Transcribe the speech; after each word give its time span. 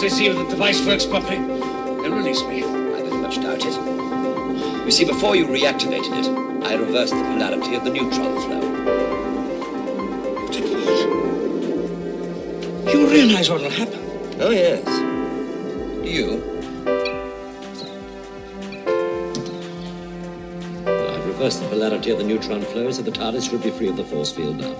Once 0.00 0.14
they 0.14 0.18
see 0.18 0.28
that 0.30 0.38
the 0.42 0.48
device 0.48 0.80
works 0.86 1.04
properly, 1.04 1.36
they'll 1.36 2.16
release 2.16 2.42
me. 2.44 2.64
I 2.64 3.02
very 3.02 3.18
much 3.18 3.36
doubt 3.36 3.66
it. 3.66 3.74
You 4.86 4.90
see, 4.90 5.04
before 5.04 5.36
you 5.36 5.44
reactivated 5.44 6.18
it, 6.18 6.26
I 6.64 6.76
reversed 6.76 7.12
the 7.12 7.20
polarity 7.20 7.74
of 7.74 7.84
the 7.84 7.90
neutron 7.90 8.40
flow. 8.40 8.62
You 10.40 10.48
did 10.50 10.64
what? 10.72 11.04
You 12.94 13.06
realize 13.10 13.50
what 13.50 13.60
will 13.60 13.68
happen? 13.68 14.00
Oh, 14.40 14.48
yes. 14.48 14.82
Do 16.02 16.08
you? 16.08 16.42
I've 20.86 21.26
reversed 21.26 21.60
the 21.60 21.68
polarity 21.68 22.10
of 22.10 22.16
the 22.16 22.24
neutron 22.24 22.62
flow, 22.62 22.90
so 22.90 23.02
the 23.02 23.10
TARDIS 23.10 23.50
should 23.50 23.62
be 23.62 23.70
free 23.70 23.88
of 23.88 23.98
the 23.98 24.04
force 24.04 24.32
field 24.32 24.56
now. 24.56 24.74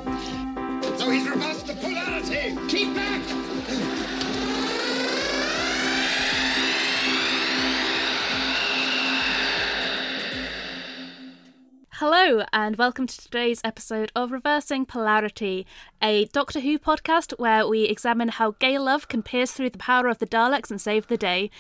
Hello, 12.31 12.45
and 12.53 12.77
welcome 12.77 13.09
to 13.09 13.21
today's 13.21 13.61
episode 13.65 14.13
of 14.15 14.31
Reversing 14.31 14.87
Polarity, 14.87 15.67
a 16.01 16.27
Doctor 16.27 16.61
Who 16.61 16.79
podcast 16.79 17.37
where 17.41 17.67
we 17.67 17.87
examine 17.87 18.29
how 18.29 18.53
gay 18.61 18.79
love 18.79 19.09
can 19.09 19.21
pierce 19.21 19.51
through 19.51 19.71
the 19.71 19.79
power 19.79 20.07
of 20.07 20.19
the 20.19 20.29
Daleks 20.29 20.71
and 20.71 20.81
save 20.81 21.09
the 21.09 21.17
day. 21.17 21.51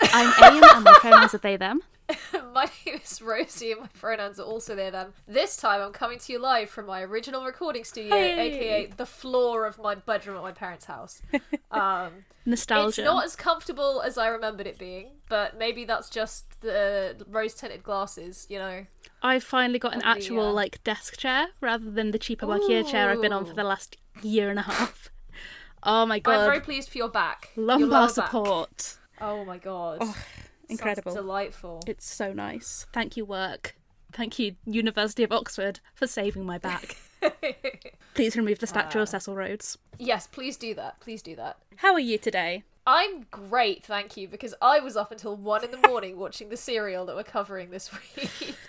I'm 0.00 0.32
Aim, 0.42 0.62
and 0.64 0.84
my 0.84 0.94
pronouns 0.98 1.34
are 1.34 1.38
they, 1.38 1.58
them. 1.58 1.82
my 2.52 2.68
name 2.86 3.00
is 3.02 3.22
Rosie 3.22 3.72
and 3.72 3.80
my 3.80 3.86
pronouns 3.98 4.38
are 4.38 4.44
also 4.44 4.74
there 4.74 4.90
them. 4.90 5.12
This 5.26 5.56
time 5.56 5.80
I'm 5.80 5.92
coming 5.92 6.18
to 6.18 6.32
you 6.32 6.38
live 6.38 6.68
from 6.68 6.86
my 6.86 7.02
original 7.02 7.44
recording 7.44 7.84
studio, 7.84 8.10
Hey. 8.14 8.52
aka 8.52 8.86
the 8.96 9.06
floor 9.06 9.66
of 9.66 9.78
my 9.78 9.94
bedroom 9.94 10.36
at 10.36 10.42
my 10.42 10.52
parents' 10.52 10.84
house. 10.86 11.22
Um, 11.70 12.24
Nostalgia. 12.46 12.86
it's 12.86 12.98
not 12.98 13.24
as 13.24 13.34
comfortable 13.34 14.00
as 14.02 14.16
I 14.16 14.28
remembered 14.28 14.68
it 14.68 14.78
being, 14.78 15.08
but 15.28 15.58
maybe 15.58 15.84
that's 15.84 16.08
just 16.08 16.60
the 16.60 17.16
rose 17.28 17.54
tinted 17.54 17.82
glasses, 17.82 18.46
you 18.48 18.58
know. 18.60 18.86
I've 19.22 19.42
finally 19.42 19.80
got 19.80 19.92
an 19.92 20.02
Probably, 20.02 20.20
actual 20.22 20.44
yeah. 20.44 20.50
like 20.50 20.84
desk 20.84 21.16
chair 21.18 21.48
rather 21.60 21.90
than 21.90 22.12
the 22.12 22.18
cheaper 22.18 22.46
IKEA 22.46 22.88
chair 22.88 23.10
I've 23.10 23.20
been 23.20 23.32
on 23.32 23.44
for 23.44 23.54
the 23.54 23.64
last 23.64 23.96
year 24.22 24.50
and 24.50 24.58
a 24.60 24.62
half. 24.62 25.10
Oh 25.86 26.06
my 26.06 26.18
god. 26.18 26.36
I'm 26.38 26.46
very 26.46 26.60
pleased 26.60 26.88
for 26.88 26.96
your 26.96 27.10
back. 27.10 27.50
Your 27.56 27.66
Lumbar 27.66 28.06
back. 28.06 28.14
support. 28.14 28.96
Oh 29.20 29.44
my 29.44 29.58
god. 29.58 30.00
Sounds 30.00 30.16
Incredible. 30.80 31.14
delightful. 31.14 31.82
It's 31.86 32.06
so 32.12 32.32
nice. 32.32 32.86
Thank 32.92 33.16
you, 33.16 33.24
work. 33.24 33.76
Thank 34.12 34.38
you, 34.38 34.54
University 34.64 35.22
of 35.24 35.32
Oxford, 35.32 35.80
for 35.94 36.06
saving 36.06 36.44
my 36.46 36.58
back. 36.58 36.96
Please 38.14 38.36
remove 38.36 38.58
the 38.60 38.66
statue 38.66 39.00
Ah. 39.00 39.02
of 39.02 39.08
Cecil 39.08 39.34
Rhodes. 39.34 39.78
yes, 39.98 40.26
please 40.28 40.56
do 40.56 40.74
that. 40.74 41.00
Please 41.00 41.20
do 41.22 41.34
that. 41.36 41.58
How 41.76 41.92
are 41.94 42.00
you 42.00 42.16
today? 42.18 42.62
I'm 42.86 43.24
great, 43.30 43.82
thank 43.84 44.16
you, 44.16 44.28
because 44.28 44.54
I 44.62 44.78
was 44.78 44.96
up 44.96 45.10
until 45.10 45.34
one 45.36 45.64
in 45.64 45.70
the 45.70 45.78
morning 45.88 46.18
watching 46.18 46.50
the 46.50 46.56
serial 46.56 47.06
that 47.06 47.16
we're 47.16 47.24
covering 47.24 47.70
this 47.70 47.90
week. 47.92 48.54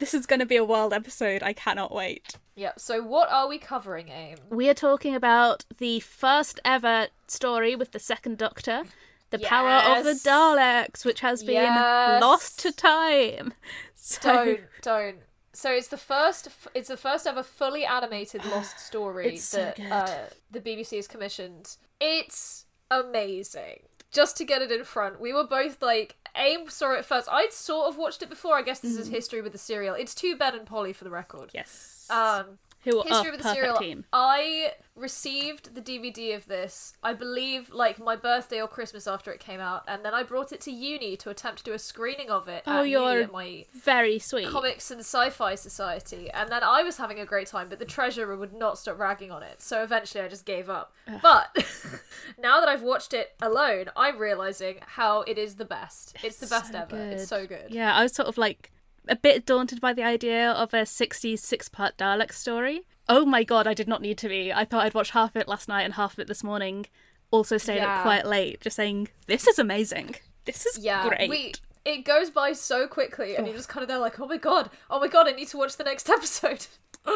This 0.00 0.14
is 0.14 0.24
going 0.24 0.40
to 0.40 0.46
be 0.46 0.56
a 0.56 0.64
wild 0.64 0.94
episode. 0.94 1.42
I 1.42 1.52
cannot 1.52 1.94
wait. 1.94 2.36
Yep. 2.56 2.80
So 2.80 3.02
what 3.02 3.30
are 3.30 3.46
we 3.46 3.58
covering, 3.58 4.08
Aim? 4.08 4.38
We 4.48 4.70
are 4.70 4.74
talking 4.74 5.14
about 5.14 5.66
the 5.76 6.00
first 6.00 6.58
ever 6.64 7.08
story 7.26 7.76
with 7.76 7.92
the 7.92 7.98
second 7.98 8.38
Doctor, 8.38 8.84
the 9.30 9.38
power 9.38 9.70
of 9.98 10.04
the 10.04 10.12
Daleks, 10.12 11.04
which 11.04 11.20
has 11.20 11.42
been 11.42 11.54
Yes. 11.54 12.22
lost 12.22 12.58
to 12.60 12.72
time. 12.72 13.54
So, 14.02 14.20
Don't, 14.22 14.60
don't. 14.82 15.16
So 15.52 15.70
it's 15.72 15.88
the 15.88 15.96
first. 15.98 16.48
It's 16.74 16.88
the 16.88 16.96
first 16.96 17.26
ever 17.26 17.42
fully 17.42 17.84
animated 17.84 18.44
lost 18.46 18.80
story 18.86 19.34
It's 19.34 19.44
so 19.44 19.58
that 19.58 19.76
good. 19.76 19.92
uh, 19.92 20.16
the 20.50 20.58
BBC 20.60 20.96
has 20.96 21.06
commissioned. 21.06 21.76
It's 22.00 22.64
amazing. 22.90 23.80
Just 24.10 24.36
to 24.38 24.44
get 24.44 24.62
it 24.62 24.72
in 24.72 24.84
front, 24.84 25.20
we 25.20 25.32
were 25.32 25.46
both 25.46 25.80
like, 25.82 26.16
Aim 26.34 26.68
saw 26.68 26.92
it 26.94 27.04
first. 27.04 27.28
I'd 27.30 27.52
sort 27.52 27.88
of 27.88 27.96
watched 27.98 28.22
it 28.22 28.28
before. 28.30 28.56
I 28.56 28.62
guess 28.62 28.80
this 28.80 28.96
Mm. 28.96 29.00
is 29.00 29.08
history 29.08 29.42
with 29.42 29.52
the 29.52 29.58
serial. 29.58 29.94
It's 29.94 30.14
two 30.14 30.34
Ben 30.36 30.54
and 30.54 30.66
Polly 30.66 30.92
for 30.92 31.04
the 31.04 31.10
record. 31.10 31.50
yes, 31.54 32.06
Um, 32.10 32.58
who 32.84 32.98
are 33.00 33.04
History 33.06 33.30
with 33.30 33.42
the 33.42 33.52
Serial. 33.52 33.76
team. 33.76 34.04
I 34.12 34.72
received 34.96 35.74
the 35.74 35.80
DVD 35.80 36.34
of 36.36 36.46
this, 36.46 36.92
I 37.02 37.12
believe, 37.14 37.70
like 37.72 37.98
my 37.98 38.16
birthday 38.16 38.60
or 38.60 38.68
Christmas 38.68 39.06
after 39.06 39.30
it 39.32 39.40
came 39.40 39.60
out, 39.60 39.82
and 39.88 40.04
then 40.04 40.14
I 40.14 40.22
brought 40.22 40.52
it 40.52 40.60
to 40.62 40.70
uni 40.70 41.16
to 41.18 41.30
attempt 41.30 41.58
to 41.58 41.64
do 41.64 41.72
a 41.72 41.78
screening 41.78 42.30
of 42.30 42.48
it 42.48 42.62
Oh, 42.66 42.80
at 42.80 42.88
you're 42.88 43.26
my 43.28 43.64
Very 43.74 44.18
sweet. 44.18 44.48
comics 44.48 44.90
and 44.90 45.00
sci-fi 45.00 45.54
society. 45.54 46.30
And 46.30 46.50
then 46.50 46.62
I 46.62 46.82
was 46.82 46.96
having 46.98 47.18
a 47.20 47.26
great 47.26 47.46
time, 47.48 47.68
but 47.68 47.78
the 47.78 47.84
treasurer 47.84 48.36
would 48.36 48.52
not 48.52 48.78
stop 48.78 48.98
ragging 48.98 49.30
on 49.30 49.42
it. 49.42 49.60
So 49.62 49.82
eventually, 49.82 50.22
I 50.24 50.28
just 50.28 50.44
gave 50.44 50.68
up. 50.70 50.92
But 51.22 51.48
now 52.38 52.60
that 52.60 52.68
I've 52.68 52.82
watched 52.82 53.14
it 53.14 53.32
alone, 53.42 53.86
I'm 53.96 54.18
realizing 54.18 54.76
how 54.86 55.22
it 55.22 55.38
is 55.38 55.56
the 55.56 55.64
best. 55.64 56.16
It's 56.22 56.36
the 56.38 56.46
best 56.46 56.72
so 56.72 56.78
ever. 56.78 56.96
It's 56.96 57.28
so 57.28 57.46
good. 57.46 57.66
Yeah, 57.70 57.94
I 57.94 58.02
was 58.02 58.14
sort 58.14 58.28
of 58.28 58.38
like 58.38 58.70
a 59.10 59.16
bit 59.16 59.44
daunted 59.44 59.80
by 59.80 59.92
the 59.92 60.02
idea 60.02 60.50
of 60.52 60.72
a 60.72 60.82
60s 60.82 61.38
six 61.40 61.68
part 61.68 61.98
Dalek 61.98 62.32
story. 62.32 62.82
Oh 63.08 63.26
my 63.26 63.42
god, 63.44 63.66
I 63.66 63.74
did 63.74 63.88
not 63.88 64.00
need 64.02 64.16
to 64.18 64.28
be. 64.28 64.52
I 64.52 64.64
thought 64.64 64.86
I'd 64.86 64.94
watched 64.94 65.10
half 65.12 65.30
of 65.34 65.40
it 65.42 65.48
last 65.48 65.68
night 65.68 65.82
and 65.82 65.94
half 65.94 66.12
of 66.14 66.20
it 66.20 66.28
this 66.28 66.44
morning. 66.44 66.86
Also 67.32 67.58
stayed 67.58 67.76
Yeah. 67.76 67.98
up 67.98 68.02
quite 68.02 68.24
late, 68.26 68.60
just 68.60 68.76
saying, 68.76 69.08
this 69.26 69.46
is 69.46 69.58
amazing. 69.58 70.16
This 70.46 70.64
is 70.66 70.78
Yeah, 70.78 71.06
great. 71.08 71.28
we 71.28 71.52
it 71.84 72.04
goes 72.04 72.30
by 72.30 72.52
so 72.52 72.86
quickly, 72.86 73.36
and 73.36 73.46
you're 73.46 73.56
just 73.56 73.68
kind 73.68 73.82
of 73.82 73.88
there 73.88 73.98
like, 73.98 74.18
oh 74.20 74.26
my 74.26 74.36
god, 74.36 74.70
oh 74.90 75.00
my 75.00 75.08
god, 75.08 75.26
I 75.28 75.32
need 75.32 75.48
to 75.48 75.56
watch 75.58 75.76
the 75.76 75.84
next 75.84 76.08
episode. 76.16 76.66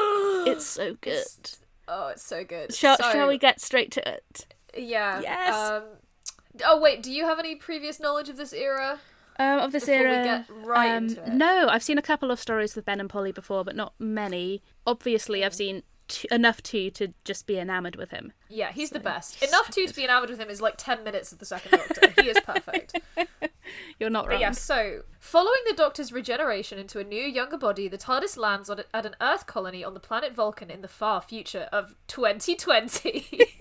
It's 0.47 0.67
so 0.67 0.97
good. 1.01 1.25
Oh, 1.89 2.09
it's 2.09 2.23
so 2.25 2.45
good. 2.45 2.75
Shall, 2.75 2.97
So, 2.97 3.13
shall 3.13 3.29
we 3.29 3.39
get 3.39 3.61
straight 3.61 3.91
to 3.93 4.09
it? 4.09 4.47
Yeah. 4.77 5.21
Yes. 5.21 5.55
Um, 5.55 5.83
oh 6.65 6.81
wait, 6.81 7.03
do 7.03 7.13
you 7.13 7.25
have 7.25 7.39
any 7.39 7.55
previous 7.57 8.01
knowledge 8.01 8.29
of 8.29 8.37
this 8.37 8.53
era? 8.53 9.01
Um, 9.39 9.59
of 9.61 9.73
this 9.73 9.87
Before 9.87 9.99
we 10.05 10.11
era, 10.11 10.25
get 10.25 10.45
right 10.65 10.91
um, 10.91 11.05
into 11.09 11.23
it. 11.23 11.33
no, 11.33 11.69
I've 11.69 11.83
seen 11.83 11.99
a 11.99 12.03
couple 12.03 12.31
of 12.31 12.39
stories 12.41 12.77
with 12.77 12.85
Ben 12.85 13.01
and 13.01 13.11
Polly 13.11 13.33
before, 13.33 13.65
but 13.65 13.75
not 13.77 13.95
many. 13.99 14.63
Obviously, 14.87 15.41
Mm. 15.41 15.47
I've 15.47 15.55
seen 15.55 15.83
t- 16.09 16.29
enough 16.31 16.63
to 16.65 16.91
to 16.93 17.09
just 17.25 17.47
be 17.47 17.59
enamored 17.59 17.97
with 17.97 18.11
him. 18.11 18.33
Yeah, 18.49 18.71
he's 18.73 18.91
the 18.91 19.01
best. 19.01 19.43
Enough 19.43 19.71
to 19.71 19.87
to 19.87 19.95
be 19.95 20.05
enamored 20.05 20.31
with 20.31 20.39
him 20.39 20.51
is 20.51 20.61
like 20.61 20.75
ten 20.77 21.03
minutes 21.03 21.33
of 21.33 21.39
the 21.41 21.47
second 21.47 21.73
Doctor. 21.73 22.23
he 22.23 22.29
is 22.29 22.39
perfect. 22.45 23.01
You're 23.99 24.11
not 24.11 24.27
wrong. 24.29 24.35
But 24.37 24.41
yeah, 24.41 24.51
so 24.53 25.01
following 25.19 25.63
the 25.67 25.75
Doctor's 25.75 26.13
regeneration 26.13 26.79
into 26.79 26.99
a 27.01 27.05
new, 27.05 27.23
younger 27.23 27.57
body, 27.57 27.89
the 27.89 27.97
TARDIS 27.99 28.37
lands 28.37 28.69
on, 28.69 28.81
at 28.93 29.07
an 29.07 29.17
Earth 29.21 29.47
colony 29.47 29.83
on 29.83 29.95
the 29.95 30.01
planet 30.01 30.35
Vulcan 30.35 30.71
in 30.71 30.83
the 30.83 30.89
far 30.89 31.21
future 31.23 31.69
of 31.73 31.95
2020. 32.07 33.27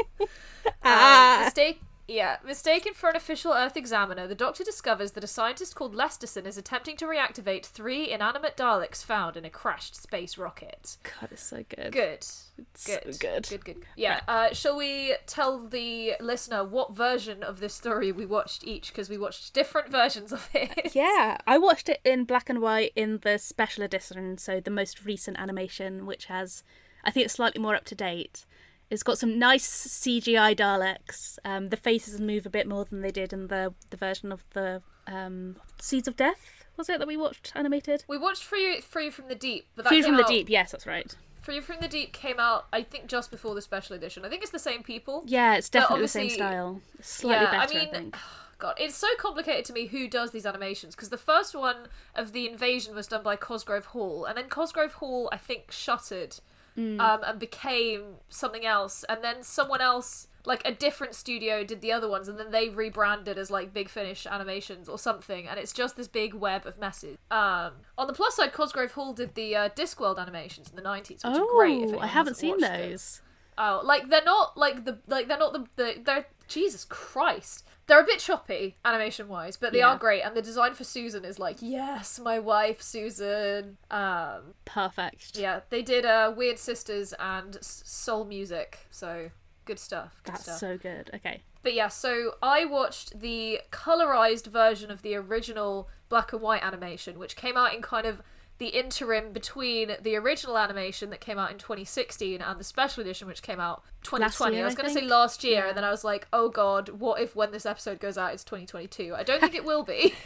Ah. 0.85 1.39
Um, 1.39 1.43
mistake. 1.45 1.81
Yeah, 2.07 2.37
mistaken 2.45 2.93
for 2.93 3.09
an 3.09 3.15
official 3.15 3.53
Earth 3.53 3.77
examiner, 3.77 4.27
the 4.27 4.35
Doctor 4.35 4.63
discovers 4.63 5.13
that 5.13 5.23
a 5.23 5.27
scientist 5.27 5.73
called 5.73 5.95
Lesterson 5.95 6.45
is 6.45 6.57
attempting 6.57 6.97
to 6.97 7.05
reactivate 7.05 7.65
three 7.65 8.11
inanimate 8.11 8.57
Daleks 8.57 9.03
found 9.03 9.37
in 9.37 9.45
a 9.45 9.49
crashed 9.49 9.95
space 9.95 10.37
rocket. 10.37 10.97
God, 11.03 11.29
it's 11.31 11.43
so 11.43 11.63
good. 11.69 11.93
Good. 11.93 12.25
It's 12.57 12.59
so 12.75 12.97
Good. 13.05 13.19
good. 13.19 13.47
Good, 13.49 13.65
good. 13.65 13.77
Yeah. 13.95 14.19
Uh, 14.27 14.53
shall 14.53 14.75
we 14.75 15.15
tell 15.27 15.65
the 15.65 16.15
listener 16.19 16.65
what 16.65 16.93
version 16.93 17.41
of 17.41 17.61
this 17.61 17.73
story 17.73 18.11
we 18.11 18.25
watched 18.25 18.67
each? 18.67 18.89
Because 18.89 19.09
we 19.09 19.17
watched 19.17 19.53
different 19.53 19.89
versions 19.89 20.33
of 20.33 20.49
it. 20.53 20.93
Yeah, 20.93 21.37
I 21.47 21.57
watched 21.57 21.87
it 21.87 22.01
in 22.03 22.25
black 22.25 22.49
and 22.49 22.61
white 22.61 22.91
in 22.97 23.19
the 23.23 23.37
special 23.37 23.83
edition, 23.83 24.37
so 24.37 24.59
the 24.59 24.69
most 24.69 25.05
recent 25.05 25.39
animation, 25.39 26.05
which 26.05 26.25
has, 26.25 26.63
I 27.03 27.11
think 27.11 27.25
it's 27.25 27.35
slightly 27.35 27.61
more 27.61 27.75
up 27.75 27.85
to 27.85 27.95
date. 27.95 28.45
It's 28.93 29.01
got 29.01 29.17
some 29.17 29.39
nice 29.39 29.67
CGI 29.67 30.55
Daleks. 30.55 31.39
Um, 31.43 31.69
the 31.69 31.77
faces 31.77 32.21
move 32.21 32.45
a 32.45 32.49
bit 32.51 32.67
more 32.67 32.85
than 32.85 33.01
they 33.01 33.09
did 33.09 33.33
in 33.33 33.47
the 33.47 33.73
the 33.89 33.97
version 33.97 34.31
of 34.31 34.43
the 34.51 34.83
um, 35.07 35.55
Seeds 35.81 36.07
of 36.07 36.15
Death. 36.15 36.63
Was 36.77 36.89
it 36.89 36.99
that 36.99 37.07
we 37.07 37.17
watched 37.17 37.53
animated? 37.55 38.05
We 38.07 38.19
watched 38.19 38.43
Free 38.43 38.81
Fury 38.81 39.09
from 39.09 39.29
the 39.29 39.35
Deep, 39.35 39.65
but 39.75 39.87
Fury 39.87 40.03
from 40.03 40.17
the 40.17 40.23
Deep. 40.23 40.47
Yes, 40.47 40.73
that's 40.73 40.85
right. 40.85 41.11
Fury 41.41 41.59
from 41.59 41.77
the 41.81 41.87
Deep 41.87 42.13
came 42.13 42.39
out, 42.39 42.67
I 42.71 42.83
think, 42.83 43.07
just 43.07 43.31
before 43.31 43.55
the 43.55 43.63
special 43.63 43.95
edition. 43.95 44.25
I 44.25 44.29
think 44.29 44.43
it's 44.43 44.51
the 44.51 44.59
same 44.59 44.83
people. 44.83 45.23
Yeah, 45.25 45.55
it's 45.55 45.69
definitely 45.69 46.03
the 46.03 46.07
same 46.07 46.29
style. 46.29 46.79
Slightly 47.01 47.45
yeah, 47.45 47.51
better, 47.51 47.79
I, 47.79 47.81
I 47.81 47.85
think. 47.87 48.15
God, 48.59 48.75
it's 48.77 48.95
so 48.95 49.07
complicated 49.17 49.65
to 49.65 49.73
me 49.73 49.87
who 49.87 50.07
does 50.07 50.29
these 50.29 50.45
animations 50.45 50.95
because 50.95 51.09
the 51.09 51.17
first 51.17 51.55
one 51.55 51.87
of 52.15 52.31
the 52.31 52.47
invasion 52.47 52.93
was 52.93 53.07
done 53.07 53.23
by 53.23 53.37
Cosgrove 53.37 53.85
Hall, 53.85 54.23
and 54.25 54.37
then 54.37 54.49
Cosgrove 54.49 54.93
Hall, 54.93 55.29
I 55.31 55.37
think, 55.37 55.71
shuttered 55.71 56.37
Mm. 56.77 56.99
um, 56.99 57.21
and 57.23 57.39
became 57.39 58.15
something 58.29 58.65
else, 58.65 59.05
and 59.07 59.23
then 59.23 59.43
someone 59.43 59.79
else, 59.79 60.27
like 60.43 60.61
a 60.65 60.71
different 60.71 61.13
studio, 61.13 61.63
did 61.63 61.81
the 61.81 61.91
other 61.91 62.09
ones, 62.09 62.27
and 62.27 62.39
then 62.39 62.49
they 62.49 62.69
rebranded 62.69 63.37
as 63.37 63.51
like 63.51 63.73
Big 63.73 63.89
Finish 63.89 64.25
Animations 64.25 64.89
or 64.89 64.97
something, 64.97 65.47
and 65.47 65.59
it's 65.59 65.71
just 65.71 65.95
this 65.97 66.07
big 66.07 66.33
web 66.33 66.65
of 66.65 66.79
messes. 66.79 67.17
Um, 67.29 67.73
on 67.95 68.07
the 68.07 68.13
plus 68.13 68.37
side, 68.37 68.53
Cosgrove 68.53 68.93
Hall 68.93 69.13
did 69.13 69.35
the 69.35 69.55
uh, 69.55 69.69
Discworld 69.69 70.17
animations 70.17 70.69
in 70.69 70.75
the 70.75 70.81
nineties, 70.81 71.23
which 71.23 71.37
are 71.37 71.45
great. 71.55 71.83
If 71.83 71.93
Oh, 71.93 71.99
I 71.99 72.07
haven't 72.07 72.37
seen 72.37 72.59
those. 72.59 73.21
Oh, 73.55 73.81
like 73.83 74.09
they're 74.09 74.23
not 74.23 74.57
like 74.57 74.85
the 74.85 74.97
like 75.07 75.27
they're 75.27 75.37
not 75.37 75.53
the, 75.53 75.67
the 75.75 76.01
they're 76.03 76.25
Jesus 76.47 76.85
Christ. 76.85 77.67
They're 77.87 77.99
a 78.01 78.05
bit 78.05 78.19
choppy 78.19 78.77
animation 78.85 79.27
wise, 79.27 79.57
but 79.57 79.73
they 79.73 79.79
Yeah. 79.79 79.89
are 79.89 79.97
great. 79.97 80.21
And 80.21 80.35
the 80.35 80.41
design 80.41 80.73
for 80.73 80.83
Susan 80.85 81.25
is 81.25 81.37
like, 81.37 81.57
yes, 81.59 82.17
my 82.19 82.39
wife 82.39 82.81
Susan. 82.81 83.77
Um, 83.91 84.53
Perfect. 84.65 85.37
yeah, 85.37 85.61
they 85.69 85.81
did 85.81 86.05
uh, 86.05 86.33
Weird 86.35 86.57
Sisters 86.59 87.13
and 87.19 87.57
Soul 87.61 88.25
Music, 88.25 88.79
so 88.89 89.31
Good 89.65 89.79
stuff. 89.79 90.19
Good 90.25 90.33
That's 90.33 90.43
stuff. 90.43 90.57
so 90.57 90.77
good. 90.77 91.09
Okay. 91.13 91.41
But 91.61 91.73
yeah, 91.73 91.87
so 91.87 92.35
I 92.41 92.65
watched 92.65 93.21
the 93.21 93.61
colorized 93.71 94.47
version 94.47 94.91
of 94.91 95.01
the 95.03 95.15
original 95.15 95.87
black 96.09 96.33
and 96.33 96.41
white 96.41 96.61
animation, 96.61 97.17
which 97.17 97.37
came 97.37 97.55
out 97.55 97.73
in 97.73 97.81
kind 97.81 98.05
of 98.05 98.21
the 98.63 98.69
interim 98.69 99.33
between 99.33 99.91
the 100.01 100.15
original 100.15 100.57
animation 100.57 101.09
that 101.09 101.19
came 101.19 101.37
out 101.37 101.51
in 101.51 101.57
2016 101.57 102.41
and 102.41 102.57
the 102.59 102.63
special 102.63 103.01
edition, 103.01 103.27
which 103.27 103.41
came 103.41 103.59
out 103.59 103.83
2020. 104.03 104.55
year, 104.55 104.63
I 104.63 104.65
was 104.65 104.75
going 104.75 104.87
to 104.87 104.93
say 104.93 105.05
last 105.05 105.43
year, 105.43 105.63
Yeah. 105.63 105.67
and 105.67 105.77
then 105.77 105.83
I 105.83 105.91
was 105.91 106.05
like, 106.05 106.27
oh 106.31 106.47
god, 106.47 106.87
what 106.89 107.19
if 107.21 107.35
when 107.35 107.51
this 107.51 107.65
episode 107.65 107.99
goes 107.99 108.17
out 108.17 108.33
it's 108.33 108.45
2022? 108.45 109.13
I 109.13 109.23
don't 109.23 109.41
think 109.41 109.53
it 109.53 109.65
will 109.65 109.83
be. 109.83 110.15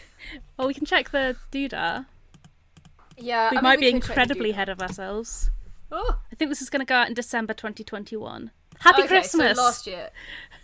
Well, 0.57 0.67
we 0.67 0.73
can 0.73 0.85
check 0.85 1.11
the 1.11 1.35
doodah. 1.51 2.05
yeah, 3.17 3.51
We 3.51 3.57
I 3.57 3.61
mean, 3.61 3.63
might 3.63 3.79
be 3.79 3.89
incredibly 3.89 4.49
ahead 4.49 4.67
of 4.67 4.81
ourselves. 4.81 5.51
Oh, 5.91 6.19
I 6.31 6.35
think 6.35 6.49
this 6.49 6.61
is 6.61 6.69
going 6.71 6.79
to 6.79 6.85
go 6.85 6.95
out 6.95 7.07
in 7.07 7.13
December 7.13 7.53
2021. 7.53 8.49
Happy 8.79 9.01
okay, 9.03 9.07
Christmas! 9.07 9.57
So 9.57 9.63
last 9.63 9.85
year. 9.87 10.09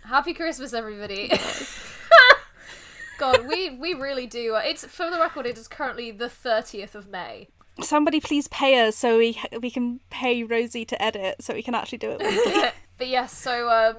Happy 0.04 0.34
Christmas, 0.34 0.72
everybody. 0.72 1.32
God, 3.18 3.46
we 3.46 3.70
we 3.70 3.94
really 3.94 4.26
do. 4.26 4.56
It's 4.56 4.84
for 4.84 5.08
the 5.10 5.18
record. 5.18 5.46
It 5.46 5.56
is 5.56 5.68
currently 5.68 6.10
the 6.10 6.28
thirtieth 6.28 6.94
of 6.96 7.08
May. 7.08 7.48
Somebody 7.80 8.20
please 8.20 8.46
pay 8.48 8.86
us 8.86 8.96
so 8.96 9.18
we 9.18 9.40
we 9.60 9.70
can 9.70 10.00
pay 10.10 10.44
Rosie 10.44 10.84
to 10.84 11.02
edit 11.02 11.36
so 11.40 11.54
we 11.54 11.62
can 11.62 11.74
actually 11.74 11.98
do 11.98 12.16
it. 12.18 12.74
but 12.98 13.08
yes, 13.08 13.36
so 13.36 13.68
um, 13.68 13.96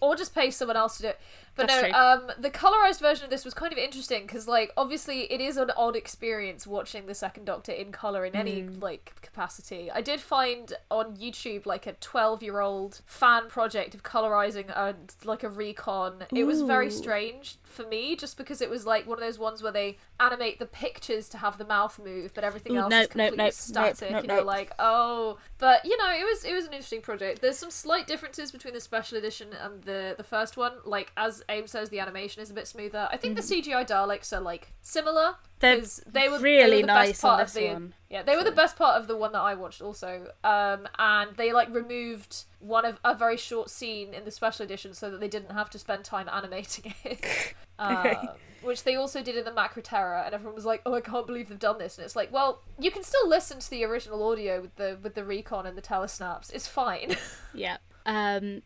or 0.00 0.16
just 0.16 0.34
pay 0.34 0.50
someone 0.50 0.76
else 0.76 0.96
to 0.96 1.02
do 1.02 1.08
it. 1.08 1.20
But 1.56 1.68
That's 1.68 1.82
no, 1.82 1.88
true. 1.88 1.98
um, 1.98 2.30
the 2.38 2.50
colorized 2.50 3.00
version 3.00 3.24
of 3.24 3.30
this 3.30 3.44
was 3.44 3.54
kind 3.54 3.72
of 3.72 3.78
interesting 3.78 4.22
because, 4.22 4.48
like, 4.48 4.72
obviously, 4.76 5.30
it 5.32 5.40
is 5.40 5.56
an 5.56 5.70
odd 5.76 5.94
experience 5.94 6.66
watching 6.66 7.06
the 7.06 7.14
Second 7.14 7.44
Doctor 7.44 7.70
in 7.70 7.92
color 7.92 8.24
in 8.24 8.34
any 8.34 8.62
Mm. 8.62 8.82
like 8.82 9.12
capacity. 9.22 9.90
I 9.90 10.00
did 10.00 10.20
find 10.20 10.72
on 10.90 11.16
YouTube 11.16 11.64
like 11.66 11.86
a 11.86 11.92
twelve-year-old 11.94 13.00
fan 13.06 13.48
project 13.48 13.94
of 13.94 14.02
colorizing 14.02 14.68
a 14.70 14.96
like 15.24 15.42
a 15.44 15.48
recon. 15.48 16.24
It 16.32 16.44
was 16.44 16.62
very 16.62 16.90
strange 16.90 17.56
for 17.64 17.86
me, 17.86 18.16
just 18.16 18.36
because 18.36 18.60
it 18.60 18.70
was 18.70 18.86
like 18.86 19.06
one 19.06 19.18
of 19.18 19.24
those 19.24 19.38
ones 19.38 19.62
where 19.62 19.72
they 19.72 19.98
animate 20.20 20.58
the 20.58 20.66
pictures 20.66 21.28
to 21.28 21.38
have 21.38 21.58
the 21.58 21.64
mouth 21.64 21.98
move, 21.98 22.32
but 22.34 22.44
everything 22.44 22.76
Ooh, 22.76 22.80
else 22.80 22.90
nope, 22.90 23.02
is 23.02 23.08
completely 23.08 23.36
nope, 23.38 23.52
static. 23.52 24.10
nope, 24.12 24.20
and 24.22 24.32
you're 24.32 24.42
like, 24.44 24.72
oh, 24.78 25.38
but 25.58 25.84
you 25.84 25.96
know, 25.98 26.10
it 26.10 26.24
was 26.24 26.44
it 26.44 26.52
was 26.54 26.66
an 26.66 26.72
interesting 26.72 27.00
project. 27.00 27.40
There's 27.42 27.58
some 27.58 27.70
slight 27.70 28.06
differences 28.06 28.50
between 28.52 28.74
the 28.74 28.80
special 28.80 29.18
edition 29.18 29.48
and 29.60 29.82
the 29.82 30.14
the 30.16 30.24
first 30.24 30.56
one. 30.56 30.72
Like 30.84 31.12
as 31.16 31.42
Abe 31.48 31.68
says, 31.68 31.90
the 31.90 32.00
animation 32.00 32.42
is 32.42 32.50
a 32.50 32.54
bit 32.54 32.66
smoother. 32.66 33.08
I 33.10 33.16
think 33.16 33.36
the 33.36 33.42
CGI 33.42 33.86
Daleks 33.86 34.36
are 34.36 34.40
like 34.40 34.72
similar. 34.82 35.36
Mm. 35.36 35.36
They're 35.60 36.12
they 36.12 36.28
were 36.28 36.38
really 36.38 36.70
they 36.70 36.76
were 36.76 36.80
the 36.82 36.86
nice 36.86 37.08
best 37.10 37.24
on 37.24 37.30
part 37.30 37.46
this 37.46 37.56
of 37.56 37.62
the 37.62 37.68
one, 37.68 37.94
yeah 38.10 38.22
they 38.22 38.36
were 38.36 38.44
the 38.44 38.52
best 38.52 38.76
part 38.76 39.00
of 39.00 39.06
the 39.06 39.16
one 39.16 39.32
that 39.32 39.40
I 39.40 39.54
watched 39.54 39.80
also. 39.80 40.28
Um, 40.42 40.86
and 40.98 41.36
they 41.36 41.52
like 41.52 41.72
removed 41.74 42.44
one 42.58 42.84
of 42.84 42.98
a 43.04 43.14
very 43.14 43.36
short 43.36 43.70
scene 43.70 44.12
in 44.12 44.24
the 44.24 44.30
special 44.30 44.64
edition 44.64 44.92
so 44.92 45.10
that 45.10 45.20
they 45.20 45.28
didn't 45.28 45.52
have 45.52 45.70
to 45.70 45.78
spend 45.78 46.04
time 46.04 46.28
animating 46.28 46.94
it. 47.04 47.54
Okay. 47.80 48.10
Um, 48.14 48.28
which 48.62 48.84
they 48.84 48.94
also 48.94 49.22
did 49.22 49.36
in 49.36 49.44
the 49.44 49.50
Macra 49.50 49.82
Terror, 49.82 50.22
and 50.24 50.34
everyone 50.34 50.54
was 50.54 50.64
like, 50.64 50.80
"Oh, 50.86 50.94
I 50.94 51.00
can't 51.00 51.26
believe 51.26 51.48
they've 51.48 51.58
done 51.58 51.78
this." 51.78 51.98
And 51.98 52.04
it's 52.04 52.16
like, 52.16 52.32
well, 52.32 52.62
you 52.78 52.90
can 52.90 53.02
still 53.02 53.28
listen 53.28 53.58
to 53.60 53.70
the 53.70 53.84
original 53.84 54.22
audio 54.26 54.60
with 54.60 54.76
the 54.76 54.98
with 55.02 55.14
the 55.14 55.24
recon 55.24 55.66
and 55.66 55.76
the 55.76 55.82
telesnaps. 55.82 56.52
It's 56.52 56.66
fine. 56.66 57.16
yeah. 57.54 57.78
Um, 58.06 58.62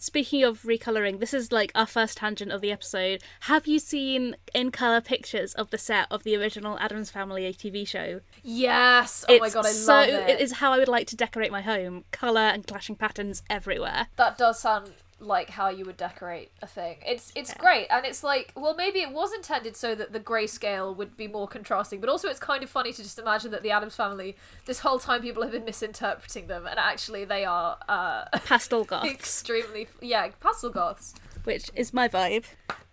speaking 0.00 0.42
of 0.42 0.62
recoloring, 0.62 1.20
this 1.20 1.32
is 1.34 1.52
like 1.52 1.70
our 1.74 1.86
first 1.86 2.18
tangent 2.18 2.50
of 2.50 2.60
the 2.60 2.72
episode. 2.72 3.22
Have 3.40 3.66
you 3.66 3.78
seen 3.78 4.36
in 4.54 4.70
color 4.70 5.00
pictures 5.00 5.54
of 5.54 5.70
the 5.70 5.78
set 5.78 6.06
of 6.10 6.22
the 6.24 6.36
original 6.36 6.78
Addams 6.78 7.10
Family 7.10 7.44
TV 7.52 7.86
show? 7.86 8.20
yes. 8.42 9.24
Oh 9.28 9.38
my 9.38 9.50
god, 9.50 9.66
I 9.66 9.70
so 9.70 9.92
love 9.92 10.08
it. 10.08 10.12
So 10.12 10.32
it 10.32 10.40
is 10.40 10.52
how 10.52 10.72
I 10.72 10.78
would 10.78 10.88
like 10.88 11.06
to 11.08 11.16
decorate 11.16 11.52
my 11.52 11.60
home. 11.60 12.04
Color 12.10 12.40
and 12.40 12.66
clashing 12.66 12.96
patterns 12.96 13.42
everywhere. 13.48 14.08
that 14.16 14.36
does 14.38 14.60
sound 14.60 14.92
like 15.20 15.50
how 15.50 15.68
you 15.68 15.84
would 15.84 15.96
decorate 15.96 16.50
a 16.62 16.66
thing. 16.66 16.96
It's 17.06 17.32
it's 17.34 17.54
great, 17.54 17.86
and 17.90 18.04
it's 18.04 18.24
like, 18.24 18.52
well, 18.56 18.74
maybe 18.74 19.00
it 19.00 19.12
was 19.12 19.32
intended 19.32 19.76
so 19.76 19.94
that 19.94 20.12
the 20.12 20.20
grayscale 20.20 20.96
would 20.96 21.16
be 21.16 21.28
more 21.28 21.46
contrasting, 21.46 22.00
but 22.00 22.08
also 22.08 22.28
it's 22.28 22.40
kind 22.40 22.62
of 22.62 22.70
funny 22.70 22.92
to 22.92 23.02
just 23.02 23.18
imagine 23.18 23.50
that 23.50 23.62
the 23.62 23.70
Addams 23.70 23.94
family, 23.94 24.36
this 24.66 24.80
whole 24.80 24.98
time, 24.98 25.22
people 25.22 25.42
have 25.42 25.52
been 25.52 25.64
misinterpreting 25.64 26.46
them, 26.46 26.66
and 26.66 26.78
actually 26.78 27.24
they 27.24 27.44
are 27.44 27.78
uh, 27.88 28.24
Pastel 28.46 28.84
goth, 28.90 29.06
extremely 29.06 29.86
yeah 30.00 30.28
pastel 30.40 30.70
goths. 30.70 31.14
which 31.44 31.70
is 31.74 31.92
my 31.92 32.08
vibe. 32.08 32.44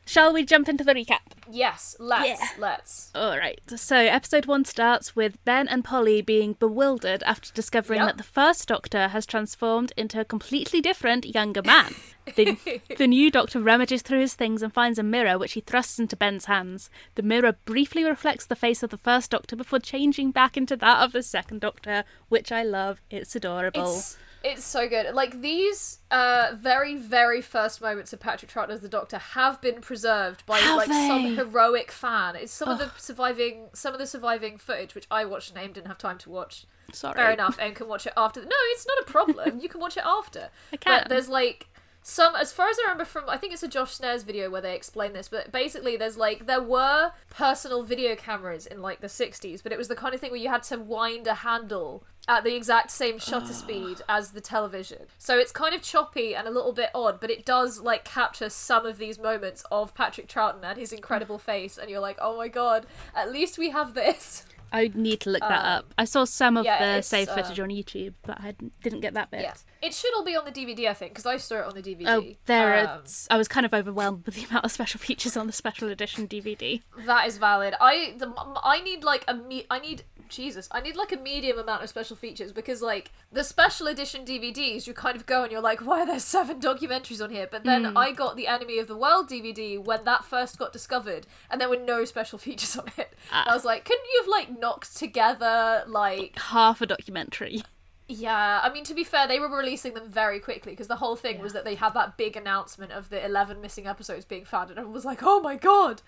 Shall 0.07 0.31
we 0.31 0.45
jump 0.45 0.69
into 0.69 0.85
the 0.85 0.93
recap? 0.93 1.19
Yes, 1.51 1.95
let's 1.99 2.27
Yeah. 2.27 2.47
let's. 2.57 3.11
All 3.13 3.37
right. 3.37 3.59
So, 3.75 3.97
episode 3.97 4.45
one 4.45 4.63
starts 4.63 5.15
with 5.17 5.43
Ben 5.43 5.67
and 5.67 5.83
Polly 5.83 6.21
being 6.21 6.53
bewildered 6.53 7.23
after 7.23 7.51
discovering 7.53 7.99
Yep. 7.99 8.07
that 8.07 8.17
the 8.17 8.23
first 8.23 8.67
Doctor 8.69 9.09
has 9.09 9.25
transformed 9.25 9.91
into 9.97 10.19
a 10.19 10.25
completely 10.25 10.79
different 10.79 11.25
younger 11.35 11.61
man. 11.61 11.93
The, 12.35 12.57
the 12.97 13.07
new 13.07 13.29
Doctor 13.29 13.59
rummages 13.59 14.01
through 14.01 14.21
his 14.21 14.33
things 14.33 14.61
and 14.61 14.73
finds 14.73 14.97
a 14.97 15.03
mirror, 15.03 15.37
which 15.37 15.53
he 15.53 15.61
thrusts 15.61 15.99
into 15.99 16.15
Ben's 16.15 16.45
hands. 16.45 16.89
The 17.15 17.21
mirror 17.23 17.53
briefly 17.65 18.03
reflects 18.05 18.45
the 18.45 18.55
face 18.55 18.83
of 18.83 18.89
the 18.89 18.97
first 18.97 19.31
Doctor 19.31 19.57
before 19.57 19.79
changing 19.79 20.31
back 20.31 20.55
into 20.55 20.77
that 20.77 21.03
of 21.03 21.11
the 21.11 21.21
second 21.23 21.59
Doctor, 21.59 22.05
which 22.29 22.49
I 22.51 22.63
love. 22.63 23.01
It's 23.09 23.35
adorable. 23.35 23.97
It's 23.97 24.17
it's 24.47 24.65
so 24.65 24.87
good. 24.87 25.13
Like 25.13 25.41
these 25.41 25.99
uh 26.09 26.51
very 26.55 26.95
very 26.95 27.41
first 27.41 27.81
moments 27.81 28.13
of 28.13 28.19
Patrick 28.19 28.51
Troughton 28.51 28.69
as 28.69 28.81
the 28.81 28.89
Doctor 28.89 29.17
have 29.17 29.61
been 29.61 29.81
preserved 29.81 30.45
by 30.45 30.59
Have 30.59 30.77
like 30.77 30.87
some 30.87 31.35
heroic 31.35 31.91
fan. 31.91 32.35
It's 32.35 32.51
some 32.51 32.69
of 32.69 32.79
the 32.79 32.91
surviving 32.97 33.69
some 33.73 33.93
of 33.93 33.99
the 33.99 34.07
surviving 34.07 34.57
footage 34.57 34.95
which 34.95 35.07
I 35.11 35.25
watched 35.25 35.49
and 35.51 35.59
Aim 35.59 35.73
didn't 35.73 35.87
have 35.87 35.97
time 35.97 36.17
to 36.19 36.29
watch. 36.29 36.65
Sorry. 36.93 37.15
Fair 37.15 37.31
enough. 37.31 37.57
Aim 37.59 37.73
can 37.73 37.87
watch 37.87 38.07
it 38.07 38.13
after. 38.15 38.41
No, 38.41 38.47
it's 38.71 38.87
not 38.87 38.97
a 39.01 39.11
problem. 39.11 39.59
you 39.59 39.69
can 39.69 39.81
watch 39.81 39.97
it 39.97 40.03
after. 40.05 40.49
I 40.73 40.77
can. 40.77 41.01
But 41.01 41.09
there's 41.09 41.29
like 41.29 41.67
some 42.09 42.35
as 42.37 42.53
far 42.53 42.69
as 42.69 42.77
I 42.79 42.83
remember 42.83 43.03
from 43.03 43.25
I 43.27 43.35
think 43.35 43.51
it's 43.51 43.63
a 43.63 43.67
Josh 43.67 43.95
Snares 43.95 44.23
video 44.23 44.49
where 44.49 44.61
they 44.61 44.73
explain 44.75 45.11
this, 45.11 45.27
but 45.27 45.51
basically 45.51 45.97
there's 45.97 46.15
like 46.15 46.45
there 46.45 46.61
were 46.61 47.11
personal 47.29 47.83
video 47.83 48.15
cameras 48.15 48.65
in 48.65 48.81
like 48.81 49.01
the 49.01 49.07
60s, 49.07 49.61
but 49.61 49.73
it 49.73 49.77
was 49.77 49.89
the 49.89 49.95
kind 49.95 50.15
of 50.15 50.21
thing 50.21 50.31
where 50.31 50.39
you 50.39 50.47
had 50.47 50.63
to 50.63 50.77
wind 50.77 51.27
a 51.27 51.33
handle 51.33 52.05
at 52.29 52.45
the 52.45 52.55
exact 52.55 52.91
same 52.91 53.19
shutter 53.19 53.53
speed 53.53 54.01
as 54.07 54.31
the 54.31 54.39
television. 54.39 54.99
So 55.17 55.37
it's 55.37 55.51
kind 55.51 55.75
of 55.75 55.81
choppy 55.81 56.33
and 56.33 56.47
a 56.47 56.51
little 56.51 56.71
bit 56.71 56.91
odd, 56.95 57.19
but 57.19 57.29
it 57.29 57.45
does 57.45 57.81
like 57.81 58.05
capture 58.05 58.49
some 58.49 58.85
of 58.85 58.99
these 58.99 59.19
moments 59.19 59.65
of 59.69 59.93
Patrick 59.93 60.29
Troughton 60.29 60.63
and 60.63 60.77
his 60.79 60.93
incredible 60.93 61.37
face 61.37 61.77
and 61.77 61.89
you're 61.89 61.99
like, 61.99 62.17
"Oh 62.21 62.37
my 62.37 62.47
god, 62.47 62.85
at 63.13 63.33
least 63.33 63.57
we 63.57 63.71
have 63.71 63.95
this." 63.95 64.45
I 64.71 64.91
need 64.93 65.21
to 65.21 65.29
look 65.29 65.41
that 65.41 65.59
Um, 65.61 65.79
up. 65.79 65.93
I 65.97 66.05
saw 66.05 66.25
some 66.25 66.57
of 66.57 66.65
yeah, 66.65 66.97
the 66.97 67.01
save 67.01 67.29
uh, 67.29 67.35
footage 67.35 67.59
on 67.59 67.69
YouTube, 67.69 68.13
but 68.23 68.39
I 68.39 68.53
didn't 68.81 68.99
get 69.01 69.13
that 69.13 69.31
bit. 69.31 69.41
Yeah. 69.41 69.53
It 69.81 69.93
should 69.93 70.13
all 70.15 70.23
be 70.23 70.35
on 70.35 70.45
the 70.45 70.51
DVD, 70.51 70.89
I 70.89 70.93
think, 70.93 71.11
because 71.13 71.25
I 71.25 71.37
saw 71.37 71.55
it 71.59 71.65
on 71.65 71.75
the 71.75 71.81
DVD. 71.81 72.05
Oh, 72.07 72.23
there 72.45 72.77
Um, 72.79 72.85
are. 72.87 73.03
I 73.29 73.37
was 73.37 73.47
kind 73.47 73.65
of 73.65 73.73
overwhelmed 73.73 74.25
with 74.25 74.35
the 74.35 74.43
amount 74.45 74.65
of 74.65 74.71
special 74.71 74.99
features 74.99 75.37
on 75.37 75.47
the 75.47 75.53
special 75.53 75.89
edition 75.89 76.27
DVD. 76.27 76.81
That 77.05 77.27
is 77.27 77.37
valid. 77.37 77.75
I 77.79 78.15
the 78.17 78.33
I 78.63 78.81
need 78.81 79.03
like 79.03 79.23
a 79.27 79.33
me 79.33 79.65
I 79.69 79.79
need 79.79 80.03
Jesus. 80.29 80.67
I 80.71 80.81
need 80.81 80.97
like 80.97 81.13
a 81.13 81.17
medium 81.17 81.57
amount 81.57 81.83
of 81.83 81.89
special 81.89 82.15
features 82.17 82.51
because 82.51 82.81
like 82.81 83.11
the 83.31 83.43
special 83.45 83.87
edition 83.87 84.25
DVDs 84.25 84.85
you 84.85 84.93
kind 84.93 85.15
of 85.15 85.25
go 85.25 85.43
and 85.43 85.51
you're 85.53 85.61
like 85.61 85.79
why 85.79 86.01
are 86.01 86.05
there 86.05 86.19
seven 86.19 86.59
documentaries 86.59 87.23
on 87.23 87.29
here? 87.29 87.47
But 87.49 87.63
then 87.63 87.95
I 87.95 88.11
got 88.11 88.35
the 88.35 88.47
Enemy 88.47 88.79
of 88.79 88.87
the 88.87 88.97
World 88.97 89.29
DVD 89.29 89.81
when 89.81 90.03
that 90.03 90.25
first 90.25 90.57
got 90.59 90.73
discovered 90.73 91.27
and 91.49 91.61
there 91.61 91.69
were 91.69 91.77
no 91.77 92.03
special 92.03 92.37
features 92.45 92.75
on 92.77 92.87
it. 92.97 93.13
And 93.31 93.49
I 93.49 93.53
was 93.53 93.63
like 93.63 93.85
couldn't 93.85 94.05
you 94.13 94.21
have 94.21 94.27
like 94.29 94.59
knocked 94.59 94.97
together 94.97 95.83
like 95.87 96.37
Half 96.37 96.81
a 96.81 96.85
documentary. 96.85 97.63
Yeah, 98.07 98.61
I 98.63 98.71
mean 98.71 98.83
to 98.85 98.93
be 98.93 99.03
fair, 99.03 99.27
they 99.27 99.39
were 99.39 99.49
releasing 99.49 99.93
them 99.93 100.09
very 100.09 100.39
quickly 100.39 100.71
because 100.71 100.87
the 100.87 100.95
whole 100.97 101.15
thing 101.15 101.39
was 101.39 101.53
that 101.53 101.65
they 101.65 101.75
had 101.75 101.93
that 101.93 102.17
big 102.17 102.37
announcement 102.37 102.91
of 102.91 103.09
the 103.09 103.23
eleven 103.23 103.59
missing 103.61 103.85
episodes 103.87 104.25
being 104.25 104.45
found, 104.45 104.69
and 104.69 104.79
everyone 104.79 104.93
was 104.93 105.05
like, 105.05 105.19
"Oh 105.23 105.41
my 105.41 105.55
god!" 105.55 106.01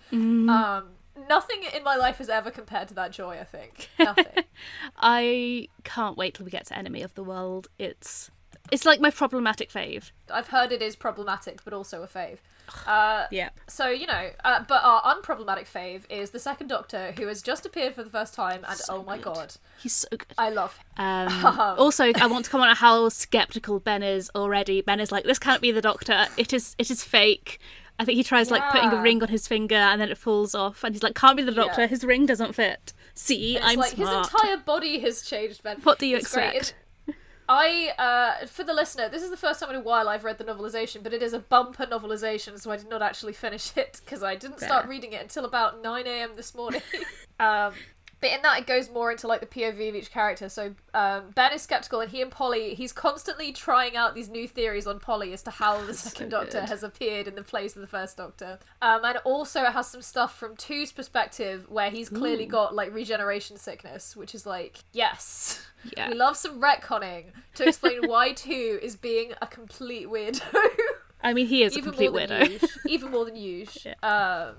Um, 0.49 0.83
nothing 1.27 1.63
in 1.75 1.83
my 1.83 1.95
life 1.95 2.17
has 2.17 2.29
ever 2.29 2.51
compared 2.51 2.87
to 2.89 2.93
that 2.95 3.11
joy. 3.11 3.37
I 3.39 3.43
think 3.43 3.89
nothing. 3.99 4.43
I 4.97 5.67
can't 5.83 6.17
wait 6.17 6.35
till 6.35 6.45
we 6.45 6.51
get 6.51 6.67
to 6.67 6.77
Enemy 6.77 7.01
of 7.01 7.13
the 7.15 7.23
World. 7.23 7.67
It's 7.77 8.31
it's 8.71 8.85
like 8.85 8.99
my 8.99 9.09
problematic 9.11 9.69
fave. 9.71 10.11
I've 10.31 10.49
heard 10.49 10.71
it 10.71 10.81
is 10.81 10.95
problematic, 10.95 11.63
but 11.63 11.73
also 11.73 12.03
a 12.03 12.07
fave. 12.07 12.37
Uh, 12.85 13.25
Yep. 13.31 13.59
so 13.67 13.89
you 13.89 14.05
know, 14.05 14.29
uh, 14.43 14.63
but 14.67 14.83
our 14.83 15.01
unproblematic 15.01 15.65
fave 15.67 16.03
is 16.09 16.29
the 16.29 16.39
Second 16.39 16.67
Doctor, 16.67 17.13
who 17.17 17.25
has 17.27 17.41
just 17.41 17.65
appeared 17.65 17.95
for 17.95 18.03
the 18.03 18.11
first 18.11 18.33
time, 18.35 18.63
and 18.67 18.77
So 18.77 18.97
oh 18.97 19.03
my 19.03 19.15
good. 19.17 19.23
god, 19.23 19.53
He's 19.81 19.95
so 19.95 20.07
good. 20.11 20.33
I 20.37 20.49
love 20.51 20.77
him. 20.77 21.05
Um, 21.05 21.45
also, 21.79 22.11
I 22.15 22.27
want 22.27 22.45
to 22.45 22.51
comment 22.51 22.69
on 22.69 22.75
how 22.75 23.09
skeptical 23.09 23.79
Ben 23.79 24.03
is 24.03 24.29
already. 24.35 24.81
Ben 24.81 24.99
is 24.99 25.11
like, 25.11 25.23
"This 25.23 25.39
can't 25.39 25.61
be 25.61 25.71
the 25.71 25.81
Doctor. 25.81 26.27
It 26.37 26.53
is. 26.53 26.75
It 26.77 26.91
is 26.91 27.03
fake." 27.03 27.59
I 27.97 28.05
think 28.05 28.15
he 28.15 28.23
tries 28.23 28.49
like 28.49 28.63
putting 28.71 28.91
a 28.91 29.01
ring 29.01 29.21
on 29.21 29.27
his 29.27 29.45
finger 29.45 29.75
and 29.75 29.99
then 29.99 30.09
it 30.09 30.17
falls 30.17 30.53
off, 30.55 30.83
and 30.83 30.93
he's 30.93 31.01
like, 31.03 31.15
"Can't 31.15 31.35
be 31.37 31.43
the 31.43 31.51
Doctor. 31.51 31.81
Yeah. 31.81 31.87
His 31.87 32.03
ring 32.03 32.25
doesn't 32.27 32.53
fit." 32.53 32.93
See, 33.15 33.57
It's 33.57 33.65
I'm 33.65 33.79
like 33.79 33.91
smart. 33.93 34.25
his 34.27 34.33
entire 34.41 34.57
body 34.57 34.99
has 34.99 35.23
changed, 35.23 35.63
Ben. 35.63 35.77
What 35.81 35.97
do 35.99 36.05
you 36.05 36.17
It's 36.17 36.25
expect? 36.27 36.75
I, 37.51 37.93
uh, 37.97 38.45
for 38.45 38.63
the 38.63 38.73
listener, 38.73 39.09
this 39.09 39.23
is 39.23 39.31
the 39.31 39.37
first 39.37 39.59
time 39.59 39.71
in 39.71 39.75
a 39.75 39.81
while 39.81 40.07
I've 40.07 40.23
read 40.23 40.37
the 40.37 40.43
novelization, 40.43 41.01
but 41.01 41.13
it 41.13 41.23
is 41.23 41.33
a 41.33 41.39
bumper 41.39 41.87
novelization, 41.87 42.59
so 42.59 42.69
I 42.69 42.77
did 42.77 42.89
not 42.89 43.01
actually 43.01 43.33
finish 43.33 43.75
it 43.75 43.99
because 44.05 44.21
I 44.21 44.35
didn't 44.35 44.59
start 44.59 44.87
reading 44.87 45.13
it 45.13 45.21
until 45.23 45.45
about 45.45 45.81
9 45.81 46.05
a.m. 46.05 46.31
this 46.35 46.53
morning. 46.53 46.83
um, 47.39 47.73
but 48.21 48.31
in 48.31 48.41
that 48.41 48.59
it 48.59 48.67
goes 48.67 48.89
more 48.89 49.11
into 49.11 49.27
like 49.27 49.39
the 49.39 49.45
POV 49.45 49.89
of 49.89 49.95
each 49.95 50.11
character. 50.11 50.49
So 50.49 50.75
um, 50.93 51.31
Ben 51.35 51.53
is 51.53 51.61
skeptical, 51.61 52.01
and 52.01 52.11
he 52.11 52.21
and 52.21 52.31
Polly, 52.31 52.73
he's 52.73 52.91
constantly 52.91 53.51
trying 53.51 53.95
out 53.95 54.15
these 54.15 54.29
new 54.29 54.47
theories 54.47 54.87
on 54.87 54.99
Polly 54.99 55.33
as 55.33 55.43
to 55.43 55.51
how 55.51 55.81
the 55.83 55.93
second 55.95 56.29
Doctor 56.29 56.59
good. 56.61 56.69
has 56.69 56.83
appeared 56.83 57.27
in 57.27 57.35
the 57.35 57.43
place 57.43 57.75
of 57.75 57.81
the 57.81 57.87
first 57.87 58.17
Doctor. 58.17 58.59
Um, 58.81 59.03
and 59.05 59.17
also 59.19 59.63
it 59.63 59.71
has 59.71 59.87
some 59.89 60.01
stuff 60.01 60.37
from 60.37 60.55
Two's 60.55 60.91
perspective 60.91 61.65
where 61.69 61.89
he's 61.89 62.09
clearly 62.09 62.45
got 62.45 62.75
like 62.75 62.93
regeneration 62.93 63.57
sickness, 63.57 64.15
which 64.15 64.35
is 64.35 64.45
like 64.45 64.79
yes. 64.91 65.65
Yeah. 65.95 66.09
We 66.09 66.15
love 66.15 66.35
some 66.35 66.59
retconning 66.59 67.27
to 67.55 67.65
explain 67.65 68.01
why 68.09 68.33
Two 68.33 68.79
is 68.81 68.97
being 68.97 69.31
a 69.41 69.47
complete 69.47 70.07
weirdo. 70.07 70.41
I 71.23 71.33
mean, 71.33 71.47
he 71.47 71.63
is 71.63 71.73
a 71.73 71.79
even 71.79 71.91
complete 71.91 72.11
more 72.11 72.27
than 72.27 72.41
weirdo. 72.49 72.69
Even 72.85 73.11
more 73.11 73.23
than 73.23 73.37
usual. 73.37 73.93
Um, 74.03 74.55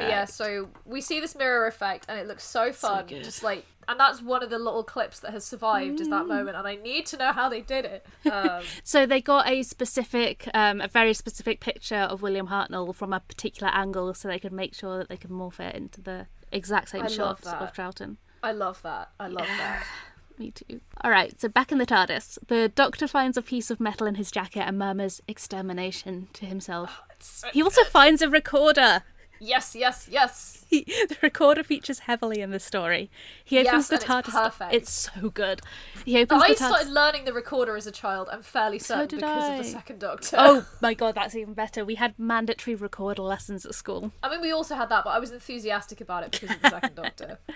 but 0.00 0.08
yeah, 0.08 0.24
so 0.24 0.68
we 0.84 1.00
see 1.00 1.20
this 1.20 1.34
mirror 1.34 1.66
effect, 1.66 2.06
and 2.08 2.18
it 2.18 2.26
looks 2.26 2.44
so 2.44 2.72
fun. 2.72 3.06
good. 3.06 3.24
just 3.24 3.42
like, 3.42 3.64
and 3.88 3.98
that's 4.00 4.22
one 4.22 4.42
of 4.42 4.50
the 4.50 4.58
little 4.58 4.82
clips 4.82 5.20
that 5.20 5.32
has 5.32 5.44
survived 5.44 6.00
is 6.00 6.08
Mm. 6.08 6.10
that 6.12 6.26
moment, 6.26 6.56
and 6.56 6.66
I 6.66 6.76
need 6.76 7.06
to 7.06 7.16
know 7.16 7.32
how 7.32 7.48
they 7.48 7.60
did 7.60 7.84
it. 7.84 8.06
Um, 8.30 8.62
So 8.84 9.06
they 9.06 9.20
got 9.20 9.48
a 9.48 9.62
specific, 9.62 10.48
um, 10.54 10.80
a 10.80 10.88
very 10.88 11.12
specific 11.14 11.60
picture 11.60 11.96
of 11.96 12.22
William 12.22 12.48
Hartnell 12.48 12.94
from 12.94 13.12
a 13.12 13.20
particular 13.20 13.72
angle, 13.72 14.14
so 14.14 14.28
they 14.28 14.38
could 14.38 14.52
make 14.52 14.74
sure 14.74 14.98
that 14.98 15.08
they 15.08 15.16
could 15.16 15.30
morph 15.30 15.60
it 15.60 15.74
into 15.74 16.00
the 16.00 16.26
exact 16.52 16.88
same 16.90 17.02
I 17.04 17.08
shots 17.08 17.46
of 17.46 17.72
Troughton. 17.72 18.16
I 18.42 18.52
love 18.52 18.80
that. 18.82 19.10
I 19.18 19.28
love 19.28 19.46
that. 19.46 19.84
Me 20.38 20.50
too. 20.50 20.80
All 21.02 21.12
right, 21.12 21.40
so 21.40 21.46
back 21.48 21.70
in 21.70 21.78
the 21.78 21.86
TARDIS, 21.86 22.38
the 22.48 22.68
Doctor 22.68 23.06
finds 23.06 23.36
a 23.36 23.42
piece 23.42 23.70
of 23.70 23.78
metal 23.78 24.04
in 24.06 24.16
his 24.16 24.32
jacket 24.32 24.62
and 24.66 24.76
murmurs 24.76 25.20
"extermination" 25.28 26.26
to 26.32 26.44
himself. 26.46 27.00
He 27.52 27.62
also 27.62 27.84
finds 27.84 28.20
a 28.20 28.28
recorder. 28.28 29.02
Yes, 29.44 29.74
yes, 29.76 30.08
yes. 30.10 30.64
He, 30.68 30.84
the 31.08 31.16
recorder 31.22 31.62
features 31.62 32.00
heavily 32.00 32.40
in 32.40 32.50
the 32.50 32.58
story. 32.60 33.10
He 33.44 33.58
opens 33.58 33.66
Yes, 33.66 33.88
the 33.88 33.94
and 33.94 34.02
it's 34.02 34.10
TARDIS. 34.30 34.42
perfect. 34.42 34.74
It's 34.74 34.90
so 34.90 35.28
good. 35.30 35.60
He 36.04 36.18
opens 36.20 36.42
I 36.42 36.48
the 36.48 36.54
TARDIS. 36.54 36.56
started 36.56 36.88
learning 36.90 37.24
the 37.24 37.32
recorder 37.32 37.76
as 37.76 37.86
a 37.86 37.92
child. 37.92 38.28
I'm 38.32 38.42
fairly 38.42 38.78
certain 38.78 39.08
did 39.08 39.20
because 39.20 39.50
of 39.50 39.58
the 39.58 39.70
second 39.70 40.00
Doctor. 40.00 40.36
Oh 40.38 40.66
my 40.80 40.94
god, 40.94 41.14
that's 41.14 41.34
even 41.34 41.54
better. 41.54 41.84
We 41.84 41.96
had 41.96 42.18
mandatory 42.18 42.74
recorder 42.74 43.22
lessons 43.22 43.66
at 43.66 43.74
school. 43.74 44.12
I 44.22 44.30
mean, 44.30 44.40
we 44.40 44.50
also 44.52 44.74
had 44.74 44.88
that, 44.88 45.04
but 45.04 45.10
I 45.10 45.18
was 45.18 45.30
enthusiastic 45.30 46.00
about 46.00 46.24
it 46.24 46.32
because 46.32 46.50
of 46.56 46.62
the 46.62 46.70
second 46.70 46.94
Doctor. 46.94 47.38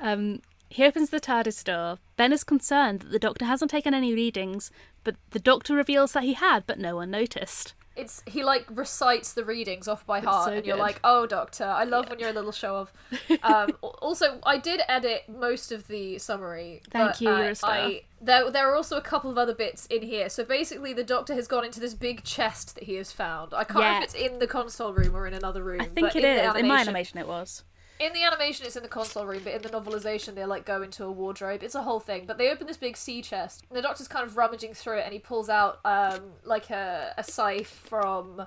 Um, 0.00 0.42
he 0.68 0.84
opens 0.84 1.10
the 1.10 1.20
TARDIS 1.20 1.62
door. 1.62 1.98
Ben 2.16 2.32
is 2.32 2.42
concerned 2.42 2.98
that 3.00 3.12
the 3.12 3.18
Doctor 3.20 3.44
hasn't 3.44 3.70
taken 3.70 3.94
any 3.94 4.12
readings, 4.12 4.72
but 5.04 5.14
the 5.30 5.38
Doctor 5.38 5.76
reveals 5.76 6.12
that 6.14 6.24
he 6.24 6.32
had, 6.32 6.66
but 6.66 6.80
no 6.80 6.96
one 6.96 7.12
noticed. 7.12 7.74
It's 7.96 8.22
he 8.26 8.42
like 8.42 8.66
recites 8.70 9.34
the 9.34 9.44
readings 9.44 9.86
off 9.86 10.04
by 10.04 10.20
heart, 10.20 10.46
so 10.46 10.52
and 10.52 10.66
you're 10.66 10.76
good. 10.76 10.82
like, 10.82 11.00
"Oh, 11.04 11.26
Doctor, 11.26 11.64
I 11.64 11.84
love 11.84 12.10
when 12.10 12.18
you're 12.18 12.30
a 12.30 12.32
little 12.32 12.52
show 12.52 12.76
off." 12.76 12.92
Um, 13.42 13.70
also, 13.82 14.38
I 14.44 14.56
did 14.56 14.80
edit 14.88 15.24
most 15.28 15.70
of 15.70 15.86
the 15.86 16.18
summary. 16.18 16.80
Thank 16.90 17.10
but, 17.12 17.20
you, 17.20 17.28
you're 17.28 17.50
a 17.50 17.54
star. 17.54 17.70
I, 17.70 18.02
there, 18.20 18.50
there 18.50 18.70
are 18.70 18.74
also 18.74 18.96
a 18.96 19.02
couple 19.02 19.30
of 19.30 19.36
other 19.36 19.54
bits 19.54 19.86
in 19.86 20.02
here. 20.02 20.28
So 20.30 20.44
basically, 20.44 20.92
the 20.94 21.04
Doctor 21.04 21.34
has 21.34 21.46
gone 21.46 21.64
into 21.64 21.78
this 21.78 21.94
big 21.94 22.24
chest 22.24 22.74
that 22.76 22.84
he 22.84 22.94
has 22.94 23.12
found. 23.12 23.52
I 23.52 23.64
can't 23.64 23.76
know 23.76 23.80
Yeah. 23.82 23.98
if 23.98 24.04
it's 24.04 24.14
in 24.14 24.38
the 24.38 24.46
console 24.46 24.92
room 24.92 25.14
or 25.14 25.26
in 25.26 25.34
another 25.34 25.62
room. 25.62 25.80
I 25.82 25.86
think 25.86 26.16
it 26.16 26.24
in 26.24 26.38
is. 26.38 26.54
In 26.56 26.66
my 26.68 26.80
animation, 26.80 27.18
it 27.18 27.28
was. 27.28 27.64
In 28.00 28.12
the 28.12 28.24
animation 28.24 28.66
it's 28.66 28.76
in 28.76 28.82
the 28.82 28.88
console 28.88 29.24
room 29.24 29.40
but 29.44 29.52
in 29.54 29.62
the 29.62 29.68
novelization 29.68 30.34
they 30.34 30.44
like 30.44 30.64
go 30.64 30.82
into 30.82 31.04
a 31.04 31.10
wardrobe 31.12 31.62
it's 31.62 31.74
a 31.76 31.82
whole 31.82 32.00
thing 32.00 32.24
but 32.26 32.38
they 32.38 32.50
open 32.50 32.66
this 32.66 32.76
big 32.76 32.96
sea 32.96 33.22
chest 33.22 33.62
and 33.68 33.76
the 33.78 33.82
doctor's 33.82 34.08
kind 34.08 34.26
of 34.26 34.36
rummaging 34.36 34.74
through 34.74 34.98
it 34.98 35.04
and 35.04 35.12
he 35.12 35.18
pulls 35.18 35.48
out 35.48 35.78
um 35.84 36.20
like 36.44 36.70
a, 36.70 37.14
a 37.16 37.22
scythe 37.24 37.68
from 37.68 38.46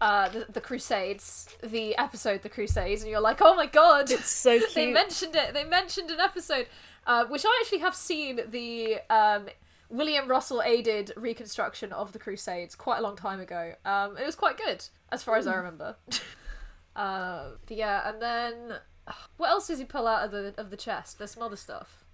uh 0.00 0.28
the, 0.30 0.46
the 0.50 0.60
crusades 0.60 1.48
the 1.62 1.96
episode 1.98 2.42
the 2.42 2.48
crusades 2.48 3.02
and 3.02 3.10
you're 3.10 3.20
like 3.20 3.38
oh 3.42 3.54
my 3.54 3.66
god 3.66 4.10
It's 4.10 4.30
so 4.30 4.58
they 4.74 4.90
mentioned 4.92 5.36
it 5.36 5.52
they 5.54 5.64
mentioned 5.64 6.10
an 6.10 6.20
episode 6.20 6.66
uh, 7.06 7.24
which 7.26 7.44
i 7.46 7.60
actually 7.62 7.78
have 7.80 7.94
seen 7.94 8.40
the 8.50 8.98
um 9.10 9.46
William 9.90 10.28
Russell 10.28 10.60
aided 10.62 11.12
reconstruction 11.16 11.94
of 11.94 12.12
the 12.12 12.18
Crusades 12.18 12.74
quite 12.74 12.98
a 12.98 13.00
long 13.00 13.16
time 13.16 13.40
ago. 13.40 13.72
Um, 13.86 14.18
it 14.18 14.26
was 14.26 14.34
quite 14.34 14.58
good, 14.58 14.84
as 15.10 15.22
far 15.22 15.36
as 15.36 15.46
Hmm. 15.46 15.50
I 15.52 15.54
remember. 15.54 15.96
Uh, 16.98 17.50
yeah, 17.68 18.08
and 18.08 18.20
then 18.20 18.54
what 19.36 19.50
else 19.50 19.68
does 19.68 19.78
he 19.78 19.84
pull 19.84 20.06
out 20.06 20.24
of 20.24 20.30
the 20.32 20.52
of 20.58 20.70
the 20.70 20.76
chest? 20.76 21.18
There's 21.18 21.30
some 21.30 21.42
other 21.42 21.56
stuff. 21.56 22.04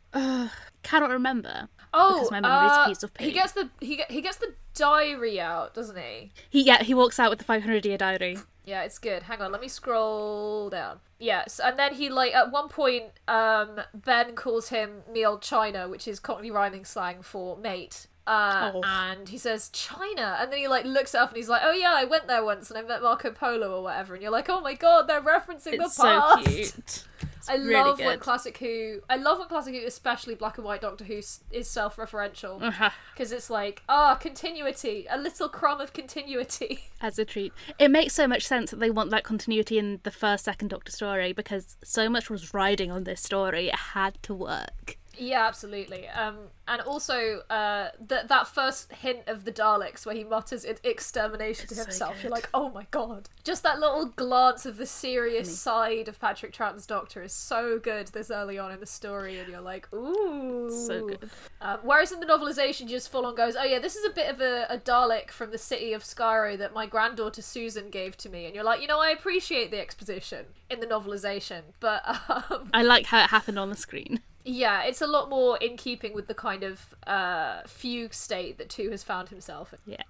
Cannot 0.83 1.11
remember. 1.11 1.69
Oh, 1.93 2.15
Because 2.15 2.31
my 2.31 2.41
memory's 2.41 2.71
a 2.71 2.81
uh, 2.81 2.87
piece 2.87 3.03
of 3.03 3.15
paper. 3.15 3.29
He 3.29 3.35
gets 3.35 3.53
the 3.53 3.71
he 3.81 4.03
he 4.09 4.21
gets 4.21 4.37
the 4.37 4.55
diary 4.75 5.41
out, 5.41 5.75
doesn't 5.75 5.97
he? 5.97 6.31
He 6.51 6.63
yeah, 6.63 6.83
he 6.83 6.95
walks 6.95 7.19
out 7.19 7.31
with 7.31 7.41
the 7.41 7.45
500 7.45 7.85
year 7.85 7.99
diary. 7.99 8.37
Yeah, 8.65 8.83
it's 8.83 8.99
good. 8.99 9.25
Hang 9.25 9.41
on, 9.43 9.53
let 9.53 9.61
me 9.61 9.69
scroll 9.69 10.71
down. 10.71 11.01
Yes, 11.19 11.61
and 11.63 11.79
then 11.79 11.95
he 11.95 12.11
like 12.11 12.35
at 12.35 12.53
one 12.53 12.69
point, 12.69 13.07
um, 13.27 13.81
Ben 13.95 14.35
calls 14.35 14.69
him 14.69 15.03
"me 15.11 15.25
old 15.25 15.43
China," 15.43 15.89
which 15.89 16.07
is 16.07 16.21
Cockney 16.21 16.51
rhyming 16.51 16.85
slang 16.85 17.23
for 17.23 17.57
mate. 17.57 18.07
Uh, 18.27 18.73
Oh. 18.75 18.81
and 18.85 19.29
he 19.29 19.37
says 19.37 19.69
China, 19.71 20.39
and 20.41 20.51
then 20.51 20.59
he 20.59 20.67
like 20.69 20.85
looks 20.87 21.15
it 21.15 21.19
up 21.19 21.29
and 21.29 21.37
he's 21.37 21.49
like, 21.49 21.61
"Oh 21.65 21.73
yeah, 21.73 21.93
I 21.95 22.05
went 22.05 22.27
there 22.27 22.43
once 22.45 22.71
and 22.71 22.79
I 22.79 22.83
met 22.83 23.03
Marco 23.03 23.31
Polo 23.31 23.77
or 23.77 23.83
whatever." 23.83 24.15
And 24.15 24.23
you're 24.23 24.33
like, 24.33 24.49
"Oh 24.49 24.61
my 24.63 24.73
god, 24.75 25.07
they're 25.09 25.21
referencing 25.21 25.75
It's 25.75 25.85
the 25.85 25.89
so 25.91 26.03
past." 26.05 26.47
cute. 26.49 27.05
I 27.47 27.57
really 27.57 27.75
love 27.75 27.99
when. 27.99 28.19
Classic 28.21 28.57
Who. 28.57 29.01
I 29.11 29.17
love 29.17 29.39
when 29.39 29.49
Classic 29.49 29.75
Who, 29.75 29.87
especially 29.87 30.35
Black 30.35 30.57
and 30.57 30.65
White 30.65 30.81
Doctor 30.81 31.05
Who, 31.05 31.19
is 31.51 31.69
self-referential 31.69 32.63
Uh-huh. 32.63 32.89
because 33.13 33.33
it's 33.33 33.51
like, 33.51 33.83
ah, 33.87 34.15
continuity, 34.15 35.07
a 35.11 35.19
little 35.19 35.51
crumb 35.51 35.81
of 35.83 35.93
continuity. 35.93 36.85
As 37.03 37.19
a 37.19 37.27
treat. 37.27 37.53
It 37.79 37.91
makes 37.91 38.15
so 38.15 38.27
much 38.27 38.47
sense 38.47 38.71
that 38.71 38.81
they 38.81 38.91
want 38.91 39.11
that 39.11 39.25
continuity 39.25 39.79
in 39.79 40.01
the 40.05 40.11
first, 40.11 40.45
second 40.47 40.69
Doctor 40.69 40.91
story 40.91 41.35
because 41.35 41.77
so 41.85 42.09
much 42.09 42.31
was 42.31 42.55
riding 42.55 42.91
on 42.91 43.05
this 43.05 43.21
story. 43.23 43.69
It 43.69 43.75
had 43.77 44.23
to 44.23 44.33
work. 44.35 44.97
Yeah, 45.19 45.47
absolutely. 45.47 46.09
Um, 46.09 46.37
and 46.67 46.81
also 46.81 47.43
uh, 47.51 47.89
that 48.09 48.29
that 48.29 48.47
first 48.47 48.93
hint 48.93 49.21
of 49.27 49.45
the 49.45 49.53
Daleks 49.53 50.07
where 50.07 50.15
he 50.15 50.25
mutters 50.25 50.65
it 50.65 50.81
extermination 50.83 51.69
to 51.69 51.75
so 51.75 51.83
himself. 51.83 52.23
You're 52.23 52.33
like, 52.33 52.49
oh 52.55 52.71
my 52.71 52.87
god! 52.91 53.29
Just 53.45 53.63
that 53.65 53.81
little 53.81 54.07
glance 54.07 54.65
of 54.65 54.77
the 54.77 54.87
serious 54.87 55.59
side 55.59 56.09
of 56.09 56.19
Patrick 56.19 56.53
Troughton's 56.53 56.87
Doctor 56.87 57.23
is 57.23 57.33
so 57.33 57.79
good 57.79 58.09
this 58.09 58.31
early 58.31 58.59
on 58.59 58.73
in 58.73 58.81
the 58.81 58.87
story, 58.87 59.39
and 59.39 59.49
you're 59.49 59.61
like, 59.61 59.93
ooh, 59.93 60.71
So 60.87 61.09
good. 61.09 61.31
Um, 61.61 61.79
whereas 61.83 62.13
in 62.13 62.21
the 62.21 62.27
novelization, 62.27 62.89
just 62.89 63.11
full 63.11 63.27
on 63.27 63.35
goes, 63.35 63.57
oh 63.57 63.65
yeah, 63.65 63.79
this 63.79 63.97
is 63.97 64.05
a 64.05 64.11
bit 64.11 64.31
of 64.31 64.41
a, 64.41 64.67
a 64.71 64.79
Dalek 64.79 65.31
from 65.31 65.51
the 65.51 65.59
city 65.59 65.93
of 65.93 66.03
Skaro 66.03 66.57
that 66.57 66.73
my 66.73 66.87
granddaughter 66.87 67.43
Susan 67.43 67.91
gave 67.91 68.17
to 68.19 68.29
me, 68.29 68.47
and 68.47 68.55
you're 68.55 68.65
like, 68.65 68.81
you 68.81 68.89
know, 68.89 69.01
I 69.01 69.11
appreciate 69.11 69.71
the 69.71 69.81
exposition 69.81 70.47
in 70.71 70.81
the 70.81 70.87
novelization, 70.87 71.63
but 71.81 72.03
um, 72.51 72.71
I 72.73 72.83
like 72.83 73.07
how 73.07 73.23
it 73.23 73.31
happened 73.31 73.59
on 73.59 73.69
the 73.69 73.77
screen. 73.77 74.21
Yeah, 74.45 74.83
it's 74.83 75.01
a 75.01 75.07
lot 75.07 75.31
more 75.31 75.57
in 75.59 75.77
keeping 75.77 76.15
with 76.15 76.27
the 76.29 76.35
kind 76.35 76.63
of 76.63 76.95
uh, 77.07 77.63
fugue 77.67 78.15
state 78.15 78.59
that 78.59 78.69
Two 78.69 78.91
has 78.91 79.03
found 79.03 79.31
himself 79.31 79.73
in. 79.73 79.93
Yeah. 79.93 80.03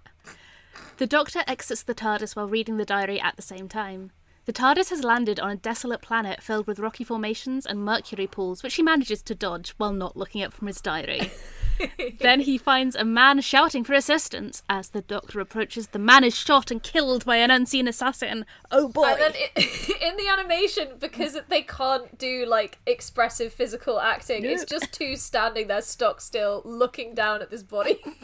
The 0.97 1.07
Doctor 1.07 1.43
exits 1.47 1.83
the 1.83 1.95
TARDIS 1.95 2.35
while 2.35 2.49
reading 2.49 2.77
the 2.77 2.85
diary 2.85 3.21
at 3.21 3.37
the 3.37 3.43
same 3.43 3.69
time. 3.69 4.11
The 4.47 4.53
TARDIS 4.53 4.91
has 4.91 5.05
landed 5.05 5.41
on 5.41 5.51
a 5.51 5.57
desolate 5.57 6.03
planet 6.03 6.43
filled 6.43 6.67
with 6.67 6.79
rocky 6.79 7.05
formations 7.05 7.65
and 7.65 7.85
mercury 7.85 8.27
pools, 8.27 8.63
which 8.63 8.75
he 8.75 8.83
manages 8.83 9.23
to 9.23 9.35
dodge 9.35 9.75
while 9.79 9.93
not 9.93 10.17
looking 10.17 10.43
up 10.43 10.53
from 10.53 10.67
his 10.67 10.81
diary. 10.81 11.31
then 12.21 12.41
he 12.41 12.59
finds 12.59 12.97
a 12.97 13.05
man 13.05 13.41
shouting 13.41 13.85
for 13.85 13.95
assistance. 13.95 14.63
As 14.69 14.91
the 14.91 15.03
Doctor 15.03 15.41
approaches, 15.41 15.89
the 15.89 15.99
man 15.99 16.25
is 16.25 16.37
shot 16.37 16.71
and 16.71 16.83
killed 16.83 17.25
by 17.25 17.37
an 17.37 17.51
unseen 17.51 17.89
assassin. 17.89 18.47
Oh 18.71 18.89
boy! 18.89 19.07
And 19.07 19.21
then 19.21 19.33
it, 19.35 20.03
in 20.03 20.17
the 20.17 20.29
animation, 20.29 20.89
because 20.99 21.37
they 21.49 21.63
can't 21.63 22.17
do 22.19 22.47
like 22.47 22.79
expressive 22.87 23.53
physical 23.53 24.01
acting, 24.01 24.45
it's 24.45 24.65
just 24.65 24.93
two 24.93 25.17
standing 25.17 25.67
there 25.67 25.83
stock 25.83 26.21
still, 26.21 26.63
looking 26.65 27.15
down 27.15 27.43
at 27.43 27.51
this 27.51 27.63
body. 27.63 27.99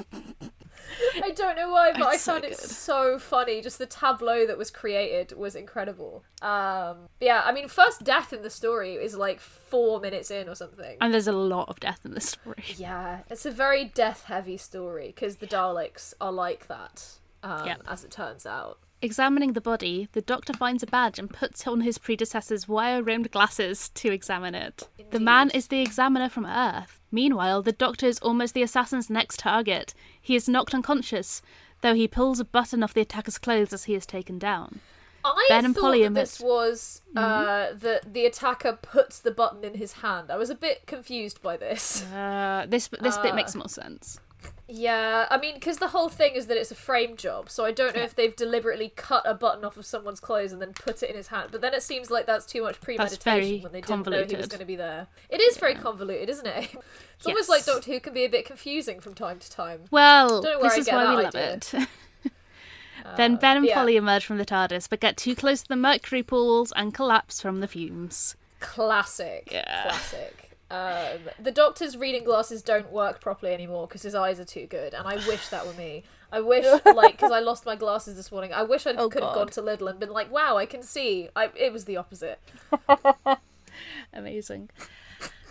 I 1.22 1.30
don't 1.30 1.56
know 1.56 1.70
why, 1.70 1.92
but 1.92 2.02
I 2.06 2.14
It's 2.14 2.22
so 2.22 2.32
found 2.32 2.44
it 2.44 2.50
good. 2.50 2.58
so 2.58 3.18
funny. 3.18 3.60
Just 3.62 3.78
the 3.78 3.86
tableau 3.86 4.46
that 4.46 4.58
was 4.58 4.70
created 4.70 5.36
was 5.36 5.54
incredible. 5.54 6.24
Um, 6.42 7.08
yeah, 7.20 7.42
I 7.44 7.52
mean, 7.52 7.68
first 7.68 8.02
death 8.04 8.32
in 8.32 8.42
the 8.42 8.50
story 8.50 8.94
is 8.94 9.14
like 9.16 9.40
four 9.40 10.00
minutes 10.00 10.30
in 10.30 10.48
or 10.48 10.54
something. 10.54 10.96
and 11.00 11.12
there's 11.12 11.26
a 11.28 11.32
lot 11.32 11.68
of 11.68 11.80
death 11.80 12.00
in 12.04 12.12
the 12.14 12.20
story. 12.20 12.64
Yeah, 12.76 13.20
it's 13.30 13.46
a 13.46 13.50
very 13.50 13.84
death-heavy 13.84 14.56
story 14.56 15.08
because 15.14 15.36
the 15.36 15.46
Daleks 15.46 16.14
are 16.20 16.32
like 16.32 16.66
that. 16.68 17.04
Um, 17.42 17.66
Yep. 17.66 17.82
As 17.88 18.04
it 18.04 18.10
turns 18.10 18.44
out. 18.46 18.78
Examining 19.02 19.54
the 19.54 19.62
body, 19.62 20.08
the 20.12 20.20
doctor 20.20 20.52
finds 20.52 20.82
a 20.82 20.86
badge 20.86 21.18
and 21.18 21.30
puts 21.32 21.66
on 21.66 21.80
his 21.80 21.96
predecessor's 21.96 22.68
wire 22.68 23.02
rimmed 23.02 23.30
glasses 23.30 23.88
to 23.90 24.12
examine 24.12 24.54
it. 24.54 24.88
The 25.10 25.20
man 25.20 25.48
is 25.50 25.68
the 25.68 25.80
examiner 25.80 26.28
from 26.28 26.44
Earth. 26.44 26.99
Meanwhile, 27.12 27.62
the 27.62 27.72
doctor 27.72 28.06
is 28.06 28.18
almost 28.20 28.54
the 28.54 28.62
assassin's 28.62 29.10
next 29.10 29.40
target. 29.40 29.94
He 30.20 30.36
is 30.36 30.48
knocked 30.48 30.74
unconscious, 30.74 31.42
though 31.80 31.94
he 31.94 32.06
pulls 32.06 32.40
a 32.40 32.44
button 32.44 32.82
off 32.82 32.94
the 32.94 33.00
attacker's 33.00 33.38
clothes 33.38 33.72
as 33.72 33.84
he 33.84 33.94
is 33.94 34.06
taken 34.06 34.38
down. 34.38 34.80
I 35.24 35.46
Ben 35.50 35.64
and 35.66 35.74
thought 35.74 35.82
Polly 35.82 36.02
that 36.04 36.14
this 36.14 36.36
admit- 36.40 36.50
Mm-hmm. 36.50 36.66
was 36.70 37.02
uh, 37.16 37.72
that 37.74 38.14
the 38.14 38.24
attacker 38.24 38.78
puts 38.80 39.18
the 39.20 39.30
button 39.30 39.64
in 39.64 39.74
his 39.74 39.94
hand. 39.94 40.30
I 40.30 40.36
was 40.36 40.48
a 40.48 40.54
bit 40.54 40.86
confused 40.86 41.42
by 41.42 41.56
this. 41.58 42.04
Uh, 42.10 42.64
this 42.68 42.88
this 43.00 43.18
bit 43.18 43.34
makes 43.34 43.54
more 43.54 43.68
sense. 43.68 44.18
Yeah, 44.72 45.26
I 45.30 45.36
mean, 45.36 45.54
because 45.54 45.78
the 45.78 45.88
whole 45.88 46.08
thing 46.08 46.34
is 46.34 46.46
that 46.46 46.56
it's 46.56 46.70
a 46.70 46.76
frame 46.76 47.16
job, 47.16 47.50
so 47.50 47.64
I 47.64 47.72
don't 47.72 47.96
know 47.96 48.02
if 48.02 48.14
they've 48.14 48.34
deliberately 48.34 48.92
cut 48.94 49.22
a 49.26 49.34
button 49.34 49.64
off 49.64 49.76
of 49.76 49.84
someone's 49.84 50.20
clothes 50.20 50.52
and 50.52 50.62
then 50.62 50.74
put 50.74 51.02
it 51.02 51.10
in 51.10 51.16
his 51.16 51.26
hand. 51.26 51.48
But 51.50 51.60
then 51.60 51.74
it 51.74 51.82
seems 51.82 52.08
like 52.08 52.24
that's 52.26 52.46
too 52.46 52.62
much 52.62 52.80
premeditation 52.80 53.20
very 53.24 53.58
when 53.58 53.72
they 53.72 53.80
didn't 53.80 54.06
know 54.06 54.22
he 54.22 54.36
was 54.36 54.46
going 54.46 54.60
to 54.60 54.66
be 54.66 54.76
there. 54.76 55.08
It 55.28 55.40
is 55.40 55.56
very 55.58 55.74
convoluted, 55.74 56.28
isn't 56.28 56.46
it? 56.46 56.70
It's 57.18 57.26
almost 57.26 57.50
like 57.50 57.66
Doctor 57.66 57.92
Who 57.92 58.00
can 58.00 58.14
be 58.14 58.24
a 58.24 58.30
bit 58.30 58.46
confusing 58.46 58.98
from 58.98 59.12
time 59.12 59.38
to 59.40 59.50
time. 59.50 59.82
Well, 59.90 60.40
Don't 60.40 60.54
know 60.54 60.60
where 60.60 60.70
this 60.70 60.78
I 60.78 60.80
is 60.80 60.88
why 60.88 61.16
we 61.16 61.22
love 61.22 61.34
idea. 61.34 61.52
it. 61.56 61.74
then 63.18 63.32
um, 63.32 63.36
Ben 63.38 63.56
and 63.58 63.66
yeah. 63.66 63.74
Polly 63.74 63.96
emerge 63.96 64.24
from 64.24 64.38
the 64.38 64.46
TARDIS, 64.46 64.88
but 64.88 65.00
get 65.00 65.18
too 65.18 65.34
close 65.34 65.60
to 65.60 65.68
the 65.68 65.76
mercury 65.76 66.22
pools 66.22 66.72
and 66.76 66.94
collapse 66.94 67.42
from 67.42 67.60
the 67.60 67.68
fumes. 67.68 68.36
Classic. 68.60 69.50
Yeah. 69.52 69.82
Classic. 69.82 70.49
Um, 70.70 71.18
the 71.42 71.50
doctor's 71.50 71.96
reading 71.96 72.22
glasses 72.24 72.62
don't 72.62 72.92
work 72.92 73.20
properly 73.20 73.52
anymore 73.52 73.88
because 73.88 74.02
his 74.02 74.14
eyes 74.14 74.38
are 74.38 74.44
too 74.44 74.66
good, 74.66 74.94
and 74.94 75.06
I 75.08 75.16
wish 75.26 75.48
that 75.48 75.66
were 75.66 75.72
me. 75.74 76.04
I 76.32 76.40
wish, 76.40 76.64
like, 76.84 77.12
because 77.16 77.32
I 77.32 77.40
lost 77.40 77.66
my 77.66 77.74
glasses 77.74 78.14
this 78.16 78.30
morning. 78.30 78.52
I 78.52 78.62
wish 78.62 78.86
I 78.86 78.92
Oh, 78.92 79.08
could 79.08 79.22
have 79.22 79.34
gone 79.34 79.48
to 79.48 79.62
Lidl 79.62 79.90
and 79.90 79.98
been 79.98 80.10
like, 80.12 80.30
"Wow, 80.30 80.56
I 80.56 80.66
can 80.66 80.82
see." 80.82 81.28
I, 81.34 81.50
it 81.56 81.72
was 81.72 81.86
the 81.86 81.96
opposite. 81.96 82.38
Amazing. 84.12 84.70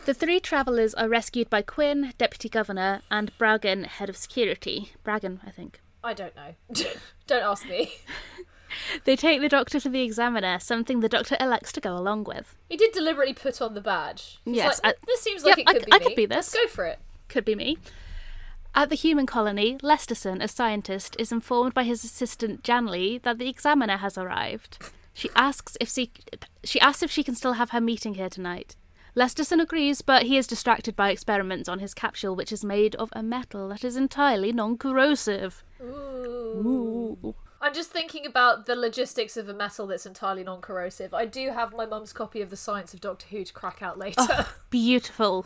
The 0.06 0.14
three 0.14 0.40
travellers 0.40 0.94
are 0.96 1.10
rescued 1.10 1.50
by 1.50 1.62
Quinn, 1.62 2.14
Deputy 2.18 2.50
Governor, 2.50 3.02
and 3.12 3.38
Bragen, 3.38 3.86
Head 3.86 4.10
of 4.10 4.18
Security. 4.18 4.94
Bragen, 5.06 5.40
I 5.46 5.52
think. 5.52 5.82
I 6.04 6.14
don't 6.14 6.36
know. 6.36 6.56
don't 7.28 7.44
ask 7.44 7.68
me. 7.68 7.92
They 9.06 9.16
take 9.16 9.42
the 9.42 9.50
Doctor 9.50 9.80
to 9.80 9.90
the 9.90 10.02
Examiner, 10.02 10.60
something 10.60 11.00
the 11.00 11.10
Doctor 11.10 11.36
elects 11.40 11.72
to 11.74 11.82
go 11.82 11.96
along 11.98 12.26
with. 12.26 12.56
He 12.70 12.78
did 12.78 12.92
deliberately 12.92 13.34
put 13.34 13.62
on 13.62 13.74
the 13.74 13.82
badge. 13.82 14.40
He's 14.46 14.58
Yes, 14.58 14.80
like, 14.84 14.96
I- 14.96 15.06
this 15.08 15.22
seems 15.22 15.44
like 15.44 15.58
it 15.60 15.68
I- 15.68 15.74
could 15.74 15.86
be 15.86 15.92
I 15.94 15.98
me. 16.00 16.06
could 16.06 16.16
be 16.16 16.28
Let's 16.28 16.52
this. 16.52 16.62
go 16.62 16.68
for 16.68 16.86
it. 16.86 17.00
Could 17.28 17.46
be 17.46 17.56
me. 17.56 17.78
At 18.76 18.90
the 18.90 18.96
human 18.96 19.26
colony, 19.26 19.78
Lesterson, 19.82 20.44
a 20.44 20.48
scientist, 20.48 21.16
is 21.20 21.32
informed 21.32 21.74
by 21.74 21.84
his 21.84 22.04
assistant 22.04 22.64
Janley 22.64 23.18
that 23.24 23.38
the 23.40 23.50
examiner 23.50 23.98
has 23.98 24.18
arrived. 24.18 24.78
She 25.14 25.30
asks 25.36 25.76
if 25.82 25.90
she, 25.90 26.12
she 26.64 26.80
asks 26.80 27.02
if 27.04 27.12
she 27.12 27.24
can 27.24 27.36
still 27.36 27.54
have 27.54 27.72
her 27.72 27.82
meeting 27.82 28.14
here 28.14 28.30
tonight. 28.30 28.76
Lesterson 29.16 29.60
agrees, 29.60 30.02
but 30.04 30.24
he 30.24 30.38
is 30.38 30.46
distracted 30.48 30.96
by 30.96 31.10
experiments 31.10 31.68
on 31.68 31.80
his 31.80 31.96
capsule, 31.96 32.36
which 32.36 32.52
is 32.52 32.64
made 32.64 32.96
of 32.96 33.10
a 33.14 33.24
metal 33.24 33.70
that 33.70 33.84
is 33.84 33.96
entirely 33.98 34.52
non-corrosive. 34.52 35.64
Ooh. 35.82 37.34
I'm 37.62 37.74
just 37.74 37.92
thinking 37.92 38.26
about 38.26 38.66
the 38.66 38.76
logistics 38.76 39.36
of 39.36 39.50
a 39.50 39.54
metal 39.54 39.88
that's 39.88 40.06
entirely 40.06 40.44
non-corrosive. 40.44 41.14
I 41.14 41.26
do 41.26 41.50
have 41.50 41.74
my 41.74 41.86
mum's 41.86 42.14
copy 42.14 42.42
of 42.42 42.50
the 42.50 42.56
Science 42.56 42.94
of 42.94 43.02
Doctor 43.02 43.28
Who 43.28 43.44
to 43.44 43.54
crack 43.54 43.82
out 43.82 43.98
later. 43.98 44.16
Oh. 44.30 44.54
Beautiful. 44.70 45.46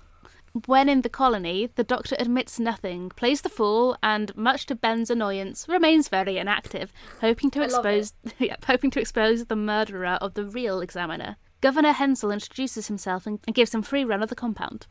When 0.67 0.87
in 0.87 1.01
the 1.01 1.09
colony, 1.09 1.71
the 1.73 1.83
Doctor 1.83 2.15
admits 2.19 2.59
nothing, 2.59 3.09
plays 3.09 3.41
the 3.41 3.49
fool, 3.49 3.97
and, 4.03 4.35
much 4.37 4.67
to 4.67 4.75
Ben's 4.75 5.09
annoyance, 5.09 5.67
remains 5.67 6.09
very 6.09 6.37
inactive, 6.37 6.93
hoping 7.21 7.49
to 7.51 7.61
I 7.61 7.65
expose, 7.65 8.13
yep, 8.37 8.63
hoping 8.65 8.91
to 8.91 9.01
expose 9.01 9.45
the 9.45 9.55
murderer 9.55 10.19
of 10.21 10.35
the 10.35 10.45
real 10.45 10.81
examiner. 10.81 11.37
Governor 11.61 11.93
Hensell 11.93 12.29
introduces 12.31 12.87
himself 12.87 13.25
and, 13.25 13.39
and 13.47 13.55
gives 13.55 13.73
him 13.73 13.81
free 13.81 14.03
run 14.03 14.21
of 14.21 14.29
the 14.29 14.35
compound. 14.35 14.85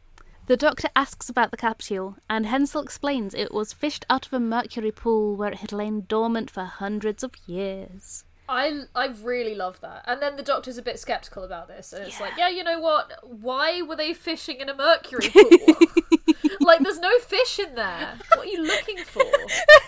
The 0.47 0.57
Doctor 0.57 0.89
asks 0.97 1.29
about 1.29 1.51
the 1.51 1.57
capsule, 1.57 2.17
and 2.29 2.47
Hensell 2.47 2.83
explains 2.83 3.33
it 3.33 3.55
was 3.55 3.73
fished 3.73 4.05
out 4.11 4.27
of 4.27 4.33
a 4.33 4.41
mercury 4.41 4.91
pool 4.91 5.37
where 5.37 5.53
it 5.53 5.59
had 5.59 5.73
lain 5.73 6.05
dormant 6.09 6.51
for 6.51 6.65
hundreds 6.65 7.23
of 7.23 7.33
years. 7.47 8.25
I 8.49 8.83
I 8.95 9.07
really 9.07 9.55
love 9.55 9.81
that. 9.83 10.03
And 10.05 10.21
then 10.21 10.37
the 10.37 10.43
doctor's 10.43 10.77
a 10.79 10.83
bit 10.83 10.99
skeptical 10.99 11.45
about 11.45 11.69
this, 11.69 11.93
and 11.93 12.05
it's 12.05 12.21
like, 12.21 12.33
yeah, 12.37 12.49
you 12.49 12.65
know 12.65 12.81
what? 12.81 13.13
Why 13.23 13.83
were 13.83 13.97
they 13.97 14.13
fishing 14.13 14.61
in 14.61 14.69
a 14.69 14.75
mercury 14.75 15.29
pool? 15.31 15.77
like, 16.61 16.81
there's 16.81 16.99
no 16.99 17.19
fish 17.21 17.61
in 17.61 17.77
there. 17.77 18.19
What 18.35 18.47
are 18.47 18.51
you 18.51 18.63
looking 18.63 18.99
for? 18.99 19.23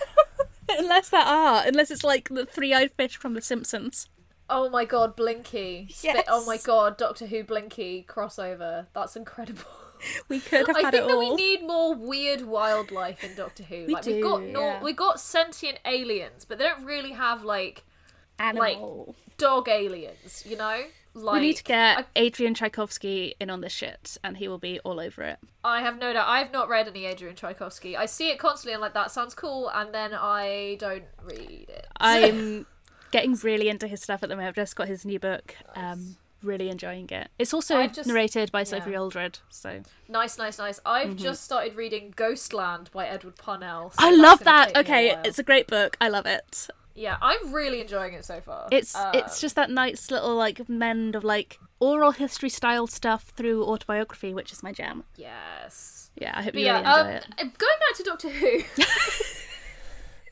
Unless 0.69 1.09
there 1.09 1.21
are, 1.21 1.63
unless 1.67 1.91
it's 1.91 2.03
like 2.03 2.29
the 2.29 2.45
three-eyed 2.45 2.91
fish 2.93 3.17
from 3.17 3.35
The 3.35 3.41
Simpsons. 3.41 4.09
Oh 4.49 4.67
my 4.67 4.83
god, 4.83 5.15
Blinky! 5.15 5.87
Spit- 5.91 6.25
Oh 6.27 6.43
my 6.45 6.57
god, 6.57 6.97
Doctor 6.97 7.27
Who 7.27 7.43
Blinky 7.43 8.03
crossover. 8.09 8.87
That's 8.93 9.15
incredible. 9.15 9.63
We 10.29 10.39
could 10.39 10.67
have 10.67 10.75
I 10.75 10.81
had 10.81 10.91
think 10.93 11.03
it 11.03 11.07
that 11.07 11.13
all. 11.15 11.19
we 11.19 11.35
need 11.35 11.61
more 11.63 11.93
weird 11.95 12.41
wildlife 12.41 13.23
in 13.23 13.35
Doctor 13.35 13.63
Who. 13.63 13.85
We 13.87 13.93
like 13.93 14.05
we've 14.05 14.23
got 14.23 14.39
do, 14.41 14.47
nor- 14.51 14.63
yeah. 14.71 14.83
we 14.83 14.93
got 14.93 15.19
sentient 15.19 15.79
aliens, 15.85 16.45
but 16.45 16.57
they 16.57 16.63
don't 16.65 16.83
really 16.85 17.11
have 17.11 17.43
like 17.43 17.83
Animal. 18.39 19.15
dog 19.37 19.69
aliens. 19.69 20.43
You 20.45 20.57
know, 20.57 20.83
like 21.13 21.33
we 21.41 21.47
need 21.47 21.57
to 21.57 21.63
get 21.63 21.99
I, 21.99 22.05
Adrian 22.15 22.53
Tchaikovsky 22.53 23.35
in 23.39 23.49
on 23.49 23.61
this 23.61 23.71
shit, 23.71 24.17
and 24.23 24.37
he 24.37 24.47
will 24.47 24.57
be 24.57 24.79
all 24.81 24.99
over 24.99 25.23
it. 25.23 25.39
I 25.63 25.81
have 25.81 25.97
no 25.97 26.11
doubt. 26.13 26.27
I've 26.27 26.51
not 26.51 26.67
read 26.67 26.87
any 26.87 27.05
Adrian 27.05 27.35
Tchaikovsky. 27.35 27.95
I 27.95 28.05
see 28.05 28.29
it 28.29 28.37
constantly. 28.39 28.73
and 28.73 28.81
like, 28.81 28.93
that 28.93 29.11
sounds 29.11 29.33
cool, 29.33 29.69
and 29.69 29.93
then 29.93 30.13
I 30.13 30.77
don't 30.79 31.05
read 31.23 31.67
it. 31.69 31.87
I'm 31.97 32.65
getting 33.11 33.35
really 33.35 33.69
into 33.69 33.87
his 33.87 34.01
stuff 34.01 34.23
at 34.23 34.29
the 34.29 34.35
moment. 34.35 34.49
I've 34.49 34.55
just 34.55 34.75
got 34.75 34.87
his 34.87 35.05
new 35.05 35.19
book. 35.19 35.55
Um, 35.75 36.17
really 36.45 36.69
enjoying 36.69 37.09
it. 37.09 37.29
It's 37.39 37.53
also 37.53 37.87
just- 37.87 38.07
narrated 38.07 38.51
by 38.51 38.63
Sophie 38.63 38.91
yeah. 38.91 38.99
Aldred. 38.99 39.39
So 39.49 39.81
nice, 40.07 40.37
nice, 40.37 40.57
nice. 40.57 40.79
I've 40.85 41.15
just 41.15 41.43
started 41.43 41.75
reading 41.75 42.13
Ghostland 42.15 42.89
by 42.93 43.07
Edward 43.07 43.35
Parnell. 43.37 43.91
so 43.91 43.97
I 43.99 44.11
love 44.11 44.43
that. 44.43 44.69
me 44.69 44.73
a 44.75 44.79
Okay, 44.79 45.17
it's 45.25 45.39
a 45.39 45.43
great 45.43 45.67
book. 45.67 45.97
I 45.99 46.09
love 46.09 46.25
it. 46.25 46.67
yeah, 46.93 47.17
I'm 47.21 47.51
really 47.53 47.81
enjoying 47.81 48.13
it 48.13 48.23
so 48.23 48.39
far. 48.41 48.67
It's 48.71 48.95
Um, 48.95 49.11
it's 49.13 49.41
just 49.41 49.55
that 49.55 49.69
nice 49.69 50.09
little 50.11 50.35
like 50.35 50.69
mend 50.69 51.15
of 51.15 51.23
like 51.23 51.59
oral 51.79 52.11
history 52.11 52.49
style 52.49 52.87
stuff 52.87 53.33
through 53.35 53.65
autobiography, 53.65 54.33
which 54.33 54.51
is 54.53 54.63
my 54.63 54.71
jam. 54.71 55.03
yes. 55.17 55.91
Yeah, 56.17 56.31
I 56.33 56.43
hope 56.43 56.53
But 56.53 56.61
you 56.61 56.67
yeah, 56.67 56.79
really 56.79 56.87
enjoy 56.87 57.09
um, 57.09 57.47
it. 57.47 57.57
going 57.57 57.79
back 57.79 57.97
to 57.97 58.03
Doctor 58.03 58.29
Who. 58.29 58.61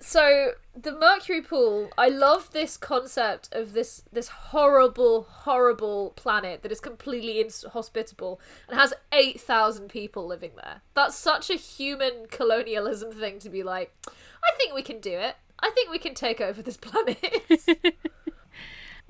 so 0.03 0.51
the 0.75 0.91
Mercury 0.91 1.41
pool, 1.41 1.89
I 1.97 2.09
love 2.09 2.51
this 2.51 2.77
concept 2.77 3.49
of 3.53 3.73
this 3.73 4.03
this 4.11 4.27
horrible, 4.27 5.23
horrible 5.23 6.11
planet 6.15 6.61
that 6.61 6.71
is 6.71 6.79
completely 6.79 7.39
inhospitable 7.39 8.41
and 8.67 8.77
has 8.77 8.93
eight 9.11 9.39
thousand 9.39 9.89
people 9.89 10.25
living 10.27 10.51
there. 10.55 10.81
That's 10.93 11.15
such 11.15 11.49
a 11.49 11.55
human 11.55 12.27
colonialism 12.29 13.11
thing 13.11 13.39
to 13.39 13.49
be 13.49 13.63
like. 13.63 13.95
I 14.43 14.51
think 14.57 14.73
we 14.73 14.81
can 14.83 14.99
do 14.99 15.13
it. 15.13 15.35
I 15.59 15.69
think 15.69 15.89
we 15.89 15.99
can 15.99 16.13
take 16.13 16.41
over 16.41 16.61
this 16.61 16.77
planet. 16.81 17.17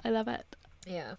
I 0.06 0.10
love 0.10 0.28
it. 0.28 0.56
yeah. 0.86 1.16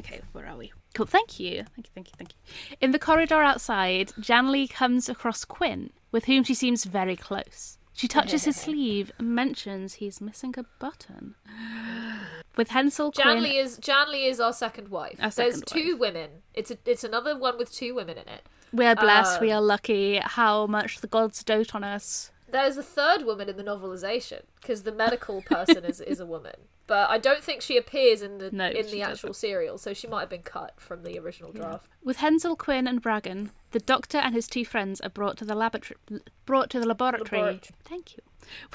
Okay, 0.00 0.20
where 0.32 0.46
are 0.46 0.56
we? 0.56 0.72
Cool, 0.94 1.06
thank 1.06 1.40
you. 1.40 1.64
Thank 1.74 1.86
you, 1.86 1.90
thank 1.94 2.08
you, 2.08 2.14
thank 2.16 2.30
you. 2.32 2.76
In 2.80 2.92
the 2.92 2.98
corridor 2.98 3.42
outside, 3.42 4.12
Janley 4.20 4.68
comes 4.70 5.08
across 5.08 5.44
Quinn, 5.44 5.90
with 6.12 6.26
whom 6.26 6.44
she 6.44 6.54
seems 6.54 6.84
very 6.84 7.16
close. 7.16 7.77
She 7.98 8.06
touches 8.06 8.44
his 8.44 8.54
sleeve 8.54 9.10
and 9.18 9.34
mentions 9.34 9.94
he's 9.94 10.20
missing 10.20 10.54
a 10.56 10.62
button. 10.78 11.34
With 12.56 12.68
Hensell, 12.68 13.10
Quinn. 13.12 13.26
Janley 13.38 13.58
is 13.58 13.76
Janley 13.78 14.28
is 14.28 14.38
our 14.38 14.52
second 14.52 14.88
wife. 14.88 15.18
Our 15.20 15.30
There's 15.30 15.56
second 15.58 15.66
two 15.66 15.96
women. 15.96 16.30
It's 16.54 16.70
a 16.70 16.78
it's 16.86 17.02
another 17.02 17.36
one 17.36 17.58
with 17.58 17.72
two 17.72 17.96
women 17.96 18.16
in 18.18 18.28
it. 18.28 18.42
we 18.72 18.86
are 18.86 18.94
blessed, 18.94 19.40
we 19.40 19.50
Um, 19.50 19.58
are 19.58 19.66
lucky, 19.66 20.18
how 20.22 20.66
much 20.68 21.00
the 21.00 21.08
gods 21.08 21.42
dote 21.42 21.74
on 21.74 21.82
us. 21.82 22.30
There's 22.50 22.76
a 22.76 22.82
third 22.84 23.24
woman 23.24 23.48
in 23.48 23.56
the 23.56 23.64
novelization 23.64 24.42
because 24.60 24.84
the 24.84 24.92
medical 24.92 25.42
person 25.42 25.84
is, 25.84 26.00
is 26.00 26.20
a 26.20 26.26
woman, 26.26 26.54
but 26.88 27.08
I 27.10 27.18
don't 27.18 27.44
think 27.44 27.62
she 27.62 27.76
appears 27.76 28.22
in 28.22 28.38
the 28.38 28.50
No, 28.50 28.66
in 28.66 28.86
the 28.86 29.02
actual 29.02 29.32
serial, 29.34 29.78
so 29.78 29.92
she 29.94 30.08
might 30.08 30.20
have 30.20 30.30
been 30.30 30.42
cut 30.42 30.80
from 30.80 31.04
the 31.04 31.18
original 31.18 31.52
draft. 31.52 31.86
With 32.02 32.16
Hensell, 32.16 32.56
Quinn, 32.56 32.88
and 32.88 33.00
Bragen, 33.00 33.50
the 33.70 33.78
doctor 33.78 34.18
and 34.18 34.34
his 34.34 34.48
two 34.48 34.64
friends 34.64 35.00
are 35.02 35.10
brought 35.10 35.36
to 35.36 35.44
the 35.44 35.54
laboratory. 35.54 35.98
Brought 36.46 36.70
to 36.70 36.80
the 36.80 36.86
laboratory. 36.86 37.42
Laboratory. 37.42 37.76
Thank 37.84 38.16
you. 38.16 38.22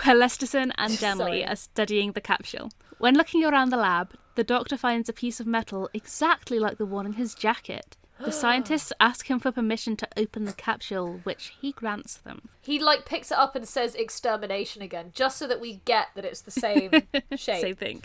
Where 0.03 0.15
Lesterson 0.15 0.71
and 0.77 0.93
Sorry. 0.93 1.15
Janley 1.15 1.45
are 1.49 1.55
studying 1.55 2.11
the 2.11 2.21
capsule. 2.21 2.69
When 2.99 3.15
looking 3.15 3.43
around 3.43 3.69
the 3.69 3.77
lab, 3.77 4.13
the 4.35 4.43
doctor 4.43 4.77
finds 4.77 5.09
a 5.09 5.13
piece 5.13 5.39
of 5.39 5.47
metal 5.47 5.89
exactly 5.93 6.59
like 6.59 6.77
the 6.77 6.85
one 6.85 7.07
in 7.07 7.13
his 7.13 7.33
jacket. 7.33 7.97
The 8.23 8.31
scientists 8.31 8.93
ask 8.99 9.29
him 9.29 9.39
for 9.39 9.51
permission 9.51 9.97
to 9.97 10.07
open 10.15 10.45
the 10.45 10.53
capsule, 10.53 11.19
which 11.23 11.53
he 11.59 11.71
grants 11.71 12.15
them. 12.17 12.49
He 12.61 12.79
like 12.79 13.05
picks 13.05 13.31
it 13.31 13.37
up 13.37 13.55
and 13.55 13.67
says 13.67 13.95
extermination 13.95 14.81
again, 14.81 15.11
just 15.13 15.37
so 15.37 15.47
that 15.47 15.59
we 15.59 15.81
get 15.85 16.07
that 16.15 16.23
it's 16.23 16.41
the 16.41 16.51
same 16.51 16.91
shape. 17.35 17.61
Same 17.61 17.75
thing. 17.75 18.03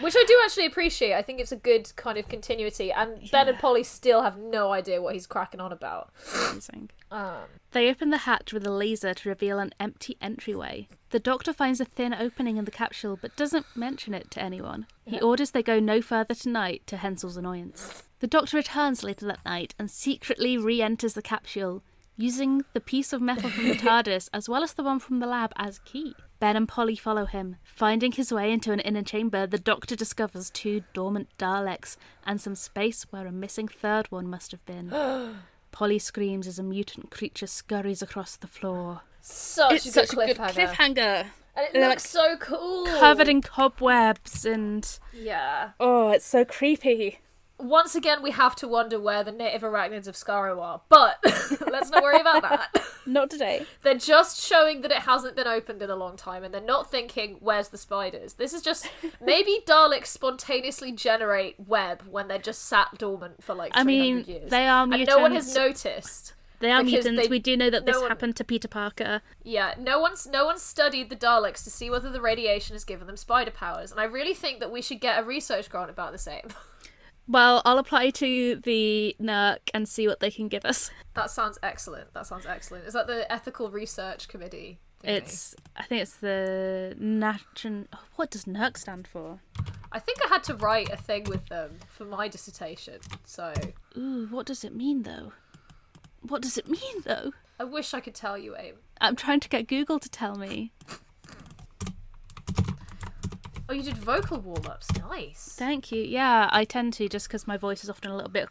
Which 0.00 0.14
I 0.16 0.24
do 0.28 0.40
actually 0.44 0.66
appreciate. 0.66 1.14
I 1.14 1.22
think 1.22 1.40
it's 1.40 1.50
a 1.52 1.56
good 1.56 1.94
kind 1.96 2.16
of 2.16 2.28
continuity. 2.28 2.92
And 2.92 3.28
Ben 3.32 3.48
and 3.48 3.58
Polly 3.58 3.82
still 3.82 4.22
have 4.22 4.38
no 4.38 4.72
idea 4.72 5.02
what 5.02 5.14
he's 5.14 5.26
cracking 5.26 5.60
on 5.60 5.72
about. 5.72 6.10
Amazing. 6.50 6.90
Um, 7.10 7.44
They 7.72 7.88
open 7.90 8.10
the 8.10 8.18
hatch 8.18 8.52
with 8.52 8.66
a 8.66 8.70
laser 8.70 9.14
to 9.14 9.28
reveal 9.28 9.58
an 9.58 9.72
empty 9.80 10.16
entryway. 10.20 10.88
The 11.10 11.18
doctor 11.20 11.52
finds 11.52 11.80
a 11.80 11.84
thin 11.84 12.14
opening 12.14 12.56
in 12.56 12.64
the 12.64 12.70
capsule 12.70 13.18
but 13.20 13.36
doesn't 13.36 13.66
mention 13.74 14.14
it 14.14 14.30
to 14.32 14.42
anyone. 14.42 14.86
He 15.04 15.20
orders 15.20 15.52
they 15.52 15.62
go 15.62 15.80
no 15.80 16.02
further 16.02 16.34
tonight 16.34 16.82
to 16.86 16.96
Hensell's 16.96 17.36
annoyance. 17.36 18.02
The 18.20 18.26
doctor 18.26 18.56
returns 18.56 19.02
later 19.02 19.26
that 19.26 19.44
night 19.44 19.74
and 19.78 19.90
secretly 19.90 20.56
re 20.56 20.80
enters 20.80 21.14
the 21.14 21.22
capsule, 21.22 21.82
using 22.16 22.62
the 22.72 22.80
piece 22.80 23.12
of 23.12 23.20
metal 23.20 23.50
from 23.50 23.68
the 23.68 23.74
TARDIS 23.78 24.28
as 24.32 24.48
well 24.48 24.62
as 24.62 24.72
the 24.72 24.82
one 24.82 24.98
from 24.98 25.18
the 25.20 25.26
lab 25.26 25.52
as 25.56 25.80
key. 25.80 26.14
Ben 26.40 26.56
and 26.56 26.66
Polly 26.68 26.96
follow 26.96 27.26
him. 27.26 27.56
Finding 27.62 28.12
his 28.12 28.32
way 28.32 28.52
into 28.52 28.72
an 28.72 28.80
inner 28.80 29.02
chamber, 29.02 29.46
the 29.46 29.58
doctor 29.58 29.96
discovers 29.96 30.50
two 30.50 30.82
dormant 30.94 31.28
Daleks 31.38 31.96
and 32.24 32.40
some 32.40 32.54
space 32.54 33.04
where 33.10 33.26
a 33.26 33.32
missing 33.32 33.68
third 33.68 34.10
one 34.10 34.26
must 34.28 34.50
have 34.50 34.64
been. 34.66 34.90
Polly 35.72 35.98
screams 35.98 36.46
as 36.46 36.58
a 36.58 36.62
mutant 36.62 37.10
creature 37.10 37.46
scurries 37.46 38.00
across 38.00 38.36
the 38.36 38.46
floor. 38.46 39.02
Such 39.20 39.72
it's 39.74 39.86
a 39.86 39.90
such 39.92 40.10
good 40.10 40.30
a 40.30 40.34
good 40.34 40.36
cliffhanger. 40.38 40.74
cliffhanger. 40.74 41.26
And 41.54 41.66
it 41.66 41.72
They're, 41.74 41.88
looks 41.88 42.08
so 42.08 42.36
cool. 42.38 42.86
Covered 42.86 43.28
in 43.28 43.42
cobwebs 43.42 44.44
and 44.46 44.86
Yeah. 45.12 45.70
oh, 45.80 46.10
it's 46.12 46.24
so 46.26 46.44
creepy. 46.44 47.20
Once 47.58 47.94
again, 47.94 48.22
we 48.22 48.30
have 48.30 48.54
to 48.56 48.68
wonder 48.68 49.00
where 49.00 49.24
the 49.24 49.32
native 49.32 49.62
arachnids 49.62 50.06
of 50.06 50.14
Skaro 50.14 50.60
are, 50.60 50.82
but 50.88 51.18
let's 51.70 51.90
not 51.90 52.02
worry 52.02 52.20
about 52.20 52.42
that. 52.42 52.68
Not 53.06 53.30
today. 53.30 53.64
They're 53.82 53.94
just 53.94 54.44
showing 54.44 54.80
that 54.82 54.90
it 54.90 54.98
hasn't 54.98 55.36
been 55.36 55.46
opened 55.46 55.80
in 55.80 55.88
a 55.88 55.94
long 55.96 56.16
time, 56.16 56.42
and 56.42 56.52
they're 56.52 56.60
not 56.60 56.90
thinking, 56.90 57.36
"Where's 57.38 57.68
the 57.68 57.78
spiders?" 57.78 58.34
This 58.34 58.52
is 58.52 58.62
just 58.62 58.90
maybe 59.24 59.60
Daleks 59.64 60.06
spontaneously 60.06 60.90
generate 60.90 61.54
web 61.68 62.02
when 62.10 62.26
they're 62.26 62.38
just 62.38 62.64
sat 62.64 62.98
dormant 62.98 63.44
for 63.44 63.54
like. 63.54 63.70
I 63.74 63.84
mean, 63.84 64.24
years. 64.26 64.50
they 64.50 64.66
are 64.66 64.82
and 64.82 64.90
mutants. 64.90 65.16
no 65.16 65.22
one 65.22 65.32
has 65.32 65.54
noticed. 65.54 66.34
They 66.58 66.72
are 66.72 66.82
mutants. 66.82 67.22
they- 67.22 67.28
we 67.28 67.38
do 67.38 67.56
know 67.56 67.70
that 67.70 67.84
no 67.84 67.92
this 67.92 68.00
one- 68.00 68.08
happened 68.10 68.34
to 68.36 68.44
Peter 68.44 68.66
Parker. 68.66 69.22
Yeah, 69.44 69.74
no 69.78 70.00
one's 70.00 70.26
no 70.26 70.44
one's 70.44 70.62
studied 70.62 71.08
the 71.08 71.16
Daleks 71.16 71.62
to 71.64 71.70
see 71.70 71.90
whether 71.90 72.10
the 72.10 72.20
radiation 72.20 72.74
has 72.74 72.82
given 72.82 73.06
them 73.06 73.16
spider 73.16 73.52
powers, 73.52 73.92
and 73.92 74.00
I 74.00 74.04
really 74.04 74.34
think 74.34 74.58
that 74.60 74.72
we 74.72 74.82
should 74.82 75.00
get 75.00 75.22
a 75.22 75.24
research 75.24 75.70
grant 75.70 75.90
about 75.90 76.10
the 76.12 76.18
same. 76.18 76.48
Well, 77.28 77.60
I'll 77.64 77.78
apply 77.78 78.10
to 78.10 78.56
the 78.56 79.16
NERC 79.20 79.58
and 79.74 79.88
see 79.88 80.06
what 80.06 80.20
they 80.20 80.30
can 80.30 80.48
give 80.48 80.64
us. 80.64 80.90
that 81.14 81.30
sounds 81.30 81.58
excellent. 81.62 82.14
That 82.14 82.26
sounds 82.26 82.46
excellent. 82.46 82.86
Is 82.86 82.94
that 82.94 83.06
the 83.06 83.30
ethical 83.30 83.70
research 83.70 84.28
committee? 84.28 84.78
thingy? 85.02 85.16
It's, 85.16 85.54
I 85.76 85.84
think 85.84 86.02
it's 86.02 86.16
the 86.16 86.94
Nation. 86.98 87.88
What 88.16 88.30
does 88.30 88.44
NERC 88.44 88.76
stand 88.76 89.06
for? 89.06 89.40
I 89.92 89.98
think 89.98 90.18
I 90.24 90.28
had 90.28 90.44
to 90.44 90.54
write 90.54 90.90
a 90.90 90.96
thing 90.96 91.24
with 91.24 91.46
them 91.46 91.78
for 91.88 92.04
my 92.04 92.28
dissertation, 92.28 93.00
so 93.24 93.52
Ooh, 93.96 94.26
what 94.30 94.46
does 94.46 94.64
it 94.64 94.74
mean 94.74 95.04
though? 95.04 95.32
What 96.20 96.42
does 96.42 96.58
it 96.58 96.68
mean 96.68 97.02
though? 97.04 97.32
I 97.58 97.64
wish 97.64 97.94
I 97.94 98.00
could 98.00 98.14
tell 98.14 98.36
you, 98.36 98.54
Aim. 98.58 98.74
I'm 99.00 99.16
trying 99.16 99.40
to 99.40 99.48
get 99.48 99.68
Google 99.68 99.98
to 99.98 100.08
tell 100.08 100.36
me. 100.36 100.72
Oh, 103.68 103.72
you 103.72 103.82
did 103.82 103.96
vocal 103.96 104.38
warm 104.38 104.66
ups. 104.66 104.88
Nice. 104.98 105.54
Thank 105.58 105.90
you. 105.90 106.02
Yeah, 106.02 106.48
I 106.52 106.64
tend 106.64 106.92
to 106.94 107.08
just 107.08 107.26
because 107.28 107.46
my 107.46 107.56
voice 107.56 107.82
is 107.82 107.90
often 107.90 108.10
a 108.10 108.14
little 108.16 108.30
bit. 108.30 108.48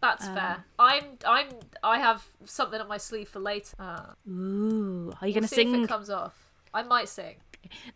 That's 0.00 0.26
Um, 0.26 0.34
fair. 0.34 0.64
I'm 0.78 1.04
I'm 1.26 1.48
I 1.82 1.98
have 1.98 2.24
something 2.46 2.80
up 2.80 2.88
my 2.88 2.96
sleeve 2.96 3.28
for 3.28 3.38
later. 3.38 3.76
Uh, 3.78 4.30
Ooh, 4.30 5.12
are 5.20 5.28
you 5.28 5.32
we'll 5.32 5.32
going 5.34 5.42
to 5.42 5.48
see 5.48 5.60
if 5.62 5.70
sing 5.70 5.84
it 5.84 5.88
comes 5.88 6.08
off. 6.08 6.34
I 6.72 6.82
might 6.82 7.08
sing. 7.10 7.36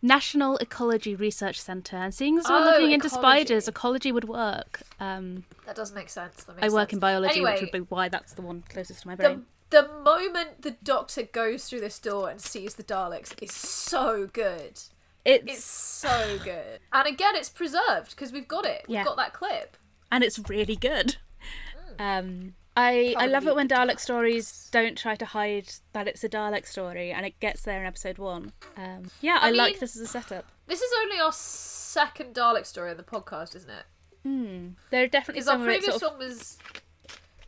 National 0.03 0.57
Ecology 0.57 1.15
Research 1.15 1.59
Centre? 1.59 1.95
And 1.97 2.13
seeing 2.13 2.37
as 2.37 2.47
we're 2.47 2.57
Oh, 2.57 2.63
looking 2.65 2.91
into 2.91 3.07
ecology. 3.07 3.21
spiders, 3.45 3.67
ecology 3.67 4.11
would 4.11 4.25
work. 4.25 4.81
Um, 4.99 5.45
That 5.65 5.75
does 5.75 5.91
make 5.93 6.09
sense. 6.09 6.43
That 6.43 6.57
I 6.61 6.69
work 6.69 6.89
sense. 6.89 6.93
in 6.93 6.99
biology, 6.99 7.35
Anyway, 7.37 7.53
which 7.53 7.61
would 7.61 7.71
be 7.71 7.79
why 7.79 8.07
that's 8.09 8.33
the 8.33 8.43
one 8.43 8.63
closest 8.69 9.01
to 9.01 9.07
my 9.07 9.15
the 9.15 9.23
brain. 9.23 9.45
the 9.71 9.87
moment 10.03 10.61
the 10.61 10.71
Doctor 10.83 11.23
goes 11.23 11.67
through 11.67 11.81
this 11.81 11.97
door 11.97 12.29
and 12.29 12.39
sees 12.39 12.75
the 12.75 12.83
Daleks 12.83 13.33
is 13.41 13.51
so 13.51 14.27
good. 14.31 14.79
It's, 15.25 15.43
It's 15.47 15.63
so 15.63 16.37
good. 16.43 16.79
And 16.93 17.07
again, 17.07 17.35
it's 17.35 17.49
preserved 17.49 18.11
because 18.11 18.31
we've 18.31 18.47
got 18.47 18.65
it. 18.65 18.85
We've 18.87 18.95
Yeah. 18.95 19.03
got 19.03 19.17
that 19.17 19.33
clip. 19.33 19.75
and 20.11 20.23
it's 20.23 20.37
really 20.47 20.75
good. 20.75 21.17
Um, 21.99 22.53
I 22.77 23.15
I 23.17 23.25
love 23.27 23.47
it 23.47 23.55
when 23.55 23.67
Dalek 23.67 23.99
stories 23.99 24.69
don't 24.71 24.97
try 24.97 25.15
to 25.15 25.25
hide 25.25 25.69
that 25.93 26.07
it's 26.07 26.23
a 26.23 26.29
Dalek 26.29 26.67
story, 26.67 27.11
and 27.11 27.25
it 27.25 27.39
gets 27.39 27.61
there 27.63 27.79
in 27.79 27.85
episode 27.87 28.17
one. 28.17 28.51
Um, 28.77 29.09
yeah, 29.21 29.39
I, 29.41 29.47
I 29.47 29.51
like 29.51 29.73
mean- 29.73 29.79
this 29.79 29.95
as 29.95 30.01
a 30.01 30.07
setup. 30.07 30.45
This 30.67 30.81
is 30.81 30.91
only 31.01 31.19
our 31.19 31.31
second 31.31 32.35
Dalek 32.35 32.65
story 32.65 32.91
in 32.91 32.97
the 32.97 33.03
podcast, 33.03 33.55
isn't 33.55 33.69
it? 33.69 33.85
There 34.91 35.03
are 35.03 35.07
definitely 35.07 35.41
Because 35.41 35.47
our 35.47 35.53
some 35.53 35.61
where 35.61 35.69
it 35.71 35.79
previous 35.79 35.99
sort 36.01 36.13
of, 36.13 36.19
one 36.19 36.27
was. 36.27 36.57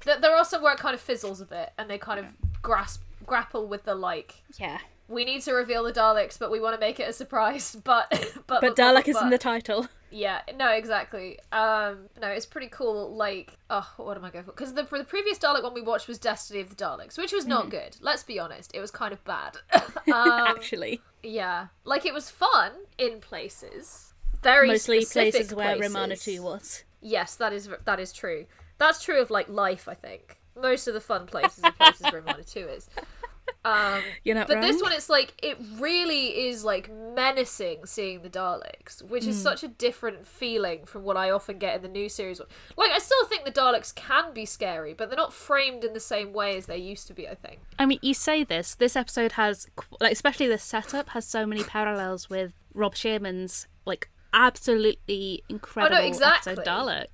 Th- 0.02 0.20
there 0.20 0.36
are 0.36 0.46
some 0.46 0.62
where 0.62 0.74
it 0.74 0.80
kind 0.80 0.96
of 0.96 1.02
fizzles 1.02 1.42
a 1.42 1.46
bit, 1.46 1.74
and 1.78 1.90
they 1.90 1.98
kind 1.98 2.20
of 2.20 2.28
grasp 2.62 3.02
grapple 3.26 3.68
with 3.68 3.84
the 3.84 3.96
like. 3.96 4.44
yeah, 4.58 4.80
We 5.10 5.24
need 5.24 5.42
to 5.44 5.54
reveal 5.54 5.84
the 5.84 5.94
Daleks, 5.94 6.38
but 6.38 6.52
we 6.52 6.60
want 6.60 6.76
to 6.76 6.80
make 6.80 7.00
it 7.00 7.08
a 7.08 7.14
surprise. 7.14 7.76
But 7.84 8.10
but 8.48 8.62
but 8.62 8.76
Dalek 8.76 9.08
is 9.08 9.22
in 9.22 9.30
the 9.30 9.38
title. 9.38 9.88
Yeah, 10.10 10.42
no, 10.56 10.70
exactly. 10.72 11.40
Um, 11.52 12.10
no, 12.22 12.28
it's 12.30 12.46
pretty 12.46 12.68
cool. 12.68 13.16
Like, 13.16 13.58
oh, 13.70 13.90
what 13.98 14.18
am 14.18 14.24
I 14.24 14.30
going 14.30 14.46
for? 14.46 14.52
Because 14.52 14.74
the 14.74 14.84
the 14.84 15.04
previous 15.04 15.38
Dalek 15.38 15.64
one 15.64 15.74
we 15.74 15.82
watched 15.82 16.08
was 16.08 16.18
Destiny 16.18 16.62
of 16.62 16.70
the 16.70 16.76
Daleks, 16.76 17.18
which 17.18 17.32
was 17.32 17.46
not 17.46 17.70
good. 17.70 17.98
Let's 18.02 18.24
be 18.24 18.40
honest, 18.40 18.72
it 18.74 18.80
was 18.80 18.92
kind 18.92 19.14
of 19.14 19.24
bad. 19.24 19.58
um, 19.74 20.48
Actually, 20.48 21.02
yeah, 21.24 21.68
like 21.84 22.06
it 22.06 22.14
was 22.14 22.30
fun 22.30 22.72
in 22.98 23.20
places, 23.20 24.14
very 24.42 24.68
mostly 24.68 25.06
places 25.06 25.54
where 25.54 25.76
places. 25.76 25.94
Romana 25.94 26.16
Two 26.16 26.42
was. 26.42 26.84
Yes, 27.02 27.36
that 27.36 27.54
is 27.54 27.70
that 27.86 28.00
is 28.00 28.12
true. 28.12 28.46
That's 28.78 29.04
true 29.04 29.22
of 29.22 29.30
like 29.30 29.50
life. 29.50 29.88
I 29.88 29.94
think 29.94 30.40
most 30.60 30.88
of 30.88 30.94
the 30.94 31.02
fun 31.02 31.26
places 31.28 31.64
are 31.64 31.72
places 31.72 32.02
where 32.04 32.22
Romana 32.22 32.44
Two 32.44 32.68
is. 32.68 32.90
Um, 33.68 34.02
You're 34.24 34.36
not 34.36 34.48
but 34.48 34.56
wrong. 34.56 34.62
this 34.64 34.82
one, 34.82 34.92
it's 34.94 35.10
like 35.10 35.34
it 35.44 35.58
really 35.78 36.48
is 36.48 36.64
like 36.64 36.90
menacing 36.92 37.86
seeing 37.86 38.22
the 38.22 38.30
Daleks, 38.30 39.02
which 39.02 39.24
Hmm. 39.26 39.30
is 39.32 39.42
such 39.42 39.64
a 39.64 39.68
different 39.68 40.26
feeling 40.28 40.86
from 40.86 41.04
what 41.04 41.18
I 41.18 41.30
often 41.32 41.58
get 41.58 41.76
in 41.76 41.82
the 41.82 41.88
new 41.88 42.08
series. 42.10 42.40
Like, 42.78 42.92
I 42.92 43.00
still 43.00 43.26
think 43.26 43.46
the 43.46 43.52
Daleks 43.52 43.94
can 43.94 44.34
be 44.34 44.46
scary, 44.46 44.94
but 44.94 45.10
they're 45.10 45.18
not 45.18 45.34
framed 45.34 45.84
in 45.84 45.94
the 45.94 46.00
same 46.00 46.34
way 46.34 46.56
as 46.58 46.66
they 46.68 46.78
used 46.78 47.08
to 47.08 47.14
be. 47.14 47.28
I 47.28 47.36
think. 47.36 47.60
I 47.80 47.86
mean, 47.86 48.00
you 48.02 48.14
say 48.14 48.44
this. 48.44 48.76
This 48.76 48.96
episode 48.96 49.34
has, 49.34 49.68
like, 50.00 50.12
especially 50.12 50.48
the 50.48 50.58
setup 50.58 51.10
has 51.10 51.26
so 51.26 51.46
many 51.46 51.64
parallels 51.64 52.30
with 52.30 52.54
Rob 52.74 52.96
Shearman's 52.96 53.68
like 53.86 54.10
absolutely 54.34 55.44
incredible 55.50 55.98
exactly. 56.06 56.54
episode 56.54 56.66
Dalek, 56.66 57.08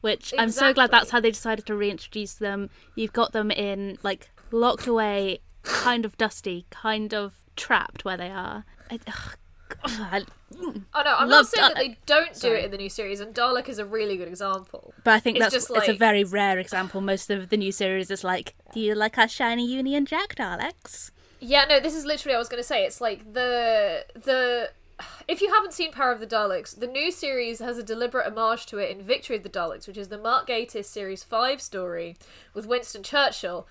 which 0.00 0.32
I'm 0.38 0.50
so 0.50 0.72
glad 0.72 0.90
that's 0.90 1.10
how 1.10 1.20
they 1.20 1.30
decided 1.30 1.66
to 1.66 1.74
reintroduce 1.74 2.34
them. 2.34 2.70
You've 2.94 3.12
got 3.12 3.32
them 3.32 3.50
in 3.50 3.98
like 4.02 4.30
locked 4.50 4.86
away, 4.86 5.40
kind 5.68 6.04
of 6.04 6.16
dusty, 6.18 6.66
kind 6.70 7.14
of 7.14 7.34
trapped 7.56 8.04
where 8.04 8.16
they 8.16 8.30
are. 8.30 8.64
I, 8.90 8.98
ugh, 9.06 9.36
God. 9.68 10.26
Oh 10.60 10.72
no, 11.04 11.14
I'm 11.14 11.28
Love 11.28 11.44
not 11.44 11.46
saying 11.46 11.68
that 11.68 11.76
they 11.76 11.98
don't 12.06 12.32
do 12.32 12.40
Sorry. 12.40 12.60
it 12.60 12.64
in 12.66 12.70
the 12.70 12.78
new 12.78 12.88
series, 12.88 13.20
and 13.20 13.34
Dalek 13.34 13.68
is 13.68 13.78
a 13.78 13.84
really 13.84 14.16
good 14.16 14.28
example. 14.28 14.94
But 15.04 15.14
I 15.14 15.20
think 15.20 15.36
It's 15.36 15.44
that's 15.44 15.54
just 15.54 15.70
it's 15.70 15.88
a 15.88 15.94
very 15.94 16.24
rare 16.24 16.58
example. 16.58 17.00
Most 17.00 17.30
of 17.30 17.50
the 17.50 17.56
new 17.56 17.70
series 17.70 18.10
is 18.10 18.24
like, 18.24 18.54
do 18.72 18.80
you 18.80 18.94
like 18.94 19.18
our 19.18 19.28
shiny 19.28 19.66
Union 19.66 20.06
Jack 20.06 20.34
Daleks? 20.36 21.10
Yeah, 21.40 21.66
no, 21.68 21.80
this 21.80 21.94
is 21.94 22.04
literally 22.04 22.34
I 22.34 22.38
was 22.38 22.48
going 22.48 22.62
to 22.62 22.66
say. 22.66 22.84
It's 22.84 23.00
like 23.00 23.34
the 23.34 24.04
the 24.14 24.70
if 25.28 25.40
you 25.40 25.52
haven't 25.52 25.74
seen 25.74 25.92
Power 25.92 26.10
of 26.10 26.20
the 26.20 26.26
Daleks, 26.26 26.78
the 26.78 26.86
new 26.86 27.12
series 27.12 27.60
has 27.60 27.78
a 27.78 27.82
deliberate 27.82 28.26
homage 28.26 28.66
to 28.66 28.78
it 28.78 28.90
in 28.90 29.02
Victory 29.02 29.36
of 29.36 29.42
the 29.42 29.50
Daleks, 29.50 29.86
which 29.86 29.98
is 29.98 30.08
the 30.08 30.18
Mark 30.18 30.48
Gatiss 30.48 30.86
series 30.86 31.22
five 31.22 31.60
story 31.60 32.16
with 32.54 32.66
Winston 32.66 33.02
Churchill. 33.02 33.68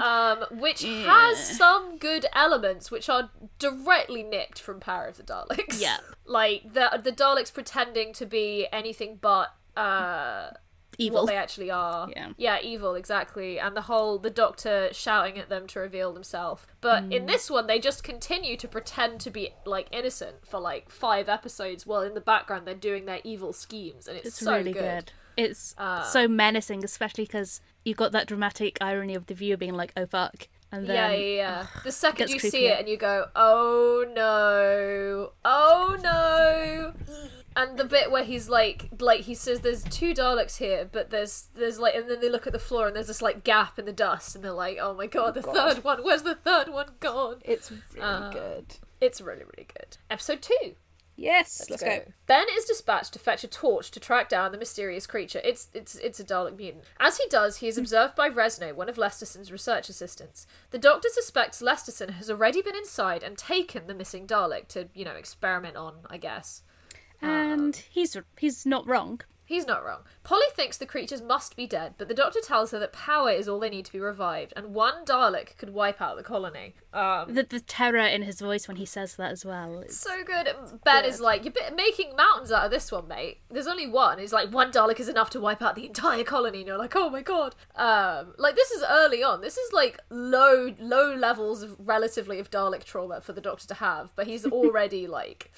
Um, 0.00 0.44
which 0.52 0.82
has 0.82 1.56
some 1.56 1.98
good 1.98 2.26
elements 2.34 2.90
which 2.90 3.08
are 3.08 3.30
directly 3.58 4.22
nicked 4.22 4.60
from 4.60 4.80
Power 4.80 5.06
of 5.06 5.16
the 5.16 5.22
Daleks. 5.22 5.80
Yep. 5.80 6.00
like 6.26 6.72
the 6.72 7.00
the 7.02 7.12
Daleks 7.12 7.52
pretending 7.52 8.12
to 8.14 8.26
be 8.26 8.66
anything 8.72 9.18
but 9.20 9.54
uh 9.76 10.50
Evil. 10.98 11.22
what 11.22 11.28
they 11.30 11.36
actually 11.36 11.70
are. 11.70 12.08
Yeah. 12.14 12.28
Yeah, 12.36 12.58
evil, 12.62 12.94
exactly. 12.94 13.58
And 13.58 13.74
the 13.76 13.82
whole 13.82 14.18
the 14.18 14.28
doctor 14.30 14.88
shouting 14.92 15.38
at 15.38 15.48
them 15.48 15.66
to 15.68 15.80
reveal 15.80 16.12
himself. 16.12 16.66
But 16.82 17.04
Mm. 17.04 17.12
in 17.12 17.26
this 17.26 17.48
one 17.50 17.66
they 17.66 17.78
just 17.78 18.02
continue 18.04 18.56
to 18.58 18.68
pretend 18.68 19.20
to 19.22 19.30
be 19.30 19.54
like 19.64 19.86
innocent 19.92 20.46
for 20.46 20.60
like 20.60 20.90
five 20.90 21.28
episodes 21.28 21.86
while 21.86 22.02
in 22.02 22.12
the 22.14 22.20
background 22.20 22.66
they're 22.66 22.74
doing 22.74 23.06
their 23.06 23.20
evil 23.24 23.52
schemes 23.52 24.06
and 24.08 24.16
it's, 24.18 24.28
It's 24.28 24.38
so 24.38 24.52
really 24.56 24.72
good. 24.72 24.82
good. 24.82 25.12
It's 25.38 25.74
Uh, 25.78 26.02
so 26.02 26.28
menacing, 26.28 26.84
especially 26.84 27.24
because 27.24 27.62
you've 27.84 27.96
got 27.96 28.12
that 28.12 28.26
dramatic 28.26 28.78
irony 28.80 29.14
of 29.14 29.26
the 29.26 29.34
viewer 29.34 29.56
being 29.56 29.74
like, 29.74 29.92
"Oh 29.96 30.06
fuck," 30.06 30.48
and 30.72 30.86
then 30.86 30.96
yeah, 30.96 31.10
yeah, 31.12 31.36
yeah. 31.36 31.66
The 31.84 31.92
second 31.92 32.28
gets 32.28 32.32
you 32.44 32.50
see 32.50 32.66
it 32.66 32.78
and 32.78 32.88
you 32.88 32.96
go, 32.96 33.26
"Oh 33.36 34.04
no. 34.14 35.32
Oh 35.44 35.96
no." 36.02 36.92
And 37.56 37.76
the 37.76 37.84
bit 37.84 38.10
where 38.12 38.22
he's 38.22 38.48
like 38.48 38.88
like 39.00 39.22
he 39.22 39.34
says 39.34 39.60
there's 39.60 39.82
two 39.84 40.14
Daleks 40.14 40.58
here, 40.58 40.88
but 40.90 41.10
there's 41.10 41.48
there's 41.54 41.78
like 41.80 41.94
and 41.96 42.08
then 42.08 42.20
they 42.20 42.28
look 42.30 42.46
at 42.46 42.52
the 42.52 42.58
floor 42.60 42.86
and 42.86 42.94
there's 42.94 43.08
this 43.08 43.20
like 43.20 43.42
gap 43.42 43.78
in 43.78 43.86
the 43.86 43.92
dust 43.92 44.36
and 44.36 44.44
they're 44.44 44.52
like, 44.52 44.78
"Oh 44.80 44.94
my 44.94 45.06
god, 45.06 45.34
the 45.34 45.42
third 45.42 45.82
one. 45.82 46.04
Where's 46.04 46.22
the 46.22 46.36
third 46.36 46.68
one 46.68 46.92
gone?" 47.00 47.40
it's 47.44 47.70
really 47.70 48.00
Uh, 48.00 48.30
good. 48.30 48.76
It's 49.00 49.20
really 49.20 49.42
really 49.44 49.66
good. 49.76 49.96
Episode 50.08 50.42
2. 50.42 50.74
Yes, 51.20 51.66
let's, 51.68 51.82
go. 51.82 52.00
Ben 52.26 52.46
is 52.56 52.64
dispatched 52.64 53.12
to 53.12 53.18
fetch 53.18 53.44
a 53.44 53.46
torch 53.46 53.90
to 53.90 54.00
track 54.00 54.30
down 54.30 54.52
the 54.52 54.58
mysterious 54.58 55.06
creature. 55.06 55.42
It's 55.44 55.68
it's 55.74 55.96
it's 55.96 56.18
a 56.18 56.24
Dalek 56.24 56.56
mutant. 56.56 56.84
As 56.98 57.18
he 57.18 57.28
does, 57.28 57.58
he 57.58 57.68
is 57.68 57.76
hmm. 57.76 57.82
observed 57.82 58.16
by 58.16 58.30
Resno, 58.30 58.74
one 58.74 58.88
of 58.88 58.96
Lesterson's 58.96 59.52
research 59.52 59.90
assistants. 59.90 60.46
The 60.70 60.78
doctor 60.78 61.10
suspects 61.12 61.60
Lesterson 61.60 62.12
has 62.12 62.30
already 62.30 62.62
been 62.62 62.74
inside 62.74 63.22
and 63.22 63.36
taken 63.36 63.86
the 63.86 63.92
missing 63.92 64.26
Dalek 64.26 64.68
to, 64.68 64.88
you 64.94 65.04
know, 65.04 65.12
experiment 65.12 65.76
on, 65.76 65.96
I 66.08 66.16
guess. 66.16 66.62
And 67.20 67.74
um, 67.74 67.82
he's 67.90 68.16
he's 68.38 68.64
not 68.64 68.86
wrong. 68.86 69.20
He's 69.50 69.66
not 69.66 69.84
wrong. 69.84 70.02
Polly 70.22 70.46
thinks 70.54 70.76
the 70.76 70.86
creatures 70.86 71.20
must 71.20 71.56
be 71.56 71.66
dead, 71.66 71.94
but 71.98 72.06
the 72.06 72.14
doctor 72.14 72.38
tells 72.40 72.70
her 72.70 72.78
that 72.78 72.92
power 72.92 73.32
is 73.32 73.48
all 73.48 73.58
they 73.58 73.68
need 73.68 73.84
to 73.86 73.92
be 73.92 73.98
revived, 73.98 74.52
and 74.54 74.72
one 74.72 75.04
Dalek 75.04 75.56
could 75.56 75.70
wipe 75.70 76.00
out 76.00 76.16
the 76.16 76.22
colony. 76.22 76.76
Um, 76.94 77.34
The, 77.34 77.42
the 77.42 77.58
terror 77.58 77.98
in 77.98 78.22
his 78.22 78.38
voice 78.38 78.68
when 78.68 78.76
he 78.76 78.86
says 78.86 79.16
that 79.16 79.32
as 79.32 79.44
well. 79.44 79.80
It's, 79.80 79.96
so 79.96 80.22
good. 80.22 80.54
Ben 80.84 81.04
is 81.04 81.18
like, 81.18 81.44
you're 81.44 81.74
making 81.74 82.14
mountains 82.14 82.52
out 82.52 82.64
of 82.64 82.70
this 82.70 82.92
one, 82.92 83.08
mate. 83.08 83.40
There's 83.50 83.66
only 83.66 83.88
one. 83.88 84.20
He's 84.20 84.32
like, 84.32 84.52
one 84.52 84.70
Dalek 84.70 85.00
is 85.00 85.08
enough 85.08 85.30
to 85.30 85.40
wipe 85.40 85.62
out 85.62 85.74
the 85.74 85.86
entire 85.86 86.22
colony. 86.22 86.58
And 86.58 86.68
you're 86.68 86.78
like, 86.78 86.94
oh 86.94 87.10
my 87.10 87.22
god. 87.22 87.56
Um, 87.74 88.34
like 88.38 88.54
this 88.54 88.70
is 88.70 88.84
early 88.88 89.24
on. 89.24 89.40
This 89.40 89.56
is 89.56 89.72
like 89.72 89.98
low, 90.10 90.76
low 90.78 91.12
levels 91.12 91.64
of 91.64 91.74
relatively 91.80 92.38
of 92.38 92.52
Dalek 92.52 92.84
trauma 92.84 93.20
for 93.20 93.32
the 93.32 93.40
Doctor 93.40 93.66
to 93.66 93.74
have, 93.74 94.14
but 94.14 94.28
he's 94.28 94.46
already 94.60 95.08
like 95.08 95.50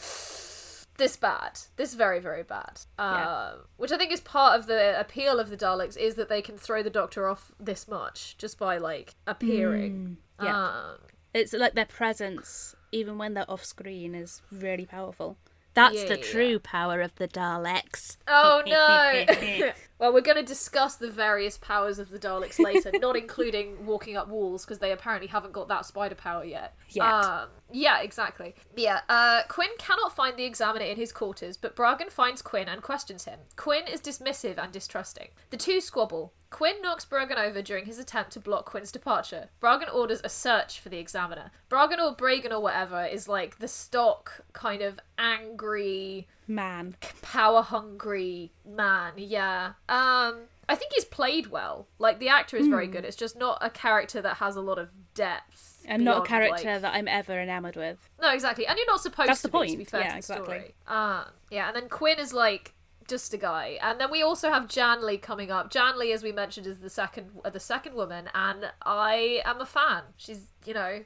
this 0.99 1.17
bad. 1.17 1.59
This 1.77 1.95
very, 1.95 2.21
very 2.21 2.43
bad. 2.43 2.81
Um, 2.99 3.15
Yeah. 3.15 3.53
Which 3.77 3.93
I 3.93 3.97
think 3.99 4.13
is 4.13 4.21
part 4.21 4.59
of 4.59 4.67
the 4.67 4.99
appeal 4.99 5.41
of 5.41 5.51
the 5.51 5.57
Daleks 5.57 5.97
is 5.97 6.15
that 6.17 6.29
they 6.29 6.43
can 6.43 6.57
throw 6.59 6.83
the 6.83 6.91
Doctor 6.91 7.29
off 7.29 7.53
this 7.59 7.89
much 7.89 8.37
just 8.39 8.59
by 8.59 8.79
like 8.79 9.15
appearing. 9.27 10.19
yeah. 10.43 10.65
Um, 10.67 10.97
it's 11.35 11.53
like 11.55 11.75
their 11.75 11.87
presence, 11.87 12.75
even 12.93 13.17
when 13.19 13.35
they're 13.35 13.51
off 13.51 13.65
screen, 13.65 14.15
is 14.15 14.43
really 14.51 14.85
powerful. 14.87 15.39
That's 15.75 15.95
Yeah, 16.03 16.09
the 16.09 16.19
yeah, 16.19 16.25
true 16.25 16.59
power 16.59 17.01
of 17.01 17.15
the 17.15 17.27
Daleks. 17.27 18.19
Oh 18.29 18.63
no! 18.67 19.73
well, 20.03 20.13
we're 20.13 20.21
going 20.21 20.37
to 20.37 20.43
discuss 20.43 20.97
the 20.97 21.09
various 21.09 21.57
powers 21.57 22.01
of 22.01 22.11
the 22.11 22.19
Daleks 22.19 22.59
later, 22.59 22.91
not 23.01 23.17
including 23.17 23.87
walking 23.87 24.17
up 24.17 24.27
walls 24.27 24.65
because 24.65 24.81
they 24.81 24.91
apparently 24.91 25.29
haven't 25.29 25.53
got 25.53 25.69
that 25.69 25.87
spider 25.87 26.17
power 26.17 26.45
yet. 26.45 26.75
Yet. 26.89 27.07
Um, 27.07 27.51
yeah, 27.71 28.01
exactly. 28.01 28.57
Yeah, 28.77 29.03
uh, 29.09 29.43
Quinn 29.47 29.69
cannot 29.79 30.13
find 30.13 30.37
the 30.37 30.43
examiner 30.43 30.87
in 30.87 30.97
his 30.97 31.13
quarters, 31.13 31.57
but 31.57 31.77
Bragen 31.77 32.11
finds 32.11 32.43
Quinn 32.43 32.69
and 32.69 32.83
questions 32.83 33.27
him. 33.27 33.39
Quinn 33.55 33.85
is 33.87 34.01
dismissive 34.01 34.59
and 34.59 34.73
distrusting. 34.73 35.29
The 35.51 35.57
two 35.57 35.81
squabble. 35.81 36.33
Quinn 36.51 36.83
knocks 36.83 37.05
Bragen 37.05 37.39
over 37.39 37.63
during 37.63 37.85
his 37.87 38.01
attempt 38.01 38.33
to 38.33 38.41
block 38.41 38.67
Quinn's 38.67 38.91
departure. 38.91 39.51
Bragen 39.63 39.95
orders 39.95 40.21
a 40.25 40.29
search 40.29 40.81
for 40.81 40.89
the 40.89 40.99
examiner. 40.99 41.53
Bragan 41.71 41.99
or 41.99 42.17
Bragan 42.17 42.51
or 42.51 42.61
whatever 42.61 43.05
is 43.05 43.29
like 43.29 43.61
the 43.61 43.69
stock 43.69 44.45
kind 44.53 44.83
of 44.83 44.99
angry 45.17 46.27
Man. 46.49 46.97
power 47.23 47.63
hungry 47.63 48.53
man 48.67 49.13
yeah. 49.17 49.73
Um 49.89 50.43
i 50.69 50.75
think 50.75 50.93
he's 50.95 51.05
played 51.05 51.49
well. 51.49 51.89
Like 51.99 52.19
the 52.19 52.29
actor 52.29 52.57
is 52.57 52.67
very 52.69 52.87
good. 52.87 53.05
It's 53.05 53.17
just 53.17 53.37
not 53.39 53.59
a 53.61 53.71
character 53.71 54.21
that 54.23 54.37
has 54.37 54.57
a 54.57 54.61
lot 54.61 54.79
of 54.79 54.91
depth 55.15 55.85
And 55.87 56.05
not 56.05 56.25
a 56.25 56.27
character 56.27 56.73
like- 56.73 56.83
that 56.83 56.95
I'm 56.95 57.09
ever 57.09 57.39
enamoured 57.41 57.77
with. 57.77 57.99
no 58.21 58.31
exactly. 58.33 58.67
And 58.67 58.77
you're 58.79 58.87
not 58.87 59.01
supposed 59.01 59.29
That's 59.29 59.43
to 59.43 59.49
the 59.49 59.59
be, 59.59 59.67
to 59.69 59.73
be 59.73 59.77
point. 59.79 59.91
fair 59.91 60.01
Yeah, 60.01 60.07
to 60.09 60.13
the 60.13 60.19
exactly. 60.19 60.45
story. 60.45 60.75
Uh, 60.87 61.25
yeah 61.51 61.67
and 61.69 61.77
then 61.77 61.89
quinn 61.89 62.19
is 62.19 62.33
like 62.33 62.75
just 63.09 63.35
a 63.35 63.37
guy. 63.37 63.79
And 63.83 64.01
then 64.01 64.11
we 64.11 64.23
also 64.23 64.51
have 64.51 64.69
janley 64.69 65.21
coming 65.21 65.51
up. 65.51 65.71
Janley 65.73 66.13
as 66.15 66.23
we 66.23 66.31
mentioned 66.33 66.67
is 66.67 66.79
the 66.79 66.89
second 66.91 67.31
uh, 67.45 67.51
the 67.51 67.61
second 67.61 67.95
woman 67.95 68.31
and 68.35 68.71
i 68.83 69.43
am 69.45 69.61
a 69.61 69.67
fan. 69.67 70.03
She's 70.17 70.47
you 70.65 70.75
know 70.75 71.01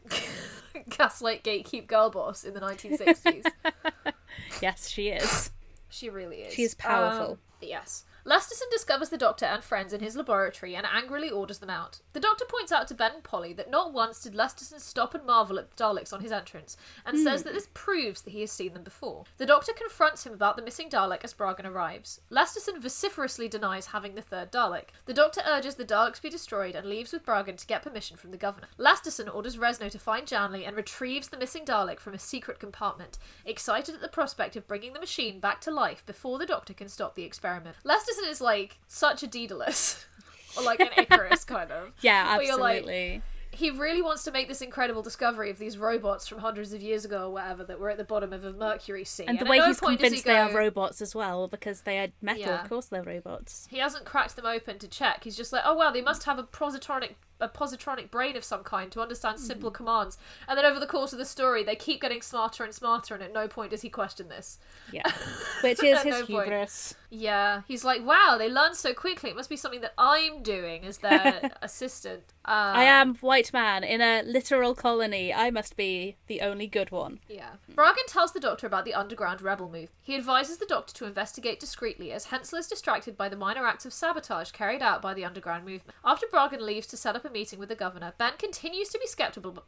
gaslight 0.90 1.42
gatekeep 1.42 1.87
girl 1.87 2.11
boss 2.11 2.44
in 2.44 2.53
the 2.55 2.61
1960s 2.61 3.44
Yes, 4.61 4.88
she 4.88 5.09
is. 5.09 5.51
She 5.88 6.11
really 6.11 6.38
is. 6.38 6.55
She 6.55 6.62
is 6.62 6.75
powerful. 6.75 7.33
Um, 7.33 7.38
yes. 7.61 8.05
Lesterson 8.27 8.69
discovers 8.73 9.11
the 9.11 9.17
Doctor 9.17 9.45
and 9.45 9.62
friends 9.62 9.93
in 9.93 10.01
his 10.01 10.17
laboratory 10.17 10.75
and 10.75 10.85
angrily 10.85 11.31
orders 11.31 11.61
them 11.61 11.71
out. 11.71 12.01
The 12.12 12.19
Doctor 12.19 12.45
points 12.45 12.73
out 12.73 12.89
to 12.89 12.95
Ben 12.95 13.12
and 13.15 13.23
Polly 13.23 13.53
that 13.53 13.71
not 13.71 13.93
once 13.93 14.21
did 14.21 14.35
Lesterson 14.35 14.81
stop 14.81 15.15
and 15.15 15.25
marvel 15.25 15.61
at 15.61 15.71
the 15.71 15.77
Daleks 15.77 16.12
on 16.12 16.23
his 16.23 16.33
entrance, 16.33 16.77
and 17.05 17.17
hmm. 17.17 17.23
says 17.23 17.45
that 17.45 17.55
this 17.55 17.69
proves 17.73 18.23
that 18.23 18.33
he 18.33 18.41
has 18.41 18.51
seen 18.51 18.73
them 18.73 18.83
before. 18.83 19.27
The 19.39 19.47
Doctor 19.47 19.73
confronts 19.73 20.27
him 20.27 20.33
about 20.33 20.57
the 20.57 20.62
missing 20.62 20.91
Dalek 20.91 21.23
as 21.23 21.35
Bragen 21.35 21.67
arrives. 21.67 22.21
Lesterson 22.29 22.81
vociferously 22.81 23.47
denies 23.49 23.87
having 23.87 24.17
the 24.17 24.23
third 24.23 24.51
Dalek. 24.51 24.89
The 25.05 25.15
Doctor 25.15 25.43
urges 25.47 25.77
the 25.77 25.85
Daleks 25.85 26.21
be 26.21 26.29
destroyed 26.29 26.75
and 26.75 26.89
leaves 26.89 27.12
with 27.12 27.25
Bragen 27.25 27.57
to 27.57 27.67
get 27.67 27.83
permission 27.83 28.17
from 28.17 28.33
the 28.33 28.37
Governor. 28.37 28.67
Lesterson 28.77 29.33
orders 29.33 29.57
Resno 29.57 29.89
to 29.89 30.01
find 30.01 30.27
Janley 30.27 30.67
and 30.67 30.75
retrieves 30.75 31.29
the 31.29 31.39
missing 31.39 31.65
Dalek 31.65 32.01
from 32.01 32.15
a 32.15 32.19
secret 32.19 32.59
compartment, 32.59 33.19
excited 33.45 33.95
at 33.95 34.01
the 34.01 34.09
prospect 34.09 34.57
of 34.57 34.67
bringing 34.67 34.95
the 34.95 35.01
machine 35.01 35.39
back 35.39 35.61
to 35.61 35.71
life 35.71 36.05
before 36.07 36.41
the 36.41 36.47
Doctor 36.47 36.75
can 36.75 36.89
stop 36.89 37.15
the 37.15 37.23
experiment. 37.23 37.77
Is 38.25 38.41
like 38.41 38.79
such 38.89 39.23
a 39.23 39.27
Daedalus. 39.27 40.05
or 40.57 40.63
like 40.65 40.81
an 40.81 40.89
Icarus 40.97 41.45
kind 41.45 41.71
of. 41.71 41.93
Yeah, 42.01 42.37
Where 42.37 42.47
you're 42.47 42.59
like, 42.59 42.79
absolutely. 42.79 43.23
he 43.53 43.71
really 43.71 44.01
wants 44.03 44.25
to 44.25 44.31
make 44.31 44.49
this 44.49 44.63
incredible 44.63 45.03
discovery 45.03 45.51
of 45.51 45.59
these 45.59 45.77
robots 45.77 46.27
from 46.29 46.39
hundreds 46.39 46.73
of 46.73 46.81
years 46.83 47.05
ago 47.05 47.27
or 47.29 47.33
whatever 47.35 47.63
that 47.65 47.79
were 47.79 47.91
at 47.91 47.99
the 47.99 48.05
bottom 48.05 48.33
of 48.33 48.43
a 48.45 48.53
mercury 48.53 49.05
sea. 49.05 49.25
and 49.27 49.39
the 49.39 49.45
way 49.45 49.59
no 49.59 49.67
he's 49.67 49.81
does 49.81 49.91
he 49.91 49.97
convinced 49.97 50.25
they 50.25 50.37
are 50.37 50.53
robots 50.53 51.01
as 51.03 51.15
well, 51.15 51.47
because 51.49 51.83
they 51.83 51.99
are 51.99 52.09
metal, 52.23 52.41
Yeah. 52.43 52.63
of 52.63 52.69
course 52.69 52.87
they're 52.87 53.03
robots. 53.03 53.67
He 53.71 53.79
hasn't 53.79 54.05
cracked 54.07 54.37
them 54.37 54.47
open 54.47 54.79
to 54.79 54.89
check. 54.89 55.25
He's 55.25 55.37
just 55.37 55.53
like, 55.53 55.63
oh 55.67 55.77
well, 55.77 55.93
they 55.93 56.03
must 56.03 56.25
have 56.25 56.39
a 56.39 56.43
positronic 56.45 57.15
a 57.40 57.49
positronic 57.49 58.11
brain 58.11 58.37
of 58.37 58.44
some 58.44 58.62
kind 58.64 58.90
to 58.92 59.01
understand 59.01 59.38
simple 59.38 59.70
Hmm. 59.70 59.75
commands. 59.77 60.18
And 60.49 60.57
then 60.57 60.64
over 60.64 60.81
the 60.81 60.87
course 60.87 61.12
of 61.12 61.18
the 61.18 61.25
story, 61.25 61.62
they 61.62 61.77
keep 61.77 62.01
getting 62.01 62.22
smarter 62.22 62.64
and 62.64 62.75
smarter, 62.75 63.14
and 63.14 63.22
at 63.22 63.33
no 63.33 63.46
point 63.49 63.70
does 63.70 63.83
he 63.83 63.90
question 63.90 64.29
this. 64.29 64.59
Yeah. 64.92 65.03
Which 65.62 65.83
is 65.83 66.01
his 66.03 66.05
no 66.20 66.27
point. 66.27 66.44
hubris. 66.49 66.94
Yeah, 67.11 67.62
he's 67.68 67.85
like, 67.85 68.05
wow, 68.05 68.37
they 68.38 68.49
learn 68.51 68.75
so 68.75 68.92
quickly. 68.92 69.31
It 69.31 69.37
must 69.37 69.49
be 69.49 69.57
something 69.57 69.81
that 69.83 69.94
I'm 69.96 70.42
doing 70.42 70.85
as 70.85 70.99
their 70.99 71.51
assistant. 71.62 72.25
Uh, 72.44 72.72
I 72.75 72.85
am 72.85 73.14
white 73.16 73.53
man 73.53 73.85
in 73.85 74.01
a 74.01 74.22
literal 74.22 74.75
colony. 74.75 75.33
I 75.33 75.51
must 75.51 75.77
be 75.77 76.16
the 76.27 76.40
only 76.40 76.66
good 76.66 76.90
one. 76.90 77.20
Yeah. 77.29 77.51
Bragen 77.75 78.07
tells 78.07 78.33
the 78.33 78.40
Doctor 78.40 78.66
about 78.66 78.85
the 78.85 78.94
underground 78.94 79.42
rebel 79.42 79.68
move. 79.68 79.92
He 80.01 80.16
advises 80.16 80.59
the 80.59 80.66
Doctor 80.66 80.94
to 80.94 81.07
investigate 81.07 81.59
discreetly 81.61 82.12
as 82.12 82.27
Hensell 82.27 82.59
is 82.59 82.66
distracted 82.68 83.16
by 83.16 83.29
the 83.29 83.37
minor 83.37 83.66
acts 83.66 83.85
of 83.87 83.92
sabotage 83.92 84.51
carried 84.53 84.83
out 84.83 85.03
by 85.03 85.12
the 85.14 85.25
underground 85.25 85.64
movement. 85.64 85.96
After 86.05 86.27
Bragen 86.33 86.61
leaves 86.61 86.87
to 86.88 86.96
set 86.96 87.16
up 87.16 87.25
a 87.27 87.31
meeting 87.31 87.59
with 87.59 87.69
the 87.69 87.75
Governor, 87.75 88.15
Ben 88.17 88.35
continues 88.39 88.89
to 88.91 88.99
be 88.99 89.07
skeptical. 89.07 89.65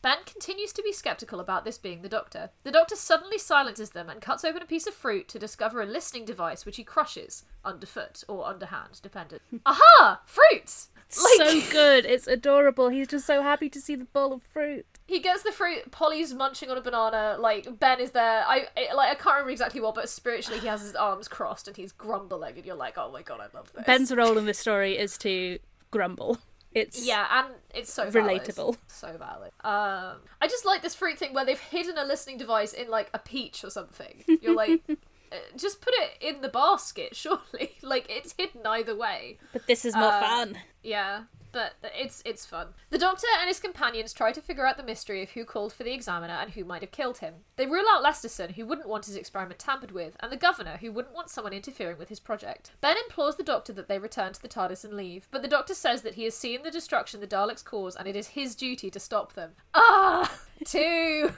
Ben 0.00 0.18
continues 0.26 0.72
to 0.72 0.82
be 0.82 0.92
skeptical 0.92 1.40
about 1.40 1.64
this 1.64 1.78
being 1.78 2.02
the 2.02 2.08
Doctor. 2.08 2.50
The 2.62 2.70
Doctor 2.70 2.94
suddenly 2.96 3.38
silences 3.38 3.90
them 3.90 4.08
and 4.08 4.20
cuts 4.20 4.44
open 4.44 4.62
a 4.62 4.66
piece 4.66 4.86
of 4.86 4.94
fruit 4.94 5.28
to 5.28 5.38
discover 5.38 5.82
a 5.82 5.86
listening 5.86 6.24
device 6.24 6.64
which 6.64 6.76
he 6.76 6.84
crushes 6.84 7.44
underfoot 7.64 8.22
or 8.28 8.46
underhand, 8.46 9.00
dependent. 9.02 9.42
Aha! 9.66 10.20
Fruits! 10.24 10.88
so 11.08 11.60
good. 11.70 12.06
It's 12.06 12.26
adorable. 12.26 12.88
He's 12.88 13.08
just 13.08 13.26
so 13.26 13.42
happy 13.42 13.68
to 13.68 13.80
see 13.80 13.94
the 13.94 14.04
bowl 14.06 14.32
of 14.32 14.42
fruit. 14.42 14.86
He 15.06 15.18
gets 15.20 15.42
the 15.42 15.52
fruit. 15.52 15.90
Polly's 15.90 16.32
munching 16.32 16.70
on 16.70 16.78
a 16.78 16.80
banana. 16.80 17.36
Like 17.38 17.78
Ben 17.78 18.00
is 18.00 18.12
there. 18.12 18.44
I 18.46 18.66
I- 18.76 18.94
like. 18.94 19.10
I 19.10 19.14
can't 19.14 19.34
remember 19.34 19.50
exactly 19.50 19.80
what, 19.80 19.94
but 19.94 20.08
spiritually 20.08 20.58
he 20.60 20.68
has 20.68 20.80
his 20.80 20.94
arms 20.94 21.28
crossed 21.28 21.68
and 21.68 21.76
he's 21.76 21.92
grumbling, 21.92 22.56
and 22.56 22.64
you're 22.64 22.76
like, 22.76 22.96
oh 22.96 23.10
my 23.12 23.20
god, 23.22 23.40
I 23.40 23.54
love 23.56 23.70
this. 23.74 23.84
Ben's 23.84 24.14
role 24.14 24.38
in 24.38 24.46
this 24.46 24.58
story 24.58 24.96
is 24.96 25.18
to 25.18 25.58
grumble. 25.90 26.38
It's 26.74 27.06
yeah, 27.06 27.26
and 27.30 27.54
it's 27.74 27.92
so 27.92 28.08
valid. 28.10 28.42
Relatable. 28.42 28.76
so 28.88 29.16
valid. 29.18 29.52
Um, 29.62 30.20
I 30.40 30.46
just 30.48 30.64
like 30.64 30.82
this 30.82 30.94
fruit 30.94 31.18
thing 31.18 31.34
where 31.34 31.44
they've 31.44 31.58
hidden 31.58 31.98
a 31.98 32.04
listening 32.04 32.38
device 32.38 32.72
in 32.72 32.88
like 32.88 33.10
a 33.14 33.18
peach 33.18 33.64
or 33.64 33.70
something. 33.70 34.24
You're 34.40 34.54
like. 34.56 34.80
uh, 34.88 35.36
Just 35.56 35.80
put 35.80 35.94
it 35.96 36.10
in 36.20 36.40
the 36.42 36.48
basket, 36.48 37.14
surely. 37.22 37.72
Like 37.82 38.06
it's 38.10 38.34
hidden 38.38 38.66
either 38.66 38.94
way. 38.96 39.38
But 39.52 39.66
this 39.66 39.84
is 39.84 39.94
more 39.94 40.12
Uh, 40.12 40.20
fun. 40.20 40.58
Yeah, 40.82 41.22
but 41.52 41.74
it's 41.82 42.22
it's 42.24 42.46
fun. 42.46 42.68
The 42.90 42.98
Doctor 42.98 43.26
and 43.38 43.48
his 43.48 43.60
companions 43.60 44.12
try 44.12 44.32
to 44.32 44.40
figure 44.40 44.66
out 44.66 44.76
the 44.76 44.82
mystery 44.82 45.22
of 45.22 45.30
who 45.30 45.44
called 45.44 45.72
for 45.72 45.82
the 45.82 45.92
examiner 45.92 46.34
and 46.34 46.52
who 46.52 46.64
might 46.64 46.82
have 46.82 46.90
killed 46.90 47.18
him. 47.18 47.34
They 47.56 47.66
rule 47.66 47.84
out 47.90 48.02
Lesterson, 48.02 48.52
who 48.52 48.66
wouldn't 48.66 48.88
want 48.88 49.06
his 49.06 49.16
experiment 49.16 49.58
tampered 49.58 49.92
with, 49.92 50.16
and 50.20 50.32
the 50.32 50.36
Governor, 50.36 50.78
who 50.78 50.90
wouldn't 50.92 51.14
want 51.14 51.30
someone 51.30 51.52
interfering 51.52 51.98
with 51.98 52.08
his 52.08 52.20
project. 52.20 52.72
Ben 52.80 52.96
implores 52.96 53.36
the 53.36 53.42
Doctor 53.42 53.72
that 53.74 53.88
they 53.88 53.98
return 53.98 54.32
to 54.32 54.42
the 54.42 54.48
TARDIS 54.48 54.84
and 54.84 54.94
leave, 54.94 55.28
but 55.30 55.42
the 55.42 55.48
Doctor 55.48 55.74
says 55.74 56.02
that 56.02 56.14
he 56.14 56.24
has 56.24 56.36
seen 56.36 56.62
the 56.62 56.70
destruction 56.70 57.20
the 57.20 57.26
Daleks 57.26 57.64
cause 57.64 57.96
and 57.96 58.08
it 58.08 58.16
is 58.16 58.28
his 58.28 58.54
duty 58.54 58.90
to 58.90 59.00
stop 59.00 59.34
them. 59.34 59.52
Ah, 59.74 60.32
two. 60.64 61.32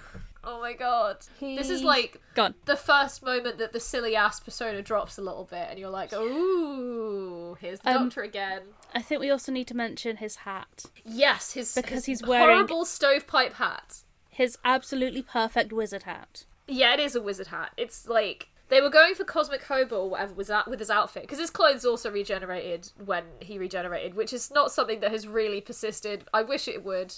Oh 0.47 0.61
my 0.61 0.73
god. 0.75 1.19
This 1.41 1.71
is 1.71 1.83
like 1.83 2.21
Gone. 2.35 2.55
the 2.65 2.77
first 2.77 3.23
moment 3.23 3.59
that 3.59 3.73
the 3.73 3.81
silly 3.81 4.15
ass 4.17 4.41
persona 4.41 4.83
drops 4.83 5.19
a 5.19 5.23
little 5.23 5.45
bit, 5.45 5.67
and 5.71 5.79
you're 5.79 5.91
like, 5.91 6.13
ooh, 6.13 7.57
here's 7.61 7.81
the 7.81 7.91
Um, 7.91 8.05
Doctor 8.09 8.23
again. 8.23 8.63
I 8.95 9.03
think 9.03 9.21
we 9.21 9.31
also 9.31 9.53
need 9.53 9.67
to 9.69 9.77
mention 9.77 10.19
his 10.19 10.37
hat. 10.37 10.85
Yes, 11.05 11.53
his 11.53 11.75
Because 11.75 12.05
his 12.05 12.21
he's 12.21 12.23
wearing- 12.23 12.57
horrible 12.57 12.85
stovepipe 12.85 13.55
hat. 13.55 14.03
His 14.29 14.59
absolutely 14.65 15.23
perfect 15.23 15.73
wizard 15.73 16.03
hat. 16.05 16.45
Yeah, 16.67 16.95
it 16.95 17.01
is 17.01 17.15
a 17.15 17.21
wizard 17.23 17.49
hat. 17.49 17.73
It's 17.77 18.09
like 18.09 18.49
they 18.75 18.81
were 18.81 18.91
going 18.91 19.15
for 19.15 19.23
cosmic 19.23 19.63
hobo 19.63 20.01
or 20.01 20.11
whatever 20.11 20.35
was 20.35 20.49
that 20.49 20.69
with 20.69 20.81
his 20.81 20.91
outfit 20.91 21.23
because 21.23 21.39
his 21.39 21.49
clothes 21.51 21.85
also 21.85 22.11
regenerated 22.11 22.91
when 23.05 23.23
he 23.39 23.57
regenerated, 23.57 24.15
which 24.15 24.33
is 24.33 24.51
not 24.51 24.73
something 24.73 24.99
that 24.99 25.13
has 25.13 25.29
really 25.29 25.61
persisted. 25.61 26.25
I 26.35 26.43
wish 26.43 26.67
it 26.67 26.85
would. 26.85 27.15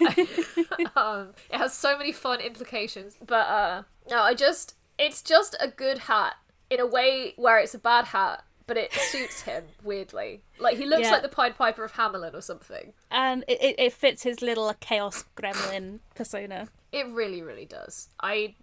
um, 0.94 1.30
it 1.50 1.56
has 1.56 1.74
so 1.74 1.98
many 1.98 2.12
fun 2.12 2.40
implications, 2.40 3.16
but 3.26 3.48
uh, 3.48 3.82
no, 4.08 4.22
I 4.22 4.34
just 4.34 4.76
it's 5.00 5.20
just 5.20 5.56
a 5.58 5.66
good 5.66 5.98
hat 5.98 6.34
in 6.70 6.78
a 6.78 6.86
way 6.86 7.34
where 7.36 7.58
it's 7.58 7.74
a 7.74 7.78
bad 7.78 8.04
hat. 8.06 8.44
But 8.68 8.76
it 8.76 8.92
suits 8.92 9.40
him 9.42 9.64
weirdly. 9.82 10.42
Like 10.60 10.76
he 10.76 10.86
looks 10.86 11.02
Yeah. 11.02 11.10
like 11.10 11.22
the 11.22 11.28
Pied 11.28 11.56
Piper 11.56 11.82
of 11.82 11.94
Hamelin 11.94 12.34
or 12.34 12.40
something. 12.40 12.92
And 13.10 13.44
it, 13.48 13.60
it, 13.60 13.74
it 13.80 13.92
fits 13.92 14.22
his 14.22 14.42
little 14.42 14.72
chaos 14.78 15.24
gremlin 15.36 15.98
persona. 16.14 16.68
It 16.92 17.08
really, 17.08 17.42
really 17.42 17.64
does. 17.64 18.10
I 18.22 18.54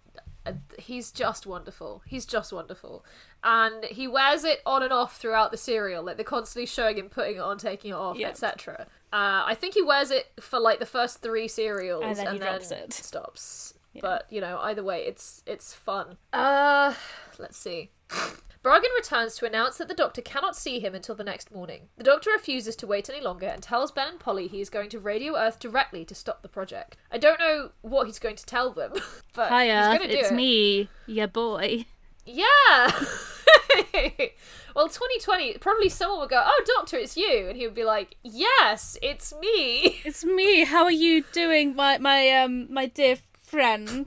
he's 0.78 1.10
just 1.12 1.46
wonderful. 1.46 2.02
He's 2.06 2.26
just 2.26 2.52
wonderful. 2.52 3.04
And 3.42 3.84
he 3.84 4.06
wears 4.08 4.44
it 4.44 4.60
on 4.66 4.82
and 4.82 4.92
off 4.92 5.16
throughout 5.18 5.50
the 5.50 5.56
serial. 5.56 6.02
Like 6.02 6.16
they're 6.16 6.24
constantly 6.24 6.66
showing 6.66 6.98
him 6.98 7.08
putting 7.08 7.36
it 7.36 7.40
on, 7.40 7.58
taking 7.58 7.90
it 7.90 7.94
off, 7.94 8.16
Yeah. 8.18 8.28
etc. 8.28 8.86
Uh, 9.12 9.42
I 9.46 9.54
think 9.54 9.74
he 9.74 9.82
wears 9.82 10.10
it 10.10 10.26
for 10.40 10.58
like 10.60 10.78
the 10.80 10.86
first 10.86 11.22
three 11.22 11.48
serials 11.48 12.02
And 12.04 12.16
then 12.16 12.32
he 12.34 12.38
drops 12.38 12.70
it. 12.70 12.92
stops. 12.92 13.74
But 14.00 14.26
you 14.30 14.40
know, 14.40 14.58
either 14.58 14.84
way, 14.84 15.04
it's 15.06 15.42
it's 15.46 15.74
fun. 15.74 16.18
Uh, 16.32 16.94
let's 17.38 17.56
see. 17.58 17.90
Bragen 18.68 18.94
returns 18.96 19.34
to 19.36 19.46
announce 19.46 19.78
that 19.78 19.88
the 19.88 19.94
doctor 19.94 20.20
cannot 20.20 20.54
see 20.54 20.78
him 20.78 20.94
until 20.94 21.14
the 21.14 21.24
next 21.24 21.50
morning. 21.50 21.88
The 21.96 22.04
doctor 22.04 22.28
refuses 22.28 22.76
to 22.76 22.86
wait 22.86 23.08
any 23.08 23.22
longer 23.22 23.46
and 23.46 23.62
tells 23.62 23.90
Ben 23.90 24.08
and 24.08 24.20
Polly 24.20 24.46
he 24.46 24.60
is 24.60 24.68
going 24.68 24.90
to 24.90 24.98
radio 24.98 25.38
Earth 25.38 25.58
directly 25.58 26.04
to 26.04 26.14
stop 26.14 26.42
the 26.42 26.50
project. 26.50 26.98
I 27.10 27.16
don't 27.16 27.40
know 27.40 27.70
what 27.80 28.08
he's 28.08 28.18
going 28.18 28.36
to 28.36 28.44
tell 28.44 28.70
them, 28.74 28.92
but 29.34 29.48
Hi, 29.48 29.64
he's 29.64 29.98
going 29.98 30.10
to 30.10 30.14
do 30.14 30.20
It's 30.20 30.30
it. 30.30 30.34
me, 30.34 30.90
your 31.06 31.28
boy. 31.28 31.86
Yeah. 32.26 32.92
well, 34.76 34.88
2020, 34.88 35.54
probably 35.60 35.88
someone 35.88 36.20
would 36.20 36.28
go, 36.28 36.42
"Oh, 36.44 36.64
doctor, 36.76 36.98
it's 36.98 37.16
you," 37.16 37.46
and 37.48 37.56
he 37.56 37.64
would 37.64 37.74
be 37.74 37.84
like, 37.84 38.16
"Yes, 38.22 38.98
it's 39.00 39.32
me." 39.40 40.00
It's 40.04 40.26
me. 40.26 40.64
How 40.64 40.84
are 40.84 40.90
you 40.90 41.24
doing, 41.32 41.74
my 41.74 41.96
my 41.96 42.28
um 42.32 42.70
my 42.70 42.84
dear 42.84 43.16
friend? 43.40 44.04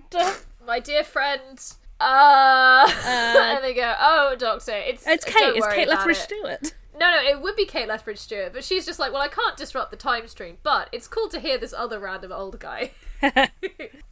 my 0.67 0.79
dear 0.79 1.03
friend. 1.03 1.59
Uh, 2.01 2.91
and 3.05 3.63
they 3.63 3.73
go, 3.73 3.93
"Oh, 3.99 4.35
Doctor, 4.37 4.73
it's 4.73 5.05
It's 5.05 5.23
Kate. 5.23 5.55
It's 5.55 5.67
Kate 5.67 5.83
about 5.83 5.97
Lethbridge 5.97 6.17
it." 6.17 6.21
Stewart. 6.21 6.73
No, 6.99 7.09
no, 7.09 7.21
it 7.23 7.41
would 7.41 7.55
be 7.55 7.65
Kate 7.65 7.87
Lethbridge 7.87 8.17
Stewart, 8.17 8.53
but 8.53 8.63
she's 8.63 8.85
just 8.85 8.99
like, 8.99 9.13
"Well, 9.13 9.21
I 9.21 9.27
can't 9.27 9.55
disrupt 9.55 9.91
the 9.91 9.97
time 9.97 10.27
stream, 10.27 10.57
but 10.63 10.89
it's 10.91 11.07
cool 11.07 11.29
to 11.29 11.39
hear 11.39 11.57
this 11.57 11.73
other 11.73 11.99
random 11.99 12.31
old 12.31 12.59
guy." 12.59 12.91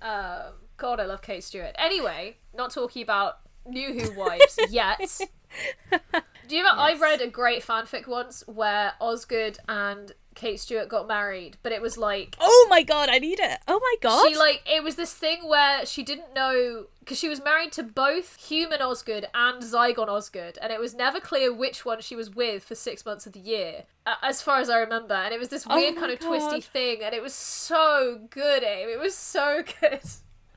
um, 0.02 0.54
God, 0.78 0.99
I 0.99 1.06
love 1.06 1.21
Kate 1.21 1.43
Stewart. 1.43 1.75
Anyway, 1.78 2.38
not 2.54 2.71
talking 2.71 3.02
about 3.02 3.39
New 3.65 3.99
Who 3.99 4.17
wives 4.17 4.60
yet. 4.69 5.19
Do 6.47 6.56
you 6.56 6.63
know? 6.63 6.71
I 6.73 6.95
read 6.95 7.21
a 7.21 7.28
great 7.28 7.63
fanfic 7.63 8.08
once 8.08 8.43
where 8.47 8.93
Osgood 8.99 9.58
and 9.67 10.13
Kate 10.36 10.60
Stewart 10.60 10.89
got 10.89 11.08
married, 11.08 11.58
but 11.63 11.71
it 11.71 11.82
was 11.82 11.97
like 11.97 12.36
Oh 12.39 12.67
my 12.69 12.84
god, 12.84 13.10
I 13.10 13.19
need 13.19 13.39
it. 13.39 13.60
Oh 13.67 13.80
my 13.80 13.95
god. 14.02 14.30
she 14.30 14.36
like 14.36 14.63
it 14.65 14.84
was 14.84 14.95
this 14.95 15.13
thing 15.13 15.47
where 15.47 15.86
she 15.86 16.02
didn't 16.02 16.34
know 16.34 16.86
because 17.10 17.17
she 17.19 17.28
was 17.28 17.43
married 17.43 17.72
to 17.72 17.82
both 17.82 18.36
human 18.36 18.84
Osgood 18.84 19.26
and 19.34 19.63
Zygon 19.63 20.08
Osgood, 20.08 20.60
and 20.62 20.72
it 20.72 20.80
was 20.80 20.93
never 20.93 21.19
clear 21.19 21.52
which 21.52 21.84
one 21.84 22.02
she 22.02 22.15
was 22.15 22.30
with 22.30 22.63
for 22.63 22.76
six 22.76 23.04
months 23.04 23.26
of 23.26 23.34
the 23.34 23.39
year, 23.39 23.86
uh, 24.06 24.13
as 24.22 24.43
far 24.43 24.60
as 24.60 24.69
I 24.69 24.78
remember. 24.78 25.15
And 25.15 25.34
it 25.34 25.39
was 25.39 25.50
this 25.50 25.65
Oh 25.67 25.76
weird 25.76 25.95
my 25.95 26.02
kind 26.02 26.13
of 26.13 26.19
twisty 26.19 26.62
thing, 26.62 27.00
and 27.02 27.15
it 27.15 27.24
was 27.24 27.34
so 27.34 28.22
good, 28.30 28.62
Abe. 28.62 28.89
It 28.89 29.00
was 29.00 29.15
so 29.15 29.63
good. 29.82 30.02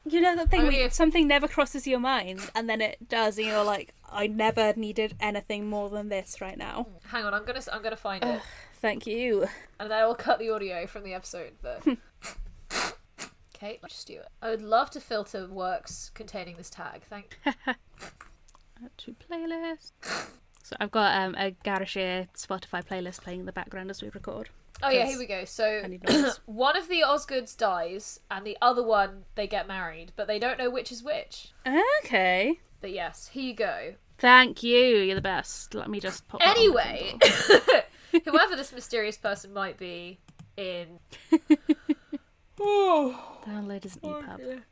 You 0.04 0.20
know 0.20 0.36
that 0.36 0.50
thing 0.50 0.60
Oh, 0.60 0.64
where 0.64 0.72
yeah. 0.72 0.88
something 0.90 1.26
never 1.26 1.48
crosses 1.48 1.86
your 1.86 2.00
mind 2.00 2.40
and 2.54 2.68
then 2.68 2.80
it 2.82 3.08
does, 3.08 3.38
and 3.38 3.46
you're 3.46 3.64
like, 3.64 3.94
I 4.10 4.26
never 4.26 4.74
needed 4.76 5.14
anything 5.20 5.70
more 5.70 5.88
than 5.88 6.10
this 6.10 6.40
right 6.42 6.58
now. 6.58 6.88
Hang 7.06 7.24
on, 7.24 7.32
I'm 7.32 7.46
gonna 7.46 7.62
I'm 7.72 7.82
gonna 7.82 7.96
find 7.96 8.22
it, 8.22 8.42
Thank 8.74 9.06
you. 9.06 9.46
and 9.80 9.90
then 9.90 9.98
I 9.98 10.04
will 10.04 10.16
cut 10.16 10.38
the 10.38 10.50
audio 10.50 10.86
from 10.86 11.04
the 11.04 11.14
episode. 11.14 11.52
But 11.62 11.82
Kate 13.62 13.78
Stewart, 13.86 14.26
I 14.42 14.50
would 14.50 14.60
love 14.60 14.90
to 14.90 15.00
filter 15.00 15.46
works 15.46 16.10
containing 16.14 16.56
this 16.56 16.68
tag. 16.68 17.02
Thank. 17.08 17.38
To 18.96 19.14
playlist. 19.30 19.92
So 20.64 20.74
I've 20.80 20.90
got 20.90 21.16
um, 21.16 21.36
a 21.36 21.52
Garishir 21.64 22.26
Spotify 22.36 22.84
playlist 22.84 23.22
playing 23.22 23.38
in 23.38 23.46
the 23.46 23.52
background 23.52 23.90
as 23.90 24.02
we 24.02 24.08
record. 24.08 24.48
Oh 24.82 24.90
yeah, 24.90 25.06
here 25.06 25.20
we 25.20 25.26
go. 25.26 25.44
So 25.44 25.82
I 25.84 25.86
need 25.86 26.02
noise. 26.02 26.40
one 26.46 26.76
of 26.76 26.88
the 26.88 27.02
Osgoods 27.02 27.56
dies, 27.56 28.18
and 28.28 28.44
the 28.44 28.58
other 28.60 28.82
one 28.82 29.22
they 29.36 29.46
get 29.46 29.68
married, 29.68 30.10
but 30.16 30.26
they 30.26 30.40
don't 30.40 30.58
know 30.58 30.68
which 30.68 30.90
is 30.90 31.00
which. 31.00 31.52
Okay. 32.04 32.58
But 32.80 32.90
yes, 32.90 33.28
here 33.28 33.44
you 33.44 33.54
go. 33.54 33.94
Thank 34.18 34.64
you. 34.64 34.76
You're 34.76 35.14
the 35.14 35.20
best. 35.20 35.76
Let 35.76 35.88
me 35.88 36.00
just 36.00 36.26
pop. 36.26 36.40
Anyway, 36.44 37.16
whoever 38.24 38.56
this 38.56 38.72
mysterious 38.72 39.16
person 39.16 39.52
might 39.52 39.78
be 39.78 40.18
in 40.56 40.98
Oh, 42.64 43.38
download 43.44 43.84
as 43.84 43.96
an 43.96 44.02
EPUB. 44.02 44.62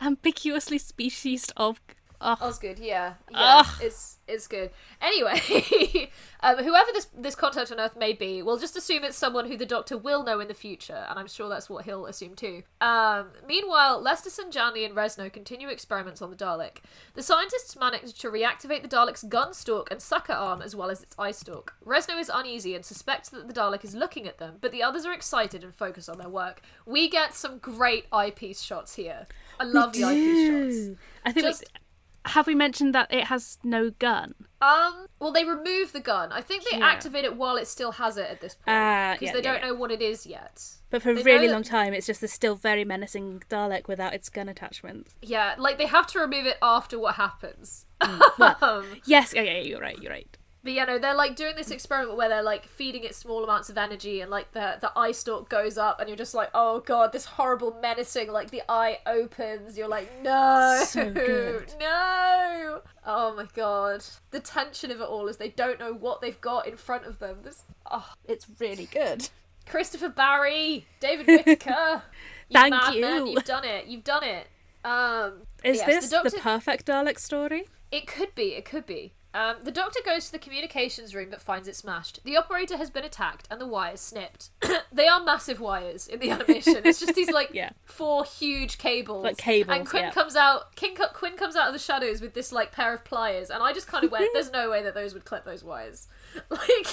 Ambiguously 0.00 0.78
species 0.78 1.50
of. 1.56 1.80
Oh, 2.20 2.58
good, 2.60 2.78
yeah, 2.78 3.14
yeah, 3.30 3.62
Ugh. 3.64 3.66
it's 3.80 4.18
it's 4.26 4.46
good. 4.48 4.70
Anyway, 5.00 6.10
um, 6.40 6.56
whoever 6.58 6.90
this 6.92 7.06
this 7.16 7.34
contact 7.36 7.70
on 7.70 7.78
Earth 7.78 7.96
may 7.96 8.12
be, 8.12 8.42
we'll 8.42 8.58
just 8.58 8.76
assume 8.76 9.04
it's 9.04 9.16
someone 9.16 9.46
who 9.46 9.56
the 9.56 9.64
Doctor 9.64 9.96
will 9.96 10.24
know 10.24 10.40
in 10.40 10.48
the 10.48 10.54
future, 10.54 11.06
and 11.08 11.18
I'm 11.18 11.28
sure 11.28 11.48
that's 11.48 11.70
what 11.70 11.84
he'll 11.84 12.06
assume 12.06 12.34
too. 12.34 12.64
Um, 12.80 13.28
meanwhile, 13.46 14.02
Lesterson, 14.02 14.50
Janley, 14.50 14.84
and 14.84 14.96
Resno 14.96 15.32
continue 15.32 15.68
experiments 15.68 16.20
on 16.20 16.30
the 16.30 16.36
Dalek. 16.36 16.78
The 17.14 17.22
scientists 17.22 17.76
manage 17.78 18.14
to 18.14 18.30
reactivate 18.30 18.82
the 18.82 18.88
Dalek's 18.88 19.22
gun 19.22 19.54
stalk 19.54 19.88
and 19.90 20.02
sucker 20.02 20.32
arm 20.32 20.60
as 20.60 20.74
well 20.74 20.90
as 20.90 21.02
its 21.02 21.14
eye 21.18 21.30
stalk. 21.30 21.74
Resno 21.86 22.18
is 22.20 22.30
uneasy 22.34 22.74
and 22.74 22.84
suspects 22.84 23.28
that 23.30 23.46
the 23.46 23.54
Dalek 23.54 23.84
is 23.84 23.94
looking 23.94 24.26
at 24.26 24.38
them, 24.38 24.56
but 24.60 24.72
the 24.72 24.82
others 24.82 25.06
are 25.06 25.12
excited 25.12 25.62
and 25.62 25.72
focused 25.74 26.08
on 26.10 26.18
their 26.18 26.28
work. 26.28 26.62
We 26.84 27.08
get 27.08 27.34
some 27.34 27.58
great 27.58 28.06
eyepiece 28.12 28.60
shots 28.60 28.96
here. 28.96 29.28
I 29.60 29.64
love 29.64 29.92
the 29.92 30.02
eyepiece 30.04 30.80
shots. 30.88 30.98
I 31.24 31.32
think. 31.32 31.46
Just- 31.46 31.60
we- 31.72 31.80
have 32.28 32.46
we 32.46 32.54
mentioned 32.54 32.94
that 32.94 33.12
it 33.12 33.24
has 33.24 33.58
no 33.62 33.90
gun? 33.90 34.34
Um. 34.60 35.06
Well, 35.20 35.32
they 35.32 35.44
remove 35.44 35.92
the 35.92 36.00
gun. 36.00 36.30
I 36.32 36.40
think 36.40 36.64
they 36.70 36.78
Yeah. 36.78 36.86
activate 36.86 37.24
it 37.24 37.36
while 37.36 37.56
it 37.56 37.66
still 37.66 37.92
has 37.92 38.16
it 38.16 38.28
at 38.30 38.40
this 38.40 38.54
point 38.54 38.64
because 38.66 39.22
yeah, 39.22 39.32
they 39.32 39.38
yeah, 39.42 39.52
don't 39.52 39.62
know 39.62 39.74
what 39.74 39.90
it 39.90 40.00
is 40.00 40.26
yet. 40.26 40.64
But 40.90 41.02
for 41.02 41.10
a 41.10 41.14
They 41.14 41.22
know 41.22 41.24
really 41.24 41.46
that- 41.48 41.52
long 41.52 41.62
time, 41.64 41.92
it's 41.92 42.06
just 42.06 42.22
a 42.22 42.28
still 42.28 42.54
very 42.54 42.84
menacing 42.84 43.42
Dalek 43.50 43.88
without 43.88 44.14
its 44.14 44.28
gun 44.28 44.48
attachment. 44.48 45.08
Yeah, 45.22 45.54
like 45.58 45.76
they 45.78 45.86
have 45.86 46.06
to 46.08 46.18
remove 46.20 46.46
it 46.46 46.56
after 46.62 46.98
what 46.98 47.16
happens. 47.16 47.84
Mm, 48.00 48.62
um, 48.62 48.86
Yes, 49.04 49.32
yeah, 49.34 49.42
yeah, 49.42 49.58
you're 49.60 49.80
right, 49.80 49.98
you're 50.00 50.12
right. 50.12 50.36
But 50.68 50.74
yeah, 50.74 50.84
no, 50.84 50.98
they're 50.98 51.14
like 51.14 51.34
doing 51.34 51.56
this 51.56 51.70
experiment 51.70 52.18
where 52.18 52.28
they're 52.28 52.42
like 52.42 52.66
feeding 52.66 53.02
it 53.02 53.14
small 53.14 53.42
amounts 53.42 53.70
of 53.70 53.78
energy, 53.78 54.20
and 54.20 54.30
like 54.30 54.52
the 54.52 54.76
the 54.82 54.92
eye 54.94 55.12
stalk 55.12 55.48
goes 55.48 55.78
up, 55.78 55.98
and 55.98 56.10
you're 56.10 56.16
just 56.18 56.34
like, 56.34 56.50
oh 56.52 56.80
god, 56.80 57.10
this 57.10 57.24
horrible 57.24 57.74
menacing. 57.80 58.30
Like 58.30 58.50
the 58.50 58.60
eye 58.68 58.98
opens, 59.06 59.78
you're 59.78 59.88
like, 59.88 60.12
no, 60.22 60.84
So 60.86 61.04
no. 61.80 62.82
Oh 63.06 63.34
my 63.34 63.46
god, 63.54 64.04
the 64.30 64.40
tension 64.40 64.90
of 64.90 65.00
it 65.00 65.04
all 65.04 65.26
is 65.28 65.38
they 65.38 65.48
don't 65.48 65.80
know 65.80 65.94
what 65.94 66.20
they've 66.20 66.38
got 66.38 66.68
in 66.68 66.76
front 66.76 67.06
of 67.06 67.18
them. 67.18 67.38
This, 67.44 67.62
oh, 67.90 68.12
It's 68.26 68.44
really 68.60 68.90
good. 68.92 69.30
Christopher 69.64 70.10
Barry, 70.10 70.86
David 71.00 71.26
Whitaker. 71.46 72.02
you 72.50 72.60
Thank 72.60 72.94
you. 72.94 73.30
You've 73.30 73.44
done 73.44 73.64
it. 73.64 73.86
You've 73.86 74.04
done 74.04 74.24
it. 74.24 74.48
Um, 74.84 75.44
Is 75.64 75.78
yes, 75.78 75.86
this 75.86 76.10
the 76.10 76.28
the, 76.28 76.38
perfect 76.42 76.84
Dalek 76.84 77.18
story? 77.18 77.68
It 77.90 78.06
could 78.06 78.34
be. 78.34 78.48
It 78.48 78.66
could 78.66 78.84
be. 78.84 79.14
Um, 79.38 79.56
the 79.62 79.70
doctor 79.70 80.00
goes 80.04 80.26
to 80.26 80.32
the 80.32 80.38
communications 80.38 81.14
room 81.14 81.28
but 81.30 81.40
finds 81.40 81.68
it 81.68 81.76
smashed. 81.76 82.18
The 82.24 82.36
operator 82.36 82.76
has 82.76 82.90
been 82.90 83.04
attacked 83.04 83.46
and 83.50 83.60
the 83.60 83.66
wires 83.66 84.00
snipped. 84.00 84.50
they 84.92 85.06
are 85.06 85.22
massive 85.22 85.60
wires 85.60 86.08
in 86.08 86.18
the 86.18 86.30
animation. 86.36 86.82
It's 86.84 86.98
just 86.98 87.14
these 87.14 87.30
like 87.30 87.50
Yeah. 87.52 87.70
four 87.84 88.24
huge 88.24 88.78
cables. 88.78 89.22
Like 89.22 89.36
cables, 89.36 89.76
And 89.78 89.86
Quinn 89.88 90.04
yeah. 90.04 90.10
comes 90.10 90.34
out. 90.34 90.74
King, 90.74 90.96
Quinn 91.14 91.36
comes 91.36 91.54
out 91.54 91.68
of 91.68 91.72
the 91.72 91.78
shadows 91.78 92.20
with 92.20 92.34
this 92.34 92.50
like 92.50 92.72
pair 92.72 92.92
of 92.92 93.04
pliers, 93.04 93.48
and 93.50 93.62
I 93.62 93.72
just 93.72 93.86
kind 93.86 94.02
of 94.04 94.10
went, 94.10 94.28
"There's 94.32 94.50
no 94.50 94.70
way 94.70 94.82
that 94.82 94.94
those 94.94 95.14
would 95.14 95.24
clip 95.24 95.44
those 95.44 95.62
wires." 95.62 96.08
Like. 96.50 96.86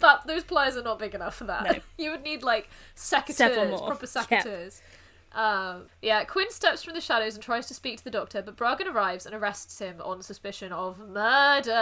That 0.00 0.26
those 0.26 0.44
pliers 0.44 0.76
are 0.76 0.82
not 0.82 0.98
big 0.98 1.14
enough 1.14 1.36
for 1.36 1.44
that. 1.44 1.64
No. 1.64 1.78
You 2.04 2.10
would 2.10 2.22
need 2.22 2.42
like 2.42 2.68
secateurs, 2.94 3.78
proper 3.78 4.04
Yeah. 4.06 4.42
secateurs. 4.42 4.80
Um, 5.36 5.88
yeah, 6.00 6.24
Quinn 6.24 6.50
steps 6.50 6.82
from 6.82 6.94
the 6.94 7.00
shadows 7.00 7.34
and 7.34 7.44
tries 7.44 7.66
to 7.66 7.74
speak 7.74 7.98
to 7.98 8.04
the 8.04 8.10
doctor, 8.10 8.40
but 8.40 8.56
Bragen 8.56 8.86
arrives 8.92 9.26
and 9.26 9.34
arrests 9.34 9.78
him 9.78 10.00
on 10.02 10.22
suspicion 10.22 10.72
of 10.72 10.98
murder. 10.98 11.72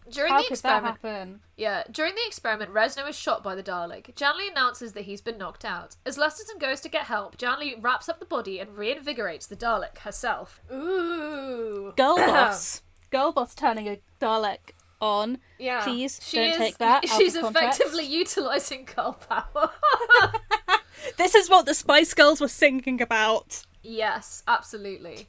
During 0.10 0.32
How 0.32 0.38
the 0.38 0.44
could 0.44 0.52
experiment, 0.52 0.98
happen? 1.02 1.40
yeah, 1.56 1.82
during 1.90 2.14
the 2.14 2.20
experiment, 2.26 2.72
Resno 2.72 3.08
is 3.08 3.16
shot 3.16 3.42
by 3.42 3.56
the 3.56 3.62
Dalek. 3.62 4.14
Janley 4.14 4.48
announces 4.50 4.92
that 4.92 5.02
he's 5.02 5.20
been 5.20 5.36
knocked 5.36 5.64
out. 5.64 5.96
As 6.06 6.16
Lesterson 6.16 6.60
goes 6.60 6.80
to 6.82 6.88
get 6.88 7.06
help, 7.06 7.36
Janley 7.36 7.74
wraps 7.80 8.08
up 8.08 8.20
the 8.20 8.24
body 8.24 8.60
and 8.60 8.70
reinvigorates 8.76 9.48
the 9.48 9.56
Dalek 9.56 9.98
herself. 9.98 10.60
Ooh, 10.72 11.92
Girl 11.96 12.16
boss. 12.26 12.82
Girl 13.10 13.32
boss 13.32 13.52
turning 13.54 13.88
a 13.88 13.98
Dalek 14.20 14.70
on. 15.00 15.38
yeah, 15.58 15.82
Please 15.82 16.20
she 16.22 16.36
don't 16.36 16.50
is, 16.50 16.56
take 16.56 16.78
that 16.78 17.04
out 17.04 17.10
She's 17.18 17.34
of 17.34 17.42
context. 17.42 17.80
effectively 17.80 18.06
utilizing 18.06 18.84
girl 18.84 19.14
power. 19.14 19.70
This 21.16 21.34
is 21.34 21.48
what 21.48 21.66
the 21.66 21.74
Spice 21.74 22.14
Girls 22.14 22.40
were 22.40 22.48
singing 22.48 23.00
about. 23.00 23.64
Yes, 23.82 24.42
absolutely. 24.46 25.28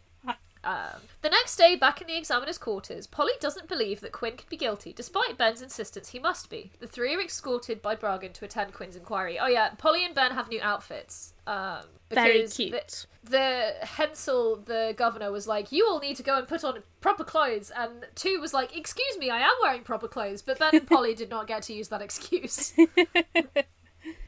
Um, 0.67 0.99
the 1.21 1.29
next 1.29 1.55
day, 1.55 1.77
back 1.77 2.01
in 2.01 2.07
the 2.07 2.17
examiner's 2.17 2.57
quarters, 2.57 3.07
Polly 3.07 3.31
doesn't 3.39 3.69
believe 3.69 4.01
that 4.01 4.11
Quinn 4.11 4.35
could 4.35 4.49
be 4.49 4.57
guilty, 4.57 4.91
despite 4.91 5.37
Ben's 5.37 5.61
insistence 5.61 6.09
he 6.09 6.19
must 6.19 6.49
be. 6.49 6.71
The 6.79 6.87
three 6.87 7.15
are 7.15 7.21
escorted 7.21 7.81
by 7.81 7.95
Bragen 7.95 8.33
to 8.33 8.43
attend 8.43 8.73
Quinn's 8.73 8.97
inquiry. 8.97 9.39
Oh 9.39 9.47
yeah, 9.47 9.69
Polly 9.77 10.03
and 10.03 10.13
Ben 10.13 10.31
have 10.31 10.49
new 10.49 10.59
outfits. 10.61 11.33
Um, 11.45 11.83
Very 12.11 12.47
cute. 12.49 13.05
The, 13.23 13.29
the 13.29 13.73
Hensell, 13.85 14.57
the 14.65 14.93
governor, 14.97 15.31
was 15.31 15.47
like, 15.47 15.71
"You 15.71 15.87
all 15.87 15.99
need 15.99 16.17
to 16.17 16.23
go 16.23 16.37
and 16.37 16.45
put 16.45 16.65
on 16.65 16.83
proper 16.99 17.23
clothes," 17.23 17.71
and 17.71 18.05
two 18.15 18.41
was 18.41 18.53
like, 18.53 18.75
"Excuse 18.75 19.17
me, 19.17 19.29
I 19.29 19.39
am 19.39 19.53
wearing 19.61 19.83
proper 19.83 20.09
clothes," 20.09 20.41
but 20.41 20.59
Ben 20.59 20.71
and 20.73 20.87
Polly 20.87 21.15
did 21.15 21.29
not 21.29 21.47
get 21.47 21.63
to 21.63 21.73
use 21.73 21.87
that 21.87 22.01
excuse. 22.01 22.73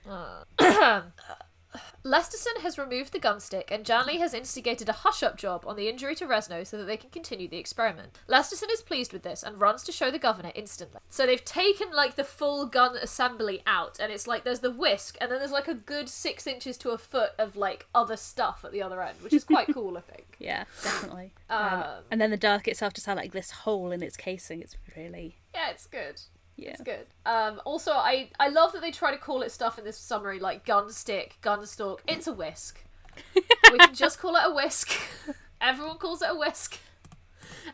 Uh, 0.10 0.44
Lesterson 2.04 2.62
has 2.62 2.78
removed 2.80 3.14
the 3.14 3.20
gunstick, 3.20 3.70
and 3.70 3.86
Janley 3.86 4.18
has 4.18 4.34
instigated 4.34 4.90
a 4.90 4.94
hush 4.94 5.22
up 5.22 5.38
job 5.38 5.64
on 5.68 5.76
the 5.76 5.88
injury 5.88 6.16
to 6.16 6.26
Resno 6.26 6.66
so 6.66 6.78
that 6.78 6.86
they 6.86 6.98
can 6.98 7.10
continue 7.10 7.48
the 7.48 7.58
experiment. 7.58 8.18
Lesterson 8.28 8.72
is 8.72 8.82
pleased 8.82 9.14
with 9.14 9.22
this 9.22 9.44
and 9.44 9.62
runs 9.62 9.84
to 9.84 9.92
show 9.92 10.10
the 10.10 10.18
governor 10.18 10.52
instantly. 10.56 11.00
So 11.10 11.26
they've 11.26 11.44
taken 11.44 11.92
like 11.92 12.16
the 12.16 12.24
full 12.24 12.66
gun 12.66 12.96
assembly 12.96 13.62
out, 13.68 14.00
and 14.00 14.12
it's 14.12 14.28
like 14.28 14.44
there's 14.44 14.62
the 14.62 14.72
whisk, 14.72 15.18
and 15.22 15.32
then 15.32 15.40
there's 15.40 15.52
like 15.52 15.68
a 15.68 15.76
good 15.76 16.10
six 16.10 16.48
inches 16.48 16.78
to 16.78 16.90
a 16.92 16.98
foot 16.98 17.32
of 17.38 17.56
like 17.56 17.86
other 17.94 18.18
stuff 18.18 18.64
at 18.66 18.72
the 18.72 18.82
other 18.82 19.02
end, 19.02 19.18
which 19.22 19.34
is 19.34 19.44
quite 19.44 19.68
cool, 19.74 19.98
I 19.98 20.02
think. 20.02 20.38
Yeah, 20.40 20.64
definitely. 20.84 21.34
Um, 21.50 21.60
Um, 21.60 22.04
and 22.10 22.22
then 22.22 22.32
the 22.32 22.38
Dalek 22.38 22.68
itself 22.68 22.94
just 22.94 23.06
had 23.06 23.18
like 23.18 23.32
this 23.32 23.52
hole 23.52 23.92
in 23.92 24.02
its 24.02 24.18
casing. 24.18 24.62
It's 24.62 24.76
really 24.96 25.38
Yeah, 25.54 25.70
it's 25.70 25.86
good. 25.86 26.22
Yeah. 26.60 26.70
It's 26.72 26.82
good. 26.82 27.08
Um, 27.26 27.62
also, 27.66 27.92
I 27.92 28.30
I 28.40 28.50
love 28.50 28.74
that 28.74 28.82
they 28.82 28.92
try 28.92 29.12
to 29.12 29.18
call 29.18 29.42
it 29.42 29.52
stuff 29.52 29.78
in 29.80 29.86
this 29.86 29.98
summary 29.98 30.40
like 30.40 30.66
gun 30.66 30.92
stick, 30.92 31.38
gun 31.42 31.66
stalk. 31.66 32.04
It's 32.08 32.28
a 32.28 32.34
whisk. 32.34 32.84
we 33.36 33.78
can 33.78 33.94
just 33.94 34.20
call 34.20 34.36
it 34.36 34.44
a 34.46 34.54
whisk. 34.54 34.92
Everyone 35.62 35.98
calls 35.98 36.22
it 36.22 36.30
a 36.30 36.36
whisk. 36.36 36.80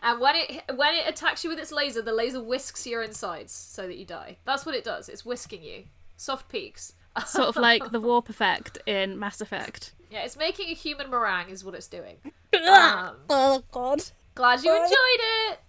And 0.02 0.20
when 0.20 0.36
it 0.36 0.64
when 0.76 0.96
it 0.96 1.08
attacks 1.08 1.44
you 1.44 1.50
with 1.50 1.60
its 1.60 1.72
laser, 1.72 2.02
the 2.02 2.14
laser 2.14 2.42
whisks 2.42 2.86
your 2.86 3.02
insides 3.02 3.52
so 3.52 3.88
that 3.88 3.98
you 3.98 4.06
die. 4.06 4.38
That's 4.46 4.66
what 4.66 4.76
it 4.76 4.84
does. 4.84 5.10
It's 5.10 5.26
whisking 5.26 5.64
you. 5.64 5.86
Soft 6.18 6.50
peaks. 6.50 6.94
Sort 7.26 7.48
of 7.48 7.56
like 7.56 7.92
the 7.92 8.02
warp 8.02 8.30
effect 8.30 8.78
in 8.86 9.18
Mass 9.18 9.40
Effect. 9.40 9.94
Yeah, 10.12 10.24
it's 10.24 10.36
making 10.38 10.70
a 10.70 10.74
human 10.74 11.10
meringue 11.10 11.50
is 11.50 11.64
what 11.64 11.76
it's 11.76 11.88
doing. 11.88 12.18
Um, 12.56 13.18
oh 13.30 13.64
God. 13.74 14.02
Glad 14.34 14.64
you 14.64 14.74
enjoyed 14.74 14.90
it. 14.90 15.60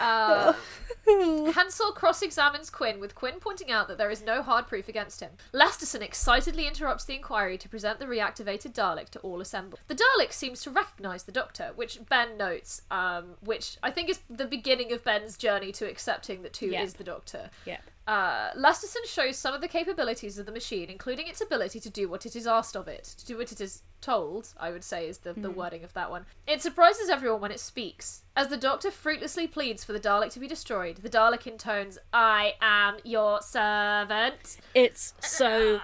Um, 0.00 0.54
Hensell 1.52 1.92
cross-examines 1.92 2.70
Quinn, 2.70 3.00
with 3.00 3.14
Quinn 3.14 3.34
pointing 3.40 3.70
out 3.70 3.88
that 3.88 3.98
there 3.98 4.10
is 4.10 4.22
no 4.22 4.42
hard 4.42 4.66
proof 4.66 4.88
against 4.88 5.20
him. 5.20 5.32
Lesterson 5.52 6.00
excitedly 6.00 6.66
interrupts 6.66 7.04
the 7.04 7.14
inquiry 7.14 7.58
to 7.58 7.68
present 7.68 7.98
the 7.98 8.06
reactivated 8.06 8.72
Dalek 8.72 9.08
to 9.10 9.18
all 9.20 9.40
assembled. 9.40 9.80
The 9.88 9.96
Dalek 9.96 10.32
seems 10.32 10.62
to 10.62 10.70
recognise 10.70 11.24
the 11.24 11.32
Doctor, 11.32 11.72
which 11.74 11.98
Ben 12.08 12.36
notes, 12.36 12.82
um, 12.90 13.34
which 13.44 13.76
I 13.82 13.90
think 13.90 14.08
is 14.08 14.20
the 14.30 14.46
beginning 14.46 14.92
of 14.92 15.02
Ben's 15.04 15.36
journey 15.36 15.72
to 15.72 15.88
accepting 15.88 16.42
that 16.42 16.52
two 16.52 16.66
Yeah. 16.68 16.82
is 16.82 16.94
the 16.94 17.04
Doctor. 17.04 17.50
Yeah. 17.64 17.78
Uh, 18.06 18.50
Lesterson 18.52 19.06
shows 19.06 19.36
some 19.36 19.54
of 19.54 19.60
the 19.60 19.68
capabilities 19.68 20.38
of 20.38 20.46
the 20.46 20.52
machine, 20.52 20.90
including 20.90 21.28
its 21.28 21.40
ability 21.40 21.78
to 21.80 21.90
do 21.90 22.08
what 22.08 22.26
it 22.26 22.34
is 22.34 22.46
asked 22.46 22.76
of 22.76 22.88
it, 22.88 23.04
to 23.18 23.24
do 23.24 23.38
what 23.38 23.52
it 23.52 23.60
is 23.60 23.82
told, 24.00 24.52
I 24.58 24.70
would 24.72 24.82
say 24.82 25.06
is 25.08 25.18
the, 25.18 25.32
the 25.32 25.50
wording 25.50 25.84
of 25.84 25.92
that 25.94 26.10
one. 26.10 26.26
It 26.46 26.60
surprises 26.60 27.08
everyone 27.08 27.40
when 27.40 27.52
it 27.52 27.60
speaks. 27.60 28.24
As 28.36 28.48
the 28.48 28.56
Doctor 28.56 28.90
fruitlessly 28.90 29.46
pleads 29.46 29.84
for 29.84 29.92
the 29.92 30.00
Dalek 30.00 30.32
to 30.32 30.40
be 30.40 30.48
destroyed, 30.48 30.96
the 30.96 31.08
Dalek 31.08 31.46
intones, 31.46 31.98
I 32.12 32.54
am 32.60 32.96
your 33.04 33.40
servant. 33.40 34.58
It's 34.74 35.14
so 35.20 35.80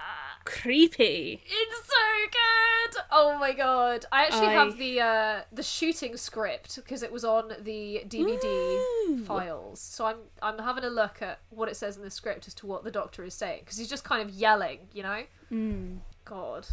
creepy. 0.49 1.41
It's 1.45 1.87
so 1.87 1.95
good. 2.31 3.03
Oh 3.11 3.37
my 3.39 3.53
god! 3.53 4.05
I 4.11 4.25
actually 4.25 4.47
I- 4.47 4.53
have 4.53 4.77
the 4.77 4.99
uh, 5.01 5.41
the 5.51 5.63
shooting 5.63 6.17
script 6.17 6.75
because 6.75 7.03
it 7.03 7.11
was 7.11 7.23
on 7.23 7.53
the 7.61 8.03
DVD 8.07 8.43
Ooh. 8.43 9.23
files. 9.25 9.79
So 9.79 10.05
I'm 10.05 10.17
I'm 10.41 10.59
having 10.59 10.83
a 10.83 10.89
look 10.89 11.21
at 11.21 11.39
what 11.49 11.69
it 11.69 11.75
says 11.75 11.97
in 11.97 12.03
the 12.03 12.11
script 12.11 12.47
as 12.47 12.53
to 12.55 12.67
what 12.67 12.83
the 12.83 12.91
Doctor 12.91 13.23
is 13.23 13.33
saying 13.33 13.61
because 13.63 13.77
he's 13.77 13.89
just 13.89 14.03
kind 14.03 14.21
of 14.27 14.33
yelling, 14.35 14.79
you 14.93 15.03
know. 15.03 15.23
God. 16.25 16.67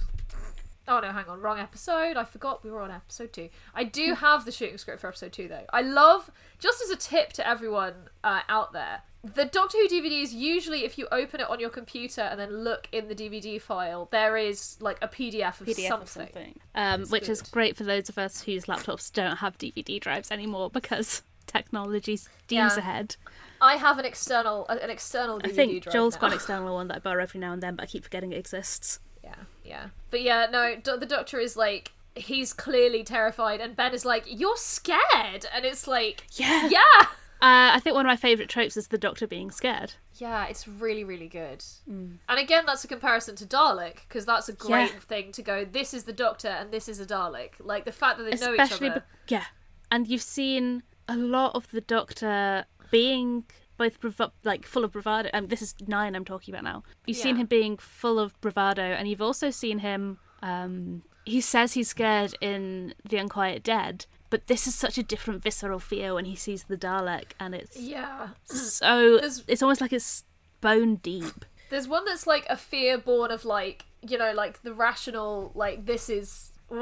Oh 0.89 1.01
no, 1.01 1.11
hang 1.11 1.27
on, 1.27 1.41
wrong 1.41 1.59
episode. 1.59 2.16
I 2.16 2.24
forgot 2.24 2.62
we 2.62 2.70
were 2.70 2.81
on 2.81 2.91
episode 2.93 3.33
two. 3.33 3.49
I 3.74 3.83
do 3.85 4.14
have 4.14 4.45
the 4.45 4.53
shooting 4.53 4.79
script 4.79 5.01
for 5.01 5.09
episode 5.09 5.33
two 5.33 5.49
though. 5.49 5.64
I 5.72 5.81
love 5.83 6.31
just 6.59 6.81
as 6.83 6.91
a 6.91 6.97
tip 6.97 7.33
to 7.35 7.47
everyone 7.47 7.95
uh, 8.22 8.43
out 8.49 8.72
there. 8.72 9.03
The 9.35 9.45
Doctor 9.47 9.79
Who 9.79 9.89
DVDs 9.89 10.33
usually, 10.33 10.85
if 10.85 10.99
you 10.99 11.09
open 11.11 11.41
it 11.41 11.49
on 11.51 11.59
your 11.61 11.70
computer 11.70 12.20
and 12.22 12.39
then 12.39 12.64
look 12.64 12.89
in 12.93 13.09
the 13.09 13.14
DVD 13.14 13.61
file, 13.61 14.09
there 14.11 14.37
is 14.37 14.77
like 14.81 14.99
a 15.03 15.09
PDF 15.09 15.61
of 15.61 15.66
PDF 15.66 15.89
something. 15.89 15.99
or 16.03 16.07
something. 16.07 16.61
Um, 16.74 17.05
which 17.07 17.29
is 17.29 17.43
great 17.43 17.77
for 17.77 17.85
those 17.85 18.09
of 18.09 18.18
us 18.18 18.43
whose 18.43 18.66
laptops 18.66 19.12
don't 19.12 19.37
have 19.39 19.59
DVD 19.59 20.01
drives 20.01 20.31
anymore 20.31 20.70
because 20.70 21.22
technology 21.47 22.16
steams 22.16 22.29
Yeah. 22.51 22.77
ahead. 22.79 23.16
I 23.61 23.77
have 23.77 23.99
an 23.99 24.05
external 24.05 24.66
an 24.68 24.91
external 24.91 25.39
DVD 25.41 25.47
I 25.51 25.53
think 25.53 25.83
drive 25.83 25.93
Joel's 25.95 26.14
now. 26.16 26.20
got 26.20 26.27
an 26.29 26.35
external 26.35 26.74
one 26.74 26.89
that 26.89 26.97
I 26.97 27.01
borrow 27.01 27.22
every 27.22 27.41
now 27.41 27.53
and 27.53 27.62
then, 27.62 27.74
but 27.77 27.85
I 27.85 27.87
keep 27.87 28.05
forgetting 28.05 28.33
it 28.33 28.37
exists. 28.39 29.01
Yeah, 29.24 29.35
yeah. 29.64 29.87
But 30.11 30.22
yeah, 30.22 30.47
no, 30.51 30.77
do- 30.77 30.99
the 30.99 31.07
doctor 31.07 31.39
is 31.41 31.57
like, 31.57 31.93
he's 32.14 32.53
clearly 32.53 33.03
terrified, 33.03 33.61
and 33.61 33.74
Ben 33.74 33.93
is 33.95 34.05
like, 34.05 34.24
You're 34.27 34.57
scared! 34.59 35.47
And 35.55 35.64
it's 35.64 35.87
like, 35.89 36.27
Yeah. 36.33 36.68
Yeah! 36.68 37.07
Uh, 37.43 37.70
I 37.74 37.80
think 37.80 37.95
one 37.95 38.07
of 38.07 38.11
my 38.11 38.16
favourite 38.16 38.49
tropes 38.49 38.76
is 38.76 38.89
the 38.89 38.97
Doctor 38.99 39.26
being 39.26 39.51
scared. 39.51 39.93
Yeah, 40.14 40.47
it's 40.47 40.66
really, 40.66 41.05
really 41.05 41.28
good. 41.28 41.62
And 41.87 42.18
again, 42.28 42.64
that's 42.66 42.82
a 42.84 42.89
comparison 42.89 43.37
to 43.37 43.45
Dalek, 43.47 43.97
because 44.09 44.24
that's 44.24 44.49
a 44.49 44.53
great 44.55 44.93
Yeah. 44.93 44.99
thing 45.01 45.32
to 45.32 45.43
go, 45.43 45.64
This 45.64 45.93
is 45.93 46.05
the 46.05 46.12
doctor, 46.14 46.49
and 46.49 46.70
this 46.72 46.89
is 46.89 46.99
a 46.99 47.05
Dalek. 47.07 47.51
Like, 47.61 47.84
the 47.84 47.93
fact 47.93 48.16
that 48.18 48.24
they 48.24 48.37
know 48.39 48.55
each 48.55 48.72
other. 48.72 49.05
be- 49.26 49.34
yeah. 49.34 49.45
And 49.91 50.09
you've 50.09 50.22
seen 50.22 50.82
a 51.09 51.16
lot 51.16 51.55
of 51.55 51.70
the 51.70 51.82
Doctor 51.82 52.64
being 52.91 53.45
both 53.76 54.01
brav- 54.01 54.32
like 54.43 54.64
full 54.64 54.84
of 54.84 54.93
bravado. 54.93 55.28
And 55.34 55.51
this 55.51 55.61
is 55.61 55.74
nine 55.87 56.16
I'm 56.16 56.24
talking 56.24 56.55
about 56.55 56.64
now. 56.64 56.82
You've 57.07 57.18
seen 57.18 57.37
him 57.37 57.47
being 57.47 57.76
full 57.76 58.18
of 58.18 58.41
bravado, 58.41 58.82
and 58.82 59.07
you've 59.09 59.20
also 59.20 59.51
seen 59.51 59.80
him. 59.80 60.18
Um, 60.43 61.03
he 61.26 61.41
says 61.43 61.74
he's 61.74 61.89
scared 61.91 62.34
in 62.41 62.95
The 63.07 63.18
Unquiet 63.18 63.62
Dead, 63.62 64.07
but 64.31 64.47
this 64.47 64.66
is 64.66 64.74
such 64.74 64.99
a 64.99 65.03
different 65.03 65.43
visceral 65.43 65.79
feel 65.79 66.14
when 66.16 66.24
he 66.24 66.37
sees 66.37 66.64
the 66.64 66.77
Dalek, 66.77 67.33
and 67.41 67.55
it's 67.55 67.77
yeah. 67.77 68.29
so. 68.45 69.16
There's- 69.20 69.45
It's 69.47 69.62
almost 69.62 69.81
like 69.81 69.93
it's 69.93 70.24
bone 70.61 70.97
deep. 70.97 71.45
There's 71.70 71.89
one 71.89 72.05
that's 72.05 72.27
like 72.27 72.47
a 72.49 72.57
fear 72.57 72.97
born 72.99 73.31
of 73.31 73.45
like, 73.45 73.87
you 74.01 74.16
know, 74.18 74.33
like 74.33 74.62
the 74.62 74.72
rational, 74.74 75.53
like, 75.55 75.87
this 75.87 76.09
is. 76.09 76.53
"Ugh," 76.70 76.79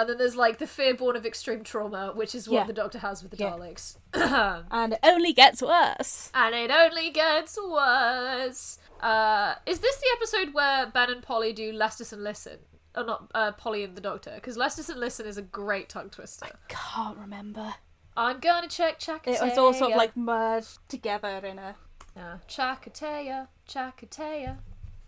and 0.00 0.08
then 0.08 0.18
there's 0.18 0.34
like 0.36 0.58
the 0.58 0.66
fear 0.66 0.92
born 0.94 1.14
of 1.16 1.24
extreme 1.24 1.62
trauma, 1.62 2.10
which 2.14 2.34
is 2.34 2.48
what 2.48 2.60
Yeah. 2.62 2.66
the 2.66 2.72
doctor 2.72 2.98
has 2.98 3.22
with 3.22 3.30
the 3.32 3.36
Yeah. 3.38 3.50
Daleks. 3.52 3.96
And 4.70 4.92
it 4.94 4.98
only 5.04 5.32
gets 5.32 5.62
worse. 5.62 6.30
and 6.34 6.54
it 6.54 6.70
only 6.70 7.10
gets 7.10 7.56
worse. 7.56 8.78
Uh, 9.00 9.54
is 9.66 9.78
this 9.80 9.96
the 9.96 10.06
episode 10.16 10.54
where 10.54 10.86
Ben 10.86 11.10
and 11.10 11.22
Polly 11.22 11.52
do 11.52 11.72
Lesterson 11.72 12.22
Listen? 12.22 12.58
Or 12.96 13.04
not 13.04 13.30
uh, 13.34 13.52
Polly 13.52 13.82
and 13.82 13.96
the 13.96 14.00
Doctor? 14.00 14.32
Because 14.36 14.56
Lesterson 14.56 14.96
Listen 14.96 15.26
is 15.26 15.36
a 15.36 15.42
great 15.42 15.88
tongue 15.88 16.10
twister. 16.10 16.46
Can't 16.68 17.18
remember. 17.18 17.74
I'm 18.16 18.38
gonna 18.38 18.68
check 18.68 19.00
Chakateya. 19.00 19.42
It 19.42 19.42
was 19.42 19.58
all 19.58 19.72
sort 19.72 19.92
of 19.92 19.96
like 19.96 20.16
merged 20.16 20.78
together 20.88 21.40
in 21.44 21.58
a. 21.58 21.74
Uh, 22.16 22.36
Chakateya, 22.48 23.48
Chakateya. 23.68 24.58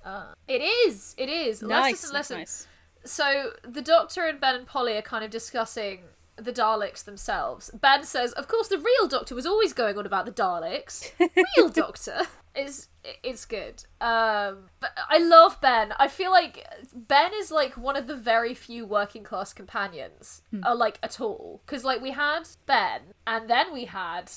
Uh, 0.05 0.35
it 0.49 0.61
is, 0.61 1.15
it 1.17 1.29
is. 1.29 1.63
Nice, 1.63 2.05
Lesterson 2.05 2.13
nice, 2.13 2.13
Listen. 2.13 2.39
nice. 2.39 2.67
So 3.05 3.53
the 3.63 3.83
Doctor 3.83 4.27
and 4.27 4.41
Ben 4.41 4.57
and 4.57 4.67
Polly 4.67 4.97
are 4.97 5.03
kind 5.03 5.25
of 5.25 5.31
discussing 5.31 6.01
the 6.37 6.53
Daleks 6.53 7.05
themselves. 7.05 7.71
Ben 7.75 8.05
says, 8.05 8.33
"Of 8.33 8.47
course, 8.49 8.69
the 8.69 8.79
real 8.79 9.09
Doctor 9.09 9.35
was 9.35 9.47
always 9.47 9.73
going 9.73 9.97
on 9.99 10.07
about 10.07 10.27
the 10.27 10.33
Daleks. 10.33 11.11
Real 11.57 11.69
Doctor 11.83 12.23
is 12.55 12.89
it's 13.23 13.45
good. 13.45 13.85
Um, 14.01 14.71
but 14.81 14.91
I 15.09 15.19
love 15.19 15.61
Ben. 15.61 15.93
I 15.99 16.09
feel 16.09 16.31
like 16.31 16.67
Ben 16.93 17.31
is 17.39 17.51
like 17.51 17.77
one 17.77 17.97
of 17.97 18.07
the 18.07 18.17
very 18.17 18.55
few 18.55 18.85
working 18.87 19.23
class 19.23 19.53
companions, 19.53 20.43
uh, 20.65 20.75
like 20.75 20.99
at 21.03 21.21
all. 21.21 21.63
Because 21.65 21.85
like 21.85 22.01
we 22.03 22.11
had 22.13 22.43
Ben, 22.67 23.01
and 23.27 23.49
then 23.49 23.73
we 23.73 23.87
had 23.87 24.31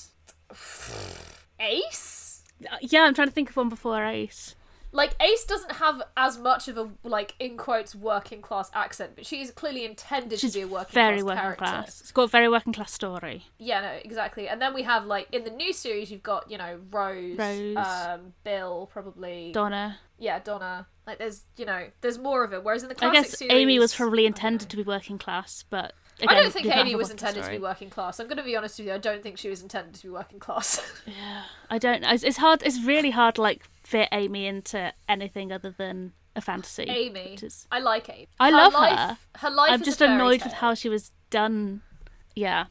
Ace." 1.58 2.42
Uh, 2.70 2.76
Yeah, 2.80 3.02
I'm 3.04 3.14
trying 3.14 3.28
to 3.28 3.34
think 3.34 3.50
of 3.50 3.56
one 3.56 3.68
before 3.68 4.04
Ace. 4.04 4.54
Like 4.92 5.14
Ace 5.20 5.44
doesn't 5.44 5.72
have 5.72 6.02
as 6.16 6.36
much 6.38 6.66
of 6.68 6.76
a 6.76 6.88
like 7.04 7.34
in 7.38 7.56
quotes 7.56 7.94
working 7.94 8.42
class 8.42 8.70
accent, 8.74 9.12
but 9.14 9.24
she's 9.26 9.50
clearly 9.50 9.84
intended 9.84 10.40
She's 10.40 10.52
to 10.52 10.58
be 10.58 10.62
a 10.62 10.66
working 10.66 10.92
class. 10.92 10.94
very 10.94 11.20
class 11.20 11.24
working 11.26 11.40
character. 11.42 11.64
class. 11.64 12.00
It's 12.00 12.12
got 12.12 12.22
a 12.22 12.26
very 12.28 12.48
working 12.48 12.72
class 12.72 12.92
story. 12.92 13.46
Yeah, 13.58 13.80
no, 13.82 13.90
exactly. 14.04 14.48
And 14.48 14.60
then 14.60 14.74
we 14.74 14.82
have 14.82 15.06
like 15.06 15.28
in 15.32 15.44
the 15.44 15.50
new 15.50 15.72
series, 15.72 16.10
you've 16.10 16.22
got 16.22 16.50
you 16.50 16.58
know 16.58 16.78
Rose, 16.90 17.38
Rose. 17.38 17.76
um, 17.76 18.32
Bill, 18.44 18.88
probably. 18.92 19.52
Donna. 19.52 19.98
yeah, 20.18 20.38
Donna. 20.40 20.86
Like 21.06 21.18
there's 21.18 21.42
you 21.56 21.64
know 21.66 21.86
there's 22.00 22.18
more 22.18 22.44
of 22.44 22.52
it. 22.52 22.62
Whereas 22.64 22.82
in 22.82 22.88
the 22.88 22.94
classic 22.94 23.18
I 23.18 23.22
guess 23.22 23.38
series, 23.38 23.52
Amy 23.52 23.78
was 23.78 23.94
probably 23.94 24.26
intended 24.26 24.68
to 24.68 24.76
be 24.76 24.82
working 24.82 25.18
class, 25.18 25.64
but 25.70 25.92
I 26.28 26.34
don't 26.40 26.52
think 26.52 26.66
Amy 26.66 26.94
was 26.94 27.10
intended 27.10 27.44
to 27.44 27.50
be 27.50 27.58
working 27.58 27.90
class. 27.90 28.20
I'm 28.20 28.26
going 28.26 28.36
to 28.36 28.42
be 28.44 28.54
honest 28.54 28.78
with 28.78 28.88
you. 28.88 28.92
I 28.94 28.98
don't 28.98 29.22
think 29.22 29.38
she 29.38 29.48
was 29.48 29.62
intended 29.62 29.94
to 29.94 30.02
be 30.02 30.10
working 30.10 30.38
class. 30.38 30.80
Yeah, 31.06 31.42
I 31.70 31.78
don't. 31.78 32.04
It's, 32.04 32.22
it's 32.22 32.36
hard. 32.36 32.62
It's 32.62 32.80
really 32.84 33.10
hard 33.10 33.38
like 33.38 33.64
fit 33.90 34.08
Amy 34.12 34.46
into 34.46 34.92
anything 35.08 35.50
other 35.52 35.74
than 35.76 36.12
a 36.36 36.40
fantasy. 36.40 36.84
Amy, 36.88 37.36
is- 37.42 37.66
I 37.72 37.80
like 37.80 38.08
Amy. 38.08 38.28
I 38.38 38.50
Her 38.50 38.56
love 38.56 38.72
life, 38.74 38.98
her. 38.98 39.18
Her 39.38 39.50
life. 39.50 39.70
I'm 39.72 39.80
is 39.80 39.86
just 39.86 40.00
a 40.00 40.04
fairy 40.06 40.14
annoyed 40.14 40.44
with 40.44 40.52
how 40.54 40.74
she 40.74 40.88
was 40.88 41.10
done. 41.30 41.82
Yeah, 42.36 42.66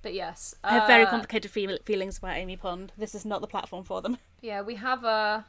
But 0.00 0.14
yes, 0.14 0.54
I 0.64 0.72
have 0.74 0.86
very 0.86 1.04
uh, 1.04 1.10
complicated 1.10 1.50
feel- 1.50 1.78
feelings 1.84 2.16
about 2.18 2.36
Amy 2.36 2.56
Pond. 2.56 2.92
This 2.96 3.14
is 3.14 3.24
not 3.26 3.42
the 3.42 3.46
platform 3.46 3.84
for 3.84 4.00
them. 4.00 4.16
Yeah, 4.40 4.62
we 4.62 4.76
have 4.76 5.04
a 5.04 5.44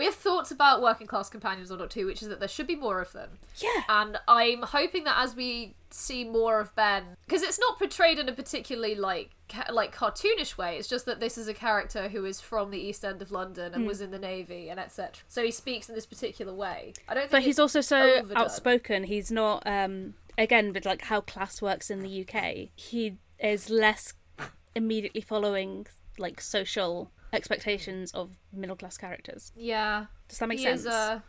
We 0.00 0.06
have 0.06 0.14
thoughts 0.14 0.50
about 0.50 0.80
working 0.80 1.06
class 1.06 1.28
companions 1.28 1.70
on 1.70 1.76
Doctor 1.78 2.00
Who, 2.00 2.06
which 2.06 2.22
is 2.22 2.28
that 2.28 2.38
there 2.40 2.48
should 2.48 2.66
be 2.66 2.74
more 2.74 3.02
of 3.02 3.12
them. 3.12 3.38
Yeah. 3.58 3.82
And 3.86 4.16
I'm 4.26 4.62
hoping 4.62 5.04
that 5.04 5.16
as 5.18 5.36
we 5.36 5.74
see 5.90 6.24
more 6.24 6.58
of 6.58 6.74
Ben, 6.74 7.04
because 7.26 7.42
it's 7.42 7.58
not 7.60 7.78
portrayed 7.78 8.18
in 8.18 8.26
a 8.26 8.32
particularly 8.32 8.94
like 8.94 9.30
ca- 9.50 9.70
like 9.70 9.94
cartoonish 9.94 10.56
way. 10.56 10.78
It's 10.78 10.88
just 10.88 11.04
that 11.04 11.20
this 11.20 11.36
is 11.36 11.48
a 11.48 11.52
character 11.54 12.08
who 12.08 12.24
is 12.24 12.40
from 12.40 12.70
the 12.70 12.78
East 12.80 13.04
End 13.04 13.20
of 13.20 13.30
London 13.30 13.74
and 13.74 13.86
was 13.86 14.00
in 14.00 14.10
the 14.10 14.18
navy 14.18 14.70
and 14.70 14.80
etc. 14.80 15.22
So 15.28 15.44
he 15.44 15.50
speaks 15.50 15.90
in 15.90 15.94
this 15.94 16.06
particular 16.06 16.54
way. 16.54 16.94
I 17.06 17.12
don't. 17.12 17.22
Think 17.24 17.32
But 17.32 17.42
he's 17.42 17.58
also 17.58 17.82
so 17.82 18.00
overdone. 18.00 18.38
outspoken. 18.42 19.04
He's 19.04 19.30
not 19.30 19.62
um 19.66 20.14
again 20.38 20.72
with 20.72 20.86
like 20.86 21.02
how 21.02 21.20
class 21.20 21.60
works 21.60 21.90
in 21.90 22.00
the 22.00 22.26
UK. 22.26 22.70
He 22.74 23.18
is 23.38 23.68
less 23.68 24.14
immediately 24.74 25.20
following 25.20 25.86
like 26.18 26.40
social 26.40 27.10
expectations 27.32 28.12
of 28.12 28.30
middle 28.52 28.76
class 28.76 28.96
characters. 28.96 29.52
Yeah. 29.56 30.06
Does 30.28 30.38
that 30.38 30.48
make 30.48 30.58
he 30.58 30.64
sense? 30.64 30.80
Is, 30.80 30.86
uh, 30.86 31.20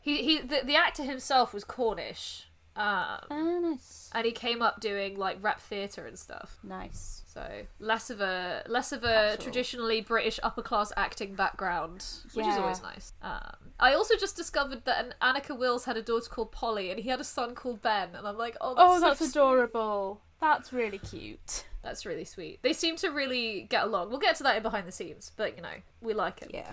he 0.00 0.22
he 0.22 0.38
the, 0.40 0.60
the 0.64 0.76
actor 0.76 1.02
himself 1.02 1.52
was 1.54 1.64
Cornish. 1.64 2.44
Um, 2.76 3.18
Oh, 3.30 3.58
nice. 3.60 4.08
and 4.14 4.24
he 4.24 4.30
came 4.30 4.62
up 4.62 4.80
doing 4.80 5.16
like 5.16 5.38
rap 5.40 5.60
theatre 5.60 6.06
and 6.06 6.16
stuff. 6.16 6.58
Nice. 6.62 7.22
So 7.26 7.62
less 7.80 8.08
of 8.08 8.20
a 8.20 8.62
less 8.68 8.92
of 8.92 9.02
a 9.02 9.32
Actual. 9.32 9.42
traditionally 9.42 10.00
British 10.00 10.38
upper 10.44 10.62
class 10.62 10.92
acting 10.96 11.34
background, 11.34 12.04
which 12.34 12.46
is 12.46 12.56
always 12.56 12.80
nice. 12.82 13.12
Um, 13.20 13.72
I 13.80 13.94
also 13.94 14.14
just 14.16 14.36
discovered 14.36 14.84
that 14.84 15.04
an 15.04 15.14
Anneke 15.20 15.56
Wills 15.58 15.84
had 15.86 15.96
a 15.96 16.02
daughter 16.02 16.28
called 16.30 16.52
Polly, 16.52 16.90
and 16.90 17.00
he 17.00 17.08
had 17.08 17.20
a 17.20 17.24
son 17.24 17.54
called 17.56 17.82
Ben, 17.82 18.10
and 18.14 18.26
I'm 18.28 18.38
like, 18.38 18.56
oh, 18.60 18.74
that's 18.74 18.88
Oh, 18.90 18.94
so 18.94 19.00
that's 19.00 19.30
adorable. 19.30 20.20
That's 20.40 20.72
really 20.72 20.98
cute. 20.98 21.64
That's 21.88 22.04
really 22.04 22.24
sweet. 22.24 22.58
They 22.62 22.72
seem 22.74 22.96
to 22.96 23.08
really 23.08 23.62
get 23.70 23.84
along. 23.84 24.10
We'll 24.10 24.18
get 24.18 24.36
to 24.36 24.42
that 24.42 24.56
in 24.56 24.62
behind 24.62 24.86
the 24.86 24.92
scenes, 24.92 25.32
but 25.36 25.56
you 25.56 25.62
know, 25.62 25.76
we 26.02 26.12
like 26.12 26.42
it. 26.42 26.50
Yeah. 26.52 26.72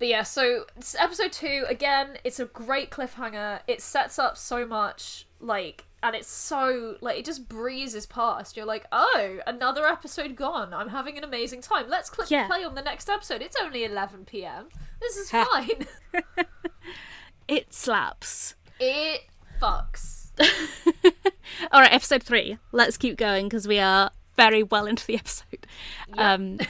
But 0.00 0.08
yeah, 0.08 0.22
so 0.24 0.64
episode 0.98 1.32
two 1.32 1.64
again. 1.68 2.18
It's 2.24 2.38
a 2.40 2.44
great 2.46 2.90
cliffhanger. 2.90 3.60
It 3.66 3.80
sets 3.80 4.18
up 4.18 4.36
so 4.36 4.64
much, 4.66 5.26
like, 5.40 5.86
and 6.02 6.14
it's 6.14 6.28
so 6.28 6.96
like 7.00 7.18
it 7.18 7.24
just 7.24 7.48
breezes 7.48 8.06
past. 8.06 8.56
You're 8.56 8.66
like, 8.66 8.86
oh, 8.92 9.38
another 9.46 9.86
episode 9.86 10.34
gone. 10.36 10.72
I'm 10.74 10.88
having 10.88 11.16
an 11.18 11.24
amazing 11.24 11.62
time. 11.62 11.86
Let's 11.88 12.10
click 12.10 12.30
Yeah. 12.30 12.46
play 12.46 12.62
on 12.64 12.74
the 12.74 12.82
next 12.82 13.08
episode. 13.08 13.42
It's 13.42 13.56
only 13.62 13.84
11 13.84 14.24
p.m. 14.24 14.68
This 15.00 15.16
is 15.16 15.30
fine. 15.32 15.86
It 17.48 17.72
slaps. 17.72 18.56
it 18.78 19.22
fucks. 19.60 20.26
All 21.72 21.80
right, 21.80 21.92
episode 21.92 22.22
three. 22.22 22.58
Let's 22.72 22.98
keep 22.98 23.16
going 23.16 23.46
because 23.46 23.66
we 23.66 23.78
are 23.78 24.10
very 24.38 24.62
well 24.62 24.86
into 24.86 25.04
the 25.06 25.16
episode. 25.16 25.66
Um, 26.16 26.58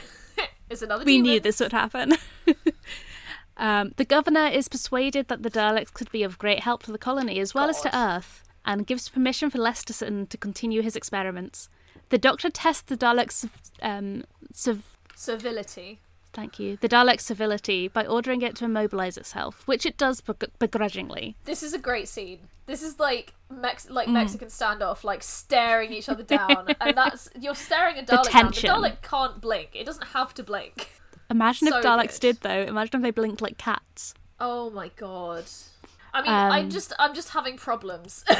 It's 0.69 0.81
another. 0.83 1.03
we 1.03 1.17
knew 1.17 1.39
this 1.39 1.59
would 1.61 1.71
happen. 1.71 2.13
um, 3.57 3.91
the 3.97 4.05
governor 4.05 4.47
is 4.47 4.67
persuaded 4.67 5.27
that 5.27 5.41
the 5.41 5.49
Daleks 5.49 5.91
could 5.91 6.11
be 6.11 6.21
of 6.23 6.37
great 6.37 6.59
help 6.59 6.83
to 6.83 6.91
the 6.91 6.97
colony 6.99 7.39
as 7.39 7.53
well 7.55 7.69
as 7.69 7.81
to 7.81 7.97
Earth, 7.97 8.43
and 8.65 8.85
gives 8.85 9.09
permission 9.09 9.49
for 9.49 9.57
Lesterson 9.57 10.29
to 10.29 10.37
continue 10.37 10.81
his 10.83 10.95
experiments. 10.95 11.69
The 12.09 12.19
Doctor 12.19 12.49
tests 12.51 12.83
the 12.83 12.95
Daleks' 12.97 13.49
um, 13.81 14.23
civ- 14.53 14.83
civility. 15.15 15.99
thank 16.33 16.59
you, 16.59 16.77
the 16.77 16.89
Daleks' 16.89 17.21
civility 17.21 17.87
by 17.87 18.05
ordering 18.05 18.43
it 18.43 18.55
to 18.57 18.65
immobilize 18.65 19.17
itself, 19.17 19.63
which 19.67 19.85
it 19.87 19.97
does 19.97 20.21
begr- 20.21 20.51
begrudgingly. 20.59 21.35
This 21.45 21.63
is 21.63 21.73
a 21.73 21.79
great 21.79 22.07
scene. 22.07 22.41
This 22.69 22.83
is 22.83 22.99
like 22.99 23.33
Mex- 23.49 23.89
like 23.89 24.07
Mm. 24.07 24.13
Mexican 24.13 24.47
standoff, 24.49 25.03
like 25.03 25.23
staring 25.23 25.91
each 25.91 26.07
other 26.07 26.21
down, 26.23 26.67
and 26.81 26.95
that's 26.95 27.27
you're 27.39 27.55
staring 27.55 27.97
a 27.97 28.05
The 28.05 28.17
Dalek 28.17 28.31
down. 28.31 28.51
The. 28.51 28.87
Dalek 28.89 29.01
can't 29.01 29.41
blink. 29.41 29.69
It 29.73 29.85
doesn't 29.85 30.07
have 30.09 30.33
to 30.35 30.43
blink. 30.43 30.91
Imagine 31.31 31.67
So 31.69 31.79
if 31.79 31.83
Daleks 31.85 32.13
good. 32.13 32.19
did 32.21 32.41
though. 32.41 32.61
Imagine 32.61 32.97
if 32.97 33.01
they 33.01 33.11
blinked 33.11 33.41
like 33.41 33.57
cats. 33.57 34.13
Oh 34.39 34.69
my 34.69 34.89
god. 34.95 35.45
I 36.13 36.21
mean, 36.21 36.31
I'm 36.31 36.65
Um, 36.65 36.69
just 36.69 36.93
I'm 36.99 37.13
just 37.15 37.29
having 37.29 37.57
problems. 37.57 38.23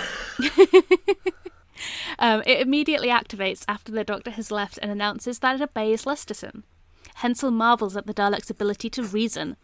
Um, 2.17 2.43
it 2.45 2.59
immediately 2.59 3.07
activates 3.07 3.63
after 3.67 3.89
the 3.91 4.03
Doctor 4.03 4.31
has 4.31 4.51
left 4.51 4.77
and 4.81 4.91
announces 4.91 5.39
that 5.39 5.55
it 5.55 5.61
obeys 5.61 6.03
Lesterson. 6.03 6.63
Hensell 7.15 7.51
marvels 7.51 7.95
at 7.95 8.05
the 8.05 8.13
Dalek's 8.13 8.49
ability 8.49 8.89
to 8.91 9.03
reason. 9.03 9.55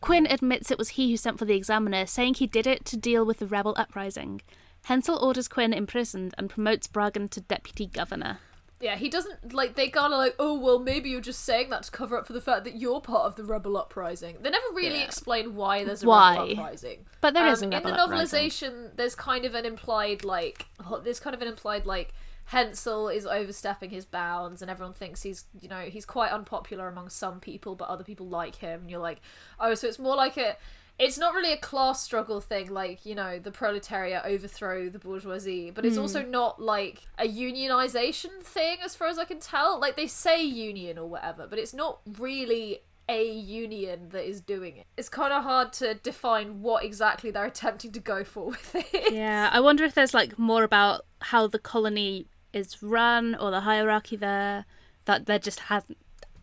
Quinn 0.00 0.26
admits 0.28 0.70
it 0.70 0.78
was 0.78 0.90
he 0.90 1.10
who 1.10 1.16
sent 1.16 1.38
for 1.38 1.44
the 1.44 1.54
examiner, 1.56 2.06
saying 2.06 2.34
he 2.34 2.46
did 2.46 2.66
it 2.66 2.84
to 2.86 2.96
deal 2.96 3.24
with 3.24 3.38
the 3.38 3.46
rebel 3.46 3.74
uprising. 3.76 4.40
Hensell 4.84 5.18
orders 5.18 5.48
Quinn 5.48 5.72
imprisoned 5.72 6.34
and 6.38 6.48
promotes 6.50 6.86
Bragen 6.86 7.28
to 7.30 7.40
deputy 7.40 7.86
governor. 7.86 8.38
yeah, 8.80 8.96
he 8.96 9.08
doesn't 9.08 9.52
like 9.54 9.74
they 9.74 9.88
kind 9.88 10.12
of 10.12 10.18
like, 10.18 10.34
oh 10.38 10.58
well, 10.58 10.78
maybe 10.78 11.08
you're 11.10 11.20
just 11.20 11.42
saying 11.44 11.70
that 11.70 11.82
to 11.84 11.90
cover 11.90 12.16
up 12.18 12.26
for 12.26 12.34
the 12.34 12.40
fact 12.42 12.64
that 12.64 12.76
you're 12.76 13.00
part 13.00 13.22
of 13.24 13.34
the 13.36 13.42
rebel 13.42 13.76
uprising. 13.76 14.36
They 14.42 14.50
never 14.50 14.66
really 14.74 14.98
Yeah. 14.98 15.04
explain 15.04 15.56
why 15.56 15.82
there's 15.82 16.02
a 16.02 16.06
Why? 16.06 16.32
rebel 16.36 16.52
uprising. 16.52 17.06
But 17.22 17.32
there 17.34 17.46
um, 17.46 17.52
is 17.54 17.62
a 17.62 17.64
in 17.64 17.70
rebel 17.70 17.92
the 17.92 17.98
uprising. 18.02 18.50
novelization. 18.50 18.90
There's 18.96 19.14
kind 19.14 19.44
of 19.46 19.54
an 19.54 19.64
implied 19.64 20.24
like 20.24 20.66
there's 21.02 21.18
kind 21.20 21.34
of 21.34 21.40
an 21.42 21.48
implied 21.48 21.86
like 21.86 22.12
Hensell 22.46 23.08
is 23.08 23.26
overstepping 23.26 23.90
his 23.90 24.04
bounds, 24.04 24.62
and 24.62 24.70
everyone 24.70 24.94
thinks 24.94 25.22
he's 25.22 25.44
you 25.60 25.68
know 25.68 25.80
he's 25.82 26.06
quite 26.06 26.30
unpopular 26.30 26.88
among 26.88 27.08
some 27.08 27.40
people, 27.40 27.74
but 27.74 27.88
other 27.88 28.04
people 28.04 28.28
like 28.28 28.56
him. 28.56 28.82
And 28.82 28.90
you're 28.90 29.00
like, 29.00 29.20
oh, 29.58 29.74
so 29.74 29.86
it's 29.88 29.98
more 29.98 30.16
like 30.16 30.36
a. 30.36 30.56
It's 30.98 31.18
not 31.18 31.34
really 31.34 31.52
a 31.52 31.58
class 31.58 32.02
struggle 32.02 32.40
thing, 32.40 32.70
like 32.70 33.04
you 33.04 33.14
know 33.14 33.38
the 33.38 33.50
proletariat 33.50 34.24
overthrow 34.24 34.88
the 34.88 34.98
bourgeoisie, 34.98 35.70
but 35.70 35.84
it's 35.84 35.96
hmm. 35.96 36.02
also 36.02 36.22
not 36.22 36.62
like 36.62 37.02
a 37.18 37.28
unionization 37.28 38.42
thing, 38.42 38.78
as 38.82 38.94
far 38.94 39.08
as 39.08 39.18
I 39.18 39.24
can 39.24 39.40
tell. 39.40 39.78
Like 39.78 39.96
they 39.96 40.06
say 40.06 40.42
union 40.42 40.96
or 40.96 41.06
whatever, 41.06 41.46
but 41.46 41.58
it's 41.58 41.74
not 41.74 42.00
really 42.18 42.80
a 43.08 43.28
union 43.30 44.08
that 44.10 44.28
is 44.28 44.40
doing 44.40 44.76
it. 44.76 44.86
It's 44.96 45.08
kind 45.08 45.32
of 45.32 45.42
hard 45.42 45.72
to 45.74 45.94
define 45.94 46.62
what 46.62 46.84
exactly 46.84 47.30
they're 47.30 47.44
attempting 47.56 47.92
to 47.92 48.00
go 48.00 48.24
for 48.24 48.46
with 48.46 48.74
it. 48.74 49.12
Yeah, 49.12 49.50
I 49.52 49.60
wonder 49.60 49.84
if 49.84 49.94
there's 49.94 50.14
like 50.14 50.38
more 50.38 50.64
about 50.64 51.04
how 51.20 51.46
the 51.46 51.58
colony 51.58 52.26
is 52.56 52.82
run 52.82 53.34
or 53.34 53.50
the 53.50 53.60
hierarchy 53.60 54.16
there 54.16 54.64
that 55.04 55.26
there 55.26 55.38
just 55.38 55.60
hasn't 55.60 55.98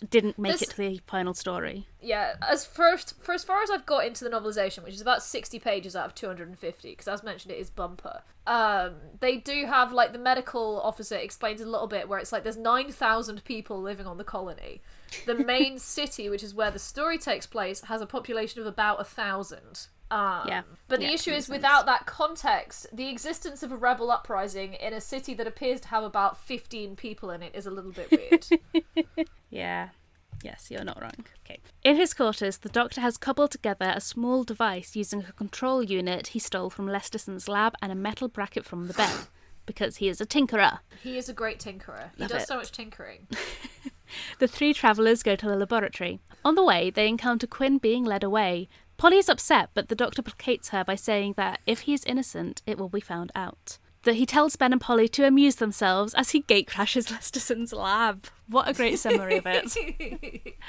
didn't 0.09 0.37
make 0.37 0.51
This- 0.53 0.63
it 0.63 0.69
to 0.71 0.77
the 0.77 1.01
final 1.07 1.33
story. 1.33 1.87
Yeah, 2.01 2.35
as 2.41 2.65
first 2.65 3.13
for 3.21 3.31
as 3.33 3.45
far 3.45 3.61
as 3.63 3.71
I've 3.71 3.85
got 3.85 4.05
into 4.05 4.25
the 4.25 4.29
novelization, 4.29 4.83
which 4.83 4.93
is 4.95 4.99
about 5.01 5.23
sixty 5.23 5.59
pages 5.59 5.95
out 5.95 6.05
of 6.07 6.15
two 6.15 6.27
hundred 6.27 6.49
and 6.49 6.59
fifty, 6.59 6.89
because 6.89 7.07
as 7.07 7.23
mentioned, 7.23 7.53
it 7.53 7.57
is 7.59 7.69
bumper. 7.69 8.21
Um, 8.45 8.95
they 9.21 9.37
do 9.37 9.65
have 9.65 9.93
like 9.93 10.11
the 10.11 10.19
medical 10.19 10.81
officer 10.81 11.15
explains 11.15 11.61
a 11.61 11.65
little 11.65 11.87
bit 11.87 12.09
where 12.09 12.19
it's 12.19 12.33
like 12.33 12.43
there's 12.43 12.57
nine 12.57 12.91
thousand 12.91 13.45
people 13.45 13.81
living 13.81 14.05
on 14.05 14.17
the 14.17 14.25
colony. 14.25 14.81
The 15.25 15.35
main 15.35 15.79
city, 15.95 16.27
which 16.29 16.43
is 16.43 16.53
where 16.53 16.71
the 16.71 16.79
story 16.79 17.17
takes 17.17 17.45
place, 17.47 17.79
has 17.81 18.01
a 18.01 18.05
population 18.05 18.59
of 18.59 18.67
about 18.67 18.99
a 18.99 19.05
thousand. 19.05 19.87
Um, 20.13 20.47
Yeah. 20.47 20.61
But 20.87 20.99
the 20.99 21.05
Yeah, 21.07 21.13
issue 21.13 21.31
is, 21.31 21.45
sense. 21.45 21.49
without 21.57 21.85
that 21.87 22.05
context, 22.05 22.87
the 22.93 23.09
existence 23.09 23.63
of 23.63 23.71
a 23.71 23.77
rebel 23.77 24.11
uprising 24.11 24.73
in 24.75 24.93
a 24.93 25.01
city 25.01 25.33
that 25.33 25.47
appears 25.47 25.81
to 25.81 25.87
have 25.87 26.03
about 26.03 26.37
15 26.37 26.95
people 26.95 27.31
in 27.31 27.41
it 27.41 27.55
is 27.55 27.65
a 27.65 27.71
little 27.71 27.91
bit 27.91 28.11
weird. 28.11 28.47
Yeah. 29.49 29.89
Yes, 30.43 30.67
you're 30.69 30.83
not 30.83 31.01
wrong. 31.01 31.25
Okay. 31.45 31.59
In 31.83 31.95
his 31.95 32.13
quarters, 32.13 32.57
the 32.57 32.69
Doctor 32.69 32.99
has 33.01 33.17
cobbled 33.17 33.51
together 33.51 33.93
a 33.95 34.01
small 34.01 34.43
device 34.43 34.95
using 34.95 35.23
a 35.27 35.31
control 35.33 35.81
unit 35.83 36.27
he 36.27 36.39
stole 36.39 36.69
from 36.69 36.87
Lesterson's 36.87 37.47
lab 37.47 37.73
and 37.81 37.91
a 37.91 37.95
metal 37.95 38.27
bracket 38.27 38.65
from 38.65 38.87
the 38.87 38.93
bed, 38.93 39.27
because 39.65 39.97
he 39.97 40.09
is 40.09 40.19
a 40.19 40.25
tinkerer. 40.25 40.79
he 41.01 41.17
is 41.17 41.29
a 41.29 41.33
great 41.33 41.59
tinkerer. 41.59 42.09
He 42.17 42.27
does 42.27 42.43
it. 42.43 42.47
so 42.47 42.57
much 42.57 42.71
tinkering. 42.71 43.27
The 44.37 44.47
three 44.47 44.75
travellers 44.75 45.23
go 45.23 45.35
to 45.35 45.47
the 45.47 45.55
laboratory. 45.55 46.19
On 46.45 46.53
the 46.53 46.63
way, 46.63 46.91
they 46.91 47.07
encounter 47.07 47.47
Quinn 47.47 47.79
being 47.79 48.03
led 48.03 48.23
away. 48.23 48.69
Polly 49.03 49.17
is 49.17 49.27
upset, 49.27 49.69
but 49.73 49.89
the 49.89 49.95
Doctor 49.95 50.21
placates 50.21 50.69
her 50.69 50.85
by 50.85 50.95
saying 50.95 51.33
that 51.35 51.59
if 51.67 51.81
he 51.81 51.93
is 51.93 52.05
innocent, 52.05 52.61
it 52.65 52.77
will 52.77 52.87
be 52.87 53.01
found 53.01 53.33
out. 53.35 53.77
That 54.03 54.15
he 54.15 54.25
tells 54.25 54.55
Ben 54.55 54.71
and 54.71 54.79
Polly 54.79 55.09
to 55.09 55.27
amuse 55.27 55.57
themselves 55.57 56.13
as 56.13 56.29
he 56.29 56.39
gate 56.39 56.67
crashes 56.67 57.07
Lesterson's 57.11 57.73
lab. 57.73 58.27
What 58.47 58.69
a 58.69 58.73
great 58.73 58.97
summary 58.97 59.39
of 59.39 59.45
it. 59.45 60.55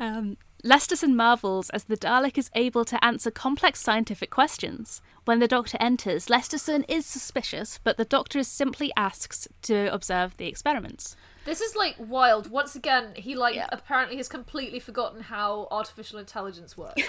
Um, 0.00 0.36
Lesterson 0.64 1.14
marvels 1.14 1.70
as 1.70 1.84
the 1.84 1.96
Dalek 1.96 2.36
is 2.36 2.50
able 2.56 2.84
to 2.84 3.02
answer 3.04 3.30
complex 3.30 3.80
scientific 3.80 4.28
questions. 4.28 5.00
When 5.24 5.38
the 5.38 5.46
Doctor 5.46 5.78
enters, 5.78 6.26
Lesterson 6.26 6.84
is 6.88 7.06
suspicious, 7.06 7.78
but 7.84 7.96
the 7.96 8.04
Doctor 8.04 8.42
simply 8.42 8.90
asks 8.96 9.46
to 9.62 9.86
observe 9.94 10.36
the 10.36 10.48
experiments. 10.48 11.14
This 11.44 11.60
is 11.60 11.76
like 11.76 11.96
wild. 11.98 12.50
Once 12.50 12.74
again, 12.74 13.12
he 13.16 13.34
like 13.34 13.54
Yeah. 13.54 13.66
apparently 13.70 14.16
has 14.16 14.28
completely 14.28 14.78
forgotten 14.80 15.22
how 15.22 15.68
artificial 15.70 16.18
intelligence 16.18 16.76
works. 16.76 17.02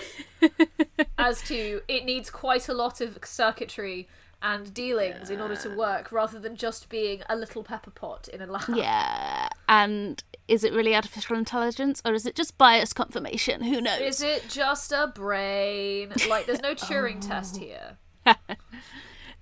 As 1.18 1.42
to 1.44 1.82
it 1.88 2.06
needs 2.06 2.30
quite 2.30 2.68
a 2.70 2.74
lot 2.74 3.02
of 3.02 3.18
circuitry 3.24 4.08
and 4.42 4.74
dealings 4.74 5.30
in 5.30 5.42
order 5.42 5.56
to 5.56 5.70
work, 5.76 6.12
rather 6.12 6.38
than 6.38 6.56
just 6.56 6.88
being 6.90 7.24
a 7.28 7.36
little 7.36 7.64
pepper 7.64 7.90
pot 7.90 8.28
in 8.28 8.42
a 8.42 8.46
lab. 8.46 8.64
Yeah, 8.76 9.48
and 9.68 10.22
is 10.48 10.64
it 10.64 10.72
really 10.74 10.94
artificial 10.96 11.36
intelligence 11.36 12.00
or 12.06 12.14
is 12.14 12.28
it 12.28 12.36
just 12.36 12.56
bias 12.58 12.94
confirmation? 12.94 13.64
Who 13.64 13.82
knows? 13.82 14.02
Is 14.02 14.22
it 14.22 14.48
just 14.50 14.92
a 14.92 15.08
brain? 15.08 16.14
Like, 16.30 16.46
there's 16.46 16.62
no 16.62 16.76
Turing 16.76 17.20
test 17.26 17.58
here. 17.66 17.98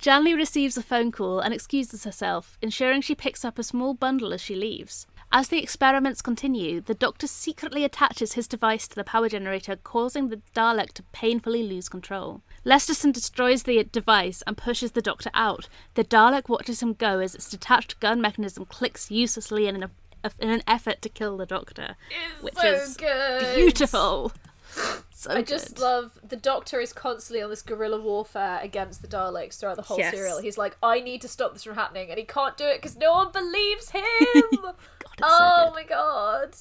Janley 0.04 0.34
receives 0.34 0.76
a 0.76 0.84
phone 0.84 1.14
call 1.14 1.40
and 1.40 1.54
excuses 1.54 2.04
herself, 2.04 2.58
ensuring 2.62 3.00
she 3.00 3.16
picks 3.16 3.46
up 3.46 3.58
a 3.58 3.64
small 3.64 3.94
bundle 3.94 4.34
as 4.34 4.42
she 4.42 4.54
leaves. 4.54 5.08
As 5.32 5.48
the 5.48 5.64
experiments 5.64 6.22
continue, 6.22 6.82
the 6.82 6.94
Doctor 6.94 7.26
secretly 7.26 7.86
attaches 7.86 8.34
his 8.34 8.46
device 8.46 8.86
to 8.90 8.96
the 8.96 9.06
power 9.06 9.30
generator, 9.30 9.78
causing 9.78 10.28
the 10.28 10.42
Dalek 10.54 10.92
to 10.96 11.04
painfully 11.14 11.64
lose 11.64 11.88
control. 11.88 12.42
Lesterson 12.66 13.14
destroys 13.14 13.64
the 13.64 13.82
device 13.82 14.44
and 14.46 14.58
pushes 14.58 14.92
the 14.92 15.02
Doctor 15.02 15.30
out. 15.34 15.70
The 15.94 16.04
Dalek 16.04 16.50
watches 16.50 16.84
him 16.84 16.96
go 16.96 17.20
as 17.20 17.34
its 17.34 17.50
detached 17.50 18.02
gun 18.02 18.20
mechanism 18.20 18.66
clicks 18.66 19.10
uselessly 19.10 19.68
in 19.68 19.82
an, 19.82 19.92
in 20.38 20.50
an 20.50 20.64
effort 20.68 21.02
to 21.04 21.08
kill 21.08 21.38
the 21.38 21.46
Doctor, 21.46 21.96
which 22.42 22.56
so 22.56 22.74
is 22.74 22.98
good. 22.98 23.56
beautiful. 23.56 24.34
So 25.24 25.32
I 25.32 25.42
just 25.42 25.80
love 25.80 26.20
the 26.22 26.36
Doctor 26.36 26.82
is 26.82 26.92
constantly 26.92 27.42
on 27.42 27.50
this 27.50 27.62
guerrilla 27.62 28.00
warfare 28.02 28.60
against 28.62 29.02
the 29.02 29.08
Daleks 29.08 29.58
throughout 29.60 29.78
the 29.78 29.84
whole 29.84 29.98
Yes. 29.98 30.14
serial. 30.14 30.40
He's 30.40 30.58
like, 30.58 30.76
I 30.84 31.00
need 31.00 31.22
to 31.22 31.30
stop 31.30 31.54
this 31.54 31.64
from 31.64 31.76
happening, 31.76 32.10
and 32.10 32.18
he 32.20 32.26
can't 32.26 32.58
do 32.58 32.66
it 32.66 32.82
because 32.82 32.98
no 32.98 33.14
one 33.14 33.32
believes 33.32 33.92
him. 33.92 34.04
God, 34.62 34.76
so 35.20 35.26
oh 35.26 35.66
good. 35.68 35.74
my 35.76 35.84
god! 35.84 36.56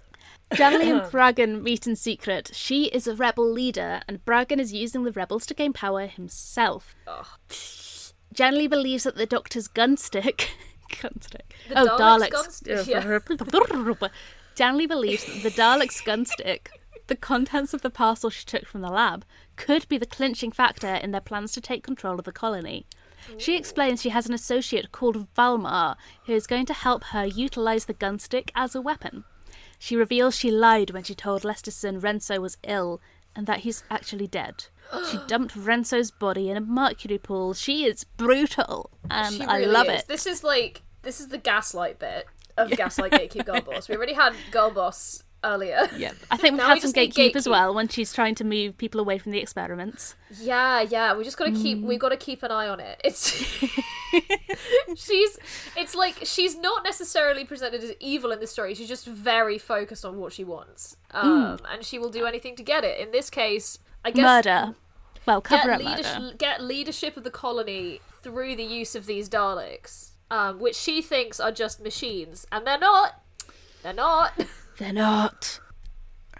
Janley 0.54 0.90
and 0.90 1.00
Bragen 1.12 1.62
meet 1.62 1.86
in 1.88 1.96
secret. 1.96 2.50
She 2.54 2.84
is 2.84 3.06
a 3.08 3.16
rebel 3.16 3.50
leader, 3.50 4.02
and 4.06 4.24
Bragen 4.24 4.60
is 4.60 4.72
using 4.72 5.02
the 5.02 5.12
rebels 5.12 5.44
to 5.46 5.54
gain 5.54 5.72
power 5.72 6.06
himself. 6.06 6.94
Janley 8.32 8.68
believes 8.68 9.04
that 9.04 9.16
the 9.16 9.26
Doctor's 9.26 9.66
gunstick. 9.68 10.48
gunstick. 10.90 11.50
The 11.68 11.80
oh, 11.80 11.98
Dalek's 11.98 12.60
Dalek's. 12.60 12.60
gunstick, 12.62 14.10
Janley 14.54 14.86
believes 14.88 15.24
that 15.24 15.42
the 15.42 15.50
Dalek's 15.50 16.00
gunstick, 16.02 16.68
the 17.12 17.16
contents 17.16 17.74
of 17.74 17.82
the 17.82 17.90
parcel 17.90 18.30
she 18.30 18.42
took 18.42 18.64
from 18.64 18.80
the 18.80 18.88
lab, 18.88 19.26
could 19.56 19.86
be 19.86 19.98
the 19.98 20.06
clinching 20.06 20.50
factor 20.50 20.94
in 20.94 21.10
their 21.10 21.20
plans 21.20 21.52
to 21.52 21.60
take 21.60 21.84
control 21.84 22.18
of 22.18 22.24
the 22.24 22.32
colony. 22.32 22.86
She 23.36 23.54
explains 23.54 24.00
she 24.00 24.08
has 24.08 24.26
an 24.26 24.32
associate 24.32 24.92
called 24.92 25.28
Valmar 25.34 25.96
who 26.24 26.32
is 26.32 26.46
going 26.46 26.64
to 26.64 26.72
help 26.72 27.04
her 27.04 27.26
utilize 27.26 27.84
the 27.84 27.92
gunstick 27.92 28.48
as 28.54 28.74
a 28.74 28.80
weapon. 28.80 29.24
She 29.78 29.94
reveals 29.94 30.34
she 30.34 30.50
lied 30.50 30.92
when 30.92 31.02
she 31.02 31.14
told 31.14 31.42
Lesterson 31.42 32.02
Renzo 32.02 32.40
was 32.40 32.56
ill 32.66 32.98
and 33.36 33.46
that 33.46 33.60
he's 33.60 33.84
actually 33.90 34.26
dead. 34.26 34.64
She 35.10 35.18
dumped 35.26 35.54
Renzo's 35.54 36.10
body 36.10 36.48
in 36.48 36.56
a 36.56 36.62
mercury 36.62 37.18
pool. 37.18 37.52
She 37.52 37.84
is 37.84 38.04
brutal, 38.04 38.90
and 39.10 39.34
She 39.34 39.42
I 39.42 39.58
love 39.58 39.90
is. 39.90 40.00
it. 40.00 40.08
This 40.08 40.26
is 40.26 40.42
like 40.42 40.80
this 41.02 41.20
is 41.20 41.28
the 41.28 41.36
gaslight 41.36 41.98
bit 41.98 42.26
of 42.56 42.70
Gaslight 42.76 43.12
Gatekeep 43.12 43.44
Girl 43.44 43.60
Boss. 43.60 43.86
We 43.90 43.96
already 43.96 44.14
had 44.14 44.34
Girl 44.50 44.70
Boss 44.70 45.24
earlier. 45.44 45.88
Yeah, 45.96 46.12
I 46.30 46.36
think 46.36 46.52
we've 46.58 46.62
had 46.62 46.74
we 46.74 46.80
some 46.80 46.92
need 46.94 47.14
gatekeep 47.14 47.36
as 47.36 47.48
well 47.48 47.74
when 47.74 47.88
she's 47.88 48.12
trying 48.12 48.34
to 48.36 48.44
move 48.44 48.76
people 48.78 49.00
away 49.00 49.18
from 49.18 49.32
the 49.32 49.38
experiments. 49.38 50.14
Yeah, 50.40 50.80
yeah. 50.80 51.16
We 51.16 51.24
just 51.24 51.36
gotta 51.36 51.52
keep. 51.52 51.78
Mm. 51.78 51.86
We 51.86 51.98
gotta 51.98 52.16
keep 52.16 52.42
an 52.42 52.50
eye 52.50 52.68
on 52.68 52.80
it. 52.80 53.00
It's 53.04 53.30
she's. 54.96 55.38
It's 55.76 55.94
like 55.94 56.16
she's 56.24 56.56
not 56.56 56.84
necessarily 56.84 57.44
presented 57.44 57.82
as 57.82 57.94
evil 57.98 58.30
in 58.30 58.40
this 58.40 58.50
story. 58.52 58.74
She's 58.74 58.88
just 58.88 59.06
very 59.06 59.58
focused 59.58 60.04
on 60.04 60.18
what 60.18 60.32
she 60.32 60.44
wants, 60.44 60.96
um, 61.12 61.58
and 61.70 61.84
she 61.84 61.98
will 61.98 62.10
do 62.10 62.26
anything 62.26 62.54
to 62.56 62.62
get 62.62 62.84
it. 62.84 63.00
In 63.00 63.10
this 63.10 63.30
case, 63.30 63.78
I 64.04 64.10
guess 64.10 64.22
murder. 64.22 64.74
Well, 65.26 65.40
cover 65.40 65.62
get 65.62 65.70
up 65.70 65.82
murder. 65.82 65.96
leadership, 65.96 66.38
get 66.38 66.62
leadership 66.62 67.16
of 67.16 67.24
the 67.24 67.30
colony 67.30 68.00
through 68.22 68.56
the 68.56 68.64
use 68.64 68.94
of 68.94 69.06
these 69.06 69.28
Daleks, 69.28 70.10
um, 70.30 70.58
which 70.58 70.76
she 70.76 71.00
thinks 71.00 71.40
are 71.40 71.52
just 71.52 71.82
machines, 71.82 72.46
and 72.52 72.66
they're 72.66 72.78
not. 72.78 73.22
They're 73.82 73.92
not. 73.92 74.32
They're 74.78 74.92
not. 74.92 75.60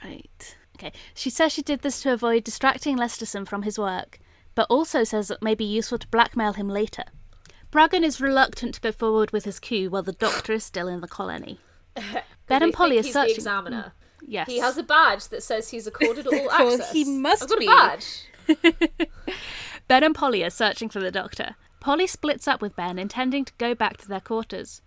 Right. 0.03 0.57
Okay. 0.76 0.93
She 1.14 1.30
says 1.30 1.53
she 1.53 1.62
did 1.62 1.83
this 1.83 2.03
to 2.03 2.12
avoid 2.12 2.45
distracting 2.45 2.97
Lesterson 2.99 3.47
from 3.47 3.62
his 3.62 3.78
work, 3.78 4.18
but 4.55 4.66
also 4.68 5.05
says 5.05 5.30
it 5.30 5.43
may 5.43 5.55
be 5.55 5.64
useful 5.64 5.99
to 5.99 6.09
blackmail 6.09 6.55
him 6.55 6.68
later. 6.68 7.05
Bragen 7.70 8.03
is 8.03 8.20
reluctant 8.20 8.74
to 8.74 8.80
go 8.80 8.93
forward 8.93 9.30
with 9.30 9.45
his 9.45 9.59
coup 9.61 9.89
while 9.89 10.03
the 10.03 10.12
Doctor 10.12 10.53
is 10.55 10.64
still 10.64 10.89
in 10.89 11.01
the 11.01 11.09
colony. 11.09 11.61
Ben 12.47 12.62
and 12.62 12.72
Polly 12.72 12.99
are 12.99 13.03
he's 13.03 13.12
searching. 13.12 13.28
the 13.28 13.35
examiner. 13.37 13.93
Mm, 14.22 14.26
yes. 14.28 14.47
He 14.49 14.59
has 14.59 14.76
a 14.76 14.83
badge 14.83 15.28
that 15.28 15.43
says 15.43 15.70
he's 15.70 15.87
accorded 15.87 16.26
all 16.26 16.33
Well, 16.47 16.72
access. 16.74 16.93
he 16.93 17.05
must 17.05 17.45
I've 17.45 17.49
got 17.49 17.59
be. 17.59 17.66
a 17.66 17.68
badge. 17.68 19.09
Ben 19.89 20.05
and 20.05 20.14
Polly 20.14 20.43
are 20.45 20.51
searching 20.51 20.89
for 20.89 21.01
the 21.01 21.11
Doctor. 21.11 21.57
Polly 21.80 22.07
splits 22.07 22.47
up 22.47 22.61
with 22.62 22.76
Ben, 22.76 22.99
intending 22.99 23.45
to 23.45 23.53
go 23.59 23.74
back 23.74 23.97
to 23.99 24.09
their 24.09 24.20
quarters. 24.20 24.80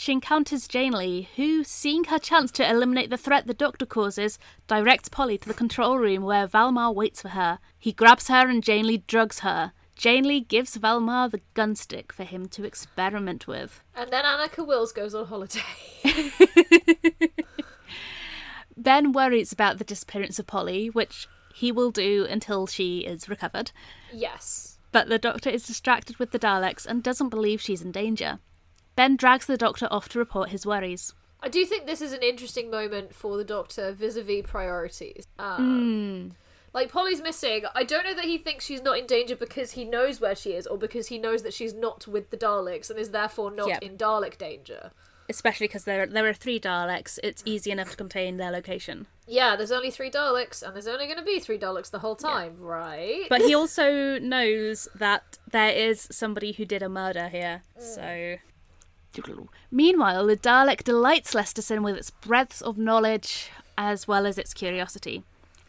She 0.00 0.12
encounters 0.12 0.68
Janley, 0.68 1.26
who, 1.34 1.64
seeing 1.64 2.04
her 2.04 2.20
chance 2.20 2.52
to 2.52 2.70
eliminate 2.70 3.10
the 3.10 3.16
threat 3.16 3.48
the 3.48 3.52
Doctor 3.52 3.84
causes, 3.84 4.38
directs 4.68 5.08
Polly 5.08 5.36
to 5.38 5.48
the 5.48 5.52
control 5.52 5.98
room 5.98 6.22
where 6.22 6.46
Valmar 6.46 6.94
waits 6.94 7.20
for 7.20 7.30
her. 7.30 7.58
He 7.76 7.90
grabs 7.90 8.28
her 8.28 8.48
and 8.48 8.62
Janley 8.62 8.98
drugs 9.08 9.40
her. 9.40 9.72
Janley 9.96 10.38
gives 10.38 10.78
Valmar 10.78 11.28
the 11.28 11.40
gunstick 11.56 12.12
for 12.12 12.22
him 12.22 12.46
to 12.46 12.62
experiment 12.62 13.48
with. 13.48 13.82
And 13.92 14.12
then 14.12 14.24
Anneke 14.24 14.64
Wills 14.64 14.92
goes 14.92 15.16
on 15.16 15.26
holiday. 15.26 15.62
Ben 18.76 19.10
worries 19.10 19.50
about 19.50 19.78
the 19.78 19.84
disappearance 19.84 20.38
of 20.38 20.46
Polly, 20.46 20.86
which 20.86 21.26
he 21.52 21.72
will 21.72 21.90
do 21.90 22.24
until 22.24 22.68
she 22.68 23.00
is 23.00 23.28
recovered. 23.28 23.72
yes. 24.12 24.78
But 24.92 25.08
the 25.08 25.18
doctor 25.18 25.50
is 25.50 25.66
distracted 25.66 26.18
with 26.18 26.30
the 26.30 26.38
Daleks 26.38 26.86
and 26.86 27.02
doesn't 27.02 27.30
believe 27.30 27.60
she's 27.60 27.82
in 27.82 27.90
danger. 27.90 28.38
Ben 28.98 29.14
drags 29.14 29.46
the 29.46 29.56
doctor 29.56 29.86
off 29.92 30.08
to 30.08 30.18
report 30.18 30.48
his 30.48 30.66
worries. 30.66 31.14
I 31.40 31.48
do 31.48 31.64
think 31.64 31.86
this 31.86 32.00
is 32.02 32.12
an 32.12 32.20
interesting 32.20 32.68
moment 32.68 33.14
for 33.14 33.36
the 33.36 33.44
Doctor 33.44 33.92
vis-a-vis 33.92 34.42
priorities. 34.44 35.24
Um, 35.38 36.32
Like 36.74 36.90
Polly's 36.90 37.22
missing. 37.22 37.62
I 37.76 37.84
don't 37.84 38.04
know 38.04 38.14
that 38.14 38.24
he 38.24 38.38
thinks 38.38 38.64
she's 38.64 38.82
not 38.82 38.98
in 38.98 39.06
danger 39.06 39.36
because 39.36 39.70
he 39.70 39.84
knows 39.84 40.20
where 40.20 40.34
she 40.34 40.50
is, 40.50 40.66
or 40.66 40.76
because 40.76 41.06
he 41.06 41.16
knows 41.16 41.44
that 41.44 41.54
she's 41.54 41.72
not 41.72 42.08
with 42.08 42.30
the 42.30 42.36
Daleks 42.36 42.90
and 42.90 42.98
is 42.98 43.10
therefore 43.10 43.52
not 43.52 43.68
Yep. 43.68 43.82
in 43.82 43.96
Dalek 43.96 44.36
danger. 44.36 44.90
Especially 45.28 45.68
because 45.68 45.84
there, 45.84 46.04
there 46.04 46.26
are 46.26 46.34
three 46.34 46.58
Daleks, 46.58 47.20
it's 47.22 47.44
easy 47.46 47.70
enough 47.70 47.90
to 47.92 47.96
contain 47.96 48.36
their 48.36 48.50
location. 48.50 49.06
Yeah, 49.28 49.54
there's 49.54 49.70
only 49.70 49.92
three 49.92 50.10
Daleks, 50.10 50.60
and 50.60 50.74
there's 50.74 50.88
only 50.88 51.04
going 51.06 51.18
to 51.18 51.24
be 51.24 51.38
three 51.38 51.58
Daleks 51.58 51.92
the 51.92 52.00
whole 52.00 52.16
time, 52.16 52.56
right? 52.58 53.26
But 53.30 53.42
he 53.42 53.54
also 53.60 54.18
knows 54.18 54.88
that 54.92 55.38
there 55.48 55.70
is 55.70 56.08
somebody 56.10 56.50
who 56.50 56.64
did 56.64 56.82
a 56.82 56.88
murder 56.88 57.28
here, 57.28 57.62
so. 57.78 58.38
Meanwhile, 59.70 60.26
the 60.26 60.36
Dalek 60.36 60.84
delights 60.84 61.34
Lesterson 61.34 61.82
with 61.82 61.96
its 61.96 62.10
breadth 62.10 62.62
of 62.62 62.78
knowledge 62.78 63.50
as 63.76 64.08
well 64.08 64.26
as 64.26 64.38
its 64.38 64.54
curiosity. 64.54 65.22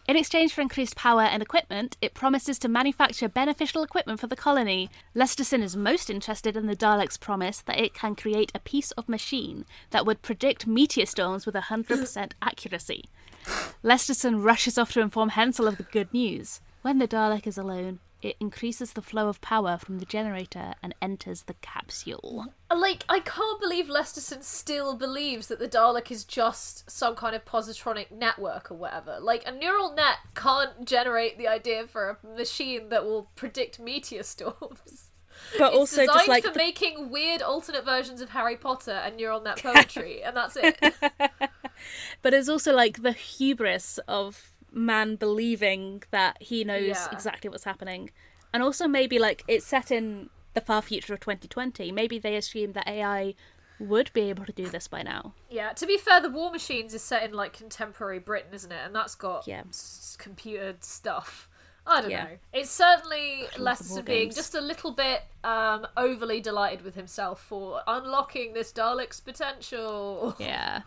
In 0.10 0.18
exchange 0.18 0.54
for 0.54 0.62
increased 0.62 0.96
power 0.96 1.22
and 1.22 1.44
equipment, 1.44 1.96
it 2.02 2.16
promises 2.16 2.58
to 2.60 2.68
manufacture 2.68 3.30
beneficial 3.30 3.84
equipment 3.84 4.20
for 4.20 4.26
the 4.26 4.36
colony. 4.36 4.90
Lesterson 5.16 5.62
is 5.62 5.76
most 5.76 6.10
interested 6.10 6.58
in 6.58 6.66
the 6.66 6.76
Dalek's 6.76 7.16
promise 7.18 7.62
that 7.62 7.80
it 7.80 7.94
can 7.94 8.16
create 8.16 8.52
a 8.56 8.60
piece 8.60 8.90
of 8.94 9.08
machine 9.08 9.66
that 9.92 10.08
would 10.08 10.24
predict 10.24 10.66
meteor 10.66 11.06
storms 11.06 11.46
with 11.46 11.54
100% 11.54 12.32
accuracy. 12.42 13.06
Lesterson 13.84 14.44
rushes 14.44 14.80
off 14.80 14.92
to 14.94 15.02
inform 15.02 15.30
Hensell 15.30 15.68
of 15.68 15.78
the 15.78 15.84
good 15.84 16.12
news. 16.12 16.60
When 16.82 16.98
the 16.98 17.08
Dalek 17.08 17.46
is 17.46 17.60
alone, 17.60 18.00
it 18.22 18.36
increases 18.40 18.94
the 18.94 19.02
flow 19.02 19.30
of 19.30 19.40
power 19.42 19.78
from 19.78 20.00
the 20.00 20.06
generator 20.06 20.74
and 20.84 20.94
enters 21.02 21.44
the 21.44 21.54
capsule. 21.56 22.48
like, 22.70 23.06
I 23.08 23.20
can't 23.20 23.60
believe 23.62 23.86
Lesterson 23.88 24.44
still 24.44 24.96
believes 24.96 25.48
that 25.48 25.60
the 25.60 25.68
Dalek 25.68 26.12
is 26.12 26.24
just 26.26 26.90
some 26.90 27.16
kind 27.16 27.36
of 27.36 27.46
positronic 27.46 28.12
network 28.12 28.70
or 28.72 28.76
whatever. 28.76 29.18
Like, 29.22 29.44
a 29.48 29.52
neural 29.52 29.94
net 29.94 30.18
can't 30.36 30.86
generate 30.86 31.38
the 31.38 31.48
idea 31.48 31.88
for 31.88 32.18
a 32.24 32.28
machine 32.36 32.90
that 32.90 33.06
will 33.06 33.30
predict 33.36 33.80
meteor 33.80 34.24
storms. 34.24 35.10
But 35.58 35.70
It's 35.70 35.78
also 35.78 36.02
designed 36.02 36.18
just 36.18 36.28
like 36.28 36.44
for 36.44 36.52
the- 36.52 36.58
making 36.58 37.10
weird 37.10 37.42
alternate 37.42 37.86
versions 37.86 38.20
of 38.22 38.30
Harry 38.32 38.58
Potter 38.58 38.92
and 38.92 39.16
neural 39.16 39.40
net 39.42 39.58
poetry, 39.64 40.22
and 40.22 40.36
that's 40.36 40.58
it. 40.58 40.78
but 42.22 42.34
it's 42.34 42.50
also 42.50 42.74
like 42.74 43.02
the 43.02 43.14
hubris 43.14 44.00
of 44.08 44.52
man 44.72 45.16
believing 45.16 46.04
that 46.12 46.42
he 46.42 46.64
knows 46.64 46.88
Yeah. 46.88 47.08
exactly 47.12 47.50
what's 47.50 47.64
happening. 47.64 48.12
And 48.54 48.64
also 48.64 48.88
maybe 48.88 49.20
like 49.20 49.44
it's 49.48 49.66
set 49.66 49.92
in 49.92 50.30
the 50.54 50.62
far 50.62 50.82
future 50.82 51.14
of 51.14 51.20
2020. 51.20 51.92
Maybe 51.92 52.18
they 52.20 52.36
assume 52.36 52.74
that 52.74 52.88
AI 52.88 53.36
would 53.80 54.12
be 54.14 54.22
able 54.30 54.46
to 54.46 54.52
do 54.52 54.68
this 54.68 54.88
by 54.88 55.02
now. 55.04 55.34
Yeah, 55.50 55.72
to 55.74 55.86
be 55.86 55.98
fair, 55.98 56.20
the 56.20 56.30
War 56.30 56.52
Machines 56.52 56.94
is 56.94 57.02
set 57.02 57.24
in 57.24 57.34
like 57.34 57.54
contemporary 57.54 58.20
Britain, 58.20 58.54
isn't 58.54 58.72
it? 58.72 58.82
And 58.84 58.94
that's 58.96 59.16
got 59.16 59.48
Yeah. 59.48 59.64
s- 59.70 60.18
computer 60.20 60.76
stuff. 60.82 61.48
I 61.88 62.02
don't 62.02 62.12
Yeah. 62.12 62.24
know. 62.26 62.38
It's 62.54 62.70
certainly 62.70 63.46
Lesterson 63.56 63.92
war 63.92 64.04
being 64.04 64.24
games. 64.26 64.36
just 64.36 64.54
a 64.54 64.62
little 64.62 64.92
bit 64.92 65.24
um, 65.44 65.88
overly 65.96 66.42
delighted 66.42 66.82
with 66.84 66.96
himself 66.96 67.42
for 67.42 67.82
unlocking 67.88 68.54
this 68.54 68.74
Dalek's 68.74 69.20
potential. 69.22 70.36
Yeah. 70.40 70.82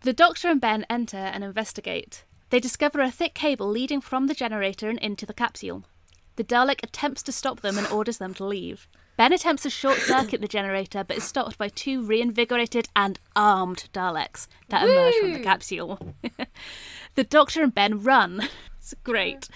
The 0.00 0.12
Doctor 0.12 0.48
and 0.48 0.60
Ben 0.60 0.84
enter 0.90 1.16
and 1.16 1.44
investigate. 1.44 2.24
They 2.52 2.60
discover 2.60 3.00
a 3.00 3.10
thick 3.10 3.32
cable 3.32 3.66
leading 3.66 4.02
from 4.02 4.26
the 4.26 4.34
generator 4.34 4.90
and 4.90 4.98
into 4.98 5.24
the 5.24 5.32
capsule. 5.32 5.84
The 6.36 6.44
Dalek 6.44 6.82
attempts 6.82 7.22
to 7.22 7.32
stop 7.32 7.60
them 7.60 7.78
and 7.78 7.86
orders 7.86 8.18
them 8.18 8.34
to 8.34 8.44
leave. 8.44 8.86
Ben 9.16 9.32
attempts 9.32 9.62
to 9.62 9.70
short 9.70 9.96
circuit 9.96 10.42
the 10.42 10.48
generator 10.48 11.02
but 11.02 11.16
is 11.16 11.24
stopped 11.24 11.56
by 11.56 11.68
two 11.68 12.02
reinvigorated 12.02 12.90
and 12.94 13.18
armed 13.34 13.88
Daleks 13.94 14.48
that 14.68 14.86
emerge 14.86 15.14
from 15.14 15.32
the 15.32 15.40
capsule. 15.40 16.14
the 17.14 17.24
Doctor 17.24 17.62
and 17.62 17.74
Ben 17.74 18.02
run. 18.02 18.42
It's 18.76 18.94
great. 19.02 19.48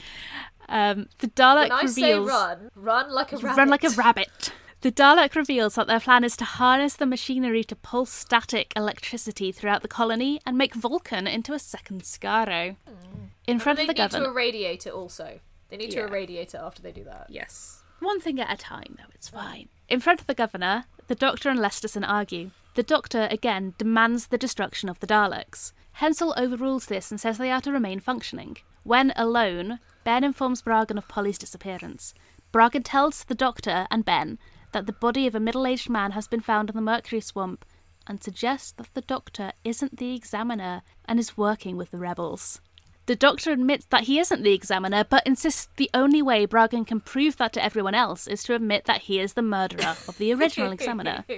Um, 0.69 1.09
the 1.19 1.27
Dalek 1.27 1.69
When 1.69 1.73
I 1.73 1.87
say 1.87 2.15
reveals 2.15 2.29
run, 2.29 2.71
run 2.77 3.11
like 3.13 3.33
a 3.33 3.37
rabbit. 3.37 3.59
run 3.59 3.69
like 3.69 3.85
a 3.85 3.91
rabbit. 3.91 4.53
The 4.87 4.93
Dalek 4.93 5.35
reveals 5.35 5.75
that 5.75 5.89
their 5.89 5.99
plan 5.99 6.23
is 6.23 6.37
to 6.37 6.45
harness 6.45 6.95
the 6.95 7.07
machinery 7.07 7.65
to 7.65 7.75
pulse 7.75 8.13
static 8.13 8.73
electricity 8.77 9.51
throughout 9.51 9.83
the 9.83 9.89
colony 9.89 10.41
and 10.47 10.57
make 10.57 10.77
Vulcan 10.77 11.27
into 11.27 11.55
a 11.55 11.59
second 11.59 12.03
Skaro. 12.03 12.77
Mm. 12.89 13.31
In 13.49 13.59
front 13.59 13.81
of 13.81 13.89
the 13.89 13.95
governor. 13.95 14.21
They 14.21 14.27
need 14.29 14.33
to 14.33 14.39
irradiate 14.39 14.87
it 14.87 14.93
also. 14.93 15.41
They 15.71 15.77
need 15.77 15.93
Yeah. 15.93 16.03
to 16.03 16.07
irradiate 16.07 16.55
it 16.55 16.61
after 16.63 16.83
they 16.83 16.93
do 16.93 17.03
that. 17.03 17.27
Yes. 17.29 17.83
One 17.99 18.21
thing 18.21 18.39
at 18.41 18.53
a 18.53 18.57
time, 18.57 18.95
though, 18.97 19.11
it's 19.13 19.29
fine. 19.29 19.71
In 19.89 19.99
front 19.99 20.21
of 20.21 20.29
the 20.29 20.35
governor, 20.35 20.85
the 21.09 21.17
Doctor 21.17 21.51
and 21.51 21.59
Lesterson 21.59 22.09
argue. 22.09 22.53
The 22.77 22.85
Doctor, 22.85 23.27
again, 23.29 23.75
demands 23.79 24.29
the 24.29 24.39
destruction 24.39 24.89
of 24.89 25.01
the 25.01 25.09
Daleks. 25.09 25.73
Hensell 25.95 26.33
overrules 26.37 26.87
this 26.87 27.11
and 27.11 27.21
says 27.21 27.39
they 27.39 27.51
are 27.51 27.63
to 27.63 27.73
remain 27.73 27.99
functioning. 27.99 28.59
When 28.85 29.13
alone, 29.17 29.81
Ben 30.05 30.23
informs 30.23 30.63
Bragen 30.63 30.97
of 30.97 31.09
Polly's 31.09 31.39
disappearance. 31.39 32.15
Bragen 32.53 32.83
tells 32.85 33.25
the 33.25 33.35
Doctor 33.35 33.89
and 33.91 34.05
Ben 34.05 34.39
that 34.77 34.85
the 34.85 34.93
body 34.93 35.27
of 35.27 35.35
a 35.35 35.41
middle 35.41 35.67
aged 35.67 35.89
man 35.89 36.11
has 36.11 36.29
been 36.29 36.43
found 36.43 36.69
in 36.69 36.77
the 36.77 36.83
Mercury 36.83 37.23
swamp 37.23 37.65
and 38.07 38.23
suggests 38.23 38.73
that 38.73 38.93
the 38.93 39.01
Doctor 39.01 39.53
isn't 39.65 39.97
the 39.97 40.15
examiner 40.15 40.83
and 41.07 41.19
is 41.19 41.35
working 41.35 41.79
with 41.79 41.93
the 41.93 41.97
rebels. 41.97 42.61
The 43.07 43.17
doctor 43.17 43.53
admits 43.53 43.87
that 43.87 44.03
he 44.03 44.19
isn't 44.19 44.43
the 44.43 44.53
examiner, 44.53 45.03
but 45.09 45.27
insists 45.27 45.69
the 45.77 45.89
only 45.95 46.21
way 46.21 46.47
Bragen 46.47 46.87
can 46.87 47.01
prove 47.01 47.39
that 47.39 47.55
to 47.55 47.65
everyone 47.65 47.95
else 47.95 48.27
is 48.27 48.43
to 48.43 48.55
admit 48.55 48.85
that 48.85 49.03
he 49.03 49.19
is 49.19 49.33
the 49.33 49.43
murderer 49.43 49.97
of 50.09 50.19
the 50.19 50.35
original 50.35 50.73
examiner. 50.73 51.25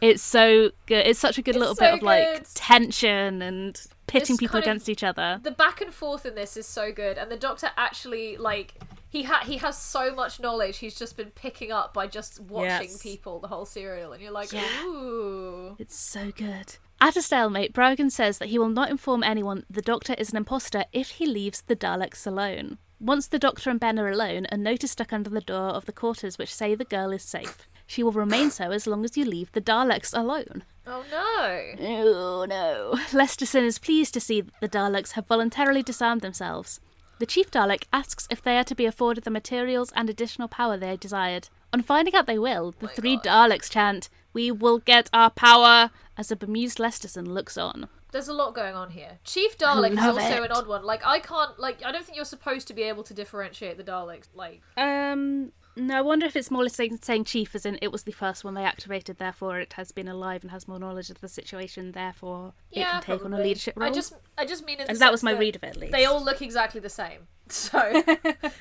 It's 0.00 0.22
so 0.22 0.70
good. 0.86 1.06
It's 1.06 1.18
such 1.18 1.36
a 1.36 1.42
good 1.42 1.56
It's 1.56 1.60
little 1.60 1.74
so 1.74 1.84
bit 1.84 1.94
of 1.96 2.02
like 2.02 2.46
tension 2.54 3.42
and 3.42 3.78
pitting 4.06 4.32
It's 4.34 4.40
people 4.40 4.58
against 4.58 4.88
each 4.88 5.04
other. 5.04 5.38
the 5.42 5.50
back 5.50 5.82
and 5.82 5.92
forth 5.92 6.24
in 6.24 6.34
this 6.34 6.56
is 6.56 6.66
so 6.66 6.90
good, 6.90 7.18
and 7.18 7.30
the 7.30 7.36
Doctor 7.36 7.70
actually 7.76 8.38
like 8.38 8.80
he 9.10 9.24
ha- 9.24 9.42
he 9.44 9.58
has 9.58 9.76
so 9.76 10.14
much 10.14 10.40
knowledge. 10.40 10.78
He's 10.78 10.94
just 10.98 11.16
been 11.16 11.30
picking 11.32 11.70
up 11.72 11.92
by 11.92 12.06
just 12.06 12.40
watching 12.40 12.90
Yes. 12.90 13.02
people 13.02 13.40
the 13.40 13.48
whole 13.48 13.66
serial, 13.66 14.12
and 14.12 14.22
you're 14.22 14.32
like, 14.32 14.52
Yeah. 14.52 14.64
ooh. 14.84 15.76
It's 15.78 15.96
so 15.98 16.30
good. 16.30 16.76
At 17.02 17.16
a 17.16 17.22
stalemate, 17.22 17.72
Bragen 17.72 18.10
says 18.10 18.38
that 18.38 18.48
he 18.50 18.58
will 18.58 18.68
not 18.68 18.90
inform 18.90 19.22
anyone 19.24 19.64
the 19.70 19.82
Doctor 19.82 20.14
is 20.18 20.30
an 20.30 20.36
imposter 20.36 20.84
if 20.92 21.10
he 21.12 21.26
leaves 21.26 21.62
the 21.62 21.76
Daleks 21.76 22.26
alone. 22.26 22.78
Once 23.00 23.26
the 23.26 23.38
Doctor 23.38 23.70
and 23.70 23.80
Ben 23.80 23.98
are 23.98 24.10
alone, 24.10 24.46
a 24.52 24.56
note 24.58 24.84
is 24.84 24.90
stuck 24.90 25.10
under 25.12 25.30
the 25.30 25.40
door 25.40 25.70
of 25.70 25.86
the 25.86 25.92
quarters 25.92 26.36
which 26.36 26.52
say 26.54 26.74
the 26.74 26.84
girl 26.84 27.10
is 27.12 27.22
safe. 27.22 27.66
She 27.86 28.02
will 28.02 28.12
remain 28.12 28.50
so 28.50 28.70
as 28.70 28.86
long 28.86 29.04
as 29.04 29.16
you 29.16 29.24
leave 29.24 29.50
the 29.52 29.60
Daleks 29.62 30.16
alone. 30.16 30.62
Oh 30.86 31.04
no. 31.10 31.86
Oh 31.86 32.44
no. 32.44 32.92
Lesterson 33.12 33.62
is 33.64 33.78
pleased 33.78 34.12
to 34.14 34.20
see 34.20 34.42
that 34.42 34.52
the 34.60 34.68
Daleks 34.68 35.12
have 35.12 35.26
voluntarily 35.26 35.82
disarmed 35.82 36.20
themselves. 36.20 36.78
The 37.20 37.26
Chief 37.26 37.50
Dalek 37.50 37.84
asks 37.92 38.26
if 38.30 38.42
they 38.42 38.56
are 38.56 38.64
to 38.64 38.74
be 38.74 38.86
afforded 38.86 39.24
the 39.24 39.30
materials 39.30 39.92
and 39.94 40.08
additional 40.08 40.48
power 40.48 40.78
they 40.78 40.96
desired. 40.96 41.50
On 41.70 41.82
finding 41.82 42.14
out 42.14 42.26
they 42.26 42.38
will, 42.38 42.74
the 42.80 42.88
three 42.88 43.18
Daleks 43.18 43.70
chant, 43.70 44.08
We 44.32 44.50
will 44.50 44.78
get 44.78 45.10
our 45.12 45.28
power, 45.28 45.90
as 46.16 46.30
a 46.30 46.36
bemused 46.36 46.78
Lesterson 46.78 47.26
looks 47.26 47.58
on. 47.58 47.88
There's 48.10 48.28
a 48.28 48.32
lot 48.32 48.54
going 48.54 48.74
on 48.74 48.92
here. 48.92 49.18
Chief 49.22 49.58
Dalek 49.58 49.92
is 49.92 49.98
also 49.98 50.42
it. 50.42 50.44
an 50.46 50.50
odd 50.50 50.66
one. 50.66 50.82
Like 50.82 51.06
I 51.06 51.20
can't 51.20 51.58
like 51.58 51.84
I 51.84 51.92
don't 51.92 52.06
think 52.06 52.16
you're 52.16 52.24
supposed 52.24 52.66
to 52.68 52.74
be 52.74 52.84
able 52.84 53.02
to 53.02 53.12
differentiate 53.12 53.76
the 53.76 53.84
Daleks. 53.84 54.28
Like 54.34 54.62
Um, 54.78 55.52
no, 55.80 55.96
I 55.96 56.00
wonder 56.00 56.26
if 56.26 56.36
it's 56.36 56.50
more 56.50 56.68
saying, 56.68 56.98
saying 57.02 57.24
Chief 57.24 57.54
as 57.54 57.66
in 57.66 57.78
it 57.82 57.90
was 57.90 58.04
the 58.04 58.12
first 58.12 58.44
one 58.44 58.54
they 58.54 58.64
activated, 58.64 59.18
therefore 59.18 59.58
it 59.60 59.74
has 59.74 59.92
been 59.92 60.08
alive 60.08 60.42
and 60.42 60.50
has 60.50 60.68
more 60.68 60.78
knowledge 60.78 61.10
of 61.10 61.20
the 61.20 61.28
situation, 61.28 61.92
therefore 61.92 62.52
it 62.70 62.84
can 62.84 63.02
take 63.02 63.24
on 63.24 63.32
a 63.32 63.38
leadership 63.38 63.74
role. 63.76 63.88
I 63.88 63.92
just 63.92 64.14
I 64.38 64.44
just 64.46 64.64
mean 64.64 64.80
And 64.80 64.98
that 64.98 65.10
was 65.12 65.22
my 65.22 65.32
read 65.32 65.56
of 65.56 65.64
it, 65.64 65.68
at 65.68 65.76
least. 65.76 65.92
They 65.92 66.04
all 66.04 66.24
look 66.24 66.42
exactly 66.42 66.80
the 66.80 66.88
same. 66.88 67.26
So 67.50 67.80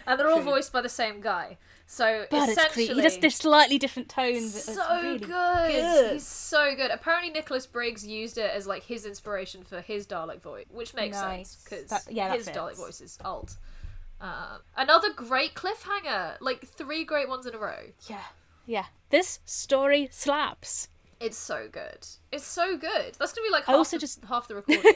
and 0.07 0.20
they're 0.20 0.32
all 0.32 0.41
voiced 0.41 0.74
by 0.74 0.82
the 0.82 0.89
same 0.89 1.22
guy. 1.22 1.59
So 1.86 2.26
but 2.32 2.49
it's 2.49 2.51
essentially 2.53 2.86
creepy. 2.88 3.01
He 3.01 3.07
just 3.07 3.22
there's 3.22 3.36
slightly 3.36 3.78
different 3.78 4.09
tones. 4.09 4.55
It's 4.55 4.76
so 4.76 5.01
really 5.01 5.20
good. 5.20 5.28
good. 5.28 6.13
He's 6.13 6.26
so 6.26 6.76
good. 6.76 6.89
Apparently, 6.89 7.32
Nicholas 7.32 7.67
Briggs 7.67 8.05
used 8.07 8.39
it 8.39 8.49
as 8.49 8.65
like 8.65 8.84
his 8.84 9.05
inspiration 9.05 9.63
for 9.63 9.82
his 9.82 10.07
Dalek 10.07 10.41
voice, 10.41 10.65
which 10.72 10.95
makes 10.95 11.17
Nice. 11.17 11.49
sense 11.51 11.88
because 11.88 12.07
yeah, 12.09 12.34
his. 12.34 12.47
Dalek 12.47 12.78
voice 12.78 12.99
is 12.99 13.20
alt. 13.24 13.57
Um, 14.22 14.61
another 14.76 15.13
great 15.13 15.53
cliffhanger, 15.53 16.36
like 16.41 16.65
three 16.65 17.03
great 17.05 17.30
ones 17.30 17.45
in 17.45 17.55
a 17.55 17.57
row. 17.57 17.91
Yeah, 18.07 18.24
yeah. 18.65 18.86
This 19.09 19.39
story 19.45 20.09
slaps. 20.11 20.89
It's 21.20 21.38
so 21.38 21.67
good. 21.72 22.05
It's 22.32 22.45
so 22.45 22.78
good. 22.78 23.15
That's 23.20 23.34
gonna 23.34 23.47
be 23.47 23.51
like 23.51 23.67
I 23.67 23.74
also 23.74 23.97
the, 23.97 24.01
just- 24.01 24.24
half 24.26 24.47
the 24.47 24.55
recording. 24.67 24.93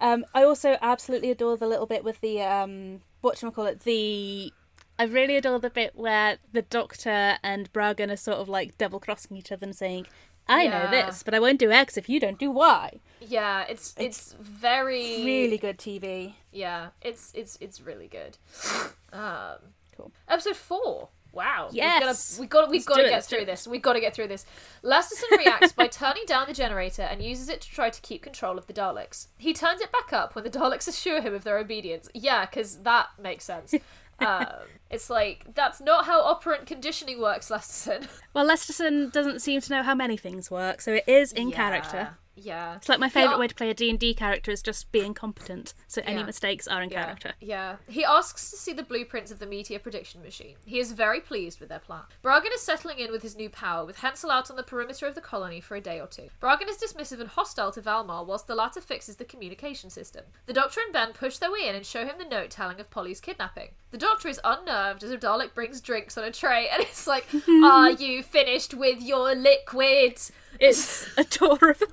Um, 0.00 0.24
I 0.34 0.44
also 0.44 0.76
absolutely 0.80 1.30
adore 1.30 1.56
the 1.56 1.66
little 1.66 1.86
bit 1.86 2.04
with 2.04 2.20
the 2.20 2.42
um, 2.42 3.00
what 3.20 3.38
call 3.52 3.66
it 3.66 3.80
the. 3.80 4.52
I 4.98 5.04
really 5.04 5.36
adore 5.36 5.58
the 5.58 5.70
bit 5.70 5.92
where 5.96 6.36
the 6.52 6.60
Doctor 6.62 7.38
and 7.42 7.72
Bragen 7.72 8.10
are 8.12 8.16
sort 8.16 8.36
of 8.36 8.48
like 8.50 8.76
double 8.76 9.00
crossing 9.00 9.36
each 9.36 9.50
other 9.50 9.64
and 9.64 9.74
saying, 9.74 10.06
"I 10.50 10.66
know 10.66 10.90
this, 10.90 11.22
but 11.22 11.34
I 11.34 11.40
won't 11.40 11.58
do 11.58 11.70
X 11.70 11.96
if 11.96 12.08
you 12.08 12.20
don't 12.20 12.38
do 12.38 12.50
Y." 12.50 13.00
yeah, 13.20 13.64
it's 13.68 13.94
it's 13.98 14.34
very 14.40 15.24
Really 15.24 15.58
good 15.58 15.78
TV. 15.78 16.34
Yeah, 16.52 16.88
it's 17.02 17.32
it's 17.34 17.56
it's 17.60 17.80
really 17.80 18.08
good. 18.08 18.36
Um, 19.12 19.56
Cool. 19.96 20.12
Episode 20.28 20.54
four. 20.56 21.08
Wow. 21.32 21.68
Yes. 21.72 22.38
We 22.38 22.46
got 22.46 22.64
to, 22.66 22.70
we've 22.70 22.86
got 22.86 22.96
to 22.96 23.02
it, 23.02 23.04
get 23.06 23.12
let's 23.12 23.26
do 23.26 23.36
through 23.36 23.46
this. 23.46 23.66
We've 23.66 23.82
got 23.82 23.92
to 23.92 24.00
get 24.00 24.14
through 24.14 24.28
this. 24.28 24.46
Lesterson 24.82 25.36
reacts 25.36 25.72
by 25.72 25.86
turning 25.86 26.24
down 26.26 26.46
the 26.48 26.54
generator 26.54 27.02
and 27.02 27.22
uses 27.22 27.48
it 27.48 27.60
to 27.60 27.70
try 27.70 27.90
to 27.90 28.00
keep 28.00 28.22
control 28.22 28.58
of 28.58 28.66
the 28.66 28.72
Daleks. 28.72 29.28
He 29.36 29.52
turns 29.52 29.80
it 29.80 29.92
back 29.92 30.12
up 30.12 30.34
when 30.34 30.44
the 30.44 30.50
Daleks 30.50 30.88
assure 30.88 31.20
him 31.20 31.34
of 31.34 31.44
their 31.44 31.58
obedience. 31.58 32.08
Yeah, 32.14 32.46
because 32.46 32.78
that 32.78 33.08
makes 33.20 33.44
sense. 33.44 33.74
um, 34.20 34.46
it's 34.90 35.08
like 35.08 35.54
that's 35.54 35.80
not 35.80 36.06
how 36.06 36.20
operant 36.20 36.66
conditioning 36.66 37.20
works, 37.20 37.48
Lesterson. 37.48 38.06
Well, 38.32 38.46
Lesterson 38.46 39.10
doesn't 39.10 39.40
seem 39.40 39.60
to 39.60 39.72
know 39.72 39.82
how 39.82 39.94
many 39.94 40.16
things 40.16 40.50
work, 40.52 40.80
so 40.80 40.92
it 40.92 41.04
is 41.08 41.32
in 41.32 41.50
character. 41.50 42.16
Yeah. 42.42 42.76
It's 42.76 42.88
like 42.88 42.98
my 42.98 43.08
favourite 43.08 43.34
Yeah. 43.34 43.38
way 43.40 43.48
to 43.48 43.54
play 43.54 43.70
a 43.70 43.74
D&D 43.74 44.14
character 44.14 44.50
is 44.50 44.62
just 44.62 44.90
being 44.92 45.14
competent, 45.14 45.74
so 45.86 46.00
any 46.04 46.20
Yeah. 46.20 46.26
mistakes 46.26 46.66
are 46.66 46.82
in 46.82 46.90
Yeah, 46.90 47.04
character. 47.04 47.32
Yeah. 47.40 47.76
He 47.88 48.04
asks 48.04 48.50
to 48.50 48.56
see 48.56 48.72
the 48.72 48.82
blueprints 48.82 49.30
of 49.30 49.38
the 49.38 49.46
meteor 49.46 49.78
prediction 49.78 50.22
machine. 50.22 50.56
He 50.64 50.78
is 50.78 50.92
very 50.92 51.20
pleased 51.20 51.60
with 51.60 51.68
their 51.68 51.78
plan. 51.78 52.02
Bragen 52.24 52.52
is 52.54 52.62
settling 52.62 52.98
in 52.98 53.10
with 53.12 53.22
his 53.22 53.36
new 53.36 53.50
power, 53.50 53.84
with 53.84 53.98
Hensell 53.98 54.30
out 54.30 54.50
on 54.50 54.56
the 54.56 54.62
perimeter 54.62 55.06
of 55.06 55.14
the 55.14 55.20
colony 55.20 55.60
for 55.60 55.76
a 55.76 55.80
day 55.80 56.00
or 56.00 56.06
two. 56.06 56.30
Bragen 56.40 56.68
is 56.68 56.78
dismissive 56.78 57.20
and 57.20 57.28
hostile 57.30 57.72
to 57.72 57.80
Valmar, 57.82 58.24
whilst 58.24 58.46
the 58.46 58.54
latter 58.54 58.80
fixes 58.80 59.16
the 59.16 59.24
communication 59.24 59.90
system. 59.90 60.24
The 60.46 60.52
Doctor 60.52 60.80
and 60.80 60.92
Ben 60.92 61.12
push 61.12 61.38
their 61.38 61.50
way 61.52 61.66
in 61.68 61.74
and 61.74 61.84
show 61.84 62.04
him 62.06 62.16
the 62.18 62.24
note 62.24 62.50
telling 62.50 62.80
of 62.80 62.90
Polly's 62.90 63.20
kidnapping. 63.20 63.70
The 63.90 63.98
Doctor 63.98 64.28
is 64.28 64.40
unnerved 64.44 65.02
as 65.02 65.10
a 65.10 65.18
Dalek 65.18 65.52
brings 65.54 65.80
drinks 65.80 66.16
on 66.16 66.24
a 66.24 66.30
tray, 66.30 66.68
and 66.68 66.80
it's 66.82 67.06
like, 67.06 67.26
Are 67.64 67.90
you 67.90 68.22
finished 68.22 68.72
with 68.74 69.02
your 69.02 69.34
liquid? 69.34 70.18
It's 70.58 71.06
adorable. 71.16 71.86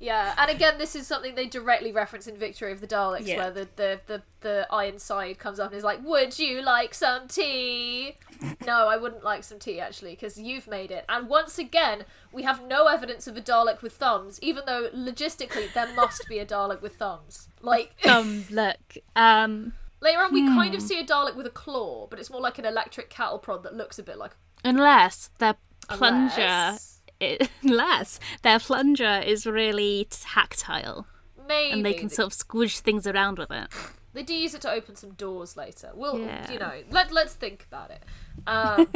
Yeah, 0.00 0.32
and 0.38 0.48
again, 0.48 0.78
this 0.78 0.94
is 0.94 1.08
something 1.08 1.34
they 1.34 1.46
directly 1.46 1.90
reference 1.90 2.28
in 2.28 2.36
Victory 2.36 2.70
of 2.70 2.80
the 2.80 2.86
Daleks, 2.86 3.26
Yeah. 3.26 3.36
where 3.38 3.50
the, 3.50 3.68
the, 3.74 4.00
the, 4.06 4.22
the 4.42 4.66
Ironside 4.70 5.40
comes 5.40 5.58
up 5.58 5.70
and 5.72 5.76
is 5.78 5.82
like, 5.82 5.98
Would 6.04 6.38
you 6.38 6.62
like 6.62 6.94
some 6.94 7.26
tea? 7.26 8.16
no, 8.64 8.86
I 8.86 8.96
wouldn't 8.96 9.24
like 9.24 9.42
some 9.42 9.58
tea, 9.58 9.80
actually, 9.80 10.12
because 10.12 10.38
you've 10.38 10.68
made 10.68 10.92
it. 10.92 11.04
And 11.08 11.28
once 11.28 11.58
again, 11.58 12.04
we 12.32 12.44
have 12.44 12.62
no 12.64 12.86
evidence 12.86 13.26
of 13.26 13.36
a 13.36 13.40
Dalek 13.40 13.82
with 13.82 13.94
thumbs, 13.94 14.38
even 14.40 14.62
though 14.66 14.88
logistically 14.94 15.72
there 15.72 15.92
must 15.94 16.28
be 16.28 16.38
a 16.38 16.46
Dalek 16.46 16.80
with 16.80 16.94
thumbs. 16.94 17.48
Like, 17.60 17.92
um, 18.08 18.44
look, 18.50 18.98
um, 19.16 19.72
later 20.00 20.20
on, 20.20 20.32
we 20.32 20.46
kind 20.46 20.70
Hmm. 20.70 20.76
of 20.76 20.82
see 20.82 21.00
a 21.00 21.04
Dalek 21.04 21.34
with 21.34 21.46
a 21.46 21.50
claw, 21.50 22.06
but 22.06 22.20
it's 22.20 22.30
more 22.30 22.40
like 22.40 22.58
an 22.60 22.64
electric 22.66 23.10
cattle 23.10 23.40
prod 23.40 23.64
that 23.64 23.74
looks 23.74 23.98
a 23.98 24.04
bit 24.04 24.16
like. 24.16 24.36
unless 24.64 25.30
their 25.40 25.56
plunger, 25.88 26.40
Unless- 26.40 26.97
i- 27.20 27.38
unless 27.62 28.18
their 28.42 28.58
plunger 28.58 29.22
is 29.24 29.46
really 29.46 30.06
tactile 30.10 31.06
Maybe. 31.46 31.72
and 31.72 31.84
they 31.86 31.94
can 31.94 32.08
sort 32.08 32.26
of 32.26 32.32
squish 32.32 32.80
things 32.80 33.06
around 33.06 33.38
with 33.38 33.50
it. 33.50 33.68
They 34.14 34.22
do 34.22 34.34
use 34.34 34.54
it 34.54 34.62
to 34.62 34.70
open 34.70 34.96
some 34.96 35.12
doors 35.12 35.56
later. 35.56 35.90
We'll, 35.94 36.18
Yeah. 36.18 36.50
you 36.50 36.58
know, 36.58 36.82
let 36.90 37.12
let's 37.12 37.34
think 37.34 37.64
about 37.70 37.90
it. 37.90 38.02
Um, 38.46 38.86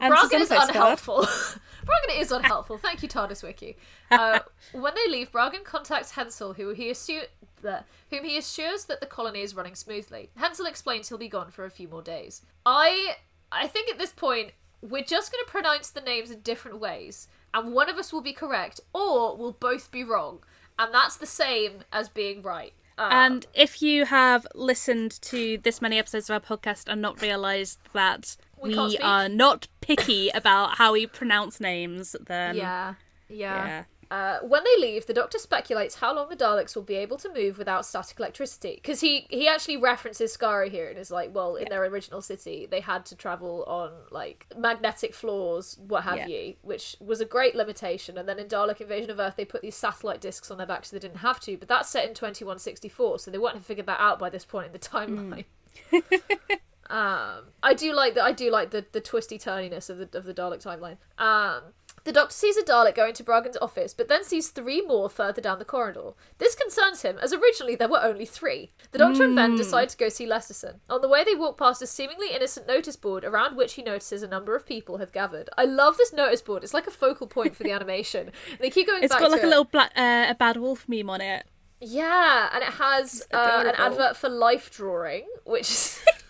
Bragen 0.00 0.40
is 0.40 0.50
unhelpful. 0.50 1.22
Bragen 1.86 2.18
is 2.20 2.30
unhelpful. 2.32 2.76
Thank 2.78 3.02
you, 3.02 3.08
TARDIS 3.08 3.42
Wiki. 3.42 3.76
Uh, 4.10 4.40
when 4.72 4.92
they 4.94 5.08
leave, 5.10 5.30
Bragen 5.32 5.64
contacts 5.64 6.12
Hensell, 6.12 6.54
who 6.56 6.70
he 6.70 6.90
assu- 6.90 7.28
the, 7.62 7.84
whom 8.10 8.24
he 8.24 8.36
assures 8.36 8.84
that 8.86 9.00
the 9.00 9.06
colony 9.06 9.40
is 9.40 9.54
running 9.54 9.74
smoothly. 9.74 10.30
Hensell 10.36 10.66
explains 10.66 11.08
he'll 11.08 11.16
be 11.16 11.28
gone 11.28 11.50
for 11.50 11.64
a 11.64 11.70
few 11.70 11.88
more 11.88 12.02
days. 12.02 12.42
I 12.66 13.14
I 13.52 13.68
think 13.68 13.88
at 13.90 13.98
this 13.98 14.12
point 14.12 14.50
we're 14.80 15.04
just 15.04 15.32
going 15.32 15.44
to 15.44 15.50
pronounce 15.50 15.90
the 15.90 16.00
names 16.00 16.30
in 16.30 16.40
different 16.40 16.78
ways, 16.78 17.28
and 17.54 17.72
one 17.72 17.88
of 17.88 17.96
us 17.96 18.12
will 18.12 18.20
be 18.22 18.32
correct, 18.32 18.80
or 18.92 19.36
we'll 19.36 19.52
both 19.52 19.90
be 19.90 20.04
wrong, 20.04 20.40
and 20.78 20.92
that's 20.92 21.16
the 21.16 21.26
same 21.26 21.84
as 21.92 22.08
being 22.08 22.42
right. 22.42 22.72
Uh, 22.98 23.08
And 23.10 23.46
if 23.54 23.82
you 23.82 24.06
have 24.06 24.46
listened 24.54 25.20
to 25.22 25.58
this 25.58 25.82
many 25.82 25.98
episodes 25.98 26.30
of 26.30 26.34
our 26.34 26.56
podcast 26.56 26.88
and 26.88 27.02
not 27.02 27.20
realised 27.20 27.78
that 27.92 28.36
We 28.60 28.74
we, 28.74 28.98
are 28.98 29.28
not 29.28 29.68
picky 29.80 30.30
about 30.30 30.76
how 30.78 30.92
we 30.92 31.06
pronounce 31.06 31.60
names, 31.60 32.16
then 32.26 32.56
yeah, 32.56 32.94
yeah. 33.28 33.66
yeah. 33.66 33.84
Uh, 34.10 34.38
when 34.42 34.62
they 34.64 34.80
leave, 34.80 35.06
the 35.06 35.14
Doctor 35.14 35.38
speculates 35.38 35.96
how 35.96 36.14
long 36.14 36.28
the 36.28 36.36
Daleks 36.36 36.74
will 36.76 36.82
be 36.82 36.94
able 36.96 37.16
to 37.18 37.32
move 37.32 37.58
without 37.58 37.84
static 37.84 38.18
electricity. 38.18 38.74
Because 38.76 39.00
he, 39.00 39.26
he 39.30 39.48
actually 39.48 39.76
references 39.76 40.36
Skaro 40.36 40.70
here 40.70 40.88
and 40.88 40.98
is 40.98 41.10
like, 41.10 41.34
well, 41.34 41.56
in 41.56 41.68
their 41.68 41.84
original 41.84 42.20
city, 42.22 42.66
they 42.70 42.80
had 42.80 43.04
to 43.06 43.16
travel 43.16 43.64
on 43.66 43.90
like 44.10 44.46
magnetic 44.56 45.14
floors, 45.14 45.78
what 45.86 46.04
have 46.04 46.16
Yeah. 46.18 46.26
you, 46.28 46.54
which 46.62 46.96
was 47.00 47.20
a 47.20 47.24
great 47.24 47.54
limitation. 47.54 48.16
And 48.18 48.28
then 48.28 48.38
in 48.38 48.46
Dalek 48.46 48.80
Invasion 48.80 49.10
of 49.10 49.18
Earth, 49.18 49.34
they 49.36 49.44
put 49.44 49.62
these 49.62 49.76
satellite 49.76 50.20
discs 50.20 50.50
on 50.50 50.58
their 50.58 50.66
backs 50.66 50.90
so 50.90 50.96
they 50.96 51.00
didn't 51.00 51.18
have 51.18 51.40
to. 51.40 51.56
But 51.56 51.68
that's 51.68 51.88
set 51.88 52.04
in 52.04 52.14
2164, 52.14 53.18
so 53.18 53.30
they 53.30 53.38
wouldn't 53.38 53.58
have 53.58 53.66
figured 53.66 53.86
that 53.86 54.00
out 54.00 54.18
by 54.18 54.30
this 54.30 54.44
point 54.44 54.66
in 54.66 54.72
the 54.72 54.78
timeline. 54.78 55.44
Um, 56.88 57.46
I 57.62 57.74
do 57.74 57.92
like 57.92 58.14
that. 58.14 58.22
I 58.24 58.32
do 58.32 58.48
like 58.50 58.70
the, 58.70 58.84
the 58.92 59.00
twisty 59.00 59.38
turniness 59.38 59.90
of 59.90 59.98
the 59.98 60.16
of 60.16 60.24
the 60.24 60.32
Dalek 60.32 60.62
timeline. 60.62 60.98
Um, 61.18 61.62
the 62.06 62.12
Doctor 62.12 62.32
sees 62.32 62.56
a 62.56 62.62
Dalek 62.62 62.94
go 62.94 63.06
into 63.06 63.24
Bragen's 63.24 63.56
office, 63.60 63.92
but 63.92 64.06
then 64.08 64.22
sees 64.22 64.48
three 64.48 64.80
more 64.80 65.10
further 65.10 65.42
down 65.42 65.58
the 65.58 65.64
corridor. 65.64 66.12
This 66.38 66.54
concerns 66.54 67.02
him, 67.02 67.18
as 67.20 67.32
originally 67.32 67.74
there 67.74 67.88
were 67.88 68.02
only 68.02 68.24
three. 68.24 68.70
The 68.92 68.98
Doctor 68.98 69.24
and 69.24 69.34
Ben 69.34 69.56
decide 69.56 69.88
to 69.90 69.96
go 69.96 70.08
see 70.08 70.24
Lesterson. 70.26 70.76
On 70.88 71.00
the 71.00 71.08
way, 71.08 71.24
they 71.24 71.34
walk 71.34 71.58
past 71.58 71.82
a 71.82 71.86
seemingly 71.86 72.28
innocent 72.32 72.68
notice 72.68 72.94
board, 72.96 73.24
around 73.24 73.56
which 73.56 73.74
he 73.74 73.82
notices 73.82 74.22
a 74.22 74.28
number 74.28 74.54
of 74.54 74.64
people 74.64 74.98
have 74.98 75.10
gathered. 75.12 75.50
I 75.58 75.64
love 75.64 75.96
this 75.96 76.12
notice 76.12 76.42
board; 76.42 76.62
it's 76.62 76.72
like 76.72 76.86
a 76.86 76.92
focal 76.92 77.26
point 77.26 77.56
for 77.56 77.64
the 77.64 77.72
animation. 77.78 78.30
And 78.50 78.58
they 78.60 78.70
keep 78.70 78.86
going 78.86 79.02
It's 79.02 79.12
got 79.12 79.30
like 79.30 79.40
to 79.40 79.44
a 79.44 79.48
it. 79.48 79.50
little 79.50 79.64
black, 79.64 79.90
uh, 79.96 80.26
a 80.30 80.36
bad 80.38 80.56
wolf 80.58 80.88
meme 80.88 81.10
on 81.10 81.20
it. 81.20 81.44
Yeah, 81.80 82.48
and 82.54 82.62
it 82.62 82.72
has 82.74 83.26
uh, 83.34 83.64
an 83.66 83.74
advert 83.76 84.16
for 84.16 84.28
life 84.30 84.70
drawing, 84.70 85.26
which 85.44 85.68
is 85.70 86.00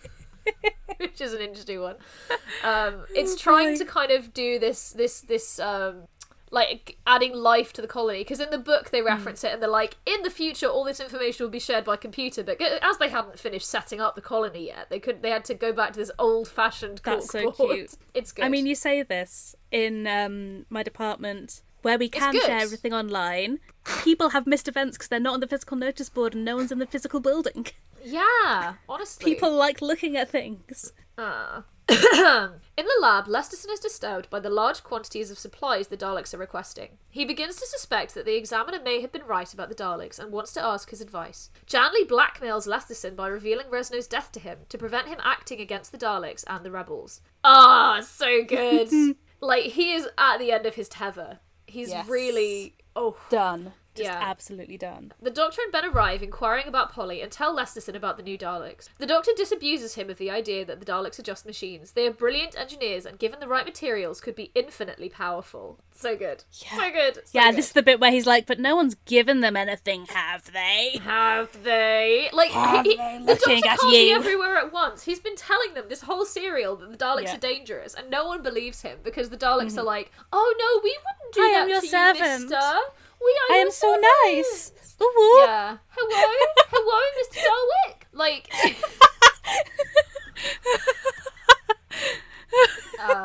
which 0.98 1.20
is 1.20 1.32
an 1.32 1.40
interesting 1.40 1.80
one. 1.80 1.96
Um, 2.64 3.04
it's 3.14 3.34
Oh, 3.34 3.36
trying 3.36 3.74
boy. 3.74 3.78
to 3.78 3.84
kind 3.84 4.10
of 4.10 4.32
do 4.32 4.58
this 4.58 4.90
this 4.90 5.20
this 5.20 5.58
um, 5.60 6.04
like 6.50 6.96
adding 7.06 7.34
life 7.34 7.72
to 7.74 7.82
the 7.82 7.86
colony 7.88 8.20
because 8.20 8.40
in 8.40 8.50
the 8.50 8.58
book 8.58 8.84
Hmm. 8.88 8.92
they 8.92 9.02
reference 9.02 9.44
it 9.44 9.52
and 9.52 9.62
they're 9.62 9.68
like 9.68 9.96
in 10.06 10.22
the 10.22 10.30
future 10.30 10.66
all 10.66 10.84
this 10.84 10.98
information 11.00 11.44
will 11.44 11.50
be 11.50 11.58
shared 11.60 11.84
by 11.84 11.96
computer 11.96 12.42
but 12.42 12.60
as 12.60 12.98
they 12.98 13.08
hadn't 13.08 13.38
finished 13.38 13.68
setting 13.68 14.00
up 14.00 14.14
the 14.14 14.20
colony 14.22 14.66
yet 14.66 14.88
they 14.90 14.98
could 14.98 15.22
they 15.22 15.30
had 15.30 15.44
to 15.46 15.54
go 15.54 15.72
back 15.72 15.92
to 15.92 15.98
this 15.98 16.10
old 16.18 16.48
fashioned 16.48 17.00
That's 17.04 17.28
so 17.30 17.50
board. 17.50 17.76
cute. 17.76 17.94
it's 18.14 18.32
good 18.32 18.44
I 18.44 18.48
mean, 18.48 18.66
you 18.66 18.74
say 18.74 19.02
this 19.02 19.54
in 19.70 20.06
um, 20.06 20.66
my 20.70 20.82
department 20.82 21.62
where 21.82 21.98
we 21.98 22.08
can 22.08 22.32
share 22.40 22.58
everything 22.58 22.92
online. 22.92 23.60
People 24.02 24.30
have 24.30 24.46
missed 24.46 24.66
events 24.66 24.96
because 24.96 25.08
they're 25.08 25.20
not 25.20 25.34
on 25.34 25.40
the 25.40 25.46
physical 25.46 25.76
notice 25.76 26.08
board 26.08 26.34
and 26.34 26.44
no 26.44 26.56
one's 26.56 26.72
in 26.72 26.78
the 26.78 26.86
physical 26.86 27.20
building. 27.20 27.66
Yeah 28.06 28.74
honestly 28.88 29.34
People 29.34 29.52
like 29.52 29.80
looking 29.82 30.16
at 30.16 30.30
things. 30.30 30.92
Ah. 31.18 31.64
In 31.88 32.84
the 32.84 32.98
lab, 33.00 33.26
Lesterson 33.26 33.70
is 33.72 33.78
disturbed 33.80 34.28
by 34.28 34.40
the 34.40 34.50
large 34.50 34.82
quantities 34.82 35.30
of 35.30 35.38
supplies 35.38 35.86
the 35.88 35.96
Daleks 35.96 36.34
are 36.34 36.38
requesting. 36.38 36.98
He 37.10 37.24
begins 37.24 37.56
to 37.56 37.66
suspect 37.66 38.14
that 38.14 38.24
the 38.24 38.34
examiner 38.36 38.80
may 38.82 39.00
have 39.00 39.12
been 39.12 39.24
right 39.24 39.52
about 39.54 39.68
the 39.68 39.74
Daleks 39.76 40.18
and 40.18 40.32
wants 40.32 40.52
to 40.54 40.64
ask 40.64 40.90
his 40.90 41.00
advice. 41.00 41.48
Janley 41.66 42.04
blackmails 42.04 42.66
Lesterson 42.68 43.14
by 43.14 43.28
revealing 43.28 43.66
Resno's 43.66 44.08
death 44.08 44.32
to 44.32 44.40
him 44.40 44.58
to 44.68 44.76
prevent 44.78 45.06
him 45.08 45.18
acting 45.22 45.60
against 45.60 45.92
the 45.92 45.98
Daleks 45.98 46.44
and 46.48 46.64
the 46.64 46.72
rebels. 46.72 47.20
Ah, 47.44 48.00
so 48.04 48.42
good. 48.44 48.90
like 49.40 49.64
he 49.64 49.92
is 49.92 50.08
at 50.18 50.38
the 50.38 50.50
end 50.52 50.66
of 50.66 50.74
his 50.74 50.88
tether. 50.88 51.38
He's 51.66 51.90
Yes. 51.90 52.08
really 52.08 52.74
oh 52.96 53.16
Done. 53.30 53.72
Just 53.96 54.10
Yeah. 54.10 54.18
absolutely 54.20 54.76
done. 54.78 55.12
the 55.20 55.30
Doctor 55.30 55.62
and 55.62 55.72
Ben 55.72 55.84
arrive, 55.84 56.22
inquiring 56.22 56.66
about 56.68 56.92
Polly, 56.92 57.20
and 57.22 57.30
tell 57.32 57.54
Lesterson 57.56 57.94
about 57.94 58.16
the 58.16 58.22
new 58.22 58.36
Daleks. 58.38 58.88
The 58.98 59.06
Doctor 59.06 59.32
disabuses 59.32 59.94
him 59.94 60.10
of 60.10 60.18
the 60.18 60.30
idea 60.30 60.64
that 60.64 60.80
the 60.80 60.86
Daleks 60.86 61.18
are 61.18 61.22
just 61.22 61.46
machines. 61.46 61.92
They 61.92 62.06
are 62.06 62.12
brilliant 62.12 62.56
engineers, 62.58 63.06
and 63.06 63.18
given 63.18 63.40
the 63.40 63.48
right 63.48 63.64
materials, 63.64 64.20
could 64.20 64.34
be 64.34 64.50
infinitely 64.54 65.08
powerful. 65.08 65.78
So 65.92 66.16
good. 66.16 66.44
So 66.50 66.90
good. 66.90 67.16
So 67.16 67.22
Yeah, 67.32 67.50
good. 67.50 67.58
this 67.58 67.66
is 67.68 67.72
the 67.72 67.82
bit 67.82 68.00
where 68.00 68.10
he's 68.10 68.26
like, 68.26 68.46
but 68.46 68.58
no 68.60 68.76
one's 68.76 68.94
given 69.06 69.40
them 69.40 69.56
anything, 69.56 70.06
have 70.06 70.52
they? 70.52 71.00
Have 71.02 71.62
they? 71.64 72.28
Like, 72.32 72.50
Have 72.50 72.84
he- 72.84 72.96
they? 72.96 73.18
the 73.24 73.34
Doctor 73.34 73.52
at 73.52 73.62
can't 73.62 73.80
be 73.90 74.12
everywhere 74.12 74.56
at 74.58 74.72
once. 74.72 75.04
He's 75.04 75.20
been 75.20 75.36
telling 75.36 75.74
them 75.74 75.86
this 75.88 76.02
whole 76.02 76.24
serial 76.24 76.76
that 76.76 76.90
the 76.90 76.96
Daleks 76.98 77.22
Yeah. 77.22 77.26
Mm-hmm. 77.28 77.36
are 77.36 77.38
dangerous, 77.40 77.94
and 77.94 78.10
no 78.10 78.26
one 78.26 78.42
believes 78.42 78.82
him 78.82 78.98
because 79.02 79.30
the 79.30 79.36
Daleks 79.38 79.76
are 79.78 79.82
like, 79.82 80.12
"Oh 80.32 80.54
no, 80.58 80.80
we 80.82 80.96
wouldn't 80.98 81.34
do 81.34 81.42
I 81.42 81.50
that 81.52 81.62
am 81.62 81.68
your 81.68 81.80
to 81.80 81.86
servant. 81.86 82.40
you, 82.42 82.48
Mister. 82.48 82.72
We 83.20 83.38
are 83.50 83.56
I 83.56 83.58
am 83.58 83.70
so 83.70 83.94
nice. 84.24 84.66
servants." 84.66 84.96
Ooh. 85.02 85.36
Yeah. 85.44 85.76
Hello, 85.90 86.22
hello, 86.70 86.98
Mr. 87.20 87.38
Dalek. 87.46 87.98
Like. 88.12 88.44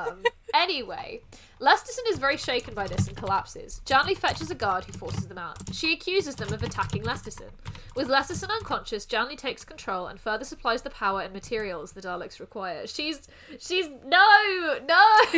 um. 0.09 0.23
Anyway, 0.53 1.21
Lesterson 1.61 2.09
is 2.09 2.17
very 2.17 2.35
shaken 2.37 2.73
by 2.73 2.87
this 2.87 3.07
and 3.07 3.15
collapses. 3.15 3.81
Janley 3.85 4.17
fetches 4.17 4.51
a 4.51 4.55
guard 4.55 4.83
who 4.83 4.91
forces 4.91 5.27
them 5.27 5.37
out. 5.37 5.57
She 5.73 5.93
accuses 5.93 6.35
them 6.35 6.51
of 6.51 6.61
attacking 6.61 7.03
Lesterson. 7.03 7.51
With 7.95 8.09
Lesterson 8.09 8.49
unconscious, 8.49 9.05
Janley 9.05 9.37
takes 9.37 9.63
control 9.63 10.07
and 10.07 10.19
further 10.19 10.43
supplies 10.43 10.81
the 10.81 10.89
power 10.89 11.21
and 11.21 11.31
materials 11.33 11.93
the 11.93 12.01
Daleks 12.01 12.39
require. 12.39 12.85
She's 12.87 13.27
she's 13.59 13.87
no 14.05 14.79
no 14.87 15.05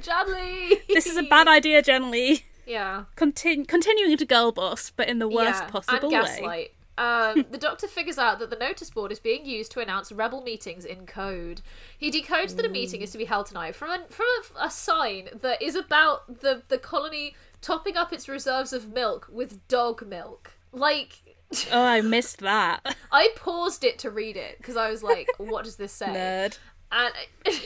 Janley. 0.00 0.86
This 0.88 1.06
is 1.06 1.16
a 1.16 1.22
bad 1.22 1.48
idea, 1.48 1.80
generally. 1.80 2.44
Yeah. 2.66 3.04
Continu- 3.16 3.66
continuing 3.66 4.16
to 4.16 4.24
girl 4.24 4.52
boss, 4.52 4.90
but 4.94 5.08
in 5.08 5.18
the 5.18 5.28
worst 5.28 5.62
yeah, 5.62 5.68
possible 5.70 6.14
and 6.14 6.46
way. 6.46 6.70
Um, 6.98 7.46
the 7.50 7.58
doctor 7.58 7.88
figures 7.88 8.18
out 8.18 8.38
that 8.38 8.50
the 8.50 8.56
notice 8.56 8.90
board 8.90 9.10
is 9.12 9.18
being 9.18 9.46
used 9.46 9.72
to 9.72 9.80
announce 9.80 10.12
rebel 10.12 10.42
meetings 10.42 10.84
in 10.84 11.06
code. 11.06 11.62
He 11.96 12.10
decodes 12.10 12.54
that 12.56 12.66
a 12.66 12.68
meeting 12.68 13.00
is 13.00 13.12
to 13.12 13.18
be 13.18 13.24
held 13.24 13.46
tonight 13.46 13.74
from 13.74 13.90
a, 13.90 14.04
from 14.08 14.26
a, 14.26 14.66
a 14.66 14.70
sign 14.70 15.30
that 15.40 15.62
is 15.62 15.74
about 15.74 16.40
the, 16.40 16.62
the 16.68 16.78
colony 16.78 17.34
topping 17.62 17.96
up 17.96 18.12
its 18.12 18.28
reserves 18.28 18.72
of 18.72 18.92
milk 18.92 19.28
with 19.32 19.66
dog 19.68 20.06
milk. 20.06 20.52
Like, 20.70 21.22
Oh, 21.70 21.82
I 21.82 22.00
missed 22.02 22.38
that. 22.40 22.96
I 23.10 23.30
paused 23.36 23.84
it 23.84 23.98
to 24.00 24.10
read 24.10 24.36
it 24.36 24.58
because 24.58 24.76
I 24.76 24.90
was 24.90 25.02
like, 25.02 25.28
what 25.38 25.64
does 25.64 25.76
this 25.76 25.92
say? 25.92 26.06
Nerd. 26.08 26.58
And 26.90 27.14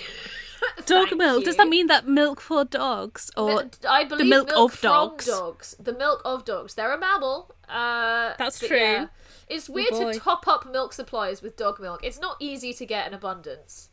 Dog 0.86 1.16
milk. 1.16 1.44
Does 1.44 1.56
that 1.56 1.68
mean 1.68 1.86
that 1.88 2.06
milk 2.06 2.40
for 2.40 2.64
dogs? 2.64 3.30
Or 3.36 3.64
Mi- 3.64 3.70
I 3.88 4.04
believe 4.04 4.28
milk 4.28 4.48
milk, 4.48 4.72
of 4.72 4.80
dogs. 4.80 5.26
dogs. 5.26 5.74
The 5.78 5.92
milk 5.92 6.22
of 6.24 6.44
dogs. 6.44 6.74
They're 6.74 6.92
a 6.92 6.98
mammal. 6.98 7.54
Uh, 7.68 8.34
That's 8.38 8.58
true. 8.58 8.76
yeah. 8.76 9.06
It's 9.48 9.68
weird 9.68 9.90
boy. 9.90 10.12
to 10.12 10.18
top 10.18 10.46
up 10.48 10.70
milk 10.70 10.92
supplies 10.92 11.42
with 11.42 11.56
dog 11.56 11.80
milk. 11.80 12.00
It's 12.02 12.18
not 12.18 12.36
easy 12.40 12.72
to 12.74 12.86
get 12.86 13.06
in 13.06 13.14
abundance. 13.14 13.88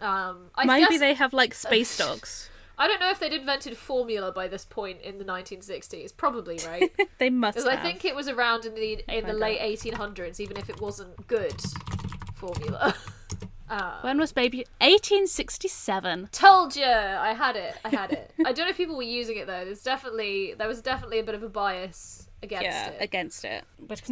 Um, 0.00 0.50
I 0.54 0.64
maybe 0.64 0.88
guess, 0.92 1.00
they 1.00 1.14
have 1.14 1.32
like 1.32 1.54
space 1.66 1.96
dogs? 1.96 2.48
I 2.78 2.88
don't 2.88 3.00
know 3.00 3.10
if 3.10 3.20
they'd 3.20 3.32
invented 3.34 3.76
formula 3.76 4.32
by 4.32 4.48
this 4.48 4.64
point 4.64 5.02
in 5.02 5.18
the 5.18 5.24
1960s. 5.24 6.16
Probably 6.16 6.58
right, 6.66 6.90
they 7.18 7.28
must 7.28 7.58
because. 7.58 7.68
I 7.68 7.76
think 7.76 8.04
it 8.04 8.14
was 8.14 8.28
around 8.28 8.64
in 8.64 8.74
the 8.74 9.04
in 9.08 9.24
the 9.26 9.32
Find 9.32 9.38
late 9.38 9.60
1800s, 9.60 10.40
even 10.40 10.56
if 10.56 10.70
it 10.70 10.80
wasn't 10.80 11.26
good 11.26 11.60
formula. 12.34 12.94
When 14.02 14.18
was 14.18 14.32
baby? 14.32 14.64
1867. 14.80 16.28
Told 16.32 16.76
you, 16.76 16.84
I 16.84 17.32
had 17.34 17.56
it. 17.56 17.74
I 17.84 17.88
had 17.88 18.12
it. 18.12 18.30
I 18.44 18.52
don't 18.52 18.66
know 18.66 18.70
if 18.70 18.76
people 18.76 18.96
were 18.96 19.02
using 19.02 19.36
it 19.36 19.46
though. 19.46 19.64
There's 19.64 19.82
definitely 19.82 20.54
there 20.58 20.68
was 20.68 20.80
definitely 20.82 21.18
a 21.18 21.24
bit 21.24 21.34
of 21.34 21.42
a 21.42 21.48
bias 21.48 22.28
against 22.42 22.64
Yeah, 22.64 22.88
it. 22.90 22.98
against 23.00 23.44
it. 23.44 23.64
But 23.78 24.02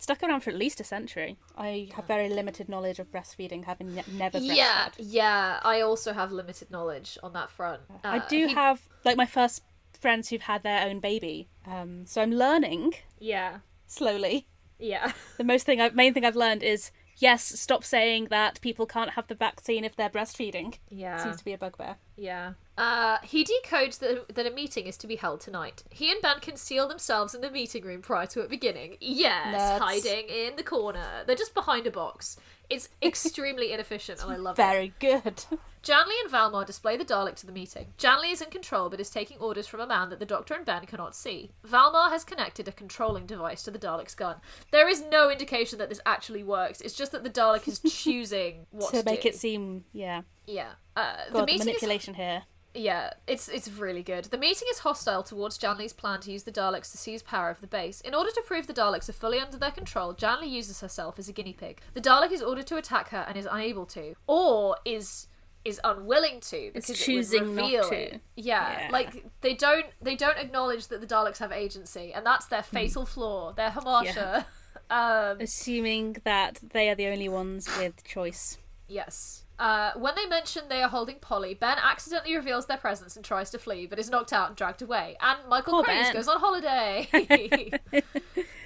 stuck 0.00 0.22
around 0.22 0.40
for 0.42 0.50
at 0.50 0.56
least 0.56 0.80
a 0.80 0.84
century. 0.84 1.36
I 1.56 1.88
have 1.94 2.06
very 2.06 2.28
limited 2.28 2.68
knowledge 2.68 2.98
of 2.98 3.10
breastfeeding, 3.10 3.64
having 3.64 3.94
ne- 3.96 4.04
never 4.12 4.38
breastfed. 4.38 4.56
Yeah, 4.56 4.88
yeah. 4.98 5.60
I 5.62 5.80
also 5.80 6.12
have 6.12 6.30
limited 6.32 6.70
knowledge 6.70 7.18
on 7.22 7.32
that 7.32 7.50
front. 7.50 7.82
I 8.04 8.18
Uh, 8.18 8.28
do 8.28 8.46
he- 8.46 8.54
have 8.54 8.88
like 9.04 9.16
my 9.16 9.26
first 9.26 9.62
friends 9.98 10.28
who've 10.28 10.42
had 10.42 10.62
their 10.62 10.86
own 10.88 11.00
baby. 11.00 11.48
Um, 11.66 12.06
so 12.06 12.22
I'm 12.22 12.30
learning 12.32 12.94
Yeah, 13.18 13.58
slowly. 13.86 14.46
yeah. 14.78 15.12
The 15.36 15.44
most 15.44 15.66
thing, 15.66 15.80
I, 15.80 15.88
main 15.90 16.14
thing 16.14 16.24
I've 16.24 16.36
learned 16.36 16.62
is 16.62 16.92
yes, 17.18 17.44
stop 17.60 17.84
saying 17.84 18.28
that 18.30 18.60
people 18.60 18.86
can't 18.86 19.10
have 19.10 19.26
the 19.26 19.34
vaccine 19.34 19.84
if 19.84 19.94
they're 19.96 20.08
breastfeeding. 20.08 20.78
Yeah. 20.88 21.22
Seems 21.22 21.36
to 21.36 21.44
be 21.44 21.52
a 21.52 21.58
bugbear. 21.58 21.96
Yeah. 22.16 22.54
Uh, 22.76 23.18
he 23.22 23.44
decodes 23.44 23.98
that, 23.98 24.34
that 24.34 24.46
a 24.46 24.50
meeting 24.50 24.86
is 24.86 24.96
to 24.98 25.06
be 25.06 25.16
held 25.16 25.40
tonight. 25.40 25.82
He 25.90 26.10
and 26.10 26.22
Ben 26.22 26.40
conceal 26.40 26.88
themselves 26.88 27.34
in 27.34 27.40
the 27.40 27.50
meeting 27.50 27.84
room 27.84 28.02
prior 28.02 28.26
to 28.26 28.40
it 28.40 28.48
beginning. 28.48 28.96
Yes, 29.00 29.54
Nerds. 29.54 29.78
hiding 29.78 30.28
in 30.28 30.56
the 30.56 30.62
corner. 30.62 31.24
They're 31.26 31.36
just 31.36 31.54
behind 31.54 31.86
a 31.86 31.90
box. 31.90 32.36
It's 32.70 32.88
extremely 33.02 33.72
inefficient, 33.72 34.22
and 34.22 34.32
I 34.32 34.36
love 34.36 34.58
it. 34.58 34.62
Very 34.62 34.92
good. 35.00 35.44
Janley 35.82 36.14
and 36.22 36.30
Valmar 36.30 36.66
display 36.66 36.96
the 36.96 37.04
Dalek 37.04 37.36
to 37.36 37.46
the 37.46 37.52
meeting. 37.52 37.86
Janley 37.98 38.32
is 38.32 38.42
in 38.42 38.50
control 38.50 38.88
but 38.90 39.00
is 39.00 39.10
taking 39.10 39.38
orders 39.38 39.66
from 39.68 39.80
a 39.80 39.86
man 39.86 40.10
that 40.10 40.18
the 40.18 40.26
Doctor 40.26 40.54
and 40.54 40.66
Ben 40.66 40.84
cannot 40.86 41.14
see. 41.14 41.52
Valmar 41.66 42.10
has 42.10 42.24
connected 42.24 42.66
a 42.68 42.72
controlling 42.72 43.26
device 43.26 43.62
to 43.62 43.70
the 43.70 43.78
Dalek's 43.78 44.14
gun. 44.16 44.36
There 44.72 44.88
is 44.88 45.02
no 45.10 45.30
indication 45.30 45.78
that 45.78 45.88
this 45.88 46.00
actually 46.04 46.42
works. 46.42 46.80
It's 46.80 46.94
just 46.94 47.12
that 47.12 47.22
the 47.22 47.30
Dalek 47.30 47.68
is 47.68 47.78
choosing 47.88 48.66
what 48.70 48.92
to, 48.92 49.02
to 49.02 49.04
make 49.10 49.22
do. 49.22 49.28
it 49.28 49.36
seem, 49.36 49.84
yeah. 49.92 50.22
Yeah. 50.46 50.72
Uh, 50.96 51.12
the 51.28 51.32
God, 51.32 51.40
the 51.42 51.46
meeting 51.46 51.60
is 51.60 51.66
manipulation 51.66 52.14
here. 52.14 52.42
yeah, 52.74 53.10
it's 53.26 53.48
it's 53.48 53.68
really 53.70 54.02
good. 54.02 54.26
The 54.26 54.36
meeting 54.38 54.68
is 54.70 54.80
hostile 54.80 55.22
towards 55.22 55.58
Janley's 55.58 55.92
plan 55.92 56.20
to 56.20 56.32
use 56.32 56.42
the 56.42 56.52
Daleks 56.52 56.90
to 56.92 56.98
seize 56.98 57.22
power 57.22 57.50
of 57.50 57.60
the 57.60 57.66
base. 57.66 58.00
In 58.02 58.14
order 58.14 58.30
to 58.30 58.42
prove 58.42 58.66
the 58.66 58.74
Daleks 58.74 59.08
are 59.08 59.12
fully 59.14 59.38
under 59.40 59.56
their 59.56 59.70
control, 59.70 60.12
Janley 60.12 60.48
uses 60.48 60.80
herself 60.80 61.18
as 61.18 61.28
a 61.28 61.32
guinea 61.32 61.52
pig. 61.54 61.80
The 61.94 62.00
Dalek 62.00 62.30
is 62.32 62.42
ordered 62.42 62.57
to 62.62 62.76
attack 62.76 63.10
her 63.10 63.24
and 63.28 63.36
is 63.36 63.48
unable 63.50 63.86
to, 63.86 64.14
or 64.26 64.76
is 64.84 65.26
is 65.64 65.80
unwilling 65.84 66.40
to 66.40 66.70
because 66.72 66.98
choosing 66.98 67.42
it 67.42 67.46
would 67.48 67.56
not 67.56 67.90
to. 67.90 68.14
it. 68.14 68.20
Yeah, 68.36 68.80
Yeah. 68.84 68.88
like 68.90 69.24
they 69.42 69.54
don't 69.54 69.86
they 70.00 70.14
don't 70.16 70.38
acknowledge 70.38 70.86
that 70.88 71.00
the 71.00 71.06
Daleks 71.06 71.38
have 71.38 71.52
agency, 71.52 72.12
and 72.14 72.24
that's 72.24 72.46
their 72.46 72.62
fatal 72.62 73.04
flaw, 73.04 73.52
their 73.52 73.70
hamasha. 73.70 74.44
um, 74.90 75.38
Assuming 75.40 76.16
that 76.24 76.60
they 76.72 76.88
are 76.88 76.94
the 76.94 77.08
only 77.08 77.28
ones 77.28 77.68
with 77.78 78.02
choice. 78.04 78.58
yes. 78.86 79.44
Uh, 79.58 79.90
when 79.96 80.14
they 80.14 80.24
mention 80.26 80.62
they 80.68 80.80
are 80.84 80.88
holding 80.88 81.16
Polly, 81.16 81.52
Ben 81.52 81.78
accidentally 81.82 82.36
reveals 82.36 82.66
their 82.66 82.76
presence 82.76 83.16
and 83.16 83.24
tries 83.24 83.50
to 83.50 83.58
flee, 83.58 83.86
but 83.88 83.98
is 83.98 84.08
knocked 84.08 84.32
out 84.32 84.46
and 84.46 84.56
dragged 84.56 84.80
away. 84.82 85.16
And 85.20 85.36
Michael 85.48 85.72
Poor 85.72 85.82
Craze 85.82 86.06
Ben. 86.06 86.14
goes 86.14 86.28
on 86.28 86.38
holiday. 86.38 87.08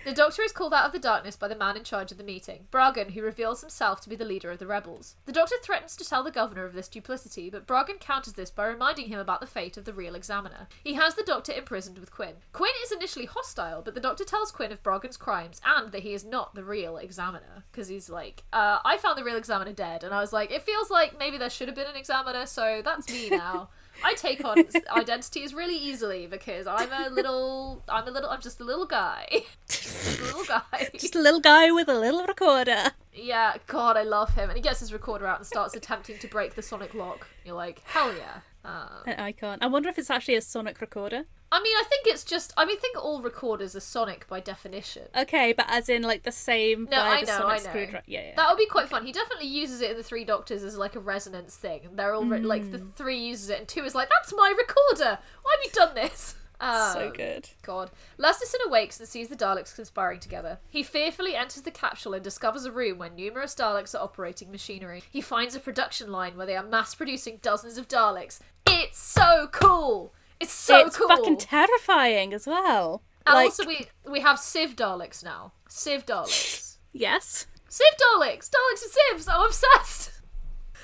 the 0.04 0.12
Doctor 0.12 0.42
is 0.42 0.52
called 0.52 0.74
out 0.74 0.86
of 0.86 0.92
the 0.92 0.98
darkness 0.98 1.36
by 1.36 1.48
the 1.48 1.54
man 1.54 1.76
in 1.76 1.84
charge 1.84 2.10
of 2.10 2.18
the 2.18 2.24
meeting, 2.24 2.66
Bragen, 2.70 3.12
who 3.12 3.22
reveals 3.22 3.60
himself 3.60 4.00
to 4.00 4.08
be 4.08 4.16
the 4.16 4.24
leader 4.24 4.50
of 4.50 4.58
the 4.58 4.66
rebels. 4.66 5.16
The 5.26 5.32
Doctor 5.32 5.56
threatens 5.62 5.96
to 5.96 6.04
tell 6.04 6.22
the 6.22 6.30
Governor 6.30 6.64
of 6.64 6.72
this 6.72 6.88
duplicity, 6.88 7.50
but 7.50 7.66
Bragen 7.66 8.00
counters 8.00 8.34
this 8.34 8.50
by 8.50 8.66
reminding 8.66 9.08
him 9.08 9.18
about 9.18 9.40
the 9.40 9.46
fate 9.46 9.76
of 9.76 9.84
the 9.84 9.92
real 9.92 10.14
examiner. 10.14 10.68
He 10.82 10.94
has 10.94 11.14
the 11.14 11.22
Doctor 11.22 11.52
imprisoned 11.52 11.98
with 11.98 12.10
Quinn. 12.10 12.34
Quinn 12.52 12.72
is 12.84 12.92
initially 12.92 13.26
hostile, 13.26 13.82
but 13.82 13.94
the 13.94 14.00
Doctor 14.00 14.24
tells 14.24 14.50
Quinn 14.50 14.72
of 14.72 14.82
Bragen's 14.82 15.16
crimes 15.16 15.60
and 15.64 15.92
that 15.92 16.02
he 16.02 16.14
is 16.14 16.24
not 16.24 16.54
the 16.54 16.64
real 16.64 16.96
examiner. 16.96 17.64
Because 17.70 17.88
he's 17.88 18.10
like, 18.10 18.44
uh, 18.52 18.78
I 18.84 18.96
found 18.96 19.18
the 19.18 19.24
real 19.24 19.36
examiner 19.36 19.72
dead, 19.72 20.04
and 20.04 20.14
I 20.14 20.20
was 20.20 20.32
like, 20.32 20.50
it 20.50 20.62
feels 20.62 20.90
like 20.90 21.18
maybe 21.18 21.38
there 21.38 21.50
should 21.50 21.68
have 21.68 21.76
been 21.76 21.86
an 21.86 21.96
examiner, 21.96 22.46
so 22.46 22.82
that's 22.84 23.10
me 23.10 23.30
now. 23.30 23.68
I 24.04 24.14
take 24.14 24.44
on 24.44 24.64
identities 24.96 25.54
really 25.54 25.76
easily 25.76 26.26
because 26.26 26.66
I'm 26.66 26.90
a 26.92 27.10
little, 27.10 27.82
I'm 27.88 28.06
a 28.08 28.10
little, 28.10 28.30
I'm 28.30 28.40
just 28.40 28.60
a 28.60 28.64
little 28.64 28.86
guy, 28.86 29.44
Just 29.68 30.20
a 30.20 30.22
little 30.24 30.44
guy. 30.44 30.90
Just 30.98 31.14
a 31.14 31.20
little 31.20 31.40
guy 31.40 31.70
with 31.70 31.88
a 31.88 31.98
little 31.98 32.24
recorder. 32.24 32.92
Yeah, 33.14 33.56
God, 33.66 33.96
I 33.96 34.02
love 34.02 34.34
him. 34.34 34.48
And 34.48 34.56
he 34.56 34.62
gets 34.62 34.80
his 34.80 34.92
recorder 34.92 35.26
out 35.26 35.38
and 35.38 35.46
starts 35.46 35.74
attempting 35.74 36.18
to 36.18 36.26
break 36.26 36.54
the 36.54 36.62
sonic 36.62 36.94
lock. 36.94 37.26
You're 37.44 37.56
like, 37.56 37.82
hell 37.84 38.12
yeah. 38.14 38.40
Um, 38.64 39.02
An 39.06 39.18
icon. 39.18 39.58
I 39.60 39.66
wonder 39.66 39.88
if 39.88 39.98
it's 39.98 40.10
actually 40.10 40.36
a 40.36 40.40
sonic 40.40 40.80
recorder. 40.80 41.24
I 41.50 41.60
mean, 41.60 41.76
I 41.76 41.84
think 41.88 42.06
it's 42.06 42.24
just. 42.24 42.52
I 42.56 42.64
mean, 42.64 42.78
I 42.78 42.80
think 42.80 42.96
all 42.96 43.20
recorders 43.20 43.76
are 43.76 43.80
sonic 43.80 44.26
by 44.28 44.40
definition. 44.40 45.02
Okay, 45.16 45.52
but 45.52 45.66
as 45.68 45.88
in 45.88 46.02
like 46.02 46.22
the 46.22 46.32
same 46.32 46.88
No, 46.90 46.98
I 46.98 47.20
know, 47.20 47.26
sonic 47.26 47.46
I 47.46 47.56
know. 47.56 47.62
screwdriver. 47.64 48.04
Yeah, 48.06 48.20
yeah. 48.28 48.34
That 48.36 48.48
would 48.50 48.58
be 48.58 48.66
quite 48.66 48.88
fun. 48.88 49.04
He 49.04 49.12
definitely 49.12 49.48
uses 49.48 49.80
it 49.82 49.90
in 49.90 49.96
the 49.98 50.02
Three 50.02 50.24
Doctors 50.24 50.62
as 50.62 50.78
like 50.78 50.96
a 50.96 51.00
resonance 51.00 51.54
thing. 51.56 51.90
They're 51.94 52.14
all 52.14 52.24
re- 52.24 52.40
like 52.40 52.70
the 52.70 52.78
Mm. 52.78 52.94
three 52.94 53.18
uses 53.18 53.50
it, 53.50 53.58
and 53.58 53.68
two 53.68 53.84
is 53.84 53.94
like, 53.94 54.08
"That's 54.08 54.32
my 54.34 54.54
recorder. 54.56 55.18
Why 55.42 55.56
have 55.56 55.64
you 55.64 55.70
done 55.74 55.94
this?" 55.94 56.36
so 56.62 57.08
Um, 57.08 57.12
good. 57.12 57.50
God. 57.62 57.90
Lesterson 58.18 58.64
awakes 58.64 58.98
and 59.00 59.08
sees 59.08 59.28
the 59.28 59.34
Daleks 59.36 59.74
conspiring 59.74 60.20
together. 60.20 60.58
He 60.70 60.84
fearfully 60.84 61.34
enters 61.34 61.62
the 61.64 61.72
capsule 61.72 62.14
and 62.14 62.22
discovers 62.22 62.64
a 62.64 62.70
room 62.70 62.98
where 62.98 63.10
numerous 63.10 63.52
Daleks 63.54 63.94
are 63.96 64.02
operating 64.02 64.50
machinery. 64.52 65.02
He 65.10 65.20
finds 65.20 65.56
a 65.56 65.60
production 65.60 66.12
line 66.12 66.36
where 66.36 66.46
they 66.46 66.56
are 66.56 66.62
mass 66.62 66.94
producing 66.94 67.40
dozens 67.42 67.78
of 67.78 67.88
Daleks. 67.88 68.38
It's 68.72 68.98
so 68.98 69.48
cool! 69.52 70.12
It's 70.40 70.52
so 70.52 70.78
cool. 70.78 70.86
it's 70.86 70.96
cool! 70.96 71.08
fucking 71.08 71.36
terrifying 71.38 72.32
as 72.34 72.46
well. 72.46 73.02
and 73.26 73.34
like, 73.34 73.44
also, 73.46 73.66
we, 73.66 73.86
we 74.10 74.20
have 74.20 74.38
Civ 74.38 74.76
Daleks 74.76 75.22
now. 75.24 75.52
Civ 75.68 76.06
Daleks. 76.06 76.76
yes. 76.92 77.46
Civ 77.68 77.86
Daleks! 77.96 78.50
Daleks 78.50 78.82
and 78.82 78.92
Civs! 78.92 79.28
I'm 79.28 79.46
obsessed! 79.46 80.20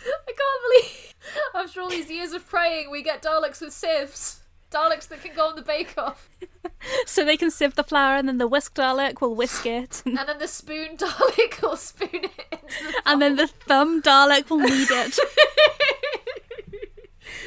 I 0.06 0.32
can't 0.32 0.86
believe 0.86 1.08
after 1.54 1.80
all 1.80 1.88
these 1.88 2.10
years 2.10 2.32
of 2.32 2.46
praying, 2.46 2.90
we 2.90 3.02
get 3.02 3.22
Daleks 3.22 3.60
with 3.60 3.70
Civs. 3.70 4.40
Daleks 4.70 5.08
that 5.08 5.22
can 5.22 5.34
go 5.34 5.48
on 5.48 5.56
the 5.56 5.62
Bake 5.62 5.94
Off. 5.96 6.28
So 7.06 7.24
they 7.24 7.36
can 7.36 7.50
sieve 7.50 7.74
the 7.74 7.82
flour, 7.82 8.16
and 8.16 8.28
then 8.28 8.38
the 8.38 8.46
whisk 8.46 8.74
Dalek 8.74 9.20
will 9.20 9.34
whisk 9.34 9.66
it, 9.66 10.00
And 10.06 10.16
then 10.16 10.38
the 10.38 10.46
spoon 10.46 10.96
Dalek 10.96 11.60
will 11.60 11.76
spoon 11.76 12.08
it 12.12 12.46
into 12.52 12.84
the 12.84 13.02
and 13.04 13.20
then 13.20 13.34
the 13.34 13.48
thumb 13.48 14.00
Dalek 14.00 14.48
will 14.48 14.58
knead 14.58 14.88
it. 14.90 15.18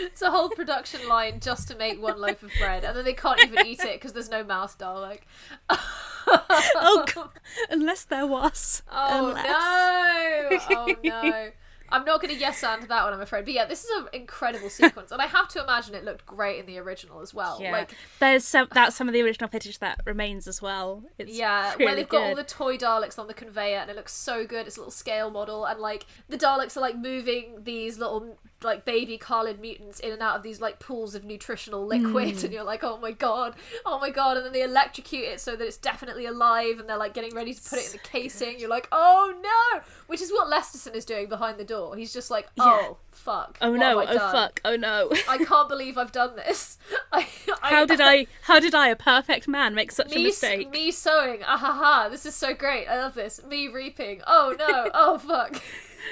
It's 0.12 0.22
a 0.22 0.32
whole 0.32 0.50
production 0.50 1.08
line 1.08 1.40
just 1.40 1.68
to 1.70 1.76
make 1.76 2.02
one 2.02 2.20
loaf 2.20 2.44
of 2.44 2.52
bread, 2.60 2.84
and 2.84 2.96
then 2.98 3.06
they 3.06 3.14
can't 3.14 3.42
even 3.44 3.66
eat 3.66 3.82
it 3.82 3.94
because 3.94 4.14
there's 4.14 4.30
no 4.30 4.44
mouse 4.44 4.76
Dalek. 4.76 5.20
oh, 5.70 7.06
God. 7.14 7.30
unless 7.70 8.04
there 8.04 8.26
was. 8.26 8.84
Oh 8.92 9.30
Unless. 9.30 10.70
no! 10.70 10.76
Oh 10.76 10.96
no! 11.04 11.52
I'm 11.92 12.06
not 12.06 12.22
going 12.22 12.34
to 12.34 12.40
yes 12.40 12.64
and 12.64 12.84
that 12.84 13.04
one, 13.04 13.14
I'm 13.14 13.22
afraid. 13.22 13.44
But 13.46 13.54
yeah, 13.54 13.66
this 13.66 13.84
is 13.84 13.90
an 13.98 14.08
incredible 14.14 14.70
sequence, 14.70 15.12
and 15.12 15.22
I 15.22 15.28
have 15.28 15.50
to 15.50 15.64
imagine 15.64 15.94
it 15.94 16.06
looked 16.06 16.26
great 16.26 16.60
in 16.60 16.66
the 16.66 16.80
original 16.80 17.20
as 17.20 17.34
well. 17.34 17.60
Yeah, 17.62 17.72
Like, 17.72 17.96
there's 18.20 18.46
some 18.46 18.68
that's 18.72 18.96
some 18.96 19.10
of 19.10 19.14
the 19.14 19.22
original 19.22 19.50
footage 19.50 19.80
that 19.80 20.00
remains 20.06 20.48
as 20.48 20.62
well. 20.62 21.04
It's 21.18 21.38
yeah, 21.38 21.74
really 21.74 21.86
where 21.86 21.96
they've 21.96 22.10
got 22.10 22.24
all 22.24 22.36
the 22.36 22.44
toy 22.44 22.78
Daleks 22.78 23.20
on 23.20 23.28
the 23.28 23.34
conveyor, 23.34 23.80
and 23.80 23.90
it 23.90 23.96
looks 23.96 24.14
so 24.14 24.46
good. 24.46 24.68
It's 24.68 24.78
a 24.78 24.80
little 24.80 24.92
scale 24.92 25.30
model, 25.30 25.66
and 25.66 25.80
like 25.80 26.06
the 26.30 26.38
Daleks 26.38 26.78
are 26.78 26.82
like 26.82 26.98
moving 26.98 27.64
these 27.64 27.98
little 27.98 28.38
like 28.64 28.86
baby 28.86 29.18
Carlin 29.18 29.60
mutants 29.60 30.00
in 30.00 30.12
and 30.12 30.22
out 30.22 30.36
of 30.36 30.44
these 30.44 30.62
like 30.62 30.80
pools 30.80 31.16
of 31.16 31.24
nutritional 31.24 31.86
liquid, 31.86 32.38
Hmm. 32.40 32.46
and 32.46 32.54
you're 32.54 32.64
like, 32.64 32.84
oh 32.84 32.98
my 32.98 33.12
god, 33.12 33.56
oh 33.86 34.00
my 34.00 34.10
god, 34.10 34.38
and 34.38 34.46
then 34.46 34.54
they 34.54 34.62
electrocute 34.64 35.24
it 35.26 35.40
so 35.42 35.56
that 35.56 35.66
it's 35.66 35.78
definitely 35.78 36.26
alive, 36.26 36.80
and 36.80 36.88
they're 36.90 36.98
like 36.98 37.14
getting 37.14 37.34
ready 37.36 37.54
to 37.54 37.62
put 37.62 37.80
it 37.80 37.86
in 37.88 37.92
the 37.94 37.98
casing. 38.00 38.60
You're 38.60 38.70
like, 38.70 38.88
oh 38.92 39.34
no, 39.42 39.82
which 40.08 40.22
is 40.22 40.32
what 40.32 40.48
Lesterson 40.52 40.96
is 40.96 41.06
doing 41.06 41.28
behind 41.28 41.58
the 41.58 41.64
door. 41.64 41.96
He's 41.96 42.14
just 42.14 42.30
like, 42.32 42.48
oh 42.60 42.98
fuck, 43.12 43.58
Oh 43.62 43.76
no! 43.76 44.02
Oh 44.02 44.06
done? 44.06 44.32
fuck! 44.32 44.62
Oh 44.66 44.76
no! 44.76 45.10
I 45.30 45.38
can't 45.38 45.68
believe 45.70 45.98
I've 45.98 46.12
done 46.12 46.36
this. 46.36 46.78
I, 47.12 47.28
How 47.62 47.86
did 47.86 48.00
I? 48.02 48.28
How 48.44 48.60
did 48.60 48.74
I, 48.76 48.88
a 48.90 48.96
perfect 48.96 49.48
man, 49.48 49.76
make 49.76 49.92
such 49.92 50.16
a 50.16 50.20
mistake? 50.24 50.72
me 50.72 50.92
sewing. 50.92 51.42
Ah 51.46 51.58
ha 51.58 51.72
ha! 51.74 52.10
This 52.10 52.26
is 52.26 52.36
so 52.36 52.54
great. 52.54 52.88
I 52.88 52.98
love 52.98 53.14
this. 53.16 53.44
Me 53.44 53.68
reaping. 53.68 54.22
Oh 54.26 54.56
no! 54.58 54.90
Oh 54.94 55.18
fuck! 55.28 55.62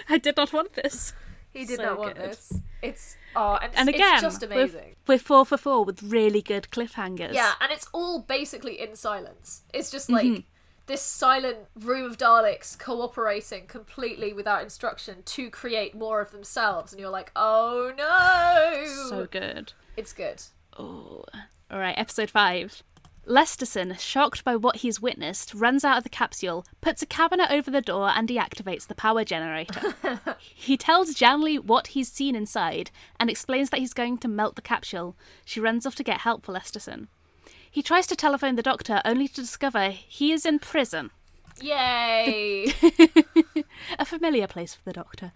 I 0.09 0.17
did 0.17 0.37
not 0.37 0.51
want 0.53 0.73
this. 0.73 1.13
He 1.51 1.65
did 1.65 1.77
So 1.77 1.83
not 1.83 1.97
want 1.99 2.15
good. 2.15 2.31
this. 2.31 2.53
It's 2.81 3.15
oh, 3.35 3.57
and, 3.61 3.71
And 3.75 3.89
it's 3.89 3.97
again, 3.97 4.21
just 4.21 4.41
we're, 4.41 4.47
amazing. 4.53 4.95
we're 5.07 5.17
four 5.19 5.45
for 5.45 5.57
four 5.57 5.83
with 5.83 6.03
really 6.03 6.41
good 6.41 6.67
cliffhangers. 6.71 7.33
Yeah, 7.33 7.53
and 7.59 7.71
it's 7.71 7.87
all 7.93 8.21
basically 8.21 8.79
in 8.79 8.95
silence. 8.95 9.63
It's 9.73 9.89
just 9.91 10.09
like 10.09 10.25
Mm-hmm. 10.25 10.41
this 10.85 11.01
silent 11.01 11.57
room 11.75 12.05
of 12.05 12.17
Daleks 12.17 12.77
cooperating 12.77 13.65
completely 13.67 14.31
without 14.33 14.61
instruction 14.63 15.23
to 15.25 15.49
create 15.49 15.95
more 15.95 16.21
of 16.21 16.31
themselves, 16.31 16.91
and 16.93 16.99
you're 16.99 17.09
like, 17.09 17.31
oh 17.35 17.91
no! 17.97 19.07
so 19.09 19.25
good. 19.29 19.73
it's 19.97 20.13
good. 20.13 20.41
Oh, 20.77 21.25
all 21.71 21.79
right. 21.79 21.97
Episode 21.97 22.29
five. 22.29 22.83
Lesterson, 23.29 23.97
shocked 23.99 24.43
by 24.43 24.55
what 24.55 24.77
he's 24.77 24.99
witnessed, 24.99 25.53
runs 25.53 25.85
out 25.85 25.97
of 25.99 26.03
the 26.03 26.09
capsule, 26.09 26.65
puts 26.81 27.03
a 27.03 27.05
cabinet 27.05 27.51
over 27.51 27.69
the 27.69 27.79
door, 27.81 28.09
and 28.09 28.27
deactivates 28.27 28.87
the 28.87 28.95
power 28.95 29.23
generator. 29.23 29.93
he 30.39 30.75
tells 30.75 31.13
Janley 31.13 31.59
what 31.59 31.87
he's 31.87 32.11
seen 32.11 32.35
inside 32.35 32.89
and 33.19 33.29
explains 33.29 33.69
that 33.69 33.79
he's 33.79 33.93
going 33.93 34.17
to 34.17 34.27
melt 34.27 34.55
the 34.55 34.63
capsule. 34.63 35.15
She 35.45 35.59
runs 35.59 35.85
off 35.85 35.93
to 35.95 36.03
get 36.03 36.21
help 36.21 36.43
for 36.43 36.53
Lesterson. 36.53 37.07
He 37.69 37.83
tries 37.83 38.07
to 38.07 38.15
telephone 38.15 38.55
the 38.55 38.63
doctor, 38.63 38.99
only 39.05 39.27
to 39.27 39.35
discover 39.41 39.89
he 39.91 40.31
is 40.31 40.43
in 40.43 40.57
prison. 40.57 41.11
Yay! 41.61 42.73
A 43.99 44.05
familiar 44.05 44.47
place 44.47 44.73
for 44.73 44.81
the 44.85 44.93
doctor. 44.93 45.33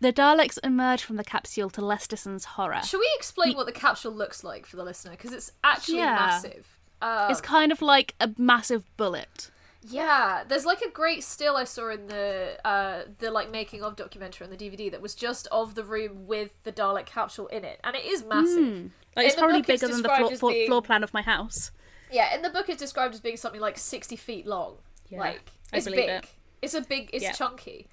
The 0.00 0.12
Daleks 0.12 0.58
emerge 0.64 1.02
from 1.02 1.16
the 1.16 1.24
capsule 1.24 1.68
to 1.70 1.80
Lesterson's 1.82 2.44
horror. 2.44 2.80
Should 2.82 3.00
we 3.00 3.10
explain 3.16 3.56
what 3.56 3.66
the 3.66 3.72
capsule 3.72 4.12
looks 4.12 4.42
like 4.44 4.64
for 4.64 4.76
the 4.76 4.84
listener? 4.84 5.10
Because 5.12 5.32
it's 5.32 5.52
actually 5.64 5.98
Yeah. 5.98 6.14
massive. 6.14 6.75
Uh, 7.02 7.28
It's 7.30 7.40
kind 7.40 7.72
of 7.72 7.82
like 7.82 8.14
a 8.20 8.30
massive 8.38 8.84
bullet. 8.96 9.50
Yeah, 9.88 10.42
there's 10.48 10.64
like 10.66 10.80
a 10.82 10.90
great 10.90 11.22
still 11.22 11.56
I 11.56 11.62
saw 11.64 11.90
in 11.90 12.08
the 12.08 12.58
uh 12.64 13.02
the 13.18 13.30
like 13.30 13.50
making 13.52 13.82
of 13.84 13.94
documentary 13.94 14.44
on 14.44 14.50
the 14.50 14.56
DVD 14.56 14.90
that 14.90 15.00
was 15.00 15.14
just 15.14 15.46
of 15.52 15.76
the 15.76 15.84
room 15.84 16.26
with 16.26 16.60
the 16.64 16.72
Dalek 16.72 17.06
capsule 17.06 17.46
in 17.48 17.64
it, 17.64 17.78
and 17.84 17.94
it 17.94 18.04
is 18.04 18.24
massive. 18.24 18.90
Like 19.14 19.26
it's 19.26 19.36
probably 19.36 19.60
book, 19.60 19.68
it's 19.70 19.82
bigger 19.82 19.92
than 19.92 20.02
the 20.02 20.08
floor, 20.08 20.36
floor, 20.36 20.52
being- 20.52 20.66
floor 20.66 20.82
plan 20.82 21.04
of 21.04 21.14
my 21.14 21.22
house. 21.22 21.70
Yeah, 22.10 22.34
in 22.34 22.42
the 22.42 22.50
book 22.50 22.68
it's 22.68 22.78
described 22.80 23.14
as 23.14 23.20
being 23.20 23.36
something 23.36 23.60
like 23.60 23.78
sixty 23.78 24.16
feet 24.16 24.44
long. 24.46 24.76
Yeah, 25.08 25.20
like 25.20 25.52
I 25.72 25.76
it's 25.76 25.84
believe 25.86 26.00
big. 26.06 26.08
it. 26.24 26.26
It's 26.62 26.74
a 26.74 26.80
big. 26.80 27.10
It's 27.12 27.22
Yeah. 27.22 27.32
chunky. 27.32 27.86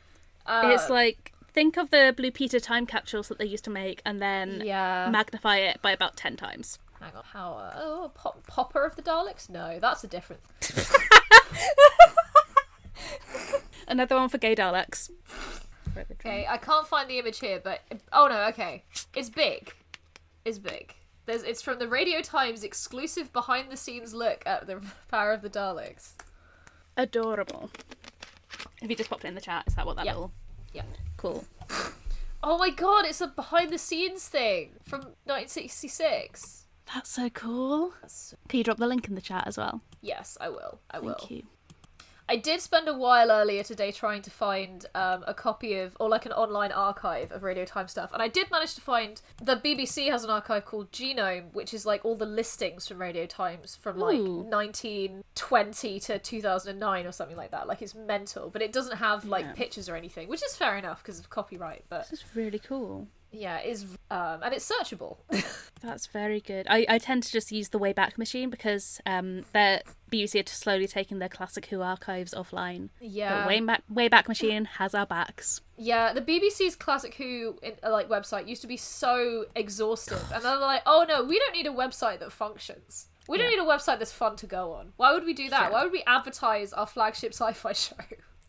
Uh, 0.48 0.72
it's 0.74 0.90
like 0.90 1.32
think 1.54 1.78
of 1.78 1.92
the 1.92 2.12
Blue 2.18 2.32
Peter 2.32 2.60
time 2.60 2.88
capsules 2.88 3.28
that 3.28 3.38
they 3.38 3.46
used 3.46 3.64
to 3.66 3.70
make, 3.70 4.02
and 4.04 4.20
then 4.20 4.64
yeah. 4.66 5.10
magnify 5.12 5.58
it 5.58 5.80
by 5.84 5.92
about 5.92 6.16
ten 6.18 6.36
times. 6.38 6.80
Hang 7.04 7.16
on, 7.16 7.24
how? 7.32 7.54
Uh, 7.54 7.74
oh, 7.78 8.12
pop, 8.14 8.46
popper 8.48 8.86
of 8.86 8.96
the 8.96 9.02
Daleks? 9.02 9.50
No, 9.50 9.80
that's 9.80 10.04
a 10.04 10.08
different. 10.08 10.42
Another 13.88 14.16
one 14.16 14.30
for 14.30 14.38
gay 14.38 14.56
Daleks. 14.56 15.10
Okay, 16.14 16.48
I 16.50 16.58
can't 16.58 16.88
find 16.88 17.10
the 17.10 17.20
image 17.20 17.40
here, 17.40 17.60
but 17.64 17.82
oh 18.12 18.28
no, 18.28 18.44
okay, 18.50 18.84
it's 19.16 19.30
big. 19.30 19.74
It's 20.46 20.58
big. 20.58 20.96
There's 21.26 21.44
it's 21.44 21.62
from 21.62 21.80
the 21.80 21.88
Radio 21.88 22.22
Times 22.22 22.64
exclusive 22.64 23.32
behind 23.34 23.70
the 23.70 23.78
scenes 23.78 24.14
look 24.14 24.42
at 24.46 24.66
the 24.68 24.82
power 25.12 25.34
of 25.34 25.42
the 25.42 25.50
Daleks. 25.50 26.12
Adorable. 26.98 27.70
Have 28.82 28.90
you 28.90 28.96
just 28.96 29.10
popped 29.10 29.26
it 29.26 29.28
in 29.28 29.36
the 29.36 29.42
chat? 29.42 29.64
Is 29.68 29.76
that 29.76 29.86
what 29.86 29.96
that 29.98 30.06
Yeah. 30.06 30.14
little? 30.14 30.32
Yeah. 30.74 30.84
Cool. 31.18 31.46
Oh 32.42 32.58
my 32.58 32.70
god, 32.72 33.06
it's 33.06 33.22
a 33.22 33.28
behind 33.28 33.70
the 33.72 33.78
scenes 33.78 34.28
thing 34.28 34.72
from 34.84 35.02
1966. 35.26 36.63
That's 36.94 37.10
so 37.10 37.30
cool. 37.30 37.94
Can 38.50 38.58
you 38.58 38.64
drop 38.64 38.78
the 38.78 38.88
link 38.88 39.08
in 39.08 39.16
the 39.16 39.22
chat 39.22 39.46
as 39.48 39.58
well? 39.58 39.82
Yes, 40.02 40.38
I 40.42 40.50
will. 40.50 40.80
I 40.92 41.00
will. 41.00 41.16
Thank 41.16 41.32
you. 41.32 41.44
I 42.30 42.38
did 42.38 42.62
spend 42.62 42.88
a 42.88 42.94
while 42.94 43.30
earlier 43.32 43.64
today 43.64 43.92
trying 43.92 44.22
to 44.22 44.32
find 44.32 44.86
um, 44.96 45.26
a 45.28 45.34
copy 45.34 45.76
of, 45.76 45.98
or 46.00 46.08
like 46.08 46.26
an 46.26 46.32
online 46.32 46.72
archive 46.72 47.34
of 47.34 47.44
Radio 47.44 47.66
Time 47.66 47.90
stuff, 47.90 48.12
and 48.14 48.22
I 48.22 48.30
did 48.30 48.50
manage 48.50 48.76
to 48.76 48.82
find 48.82 49.22
the 49.44 49.58
BBC 49.58 50.10
has 50.10 50.24
an 50.24 50.30
archive 50.30 50.64
called 50.64 50.90
Genome, 50.94 51.54
which 51.54 51.74
is 51.74 51.86
like 51.86 52.06
all 52.06 52.16
the 52.16 52.26
listings 52.26 52.88
from 52.88 53.00
Radio 53.00 53.26
Times 53.26 53.76
from 53.76 53.98
like 54.00 54.18
Ooh. 54.20 54.44
1920 54.44 56.00
to 56.00 56.18
2009 56.20 57.06
or 57.06 57.12
something 57.12 57.38
like 57.38 57.52
that. 57.52 57.68
Like 57.68 57.82
it's 57.82 57.94
mental, 57.94 58.50
but 58.50 58.62
it 58.62 58.72
doesn't 58.72 58.98
have 58.98 59.26
like 59.26 59.44
Yeah. 59.46 59.54
pictures 59.54 59.90
or 59.90 59.96
anything, 59.98 60.30
which 60.30 60.44
is 60.44 60.56
fair 60.56 60.78
enough 60.78 61.04
because 61.04 61.20
of 61.20 61.30
copyright. 61.30 61.84
But 61.90 62.10
This 62.10 62.22
is 62.22 62.36
really 62.36 62.60
cool. 62.60 63.08
Yeah, 63.34 63.60
is 63.62 63.84
um, 64.10 64.40
and 64.44 64.54
it's 64.54 64.70
searchable. 64.72 65.18
That's 65.82 66.06
very 66.08 66.40
good. 66.40 66.66
I, 66.70 66.86
I 66.88 66.98
tend 66.98 67.24
to 67.24 67.32
just 67.32 67.52
use 67.52 67.70
the 67.70 67.80
Wayback 67.80 68.18
Machine 68.18 68.50
because 68.50 69.02
um, 69.06 69.44
the 69.52 69.82
BBC 70.10 70.42
are 70.42 70.50
slowly 70.50 70.88
taking 70.88 71.20
their 71.20 71.28
classic 71.28 71.66
Who 71.66 71.82
archives 71.82 72.34
offline. 72.34 72.90
yeah, 73.02 73.44
But 73.46 73.52
Wayback, 73.52 73.80
Wayback 73.94 74.28
Machine 74.30 74.64
has 74.66 74.96
our 74.96 75.06
backs. 75.06 75.60
Yeah, 75.76 76.14
the 76.14 76.22
BBC's 76.22 76.76
Classic 76.78 77.14
Who 77.16 77.58
uh, 77.84 77.92
like 77.92 78.08
website 78.08 78.48
used 78.48 78.62
to 78.62 78.68
be 78.68 78.78
so 78.78 79.46
exhaustive, 79.56 80.24
and 80.34 80.44
then 80.44 80.52
they're 80.54 80.60
like, 80.60 80.84
"Oh 80.86 81.04
no, 81.08 81.24
we 81.24 81.38
don't 81.40 81.54
need 81.54 81.68
a 81.68 81.72
website 81.72 82.20
that 82.20 82.32
functions. 82.32 83.10
We 83.28 83.38
don't 83.38 83.50
Yeah. 83.52 83.58
need 83.58 83.64
a 83.64 83.70
website 83.70 84.00
that's 84.00 84.12
fun 84.12 84.36
to 84.38 84.46
go 84.46 84.74
on. 84.74 84.94
Why 84.98 85.14
would 85.14 85.26
we 85.26 85.34
do 85.34 85.50
that? 85.50 85.64
Sure. 85.64 85.72
Why 85.74 85.84
would 85.84 85.92
we 85.92 86.04
advertise 86.06 86.72
our 86.74 86.86
flagship 86.88 87.34
sci-fi 87.34 87.74
show?" 87.86 87.96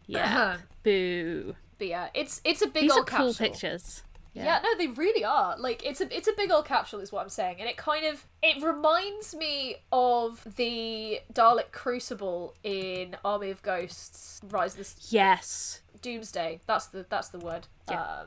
Yeah. 0.07 0.59
Boo. 0.85 1.57
but 1.79 1.87
yeah, 1.89 2.09
it's 2.15 2.41
it's 2.45 2.61
a 2.63 2.67
big 2.67 2.83
These 2.85 2.93
are 2.93 2.99
old 2.99 3.07
cool 3.07 3.27
capsule. 3.33 3.47
pictures. 3.47 4.03
Yeah. 4.35 4.61
no, 4.63 4.77
they 4.77 4.89
really 4.89 5.25
are. 5.25 5.57
Like 5.59 5.85
it's 5.85 6.01
a 6.01 6.17
it's 6.17 6.29
a 6.29 6.33
big 6.37 6.51
old 6.51 6.67
capsule, 6.67 7.01
is 7.01 7.13
what 7.13 7.23
I'm 7.23 7.29
saying, 7.29 7.57
and 7.61 7.69
it 7.69 7.77
kind 7.77 8.05
of 8.05 8.27
it 8.43 8.63
reminds 8.63 9.35
me 9.35 9.77
of 9.93 10.43
the 10.57 11.21
Dalek 11.33 11.71
Crucible 11.73 12.55
in 12.63 13.17
Army 13.25 13.51
of 13.51 13.63
Ghosts, 13.63 14.41
Rise 14.51 14.73
of 14.79 14.79
the 14.87 14.95
Yes. 15.11 15.81
Doomsday. 16.03 16.61
That's 16.67 16.87
the 16.87 17.07
that's 17.09 17.29
the 17.29 17.39
word. 17.39 17.67
Yeah. 17.89 18.03
Um, 18.03 18.27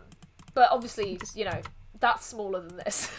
but 0.53 0.69
obviously, 0.71 1.19
you 1.35 1.45
know, 1.45 1.61
that's 1.99 2.25
smaller 2.25 2.61
than 2.61 2.77
this. 2.77 3.11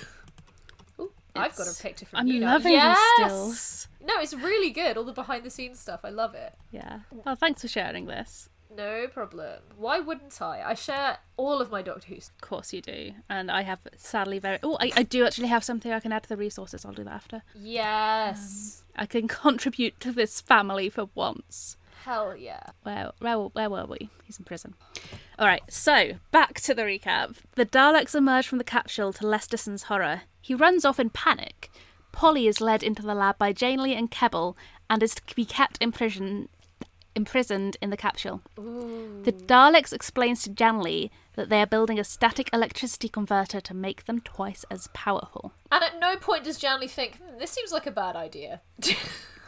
Ooh, 1.01 1.13
I've 1.37 1.55
got 1.55 1.69
a 1.69 1.83
picture 1.83 2.07
from 2.07 2.27
you. 2.27 2.35
I'm 2.35 2.35
you 2.37 2.41
now. 2.41 2.53
loving 2.55 2.73
yes! 2.73 2.99
stills. 3.17 3.89
No, 4.05 4.15
it's 4.21 4.35
really 4.35 4.71
good. 4.71 4.97
All 4.97 5.05
the 5.05 5.13
behind 5.13 5.45
the 5.45 5.51
scenes 5.51 5.79
stuff. 5.79 6.01
I 6.05 6.09
love 6.11 6.35
it. 6.35 6.55
Yeah. 6.71 7.01
Oh, 7.27 7.35
thanks 7.35 7.61
for 7.63 7.69
sharing 7.69 8.07
this. 8.07 8.49
No 8.75 9.07
problem. 9.09 9.61
Why 9.77 9.99
wouldn't 9.99 10.41
I? 10.43 10.63
I 10.63 10.75
share 10.75 11.19
all 11.37 11.61
of 11.61 11.71
my 11.71 11.83
Doctor 11.83 12.09
Who. 12.09 12.17
Of 12.17 12.41
course 12.41 12.73
you 12.73 12.83
do. 12.83 13.13
And 13.29 13.51
I 13.51 13.63
have 13.63 13.81
sadly 13.97 14.39
very. 14.39 14.59
Oh, 14.63 14.77
I, 14.81 14.93
I 14.97 15.03
do 15.03 15.25
actually 15.25 15.49
have 15.49 15.65
something 15.65 15.91
I 15.91 16.01
can 16.01 16.13
add 16.13 16.25
to 16.25 16.29
the 16.29 16.37
resources. 16.37 16.85
I'll 16.85 16.93
do 16.93 17.05
that 17.05 17.15
after. 17.15 17.43
Yes. 17.55 18.83
Um, 18.95 19.03
I 19.03 19.07
can 19.07 19.29
contribute 19.29 19.99
to 20.01 20.13
this 20.13 20.41
family 20.41 20.91
for 20.91 21.09
once. 21.15 21.77
Hell 22.05 22.37
yeah. 22.37 22.63
Where, 22.85 23.11
where, 23.19 23.37
where 23.37 23.71
were 23.71 23.87
we? 23.87 24.11
He's 24.25 24.39
in 24.39 24.45
prison. 24.45 24.75
All 25.39 25.47
right, 25.47 25.63
so 25.69 26.13
back 26.31 26.61
to 26.63 26.75
the 26.75 26.83
recap. 26.83 27.37
The 27.55 27.67
Daleks 27.67 28.15
emerge 28.15 28.47
from 28.47 28.59
the 28.59 28.65
capsule 28.65 29.13
to 29.15 29.25
Lesterson's 29.27 29.85
horror. 29.85 30.23
He 30.41 30.55
runs 30.55 30.85
off 30.85 31.01
in 31.01 31.11
panic. 31.11 31.71
Polly 32.13 32.47
is 32.47 32.61
led 32.61 32.83
into 32.83 33.03
the 33.03 33.15
lab 33.15 33.39
by 33.39 33.53
Janley 33.53 33.95
and 33.95 34.11
Kebble 34.11 34.57
and 34.89 35.03
is 35.03 35.15
to 35.17 35.35
be 35.35 35.45
kept 35.45 35.77
in 35.83 35.93
prison, 35.93 36.49
imprisoned 37.19 37.77
in 37.83 37.91
the 37.91 37.97
capsule. 37.97 38.41
The 38.57 39.33
Daleks 39.33 39.93
explains 39.93 40.43
to 40.45 40.51
Janley 40.51 41.11
that 41.35 41.51
they 41.51 41.61
are 41.61 41.67
building 41.67 41.99
a 41.99 42.05
static 42.05 42.49
electricity 42.53 43.09
converter 43.09 43.61
to 43.61 43.75
make 43.75 44.07
them 44.07 44.21
twice 44.21 44.65
as 44.71 44.89
powerful. 44.95 45.53
And 45.71 45.85
at 45.85 46.01
no 46.01 46.17
point 46.17 46.45
does 46.45 46.59
Janley 46.59 46.89
think, 46.89 47.17
hmm, 47.19 47.39
this 47.39 47.51
seems 47.51 47.73
like 47.73 47.87
a 47.87 47.91
bad 47.91 48.17
idea. 48.17 48.63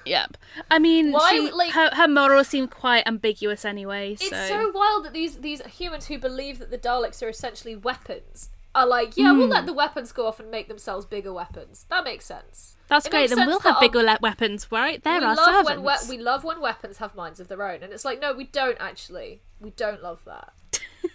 Yep. 0.07 0.39
I 0.71 0.79
mean, 0.79 1.13
Why 1.13 1.31
she- 1.31 1.51
like- 1.51 1.73
her, 1.73 1.91
her 1.95 2.09
morals 2.09 2.49
seem 2.49 2.69
quite 2.69 3.07
ambiguous 3.07 3.67
anyway. 3.67 4.17
So. 4.17 4.25
It's 4.27 4.49
so 4.49 4.73
wild 4.75 5.05
that 5.05 5.13
these 5.13 5.37
these 5.41 5.61
humans 5.67 6.07
who 6.07 6.19
believe 6.19 6.59
that 6.59 6.71
the 6.71 6.79
Daleks 6.79 7.23
are 7.23 7.29
essentially 7.29 7.77
weapons 7.77 8.49
are 8.75 8.87
like, 8.87 9.17
yeah, 9.17 9.33
we'll 9.33 9.47
Hmm. 9.47 9.53
let 9.53 9.67
the 9.67 9.73
weapons 9.73 10.13
go 10.13 10.27
off 10.27 10.39
and 10.41 10.51
make 10.51 10.69
themselves 10.69 11.05
bigger 11.07 11.33
weapons. 11.33 11.87
That 11.91 12.05
makes 12.05 12.25
sense. 12.25 12.77
That's 12.89 13.07
It 13.07 13.11
great. 13.11 13.31
Then 13.31 13.47
we'll 13.47 13.61
have 13.61 13.81
bigger 13.81 14.03
le- 14.03 14.19
weapons, 14.21 14.67
right? 14.71 15.03
They're 15.03 15.21
we 15.21 15.27
our 15.27 15.35
love 15.37 15.47
servants. 15.67 15.83
when 15.83 16.09
we-, 16.09 16.17
we 16.17 16.23
love 16.23 16.45
when 16.45 16.61
weapons 16.61 16.99
have 16.99 17.15
minds 17.15 17.41
of 17.41 17.49
their 17.49 17.63
own, 17.63 17.83
and 17.83 17.93
it's 17.93 18.05
like, 18.05 18.21
no, 18.21 18.33
we 18.33 18.45
don't 18.45 18.77
actually. 18.81 19.43
We 19.61 19.71
don't 19.71 20.03
love 20.03 20.25
that. 20.25 20.53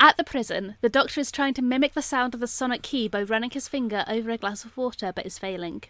At 0.00 0.16
the 0.16 0.24
prison, 0.24 0.76
the 0.80 0.88
Doctor 0.88 1.20
is 1.20 1.30
trying 1.30 1.54
to 1.54 1.62
mimic 1.62 1.94
the 1.94 2.02
sound 2.02 2.34
of 2.34 2.40
the 2.40 2.46
sonic 2.46 2.82
key 2.82 3.08
by 3.08 3.22
running 3.22 3.50
his 3.50 3.68
finger 3.68 4.04
over 4.08 4.30
a 4.30 4.36
glass 4.38 4.64
of 4.64 4.76
water, 4.76 5.12
but 5.14 5.24
is 5.24 5.38
failing. 5.38 5.84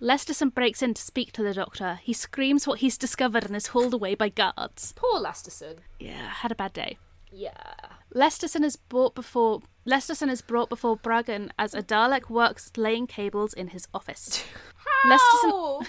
Lesterson 0.00 0.54
breaks 0.54 0.80
in 0.80 0.94
to 0.94 1.02
speak 1.02 1.32
to 1.32 1.42
the 1.42 1.52
Doctor. 1.52 1.98
He 2.02 2.12
screams 2.12 2.66
what 2.66 2.78
he's 2.78 2.96
discovered 2.96 3.44
and 3.44 3.56
is 3.56 3.68
hauled 3.68 3.92
away 3.94 4.14
by 4.14 4.28
guards. 4.28 4.94
Poor 4.96 5.20
Lesterson. 5.20 5.78
Yeah, 5.98 6.28
had 6.28 6.52
a 6.52 6.54
bad 6.54 6.72
day. 6.72 6.98
Yeah. 7.32 7.74
Lesterson 8.14 8.64
is 8.64 8.76
brought 8.76 9.14
before 9.14 9.60
Lesterson 9.86 10.30
is 10.30 10.42
brought 10.42 10.68
before 10.68 10.96
Bragen 10.96 11.50
as 11.58 11.74
a 11.74 11.82
Dalek 11.82 12.28
works 12.28 12.70
laying 12.76 13.06
cables 13.06 13.52
in 13.54 13.68
his 13.68 13.88
office. 13.94 14.44
Lesterson 15.06 15.86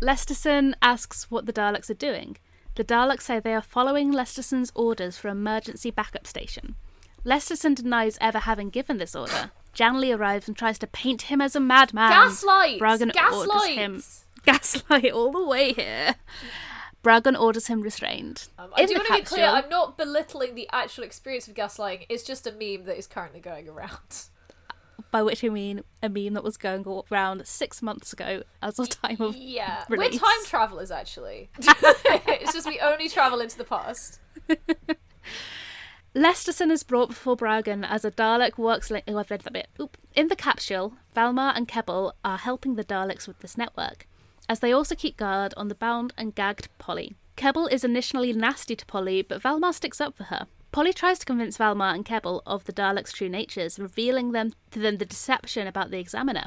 Lesterson 0.00 0.74
asks 0.82 1.30
what 1.30 1.46
the 1.46 1.52
Daleks 1.52 1.90
are 1.90 1.94
doing. 1.94 2.36
The 2.76 2.84
Daleks 2.84 3.22
say 3.22 3.40
they 3.40 3.54
are 3.54 3.62
following 3.62 4.12
Lesterson's 4.12 4.70
orders 4.74 5.18
for 5.18 5.28
emergency 5.28 5.90
backup 5.90 6.26
station. 6.26 6.76
Lesterson 7.24 7.74
denies 7.74 8.16
ever 8.20 8.40
having 8.40 8.70
given 8.70 8.98
this 8.98 9.16
order. 9.16 9.50
Janley 9.74 10.16
arrives 10.16 10.48
and 10.48 10.56
tries 10.56 10.78
to 10.78 10.86
paint 10.86 11.22
him 11.22 11.40
as 11.40 11.56
a 11.56 11.60
madman. 11.60 12.10
Gaslight! 12.10 12.80
Bragen 12.80 13.12
orders 13.12 13.14
Gaslight! 13.14 13.78
him 13.78 14.02
gaslight 14.46 15.12
all 15.12 15.32
the 15.32 15.44
way 15.44 15.72
here. 15.72 16.14
Bragen 17.02 17.38
orders 17.38 17.68
him 17.68 17.80
restrained. 17.80 18.48
Um, 18.58 18.70
I 18.74 18.84
do 18.84 18.94
want 18.94 19.06
to 19.06 19.12
be 19.14 19.22
clear, 19.22 19.46
I'm 19.46 19.68
not 19.68 19.96
belittling 19.96 20.54
the 20.54 20.68
actual 20.72 21.04
experience 21.04 21.46
of 21.48 21.54
gaslighting. 21.54 22.06
It's 22.08 22.24
just 22.24 22.46
a 22.46 22.52
meme 22.52 22.84
that 22.86 22.98
is 22.98 23.06
currently 23.06 23.40
going 23.40 23.68
around. 23.68 24.26
by 25.10 25.22
which 25.22 25.42
I 25.44 25.48
mean 25.48 25.82
a 26.02 26.08
meme 26.08 26.34
that 26.34 26.44
was 26.44 26.56
going 26.56 26.84
around 27.10 27.46
six 27.46 27.80
months 27.80 28.12
ago 28.12 28.42
as 28.60 28.78
of 28.78 28.88
time 28.88 29.20
of 29.20 29.36
Yeah, 29.36 29.84
Release. 29.88 30.14
we're 30.14 30.18
time 30.18 30.44
travelers 30.44 30.90
actually. 30.90 31.50
it's 31.58 32.52
just 32.52 32.66
we 32.66 32.78
only 32.80 33.08
travel 33.08 33.40
into 33.40 33.56
the 33.56 33.64
past. 33.64 34.20
Lesterson 36.14 36.70
is 36.70 36.82
brought 36.82 37.10
before 37.10 37.36
Bragen 37.36 37.86
as 37.88 38.04
a 38.04 38.10
Dalek 38.10 38.58
works. 38.58 38.90
Li- 38.90 39.02
oh, 39.06 39.18
I've 39.18 39.30
read 39.30 39.42
that 39.42 39.52
bit. 39.52 39.68
Oop. 39.80 39.96
In 40.14 40.28
the 40.28 40.36
capsule, 40.36 40.94
Valmar 41.14 41.52
and 41.54 41.68
Kebble 41.68 42.12
are 42.24 42.38
helping 42.38 42.74
the 42.74 42.84
Daleks 42.84 43.28
with 43.28 43.38
this 43.38 43.56
network, 43.56 44.07
as 44.48 44.60
they 44.60 44.72
also 44.72 44.94
keep 44.94 45.16
guard 45.16 45.54
on 45.56 45.68
the 45.68 45.74
bound 45.74 46.12
and 46.16 46.34
gagged 46.34 46.68
Polly. 46.78 47.14
Kebble 47.36 47.70
is 47.70 47.84
initially 47.84 48.32
nasty 48.32 48.74
to 48.74 48.86
Polly, 48.86 49.22
but 49.22 49.42
Valmar 49.42 49.72
sticks 49.72 50.00
up 50.00 50.16
for 50.16 50.24
her. 50.24 50.46
Polly 50.72 50.92
tries 50.92 51.18
to 51.20 51.26
convince 51.26 51.56
Valmar 51.56 51.94
and 51.94 52.04
Kebble 52.04 52.42
of 52.46 52.64
the 52.64 52.72
Daleks' 52.72 53.12
true 53.12 53.28
natures, 53.28 53.78
revealing 53.78 54.32
them 54.32 54.52
to 54.70 54.78
them 54.78 54.96
the 54.96 55.06
deception 55.06 55.66
about 55.66 55.90
the 55.90 55.98
Examiner. 55.98 56.46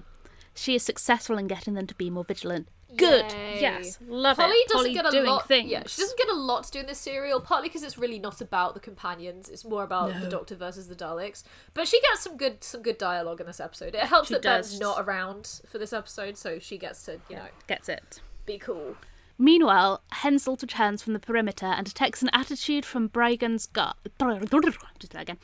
She 0.53 0.75
is 0.75 0.83
successful 0.83 1.37
in 1.37 1.47
getting 1.47 1.73
them 1.75 1.87
to 1.87 1.95
be 1.95 2.09
more 2.09 2.23
vigilant. 2.23 2.67
Good. 2.95 3.31
Yay. 3.31 3.61
Yes. 3.61 3.97
Love 4.07 4.37
Polly 4.37 4.51
it. 4.53 4.67
doesn't 4.69 4.77
Polly 4.79 4.93
get 4.93 5.05
a 5.13 5.21
lot. 5.31 5.47
things. 5.47 5.69
Yeah, 5.69 5.83
she 5.87 6.01
doesn't 6.01 6.17
get 6.17 6.29
a 6.29 6.35
lot 6.35 6.63
to 6.65 6.71
do 6.71 6.79
in 6.79 6.85
this 6.87 6.99
serial. 6.99 7.39
Partly 7.39 7.69
because 7.69 7.83
it's 7.83 7.97
really 7.97 8.19
not 8.19 8.41
about 8.41 8.73
the 8.73 8.79
companions; 8.79 9.49
it's 9.49 9.63
more 9.63 9.83
about 9.83 10.19
the 10.19 10.27
Doctor 10.27 10.55
versus 10.55 10.87
the 10.87 10.95
Daleks. 10.95 11.43
But 11.73 11.87
she 11.87 11.99
gets 12.01 12.21
some 12.21 12.37
good 12.37 12.63
some 12.63 12.81
good 12.81 12.97
dialogue 12.97 13.39
in 13.39 13.47
this 13.47 13.59
episode. 13.59 13.95
It 13.95 14.01
helps 14.01 14.27
She 14.27 14.33
that 14.35 14.43
Ben's 14.43 14.79
not 14.79 14.99
around 15.05 15.61
for 15.67 15.77
this 15.77 15.93
episode, 15.93 16.37
so 16.37 16.59
she 16.59 16.77
gets 16.77 17.03
to 17.03 17.19
you 17.29 17.37
know 17.37 17.47
Gets 17.67 17.89
it. 17.89 18.21
be 18.45 18.57
cool. 18.57 18.95
Meanwhile, 19.37 20.03
Hensell 20.11 20.57
returns 20.61 21.01
from 21.01 21.13
the 21.13 21.19
perimeter 21.19 21.65
and 21.65 21.85
detects 21.85 22.21
an 22.21 22.29
attitude 22.31 22.85
from 22.85 23.07
Bragen's 23.09 23.65
guard. 23.65 23.95
Just 24.19 25.13
that 25.13 25.21
again. 25.23 25.39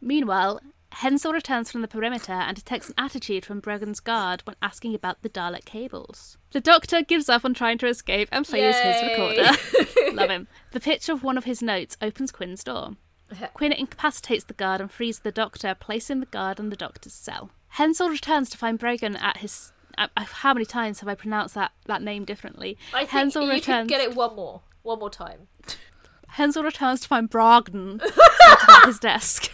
Meanwhile, 0.00 0.60
Hensell 0.92 1.32
returns 1.32 1.70
from 1.70 1.82
the 1.82 1.88
perimeter 1.88 2.32
and 2.32 2.56
detects 2.56 2.88
an 2.88 2.94
attitude 2.98 3.44
from 3.44 3.60
Bragen's 3.60 4.00
guard 4.00 4.40
when 4.46 4.56
asking 4.62 4.94
about 4.94 5.22
the 5.22 5.28
Dalek 5.28 5.64
cables. 5.64 6.38
The 6.52 6.60
Doctor 6.60 7.02
gives 7.02 7.28
up 7.28 7.44
on 7.44 7.54
trying 7.54 7.78
to 7.78 7.86
escape 7.86 8.28
and 8.32 8.46
plays 8.46 8.74
his 8.76 9.02
recorder. 9.02 9.50
Love 10.14 10.30
him. 10.30 10.48
The 10.72 10.80
picture 10.80 11.12
of 11.12 11.22
one 11.22 11.36
of 11.38 11.44
his 11.44 11.62
notes 11.62 11.96
opens 12.00 12.32
Quinn's 12.32 12.64
door. 12.64 12.96
Quinn 13.52 13.72
incapacitates 13.72 14.44
the 14.44 14.54
guard 14.54 14.80
and 14.80 14.90
frees 14.90 15.18
the 15.20 15.30
Doctor, 15.30 15.76
placing 15.78 16.20
the 16.20 16.26
guard 16.26 16.58
in 16.58 16.70
the 16.70 16.76
Doctor's 16.76 17.12
cell. 17.12 17.50
Hensell 17.76 18.08
returns 18.08 18.48
to 18.50 18.56
find 18.58 18.78
Bragen 18.78 19.20
at 19.20 19.36
his. 19.38 19.72
uh, 19.98 20.08
How 20.16 20.54
many 20.54 20.64
times 20.64 21.00
have 21.00 21.08
I 21.10 21.14
pronounced 21.14 21.54
that, 21.54 21.72
that 21.84 22.00
name 22.00 22.24
differently? 22.24 22.78
I 22.94 23.00
think 23.00 23.10
Hensell 23.10 23.44
you 23.44 23.52
returns. 23.52 23.82
could 23.84 23.88
get 23.90 24.00
it 24.00 24.16
one 24.16 24.34
more, 24.34 24.62
one 24.82 24.98
more 24.98 25.10
time. 25.10 25.48
Hensell 26.28 26.62
returns 26.64 27.00
to 27.02 27.08
find 27.08 27.28
seated 27.30 28.00
at 28.68 28.86
his 28.86 28.98
desk. 28.98 29.52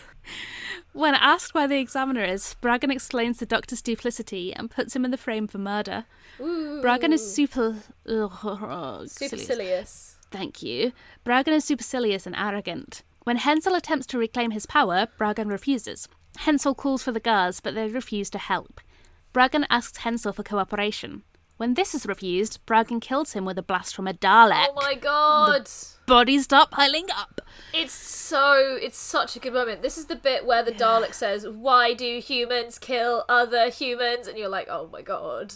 When 0.94 1.14
asked 1.16 1.54
where 1.54 1.66
the 1.66 1.80
examiner 1.80 2.22
is, 2.22 2.54
Bragen 2.62 2.92
explains 2.92 3.38
the 3.38 3.46
doctor's 3.46 3.82
duplicity 3.82 4.54
and 4.54 4.70
puts 4.70 4.94
him 4.94 5.04
in 5.04 5.10
the 5.10 5.16
frame 5.16 5.48
for 5.48 5.58
murder. 5.58 6.04
Bragen 6.38 7.12
is 7.12 7.34
super. 7.34 7.82
Ugh, 8.08 9.08
Supercilious. 9.10 10.18
Thank 10.30 10.62
you. 10.62 10.92
Bragen 11.26 11.48
is 11.52 11.64
supercilious 11.64 12.26
and 12.26 12.36
arrogant. 12.36 13.02
When 13.24 13.38
Hensell 13.38 13.74
attempts 13.74 14.06
to 14.06 14.18
reclaim 14.18 14.52
his 14.52 14.66
power, 14.66 15.08
Bragen 15.18 15.50
refuses. 15.50 16.06
Hensell 16.38 16.76
calls 16.76 17.02
for 17.02 17.10
the 17.10 17.18
guards, 17.18 17.58
but 17.58 17.74
they 17.74 17.88
refuse 17.88 18.30
to 18.30 18.38
help. 18.38 18.80
Bragen 19.32 19.66
asks 19.68 19.98
Hensell 19.98 20.32
for 20.32 20.44
cooperation. 20.44 21.24
When 21.56 21.74
this 21.74 21.94
is 21.94 22.04
refused, 22.04 22.58
Bragen 22.66 23.00
kills 23.00 23.32
him 23.32 23.44
with 23.44 23.58
a 23.58 23.62
blast 23.62 23.94
from 23.94 24.08
a 24.08 24.12
Dalek. 24.12 24.66
Oh 24.70 24.74
my 24.74 24.94
god. 24.94 25.68
Bodies 26.06 26.44
start 26.44 26.70
piling 26.70 27.06
up. 27.16 27.40
It's 27.72 27.92
so 27.92 28.78
it's 28.80 28.98
such 28.98 29.36
a 29.36 29.38
good 29.38 29.52
moment. 29.52 29.80
This 29.80 29.96
is 29.96 30.06
the 30.06 30.16
bit 30.16 30.44
where 30.44 30.64
the 30.64 30.72
Dalek 30.72 31.14
says, 31.14 31.46
"Why 31.46 31.94
do 31.94 32.18
humans 32.18 32.78
kill 32.78 33.24
other 33.28 33.70
humans?" 33.70 34.26
and 34.26 34.36
you're 34.36 34.48
like, 34.48 34.66
"Oh 34.68 34.88
my 34.92 35.02
god." 35.02 35.54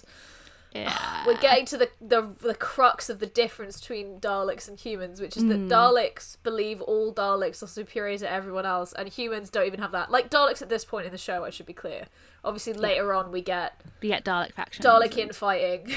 Yeah. 0.73 1.27
We're 1.27 1.37
getting 1.39 1.67
to 1.67 1.77
the, 1.77 1.91
the 2.01 2.35
the 2.41 2.55
crux 2.55 3.09
of 3.11 3.19
the 3.19 3.27
difference 3.27 3.81
between 3.81 4.21
Daleks 4.21 4.69
and 4.69 4.79
humans, 4.79 5.21
which 5.21 5.37
is 5.37 5.47
that 5.47 5.57
hmm. 5.57 5.69
Daleks 5.69 6.37
believe 6.43 6.81
all 6.83 7.13
Daleks 7.13 7.63
are 7.63 7.67
superior 7.67 8.19
to 8.19 8.31
everyone 8.31 8.67
else, 8.67 8.93
and 8.93 9.09
humans 9.09 9.51
don't 9.51 9.67
even 9.67 9.81
have 9.81 9.93
that. 9.93 10.11
Like 10.11 10.31
Daleks 10.31 10.63
at 10.63 10.69
this 10.69 10.85
point 10.85 11.07
in 11.07 11.13
the 11.13 11.19
show, 11.19 11.45
I 11.45 11.51
should 11.51 11.67
be 11.67 11.73
clear. 11.73 12.07
Obviously, 12.45 12.73
later 12.75 13.13
on 13.15 13.31
we 13.33 13.43
get 13.43 13.81
We 14.01 14.09
get 14.09 14.25
Dalek 14.25 14.53
factions. 14.53 14.87
Dalek 14.87 15.17
infighting. 15.17 15.95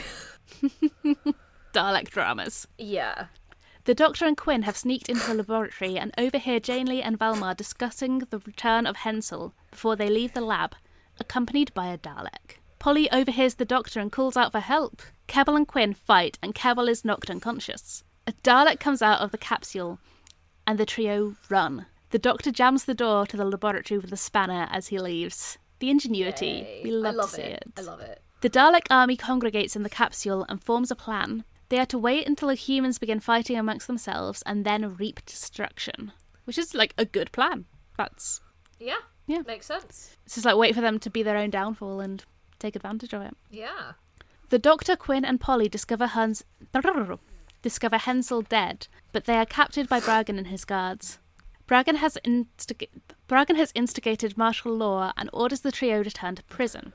Dalek 1.74 2.10
dramas. 2.10 2.68
yeah, 2.78 3.28
The 3.86 3.96
Doctor 3.96 4.26
and 4.26 4.36
Quinn 4.36 4.64
have 4.64 4.76
sneaked 4.76 5.08
into 5.08 5.26
the 5.28 5.34
laboratory 5.36 5.98
and 5.98 6.14
overhear 6.18 6.60
Janley 6.60 7.02
and 7.02 7.18
Valmar 7.18 7.56
discussing 7.56 8.20
the 8.20 8.40
return 8.40 8.86
of 8.86 8.98
Hensell 8.98 9.54
before 9.70 9.96
they 9.96 10.10
leave 10.10 10.34
the 10.34 10.42
lab, 10.42 10.76
accompanied 11.20 11.74
by 11.74 11.88
a 11.88 11.98
Dalek. 11.98 12.58
Polly 12.80 13.10
overhears 13.12 13.56
the 13.56 13.66
Doctor 13.66 14.00
and 14.00 14.12
calls 14.12 14.36
out 14.36 14.52
for 14.52 14.60
help. 14.60 15.02
Kebble 15.28 15.56
and 15.56 15.68
Quinn 15.68 15.94
fight, 15.94 16.38
and 16.42 16.54
Kebble 16.54 16.90
is 16.90 17.06
knocked 17.06 17.30
unconscious. 17.30 18.04
A 18.28 18.34
Dalek 18.44 18.80
comes 18.80 19.02
out 19.02 19.22
of 19.22 19.32
the 19.32 19.38
capsule, 19.38 20.00
and 20.68 20.78
the 20.78 20.86
trio 20.86 21.36
run. 21.50 21.86
The 22.10 22.20
Doctor 22.20 22.52
jams 22.52 22.84
the 22.86 22.94
door 22.94 23.26
to 23.28 23.38
the 23.38 23.46
laboratory 23.46 23.98
with 24.00 24.12
a 24.12 24.18
spanner 24.18 24.68
as 24.72 24.88
he 24.88 25.00
leaves. 25.00 25.58
The 25.82 25.90
ingenuity. 25.90 26.46
Yay. 26.66 26.82
We 26.84 26.92
love, 26.92 27.16
love 27.16 27.30
to 27.32 27.36
see 27.36 27.42
it. 27.42 27.64
it. 27.68 27.74
I 27.80 27.82
love 27.82 28.00
it. 28.00 28.22
The 28.42 28.50
Dalek 28.50 28.88
army 28.90 29.18
congregates 29.18 29.76
in 29.76 29.84
the 29.84 29.90
capsule 29.90 30.46
and 30.48 30.64
forms 30.64 30.90
a 30.92 30.96
plan. 30.96 31.44
They 31.70 31.80
are 31.80 31.86
to 31.88 31.98
wait 31.98 32.28
until 32.28 32.48
the 32.48 32.56
humans 32.56 32.98
begin 33.00 33.20
fighting 33.20 33.58
amongst 33.58 33.88
themselves 33.88 34.42
and 34.46 34.66
then 34.66 34.96
reap 34.96 35.26
destruction. 35.26 36.12
Which 36.46 36.58
is 36.58 36.74
like 36.74 36.94
a 36.98 37.06
good 37.06 37.32
plan. 37.32 37.66
That's 37.98 38.42
Yeah, 38.80 38.98
Yeah. 39.28 39.42
makes 39.46 39.66
sense. 39.68 40.18
it's 40.26 40.36
just 40.36 40.46
like 40.46 40.56
wait 40.56 40.74
for 40.76 40.82
them 40.82 40.98
to 41.00 41.10
be 41.10 41.24
their 41.24 41.38
own 41.38 41.50
downfall 41.50 42.00
and 42.00 42.24
take 42.60 42.76
advantage 42.76 43.14
of 43.14 43.22
it. 43.22 43.36
Yeah, 43.50 43.94
The 44.50 44.60
Doctor, 44.60 44.96
Quinn, 44.96 45.24
and 45.26 45.40
Polly 45.40 45.70
discover 45.70 46.08
Hans 46.08 46.44
discover 47.62 47.98
Hensell 47.98 48.42
dead, 48.44 48.88
but 49.12 49.26
they 49.26 49.36
are 49.38 49.46
captured 49.46 49.88
by 49.90 50.00
Bragen 50.00 50.38
and 50.38 50.48
his 50.48 50.66
guards. 50.66 51.20
Bragen 51.72 51.96
has 52.00 52.18
instig- 52.26 52.90
Bragen 53.30 53.56
has 53.56 53.72
instigated 53.74 54.38
martial 54.38 54.76
law 54.76 55.14
and 55.16 55.30
orders 55.32 55.62
the 55.62 55.72
trio 55.72 56.04
to 56.04 56.12
turn 56.12 56.36
to 56.36 56.44
prison. 56.44 56.92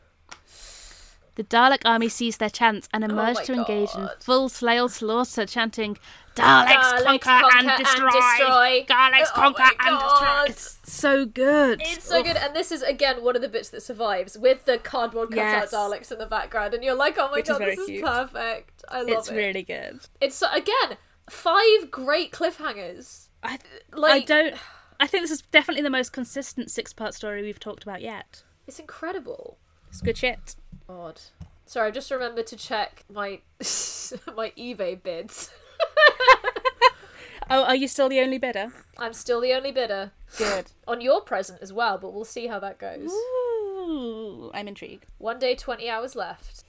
The 1.36 1.44
Dalek 1.44 1.81
army 1.86 2.11
sees 2.11 2.36
their 2.36 2.51
chance 2.51 2.86
and 2.93 3.03
emerge 3.03 3.39
Oh 3.40 3.44
to 3.44 3.55
engage 3.55 3.94
in 3.94 4.11
full 4.20 4.51
slail 4.51 4.90
slaughter, 4.90 5.47
chanting 5.47 5.97
"Daleks, 6.35 6.74
Daleks 6.74 7.05
conquer, 7.05 7.19
conquer 7.24 7.59
and, 7.59 7.70
and 7.70 7.85
destroy! 7.85 8.11
destroy." 8.11 8.85
Daleks 8.86 9.28
Oh 9.28 9.35
conquer 9.35 9.70
and 9.81 9.98
destroy!" 9.98 10.44
It's 10.48 10.78
so 10.85 11.24
good. 11.24 11.81
it's 11.81 12.05
so 12.05 12.23
good, 12.23 12.36
and 12.36 12.55
this 12.55 12.70
is 12.70 12.82
again 12.82 13.24
one 13.24 13.35
of 13.35 13.40
the 13.40 13.48
bits 13.48 13.70
that 13.70 13.81
survives 13.82 14.36
with 14.36 14.66
the 14.66 14.77
cardboard 14.77 15.31
cutout 15.31 15.70
Yes. 15.70 15.73
Daleks 15.73 16.12
in 16.12 16.19
the 16.19 16.27
background, 16.27 16.74
and 16.74 16.85
you're 16.85 16.94
like, 16.94 17.16
"Oh 17.16 17.28
my 17.28 17.36
Which 17.39 17.47
god, 17.47 17.61
very 17.61 17.77
this 17.77 17.89
is 17.89 18.03
perfect! 18.03 18.85
I 18.90 18.98
love 18.98 19.09
It's 19.09 19.28
it." 19.28 19.31
It's 19.31 19.31
really 19.32 19.62
good. 19.62 20.01
It's 20.20 20.43
again 20.43 20.98
five 21.31 21.90
great 21.90 22.31
cliffhangers. 22.31 23.26
I, 23.42 23.54
I 23.54 23.58
Like 23.96 24.26
don't. 24.26 24.54
I 24.98 25.06
think 25.06 25.24
this 25.24 25.30
is 25.30 25.42
definitely 25.42 25.82
the 25.82 25.90
most 25.90 26.12
consistent 26.12 26.70
six-part 26.70 27.14
story 27.14 27.42
we've 27.42 27.60
talked 27.60 27.82
about 27.82 28.00
yet. 28.00 28.42
it's 28.66 28.78
incredible. 28.78 29.58
It's 29.88 30.00
good 30.00 30.16
shit. 30.16 30.56
Odd. 30.88 31.20
Sorry, 31.66 31.88
I 31.88 31.90
just 31.90 32.10
remembered 32.10 32.46
to 32.48 32.56
check 32.56 33.04
my 33.12 33.40
my 33.60 34.52
eBay 34.56 35.02
bids. 35.02 35.50
Oh, 37.48 37.62
are 37.62 37.76
you 37.76 37.86
still 37.86 38.08
the 38.08 38.20
only 38.20 38.38
bidder? 38.38 38.72
I'm 38.98 39.12
still 39.12 39.40
the 39.40 39.52
only 39.52 39.70
bidder 39.70 40.10
Good. 40.36 40.72
on 40.88 41.00
your 41.00 41.20
present 41.20 41.60
as 41.62 41.72
well, 41.72 41.96
but 41.96 42.12
we'll 42.12 42.24
see 42.24 42.48
how 42.48 42.58
that 42.58 42.78
goes. 42.78 43.08
Ooh, 43.10 44.50
I'm 44.52 44.66
intrigued. 44.66 45.06
One 45.18 45.38
day, 45.38 45.54
20 45.54 45.88
hours 45.88 46.16
left. 46.16 46.64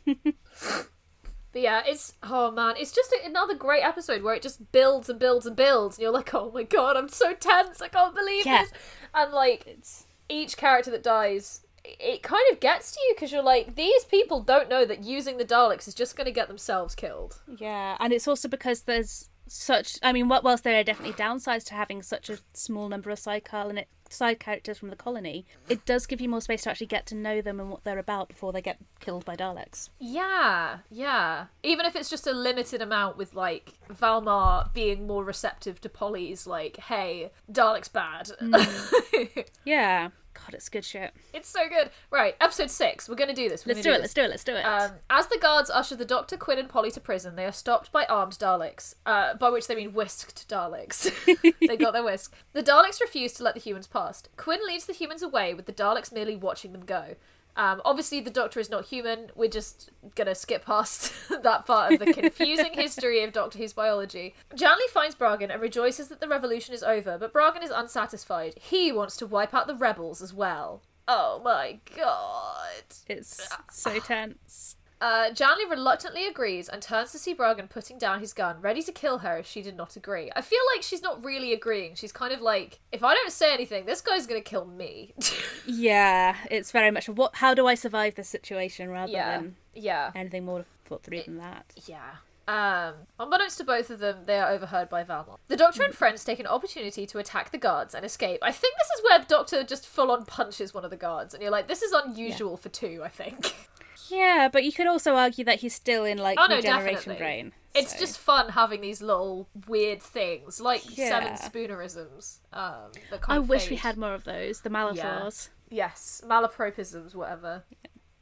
But 1.53 1.61
yeah, 1.61 1.81
it's 1.85 2.13
oh 2.23 2.51
man, 2.51 2.75
it's 2.77 2.91
just 2.91 3.13
another 3.25 3.55
great 3.55 3.83
episode 3.83 4.21
where 4.23 4.35
it 4.35 4.41
just 4.41 4.71
builds 4.71 5.09
and 5.09 5.19
builds 5.19 5.45
and 5.45 5.55
builds, 5.55 5.97
and 5.97 6.03
you're 6.03 6.11
like, 6.11 6.33
oh 6.33 6.51
my 6.53 6.63
god, 6.63 6.95
I'm 6.97 7.09
so 7.09 7.33
tense, 7.33 7.81
I 7.81 7.87
can't 7.87 8.15
believe 8.15 8.45
Yeah. 8.45 8.63
this. 8.63 8.73
And 9.13 9.31
like 9.33 9.65
It's 9.67 10.05
each 10.29 10.57
character 10.57 10.91
that 10.91 11.03
dies, 11.03 11.61
it 11.83 12.21
kind 12.21 12.43
of 12.51 12.59
gets 12.59 12.91
to 12.91 12.99
you 13.07 13.13
because 13.15 13.31
you're 13.31 13.41
like, 13.41 13.75
these 13.75 14.03
people 14.05 14.41
don't 14.41 14.67
know 14.69 14.83
that 14.85 15.03
using 15.03 15.37
the 15.37 15.45
Daleks 15.45 15.87
is 15.87 15.93
just 15.93 16.17
going 16.17 16.25
to 16.25 16.31
get 16.33 16.47
themselves 16.49 16.95
killed. 16.95 17.41
yeah, 17.57 17.95
and 17.99 18.11
it's 18.11 18.27
also 18.27 18.47
because 18.49 18.81
there's 18.81 19.29
such. 19.49 19.97
I 20.03 20.11
mean, 20.13 20.25
wh- 20.27 20.43
whilst 20.43 20.63
there 20.63 20.79
are 20.79 20.83
definitely 20.83 21.13
downsides 21.13 21.65
to 21.65 21.73
having 21.73 22.01
such 22.01 22.29
a 22.29 22.39
small 22.53 22.89
number 22.89 23.09
of 23.09 23.19
side 23.19 23.45
colony, 23.45 23.85
side 24.09 24.39
characters 24.39 24.77
from 24.77 24.89
the 24.89 24.95
colony, 24.95 25.45
it 25.69 25.85
does 25.85 26.05
give 26.05 26.21
you 26.21 26.29
more 26.29 26.41
space 26.41 26.63
to 26.63 26.69
actually 26.69 26.87
get 26.87 27.05
to 27.07 27.15
know 27.15 27.41
them 27.41 27.59
and 27.59 27.69
what 27.69 27.83
they're 27.83 27.99
about 27.99 28.27
before 28.29 28.51
they 28.53 28.61
get 28.61 28.77
killed 28.99 29.25
by 29.25 29.35
Daleks. 29.35 29.89
Yeah, 29.99 30.79
yeah. 30.89 31.45
Even 31.63 31.85
if 31.85 31.95
it's 31.95 32.09
just 32.09 32.27
a 32.27 32.33
limited 32.33 32.81
amount 32.81 33.17
with 33.17 33.33
like 33.33 33.73
Valmar 33.89 34.73
being 34.73 35.07
more 35.07 35.23
receptive 35.23 35.81
to 35.81 35.89
Polly's 35.89 36.47
like, 36.47 36.77
hey, 36.77 37.31
Dalek's 37.51 37.89
bad. 37.89 38.31
Mm. 38.41 39.45
Yeah. 39.65 40.09
God, 40.47 40.55
it's 40.55 40.69
good 40.69 40.85
shit. 40.85 41.13
it's 41.33 41.49
so 41.49 41.67
good. 41.67 41.89
Right, 42.09 42.35
episode 42.39 42.71
six. 42.71 43.09
We're 43.09 43.15
gonna 43.15 43.33
do 43.33 43.49
this. 43.49 43.65
We're 43.65 43.73
Let's 43.73 43.85
gonna 43.85 43.97
do 43.97 43.99
it. 43.99 44.03
this. 44.03 44.03
Let's 44.03 44.13
do 44.13 44.21
it. 44.23 44.29
Let's 44.29 44.43
do 44.45 44.55
it. 44.55 44.61
Um, 44.63 44.91
as 45.09 45.27
the 45.27 45.37
guards 45.41 45.69
usher 45.69 45.95
the 45.97 46.05
Doctor, 46.05 46.37
Quinn, 46.37 46.57
and 46.57 46.69
Polly 46.69 46.89
to 46.91 47.01
prison, 47.01 47.35
they 47.35 47.45
are 47.45 47.51
stopped 47.51 47.91
by 47.91 48.05
armed 48.05 48.33
Daleks, 48.33 48.95
uh, 49.05 49.33
by 49.35 49.49
which 49.49 49.67
they 49.67 49.75
mean 49.75 49.93
whisked 49.93 50.47
Daleks. 50.47 51.11
they 51.67 51.75
got 51.75 51.91
their 51.91 52.03
whisk. 52.03 52.33
The 52.53 52.63
Daleks 52.63 53.01
refuse 53.01 53.33
to 53.33 53.43
let 53.43 53.55
the 53.55 53.59
humans 53.59 53.87
past. 53.87 54.29
Quinn 54.37 54.59
leads 54.65 54.85
the 54.85 54.93
humans 54.93 55.21
away, 55.21 55.53
with 55.53 55.65
the 55.65 55.73
Daleks 55.73 56.13
merely 56.13 56.37
watching 56.37 56.71
them 56.71 56.85
go. 56.85 57.15
Um, 57.57 57.81
obviously, 57.83 58.21
the 58.21 58.29
Doctor 58.29 58.59
is 58.61 58.69
not 58.69 58.85
human. 58.85 59.31
We're 59.35 59.49
just 59.49 59.89
gonna 60.15 60.35
skip 60.35 60.63
past 60.65 61.11
that 61.43 61.65
part 61.65 61.93
of 61.93 61.99
the 61.99 62.13
confusing 62.13 62.73
history 62.73 63.23
of 63.23 63.33
Doctor 63.33 63.57
Who's 63.57 63.73
biology. 63.73 64.35
Janley 64.55 64.87
finds 64.93 65.15
Bragen 65.15 65.51
and 65.51 65.61
rejoices 65.61 66.07
that 66.07 66.21
the 66.21 66.27
revolution 66.29 66.73
is 66.73 66.83
over, 66.83 67.17
but 67.17 67.33
Bragen 67.33 67.63
is 67.63 67.71
unsatisfied. 67.71 68.53
He 68.61 68.91
wants 68.91 69.17
to 69.17 69.25
wipe 69.27 69.53
out 69.53 69.67
the 69.67 69.75
rebels 69.75 70.21
as 70.21 70.33
well. 70.33 70.83
Oh 71.09 71.41
my 71.43 71.79
god. 71.95 72.83
it's 73.07 73.47
so 73.71 73.99
tense. 73.99 74.76
Uh, 74.99 75.29
Janley 75.31 75.69
reluctantly 75.69 76.25
agrees 76.25 76.67
and 76.67 76.81
turns 76.81 77.11
to 77.11 77.19
see 77.19 77.35
Bragen 77.35 77.69
putting 77.69 77.97
down 77.97 78.19
his 78.19 78.33
gun, 78.33 78.59
ready 78.61 78.81
to 78.81 78.91
kill 78.91 79.19
her 79.19 79.37
if 79.37 79.45
she 79.45 79.61
did 79.61 79.77
not 79.77 79.95
agree. 79.95 80.31
I 80.35 80.41
feel 80.41 80.59
like 80.73 80.81
she's 80.81 81.03
not 81.03 81.23
really 81.23 81.53
agreeing. 81.53 81.93
She's 81.95 82.11
kind 82.11 82.33
of 82.33 82.41
like, 82.41 82.79
if 82.91 83.03
I 83.03 83.13
don't 83.13 83.31
say 83.31 83.53
anything, 83.53 83.85
this 83.85 84.01
guy's 84.01 84.25
gonna 84.25 84.41
kill 84.41 84.65
me. 84.65 85.13
Yeah, 85.69 86.37
it's 86.49 86.71
very 86.71 86.91
much 86.91 87.09
what. 87.09 87.35
How 87.35 87.53
do 87.53 87.67
I 87.67 87.75
survive 87.75 88.15
this 88.15 88.29
situation 88.29 88.89
rather 88.89 89.11
yeah, 89.11 89.37
than 89.37 89.55
yeah, 89.75 90.11
anything 90.15 90.45
more 90.45 90.63
thought 90.85 91.03
through 91.03 91.23
than 91.23 91.39
that. 91.39 91.65
yeah. 91.85 92.11
Um, 92.47 92.93
unbeknownst 93.19 93.57
to 93.57 93.65
both 93.65 93.89
of 93.89 93.99
them, 93.99 94.19
they 94.25 94.39
are 94.39 94.49
overheard 94.49 94.87
by 94.87 95.03
Valmar. 95.03 95.37
The 95.49 95.57
Doctor 95.57 95.83
and 95.83 95.93
friends 95.93 96.23
take 96.23 96.39
an 96.39 96.47
opportunity 96.47 97.05
to 97.05 97.17
attack 97.17 97.51
the 97.51 97.57
guards 97.57 97.93
and 97.93 98.05
escape. 98.05 98.39
I 98.41 98.53
think 98.53 98.75
this 98.77 98.87
is 98.97 99.03
where 99.03 99.19
the 99.19 99.25
Doctor 99.25 99.63
just 99.65 99.85
full 99.85 100.09
on 100.09 100.23
punches 100.23 100.73
one 100.73 100.85
of 100.85 100.89
the 100.89 100.95
guards, 100.95 101.33
and 101.33 101.43
you're 101.43 101.51
like, 101.51 101.67
this 101.67 101.81
is 101.81 101.91
unusual 101.91 102.55
for 102.55 102.69
two, 102.69 103.01
I 103.03 103.09
think. 103.09 103.53
Yeah, 104.09 104.49
but 104.51 104.63
you 104.63 104.71
could 104.71 104.87
also 104.87 105.15
argue 105.15 105.43
that 105.45 105.59
he's 105.59 105.73
still 105.75 106.03
in 106.05 106.17
like 106.17 106.37
Oh, 106.39 106.45
no, 106.47 106.55
regeneration 106.57 106.95
definitely. 106.95 107.17
brain. 107.17 107.53
It's 107.75 107.93
so- 107.93 107.99
just 107.99 108.17
fun 108.17 108.49
having 108.49 108.81
these 108.81 109.01
little 109.01 109.47
weird 109.67 110.01
things, 110.01 110.59
like 110.59 110.97
Yeah. 110.97 111.09
seven 111.09 111.33
spoonerisms. 111.33 112.37
Um, 112.53 112.91
I 113.27 113.37
of 113.37 113.49
wish 113.49 113.69
we 113.69 113.75
had 113.75 113.97
more 113.97 114.13
of 114.13 114.23
those. 114.23 114.61
The 114.61 114.69
Malaprops. 114.69 115.49
Yes, 115.69 116.21
malapropisms, 116.25 117.13
whatever. 117.13 117.63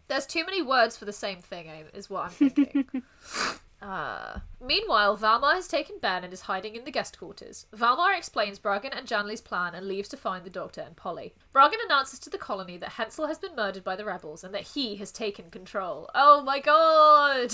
There's 0.07 0.25
too 0.25 0.45
many 0.45 0.61
words 0.61 0.97
for 0.97 1.05
the 1.05 1.13
same 1.13 1.39
thing, 1.41 1.67
eh, 1.69 1.83
is 1.93 2.09
what 2.09 2.25
I'm 2.25 2.29
thinking. 2.31 3.03
uh, 3.85 4.39
meanwhile, 4.59 5.15
Valmar 5.15 5.53
has 5.53 5.67
taken 5.67 5.97
Ben 6.01 6.23
and 6.23 6.33
is 6.33 6.41
hiding 6.41 6.75
in 6.75 6.85
the 6.85 6.91
guest 6.91 7.19
quarters. 7.19 7.67
Valmar 7.75 8.17
explains 8.17 8.57
Bragen 8.59 8.97
and 8.97 9.07
Janley's 9.07 9.41
plan 9.41 9.75
and 9.75 9.87
leaves 9.87 10.09
to 10.09 10.17
find 10.17 10.43
the 10.43 10.49
Doctor 10.49 10.81
and 10.81 10.95
Polly. 10.95 11.35
Bragen 11.53 11.83
announces 11.85 12.19
to 12.19 12.29
the 12.29 12.37
colony 12.37 12.77
that 12.77 12.93
Hensell 12.93 13.27
has 13.27 13.37
been 13.37 13.55
murdered 13.55 13.83
by 13.83 13.95
the 13.95 14.05
rebels 14.05 14.43
and 14.43 14.53
that 14.53 14.69
he 14.73 14.95
has 14.95 15.11
taken 15.11 15.51
control. 15.51 16.09
Oh 16.15 16.41
my 16.41 16.59
god! 16.59 17.53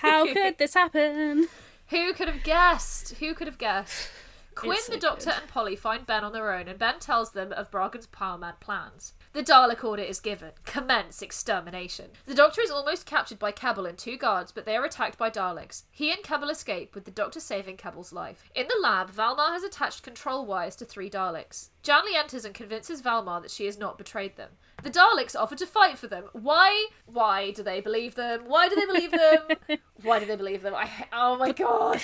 How 0.00 0.26
could 0.32 0.58
this 0.58 0.74
happen? 0.74 1.48
Who 1.88 2.12
could 2.12 2.28
have 2.28 2.42
guessed? 2.44 3.14
Who 3.16 3.34
could 3.34 3.46
have 3.46 3.58
guessed? 3.58 4.08
Quinn, 4.54 4.78
so 4.82 4.92
the 4.92 4.98
Doctor, 4.98 5.26
good. 5.30 5.34
and 5.40 5.48
Polly 5.48 5.76
find 5.76 6.06
Ben 6.06 6.24
on 6.24 6.32
their 6.32 6.52
own, 6.52 6.68
and 6.68 6.78
Ben 6.78 6.98
tells 6.98 7.32
them 7.32 7.52
of 7.52 7.70
Bragen's 7.70 8.06
power 8.06 8.36
mad 8.36 8.60
plans. 8.60 9.14
The 9.32 9.42
Dalek 9.42 9.82
order 9.82 10.02
is 10.02 10.20
given. 10.20 10.50
Commence 10.66 11.22
extermination. 11.22 12.10
The 12.26 12.34
Doctor 12.34 12.60
is 12.60 12.70
almost 12.70 13.06
captured 13.06 13.38
by 13.38 13.50
Kebble 13.50 13.88
and 13.88 13.96
two 13.96 14.18
guards, 14.18 14.52
but 14.52 14.66
they 14.66 14.76
are 14.76 14.84
attacked 14.84 15.16
by 15.16 15.30
Daleks. 15.30 15.84
He 15.90 16.10
and 16.12 16.22
Kebble 16.22 16.50
escape, 16.50 16.94
with 16.94 17.06
the 17.06 17.10
Doctor 17.10 17.40
saving 17.40 17.78
Kebble's 17.78 18.12
life. 18.12 18.50
In 18.54 18.68
the 18.68 18.78
lab, 18.82 19.10
Valmar 19.10 19.52
has 19.52 19.62
attached 19.62 20.02
control 20.02 20.44
wires 20.44 20.76
to 20.76 20.84
three 20.84 21.08
Daleks. 21.08 21.70
Janley 21.82 22.14
enters 22.14 22.44
and 22.44 22.54
convinces 22.54 23.00
Valmar 23.00 23.40
that 23.40 23.50
she 23.50 23.64
has 23.64 23.78
not 23.78 23.96
betrayed 23.96 24.36
them. 24.36 24.50
The 24.82 24.90
Daleks 24.90 25.34
offer 25.34 25.54
to 25.56 25.66
fight 25.66 25.96
for 25.96 26.08
them. 26.08 26.24
Why? 26.34 26.88
Why 27.06 27.52
do 27.52 27.62
they 27.62 27.80
believe 27.80 28.16
them? 28.16 28.42
Why 28.46 28.68
do 28.68 28.74
they 28.74 28.84
believe 28.84 29.12
them? 29.12 29.78
Why 30.02 30.18
do 30.18 30.26
they 30.26 30.36
believe 30.36 30.60
them? 30.60 30.74
I 30.74 30.90
oh 31.12 31.36
my 31.36 31.52
god. 31.52 32.02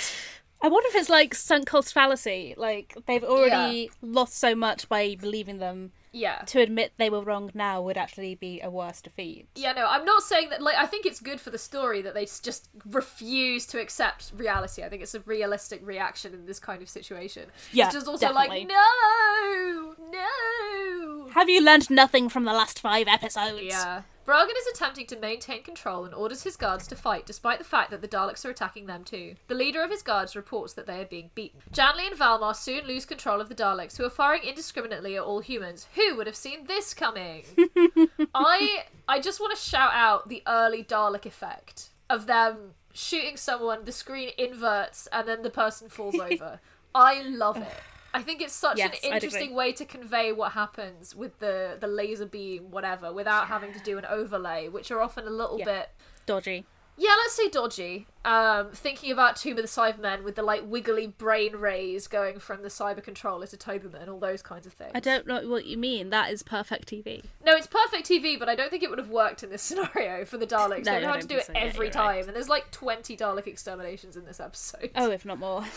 I 0.62 0.68
wonder 0.68 0.88
if 0.88 0.94
it's 0.94 1.08
like 1.08 1.34
sunk 1.34 1.66
cost 1.66 1.92
fallacy. 1.92 2.54
Like 2.56 2.96
they've 3.06 3.24
already 3.24 3.90
lost 4.00 4.38
so 4.38 4.54
much 4.54 4.88
by 4.88 5.16
believing 5.20 5.58
them. 5.58 5.92
Yeah. 6.12 6.42
To 6.46 6.60
admit 6.60 6.92
they 6.96 7.10
were 7.10 7.22
wrong 7.22 7.50
now 7.54 7.82
would 7.82 7.96
actually 7.96 8.34
be 8.34 8.60
a 8.60 8.70
worse 8.70 9.00
defeat. 9.00 9.48
Yeah, 9.54 9.72
no, 9.72 9.86
I'm 9.86 10.04
not 10.04 10.22
saying 10.22 10.50
that. 10.50 10.62
Like, 10.62 10.76
I 10.76 10.86
think 10.86 11.06
it's 11.06 11.20
good 11.20 11.40
for 11.40 11.50
the 11.50 11.58
story 11.58 12.02
that 12.02 12.14
they 12.14 12.24
just 12.24 12.68
refuse 12.86 13.66
to 13.66 13.80
accept 13.80 14.32
reality. 14.36 14.82
I 14.82 14.88
think 14.88 15.02
it's 15.02 15.14
a 15.14 15.20
realistic 15.20 15.80
reaction 15.84 16.34
in 16.34 16.46
this 16.46 16.58
kind 16.58 16.82
of 16.82 16.88
situation. 16.88 17.48
Yeah, 17.72 17.86
it's 17.86 17.94
just 17.94 18.08
also 18.08 18.26
definitely. 18.26 18.60
like, 18.60 18.68
no, 18.68 19.94
no. 20.10 21.28
Have 21.32 21.48
you 21.48 21.62
learned 21.62 21.90
nothing 21.90 22.28
from 22.28 22.44
the 22.44 22.52
last 22.52 22.80
five 22.80 23.06
episodes? 23.08 23.62
Yeah. 23.62 24.02
Bragen 24.28 24.50
is 24.58 24.66
attempting 24.74 25.06
to 25.06 25.18
maintain 25.18 25.62
control 25.62 26.04
and 26.04 26.12
orders 26.12 26.42
his 26.42 26.54
guards 26.54 26.86
to 26.88 26.94
fight, 26.94 27.24
despite 27.24 27.56
the 27.56 27.64
fact 27.64 27.90
that 27.90 28.02
the 28.02 28.08
Daleks 28.08 28.44
are 28.44 28.50
attacking 28.50 28.84
them 28.84 29.02
too. 29.02 29.36
The 29.46 29.54
leader 29.54 29.82
of 29.82 29.90
his 29.90 30.02
guards 30.02 30.36
reports 30.36 30.74
that 30.74 30.86
they 30.86 31.00
are 31.00 31.06
being 31.06 31.30
beaten. 31.34 31.62
Janley 31.72 32.06
and 32.06 32.14
Valmar 32.14 32.54
soon 32.54 32.86
lose 32.86 33.06
control 33.06 33.40
of 33.40 33.48
the 33.48 33.54
Daleks, 33.54 33.96
who 33.96 34.04
are 34.04 34.10
firing 34.10 34.42
indiscriminately 34.42 35.16
at 35.16 35.22
all 35.22 35.40
humans. 35.40 35.86
Who 35.94 36.14
would 36.14 36.26
have 36.26 36.36
seen 36.36 36.66
this 36.66 36.92
coming? 36.92 37.44
I 38.34 38.84
I 39.08 39.18
just 39.18 39.40
want 39.40 39.56
to 39.56 39.62
shout 39.62 39.92
out 39.94 40.28
the 40.28 40.42
early 40.46 40.84
Dalek 40.84 41.24
effect 41.24 41.88
of 42.10 42.26
them 42.26 42.74
shooting 42.92 43.38
someone, 43.38 43.86
the 43.86 43.92
screen 43.92 44.32
inverts, 44.36 45.06
and 45.10 45.26
then 45.26 45.40
the 45.40 45.48
person 45.48 45.88
falls 45.88 46.16
over. 46.20 46.60
I 46.94 47.22
love 47.22 47.56
it. 47.56 47.80
I 48.18 48.22
think 48.22 48.40
it's 48.42 48.52
such 48.54 48.78
Yes, 48.78 48.98
an 49.04 49.12
interesting 49.14 49.54
way 49.54 49.72
to 49.72 49.84
convey 49.84 50.32
what 50.32 50.52
happens 50.52 51.14
with 51.14 51.38
the 51.38 51.76
the 51.80 51.86
laser 51.86 52.26
beam, 52.26 52.70
whatever, 52.70 53.12
without 53.12 53.46
having 53.48 53.72
to 53.72 53.80
do 53.80 53.98
an 53.98 54.04
overlay, 54.06 54.68
which 54.68 54.90
are 54.90 55.00
often 55.00 55.26
a 55.26 55.30
little 55.30 55.58
Yeah. 55.58 55.64
bit 55.64 55.90
Dodgy. 56.26 56.66
yeah, 56.96 57.14
let's 57.16 57.34
say 57.34 57.48
dodgy. 57.48 58.06
Um, 58.24 58.72
thinking 58.72 59.10
about 59.10 59.36
Tomb 59.36 59.52
of 59.56 59.62
the 59.62 59.68
Cybermen 59.68 60.22
with 60.24 60.34
the 60.34 60.42
like 60.42 60.62
wiggly 60.66 61.06
brain 61.06 61.52
rays 61.56 62.06
going 62.08 62.38
from 62.40 62.60
the 62.62 62.68
cyber 62.68 63.02
controller 63.02 63.46
to 63.46 63.56
Toberman, 63.56 64.08
all 64.08 64.18
those 64.18 64.42
kinds 64.42 64.66
of 64.66 64.72
things. 64.74 64.90
I 64.94 65.00
don't 65.00 65.26
know 65.26 65.48
what 65.48 65.64
you 65.64 65.78
mean. 65.78 66.10
That 66.10 66.30
is 66.32 66.42
perfect 66.42 66.88
TV. 66.88 67.22
No, 67.46 67.54
it's 67.54 67.66
perfect 67.68 68.06
TV, 68.08 68.38
but 68.38 68.48
I 68.48 68.54
don't 68.54 68.68
think 68.70 68.82
it 68.82 68.90
would 68.90 68.98
have 68.98 69.08
worked 69.10 69.42
in 69.42 69.48
this 69.50 69.62
scenario 69.68 70.24
for 70.26 70.36
the 70.36 70.46
Daleks. 70.46 70.84
No, 70.84 71.00
they 71.00 71.06
I 71.06 71.20
to 71.20 71.26
don't 71.26 71.38
it 71.38 71.44
so. 71.46 71.52
Yeah, 71.54 71.60
every 71.60 71.86
you're 71.86 71.92
time, 71.92 72.06
right. 72.16 72.26
and 72.26 72.34
there's 72.36 72.48
like 72.50 72.70
20 72.72 73.16
Dalek 73.16 73.46
exterminations 73.46 74.16
in 74.16 74.24
this 74.26 74.40
episode. 74.40 74.90
Oh, 74.96 75.10
if 75.10 75.24
not 75.24 75.38
more. 75.38 75.64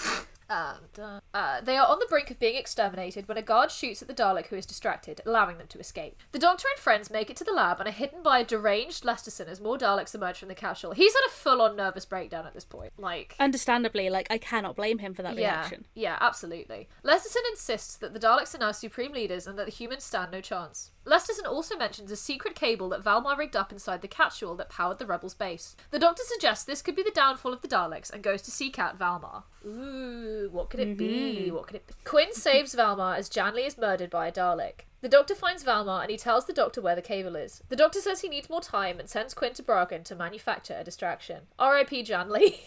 And, 0.52 1.00
uh, 1.00 1.20
uh, 1.34 1.62
they 1.62 1.78
are 1.78 1.88
on 1.88 2.00
the 2.00 2.06
brink 2.08 2.30
of 2.30 2.38
being 2.40 2.58
exterminated 2.58 3.28
when 3.30 3.38
a 3.38 3.42
guard 3.42 3.72
shoots 3.72 4.02
at 4.02 4.10
the 4.10 4.14
Dalek 4.14 4.48
who 4.48 4.58
is 4.58 4.66
distracted, 4.66 5.22
allowing 5.26 5.58
them 5.58 5.68
to 5.68 5.80
escape. 5.80 6.18
The 6.34 6.40
Doctor 6.40 6.68
and 6.74 6.78
friends 6.78 7.10
make 7.10 7.30
it 7.30 7.38
to 7.38 7.46
the 7.46 7.54
lab 7.54 7.80
and 7.80 7.88
are 7.88 7.94
hidden 7.94 8.22
by 8.22 8.40
a 8.40 8.44
deranged 8.44 9.06
Lesterson 9.06 9.48
as 9.48 9.62
more 9.62 9.78
Daleks 9.78 10.14
emerge 10.14 10.40
from 10.40 10.50
the 10.50 10.56
capsule. 10.56 10.92
He's 10.92 11.14
had 11.14 11.24
a 11.26 11.32
full-on 11.32 11.78
nervous 11.78 12.04
breakdown 12.04 12.46
at 12.46 12.54
this 12.54 12.66
point. 12.66 12.92
Like, 12.98 13.34
Understandably, 13.40 14.10
like 14.10 14.28
I 14.30 14.38
cannot 14.38 14.76
blame 14.76 14.98
him 14.98 15.14
for 15.14 15.22
that 15.24 15.38
yeah, 15.38 15.60
reaction. 15.60 15.86
yeah, 15.96 16.18
absolutely. 16.20 16.90
Lesterson 17.06 17.50
insists 17.52 17.96
that 17.98 18.14
the 18.14 18.20
Daleks 18.20 18.54
are 18.54 18.60
now 18.60 18.74
supreme 18.74 19.14
leaders 19.14 19.48
and 19.48 19.58
that 19.58 19.66
the 19.66 19.72
humans 19.72 20.04
stand 20.04 20.34
no 20.34 20.42
chance. 20.42 20.92
Lesterson 21.06 21.48
also 21.48 21.76
mentions 21.76 22.12
a 22.12 22.16
secret 22.16 22.54
cable 22.54 22.90
that 22.90 23.04
Valmar 23.04 23.38
rigged 23.38 23.56
up 23.56 23.72
inside 23.72 24.02
the 24.02 24.08
capsule 24.08 24.56
that 24.56 24.70
powered 24.70 25.00
the 25.00 25.06
rebels' 25.06 25.34
base. 25.34 25.76
The 25.90 26.00
Doctor 26.00 26.24
suggests 26.26 26.64
this 26.64 26.82
could 26.82 26.96
be 26.96 27.04
the 27.04 27.12
downfall 27.12 27.54
of 27.54 27.62
the 27.62 27.68
Daleks 27.68 28.12
and 28.12 28.22
goes 28.22 28.42
to 28.44 28.52
seek 28.52 28.78
out 28.78 29.00
Valmar. 29.00 29.44
Ooh, 29.66 30.50
what 30.52 30.70
could 30.70 30.80
it 30.80 30.98
be? 30.98 31.50
What 31.50 31.68
could 31.68 31.78
it 31.78 31.88
be? 31.88 31.94
Quinn 32.04 32.34
saves 32.34 32.76
Valmar 32.76 33.18
as 33.18 33.30
Janley 33.30 33.66
is 33.66 33.78
murdered 33.78 34.10
by 34.10 34.28
a 34.28 34.32
Dalek. 34.32 34.82
The 35.02 35.10
Doctor 35.10 35.34
finds 35.34 35.64
Valmar 35.64 36.02
and 36.02 36.12
he 36.12 36.18
tells 36.18 36.46
the 36.46 36.54
Doctor 36.54 36.82
where 36.82 36.96
the 36.96 37.02
cable 37.02 37.36
is. 37.36 37.64
The 37.70 37.76
Doctor 37.76 38.00
says 38.00 38.22
he 38.22 38.30
needs 38.30 38.50
more 38.50 38.62
time 38.62 39.00
and 39.00 39.10
sends 39.10 39.34
Quinn 39.34 39.54
to 39.54 39.64
Bragen 39.64 40.04
to 40.04 40.16
manufacture 40.16 40.78
a 40.80 40.84
distraction. 40.84 41.42
R.I.P. 41.58 42.04
Janley. 42.04 42.60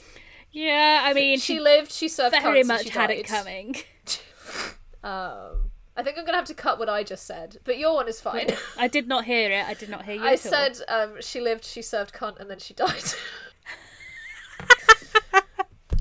Yeah, 0.51 1.01
I 1.03 1.15
mean, 1.15 1.39
she 1.41 1.55
she 1.55 1.61
lived, 1.61 1.91
she 1.91 2.07
served 2.09 2.37
very 2.41 2.63
much 2.63 2.89
had 2.91 3.11
it 3.11 3.27
coming. 3.27 3.77
Um, 5.05 5.71
I 5.97 6.03
think 6.03 6.19
I'm 6.19 6.25
gonna 6.25 6.37
have 6.39 6.47
to 6.47 6.55
cut 6.55 6.79
what 6.79 6.89
I 6.89 7.05
just 7.05 7.25
said, 7.27 7.59
but 7.65 7.79
your 7.79 7.95
one 7.95 8.09
is 8.09 8.21
fine. 8.21 8.49
I 8.77 8.89
did 8.89 9.07
not 9.07 9.25
hear 9.27 9.51
it. 9.51 9.65
I 9.67 9.75
did 9.75 9.89
not 9.89 10.05
hear 10.05 10.15
you. 10.23 10.25
I 10.25 10.35
said 10.35 10.79
um, 10.89 11.17
she 11.21 11.41
lived, 11.41 11.65
she 11.65 11.83
served 11.83 12.13
cunt, 12.13 12.41
and 12.41 12.51
then 12.51 12.59
she 12.59 12.75
died. 12.75 13.03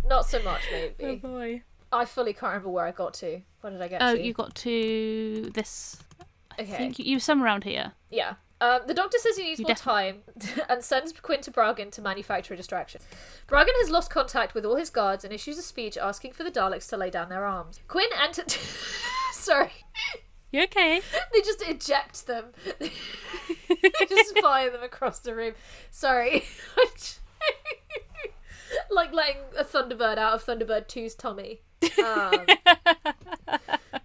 Not 0.06 0.26
so 0.26 0.42
much, 0.44 0.62
maybe. 0.72 0.96
Oh 1.06 1.16
boy. 1.16 1.62
I 1.92 2.06
fully 2.06 2.34
can't 2.34 2.52
remember 2.54 2.70
where 2.70 2.86
I 2.86 2.92
got 2.92 3.14
to. 3.16 3.42
Where 3.62 3.72
did 3.72 3.82
I 3.82 3.88
get 3.88 4.02
Oh, 4.02 4.16
to? 4.16 4.22
you 4.22 4.34
got 4.34 4.54
to 4.56 5.52
this. 5.54 5.98
I 6.58 6.64
Okay. 6.64 6.72
think 6.78 7.00
you, 7.00 7.06
you 7.06 7.16
were 7.16 7.20
somewhere 7.22 7.48
around 7.48 7.64
here. 7.64 7.94
Yeah. 8.10 8.34
Um, 8.64 8.80
the 8.88 8.94
doctor 8.94 9.18
says 9.20 9.36
he 9.36 9.44
needs 9.44 9.60
You 9.60 9.66
more 9.68 9.76
time 9.76 10.22
and 10.70 10.82
sends 10.82 11.12
Quinn 11.12 11.42
to 11.42 11.52
Bragen 11.52 11.92
to 11.92 12.02
manufacture 12.02 12.54
a 12.54 12.58
distraction. 12.58 13.02
Bragen 13.46 13.74
has 13.82 13.90
lost 13.90 14.10
contact 14.10 14.54
with 14.54 14.66
all 14.66 14.78
his 14.78 14.90
guards 14.90 15.26
and 15.26 15.34
issues 15.34 15.58
a 15.58 15.62
speech 15.62 15.98
asking 15.98 16.32
for 16.32 16.46
the 16.46 16.52
Daleks 16.52 16.88
to 16.90 16.98
lay 16.98 17.10
down 17.10 17.28
their 17.28 17.46
arms. 17.46 17.82
Quinn 17.90 18.08
enters. 18.18 18.58
Sorry. 19.34 19.74
You 20.52 20.64
okay? 20.64 21.02
They 21.34 21.42
just 21.42 21.62
eject 21.68 22.26
them. 22.26 22.46
they 22.80 24.06
just 24.08 24.40
fire 24.40 24.70
them 24.70 24.84
across 24.84 25.20
the 25.20 25.36
room. 25.36 25.56
Sorry. 25.92 26.46
like 28.90 29.12
letting 29.12 29.42
a 29.58 29.66
Thunderbird 29.66 30.18
out 30.18 30.36
of 30.36 30.46
Thunderbird 30.46 30.88
2's 30.88 31.16
tummy. 31.16 31.60
Um, 32.02 32.46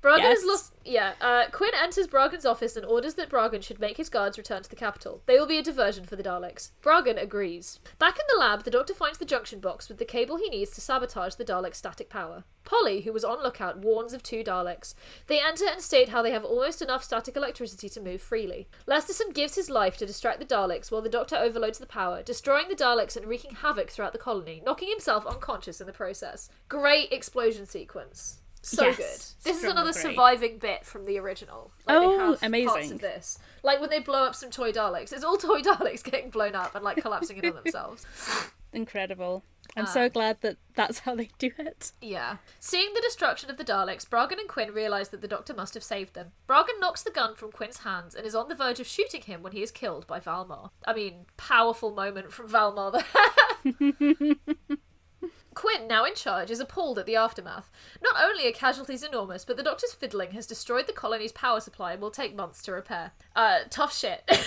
Bragen 0.03 0.19
Yes. 0.19 0.39
has 0.41 0.45
lost. 0.47 0.75
Yeah. 0.85 1.15
Uh, 1.21 1.45
Quinn 1.51 1.73
enters 1.75 2.07
Bragen's 2.07 2.47
office 2.47 2.77
and 2.77 2.87
orders 2.87 3.15
that 3.15 3.29
Bragen 3.29 3.63
should 3.63 3.81
make 3.81 3.97
his 3.97 4.09
guards 4.09 4.39
return 4.39 4.63
to 4.63 4.71
the 4.71 4.77
capital. 4.77 5.23
They 5.27 5.39
will 5.39 5.47
be 5.47 5.59
a 5.59 5.63
diversion 5.63 6.05
for 6.05 6.17
the 6.17 6.23
Daleks. 6.23 6.71
Bragen 6.83 7.21
agrees. 7.21 7.81
Back 7.99 8.15
in 8.19 8.25
the 8.33 8.39
lab, 8.39 8.63
the 8.65 8.71
Doctor 8.71 8.95
finds 8.95 9.19
the 9.19 9.25
junction 9.25 9.61
box 9.61 9.89
with 9.89 9.99
the 9.99 10.05
cable 10.05 10.37
he 10.37 10.49
needs 10.49 10.71
to 10.73 10.81
sabotage 10.81 11.35
the 11.35 11.45
Dalek 11.45 11.75
static 11.75 12.09
power. 12.09 12.45
Polly, 12.65 13.01
who 13.01 13.13
was 13.13 13.25
on 13.25 13.43
lookout, 13.43 13.79
warns 13.79 14.13
of 14.13 14.23
two 14.23 14.45
Daleks. 14.45 14.95
They 15.27 15.41
enter 15.41 15.67
and 15.67 15.81
state 15.81 16.11
how 16.11 16.23
they 16.23 16.31
have 16.33 16.45
almost 16.45 16.81
enough 16.83 17.03
static 17.03 17.37
electricity 17.37 17.89
to 17.89 18.01
move 18.01 18.21
freely. 18.23 18.69
Lesterson 18.87 19.35
gives 19.35 19.55
his 19.57 19.71
life 19.71 19.97
to 19.97 20.07
distract 20.07 20.39
the 20.39 20.45
Daleks 20.47 20.91
while 20.93 21.03
the 21.03 21.09
Doctor 21.09 21.37
overloads 21.37 21.79
the 21.79 21.87
power, 21.87 22.23
destroying 22.23 22.69
the 22.69 22.75
Daleks 22.77 23.17
and 23.17 23.27
wreaking 23.27 23.57
havoc 23.57 23.91
throughout 23.91 24.13
the 24.13 24.19
colony, 24.19 24.63
knocking 24.65 24.89
himself 24.91 25.27
unconscious 25.27 25.81
in 25.81 25.87
the 25.87 25.93
process. 25.93 26.51
Great 26.69 27.11
explosion 27.13 27.67
sequence. 27.67 28.41
So 28.63 28.85
Yes, 28.87 28.97
good. 28.97 29.53
This 29.53 29.63
is 29.63 29.71
another 29.71 29.91
agree. 29.91 30.03
surviving 30.03 30.59
bit 30.59 30.85
from 30.85 31.05
the 31.05 31.19
original. 31.19 31.71
Like, 31.87 31.97
Oh, 31.97 32.37
have 32.37 32.53
Parts 32.53 32.91
of 32.91 33.01
this, 33.01 33.39
like 33.63 33.81
when 33.81 33.89
they 33.91 34.01
blow 34.01 34.25
up 34.25 34.35
some 34.35 34.51
toy 34.51 34.73
Daleks, 34.73 35.13
it's 35.13 35.25
all 35.25 35.37
toy 35.39 35.61
Daleks 35.63 36.03
getting 36.03 36.31
blown 36.31 36.55
up 36.55 36.75
and 36.75 36.85
like 36.85 36.99
collapsing 36.99 37.39
in 37.39 37.47
on 37.47 37.55
themselves. 37.63 38.05
Incredible. 38.73 39.45
I'm 39.77 39.85
Ah. 39.87 39.89
so 39.89 40.09
glad 40.11 40.43
that 40.43 40.57
that's 40.75 41.01
how 41.01 41.15
they 41.15 41.31
do 41.39 41.51
it. 41.59 41.93
Yeah. 42.03 42.37
Seeing 42.61 42.93
the 42.95 43.01
destruction 43.01 43.49
of 43.49 43.57
the 43.57 43.65
Daleks, 43.65 44.07
Bragen 44.07 44.39
and 44.39 44.49
Quinn 44.49 44.73
realise 44.73 45.09
that 45.09 45.23
the 45.23 45.29
Doctor 45.29 45.55
must 45.55 45.73
have 45.75 45.83
saved 45.83 46.13
them. 46.15 46.33
Bragen 46.47 46.79
knocks 46.81 47.03
the 47.03 47.11
gun 47.11 47.35
from 47.35 47.51
Quinn's 47.53 47.79
hands 47.79 48.15
and 48.15 48.27
is 48.27 48.35
on 48.35 48.49
the 48.49 48.55
verge 48.55 48.81
of 48.81 48.87
shooting 48.87 49.23
him 49.23 49.43
when 49.43 49.53
he 49.53 49.63
is 49.63 49.71
killed 49.71 50.07
by 50.07 50.21
Valmar. 50.21 50.71
I 50.87 50.93
mean, 50.93 51.25
powerful 51.39 51.91
moment 51.93 52.31
from 52.33 52.49
Valmar 52.49 52.93
there. 52.93 54.35
Quinn, 55.59 55.89
now 55.89 56.05
in 56.05 56.15
charge, 56.15 56.53
is 56.53 56.61
appalled 56.61 57.01
at 57.01 57.07
the 57.07 57.17
aftermath. 57.17 57.69
Not 58.01 58.15
only 58.23 58.47
are 58.47 58.53
casualties 58.53 59.03
enormous, 59.03 59.45
but 59.45 59.57
the 59.57 59.65
Doctor's 59.65 59.93
fiddling 59.93 60.31
has 60.31 60.47
destroyed 60.47 60.87
the 60.87 60.93
colony's 60.93 61.33
power 61.33 61.59
supply 61.59 61.95
and 61.95 62.01
will 62.01 62.13
take 62.13 62.33
months 62.33 62.63
to 62.63 62.73
repair. 62.73 63.11
Uh, 63.35 63.61
tough 63.69 63.97
shit. 63.97 64.23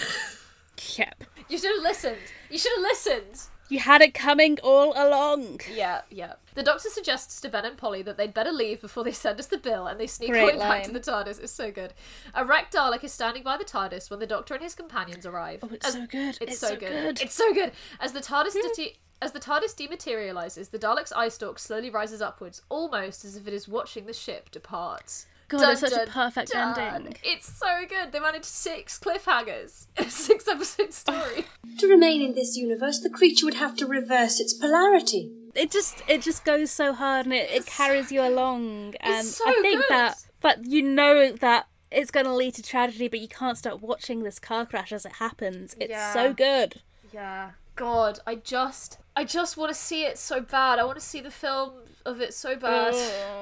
Yep. 0.98 1.26
you 1.48 1.60
should 1.60 1.76
have 1.76 1.84
listened. 1.84 2.18
You 2.50 2.58
should 2.58 2.72
have 2.72 2.82
listened. 2.82 3.42
You 3.72 3.80
had 3.80 4.02
it 4.02 4.14
coming 4.14 4.60
all 4.62 4.92
along. 4.98 5.62
Yeah, 5.74 6.02
yeah. 6.10 6.34
The 6.56 6.62
doctor 6.62 6.90
suggests 6.90 7.40
to 7.40 7.48
Ben 7.48 7.64
and 7.64 7.78
Polly 7.78 8.02
that 8.02 8.18
they'd 8.18 8.34
better 8.34 8.52
leave 8.52 8.82
before 8.82 9.06
they 9.06 9.14
send 9.14 9.40
us 9.40 9.48
the 9.48 9.58
bill 9.58 9.88
and 9.88 9.98
they 9.98 10.08
sneak 10.08 10.32
Great 10.32 10.56
away 10.56 10.58
back 10.58 10.84
to 10.84 10.92
the 10.92 11.00
TARDIS. 11.00 11.42
It's 11.42 11.54
so 11.54 11.72
good. 11.72 11.94
A 12.36 12.44
wrecked 12.44 12.74
Dalek 12.74 13.02
is 13.06 13.14
standing 13.14 13.44
by 13.44 13.56
the 13.56 13.64
TARDIS 13.64 14.10
when 14.10 14.20
the 14.20 14.28
doctor 14.28 14.56
and 14.56 14.62
his 14.62 14.76
companions 14.76 15.26
arrive. 15.26 15.60
Oh, 15.64 15.70
it's 15.72 15.94
so 15.94 16.06
good. 16.06 16.38
It's, 16.42 16.42
It's 16.42 16.60
so, 16.60 16.68
so 16.68 16.76
good. 16.76 16.90
good. 16.90 17.22
It's 17.22 17.34
so 17.34 17.54
good. 17.54 17.72
As 18.02 18.12
the 18.12 18.20
TARDIS 18.20 18.56
hmm. 18.56 18.68
de- 18.76 18.98
as 19.22 19.32
the 19.32 19.40
TARDIS 19.40 19.74
dematerializes, 19.74 20.72
the 20.72 20.80
Dalek's 20.80 21.14
eye 21.14 21.30
stalk 21.30 21.58
slowly 21.58 21.90
rises 21.90 22.22
upwards, 22.22 22.64
almost 22.68 23.24
as 23.24 23.38
if 23.38 23.48
it 23.48 23.54
is 23.54 23.70
watching 23.70 24.06
the 24.06 24.14
ship 24.14 24.52
depart. 24.52 25.26
God, 25.60 25.72
it's 25.72 25.82
such 25.82 25.94
a 25.94 26.10
perfect 26.10 26.54
ending. 26.56 27.16
It's 27.24 27.52
so 27.52 27.86
good. 27.88 28.12
They 28.12 28.20
managed 28.20 28.46
six 28.46 29.00
cliffhangers 29.00 29.88
in 29.98 30.06
a 30.08 30.10
six 30.10 30.48
episode 30.48 30.94
story. 30.94 31.46
To 31.80 31.88
remain 31.88 32.22
in 32.22 32.36
this 32.36 32.56
universe, 32.58 33.00
the 33.00 33.10
creature 33.10 33.46
would 33.46 33.56
have 33.56 33.76
to 33.78 33.88
reverse 33.88 34.40
its 34.40 34.54
polarity. 34.54 35.32
It 35.56 35.72
just 35.72 36.04
it 36.08 36.22
just 36.22 36.46
goes 36.46 36.70
so 36.70 36.94
hard 36.94 37.26
and 37.26 37.34
it, 37.34 37.50
it 37.50 37.66
carries 37.66 38.12
you 38.12 38.22
along. 38.22 38.96
And 39.00 39.26
so 39.26 39.44
I 39.48 39.54
think 39.62 39.78
good. 39.82 39.86
that 39.90 40.26
but 40.42 40.66
you 40.66 40.82
know 40.84 41.32
that 41.32 41.68
it's 41.90 42.12
gonna 42.12 42.36
lead 42.36 42.54
to 42.56 42.62
tragedy, 42.64 43.08
but 43.08 43.20
you 43.20 43.28
can't 43.28 43.58
stop 43.58 43.82
watching 43.82 44.24
this 44.24 44.38
car 44.38 44.66
crash 44.66 44.92
as 44.92 45.06
it 45.06 45.14
happens. 45.14 45.76
It's 45.80 45.90
Yeah. 45.92 46.14
so 46.14 46.34
good. 46.34 46.82
Yeah. 47.12 47.52
God, 47.76 48.20
I 48.28 48.36
just 48.36 48.98
I 49.16 49.26
just 49.26 49.58
want 49.58 49.70
to 49.70 49.76
see 49.80 50.04
it 50.06 50.18
so 50.18 50.42
bad. 50.42 50.80
I 50.80 50.84
want 50.84 50.98
to 51.00 51.06
see 51.06 51.20
the 51.22 51.32
film 51.32 51.74
of 52.06 52.22
it 52.22 52.34
so 52.34 52.56
bad. 52.56 52.94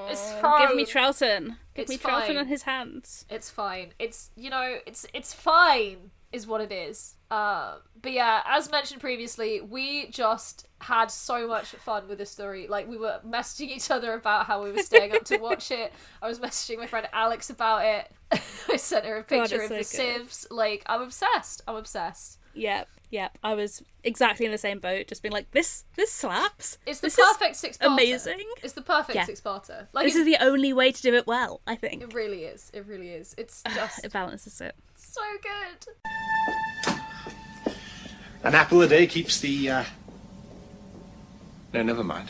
it's 0.10 0.32
fine. 0.42 0.68
Give 0.68 0.76
me 0.76 0.86
Troughton. 0.86 1.46
Give 1.76 1.84
It's 1.84 1.90
me 1.90 1.98
Troughton 1.98 2.28
fine. 2.28 2.38
on 2.38 2.48
his 2.48 2.64
hands. 2.64 3.26
It's 3.30 3.50
fine. 3.50 3.94
It's 4.00 4.32
you 4.36 4.50
know, 4.50 4.78
it's 4.86 5.06
it's 5.14 5.34
fine. 5.34 6.12
is 6.32 6.48
what 6.48 6.62
it 6.62 6.72
is. 6.72 7.16
Uh, 7.32 7.76
but 8.02 8.12
yeah, 8.12 8.42
as 8.48 8.72
mentioned 8.72 9.02
previously, 9.02 9.62
we 9.62 10.08
just 10.08 10.68
had 10.82 11.12
so 11.12 11.48
much 11.48 11.68
fun 11.68 12.08
with 12.08 12.18
this 12.18 12.32
story. 12.32 12.68
Like 12.68 12.88
we 12.88 12.98
were 12.98 13.20
messaging 13.28 13.70
each 13.70 13.92
other 13.92 14.14
about 14.14 14.46
how 14.46 14.64
we 14.64 14.72
were 14.72 14.80
staying 14.82 15.12
up 15.14 15.26
to 15.26 15.38
watch 15.42 15.70
it. 15.72 15.94
I 16.22 16.28
was 16.28 16.40
messaging 16.40 16.78
my 16.80 16.88
friend 16.88 17.08
Alex 17.14 17.50
about 17.50 17.86
it. 17.86 18.12
I 18.72 18.78
sent 18.78 19.06
her 19.06 19.18
a 19.18 19.24
picture 19.24 19.62
it's 19.62 19.72
of 19.72 19.78
the 19.78 19.84
so 19.84 19.98
good. 20.04 20.16
sieves. 20.22 20.48
Like 20.50 20.84
I'm 20.88 21.02
obsessed. 21.02 21.62
I'm 21.68 21.76
obsessed. 21.76 22.40
Yep, 22.56 22.88
yep. 23.12 23.38
I 23.44 23.54
was 23.54 23.84
exactly 24.04 24.46
in 24.46 24.52
the 24.52 24.58
same 24.58 24.80
boat, 24.80 25.08
just 25.08 25.22
being 25.22 25.32
like, 25.32 25.52
this, 25.52 25.86
this 25.96 26.12
slaps. 26.12 26.80
It's 26.88 27.00
the 27.00 27.08
This 27.08 27.16
perfect 27.16 27.56
six 27.58 27.78
parter. 27.78 27.94
amazing. 27.94 28.42
It's 28.64 28.74
the 28.74 28.82
perfect 28.82 29.16
Yeah. 29.16 29.26
six 29.26 29.40
parter. 29.40 29.86
Like 29.94 30.06
This 30.06 30.16
is 30.16 30.26
the 30.26 30.38
only 30.42 30.74
way 30.74 30.92
to 30.92 31.02
do 31.02 31.14
it 31.14 31.28
well. 31.28 31.62
I 31.68 31.76
think 31.76 32.02
it 32.02 32.14
really 32.14 32.46
is. 32.46 32.72
It 32.74 32.86
really 32.88 33.10
is. 33.10 33.36
It's 33.38 33.62
just 33.76 34.04
it 34.04 34.12
balances 34.12 34.60
it. 34.62 34.74
so 34.96 35.22
good. 35.44 35.94
An 38.44 38.56
apple 38.56 38.82
a 38.82 38.88
day 38.88 39.06
keeps 39.06 39.40
the, 39.40 39.70
uh... 39.70 39.84
No, 41.74 41.84
never 41.84 42.04
mind. 42.04 42.30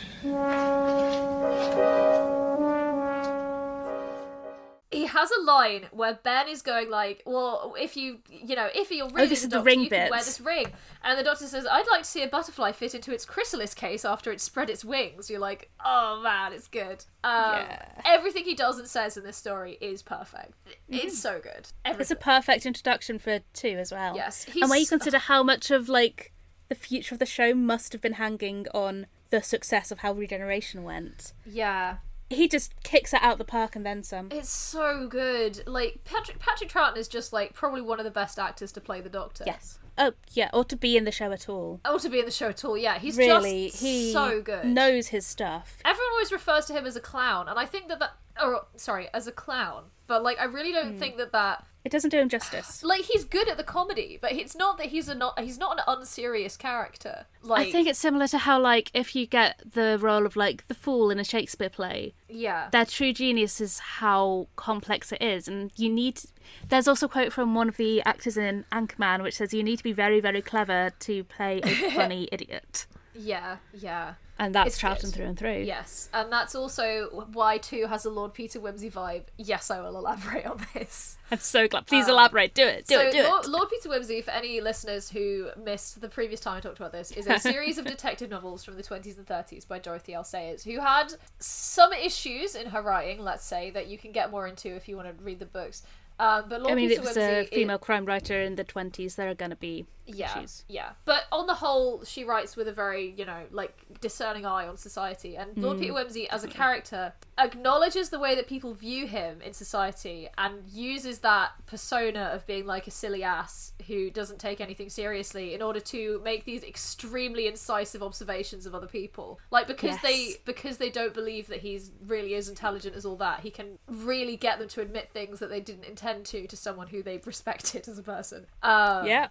Has 5.20 5.30
a 5.32 5.42
line 5.42 5.86
where 5.90 6.14
Ben 6.14 6.48
is 6.48 6.62
going 6.62 6.88
like, 6.88 7.22
"Well, 7.26 7.74
if 7.78 7.94
you, 7.94 8.20
you 8.30 8.56
know, 8.56 8.68
if 8.74 8.90
you're 8.90 9.06
really 9.10 9.26
Oh, 9.26 9.28
this 9.28 9.40
the 9.40 9.44
is 9.44 9.50
the 9.50 9.56
doctor, 9.56 9.66
ring 9.66 9.80
you 9.80 9.90
can 9.90 10.10
wear 10.10 10.20
this 10.20 10.40
ring." 10.40 10.72
And 11.04 11.18
the 11.18 11.22
doctor 11.22 11.46
says, 11.46 11.66
"I'd 11.70 11.86
like 11.88 12.04
to 12.04 12.08
see 12.08 12.22
a 12.22 12.26
butterfly 12.26 12.72
fit 12.72 12.94
into 12.94 13.12
its 13.12 13.26
chrysalis 13.26 13.74
case 13.74 14.06
after 14.06 14.32
it 14.32 14.40
spread 14.40 14.70
its 14.70 14.82
wings." 14.82 15.28
You're 15.28 15.38
like, 15.40 15.70
"Oh 15.84 16.20
man, 16.22 16.54
it's 16.54 16.68
good." 16.68 17.04
Um, 17.22 17.56
Yeah. 17.56 17.86
Everything 18.06 18.44
he 18.44 18.54
does 18.54 18.78
and 18.78 18.88
says 18.88 19.18
in 19.18 19.24
this 19.24 19.36
story 19.36 19.76
is 19.82 20.02
perfect. 20.02 20.54
It's 20.88 21.18
so 21.18 21.38
good. 21.38 21.68
Everything. 21.84 22.00
It's 22.00 22.10
a 22.10 22.16
perfect 22.16 22.64
introduction 22.64 23.18
for 23.18 23.40
two 23.52 23.76
as 23.78 23.92
well. 23.92 24.16
Yes, 24.16 24.46
and 24.48 24.70
when 24.70 24.80
you 24.80 24.86
consider 24.86 25.18
how 25.18 25.42
much 25.42 25.70
of 25.70 25.90
like 25.90 26.32
the 26.70 26.74
future 26.74 27.14
of 27.14 27.18
the 27.18 27.26
show 27.26 27.52
must 27.52 27.92
have 27.92 28.00
been 28.00 28.14
hanging 28.14 28.66
on 28.72 29.06
the 29.28 29.42
success 29.42 29.90
of 29.92 29.98
how 29.98 30.12
regeneration 30.12 30.82
went, 30.82 31.34
yeah. 31.44 31.98
He 32.30 32.48
just 32.48 32.72
kicks 32.82 33.12
it 33.12 33.22
out 33.22 33.38
the 33.38 33.44
park 33.44 33.76
and 33.76 33.84
then 33.84 34.02
some. 34.02 34.28
It's 34.30 34.48
so 34.48 35.06
good. 35.08 35.62
Like 35.66 36.00
Patrick 36.04 36.38
Patrick 36.38 36.70
Troughton 36.70 36.96
is 36.96 37.08
just 37.08 37.32
like 37.32 37.52
probably 37.52 37.80
one 37.82 37.98
of 37.98 38.04
the 38.04 38.10
best 38.10 38.38
actors 38.38 38.72
to 38.72 38.80
play 38.80 39.00
the 39.00 39.08
Doctor. 39.10 39.44
Yes. 39.46 39.78
Oh 39.98 40.12
yeah, 40.32 40.48
or 40.54 40.64
to 40.64 40.76
be 40.76 40.96
in 40.96 41.04
the 41.04 41.12
show 41.12 41.32
at 41.32 41.48
all. 41.48 41.80
Or 41.86 41.98
to 41.98 42.08
be 42.08 42.20
in 42.20 42.24
the 42.24 42.30
show 42.30 42.48
at 42.48 42.64
all. 42.64 42.78
Yeah, 42.78 42.98
he's 42.98 43.18
Really, 43.18 43.66
just 43.68 43.82
he 43.82 44.12
so 44.12 44.40
good. 44.40 44.64
knows 44.64 45.08
his 45.08 45.26
stuff. 45.26 45.76
Everyone 45.84 46.12
always 46.12 46.32
refers 46.32 46.64
to 46.66 46.72
him 46.72 46.86
as 46.86 46.96
a 46.96 47.00
clown, 47.00 47.48
and 47.48 47.58
I 47.58 47.66
think 47.66 47.88
that 47.88 47.98
that. 47.98 48.12
Or 48.42 48.66
sorry, 48.76 49.08
as 49.12 49.26
a 49.26 49.32
clown. 49.32 49.84
But 50.10 50.24
like, 50.24 50.40
I 50.40 50.44
really 50.46 50.72
don't 50.72 50.94
hmm. 50.94 50.98
think 50.98 51.18
that 51.18 51.30
that. 51.30 51.64
It 51.84 51.92
doesn't 51.92 52.10
do 52.10 52.18
him 52.18 52.28
justice. 52.28 52.82
Like, 52.90 53.02
he's 53.02 53.24
good 53.24 53.48
at 53.48 53.56
the 53.56 53.62
comedy, 53.62 54.18
but 54.20 54.32
it's 54.32 54.56
not 54.56 54.76
that 54.78 54.86
he's 54.86 55.08
a 55.08 55.14
not. 55.14 55.38
He's 55.38 55.56
not 55.56 55.78
an 55.78 55.84
unserious 55.86 56.56
character. 56.56 57.26
Like, 57.44 57.68
I 57.68 57.70
think 57.70 57.86
it's 57.86 58.00
similar 58.00 58.26
to 58.26 58.38
how 58.38 58.60
like 58.60 58.90
if 58.92 59.14
you 59.14 59.24
get 59.24 59.62
the 59.64 59.98
role 60.00 60.26
of 60.26 60.34
like 60.34 60.66
the 60.66 60.74
fool 60.74 61.12
in 61.12 61.20
a 61.20 61.24
Shakespeare 61.24 61.68
play, 61.68 62.14
yeah, 62.28 62.70
their 62.72 62.84
true 62.84 63.12
genius 63.12 63.60
is 63.60 63.78
how 63.78 64.48
complex 64.56 65.12
it 65.12 65.22
is 65.22 65.46
and 65.46 65.70
you 65.76 65.88
need 65.88 66.20
there's 66.68 66.88
also 66.88 67.06
a 67.06 67.08
quote 67.08 67.32
from 67.32 67.54
one 67.54 67.68
of 67.68 67.76
the 67.76 68.02
actors 68.02 68.36
in 68.36 68.64
Anchorman 68.72 69.22
which 69.22 69.36
says 69.36 69.54
you 69.54 69.62
need 69.62 69.76
to 69.76 69.84
be 69.84 69.92
very 69.92 70.18
very 70.18 70.42
clever 70.42 70.90
to 70.98 71.22
play 71.22 71.60
a 71.62 71.90
funny 71.94 72.28
idiot 72.32 72.86
yeah, 73.14 73.56
yeah. 73.74 74.14
And 74.40 74.54
that's 74.54 74.80
Troughton 74.80 75.02
good. 75.02 75.12
through 75.12 75.26
and 75.26 75.38
through 75.38 75.58
Yes, 75.64 76.08
and 76.14 76.32
that's 76.32 76.54
also 76.54 77.26
why 77.34 77.58
two 77.58 77.86
has 77.86 78.06
a 78.06 78.10
Lord 78.10 78.32
Peter 78.32 78.58
Wimsey 78.58 78.90
vibe. 78.90 79.24
Yes, 79.36 79.70
I 79.70 79.82
will 79.82 79.98
elaborate 79.98 80.46
on 80.46 80.64
this. 80.72 81.18
I'm 81.30 81.38
so 81.38 81.68
glad 81.68 81.86
please 81.86 82.08
elaborate 82.08 82.54
do 82.54 82.66
it 82.66 82.86
do 82.86 82.94
so 82.94 83.00
it 83.02 83.12
do 83.12 83.22
Lord, 83.22 83.44
it 83.44 83.50
Lord 83.50 83.68
Peter 83.68 83.90
Wimsey, 83.90 84.24
for 84.24 84.30
any 84.30 84.62
listeners 84.62 85.10
who 85.10 85.50
missed 85.62 86.00
the 86.00 86.08
previous 86.08 86.40
time 86.40 86.56
I 86.56 86.60
talked 86.60 86.78
about 86.78 86.90
this, 86.90 87.10
is 87.12 87.26
a 87.26 87.38
series 87.38 87.76
of 87.76 87.84
detective 87.84 88.30
novels 88.30 88.64
from 88.64 88.76
the 88.76 88.82
20s 88.82 89.18
and 89.18 89.26
30s 89.26 89.68
by 89.68 89.78
Dorothy 89.78 90.14
L. 90.14 90.24
Sayers, 90.24 90.64
who 90.64 90.80
had 90.80 91.12
some 91.38 91.92
issues 91.92 92.54
in 92.54 92.68
her 92.68 92.80
writing, 92.80 93.20
let's 93.20 93.44
say, 93.44 93.70
that 93.72 93.88
you 93.88 93.98
can 93.98 94.10
get 94.10 94.30
more 94.30 94.46
into 94.46 94.74
if 94.74 94.88
you 94.88 94.96
want 94.96 95.08
to 95.08 95.22
read 95.22 95.38
the 95.38 95.44
books. 95.44 95.82
Um, 96.18 96.44
but 96.48 96.62
Lord 96.62 96.72
I 96.72 96.74
mean 96.76 96.88
Peter 96.88 97.02
it 97.02 97.04
was 97.04 97.16
Wimsey 97.16 97.42
a 97.42 97.44
female 97.44 97.78
crime 97.78 98.06
writer 98.06 98.40
in 98.40 98.56
the 98.56 98.64
20s 98.64 99.16
there 99.16 99.30
are 99.30 99.34
going 99.34 99.50
to 99.50 99.56
be 99.56 99.86
yeah, 100.16 100.36
issues 100.38 100.64
yeah. 100.68 100.90
But 101.04 101.24
on 101.32 101.46
the 101.46 101.54
whole, 101.54 102.04
she 102.04 102.24
writes 102.24 102.56
with 102.56 102.68
a 102.68 102.72
very, 102.72 103.14
you 103.16 103.24
know, 103.24 103.44
like 103.50 103.74
discerning 104.00 104.44
eye 104.46 104.66
on 104.66 104.76
society. 104.76 105.36
And 105.36 105.56
Lord 105.56 105.76
Hmm. 105.76 105.82
Peter 105.82 105.94
Wimsey 105.94 106.26
as 106.28 106.44
a 106.44 106.48
character, 106.48 107.12
acknowledges 107.38 108.10
the 108.10 108.18
way 108.18 108.34
that 108.34 108.46
people 108.46 108.74
view 108.74 109.06
him 109.06 109.40
in 109.40 109.52
society 109.52 110.28
and 110.36 110.64
uses 110.70 111.20
that 111.20 111.50
persona 111.66 112.30
of 112.34 112.46
being 112.46 112.66
like 112.66 112.86
a 112.86 112.90
silly 112.90 113.22
ass 113.22 113.72
who 113.86 114.10
doesn't 114.10 114.38
take 114.38 114.60
anything 114.60 114.88
seriously 114.90 115.54
in 115.54 115.62
order 115.62 115.80
to 115.80 116.20
make 116.24 116.44
these 116.44 116.62
extremely 116.62 117.46
incisive 117.46 118.02
observations 118.02 118.66
of 118.66 118.74
other 118.74 118.86
people. 118.86 119.40
Like 119.50 119.66
because 119.66 119.90
Yes. 119.90 120.02
they 120.02 120.34
because 120.44 120.76
they 120.78 120.90
don't 120.90 121.14
believe 121.14 121.46
that 121.48 121.60
he's 121.60 121.90
really 122.06 122.34
as 122.34 122.48
intelligent 122.48 122.94
as 122.94 123.04
all 123.06 123.16
that, 123.16 123.40
he 123.40 123.50
can 123.50 123.78
really 123.88 124.36
get 124.36 124.58
them 124.58 124.68
to 124.68 124.80
admit 124.82 125.08
things 125.10 125.38
that 125.40 125.48
they 125.50 125.60
didn't 125.60 125.84
intend 125.84 126.26
to 126.26 126.46
to 126.46 126.56
someone 126.56 126.88
who 126.88 127.02
they 127.02 127.18
respected 127.24 127.88
as 127.88 127.98
a 127.98 128.02
person. 128.02 128.46
Um, 128.62 129.06
yeah 129.06 129.28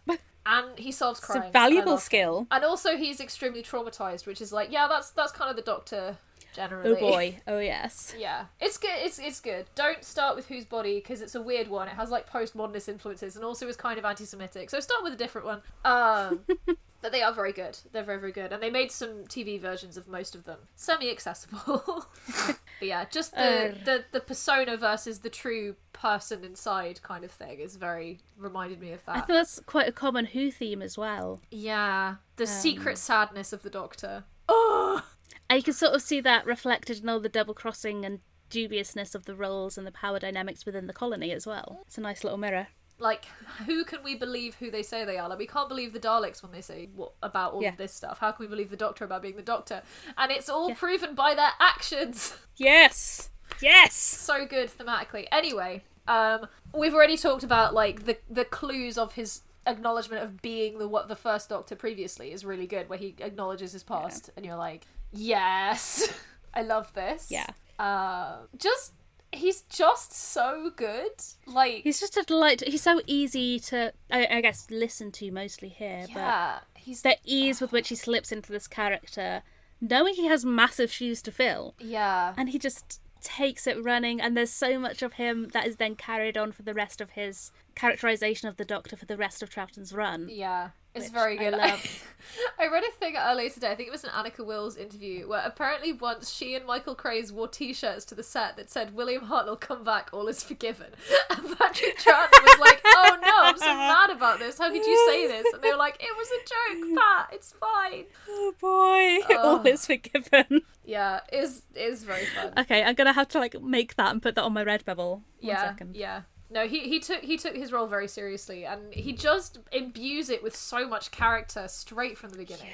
and 0.49 0.79
he 0.79 0.91
solves 0.91 1.19
crimes. 1.19 1.45
a 1.45 1.47
I 1.47 1.51
valuable 1.51 1.97
skill 1.97 2.47
And 2.51 2.63
also, 2.65 2.97
he's 2.97 3.19
extremely 3.19 3.61
traumatized, 3.63 4.25
which 4.25 4.41
is 4.41 4.51
like, 4.51 4.71
yeah, 4.71 4.87
that's 4.87 5.11
that's 5.11 5.31
kind 5.31 5.49
of 5.49 5.55
the 5.55 5.61
Doctor 5.61 6.17
generally. 6.55 6.89
oh 6.89 6.95
boy 6.99 7.37
oh 7.47 7.59
yes 7.59 8.15
Yeah, 8.17 8.45
it's 8.59 8.77
good. 8.77 8.89
It's 8.97 9.19
it's 9.19 9.39
good. 9.39 9.67
Don't 9.75 10.03
start 10.03 10.35
with 10.35 10.47
whose 10.47 10.65
body 10.65 10.95
because 10.95 11.21
it's 11.21 11.35
a 11.35 11.41
weird 11.41 11.67
one. 11.67 11.87
It 11.87 11.93
has 11.93 12.09
like 12.09 12.27
postmodernist 12.29 12.89
influences 12.89 13.35
and 13.35 13.45
also 13.45 13.67
is 13.67 13.75
kind 13.77 13.99
of 13.99 14.05
anti-Semitic. 14.05 14.69
So 14.71 14.79
start 14.79 15.03
with 15.03 15.13
a 15.13 15.17
different 15.17 15.45
one. 15.45 15.61
Um, 15.85 16.39
but 17.01 17.11
they 17.11 17.21
are 17.21 17.33
very 17.33 17.51
good. 17.53 17.77
They're 17.91 18.03
very 18.03 18.19
very 18.19 18.31
good, 18.31 18.51
and 18.51 18.61
they 18.61 18.69
made 18.69 18.91
some 18.91 19.25
TV 19.25 19.59
versions 19.59 19.97
of 19.97 20.07
most 20.07 20.35
of 20.35 20.43
them, 20.45 20.59
semi-accessible. 20.75 22.05
but 22.45 22.57
yeah, 22.81 23.05
just 23.05 23.33
the, 23.35 23.75
the 23.85 24.05
the 24.11 24.19
persona 24.19 24.77
versus 24.77 25.19
the 25.19 25.29
true 25.29 25.75
person 25.93 26.43
inside 26.43 27.01
kind 27.01 27.23
of 27.23 27.31
thing 27.31 27.59
is 27.59 27.75
very 27.75 28.19
reminded 28.37 28.79
me 28.79 28.91
of 28.91 29.03
that. 29.05 29.15
I 29.15 29.19
think 29.21 29.27
that's 29.39 29.59
quite 29.65 29.87
a 29.87 29.91
common 29.91 30.25
Who 30.25 30.49
theme 30.51 30.81
as 30.81 30.97
well 30.97 31.41
Yeah, 31.51 32.15
the 32.37 32.43
Um, 32.45 32.49
secret 32.49 32.97
sadness 32.97 33.51
of 33.51 33.63
the 33.63 33.69
Doctor. 33.69 34.23
Oh, 34.47 35.03
And 35.49 35.57
you 35.57 35.63
can 35.63 35.73
sort 35.73 35.93
of 35.93 36.01
see 36.01 36.21
that 36.21 36.45
reflected 36.45 37.01
in 37.01 37.09
all 37.09 37.19
the 37.19 37.29
double 37.29 37.53
crossing 37.53 38.05
and 38.05 38.19
dubiousness 38.49 39.13
of 39.13 39.25
the 39.25 39.35
roles 39.35 39.77
and 39.77 39.85
the 39.85 39.91
power 39.91 40.19
dynamics 40.19 40.65
within 40.65 40.87
the 40.87 40.93
colony 40.93 41.31
as 41.31 41.45
well. 41.45 41.81
It's 41.85 41.97
a 41.97 42.01
nice 42.01 42.23
little 42.23 42.37
mirror. 42.39 42.67
Like 42.99 43.25
who 43.65 43.83
can 43.83 44.03
we 44.03 44.15
believe 44.15 44.55
who 44.55 44.69
they 44.71 44.83
say 44.83 45.05
they 45.05 45.17
are? 45.17 45.27
Like 45.29 45.39
we 45.39 45.47
can't 45.47 45.69
believe 45.69 45.93
the 45.93 45.99
Daleks 45.99 46.43
when 46.43 46.51
they 46.51 46.61
say 46.61 46.89
what 46.95 47.13
about 47.23 47.53
all 47.53 47.61
Yeah. 47.63 47.69
of 47.69 47.77
this 47.77 47.93
stuff. 47.93 48.19
How 48.19 48.31
can 48.31 48.45
we 48.45 48.49
believe 48.49 48.69
the 48.69 48.77
Doctor 48.77 49.05
about 49.05 49.21
being 49.21 49.35
the 49.35 49.41
Doctor? 49.41 49.81
And 50.17 50.31
it's 50.31 50.49
all 50.49 50.73
proven 50.75 51.15
by 51.15 51.33
their 51.35 51.51
actions. 51.59 52.35
Yes! 52.57 53.29
Yes! 53.61 53.93
so 53.95 54.45
good 54.45 54.69
thematically. 54.69 55.27
Anyway, 55.31 55.83
um, 56.07 56.47
we've 56.73 56.93
already 56.93 57.17
talked 57.17 57.43
about 57.43 57.73
like 57.73 58.05
the 58.05 58.17
the 58.29 58.45
clues 58.45 58.97
of 58.97 59.13
his 59.13 59.41
acknowledgement 59.67 60.23
of 60.23 60.41
being 60.41 60.77
the 60.79 60.87
what 60.87 61.07
the 61.07 61.15
first 61.15 61.49
Doctor 61.49 61.75
previously 61.75 62.31
is 62.31 62.43
really 62.45 62.67
good, 62.67 62.89
where 62.89 62.99
he 62.99 63.15
acknowledges 63.19 63.71
his 63.73 63.83
past, 63.83 64.29
and 64.35 64.45
you're 64.45 64.55
like, 64.55 64.85
yes, 65.11 66.11
I 66.53 66.61
love 66.63 66.93
this. 66.93 67.29
Yeah. 67.31 67.47
Uh, 67.77 68.39
just 68.57 68.93
he's 69.31 69.61
just 69.63 70.13
so 70.13 70.71
good. 70.75 71.11
Like 71.45 71.83
He's 71.83 71.99
just 71.99 72.17
a 72.17 72.23
delight. 72.23 72.63
He's 72.65 72.81
so 72.81 73.01
easy 73.05 73.59
to, 73.61 73.93
I, 74.11 74.27
I 74.29 74.41
guess, 74.41 74.67
listen 74.69 75.11
to 75.13 75.31
mostly 75.31 75.69
here, 75.69 76.05
yeah, 76.09 76.59
he's 76.75 77.01
the 77.01 77.17
ease 77.23 77.61
with 77.61 77.71
which 77.71 77.89
he 77.89 77.95
slips 77.95 78.31
into 78.31 78.51
this 78.51 78.67
character, 78.67 79.43
knowing 79.81 80.15
he 80.15 80.27
has 80.27 80.45
massive 80.45 80.91
shoes 80.91 81.21
to 81.23 81.31
fill, 81.31 81.75
yeah. 81.79 82.33
and 82.37 82.49
he 82.49 82.59
just 82.59 83.01
takes 83.21 83.67
it 83.67 83.81
running, 83.83 84.21
and 84.21 84.35
there's 84.35 84.51
so 84.51 84.79
much 84.79 85.01
of 85.01 85.13
him 85.13 85.49
that 85.53 85.67
is 85.67 85.75
then 85.75 85.95
carried 85.95 86.37
on 86.37 86.51
for 86.51 86.63
the 86.63 86.73
rest 86.73 87.01
of 87.01 87.11
his 87.11 87.51
characterization 87.75 88.47
of 88.47 88.57
the 88.57 88.65
Doctor 88.65 88.95
for 88.95 89.05
the 89.05 89.17
rest 89.17 89.43
of 89.43 89.49
Troughton's 89.49 89.93
run. 89.93 90.27
Yeah, 90.29 90.69
it's 91.01 91.09
very 91.11 91.37
I 91.39 91.49
good. 91.49 91.57
love. 91.57 92.05
I 92.59 92.67
read 92.67 92.83
a 92.83 92.91
thing 92.91 93.15
earlier 93.17 93.49
today. 93.49 93.71
I 93.71 93.75
think 93.75 93.87
it 93.87 93.91
was 93.91 94.03
an 94.03 94.11
Anneke 94.11 94.45
Wills 94.45 94.77
interview 94.77 95.27
where 95.27 95.41
apparently 95.43 95.93
once 95.93 96.31
she 96.31 96.55
and 96.55 96.65
Michael 96.65 96.95
Craze 96.95 97.31
wore 97.31 97.47
T-shirts 97.47 98.05
to 98.05 98.15
the 98.15 98.23
set 98.23 98.55
that 98.57 98.69
said 98.69 98.95
"William 98.95 99.25
Hartnell 99.25 99.59
come 99.59 99.83
back, 99.83 100.09
all 100.13 100.27
is 100.27 100.43
forgiven," 100.43 100.87
and 101.29 101.57
Patrick 101.57 101.97
Troughton 101.97 102.43
was 102.43 102.59
like, 102.59 102.81
"Oh 102.85 103.17
no, 103.21 103.31
I'm 103.41 103.57
so 103.57 103.65
mad 103.73 104.09
about 104.11 104.39
this. 104.39 104.57
How 104.57 104.69
could 104.69 104.85
you 104.85 105.07
say 105.09 105.27
this?" 105.27 105.45
And 105.53 105.61
they 105.63 105.71
were 105.71 105.77
like, 105.77 105.97
"It 105.99 106.15
was 106.15 106.29
a 106.29 106.85
joke, 106.85 106.97
Pat. 106.99 107.29
It's 107.33 107.53
fine." 107.53 108.05
Oh 108.29 108.53
boy, 108.59 109.35
all 109.35 109.65
is 109.65 109.85
forgiven. 109.85 110.61
Yeah, 110.85 111.21
is 111.31 111.63
is 111.75 112.03
very 112.03 112.25
fun. 112.25 112.53
Okay, 112.57 112.83
I'm 112.83 112.95
gonna 112.95 113.13
have 113.13 113.27
to 113.29 113.39
like 113.39 113.59
make 113.61 113.95
that 113.95 114.11
and 114.11 114.21
put 114.21 114.35
that 114.35 114.43
on 114.43 114.53
my 114.53 114.63
Redbubble. 114.63 114.97
One 115.11 115.23
yeah, 115.39 115.69
second. 115.69 115.95
yeah. 115.95 116.21
No, 116.51 116.67
he, 116.67 116.79
he 116.79 116.99
took 116.99 117.21
he 117.21 117.37
took 117.37 117.55
his 117.55 117.71
role 117.71 117.85
very 117.85 118.07
seriously, 118.07 118.65
and 118.65 118.91
he 118.93 119.13
just 119.13 119.59
imbues 119.71 120.29
it 120.29 120.41
with 120.41 120.55
so 120.55 120.87
much 120.87 121.11
character 121.11 121.67
straight 121.67 122.17
from 122.17 122.31
the 122.31 122.37
beginning. 122.37 122.67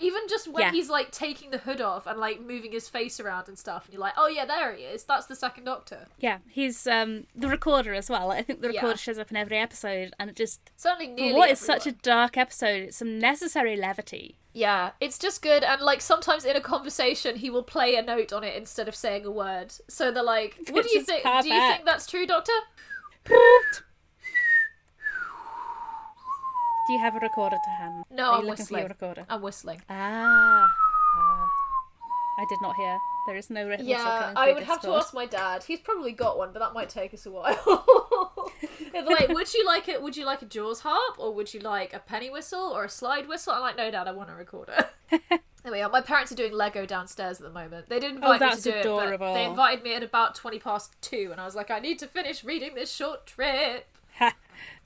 Even 0.00 0.20
just 0.28 0.46
when 0.46 0.62
Yeah. 0.62 0.70
he's 0.70 0.88
like 0.88 1.10
taking 1.10 1.50
the 1.50 1.58
hood 1.58 1.80
off 1.80 2.06
and 2.06 2.20
like 2.20 2.40
moving 2.40 2.70
his 2.70 2.88
face 2.88 3.18
around 3.18 3.48
and 3.48 3.58
stuff, 3.58 3.84
and 3.86 3.92
you're 3.94 4.00
like, 4.00 4.12
oh 4.16 4.28
yeah, 4.28 4.44
there 4.44 4.72
he 4.72 4.84
is. 4.84 5.02
That's 5.02 5.26
the 5.26 5.34
second 5.34 5.64
Doctor. 5.64 6.06
Yeah, 6.20 6.38
he's 6.48 6.86
um 6.86 7.24
the 7.34 7.48
recorder 7.48 7.92
as 7.94 8.08
well. 8.08 8.30
I 8.30 8.42
think 8.42 8.60
the 8.60 8.72
Yeah. 8.72 8.80
recorder 8.82 8.98
shows 8.98 9.18
up 9.18 9.30
in 9.32 9.36
every 9.36 9.58
episode, 9.58 10.12
and 10.20 10.30
it 10.30 10.36
just 10.36 10.70
Certainly 10.76 11.08
nearly. 11.08 11.34
what 11.36 11.50
is 11.50 11.58
such 11.58 11.86
a 11.88 11.92
dark 11.92 12.36
episode, 12.36 12.82
it's 12.84 12.98
some 12.98 13.18
necessary 13.18 13.76
levity. 13.76 14.36
Yeah, 14.52 14.92
it's 15.00 15.18
just 15.18 15.42
good, 15.42 15.64
and 15.64 15.82
like 15.82 16.00
sometimes 16.00 16.44
in 16.44 16.54
a 16.54 16.60
conversation, 16.60 17.34
he 17.36 17.50
will 17.50 17.62
play 17.64 17.96
a 17.96 18.02
note 18.02 18.32
on 18.32 18.44
it 18.44 18.54
instead 18.56 18.86
of 18.86 18.94
saying 18.94 19.24
a 19.26 19.30
word. 19.32 19.72
So 19.88 20.12
they're 20.12 20.22
like, 20.22 20.56
"What 20.70 20.84
do 20.84 20.90
you 20.96 21.02
think? 21.02 21.24
Do 21.24 21.48
you 21.48 21.60
think 21.72 21.84
that's 21.84 22.06
true, 22.06 22.24
Doctor?" 22.26 22.52
Do 26.86 26.92
you 26.94 27.00
have 27.00 27.14
a 27.16 27.18
recorder 27.18 27.56
to 27.62 27.70
hand? 27.70 28.04
No, 28.10 28.32
I'm 28.32 28.40
looking 28.40 28.50
whistling. 28.50 28.88
recorder? 28.88 29.26
I'm 29.28 29.42
whistling. 29.42 29.82
Ah, 29.90 30.66
ah. 31.18 31.50
I 32.40 32.44
did 32.48 32.58
not 32.62 32.76
hear. 32.76 32.98
There 33.26 33.36
is 33.36 33.50
no 33.50 33.66
written 33.68 33.86
whistle 33.86 34.04
Yeah, 34.04 34.32
I 34.34 34.52
would 34.52 34.62
have 34.62 34.80
to 34.82 34.90
ask 34.92 35.12
my 35.12 35.26
dad. 35.26 35.64
He's 35.64 35.80
probably 35.80 36.12
got 36.12 36.38
one, 36.38 36.50
but 36.52 36.60
that 36.60 36.72
might 36.72 36.88
take 36.88 37.12
us 37.12 37.26
a 37.26 37.30
while. 37.30 38.50
Like, 38.94 39.28
would 39.34 39.52
you 39.54 39.66
like 39.66 39.88
it? 39.88 40.02
Would 40.02 40.16
you 40.16 40.24
like 40.24 40.42
a 40.42 40.46
Jaws 40.46 40.80
harp, 40.80 41.18
or 41.18 41.32
would 41.34 41.52
you 41.52 41.60
like 41.60 41.92
a 41.92 41.98
penny 41.98 42.30
whistle 42.30 42.60
or 42.60 42.84
a 42.84 42.88
slide 42.88 43.28
whistle? 43.28 43.52
I'm 43.52 43.60
like, 43.60 43.76
no, 43.76 43.90
dad, 43.90 44.08
I 44.08 44.12
want 44.12 44.30
a 44.30 44.34
recorder. 44.34 44.86
there 45.62 45.72
we 45.72 45.80
are. 45.80 45.88
My 45.90 46.00
parents 46.00 46.32
are 46.32 46.36
doing 46.36 46.52
Lego 46.52 46.86
downstairs 46.86 47.38
at 47.40 47.46
the 47.46 47.52
moment. 47.52 47.88
They 47.88 47.98
didn't 48.00 48.22
oh, 48.22 48.32
invite 48.32 48.40
me 48.40 48.46
Oh, 48.46 48.50
that's 48.50 48.62
to 48.64 48.70
do 48.70 48.76
it, 48.76 48.80
adorable. 48.80 49.18
but 49.18 49.34
they 49.34 49.44
invited 49.44 49.84
me 49.84 49.94
at 49.94 50.02
about 50.02 50.34
twenty 50.34 50.58
past 50.58 50.94
two, 51.02 51.28
and 51.32 51.40
I 51.40 51.44
was 51.44 51.54
like, 51.54 51.70
I 51.70 51.78
need 51.78 51.98
to 52.00 52.06
finish 52.06 52.44
reading 52.44 52.74
this 52.74 52.92
short 52.92 53.26
trip. 53.26 53.86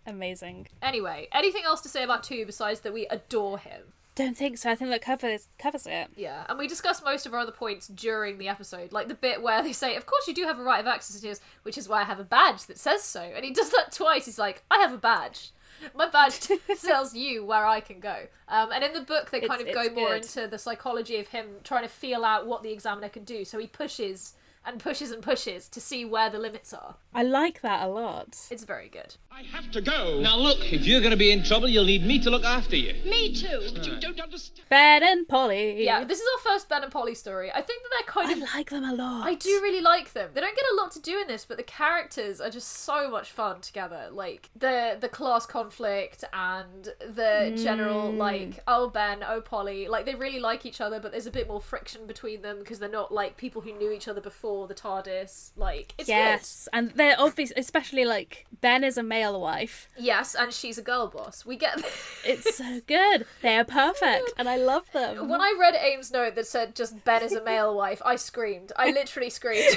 Amazing. 0.06 0.66
Anyway, 0.80 1.28
anything 1.32 1.62
else 1.64 1.80
to 1.82 1.88
say 1.88 2.02
about 2.02 2.24
two 2.24 2.44
besides 2.44 2.80
that 2.80 2.92
we 2.92 3.06
adore 3.06 3.58
him? 3.58 3.82
Don't 4.14 4.36
think 4.36 4.58
so. 4.58 4.70
I 4.70 4.74
think 4.74 4.90
that 4.90 5.00
covers 5.00 5.48
covers 5.58 5.86
it. 5.86 6.08
Yeah, 6.16 6.44
and 6.48 6.58
we 6.58 6.66
discussed 6.66 7.04
most 7.04 7.24
of 7.24 7.32
our 7.32 7.40
other 7.40 7.52
points 7.52 7.86
during 7.88 8.36
the 8.36 8.48
episode, 8.48 8.92
like 8.92 9.08
the 9.08 9.14
bit 9.14 9.40
where 9.42 9.62
they 9.62 9.72
say, 9.72 9.96
"Of 9.96 10.04
course 10.04 10.26
you 10.28 10.34
do 10.34 10.42
have 10.44 10.58
a 10.58 10.62
right 10.62 10.80
of 10.80 10.86
access," 10.86 11.18
he 11.20 11.26
goes, 11.26 11.40
"Which 11.62 11.78
is 11.78 11.88
why 11.88 12.02
I 12.02 12.04
have 12.04 12.18
a 12.20 12.24
badge 12.24 12.64
that 12.64 12.78
says 12.78 13.02
so." 13.02 13.22
And 13.22 13.44
he 13.44 13.52
does 13.52 13.70
that 13.70 13.92
twice. 13.92 14.26
He's 14.26 14.38
like, 14.38 14.64
"I 14.70 14.78
have 14.78 14.92
a 14.92 14.98
badge. 14.98 15.52
My 15.94 16.08
badge 16.08 16.40
tells 16.84 17.14
you 17.14 17.44
where 17.44 17.66
I 17.66 17.80
can 17.80 18.00
go." 18.00 18.26
Um, 18.48 18.70
and 18.72 18.82
in 18.84 18.92
the 18.92 19.00
book, 19.00 19.30
they 19.30 19.40
kind 19.40 19.60
It's- 19.60 19.76
of 19.76 19.88
go 19.90 19.94
more 19.94 20.10
good. 20.10 20.22
into 20.24 20.46
the 20.48 20.58
psychology 20.58 21.16
of 21.18 21.28
him 21.28 21.46
trying 21.64 21.82
to 21.82 21.88
feel 21.88 22.24
out 22.24 22.46
what 22.46 22.62
the 22.62 22.70
examiner 22.72 23.08
can 23.08 23.24
do. 23.24 23.44
So 23.44 23.58
he 23.58 23.66
pushes 23.66 24.34
and 24.64 24.78
pushes 24.78 25.10
and 25.10 25.22
pushes 25.22 25.68
to 25.68 25.80
see 25.80 26.04
where 26.04 26.30
the 26.30 26.38
limits 26.38 26.72
are. 26.72 26.96
I 27.14 27.22
like 27.22 27.60
that 27.62 27.84
a 27.84 27.88
lot. 27.88 28.46
It's 28.50 28.64
very 28.64 28.88
good. 28.88 29.16
I 29.30 29.42
have 29.42 29.70
to 29.72 29.80
go. 29.80 30.20
Now 30.20 30.36
look, 30.36 30.72
if 30.72 30.84
you're 30.84 31.00
going 31.00 31.10
to 31.10 31.16
be 31.16 31.30
in 31.30 31.42
trouble, 31.42 31.68
you'll 31.68 31.84
need 31.84 32.06
me 32.06 32.18
to 32.20 32.30
look 32.30 32.44
after 32.44 32.76
you. 32.76 32.94
Me 33.04 33.34
too. 33.34 33.70
But 33.74 33.86
you 33.86 33.98
don't 33.98 34.20
understand. 34.20 34.68
Ben 34.68 35.02
and 35.02 35.26
Polly. 35.26 35.84
Yeah, 35.84 36.04
this 36.04 36.20
is 36.20 36.26
our 36.36 36.52
first 36.52 36.68
Ben 36.68 36.82
and 36.82 36.92
Polly 36.92 37.14
story. 37.14 37.50
I 37.50 37.60
think 37.60 37.82
that 37.82 37.88
they're 37.90 38.24
kind 38.24 38.42
of. 38.42 38.48
I 38.48 38.56
like 38.56 38.70
them 38.70 38.84
a 38.84 38.94
lot. 38.94 39.26
I 39.26 39.34
do 39.34 39.48
really 39.62 39.80
like 39.80 40.12
them. 40.12 40.30
They 40.32 40.40
don't 40.40 40.56
get 40.56 40.64
a 40.72 40.76
lot 40.76 40.92
to 40.92 41.00
do 41.00 41.20
in 41.20 41.26
this, 41.26 41.44
but 41.44 41.56
the 41.56 41.62
characters 41.62 42.40
are 42.40 42.50
just 42.50 42.68
so 42.68 43.10
much 43.10 43.30
fun 43.30 43.60
together. 43.60 44.08
Like 44.10 44.50
the 44.56 44.96
the 45.00 45.08
class 45.08 45.44
conflict 45.44 46.24
and 46.32 46.88
the 47.00 47.58
general 47.62 48.12
mm. 48.12 48.16
like 48.16 48.62
oh 48.68 48.88
Ben, 48.88 49.24
oh 49.26 49.40
Polly. 49.40 49.88
Like 49.88 50.06
they 50.06 50.14
really 50.14 50.40
like 50.40 50.64
each 50.64 50.80
other, 50.80 51.00
but 51.00 51.10
there's 51.10 51.26
a 51.26 51.30
bit 51.30 51.48
more 51.48 51.60
friction 51.60 52.06
between 52.06 52.42
them 52.42 52.60
because 52.60 52.78
they're 52.78 52.88
not 52.88 53.12
like 53.12 53.36
people 53.36 53.62
who 53.62 53.76
knew 53.76 53.90
each 53.90 54.08
other 54.08 54.20
before 54.20 54.51
the 54.68 54.74
TARDIS. 54.74 55.52
Like 55.56 55.94
it's 55.98 56.08
Yes, 56.08 56.68
and 56.72 56.90
they're 56.90 57.18
obvious, 57.18 57.52
especially 57.56 58.04
like 58.04 58.46
Ben 58.60 58.84
is 58.84 58.96
a 58.96 59.02
male 59.02 59.40
wife. 59.40 59.88
Yes, 59.98 60.34
and 60.34 60.52
she's 60.52 60.78
a 60.78 60.82
girl 60.82 61.08
boss. 61.08 61.44
We 61.44 61.56
get 61.56 61.82
It's 62.24 62.56
so 62.56 62.80
good. 62.86 63.26
They 63.42 63.56
are 63.58 63.64
perfect, 63.64 64.32
and 64.38 64.48
I 64.48 64.56
love 64.56 64.84
them. 64.92 65.28
When 65.28 65.40
I 65.40 65.54
read 65.58 65.74
Ames' 65.74 66.12
note 66.12 66.34
that 66.34 66.46
said 66.46 66.74
just 66.74 67.04
Ben 67.04 67.22
is 67.22 67.32
a 67.32 67.42
male 67.42 67.74
wife, 67.82 68.00
I 68.04 68.16
screamed. 68.16 68.72
I 68.76 68.90
literally 68.90 69.30
screamed. 69.30 69.76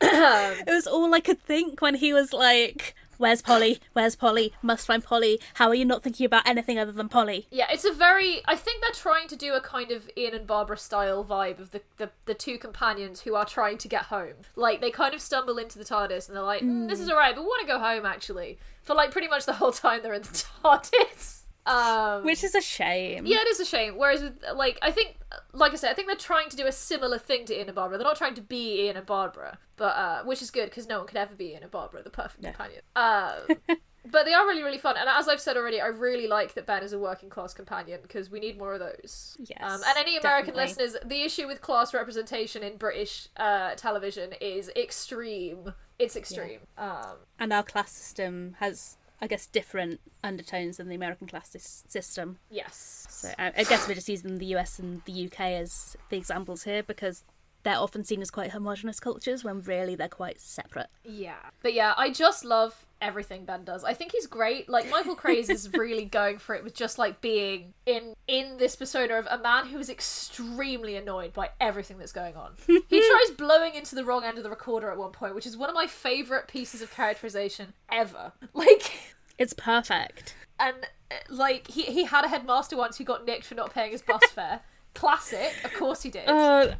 It 0.00 0.66
was 0.66 0.86
all 0.86 1.14
I 1.14 1.20
could 1.20 1.40
think 1.42 1.80
when 1.80 1.94
he 1.94 2.12
was 2.12 2.32
like, 2.32 2.94
"Where's 3.18 3.42
Polly? 3.42 3.80
Where's 3.92 4.16
Polly? 4.16 4.52
Must 4.62 4.86
find 4.86 5.04
Polly. 5.04 5.40
How 5.54 5.68
are 5.68 5.74
you 5.74 5.84
not 5.84 6.02
thinking 6.02 6.24
about 6.24 6.48
anything 6.48 6.78
other 6.78 6.92
than 6.92 7.08
Polly?" 7.08 7.46
Yeah, 7.50 7.66
it's 7.70 7.84
a 7.84 7.92
very. 7.92 8.40
I 8.46 8.56
think 8.56 8.80
they're 8.80 8.90
trying 8.92 9.28
to 9.28 9.36
do 9.36 9.54
a 9.54 9.60
kind 9.60 9.90
of 9.90 10.08
Ian 10.16 10.34
and 10.34 10.46
Barbara 10.46 10.78
style 10.78 11.24
vibe 11.24 11.58
of 11.58 11.72
the, 11.72 11.82
the, 11.98 12.10
the 12.24 12.34
two 12.34 12.56
companions 12.58 13.20
who 13.22 13.34
are 13.34 13.44
trying 13.44 13.78
to 13.78 13.88
get 13.88 14.04
home. 14.04 14.34
Like, 14.56 14.80
they 14.80 14.90
kind 14.90 15.14
of 15.14 15.20
stumble 15.20 15.58
into 15.58 15.78
the 15.78 15.84
TARDIS 15.84 16.28
and 16.28 16.36
they're 16.36 16.42
like, 16.42 16.62
mm, 16.62 16.88
this 16.88 17.00
is 17.00 17.10
alright, 17.10 17.34
but 17.34 17.42
we 17.42 17.48
want 17.48 17.60
to 17.60 17.72
go 17.72 17.78
home 17.78 18.06
actually. 18.06 18.58
For 18.82 18.94
like 18.94 19.10
pretty 19.10 19.28
much 19.28 19.44
the 19.44 19.54
whole 19.54 19.72
time 19.72 20.02
they're 20.02 20.14
in 20.14 20.22
the 20.22 20.28
TARDIS. 20.64 21.42
Um, 21.68 22.24
Which 22.24 22.42
is 22.42 22.54
a 22.54 22.60
shame. 22.62 23.26
yeah, 23.26 23.38
it 23.40 23.46
is 23.48 23.60
a 23.60 23.64
shame. 23.64 23.94
Whereas, 23.98 24.22
with, 24.22 24.42
like, 24.54 24.78
I 24.82 24.90
think, 24.90 25.16
like 25.52 25.72
I 25.72 25.76
said, 25.76 25.90
I 25.90 25.94
think 25.94 26.08
they're 26.08 26.16
trying 26.16 26.48
to 26.48 26.56
do 26.56 26.66
a 26.66 26.72
similar 26.72 27.18
thing 27.18 27.44
to 27.46 27.54
Ian 27.56 27.66
and 27.68 27.74
Barbara. 27.74 27.98
They're 27.98 28.06
not 28.06 28.16
trying 28.16 28.34
to 28.36 28.40
be 28.42 28.84
Ian 28.86 28.96
and 28.96 29.06
Barbara, 29.06 29.58
but 29.76 29.96
uh, 29.96 30.22
which 30.24 30.40
is 30.42 30.50
good 30.50 30.66
because 30.70 30.88
no 30.88 30.98
one 30.98 31.06
could 31.06 31.18
ever 31.18 31.34
be 31.34 31.50
Ian 31.52 31.62
and 31.62 31.70
Barbara, 31.70 32.02
the 32.02 32.10
perfect 32.10 32.42
companion. 32.42 32.80
Um, 32.96 33.56
but 34.10 34.24
they 34.24 34.32
are 34.32 34.46
really, 34.46 34.62
really 34.62 34.78
fun. 34.78 34.96
And 34.96 35.08
as 35.08 35.28
I've 35.28 35.40
said 35.40 35.56
already, 35.58 35.78
I 35.80 35.88
really 35.88 36.26
like 36.26 36.54
that 36.54 36.64
Ben 36.64 36.82
is 36.82 36.94
a 36.94 36.98
working 36.98 37.28
class 37.28 37.52
companion 37.52 38.00
because 38.02 38.30
we 38.30 38.40
need 38.40 38.56
more 38.56 38.72
of 38.74 38.80
those. 38.80 39.36
Yes, 39.38 39.58
Um, 39.60 39.80
and 39.86 39.98
any 39.98 40.16
American 40.16 40.54
definitely. 40.54 40.84
listeners, 40.84 40.96
the 41.04 41.22
issue 41.22 41.46
with 41.46 41.60
class 41.60 41.92
representation 41.92 42.62
in 42.62 42.78
British 42.78 43.28
uh, 43.36 43.74
television 43.74 44.32
is 44.40 44.70
extreme. 44.74 45.74
It's 45.98 46.16
extreme. 46.16 46.60
Um, 46.78 47.16
And 47.38 47.52
our 47.52 47.62
class 47.64 47.90
system 47.92 48.56
has, 48.60 48.96
I 49.20 49.26
guess, 49.26 49.46
different 49.46 50.00
undertones 50.22 50.76
than 50.76 50.88
the 50.88 50.94
American 50.94 51.26
class 51.26 51.54
system. 51.88 52.38
yes. 52.50 53.06
So 53.10 53.32
I, 53.38 53.52
I 53.56 53.64
guess 53.64 53.88
we're 53.88 53.94
just 53.94 54.08
using 54.08 54.38
the 54.38 54.46
US 54.56 54.78
and 54.78 55.02
the 55.06 55.26
UK 55.26 55.40
as 55.40 55.96
the 56.08 56.16
examples 56.16 56.62
here 56.62 56.82
because 56.82 57.24
they're 57.68 57.78
often 57.78 58.02
seen 58.02 58.22
as 58.22 58.30
quite 58.30 58.52
homogenous 58.52 58.98
cultures 58.98 59.44
when 59.44 59.60
really 59.60 59.94
they're 59.94 60.08
quite 60.08 60.40
separate. 60.40 60.88
Yeah. 61.04 61.36
But 61.62 61.74
yeah, 61.74 61.92
I 61.98 62.10
just 62.10 62.42
love 62.42 62.86
everything 63.02 63.44
Ben 63.44 63.62
does. 63.62 63.84
I 63.84 63.92
think 63.92 64.12
he's 64.12 64.26
great. 64.26 64.70
Like 64.70 64.88
Michael 64.88 65.14
Craze 65.14 65.50
is 65.50 65.70
really 65.74 66.04
going 66.20 66.38
for 66.38 66.54
it 66.54 66.64
with 66.64 66.74
just 66.74 66.96
like 66.98 67.20
being 67.20 67.74
in 67.84 68.14
in 68.26 68.56
this 68.56 68.74
persona 68.74 69.16
of 69.16 69.26
a 69.30 69.36
man 69.36 69.66
who 69.66 69.78
is 69.78 69.90
extremely 69.90 70.96
annoyed 70.96 71.34
by 71.34 71.50
everything 71.60 71.98
that's 71.98 72.10
going 72.12 72.36
on. 72.36 72.52
he 72.66 72.80
tries 72.88 73.36
blowing 73.36 73.74
into 73.74 73.94
the 73.94 74.04
wrong 74.04 74.24
end 74.24 74.38
of 74.38 74.44
the 74.44 74.50
recorder 74.50 74.90
at 74.90 74.96
one 74.96 75.10
point, 75.12 75.34
which 75.34 75.46
is 75.46 75.54
one 75.54 75.68
of 75.68 75.74
my 75.74 75.86
favorite 75.86 76.48
pieces 76.48 76.80
of 76.80 76.90
characterization 76.94 77.74
ever. 77.92 78.32
Like 78.54 78.92
It's 79.36 79.52
perfect. 79.52 80.34
and 80.58 80.74
uh, 81.10 81.16
like 81.28 81.68
he 81.68 81.82
he 81.82 82.04
had 82.04 82.24
a 82.24 82.28
headmaster 82.28 82.78
once 82.78 82.96
who 82.96 83.04
got 83.04 83.26
nicked 83.26 83.44
for 83.44 83.54
not 83.54 83.74
paying 83.74 83.92
his 83.92 84.00
bus 84.00 84.22
fare. 84.34 84.60
Classic, 84.94 85.52
of 85.64 85.74
course 85.74 86.02
he 86.02 86.08
did. 86.10 86.26
Uh, 86.26 86.74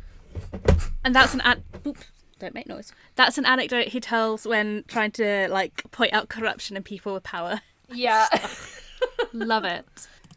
and 1.05 1.15
that's 1.15 1.35
an 1.35 1.41
ad. 1.43 1.63
Oop, 1.87 1.99
don't 2.39 2.55
make 2.55 2.67
noise. 2.67 2.93
That's 3.17 3.39
an 3.39 3.47
anecdote 3.47 3.89
he 3.89 4.01
tells 4.01 4.47
when 4.47 4.85
trying 4.89 5.11
to 5.13 5.49
like 5.49 5.83
point 5.91 6.13
out 6.13 6.29
corruption 6.29 6.77
in 6.77 6.83
people 6.83 7.15
with 7.15 7.23
power. 7.23 7.61
yeah. 7.93 8.27
Love 9.33 9.65
it. 9.65 9.87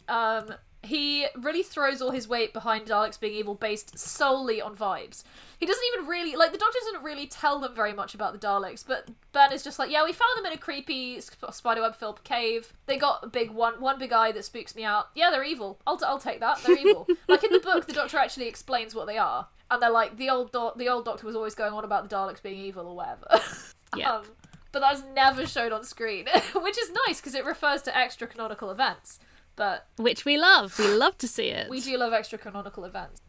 Um, 0.08 0.54
he 0.84 1.28
really 1.38 1.62
throws 1.62 2.02
all 2.02 2.12
his 2.12 2.28
weight 2.28 2.54
behind 2.54 2.88
Daleks 2.88 3.20
being 3.20 3.34
evil 3.36 3.54
based 3.54 4.00
solely 4.00 4.60
on 4.62 4.76
vibes. 4.76 5.24
He 5.60 5.66
doesn't 5.68 5.84
even 5.94 6.08
really 6.08 6.36
like 6.36 6.52
the 6.52 6.58
Doctor 6.58 6.80
doesn't 6.86 7.04
really 7.04 7.28
tell 7.28 7.60
them 7.60 7.76
very 7.76 7.94
much 7.94 8.16
about 8.16 8.34
the 8.34 8.40
Daleks, 8.40 8.84
but 8.86 9.10
Ben 9.32 9.54
is 9.54 9.64
just 9.64 9.78
like, 9.78 9.92
yeah, 9.92 10.04
we 10.04 10.12
found 10.12 10.32
them 10.38 10.46
in 10.48 10.54
a 10.54 10.58
creepy 10.58 11.22
sp- 11.22 11.54
spiderweb 11.54 11.96
filled 11.96 12.24
cave. 12.24 12.74
They 12.88 12.98
got 12.98 13.24
a 13.24 13.28
big 13.28 13.52
one, 13.52 13.80
one 13.80 14.00
big 14.00 14.12
eye 14.12 14.32
that 14.32 14.44
spooks 14.46 14.76
me 14.76 14.84
out. 14.84 15.10
Yeah, 15.14 15.30
they're 15.30 15.44
evil. 15.44 15.80
I'll, 15.86 15.98
t- 15.98 16.06
I'll 16.08 16.20
take 16.20 16.40
that. 16.40 16.64
They're 16.64 16.78
evil. 16.78 17.08
like 17.28 17.44
in 17.44 17.52
the 17.52 17.60
book, 17.60 17.86
the 17.86 17.94
Doctor 17.94 18.18
actually 18.18 18.48
explains 18.48 18.96
what 18.96 19.06
they 19.06 19.20
are, 19.20 19.48
and 19.70 19.82
they're 19.82 19.92
like 19.92 20.18
the 20.18 20.30
old 20.30 20.52
do- 20.52 20.72
the 20.76 20.90
old 20.90 21.06
Doctor 21.06 21.28
was 21.28 21.36
always 21.36 21.54
going 21.54 21.74
on 21.74 21.84
about 21.84 22.10
the 22.10 22.16
Daleks 22.16 22.42
being 22.42 22.60
evil 22.60 22.88
or 22.88 22.96
whatever. 22.96 23.28
Yep. 23.98 24.08
um, 24.08 24.24
but 24.72 24.80
that's 24.80 25.04
never 25.14 25.46
shown 25.46 25.74
on 25.74 25.84
screen, 25.84 26.26
which 26.56 26.78
is 26.78 26.92
nice 27.06 27.20
because 27.20 27.36
it 27.36 27.44
refers 27.44 27.82
to 27.82 27.98
extra 27.98 28.26
canonical 28.26 28.72
events. 28.72 29.20
But 29.56 29.88
Which 29.98 30.26
we 30.26 30.38
love. 30.38 30.78
We 30.80 30.88
love 30.88 31.18
to 31.20 31.28
see 31.28 31.50
it. 31.50 31.70
we 31.70 31.82
do 31.82 31.98
love 31.98 32.14
extra 32.14 32.38
canonical 32.38 32.86
events. 32.86 33.22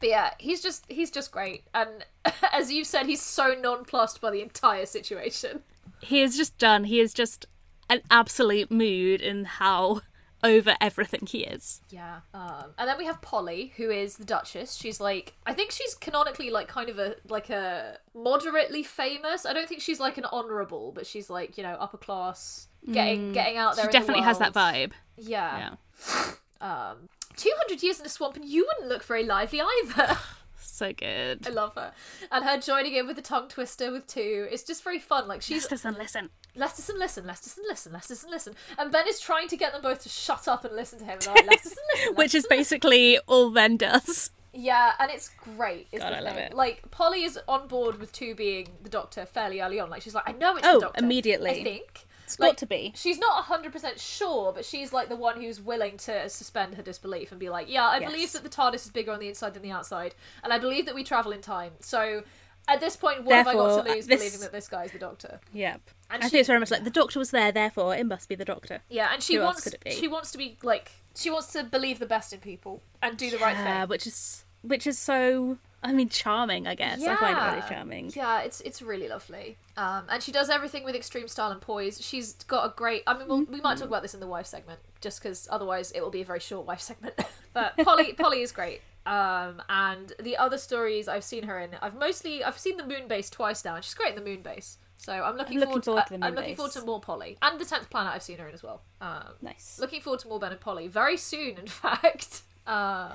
But 0.00 0.08
yeah, 0.10 0.30
he's 0.38 0.62
just 0.62 0.84
he's 0.88 1.10
just 1.10 1.32
great, 1.32 1.64
and 1.74 2.04
as 2.52 2.72
you've 2.72 2.86
said, 2.86 3.06
he's 3.06 3.22
so 3.22 3.54
nonplussed 3.60 4.20
by 4.20 4.30
the 4.30 4.42
entire 4.42 4.86
situation. 4.86 5.62
He 6.00 6.22
is 6.22 6.36
just 6.36 6.56
done. 6.58 6.84
He 6.84 7.00
is 7.00 7.12
just 7.12 7.46
an 7.90 8.02
absolute 8.10 8.70
mood 8.70 9.20
in 9.20 9.44
how 9.44 10.02
over 10.44 10.76
everything 10.80 11.26
he 11.26 11.40
is. 11.40 11.80
Yeah. 11.90 12.20
Um, 12.32 12.66
and 12.78 12.88
then 12.88 12.96
we 12.96 13.06
have 13.06 13.20
Polly, 13.20 13.72
who 13.76 13.90
is 13.90 14.16
the 14.16 14.24
Duchess. 14.24 14.76
She's 14.76 15.00
like, 15.00 15.34
I 15.46 15.52
think 15.52 15.72
she's 15.72 15.94
canonically 15.94 16.50
like 16.50 16.68
kind 16.68 16.88
of 16.88 16.98
a 16.98 17.16
like 17.28 17.50
a 17.50 17.98
moderately 18.14 18.82
famous. 18.82 19.44
I 19.44 19.52
don't 19.52 19.68
think 19.68 19.80
she's 19.80 20.00
like 20.00 20.18
an 20.18 20.26
honourable, 20.26 20.92
but 20.92 21.06
she's 21.06 21.28
like 21.28 21.56
you 21.56 21.64
know 21.64 21.76
upper 21.80 21.98
class, 21.98 22.67
getting 22.90 23.32
getting 23.32 23.56
out 23.56 23.76
there. 23.76 23.84
She 23.84 23.88
in 23.88 23.92
the 23.92 23.98
definitely 23.98 24.22
has 24.24 24.38
that 24.38 24.52
vibe. 24.54 24.92
Yeah. 25.16 25.74
Yeah. 26.06 26.24
Um, 26.60 27.08
two 27.36 27.52
hundred 27.56 27.84
years 27.84 27.98
in 27.98 28.02
the 28.02 28.08
swamp, 28.08 28.34
and 28.34 28.44
you 28.44 28.66
wouldn't 28.66 28.88
look 28.88 29.04
very 29.04 29.24
lively 29.24 29.60
either. 29.60 30.18
So 30.60 30.92
good. 30.92 31.44
I 31.44 31.50
love 31.50 31.74
her. 31.74 31.90
And 32.30 32.44
her 32.44 32.56
joining 32.56 32.94
in 32.94 33.06
with 33.08 33.16
the 33.16 33.22
tongue 33.22 33.48
twister 33.48 33.90
with 33.90 34.06
two. 34.06 34.46
It's 34.48 34.62
just 34.62 34.84
very 34.84 35.00
fun. 35.00 35.26
Like 35.26 35.42
she's 35.42 35.68
Listen, 35.68 35.94
listen. 35.98 36.30
Lesterson, 36.56 36.98
listen, 36.98 37.24
Lesterson, 37.24 37.58
listen, 37.68 37.92
Lesterson, 37.92 38.30
listen. 38.30 38.54
And 38.78 38.92
Ben 38.92 39.08
is 39.08 39.18
trying 39.18 39.48
to 39.48 39.56
get 39.56 39.72
them 39.72 39.82
both 39.82 40.00
to 40.02 40.08
shut 40.08 40.46
up 40.46 40.64
and 40.64 40.76
listen 40.76 41.00
to 41.00 41.04
him. 41.04 41.18
Like, 41.26 41.46
Lesterson, 41.48 41.74
listen. 41.94 42.14
Which 42.14 42.32
is 42.32 42.44
Lesterson, 42.46 42.48
basically 42.50 43.18
all 43.26 43.50
Ben 43.50 43.76
does. 43.76 44.30
Yeah, 44.52 44.92
and 45.00 45.10
it's 45.10 45.30
great. 45.56 45.88
Is 45.90 46.00
God, 46.00 46.12
I 46.12 46.20
love 46.20 46.36
it. 46.36 46.54
Like 46.54 46.88
Polly 46.92 47.24
is 47.24 47.40
on 47.48 47.66
board 47.66 47.98
with 47.98 48.12
two 48.12 48.36
being 48.36 48.68
the 48.80 48.88
Doctor 48.88 49.26
fairly 49.26 49.60
early 49.60 49.80
on. 49.80 49.90
Like 49.90 50.02
she's 50.02 50.14
like, 50.14 50.28
I 50.28 50.32
know 50.32 50.56
it's 50.56 50.66
Oh, 50.66 50.74
the 50.74 50.80
Doctor. 50.86 51.04
immediately. 51.04 51.50
I 51.60 51.64
think 51.64 52.06
It's 52.32 52.38
like, 52.40 52.50
got 52.50 52.58
to 52.58 52.66
be. 52.66 52.92
She's 52.96 53.18
not 53.18 53.44
hundred 53.44 53.72
percent 53.72 53.98
sure, 53.98 54.52
but 54.52 54.64
she's 54.64 54.92
like 54.92 55.08
the 55.08 55.16
one 55.16 55.40
who's 55.40 55.60
willing 55.60 55.96
to 55.98 56.28
suspend 56.28 56.74
her 56.76 56.82
disbelief 56.82 57.30
and 57.32 57.40
be 57.40 57.48
like, 57.48 57.70
yeah, 57.70 57.84
I 57.86 58.00
believe 58.00 58.32
that 58.32 58.42
the 58.42 58.48
TARDIS 58.48 58.84
is 58.86 58.90
bigger 58.90 59.12
on 59.12 59.18
the 59.20 59.28
inside 59.28 59.54
than 59.54 59.62
the 59.62 59.70
outside, 59.70 60.14
and 60.44 60.52
I 60.52 60.58
believe 60.58 60.86
that 60.86 60.94
we 60.94 61.04
travel 61.04 61.32
in 61.32 61.40
time. 61.40 61.72
So. 61.80 62.22
At 62.70 62.80
this 62.80 62.96
point, 62.96 63.24
what 63.24 63.34
have 63.34 63.48
I 63.48 63.54
got 63.54 63.82
to 63.82 63.90
lose 63.94 64.06
this- 64.06 64.18
believing 64.20 64.40
that 64.40 64.52
this 64.52 64.68
guy's 64.68 64.92
the 64.92 64.98
Doctor? 64.98 65.40
Yep. 65.54 65.80
And 66.10 66.22
I 66.22 66.26
she- 66.26 66.30
think 66.32 66.40
it's 66.40 66.48
very 66.48 66.60
much 66.60 66.70
like 66.70 66.84
the 66.84 66.90
doctor 66.90 67.18
was 67.18 67.30
there, 67.30 67.50
therefore 67.50 67.96
it 67.96 68.04
must 68.04 68.28
be 68.28 68.34
the 68.34 68.44
doctor. 68.44 68.82
Yeah, 68.90 69.08
and 69.10 69.22
she 69.22 69.36
Who 69.36 69.40
wants 69.40 69.62
could 69.64 69.72
it 69.72 69.84
be? 69.84 69.92
she 69.92 70.06
wants 70.06 70.30
to 70.32 70.36
be 70.38 70.58
like 70.62 70.92
she 71.16 71.30
wants 71.30 71.50
to 71.54 71.62
believe 71.64 71.98
the 71.98 72.04
best 72.04 72.30
in 72.34 72.40
people 72.40 72.82
and 73.00 73.16
do 73.16 73.30
the 73.30 73.38
right 73.38 73.56
Yeah, 73.56 73.80
thing. 73.80 73.88
which 73.88 74.06
is 74.06 74.44
which 74.60 74.86
is 74.86 74.98
so 74.98 75.56
I 75.82 75.92
mean 75.92 76.08
charming, 76.08 76.66
I 76.66 76.74
guess. 76.74 77.02
I 77.02 77.14
find 77.16 77.38
it 77.38 77.40
really 77.56 77.68
charming. 77.68 78.12
Yeah, 78.14 78.40
it's 78.40 78.60
it's 78.62 78.82
really 78.82 79.08
lovely. 79.08 79.56
Um, 79.76 80.04
and 80.08 80.22
she 80.22 80.32
does 80.32 80.50
everything 80.50 80.82
with 80.84 80.96
extreme 80.96 81.28
style 81.28 81.52
and 81.52 81.60
poise. 81.60 82.00
She's 82.04 82.32
got 82.34 82.64
a 82.66 82.74
great. 82.74 83.04
I 83.06 83.16
mean, 83.16 83.28
we'll, 83.28 83.44
we 83.44 83.60
might 83.60 83.78
talk 83.78 83.86
about 83.86 84.02
this 84.02 84.12
in 84.14 84.20
the 84.20 84.26
wife 84.26 84.46
segment, 84.46 84.80
just 85.00 85.22
because 85.22 85.46
otherwise 85.50 85.92
it 85.92 86.00
will 86.00 86.10
be 86.10 86.20
a 86.22 86.24
very 86.24 86.40
short 86.40 86.66
wife 86.66 86.80
segment. 86.80 87.14
but 87.52 87.76
Polly, 87.78 88.12
Polly 88.18 88.42
is 88.42 88.50
great. 88.50 88.80
Um, 89.06 89.62
and 89.68 90.12
the 90.20 90.36
other 90.36 90.58
stories 90.58 91.06
I've 91.08 91.24
seen 91.24 91.44
her 91.44 91.58
in, 91.60 91.70
I've 91.80 91.94
mostly 91.94 92.42
I've 92.42 92.58
seen 92.58 92.76
the 92.76 92.84
Moon 92.86 93.06
Base 93.06 93.30
twice 93.30 93.64
now, 93.64 93.76
and 93.76 93.84
she's 93.84 93.94
great 93.94 94.10
in 94.10 94.16
the 94.22 94.28
Moon 94.28 94.42
Base. 94.42 94.78
So 94.96 95.12
I'm 95.12 95.36
looking, 95.36 95.58
I'm 95.58 95.60
looking 95.60 95.82
forward, 95.82 95.84
forward 95.84 96.06
to 96.08 96.18
the 96.18 96.24
I- 96.24 96.26
I'm 96.26 96.34
Moon 96.34 96.42
looking 96.42 96.56
forward 96.56 96.72
to 96.72 96.82
more 96.84 97.00
Polly 97.00 97.38
and 97.40 97.60
the 97.60 97.64
Tenth 97.64 97.88
Planet. 97.88 98.12
I've 98.14 98.22
seen 98.24 98.38
her 98.38 98.48
in 98.48 98.54
as 98.54 98.64
well. 98.64 98.82
Um, 99.00 99.22
Nice. 99.40 99.78
Looking 99.80 100.00
forward 100.00 100.18
to 100.20 100.28
more 100.28 100.40
Ben 100.40 100.50
and 100.50 100.60
Polly 100.60 100.88
very 100.88 101.16
soon, 101.16 101.56
in 101.56 101.66
fact. 101.68 102.42
Um, 102.66 103.12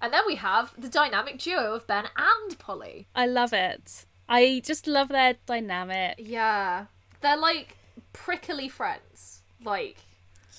and 0.00 0.12
then 0.12 0.22
we 0.26 0.36
have 0.36 0.72
the 0.78 0.88
dynamic 0.88 1.38
duo 1.38 1.74
of 1.74 1.86
Ben 1.86 2.06
and 2.16 2.58
Polly. 2.58 3.06
I 3.14 3.26
love 3.26 3.52
it. 3.52 4.06
I 4.28 4.62
just 4.64 4.86
love 4.86 5.08
their 5.08 5.36
dynamic. 5.46 6.16
Yeah, 6.18 6.86
they're 7.20 7.36
like 7.36 7.76
prickly 8.12 8.68
friends. 8.68 9.42
Like 9.64 9.96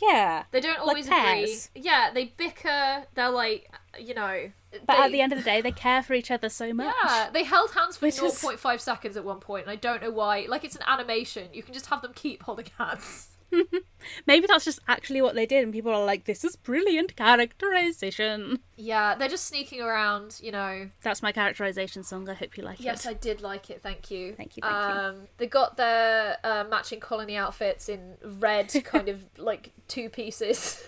Yeah. 0.02 0.44
they 0.52 0.60
don't 0.60 0.80
always 0.80 1.08
agree. 1.08 1.56
Yeah, 1.76 2.12
they 2.14 2.26
bicker. 2.26 3.06
They're 3.16 3.30
like, 3.30 3.72
you 4.00 4.14
know. 4.14 4.52
But 4.86 4.96
they- 4.98 5.04
at 5.04 5.12
the 5.12 5.22
end 5.22 5.34
of 5.34 5.40
the 5.40 5.44
day, 5.44 5.60
they 5.62 5.72
care 5.72 6.02
for 6.02 6.14
each 6.14 6.32
other 6.32 6.48
so 6.50 6.74
much. 6.74 6.96
Yeah, 7.04 7.30
they 7.32 7.44
held 7.44 7.72
hands 7.72 7.98
for 7.98 8.06
Which 8.06 8.22
is- 8.22 8.42
0.5 8.42 8.80
seconds 8.80 9.18
at 9.18 9.24
one 9.26 9.40
point, 9.40 9.64
and 9.66 9.72
I 9.72 9.76
don't 9.76 10.02
know 10.02 10.12
why. 10.12 10.46
Like, 10.48 10.64
it's 10.64 10.76
an 10.78 10.84
animation. 10.88 11.50
You 11.54 11.62
can 11.62 11.74
just 11.74 11.88
have 11.88 12.02
them 12.02 12.14
keep 12.14 12.44
holding 12.44 12.68
hands. 12.78 13.28
Maybe 14.26 14.48
that's 14.48 14.66
just 14.66 14.80
actually 14.88 15.22
what 15.22 15.36
they 15.36 15.46
did, 15.46 15.64
and 15.64 15.72
people 15.72 15.94
are 15.94 16.04
like, 16.04 16.26
"This 16.26 16.44
is 16.44 16.56
brilliant 16.56 17.16
characterization." 17.16 18.60
Yeah, 18.76 19.14
they're 19.16 19.28
just 19.30 19.46
sneaking 19.46 19.82
around, 19.82 20.40
you 20.42 20.52
know. 20.52 20.90
That's 21.04 21.22
my 21.22 21.32
characterization 21.32 22.04
song. 22.04 22.28
I 22.28 22.34
hope 22.34 22.58
you 22.58 22.64
like 22.64 22.80
Yes, 22.80 23.06
it. 23.06 23.08
Yes, 23.08 23.08
I 23.08 23.14
did 23.14 23.42
like 23.42 23.70
it. 23.70 23.82
Thank 23.84 24.10
you. 24.10 24.34
Thank 24.34 24.58
you, 24.58 24.62
thank 24.62 24.74
you. 24.74 25.00
um, 25.02 25.16
They 25.38 25.46
got 25.48 25.78
their 25.78 26.38
uh, 26.44 26.66
matching 26.70 27.00
colony 27.00 27.36
outfits 27.38 27.90
in 27.90 28.16
red, 28.40 28.74
kind 28.86 29.08
of 29.10 29.24
like 29.38 29.72
two 29.88 30.10
pieces. 30.10 30.84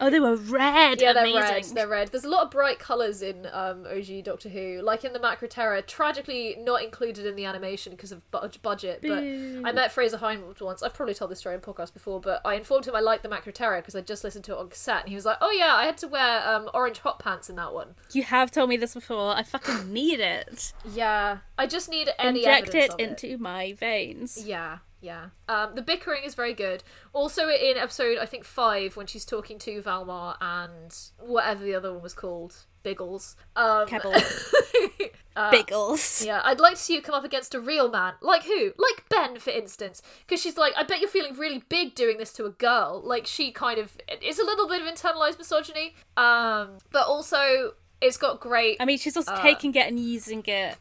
Oh, 0.00 0.08
they 0.10 0.20
were 0.20 0.36
red. 0.36 1.00
yeah, 1.00 1.12
they're 1.12 1.24
Amazing. 1.24 1.40
red. 1.40 1.64
They're 1.74 1.88
red. 1.88 2.08
There's 2.08 2.24
a 2.24 2.28
lot 2.28 2.44
of 2.44 2.50
bright 2.50 2.78
colours 2.78 3.20
in 3.22 3.46
um, 3.52 3.86
OG 3.86 4.24
Doctor 4.24 4.48
Who, 4.48 4.80
like 4.82 5.04
in 5.04 5.12
the 5.12 5.18
Macra 5.18 5.48
Terror. 5.48 5.80
Tragically, 5.82 6.56
not 6.60 6.82
included 6.82 7.26
in 7.26 7.36
the 7.36 7.44
animation 7.44 7.92
because 7.92 8.12
of 8.12 8.28
bu- 8.30 8.48
budget. 8.62 9.00
But 9.02 9.20
Boo. 9.20 9.62
I 9.64 9.72
met 9.72 9.92
Frazer 9.92 10.16
Hines 10.18 10.60
once. 10.60 10.82
I've 10.82 10.94
probably 10.94 11.14
told 11.14 11.30
this 11.30 11.38
story 11.40 11.54
in 11.54 11.60
podcast 11.60 11.92
before, 11.92 12.07
but 12.18 12.40
I 12.44 12.54
informed 12.54 12.86
him 12.86 12.96
I 12.96 13.00
liked 13.00 13.22
the 13.22 13.28
Macra 13.28 13.52
Terror 13.52 13.80
because 13.80 13.94
I 13.94 14.00
just 14.00 14.24
listened 14.24 14.44
to 14.46 14.52
it 14.52 14.58
on 14.58 14.68
cassette, 14.68 15.02
and 15.02 15.08
he 15.10 15.14
was 15.14 15.26
like, 15.26 15.36
"Oh 15.40 15.50
yeah, 15.50 15.74
I 15.74 15.84
had 15.84 15.98
to 15.98 16.08
wear 16.08 16.48
um, 16.48 16.70
orange 16.72 17.00
hot 17.00 17.18
pants 17.18 17.50
in 17.50 17.56
that 17.56 17.74
one." 17.74 17.94
You 18.12 18.22
have 18.22 18.50
told 18.50 18.70
me 18.70 18.76
this 18.76 18.94
before. 18.94 19.36
I 19.36 19.42
fucking 19.42 19.92
need 19.92 20.20
it. 20.20 20.72
Yeah, 20.90 21.38
I 21.58 21.66
just 21.66 21.90
need 21.90 22.08
any 22.18 22.40
Inject 22.40 22.74
evidence 22.74 22.94
it 22.98 23.00
into 23.00 23.38
my 23.38 23.74
veins. 23.74 24.42
Yeah, 24.46 24.78
yeah. 25.00 25.26
Um, 25.48 25.74
the 25.74 25.82
bickering 25.82 26.24
is 26.24 26.34
very 26.34 26.54
good. 26.54 26.82
Also, 27.12 27.48
in 27.48 27.76
episode 27.76 28.18
I 28.18 28.26
think 28.26 28.44
five, 28.44 28.96
when 28.96 29.06
she's 29.06 29.24
talking 29.24 29.58
to 29.60 29.82
Valmar 29.82 30.36
and 30.40 30.94
whatever 31.18 31.64
the 31.64 31.74
other 31.74 31.92
one 31.92 32.02
was 32.02 32.14
called, 32.14 32.64
Biggles. 32.82 33.36
Um, 33.56 33.86
Kebble. 33.86 35.10
uh, 35.36 35.50
Biggles. 35.50 36.24
Yeah, 36.24 36.40
I'd 36.44 36.60
like 36.60 36.74
to 36.74 36.80
see 36.80 36.94
you 36.94 37.02
come 37.02 37.14
up 37.14 37.24
against 37.24 37.54
a 37.54 37.60
real 37.60 37.90
man. 37.90 38.14
Like 38.20 38.44
who? 38.44 38.72
Like 38.78 39.08
Ben, 39.08 39.38
for 39.38 39.50
instance. 39.50 40.02
Because 40.26 40.40
she's 40.40 40.56
like, 40.56 40.72
I 40.76 40.84
bet 40.84 41.00
you're 41.00 41.08
feeling 41.10 41.34
really 41.34 41.62
big 41.68 41.94
doing 41.94 42.18
this 42.18 42.32
to 42.34 42.44
a 42.46 42.50
girl. 42.50 43.00
Like, 43.04 43.26
she 43.26 43.50
kind 43.52 43.78
of. 43.78 43.96
It's 44.08 44.38
a 44.38 44.44
little 44.44 44.68
bit 44.68 44.80
of 44.80 44.88
internalized 44.88 45.38
misogyny. 45.38 45.94
Um, 46.16 46.78
but 46.90 47.06
also, 47.06 47.74
it's 48.00 48.16
got 48.16 48.40
great. 48.40 48.76
I 48.80 48.84
mean, 48.84 48.98
she's 48.98 49.16
also 49.16 49.32
Uh, 49.32 49.42
taking 49.42 49.74
it 49.74 49.86
and 49.86 49.98
using 49.98 50.42
it. 50.46 50.76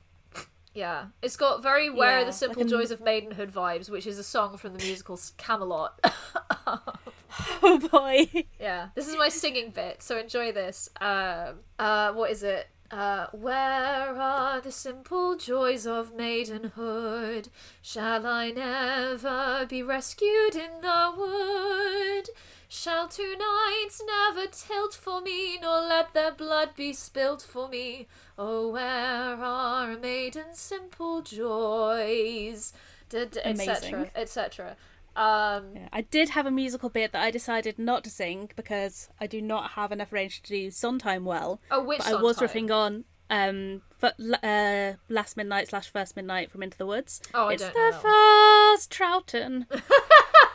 Yeah, 0.78 1.06
it's 1.24 1.36
got 1.38 1.64
very 1.64 1.90
"Where 1.90 2.18
Are 2.18 2.20
Yeah, 2.20 2.26
the 2.26 2.32
Simple 2.34 2.62
like 2.62 2.68
a- 2.68 2.76
Joys 2.76 2.92
of 2.92 3.00
Maidenhood" 3.00 3.50
vibes, 3.52 3.90
which 3.90 4.06
is 4.06 4.20
a 4.20 4.24
song 4.24 4.58
from 4.58 4.74
the 4.74 4.84
musical 4.86 5.20
Camelot. 5.38 6.00
Oh 7.62 7.78
boy. 7.92 8.46
yeah, 8.60 8.90
this 8.96 9.08
is 9.08 9.16
my 9.18 9.30
singing 9.30 9.72
bit, 9.72 10.02
so 10.02 10.18
enjoy 10.18 10.52
this. 10.52 10.90
Um, 11.02 11.60
uh, 11.80 12.12
what 12.14 12.32
is 12.32 12.42
it? 12.44 12.68
Uh, 12.90 13.28
where 13.32 14.16
are 14.16 14.62
the 14.62 14.72
simple 14.72 15.36
joys 15.36 15.86
of 15.86 16.14
maidenhood? 16.16 17.50
Shall 17.82 18.26
I 18.26 18.52
never 18.52 19.66
be 19.68 19.84
rescued 19.84 20.56
in 20.56 20.82
the 20.82 21.14
wood? 21.18 22.30
Shall 22.70 23.08
two 23.08 23.36
knights 23.38 24.02
never 24.06 24.46
tilt 24.48 24.94
for 24.94 25.22
me, 25.22 25.58
nor 25.62 25.82
let 25.82 26.14
their 26.14 26.32
blood 26.32 26.76
be 26.76 26.92
spilt 26.94 27.42
for 27.42 27.70
me? 27.70 28.08
Oh, 28.38 28.70
where 28.70 28.84
are 29.42 29.96
maidens' 29.98 30.60
simple 30.60 31.22
joys? 31.22 32.74
Etc. 33.14 34.12
Etc. 34.16 34.76
Um, 35.16 35.72
Yeah, 35.76 35.88
I 35.94 36.02
did 36.02 36.30
have 36.30 36.46
a 36.46 36.52
musical 36.52 36.90
bit 36.90 37.14
that 37.14 37.24
I 37.24 37.32
decided 37.32 37.80
not 37.80 38.04
to 38.04 38.10
sing 38.10 38.52
because 38.56 39.10
I 39.20 39.28
do 39.28 39.42
not 39.42 39.72
have 39.72 39.92
enough 39.94 40.12
range 40.12 40.42
to 40.44 40.50
do 40.50 40.70
Sondheim 40.72 41.24
well. 41.26 41.62
Oh, 41.72 41.84
which 41.84 42.02
I 42.02 42.16
was 42.16 42.38
riffing 42.40 42.70
on 42.72 43.06
um 43.30 43.82
but 44.00 44.16
uh 44.42 44.94
last 45.10 45.36
midnight 45.36 45.68
slash 45.68 45.90
first 45.90 46.16
midnight 46.16 46.50
from 46.50 46.64
Into 46.64 46.78
the 46.78 46.86
Woods. 46.86 47.22
Oh, 47.34 47.48
I 47.48 47.54
it's 47.54 47.64
don't 47.64 47.74
the 47.74 47.92
know 47.92 47.98
first 47.98 48.90
Troughton. 48.92 49.66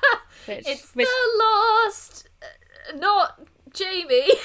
which, 0.47 0.65
It's 0.67 0.95
which 0.95 1.07
the 1.07 1.45
lost, 1.45 2.29
uh, 2.43 2.97
not 2.97 3.41
Jamie. 3.73 4.33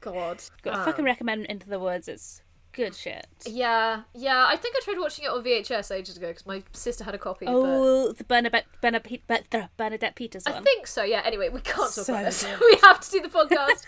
God. 0.00 0.42
I 0.66 0.70
Um, 0.70 0.84
fucking 0.84 1.04
recommend 1.04 1.46
Into 1.46 1.68
the 1.68 1.78
Woods. 1.78 2.08
It's 2.08 2.42
good 2.72 2.94
shit. 2.94 3.26
yeah, 3.46 4.02
yeah. 4.14 4.46
I 4.48 4.56
think 4.56 4.74
I 4.76 4.80
tried 4.82 4.98
watching 4.98 5.24
it 5.24 5.30
on 5.30 5.44
VHS 5.44 5.94
ages 5.94 6.16
ago 6.16 6.28
because 6.28 6.46
my 6.46 6.62
sister 6.72 7.04
had 7.04 7.14
a 7.14 7.18
copy. 7.18 7.46
But 7.46 7.54
Oh, 7.54 8.12
the 8.12 8.24
Bernadette, 8.24 8.66
Bernadette, 8.80 9.70
Bernadette 9.76 10.14
Peters 10.16 10.44
one. 10.44 10.54
I 10.54 10.60
think 10.60 10.86
so. 10.86 11.02
Yeah. 11.04 11.22
Anyway, 11.24 11.48
we 11.50 11.60
can't 11.60 11.94
talk 11.94 12.04
So 12.06 12.14
about 12.14 12.24
this. 12.24 12.44
we 12.60 12.78
have 12.82 13.00
to 13.00 13.10
do 13.10 13.20
the 13.20 13.28
podcast. 13.28 13.86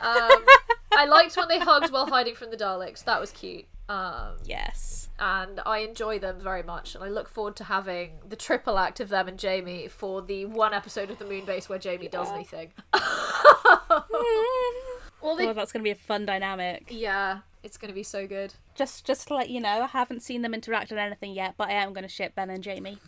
um, 0.02 0.44
I 0.96 1.06
liked 1.06 1.36
when 1.36 1.48
they 1.48 1.58
hugged 1.60 1.92
while 1.92 2.06
hiding 2.06 2.34
from 2.34 2.50
the 2.50 2.56
Daleks. 2.56 3.04
That 3.04 3.20
was 3.20 3.30
cute. 3.30 3.66
Um, 3.88 4.36
Yes. 4.44 5.08
and 5.18 5.60
I 5.66 5.78
enjoy 5.80 6.18
them 6.18 6.40
very 6.40 6.62
much. 6.62 6.94
And 6.94 7.04
I 7.04 7.08
look 7.08 7.28
forward 7.28 7.56
to 7.56 7.64
having 7.64 8.12
the 8.26 8.36
triple 8.36 8.78
act 8.78 8.98
of 9.00 9.08
them 9.10 9.28
and 9.28 9.38
Jamie 9.38 9.88
for 9.88 10.22
the 10.22 10.46
one 10.46 10.72
episode 10.72 11.10
of 11.10 11.18
the 11.18 11.24
Moonbase 11.26 11.68
where 11.68 11.78
Jamie 11.78 12.08
does 12.08 12.30
anything. 12.30 12.72
well, 15.22 15.36
they 15.36 15.48
Oh, 15.48 15.52
that's 15.52 15.72
gonna 15.72 15.82
be 15.82 15.90
a 15.90 15.94
fun 15.94 16.24
dynamic. 16.26 16.86
Yeah, 16.90 17.40
it's 17.62 17.76
gonna 17.76 17.92
be 17.92 18.02
so 18.02 18.26
good. 18.26 18.54
Just, 18.74 19.04
just 19.04 19.28
to 19.28 19.34
let 19.34 19.50
you 19.50 19.60
know, 19.60 19.82
I 19.82 19.86
haven't 19.86 20.22
seen 20.22 20.42
them 20.42 20.54
interact 20.54 20.90
on 20.90 20.98
anything 20.98 21.32
yet, 21.34 21.54
but 21.56 21.68
I 21.68 21.72
am 21.72 21.92
gonna 21.92 22.08
ship 22.08 22.34
Ben 22.34 22.48
and 22.50 22.62
Jamie. 22.62 22.98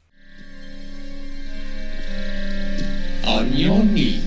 On 3.26 3.52
your 3.52 3.82
knees, 3.82 4.25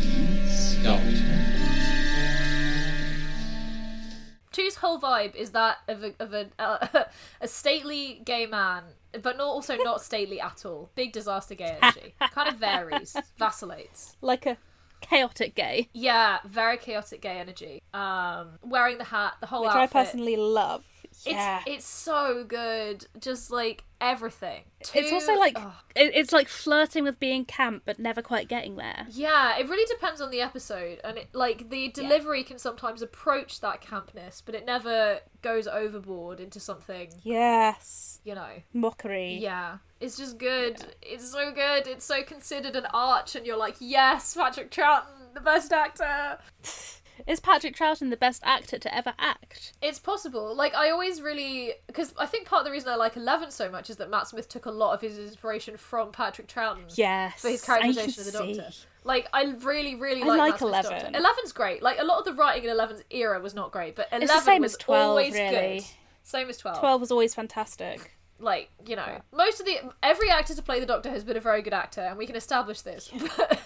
whole 4.79 4.99
vibe 4.99 5.35
is 5.35 5.51
that 5.51 5.77
of 5.87 6.03
a 6.03 6.13
of 6.19 6.33
a, 6.33 6.49
uh, 6.57 7.03
a 7.41 7.47
stately 7.47 8.21
gay 8.25 8.45
man, 8.45 8.83
but 9.21 9.37
not 9.37 9.47
also 9.47 9.75
not 9.77 10.01
stately 10.09 10.39
at 10.39 10.65
all. 10.65 10.89
Big 10.95 11.11
disaster 11.11 11.55
gay 11.55 11.77
energy. 11.81 12.15
kind 12.31 12.49
of 12.49 12.55
varies, 12.55 13.15
vacillates. 13.37 14.15
Like 14.21 14.45
a 14.45 14.57
chaotic 15.01 15.55
gay, 15.55 15.89
Yeah, 15.93 16.39
very 16.45 16.77
chaotic 16.77 17.21
gay 17.21 17.39
energy. 17.39 17.81
Um, 17.93 18.59
wearing 18.63 18.97
the 18.97 19.05
hat, 19.05 19.35
the 19.39 19.47
whole 19.47 19.63
which 19.63 19.71
I 19.71 19.87
personally 19.87 20.35
love. 20.35 20.83
Yeah. 21.25 21.59
It's 21.65 21.69
it's 21.79 21.85
so 21.87 22.43
good. 22.43 23.05
Just 23.19 23.51
like 23.51 23.83
everything. 24.01 24.63
it's 24.79 25.11
also 25.11 25.35
like 25.37 25.57
it, 25.95 26.11
it's 26.15 26.31
like 26.31 26.47
flirting 26.47 27.03
with 27.03 27.19
being 27.19 27.45
camp, 27.45 27.83
but 27.85 27.99
never 27.99 28.21
quite 28.21 28.47
getting 28.47 28.75
there. 28.75 29.05
Yeah, 29.09 29.57
it 29.57 29.67
really 29.69 29.85
depends 29.93 30.21
on 30.21 30.31
the 30.31 30.41
episode, 30.41 30.99
and 31.03 31.17
it, 31.17 31.29
like 31.33 31.69
the 31.69 31.89
delivery 31.89 32.43
can 32.43 32.57
sometimes 32.57 33.01
approach 33.01 33.59
that 33.61 33.81
campness, 33.81 34.41
but 34.45 34.55
it 34.55 34.65
never 34.65 35.19
goes 35.41 35.67
overboard 35.67 36.39
into 36.39 36.59
something, 36.59 37.09
Yes, 37.23 38.19
you 38.23 38.35
know. 38.35 38.61
mockery. 38.73 39.37
Yeah, 39.41 39.77
it's 39.99 40.17
just 40.17 40.37
good. 40.37 40.77
It's 41.01 41.31
so 41.31 41.51
good. 41.51 41.87
It's 41.87 42.05
so 42.05 42.23
considered 42.23 42.75
an 42.75 42.87
arch, 42.93 43.35
and 43.35 43.45
you're 43.45 43.57
like, 43.57 43.75
yes, 43.79 44.35
Patrick 44.35 44.71
Troughton, 44.71 45.33
the 45.33 45.41
best 45.41 45.71
actor. 45.73 46.39
Is 47.27 47.39
Patrick 47.39 47.75
Troughton 47.75 48.09
the 48.09 48.17
best 48.17 48.41
actor 48.45 48.77
to 48.79 48.95
ever 48.95 49.13
act? 49.19 49.73
It's 49.81 49.99
possible. 49.99 50.55
Like 50.55 50.73
I 50.75 50.89
always 50.89 51.21
really 51.21 51.73
because 51.87 52.13
I 52.17 52.25
think 52.25 52.47
part 52.47 52.61
of 52.61 52.65
the 52.65 52.71
reason 52.71 52.89
I 52.89 52.95
like 52.95 53.15
Eleven 53.15 53.51
so 53.51 53.69
much 53.69 53.89
is 53.89 53.97
that 53.97 54.09
Matt 54.09 54.27
Smith 54.27 54.49
took 54.49 54.65
a 54.65 54.71
lot 54.71 54.93
of 54.93 55.01
his 55.01 55.17
inspiration 55.17 55.77
from 55.77 56.11
Patrick 56.11 56.47
Troughton. 56.47 56.83
Yes, 56.95 57.41
For 57.41 57.49
his 57.49 57.63
characterization 57.63 58.21
of 58.21 58.25
the 58.25 58.31
see. 58.31 58.53
Doctor. 58.55 58.73
Like 59.03 59.27
I 59.33 59.43
really, 59.61 59.95
really 59.95 60.21
I 60.23 60.25
like, 60.25 60.39
like 60.39 60.49
Matt 60.51 60.59
Smith's 60.59 60.87
11. 60.87 60.91
Doctor. 61.03 61.17
Eleven's 61.17 61.51
great. 61.51 61.81
Like 61.81 61.99
a 61.99 62.03
lot 62.03 62.19
of 62.19 62.25
the 62.25 62.33
writing 62.33 62.63
in 62.65 62.69
Eleven's 62.69 63.03
era 63.09 63.39
was 63.39 63.53
not 63.53 63.71
great, 63.71 63.95
but 63.95 64.07
Eleven 64.11 64.23
It's 64.23 64.33
the 64.33 64.41
same 64.41 64.61
was 64.61 64.73
as 64.73 64.77
12, 64.77 65.09
always 65.09 65.33
really. 65.33 65.77
good. 65.79 65.85
Same 66.23 66.49
as 66.49 66.57
twelve. 66.57 66.79
Twelve 66.79 67.01
was 67.01 67.11
always 67.11 67.33
fantastic. 67.33 68.15
Like 68.39 68.69
you 68.85 68.95
know, 68.95 69.21
most 69.33 69.59
of 69.59 69.65
the 69.65 69.77
every 70.01 70.29
actor 70.29 70.55
to 70.55 70.61
play 70.61 70.79
the 70.79 70.85
Doctor 70.85 71.09
has 71.09 71.23
been 71.23 71.35
a 71.37 71.41
very 71.41 71.61
good 71.61 71.73
actor, 71.73 72.01
and 72.01 72.17
we 72.17 72.25
can 72.25 72.35
establish 72.35 72.81
this. 72.81 73.11
But 73.37 73.59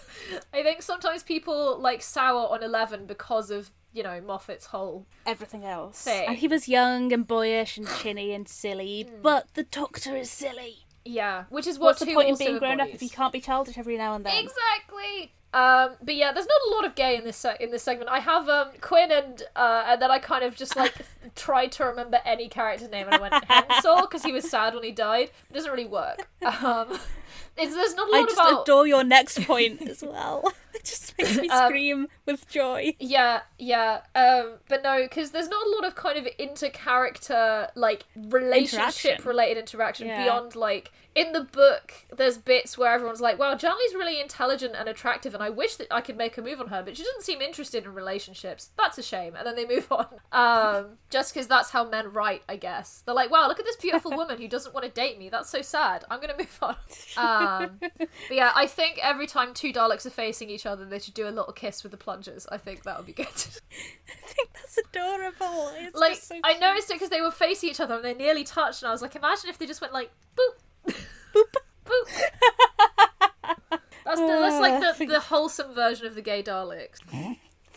I 0.54 0.64
think 0.64 0.82
sometimes 0.82 1.22
people 1.24 1.78
like 1.80 2.02
sour 2.02 2.48
on 2.50 2.64
Eleven 2.64 3.06
because 3.06 3.52
of 3.52 3.72
you 3.94 4.02
know 4.04 4.20
Moffat's 4.22 4.68
whole 4.68 5.06
Everything 5.26 5.64
else, 5.66 6.02
Thing. 6.04 6.28
and 6.28 6.38
he 6.38 6.48
was 6.48 6.68
young 6.68 7.14
and 7.14 7.28
boyish 7.28 7.78
and 7.78 7.88
chinny 7.88 8.34
and 8.34 8.48
silly. 8.48 9.04
Hmm. 9.04 9.22
But 9.22 9.54
the 9.54 9.64
Doctor 9.64 10.16
is 10.16 10.32
silly. 10.32 10.86
yeah, 11.06 11.44
which 11.50 11.68
is 11.68 11.78
what 11.78 11.88
What's 11.88 12.00
the 12.00 12.14
point 12.14 12.30
in 12.30 12.38
being 12.38 12.58
grown 12.60 12.80
up 12.82 12.90
if 12.90 13.02
you 13.04 13.10
can't 13.10 13.34
be 13.34 13.42
childish 13.42 13.78
every 13.78 13.98
now 13.98 14.16
and 14.16 14.26
then? 14.26 14.34
Exactly. 14.44 15.34
Um, 15.54 15.92
but 16.02 16.16
yeah, 16.16 16.32
there's 16.32 16.48
not 16.48 16.60
a 16.68 16.76
lot 16.76 16.86
of 16.86 16.96
gay 16.96 17.16
in 17.16 17.26
this 17.26 17.38
se- 17.38 17.58
in 17.60 17.70
this 17.70 17.84
segment. 17.84 18.10
I 18.10 18.20
have 18.20 18.50
um, 18.50 18.70
Quinn 18.82 19.12
and 19.12 19.44
uh, 19.56 19.84
and 19.88 20.02
then 20.02 20.10
I 20.10 20.18
kind 20.18 20.44
of 20.44 20.56
just 20.56 20.76
like 20.76 20.94
tried 21.36 21.72
to 21.74 21.86
remember 21.86 22.20
any 22.26 22.50
character 22.50 22.88
name 22.88 23.06
and 23.06 23.16
I 23.16 23.22
went 23.22 23.46
Hensell 23.46 24.02
because 24.02 24.24
he 24.24 24.32
was 24.32 24.50
sad 24.50 24.74
when 24.74 24.84
he 24.84 24.92
died. 24.92 25.30
It 25.50 25.54
doesn't 25.54 25.70
really 25.70 25.86
work. 25.86 26.28
Um, 26.42 26.98
it's, 27.58 27.76
there's 27.76 27.94
not 27.94 28.10
a 28.10 28.12
lot 28.12 28.28
just 28.28 28.40
about 28.40 28.64
adore 28.64 28.88
your 28.88 29.04
next 29.04 29.42
point 29.44 29.82
as 29.84 30.02
well. 30.02 30.52
it 30.76 30.84
just 30.84 31.18
makes 31.18 31.38
me 31.38 31.50
Um, 31.50 31.68
scream 31.68 32.08
with 32.26 32.50
joy. 32.50 32.96
Yeah, 33.00 33.42
yeah. 33.60 34.02
Um, 34.16 34.54
but 34.70 34.84
no, 34.84 35.02
because 35.02 35.32
there's 35.32 35.50
not 35.50 35.66
a 35.66 35.70
lot 35.70 35.86
of 35.86 35.96
kind 35.96 36.18
of 36.18 36.28
inter-character, 36.38 37.70
like 37.76 38.06
relationship 38.16 38.84
Interaction. 39.20 39.28
related 39.28 39.58
interaction 39.58 40.08
Yeah. 40.08 40.24
beyond 40.24 40.56
like 40.56 40.92
in 41.16 41.32
the 41.32 41.42
book. 41.44 41.94
There's 42.18 42.40
bits 42.40 42.76
where 42.76 42.92
everyone's 42.92 43.22
like, 43.22 43.38
"Wow, 43.38 43.54
Janley's 43.56 43.94
really 43.94 44.20
intelligent 44.20 44.74
and 44.76 44.90
attractive, 44.90 45.36
and 45.36 45.44
I 45.44 45.50
wish 45.52 45.76
that 45.76 45.88
I 45.92 46.02
could 46.02 46.18
make 46.18 46.38
a 46.40 46.42
move 46.42 46.60
on 46.60 46.70
her, 46.70 46.82
but 46.84 46.98
she 46.98 47.04
doesn't 47.04 47.22
seem 47.22 47.40
interested 47.40 47.84
in 47.86 47.94
relationships. 47.94 48.72
That's 48.78 48.98
a 48.98 49.04
shame." 49.04 49.36
And 49.36 49.46
then 49.46 49.56
they 49.56 49.68
move 49.68 49.88
on, 49.92 50.08
um, 50.32 50.98
just 51.12 51.32
because 51.34 51.48
that's 51.48 51.70
how 51.70 51.88
men 51.88 52.12
write, 52.12 52.42
I 52.50 52.56
guess. 52.56 53.04
They're 53.06 53.14
like, 53.14 53.30
"Wow, 53.30 53.48
look 53.48 53.60
at 53.60 53.66
this 53.66 53.76
beautiful 53.76 54.10
woman 54.12 54.40
who 54.40 54.48
doesn't 54.48 54.74
want 54.74 54.86
to 54.86 54.92
date 54.92 55.20
me. 55.20 55.30
That's 55.30 55.52
so 55.52 55.62
sad. 55.62 56.04
I'm 56.10 56.20
gonna 56.20 56.38
move 56.38 56.58
on." 56.62 56.76
Um, 57.16 57.80
but 57.80 58.10
yeah, 58.32 58.52
I 58.56 58.66
think 58.66 58.98
every 59.02 59.28
time 59.28 59.54
two 59.54 59.72
Daleks 59.72 60.06
are 60.08 60.10
facing 60.10 60.50
each 60.50 60.63
other, 60.66 60.86
they 60.86 61.00
should 61.00 61.14
do 61.14 61.28
a 61.28 61.32
little 61.32 61.54
kiss 61.54 61.84
with 61.84 61.92
the 61.92 61.98
plungers. 61.98 62.48
I 62.52 62.58
think 62.58 62.84
that 62.84 62.98
would 62.98 63.06
be 63.06 63.14
good. 63.14 63.28
I 63.28 64.28
think 64.28 64.50
that's 64.54 64.78
adorable. 64.78 65.72
It's 65.76 65.96
like 65.96 66.16
so 66.16 66.40
I 66.44 66.58
noticed 66.58 66.90
it 66.90 66.96
because 66.96 67.10
they 67.10 67.22
were 67.22 67.32
facing 67.32 67.70
each 67.70 67.80
other 67.80 67.96
and 67.96 68.04
they 68.04 68.14
nearly 68.14 68.44
touched, 68.44 68.82
and 68.82 68.90
I 68.90 68.92
was 68.92 69.02
like, 69.02 69.16
imagine 69.16 69.50
if 69.50 69.58
they 69.58 69.66
just 69.66 69.82
went 69.82 69.94
like 69.94 70.12
boop, 70.38 70.94
boop, 71.34 71.44
boop. 71.86 73.80
That's, 74.06 74.20
the, 74.20 74.28
that's 74.28 74.60
like 74.60 74.98
the, 74.98 75.06
the 75.06 75.20
wholesome 75.20 75.74
version 75.74 76.08
of 76.08 76.16
the 76.16 76.22
gay 76.22 76.44
Daleks. 76.44 77.00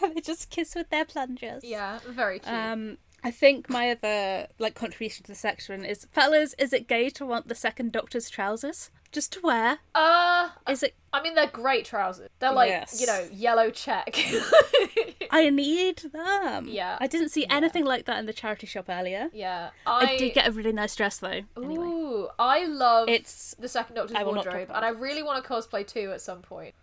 they 0.00 0.20
just 0.20 0.50
kiss 0.50 0.74
with 0.74 0.90
their 0.90 1.04
plungers. 1.04 1.62
Yeah, 1.64 1.98
very 2.06 2.40
cute. 2.40 2.54
Um, 2.54 2.98
I 3.24 3.30
think 3.30 3.68
my 3.68 3.90
other 3.90 4.46
like 4.58 4.74
contribution 4.74 5.24
to 5.24 5.32
the 5.32 5.36
section 5.36 5.84
is, 5.84 6.06
fellas, 6.12 6.54
is 6.58 6.72
it 6.72 6.86
gay 6.86 7.10
to 7.10 7.26
want 7.26 7.48
the 7.48 7.54
second 7.54 7.92
Doctor's 7.92 8.30
trousers 8.30 8.90
just 9.10 9.32
to 9.32 9.40
wear? 9.42 9.78
uh, 9.94 10.50
Is 10.68 10.82
it? 10.82 10.94
I 11.12 11.22
mean, 11.22 11.34
they're 11.34 11.46
great 11.48 11.84
trousers. 11.86 12.28
They're 12.38 12.52
like 12.52 12.68
Yes. 12.68 13.00
you 13.00 13.06
know 13.06 13.26
yellow 13.32 13.70
check. 13.70 14.14
I 15.30 15.50
need 15.50 15.98
them. 16.12 16.66
Yeah. 16.68 16.98
I 17.00 17.06
didn't 17.06 17.30
see 17.30 17.46
anything 17.50 17.84
like 17.84 18.04
that 18.04 18.18
in 18.18 18.26
the 18.26 18.32
charity 18.32 18.66
shop 18.66 18.86
earlier. 18.88 19.28
yeah, 19.32 19.70
I, 19.86 20.16
did 20.16 20.34
get 20.34 20.46
a 20.48 20.52
really 20.52 20.72
nice 20.72 20.94
dress 20.94 21.18
though. 21.18 21.40
Anyway, 21.56 21.84
Ooh, 21.86 22.28
I 22.38 22.66
love 22.66 23.08
It's- 23.08 23.54
the 23.58 23.68
second 23.68 23.96
Doctor's 23.96 24.16
I 24.16 24.22
will 24.22 24.34
not 24.34 24.44
talk 24.44 24.52
wardrobe, 24.54 24.70
and 24.76 24.84
I 24.84 24.90
really 24.90 25.22
want 25.22 25.42
to 25.42 25.50
cosplay 25.50 25.86
too 25.86 26.12
at 26.12 26.20
some 26.20 26.42
point. 26.42 26.74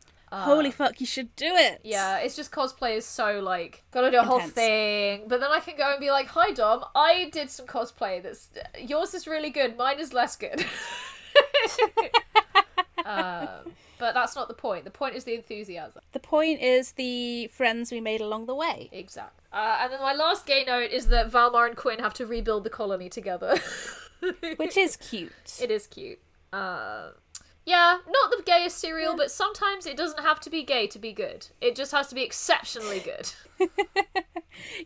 Holy 0.42 0.72
fuck, 0.72 1.00
you 1.00 1.06
should 1.06 1.36
do 1.36 1.54
it. 1.56 1.82
Yeah, 1.84 2.18
it's 2.18 2.36
just 2.36 2.52
cosplay 2.52 2.98
is 2.98 3.06
so 3.06 3.40
like 3.40 3.84
gotta 3.92 4.12
do 4.12 4.20
a 4.20 4.24
whole 4.24 4.40
thing, 4.40 5.26
but 5.28 5.40
then 5.40 5.52
I 5.52 5.60
can 5.60 5.78
go 5.78 5.92
and 5.92 6.00
be 6.00 6.12
like, 6.12 6.28
"Hi 6.28 6.52
Dom, 6.52 6.84
I 6.96 7.30
did 7.32 7.50
some 7.50 7.66
cosplay. 7.66 8.22
That's 8.22 8.50
yours 8.80 9.14
is 9.14 9.28
really 9.28 9.50
good. 9.50 9.78
Mine 9.78 10.00
is 10.00 10.14
less 10.14 10.36
good." 10.36 10.66
um, 13.06 13.74
but 14.00 14.14
that's 14.14 14.36
not 14.36 14.48
the 14.48 14.54
point. 14.54 14.84
The 14.84 14.92
point 14.92 15.16
is 15.16 15.24
the 15.24 15.36
enthusiasm. 15.36 16.02
The 16.12 16.20
point 16.20 16.62
is 16.62 16.94
the 16.94 17.48
friends 17.48 17.92
we 17.92 18.02
made 18.02 18.22
along 18.22 18.48
the 18.48 18.56
way. 18.56 18.90
Exactly. 18.92 19.44
Uh, 19.52 19.78
and 19.82 19.94
then 19.94 20.02
my 20.02 20.14
last 20.14 20.46
gay 20.46 20.64
note 20.66 20.92
is 20.92 21.08
that 21.08 21.32
Valmar 21.32 21.68
and 21.68 21.78
Quinn 21.78 22.00
have 22.00 22.14
to 22.16 22.26
rebuild 22.26 22.64
the 22.64 22.70
colony 22.70 23.08
together, 23.08 23.58
Which 24.58 24.78
is 24.78 24.98
cute. 24.98 25.32
it 25.62 25.72
is 25.72 25.88
cute. 25.88 26.20
Uh, 26.52 27.10
yeah, 27.66 27.98
not 28.08 28.32
the 28.32 28.44
gayest 28.46 28.78
serial, 28.78 29.16
but 29.16 29.32
sometimes 29.32 29.86
it 29.86 29.98
doesn't 29.98 30.22
have 30.22 30.40
to 30.42 30.50
be 30.50 30.64
gay 30.64 30.88
to 30.88 31.00
be 31.00 31.14
good. 31.14 31.48
It 31.62 31.76
just 31.76 31.92
has 31.92 32.08
to 32.08 32.16
be 32.16 32.24
exceptionally 32.24 33.00
good. 33.00 33.32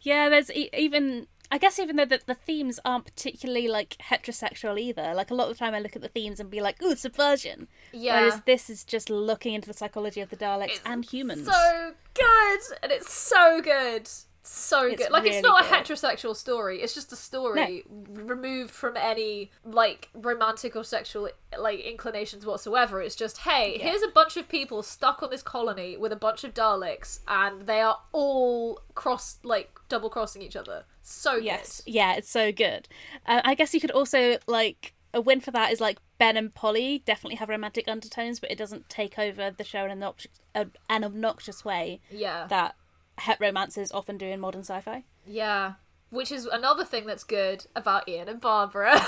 Yeah, 0.01 0.29
there's 0.29 0.51
e- 0.51 0.69
even. 0.77 1.27
I 1.49 1.57
guess 1.57 1.79
even 1.79 1.95
though 1.95 2.05
the, 2.05 2.19
the 2.25 2.33
themes 2.33 2.77
aren't 2.83 3.05
particularly 3.05 3.69
like 3.69 3.95
heterosexual 4.09 4.77
either, 4.77 5.13
like 5.13 5.31
a 5.31 5.33
lot 5.33 5.49
of 5.49 5.57
the 5.57 5.59
time 5.59 5.73
I 5.73 5.79
look 5.79 5.95
at 5.95 6.01
the 6.01 6.09
themes 6.09 6.41
and 6.41 6.49
be 6.49 6.59
like, 6.59 6.81
"Ooh, 6.83 6.95
subversion." 6.95 7.67
Yeah. 7.93 8.19
Whereas 8.19 8.41
this 8.45 8.69
is 8.69 8.83
just 8.83 9.09
looking 9.09 9.53
into 9.53 9.67
the 9.67 9.73
psychology 9.73 10.19
of 10.19 10.29
the 10.29 10.35
Daleks 10.35 10.67
It's 10.67 10.81
and 10.85 11.05
humans. 11.05 11.45
So 11.45 11.93
good, 12.13 12.59
and 12.83 12.91
it's 12.91 13.13
so 13.13 13.61
good, 13.61 14.09
so 14.47 14.85
It's 14.87 15.03
good. 15.03 15.11
Like 15.11 15.25
it's 15.25 15.35
really 15.35 15.41
not 15.41 15.65
a 15.65 15.67
heterosexual 15.67 16.35
story. 16.35 16.81
It's 16.81 16.93
just 16.93 17.11
a 17.11 17.15
story 17.15 17.83
removed 18.09 18.71
from 18.71 18.95
any 18.97 19.51
like 19.63 20.09
romantic 20.13 20.75
or 20.75 20.83
sexual 20.83 21.29
like 21.57 21.79
inclinations 21.81 22.45
whatsoever. 22.45 23.01
It's 23.01 23.15
just 23.15 23.39
hey, 23.39 23.77
here's 23.77 24.01
a 24.01 24.07
bunch 24.07 24.37
of 24.37 24.47
people 24.47 24.83
stuck 24.83 25.21
on 25.21 25.29
this 25.29 25.41
colony 25.41 25.97
with 25.97 26.11
a 26.11 26.15
bunch 26.15 26.43
of 26.43 26.53
Daleks, 26.53 27.19
and 27.27 27.67
they 27.67 27.81
are 27.81 27.99
all 28.11 28.81
cross 28.95 29.37
like 29.43 29.79
double 29.89 30.09
crossing 30.09 30.41
each 30.41 30.55
other. 30.55 30.85
So 31.01 31.35
Yes, 31.35 31.81
good. 31.81 31.93
yeah, 31.93 32.15
it's 32.15 32.29
so 32.29 32.51
good. 32.51 32.87
Uh, 33.25 33.41
I 33.43 33.53
guess 33.55 33.73
you 33.73 33.79
could 33.79 33.91
also 33.91 34.37
like 34.47 34.93
a 35.13 35.21
win 35.21 35.39
for 35.39 35.51
that 35.51 35.71
is 35.71 35.79
like 35.79 35.97
Ben 36.17 36.35
and 36.37 36.53
Polly 36.53 37.03
definitely 37.05 37.35
have 37.35 37.49
romantic 37.49 37.87
undertones, 37.87 38.39
but 38.39 38.51
it 38.51 38.57
doesn't 38.57 38.89
take 38.89 39.17
over 39.17 39.51
the 39.51 39.63
show 39.63 39.85
in 39.85 39.91
an, 39.91 40.03
obnoxious, 40.03 40.31
uh, 40.55 40.65
an 40.89 41.03
obnoxious 41.03 41.63
way 41.63 42.01
Yeah, 42.11 42.47
that 42.47 42.75
het 43.21 43.39
romances 43.39 43.91
often 43.91 44.17
do 44.17 44.25
in 44.25 44.39
modern 44.39 44.63
sci-fi. 44.63 45.03
yeah. 45.25 45.73
Which 46.09 46.31
is 46.31 46.47
another 46.47 46.85
thing 46.85 47.05
that's 47.05 47.25
good 47.25 47.65
about 47.75 48.07
Ian 48.07 48.29
and 48.29 48.39
Barbara. 48.39 49.01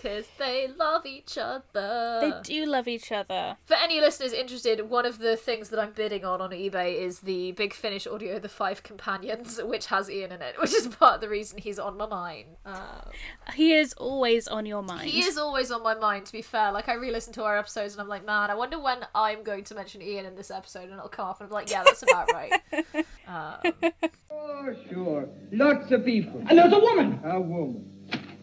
Because 0.00 0.28
they 0.38 0.68
love 0.78 1.06
each 1.06 1.36
other. 1.36 2.18
They 2.20 2.32
do 2.44 2.66
love 2.66 2.86
each 2.86 3.10
other. 3.10 3.56
For 3.64 3.74
any 3.74 4.00
listeners 4.00 4.32
interested, 4.32 4.88
one 4.88 5.04
of 5.04 5.18
the 5.18 5.36
things 5.36 5.70
that 5.70 5.80
I'm 5.80 5.90
bidding 5.90 6.24
on 6.24 6.40
on 6.40 6.50
eBay 6.50 7.00
is 7.00 7.20
the 7.20 7.50
Big 7.52 7.74
Finish 7.74 8.06
audio, 8.06 8.38
The 8.38 8.48
Five 8.48 8.84
Companions, 8.84 9.60
which 9.62 9.86
has 9.86 10.08
Ian 10.08 10.30
in 10.32 10.40
it, 10.40 10.54
which 10.60 10.72
is 10.72 10.86
part 10.86 11.16
of 11.16 11.20
the 11.20 11.28
reason 11.28 11.58
he's 11.58 11.80
on 11.80 11.96
my 11.96 12.06
mind. 12.06 12.46
Uh, 12.64 13.00
He 13.54 13.72
is 13.74 13.92
always 13.94 14.46
on 14.46 14.66
your 14.66 14.82
mind. 14.82 15.08
he 15.10 15.22
is 15.24 15.36
always 15.36 15.70
on 15.72 15.82
my 15.82 15.94
mind, 15.94 16.26
to 16.26 16.32
be 16.32 16.42
fair. 16.42 16.70
Like, 16.70 16.88
I 16.88 16.94
re 16.94 17.10
listen 17.10 17.32
to 17.34 17.42
our 17.42 17.58
episodes 17.58 17.94
and 17.94 18.00
I'm 18.00 18.08
like, 18.08 18.24
man, 18.24 18.50
I 18.50 18.54
wonder 18.54 18.78
when 18.78 19.04
I'm 19.14 19.42
going 19.42 19.64
to 19.64 19.74
mention 19.74 20.00
Ian 20.00 20.26
in 20.26 20.36
this 20.36 20.50
episode, 20.50 20.84
and 20.84 20.92
it'll 20.92 21.08
come 21.08 21.26
up, 21.28 21.40
and 21.40 21.48
I'm 21.48 21.52
like, 21.52 21.70
yeah, 21.70 21.82
that's 21.84 22.02
about 22.04 22.30
right. 22.32 22.52
Oh, 24.30 24.74
sure. 24.88 25.28
Lots 25.52 25.90
of 25.90 26.04
people. 26.04 26.42
And 26.48 26.56
there's 26.58 26.72
a 26.72 26.78
woman. 26.78 27.20
A 27.24 27.40
woman. 27.40 27.90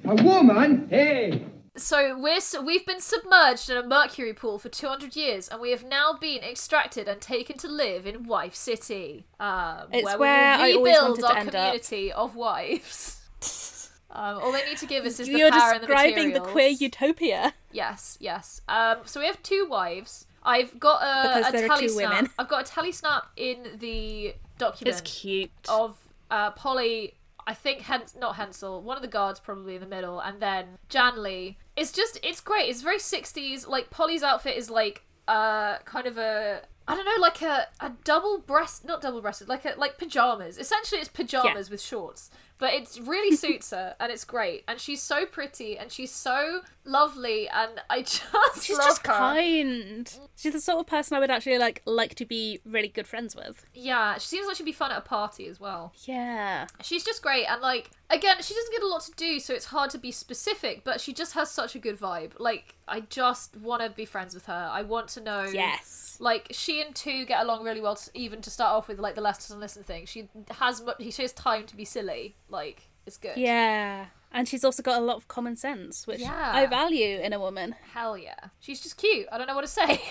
A 0.08 0.24
woman? 0.24 0.88
Hey. 0.90 1.46
So 1.78 2.18
we're 2.18 2.40
we've 2.64 2.86
been 2.86 3.02
submerged 3.02 3.70
in 3.70 3.76
a 3.78 3.84
mercury 3.84 4.34
pool 4.34 4.60
for 4.60 4.70
200 4.70 5.16
years, 5.16 5.50
and 5.50 5.60
we 5.60 5.72
have 5.72 5.84
now 5.84 6.14
been 6.14 6.42
extracted 6.42 7.08
and 7.10 7.20
taken 7.20 7.58
to 7.58 7.68
live 7.68 8.06
in 8.08 8.24
Wife 8.24 8.56
City, 8.56 9.26
um, 9.42 9.88
It's 9.92 10.06
where, 10.06 10.18
where 10.18 10.58
we 10.64 10.78
will 10.78 10.78
always 10.78 10.94
rebuild 10.96 11.10
wanted 11.10 11.22
to 11.22 11.28
our 11.28 11.38
end 11.38 11.48
up. 11.50 11.54
community 11.54 12.12
of 12.12 12.36
wives. 12.36 13.22
Um, 14.18 14.38
all 14.42 14.54
they 14.54 14.64
need 14.64 14.78
to 14.78 14.86
give 14.86 15.04
us 15.04 15.20
is 15.20 15.28
the 15.28 15.38
You're 15.38 15.52
power 15.52 15.74
and 15.74 15.84
the 15.84 15.88
materials. 15.90 16.06
You're 16.06 16.16
describing 16.16 16.34
the 16.34 16.40
queer 16.50 16.70
utopia. 16.70 17.54
Yes, 17.74 18.18
yes. 18.22 18.62
Um, 18.70 19.00
so 19.04 19.20
we 19.20 19.26
have 19.26 19.44
two 19.44 19.68
wives. 19.70 20.26
I've 20.42 20.80
got 20.80 21.02
a, 21.02 21.40
Because 21.40 21.54
a 21.64 21.68
tally 21.68 21.88
snap. 21.90 22.10
women. 22.12 22.30
I've 22.40 22.48
got 22.48 22.62
a 22.66 22.72
tally 22.72 22.94
snap 22.94 23.26
in 23.36 23.68
the 23.78 24.36
document 24.58 25.02
It's 25.02 25.02
cute. 25.02 25.52
of 25.68 25.98
uh, 26.32 26.52
Polly 26.52 27.16
I 27.48 27.54
think 27.54 27.82
Hens- 27.82 28.16
not 28.20 28.36
Hensell, 28.38 28.82
one 28.82 28.98
of 28.98 29.02
the 29.02 29.08
guards 29.08 29.40
probably 29.40 29.76
in 29.76 29.82
the 29.82 29.88
middle, 29.88 30.20
and 30.20 30.40
then 30.42 30.78
Janley. 30.90 31.58
It's 31.76 31.92
just 31.92 32.20
it's 32.24 32.42
great. 32.42 32.70
It's 32.70 32.82
very 32.82 33.00
sixties. 33.00 33.68
Like 33.68 33.90
Polly's 33.90 34.24
outfit 34.24 34.58
is 34.58 34.70
like 34.70 35.04
uh 35.28 35.78
kind 35.86 36.08
of 36.08 36.18
a 36.18 36.62
I 36.88 36.96
don't 36.96 37.06
know, 37.06 37.20
like 37.20 37.42
a, 37.42 37.68
a 37.80 37.92
double 38.04 38.38
breast, 38.38 38.86
not 38.86 39.02
double 39.02 39.20
breasted, 39.22 39.48
like 39.50 39.66
a 39.66 39.74
like 39.78 39.98
pajamas. 39.98 40.58
Essentially, 40.58 41.02
it's 41.02 41.10
pajamas 41.10 41.68
Yeah. 41.68 41.72
with 41.74 41.82
shorts, 41.82 42.30
but 42.58 42.74
it 42.74 43.00
really 43.04 43.36
suits 43.36 43.72
her, 43.72 43.96
and 44.00 44.12
it's 44.12 44.24
great. 44.24 44.64
And 44.68 44.80
she's 44.80 45.02
so 45.02 45.26
pretty, 45.26 45.78
and 45.78 45.92
she's 45.92 46.12
so 46.12 46.62
lovely, 46.86 47.48
and 47.50 47.82
I 47.90 48.02
just 48.04 48.24
She's 48.64 48.78
love 48.78 48.88
just 48.88 49.06
her. 49.08 49.14
kind. 49.14 50.20
She's 50.36 50.54
the 50.54 50.62
sort 50.62 50.80
of 50.80 50.88
person 50.88 51.18
I 51.18 51.20
would 51.20 51.32
actually 51.32 51.58
like 51.58 51.82
like 51.86 52.16
to 52.16 52.26
be 52.26 52.60
really 52.66 52.88
good 52.88 53.08
friends 53.08 53.36
with. 53.36 53.66
Yeah, 53.74 54.18
she 54.18 54.28
seems 54.28 54.48
like 54.48 54.56
she'd 54.56 54.64
be 54.66 54.72
fun 54.72 54.92
at 54.92 54.98
a 55.00 55.02
party 55.02 55.48
as 55.48 55.60
well. 55.60 55.94
Yeah. 56.06 56.68
She's 56.82 57.04
just 57.04 57.22
great, 57.22 57.46
and 57.46 57.62
like 57.62 57.92
again, 58.10 58.38
she 58.42 58.54
doesn't 58.54 58.72
get 58.72 58.84
a 58.84 58.88
lot 58.88 59.02
to 59.04 59.12
do, 59.12 59.40
so 59.40 59.54
it's 59.54 59.66
hard 59.66 59.90
to 59.92 59.98
be 59.98 60.12
specific. 60.12 60.84
But 60.84 61.02
she 61.02 61.14
just 61.14 61.34
has 61.34 61.52
such 61.52 61.76
a 61.76 61.80
good 61.80 62.00
vibe. 62.00 62.32
Like 62.40 62.75
I 62.88 63.02
just 63.02 63.58
want 63.58 63.82
to 63.82 63.90
be 63.90 64.06
friends 64.06 64.34
with 64.34 64.46
her. 64.46 64.70
I 64.72 64.84
want 64.84 65.08
to 65.10 65.22
know. 65.22 65.44
Yes. 65.44 66.18
Like 66.20 66.48
she 66.52 66.82
and 66.82 66.94
two 66.96 67.26
get 67.26 67.42
along 67.42 67.64
really 67.64 67.82
well, 67.82 67.96
to, 67.96 68.10
even 68.14 68.42
to 68.42 68.50
start 68.50 68.72
off 68.74 68.88
with, 68.88 69.00
like 69.00 69.16
the 69.16 69.22
listen 69.22 69.54
and 69.54 69.62
listen 69.62 69.84
thing. 69.84 70.06
She 70.06 70.30
has 70.52 70.82
mu- 70.82 71.12
she 71.12 71.22
has 71.24 71.34
time 71.34 71.66
to 71.66 71.76
be 71.76 71.84
silly. 71.86 72.36
Like 72.50 72.84
it's 73.08 73.18
good. 73.18 73.38
Yeah. 73.38 74.06
And 74.32 74.48
she's 74.50 74.64
also 74.66 74.84
got 74.84 75.02
a 75.02 75.04
lot 75.06 75.16
of 75.16 75.28
common 75.28 75.56
sense, 75.56 76.06
which 76.06 76.20
Yeah. 76.20 76.52
I 76.54 76.66
value 76.66 77.20
in 77.20 77.32
a 77.34 77.40
woman. 77.40 77.74
Hell 77.94 78.18
yeah. 78.18 78.36
She's 78.60 78.82
just 78.82 78.98
cute. 78.98 79.28
I 79.32 79.38
don't 79.38 79.48
know 79.48 79.56
what 79.56 79.62
to 79.62 79.68
say. 79.68 80.02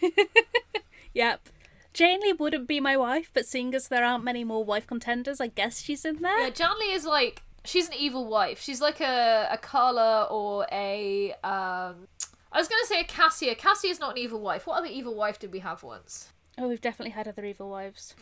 Yep. 1.12 1.48
Janley 1.92 2.32
wouldn't 2.38 2.68
be 2.68 2.78
my 2.78 2.96
wife, 2.96 3.30
but 3.34 3.46
seeing 3.46 3.74
as 3.74 3.88
there 3.88 4.04
aren't 4.04 4.22
many 4.22 4.44
more 4.44 4.64
wife 4.64 4.86
contenders, 4.86 5.40
I 5.40 5.48
guess 5.48 5.82
she's 5.82 6.04
in 6.04 6.22
there. 6.22 6.38
yeah, 6.40 6.50
Janley 6.50 6.92
is 6.94 7.04
like 7.04 7.42
she's 7.64 7.88
an 7.88 7.94
evil 7.98 8.26
wife. 8.26 8.60
She's 8.60 8.80
like 8.80 9.00
a 9.00 9.48
a 9.50 9.58
Carla 9.58 10.24
or 10.30 10.66
a 10.72 11.32
um. 11.44 12.08
I 12.52 12.58
was 12.58 12.68
gonna 12.68 12.86
say 12.86 13.00
a 13.00 13.04
Cassia. 13.04 13.54
Cassia 13.54 13.90
is 13.90 14.00
not 14.00 14.12
an 14.12 14.18
evil 14.18 14.40
wife. 14.40 14.66
What 14.66 14.78
other 14.78 14.88
evil 14.88 15.14
wife 15.14 15.38
did 15.38 15.52
we 15.52 15.60
have 15.60 15.82
once? 15.82 16.32
Oh, 16.58 16.68
we've 16.68 16.80
definitely 16.80 17.12
had 17.12 17.28
other 17.28 17.44
evil 17.44 17.70
wives. 17.70 18.14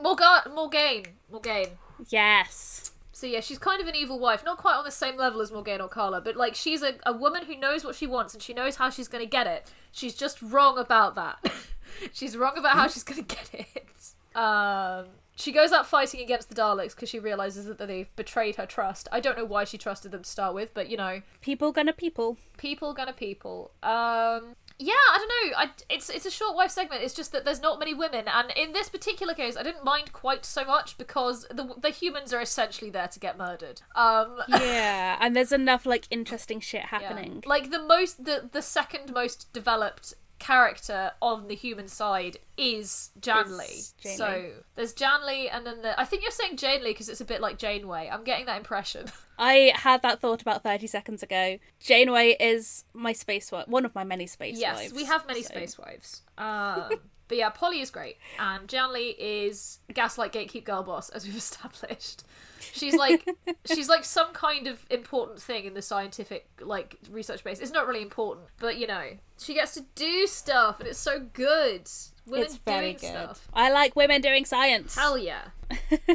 Morgan, 0.00 0.52
Morgaine, 0.54 1.06
Morgaine. 1.30 1.78
Yes. 2.08 2.92
So 3.12 3.26
yeah, 3.26 3.40
she's 3.40 3.58
kind 3.58 3.80
of 3.80 3.86
an 3.86 3.94
evil 3.94 4.18
wife, 4.18 4.44
not 4.44 4.58
quite 4.58 4.74
on 4.74 4.84
the 4.84 4.90
same 4.90 5.16
level 5.16 5.40
as 5.40 5.50
Morgane 5.50 5.80
or 5.80 5.88
Carla, 5.88 6.20
but 6.20 6.34
like 6.34 6.54
she's 6.54 6.82
a, 6.82 6.94
a 7.04 7.12
woman 7.12 7.44
who 7.44 7.56
knows 7.56 7.84
what 7.84 7.94
she 7.94 8.06
wants 8.06 8.34
and 8.34 8.42
she 8.42 8.52
knows 8.52 8.76
how 8.76 8.90
she's 8.90 9.06
going 9.06 9.22
to 9.22 9.30
get 9.30 9.46
it. 9.46 9.70
She's 9.92 10.14
just 10.14 10.40
wrong 10.42 10.78
about 10.78 11.14
that. 11.14 11.52
she's 12.12 12.36
wrong 12.36 12.56
about 12.56 12.74
how 12.74 12.88
she's 12.88 13.04
going 13.04 13.24
to 13.24 13.36
get 13.36 13.50
it. 13.52 14.36
Um, 14.36 15.06
she 15.42 15.50
goes 15.50 15.72
out 15.72 15.86
fighting 15.86 16.20
against 16.20 16.48
the 16.48 16.54
Daleks 16.54 16.94
because 16.94 17.08
she 17.08 17.18
realizes 17.18 17.66
that 17.66 17.78
they've 17.78 18.14
betrayed 18.14 18.56
her 18.56 18.66
trust. 18.66 19.08
I 19.10 19.18
don't 19.18 19.36
know 19.36 19.44
why 19.44 19.64
she 19.64 19.76
trusted 19.76 20.12
them 20.12 20.22
to 20.22 20.28
start 20.28 20.54
with, 20.54 20.72
but 20.72 20.88
you 20.88 20.96
know, 20.96 21.22
People 21.40 21.72
gonna 21.72 21.92
people. 21.92 22.38
people 22.56 22.94
gonna 22.94 23.12
people. 23.12 23.72
Um, 23.82 24.54
yeah, 24.78 24.94
I 24.94 25.18
don't 25.18 25.28
know. 25.28 25.58
I, 25.58 25.70
it's 25.90 26.08
it's 26.08 26.26
a 26.26 26.30
short 26.30 26.54
wife 26.54 26.70
segment. 26.70 27.02
It's 27.02 27.14
just 27.14 27.32
that 27.32 27.44
there's 27.44 27.60
not 27.60 27.78
many 27.78 27.92
women, 27.92 28.26
and 28.26 28.52
in 28.56 28.72
this 28.72 28.88
particular 28.88 29.34
case, 29.34 29.56
I 29.56 29.62
didn't 29.62 29.84
mind 29.84 30.12
quite 30.12 30.44
so 30.44 30.64
much 30.64 30.96
because 30.96 31.46
the 31.48 31.74
the 31.80 31.90
humans 31.90 32.32
are 32.32 32.40
essentially 32.40 32.90
there 32.90 33.08
to 33.08 33.18
get 33.18 33.36
murdered. 33.36 33.82
Um, 33.94 34.38
Yeah, 34.48 35.18
and 35.20 35.34
there's 35.34 35.52
enough 35.52 35.84
like 35.86 36.06
interesting 36.10 36.60
shit 36.60 36.82
yeah. 36.82 36.98
happening. 36.98 37.42
Like 37.46 37.70
the 37.70 37.82
most, 37.82 38.24
the 38.24 38.48
the 38.50 38.62
second 38.62 39.12
most 39.12 39.52
developed 39.52 40.14
character 40.42 41.12
on 41.22 41.46
the 41.46 41.54
human 41.54 41.86
side 41.86 42.36
is 42.58 43.12
Janley. 43.20 43.92
So 44.16 44.50
there's 44.74 44.92
Janley, 44.92 45.48
and 45.48 45.64
then 45.64 45.82
the, 45.82 45.98
I 45.98 46.04
think 46.04 46.22
you're 46.22 46.32
saying 46.32 46.56
Janley 46.56 46.90
because 46.90 47.08
it's 47.08 47.20
a 47.20 47.24
bit 47.24 47.40
like 47.40 47.58
Janeway. 47.58 48.10
I'm 48.12 48.24
getting 48.24 48.46
that 48.46 48.56
impression. 48.56 49.06
I 49.38 49.72
had 49.74 50.02
that 50.02 50.20
thought 50.20 50.42
about 50.42 50.64
30 50.64 50.88
seconds 50.88 51.22
ago. 51.22 51.58
Janeway 51.78 52.36
is 52.40 52.84
my 52.92 53.12
space 53.12 53.52
wife, 53.52 53.68
one 53.68 53.84
of 53.84 53.94
my 53.94 54.02
many 54.02 54.26
space 54.26 54.58
yes, 54.58 54.76
wives. 54.76 54.92
we 54.94 55.04
have 55.04 55.26
many 55.28 55.42
so- 55.42 55.54
space 55.54 55.78
wives. 55.78 56.22
Um, 56.36 56.90
but 57.28 57.38
yeah, 57.38 57.50
Polly 57.50 57.80
is 57.80 57.92
great, 57.92 58.16
and 58.40 58.66
Janley 58.66 59.14
is 59.18 59.78
gaslight 59.94 60.32
gatekeep 60.32 60.64
girl 60.64 60.82
boss, 60.82 61.08
as 61.10 61.24
we've 61.24 61.36
established. 61.46 62.24
She's 62.72 62.94
like 62.94 63.28
she's 63.64 63.88
like 63.88 64.04
some 64.04 64.32
kind 64.32 64.66
of 64.66 64.84
important 64.90 65.40
thing 65.40 65.64
in 65.64 65.74
the 65.74 65.82
scientific 65.82 66.48
like 66.60 66.96
research 67.10 67.42
base. 67.44 67.60
It's 67.60 67.72
not 67.72 67.86
really 67.86 68.02
important, 68.02 68.46
but 68.58 68.78
you 68.78 68.86
know, 68.86 69.04
she 69.38 69.54
gets 69.54 69.74
to 69.74 69.84
do 69.94 70.26
stuff, 70.26 70.78
and 70.80 70.88
it's 70.88 70.98
so 70.98 71.20
good. 71.32 71.88
Women 72.26 72.46
It's 72.46 72.56
very 72.58 72.92
doing 72.94 72.96
good. 73.00 73.08
stuff. 73.08 73.48
I 73.52 73.70
like 73.72 73.96
women 73.96 74.20
doing 74.20 74.44
science. 74.44 74.94
Hell 74.94 75.18
yeah. 75.18 75.48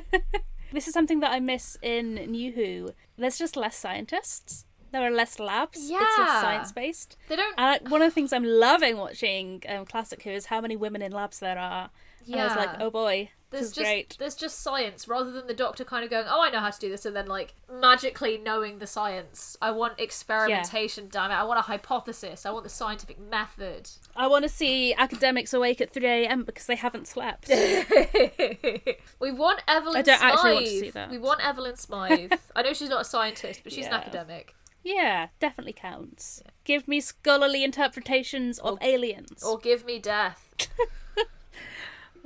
This 0.73 0.87
is 0.87 0.93
something 0.93 1.21
that 1.21 1.31
I 1.31 1.39
miss 1.39 1.77
in 1.81 2.15
New 2.15 2.51
Who. 2.51 2.89
There's 3.17 3.37
just 3.37 3.55
less 3.55 3.77
scientists. 3.77 4.65
There 4.91 5.01
are 5.01 5.11
less 5.11 5.39
labs. 5.39 5.89
Yeah. 5.89 5.99
It's 6.01 6.17
less 6.19 6.41
science 6.41 6.71
based. 6.71 7.17
They 7.29 7.35
don't. 7.37 7.55
And 7.57 7.89
one 7.89 8.01
of 8.01 8.07
the 8.07 8.13
things 8.15 8.33
I'm 8.33 8.43
loving 8.43 8.97
watching 8.97 9.63
um, 9.69 9.85
Classic 9.85 10.21
Who 10.23 10.31
is 10.31 10.47
how 10.47 10.59
many 10.61 10.75
women 10.75 11.01
in 11.01 11.11
labs 11.13 11.39
there 11.39 11.57
are. 11.57 11.89
And 12.25 12.35
I 12.35 12.45
was 12.47 12.55
like, 12.57 12.81
oh 12.81 12.89
boy, 12.89 13.31
There's 13.49 13.71
just 13.71 13.79
great. 13.79 14.15
there's 14.19 14.35
just 14.35 14.59
science 14.59 15.07
rather 15.07 15.31
than 15.31 15.47
the 15.47 15.53
doctor 15.53 15.85
kind 15.85 16.03
of 16.03 16.09
going, 16.09 16.25
"Oh, 16.27 16.43
I 16.43 16.49
know 16.49 16.59
how 16.59 16.69
to 16.69 16.79
do 16.79 16.89
this," 16.89 17.05
and 17.05 17.15
then 17.15 17.27
like 17.27 17.53
magically 17.71 18.37
knowing 18.37 18.79
the 18.79 18.87
science. 18.87 19.55
I 19.61 19.71
want 19.71 19.99
experimentation, 19.99 21.07
damn 21.09 21.31
it! 21.31 21.35
I 21.35 21.43
want 21.43 21.57
a 21.59 21.63
hypothesis. 21.63 22.45
I 22.45 22.51
want 22.51 22.65
the 22.65 22.69
scientific 22.69 23.17
method. 23.19 23.89
I 24.15 24.27
want 24.27 24.43
to 24.43 24.49
see 24.49 24.93
academics 24.93 25.53
awake 25.53 25.79
at 25.79 25.93
3 25.93 26.05
a.m. 26.05 26.43
because 26.43 26.65
they 26.65 26.75
haven't 26.75 27.07
slept. 27.07 27.47
we 29.19 29.31
want 29.31 29.61
Evelyn 29.67 29.97
I 29.97 30.01
don't 30.01 30.19
Smythe. 30.19 30.31
actually 30.33 30.53
want 30.53 30.65
to 30.65 30.79
see 30.79 30.89
that. 30.91 31.09
We 31.09 31.17
want 31.17 31.45
Evelyn 31.45 31.75
Smythe. 31.77 32.33
I 32.55 32.61
know 32.63 32.73
she's 32.73 32.89
not 32.89 33.01
a 33.01 33.05
scientist, 33.05 33.61
but 33.63 33.71
she's 33.71 33.85
an 33.87 33.93
academic. 33.93 34.55
yeah, 34.83 35.27
definitely 35.39 35.73
counts. 35.73 36.41
Give 36.65 36.85
me 36.87 36.99
scholarly 36.99 37.63
interpretations 37.63 38.59
of 38.59 38.77
aliens. 38.81 39.41
Or 39.43 39.57
give 39.57 39.85
me 39.85 39.99
death. 39.99 40.67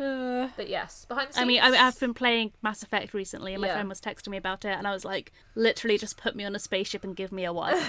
Uh, 0.01 0.49
But 0.57 0.67
yes, 0.69 1.05
behind 1.05 1.29
the 1.29 1.33
scenes. 1.33 1.43
I 1.43 1.45
mean, 1.47 1.61
I, 1.61 1.87
I've 1.87 1.99
been 1.99 2.13
playing 2.13 2.51
Mass 2.61 2.81
Effect 2.83 3.13
recently, 3.13 3.53
and 3.53 3.61
my 3.61 3.67
Yeah. 3.67 3.73
friend 3.75 3.89
was 3.89 4.01
texting 4.01 4.29
me 4.29 4.37
about 4.37 4.65
it, 4.65 4.75
and 4.77 4.87
I 4.87 4.93
was 4.93 5.05
like, 5.05 5.31
literally, 5.55 5.97
just 5.97 6.17
put 6.17 6.35
me 6.35 6.43
on 6.43 6.55
a 6.55 6.59
spaceship 6.59 7.03
and 7.03 7.15
give 7.15 7.31
me 7.31 7.45
a 7.45 7.53
wife. 7.53 7.79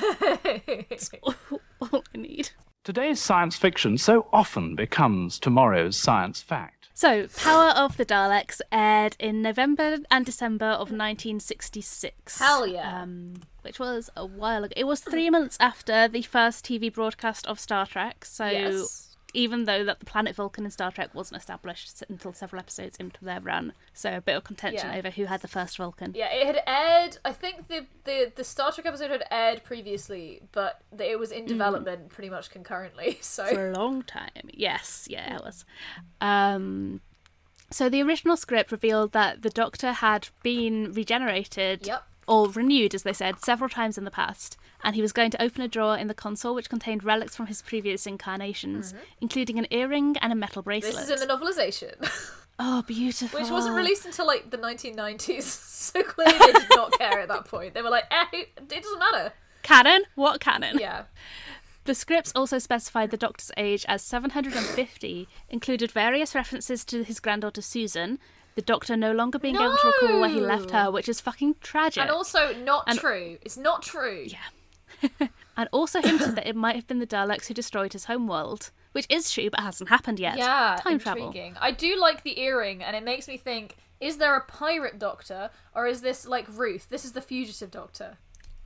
That's 0.89 1.11
all, 1.23 1.35
all 1.81 2.05
I 2.15 2.19
need. 2.19 2.51
Today's 2.85 3.21
science 3.21 3.57
fiction 3.57 3.97
so 3.97 4.27
often 4.33 4.75
becomes 4.75 5.39
tomorrow's 5.39 5.97
science 5.97 6.43
fact. 6.43 6.89
So, 6.95 7.27
Power 7.39 7.71
of 7.71 7.97
the 7.97 8.05
Daleks 8.05 8.61
aired 8.71 9.17
in 9.19 9.41
November 9.41 9.99
and 10.11 10.27
December 10.27 10.67
of 10.67 10.91
1966. 10.91 12.39
Hell 12.39 12.67
yeah. 12.67 13.03
Um, 13.03 13.35
which 13.63 13.79
was 13.79 14.11
a 14.17 14.27
while 14.27 14.65
ago. 14.65 14.73
It 14.77 14.85
was 14.87 15.01
three 15.01 15.31
months 15.31 15.57
after 15.61 16.09
the 16.09 16.23
first 16.23 16.65
TV 16.65 16.93
broadcast 16.93 17.47
of 17.47 17.59
Star 17.61 17.87
Trek. 17.87 18.25
So, 18.25 18.47
Yes. 18.47 19.12
Even 19.35 19.65
though 19.65 19.83
that 19.85 19.99
the 19.99 20.05
planet 20.05 20.37
Vulcan 20.37 20.65
in 20.65 20.71
Star 20.71 20.91
Trek 20.93 21.15
wasn't 21.15 21.41
established 21.41 22.03
until 22.09 22.33
several 22.33 22.61
episodes 22.61 22.97
into 22.99 23.25
their 23.25 23.41
run, 23.41 23.73
so 23.95 24.17
a 24.17 24.21
bit 24.21 24.37
of 24.37 24.45
contention 24.45 24.91
Yeah. 24.91 24.99
over 24.99 25.11
who 25.11 25.25
had 25.25 25.41
the 25.41 25.49
first 25.49 25.77
Vulcan. 25.79 26.13
Yeah, 26.15 26.31
it 26.31 26.47
had 26.47 26.63
aired. 26.67 27.19
I 27.25 27.33
think 27.33 27.69
the, 27.69 27.87
the 28.05 28.33
the 28.35 28.45
Star 28.45 28.73
Trek 28.73 28.87
episode 28.87 29.11
had 29.11 29.25
aired 29.31 29.65
previously, 29.65 30.41
but 30.53 30.83
it 30.99 31.19
was 31.19 31.33
in 31.33 31.47
development 31.47 32.11
pretty 32.11 32.31
much 32.31 32.51
concurrently. 32.51 33.19
So 33.23 33.47
for 33.47 33.71
a 33.71 33.75
long 33.75 34.03
time. 34.03 34.51
Yes, 34.53 35.07
yeah, 35.09 35.37
it 35.37 35.43
was. 35.43 35.65
Um, 36.21 37.01
so 37.71 37.89
the 37.89 38.03
original 38.03 38.37
script 38.37 38.71
revealed 38.71 39.13
that 39.13 39.43
the 39.43 39.49
Doctor 39.51 39.93
had 39.93 40.29
been 40.43 40.93
regenerated 40.93 41.87
Yep. 41.87 42.03
or 42.29 42.51
renewed, 42.51 42.95
as 42.95 43.03
they 43.03 43.13
said, 43.15 43.43
several 43.43 43.71
times 43.71 43.97
in 43.97 44.05
the 44.05 44.11
past, 44.11 44.59
and 44.85 44.95
he 44.95 45.03
was 45.03 45.13
going 45.13 45.31
to 45.31 45.43
open 45.43 45.63
a 45.63 45.69
drawer 45.69 45.97
in 45.97 46.09
the 46.09 46.15
console 46.15 46.55
which 46.55 46.69
contained 46.71 47.05
relics 47.05 47.37
from 47.37 47.47
his 47.47 47.63
previous 47.63 48.07
incarnations, 48.07 48.95
including 49.21 49.59
an 49.59 49.67
earring 49.71 50.17
and 50.19 50.33
a 50.33 50.37
metal 50.37 50.63
bracelet. 50.63 50.95
Mm-hmm. 50.95 51.01
this 51.09 51.11
is 51.11 51.23
in 51.23 51.29
the 51.29 51.35
novelization, 51.35 52.31
Oh, 52.59 52.83
beautiful! 52.83 53.41
which 53.41 53.51
wasn't 53.51 53.75
released 53.75 54.05
until 54.07 54.27
like 54.27 54.51
the 54.51 54.59
1990s. 54.59 55.69
So 55.83 56.01
clearly 56.05 56.39
they 56.39 56.53
did 56.53 56.69
not 56.77 56.97
care 56.97 57.19
at 57.19 57.27
that 57.29 57.45
point. 57.47 57.75
They 57.75 57.83
were 57.83 57.91
like, 57.91 58.05
eh, 58.13 58.25
it 58.33 58.69
doesn't 58.69 58.99
matter. 59.01 59.33
Canon? 59.65 60.03
What 60.15 60.39
canon? 60.41 60.79
Yeah. 60.79 61.05
The 61.85 61.95
scripts 61.97 62.31
also 62.37 62.61
specified 62.61 63.11
the 63.11 63.17
Doctor's 63.17 63.51
age 63.57 63.85
as 63.89 64.01
750, 64.03 65.27
included 65.51 65.91
various 65.91 66.35
references 66.37 66.85
to 66.85 67.03
his 67.03 67.19
granddaughter 67.19 67.63
Susan, 67.63 68.21
the 68.55 68.63
Doctor 68.63 68.97
no 68.97 69.11
longer 69.13 69.41
being 69.41 69.57
able 69.57 69.77
to 69.77 69.93
recall 70.03 70.21
where 70.21 70.31
he 70.31 70.41
left 70.41 70.71
her, 70.71 70.89
which 70.91 71.09
is 71.09 71.21
fucking 71.21 71.57
tragic. 71.61 72.01
And 72.03 72.11
also 72.11 72.55
not 72.55 72.85
And- 72.87 72.99
true. 72.99 73.39
It's 73.43 73.57
not 73.57 73.83
true. 73.83 74.25
Yeah. 74.29 74.39
and 75.57 75.69
also 75.73 76.01
hinted 76.01 76.37
that 76.37 76.47
it 76.47 76.57
might 76.57 76.77
have 76.77 76.87
been 76.87 76.99
the 76.99 77.07
Daleks 77.07 77.47
who 77.47 77.55
destroyed 77.55 77.93
his 77.93 78.05
homeworld, 78.07 78.71
which 78.93 79.07
is 79.09 79.31
true 79.31 79.51
but 79.51 79.61
hasn't 79.61 79.89
happened 79.91 80.19
yet. 80.21 80.39
Yeah, 80.39 80.79
Time 80.81 80.99
travel. 80.99 81.27
intriguing. 81.27 81.57
I 81.61 81.71
do 81.71 81.99
like 81.99 82.23
the 82.23 82.39
earring, 82.41 82.83
and 82.83 82.97
it 82.97 83.05
makes 83.05 83.29
me 83.29 83.37
think: 83.37 83.77
is 84.01 84.19
there 84.19 84.37
a 84.37 84.45
pirate 84.45 84.99
doctor, 84.99 85.51
or 85.75 85.87
is 85.87 86.01
this 86.01 86.27
like 86.27 86.47
Ruth? 86.49 86.89
This 86.89 87.05
is 87.05 87.13
the 87.13 87.21
fugitive 87.21 87.71
doctor. 87.71 88.19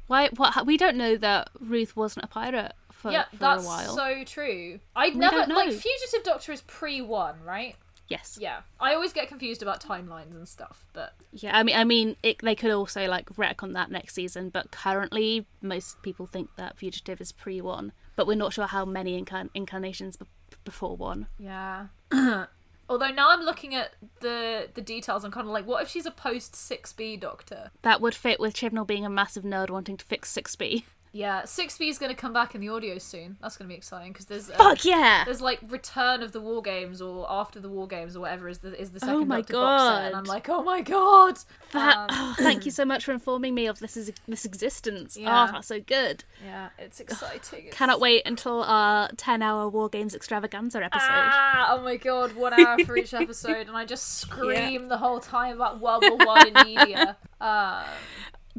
Why? 0.06 0.28
What? 0.36 0.66
We 0.66 0.76
don't 0.76 0.96
know 0.96 1.16
that 1.16 1.50
Ruth 1.60 1.96
wasn't 1.96 2.24
a 2.24 2.28
pirate 2.28 2.72
for, 2.92 3.10
yeah, 3.10 3.24
for 3.30 3.36
that's 3.36 3.94
so 3.94 4.24
true. 4.24 4.80
I'd 4.94 5.14
We 5.14 5.20
never 5.20 5.46
like 5.46 5.72
fugitive 5.72 6.22
doctor 6.24 6.52
is 6.52 6.62
pre 6.62 7.00
one, 7.00 7.42
right? 7.44 7.76
Yes. 8.08 8.38
Yeah, 8.40 8.60
I 8.78 8.94
always 8.94 9.12
get 9.12 9.26
confused 9.28 9.62
about 9.62 9.82
timelines 9.82 10.34
and 10.34 10.46
stuff, 10.48 10.84
but 10.92 11.14
Yeah, 11.32 11.56
I 11.56 11.62
mean, 11.62 11.76
I 11.76 11.84
mean, 11.84 12.16
it, 12.22 12.38
they 12.40 12.54
could 12.54 12.70
also 12.70 13.06
like 13.08 13.28
retcon 13.30 13.72
that 13.72 13.90
next 13.90 14.14
season, 14.14 14.48
but 14.50 14.70
currently 14.70 15.46
most 15.60 16.00
people 16.02 16.26
think 16.26 16.50
that 16.56 16.76
Fugitive 16.78 17.20
is 17.20 17.32
pre 17.32 17.60
one, 17.60 17.92
but 18.14 18.26
we're 18.26 18.36
not 18.36 18.52
sure 18.52 18.66
how 18.66 18.84
many 18.84 19.20
incarn- 19.20 19.50
incarnations 19.54 20.16
b- 20.16 20.26
before 20.64 20.96
one. 20.96 21.26
yeah. 21.38 21.86
Although 22.88 23.08
now 23.10 23.30
I'm 23.30 23.40
looking 23.40 23.74
at 23.74 23.94
the 24.20 24.68
the 24.72 24.80
details, 24.80 25.24
I'm 25.24 25.32
kind 25.32 25.44
of 25.48 25.52
like, 25.52 25.66
what 25.66 25.82
if 25.82 25.88
she's 25.88 26.06
a 26.06 26.12
post 26.12 26.54
six 26.54 26.92
B 26.92 27.16
Doctor? 27.16 27.72
That 27.82 28.00
would 28.00 28.14
fit 28.14 28.38
with 28.38 28.54
Chibnall 28.54 28.86
being 28.86 29.04
a 29.04 29.10
massive 29.10 29.42
nerd 29.42 29.70
wanting 29.70 29.96
to 29.96 30.04
fix 30.04 30.30
six 30.30 30.54
B. 30.54 30.84
Yeah, 31.16 31.44
six 31.46 31.78
B 31.78 31.88
is 31.88 31.98
going 31.98 32.10
to 32.14 32.20
come 32.20 32.32
back 32.32 32.54
in 32.54 32.60
the 32.60 32.68
audio 32.68 32.98
soon. 32.98 33.36
That's 33.40 33.56
going 33.56 33.66
to 33.68 33.72
be 33.72 33.76
exciting 33.76 34.12
because 34.12 34.26
there's 34.26 34.50
uh, 34.50 34.54
Fuck 34.54 34.84
yeah! 34.84 35.24
there's 35.24 35.40
like 35.40 35.60
Return 35.68 36.22
of 36.22 36.32
the 36.32 36.40
War 36.40 36.60
Games 36.60 37.00
or 37.00 37.26
After 37.30 37.58
the 37.58 37.68
War 37.70 37.86
Games 37.88 38.16
or 38.16 38.20
whatever 38.20 38.48
is 38.48 38.58
the 38.58 38.78
is 38.80 38.90
the 38.90 39.00
second 39.00 39.14
Oh 39.14 39.24
my 39.24 39.36
Doctor 39.40 39.52
box 39.54 39.82
set, 39.82 40.02
and 40.04 40.12
God. 40.12 40.18
I'm 40.18 40.24
like, 40.24 40.48
oh 40.50 40.62
my 40.62 40.82
god. 40.82 41.38
That, 41.72 41.96
Um, 41.96 42.06
oh, 42.10 42.34
thank 42.38 42.64
you 42.66 42.70
so 42.70 42.84
much 42.84 43.04
for 43.04 43.12
informing 43.12 43.54
me 43.54 43.66
of 43.66 43.78
this 43.78 43.96
is 43.96 44.12
this 44.28 44.44
existence. 44.44 45.16
Yeah. 45.16 45.46
Oh, 45.48 45.52
that's 45.52 45.68
so 45.68 45.80
good. 45.80 46.24
yeah, 46.44 46.68
it's 46.78 47.00
exciting. 47.00 47.60
It's- 47.60 47.74
Cannot 47.74 47.98
wait 48.00 48.22
until 48.26 48.62
our 48.64 49.08
ten 49.16 49.42
hour 49.42 49.68
War 49.68 49.88
Games 49.88 50.14
extravaganza 50.14 50.84
episode. 50.84 51.06
Ah, 51.08 51.76
oh 51.78 51.82
my 51.82 51.96
god, 51.96 52.34
one 52.36 52.52
hour 52.52 52.78
for 52.84 52.96
each 52.96 53.14
episode, 53.24 53.68
and 53.68 53.76
I 53.76 53.84
just 53.86 54.18
scream 54.18 54.88
the 54.88 54.98
whole 54.98 55.20
time 55.20 55.56
about 55.56 55.80
World 55.80 56.04
War 56.06 56.18
One 56.26 56.48
in 56.48 56.54
media. 56.66 57.16
Um, 57.38 57.84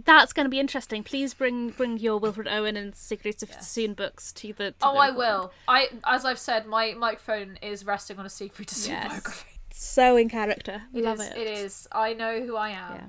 That's 0.06 0.32
going 0.32 0.46
to 0.46 0.50
be 0.50 0.60
interesting. 0.60 1.04
Please 1.04 1.34
bring 1.34 1.70
bring 1.70 1.98
your 1.98 2.20
Wilfred 2.20 2.48
Owen 2.48 2.78
and 2.78 2.96
Secrets 2.96 3.42
of 3.42 3.52
Soon 3.62 3.94
books 3.96 4.32
to 4.34 4.54
the. 4.54 4.72
To 4.72 4.76
oh, 4.84 4.94
the 4.94 5.00
I 5.00 5.10
will. 5.10 5.52
I, 5.68 5.90
as 6.06 6.24
I've 6.24 6.38
said, 6.40 6.68
my 6.68 6.94
microphone 6.94 7.58
is 7.64 7.84
resting 7.86 8.20
on 8.20 8.26
a 8.26 8.30
Siegfried 8.30 8.70
Sassoon 8.70 8.94
Yes. 8.94 9.08
biography. 9.10 9.50
So 9.72 10.16
in 10.16 10.30
character. 10.30 10.84
It 10.94 11.04
Love 11.04 11.20
is- 11.20 11.28
it. 11.28 11.38
It 11.38 11.48
is. 11.48 11.88
I 11.92 12.14
know 12.14 12.42
who 12.42 12.56
I 12.56 12.70
am. 12.70 12.94
Yeah. 12.94 13.06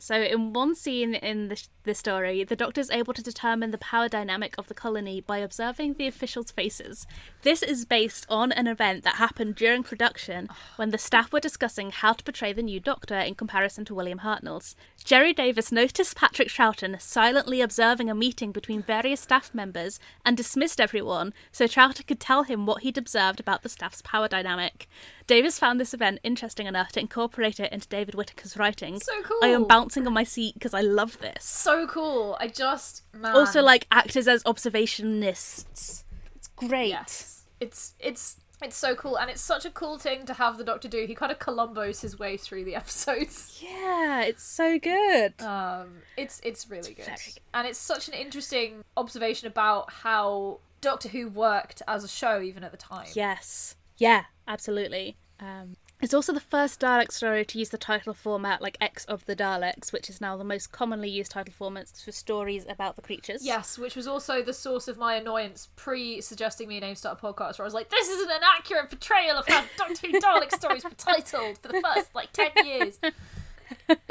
So, 0.00 0.14
in 0.14 0.52
one 0.52 0.76
scene 0.76 1.14
in 1.14 1.48
the, 1.48 1.60
the 1.82 1.94
story, 1.94 2.44
the 2.44 2.54
Doctor's 2.54 2.90
able 2.90 3.12
to 3.14 3.22
determine 3.22 3.72
the 3.72 3.78
power 3.78 4.08
dynamic 4.08 4.54
of 4.56 4.68
the 4.68 4.74
colony 4.74 5.20
by 5.20 5.38
observing 5.38 5.94
the 5.94 6.06
officials' 6.06 6.52
faces. 6.52 7.04
This 7.42 7.64
is 7.64 7.84
based 7.84 8.24
on 8.28 8.52
an 8.52 8.68
event 8.68 9.02
that 9.02 9.16
happened 9.16 9.56
during 9.56 9.82
production 9.82 10.48
when 10.76 10.90
the 10.90 10.98
staff 10.98 11.32
were 11.32 11.40
discussing 11.40 11.90
how 11.90 12.12
to 12.12 12.22
portray 12.22 12.52
the 12.52 12.62
new 12.62 12.78
Doctor 12.78 13.18
in 13.18 13.34
comparison 13.34 13.84
to 13.86 13.94
William 13.94 14.20
Hartnell's. 14.20 14.76
Gerry 15.02 15.32
Davis 15.32 15.72
noticed 15.72 16.16
Patrick 16.16 16.48
Troughton 16.48 17.00
silently 17.00 17.60
observing 17.60 18.08
a 18.08 18.14
meeting 18.14 18.52
between 18.52 18.82
various 18.82 19.22
staff 19.22 19.52
members 19.52 19.98
and 20.24 20.36
dismissed 20.36 20.80
everyone 20.80 21.34
so 21.50 21.64
Troughton 21.64 22.06
could 22.06 22.20
tell 22.20 22.44
him 22.44 22.66
what 22.66 22.82
he'd 22.82 22.98
observed 22.98 23.40
about 23.40 23.62
the 23.62 23.68
staff's 23.68 24.02
power 24.02 24.28
dynamic. 24.28 24.88
Davis 25.28 25.58
found 25.58 25.78
this 25.78 25.94
event 25.94 26.18
interesting 26.24 26.66
enough 26.66 26.90
to 26.92 27.00
incorporate 27.00 27.60
it 27.60 27.70
into 27.70 27.86
David 27.86 28.14
Whitaker's 28.14 28.56
writing. 28.56 28.98
So 28.98 29.22
cool. 29.22 29.38
I 29.42 29.48
am 29.48 29.64
bouncing 29.64 30.06
on 30.06 30.12
my 30.14 30.24
seat 30.24 30.54
because 30.54 30.74
I 30.74 30.80
love 30.80 31.18
this. 31.20 31.44
So 31.44 31.86
cool. 31.86 32.36
I 32.40 32.48
just 32.48 33.04
man. 33.14 33.36
Also, 33.36 33.62
like 33.62 33.86
actors 33.92 34.26
as 34.26 34.42
observationists. 34.42 36.02
It's 36.34 36.48
great. 36.56 36.88
Yes. 36.88 37.44
It's 37.60 37.94
it's 38.00 38.38
it's 38.62 38.76
so 38.76 38.96
cool, 38.96 39.16
and 39.18 39.30
it's 39.30 39.42
such 39.42 39.64
a 39.64 39.70
cool 39.70 39.98
thing 39.98 40.26
to 40.26 40.32
have 40.32 40.58
the 40.58 40.64
Doctor 40.64 40.88
do. 40.88 41.04
He 41.06 41.14
kind 41.14 41.30
of 41.30 41.38
Columbos 41.38 42.00
his 42.00 42.18
way 42.18 42.36
through 42.36 42.64
the 42.64 42.74
episodes. 42.82 43.62
Yeah, 43.62 44.22
it's 44.22 44.42
so 44.42 44.78
good. 44.78 45.40
Um, 45.42 45.98
it's 46.16 46.40
it's 46.42 46.68
really 46.68 46.94
good, 46.94 47.04
good. 47.06 47.38
and 47.52 47.66
it's 47.68 47.78
such 47.78 48.08
an 48.08 48.14
interesting 48.14 48.82
observation 48.96 49.46
about 49.46 49.92
how 49.92 50.60
Doctor 50.80 51.10
Who 51.10 51.28
worked 51.28 51.82
as 51.86 52.02
a 52.02 52.08
show, 52.08 52.40
even 52.40 52.64
at 52.64 52.70
the 52.70 52.78
time. 52.78 53.08
Yes. 53.12 53.76
Yeah, 53.98 54.24
absolutely. 54.46 55.16
Um, 55.40 55.76
it's 56.00 56.14
also 56.14 56.32
the 56.32 56.38
first 56.40 56.80
Dalek 56.80 57.10
story 57.10 57.44
to 57.44 57.58
use 57.58 57.70
the 57.70 57.78
title 57.78 58.14
format 58.14 58.62
like 58.62 58.76
X 58.80 59.04
of 59.06 59.26
the 59.26 59.34
Daleks, 59.34 59.92
which 59.92 60.08
is 60.08 60.20
now 60.20 60.36
the 60.36 60.44
most 60.44 60.70
commonly 60.70 61.08
used 61.10 61.32
title 61.32 61.52
format 61.52 61.88
for 61.88 62.12
stories 62.12 62.64
about 62.68 62.94
the 62.94 63.02
creatures. 63.02 63.44
Yes, 63.44 63.76
which 63.78 63.96
was 63.96 64.06
also 64.06 64.40
the 64.40 64.52
source 64.54 64.86
of 64.86 64.96
my 64.96 65.14
annoyance 65.16 65.68
pre 65.74 66.20
suggesting 66.20 66.68
me 66.68 66.76
a 66.76 66.80
name 66.80 66.94
start 66.94 67.18
a 67.20 67.26
podcast 67.26 67.58
where 67.58 67.64
I 67.64 67.66
was 67.66 67.74
like, 67.74 67.90
this 67.90 68.08
isn't 68.08 68.30
an 68.30 68.42
accurate 68.56 68.88
portrayal 68.90 69.36
of 69.38 69.48
how 69.48 69.64
Doctor 69.76 70.06
Who 70.06 70.20
Dalek 70.20 70.52
stories 70.54 70.84
were 70.84 70.90
titled 70.90 71.58
for 71.58 71.68
the 71.68 71.82
first 71.82 72.14
like 72.14 72.32
ten 72.32 72.50
years. 72.64 72.98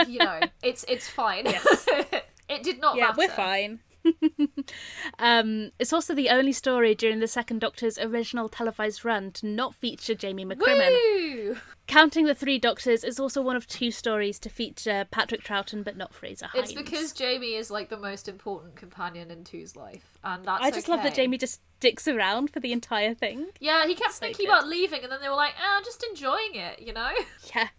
You 0.08 0.20
know, 0.20 0.40
it's 0.62 0.86
it's 0.88 1.10
fine. 1.10 1.46
Yes. 1.46 1.88
it 2.50 2.62
did 2.62 2.80
not 2.80 2.96
Yeah, 2.96 3.08
matter. 3.08 3.18
we're 3.18 3.28
fine. 3.30 3.80
um, 5.20 5.72
it's 5.80 5.94
also 5.94 6.14
the 6.14 6.30
only 6.30 6.52
story 6.52 6.96
during 6.96 7.20
the 7.20 7.28
Second 7.28 7.60
Doctor's 7.60 7.98
original 7.98 8.50
televised 8.50 9.04
run 9.06 9.32
to 9.34 9.46
not 9.48 9.76
feature 9.76 10.16
Jamie 10.16 10.46
McCrimmon. 10.46 10.90
Woo! 10.90 11.58
Counting 11.88 12.26
the 12.26 12.36
Three 12.36 12.60
Doctors 12.60 13.04
is 13.04 13.20
also 13.20 13.42
one 13.42 13.56
of 13.56 13.66
two 13.68 13.92
stories 13.92 14.40
to 14.40 14.50
feature 14.50 15.06
Patrick 15.10 15.44
Troughton 15.44 15.84
but 15.84 15.96
not 15.96 16.14
Frazer 16.14 16.48
Hines. 16.48 16.72
It's 16.72 16.74
because 16.74 17.14
Jamie 17.14 17.54
is 17.54 17.72
like 17.72 17.90
the 17.90 17.98
most 17.98 18.28
important 18.28 18.76
companion 18.76 19.32
in 19.32 19.44
Two's 19.44 19.76
life, 19.76 20.18
and 20.24 20.44
that's. 20.44 20.64
I 20.64 20.72
just 20.72 20.90
love 20.90 21.04
that. 21.04 21.16
Jamie 21.16 21.38
just 21.38 21.62
sticks 21.78 22.08
around 22.08 22.50
for 22.52 22.60
the 22.60 22.72
entire 22.74 23.14
thing. 23.14 23.48
Yeah, 23.60 23.86
he 23.86 23.96
kept 23.96 24.14
So 24.14 24.20
thinking 24.26 24.48
good. 24.48 24.52
about 24.54 24.68
leaving, 24.68 25.04
and 25.04 25.12
then 25.12 25.22
they 25.22 25.30
were 25.30 25.36
like, 25.36 25.54
"Ah, 25.60 25.78
I'm 25.78 25.84
just 25.84 26.04
enjoying 26.04 26.56
it," 26.56 26.82
you 26.82 26.94
know. 26.94 27.12
Yeah. 27.56 27.70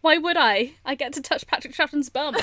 Why 0.00 0.18
would 0.18 0.36
I? 0.36 0.72
I 0.84 0.94
get 0.96 1.12
to 1.12 1.22
touch 1.22 1.46
Patrick 1.46 1.74
Troughton's 1.74 2.08
bum. 2.08 2.36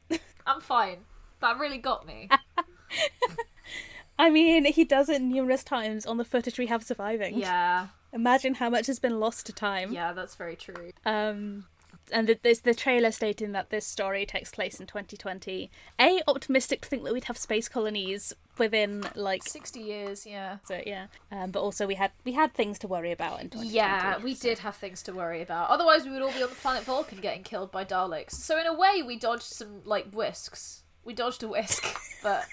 I'm 0.46 0.60
fine. 0.60 0.98
That 1.40 1.58
really 1.58 1.78
got 1.78 2.06
me. 2.06 2.28
I 4.18 4.30
mean, 4.30 4.64
he 4.64 4.84
does 4.84 5.08
it 5.08 5.20
numerous 5.20 5.62
times 5.62 6.06
on 6.06 6.16
the 6.16 6.24
footage 6.24 6.58
we 6.58 6.66
have 6.66 6.82
surviving. 6.82 7.36
yeah, 7.38 7.88
Imagine 8.12 8.54
how 8.54 8.70
much 8.70 8.86
has 8.86 8.98
been 8.98 9.20
lost 9.20 9.44
to 9.46 9.52
time. 9.52 9.92
yeah, 9.92 10.12
that's 10.12 10.34
very 10.36 10.56
true. 10.56 10.92
Um, 11.04 11.66
and 12.12 12.28
the, 12.28 12.38
there's 12.42 12.60
the 12.60 12.72
trailer 12.74 13.10
stating 13.10 13.52
that 13.52 13.70
this 13.70 13.84
story 13.84 14.24
takes 14.24 14.50
place 14.50 14.80
in 14.80 14.86
2020. 14.86 15.70
A, 16.00 16.22
optimistic 16.28 16.82
to 16.82 16.88
think 16.88 17.04
that 17.04 17.12
we'd 17.12 17.24
have 17.24 17.36
space 17.36 17.68
colonies 17.68 18.32
within 18.58 19.04
like 19.14 19.42
Sixty 19.42 19.80
years, 19.80 20.24
yeah. 20.24 20.58
so 20.64 20.80
yeah. 20.86 21.08
Um, 21.30 21.50
but 21.50 21.60
also 21.60 21.86
we 21.86 21.96
had 21.96 22.12
we 22.24 22.32
had 22.32 22.54
things 22.54 22.78
to 22.80 22.86
worry 22.86 23.12
about 23.12 23.40
in 23.42 23.50
2020. 23.50 23.74
Yeah, 23.74 24.18
we 24.18 24.34
did 24.34 24.60
have 24.60 24.76
things 24.76 25.02
to 25.02 25.12
worry 25.12 25.42
about. 25.42 25.68
Otherwise, 25.68 26.04
we 26.04 26.12
would 26.12 26.22
all 26.22 26.32
be 26.32 26.42
on 26.42 26.48
the 26.48 26.54
planet 26.54 26.84
Vulcan 26.84 27.18
getting 27.18 27.42
killed 27.42 27.70
by 27.72 27.84
Daleks. 27.84 28.32
So 28.32 28.58
in 28.58 28.66
a 28.66 28.72
way, 28.72 29.02
we 29.04 29.18
dodged 29.18 29.42
some 29.42 29.82
like 29.84 30.10
whisks. 30.12 30.84
We 31.06 31.14
dodged 31.14 31.42
a 31.44 31.48
whisk, 31.48 31.86
but 32.22 32.44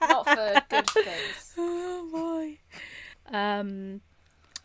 not 0.00 0.28
for 0.28 0.62
good 0.68 0.90
things. 0.90 1.54
Oh 1.56 2.08
boy. 2.10 2.58
Um. 3.32 4.00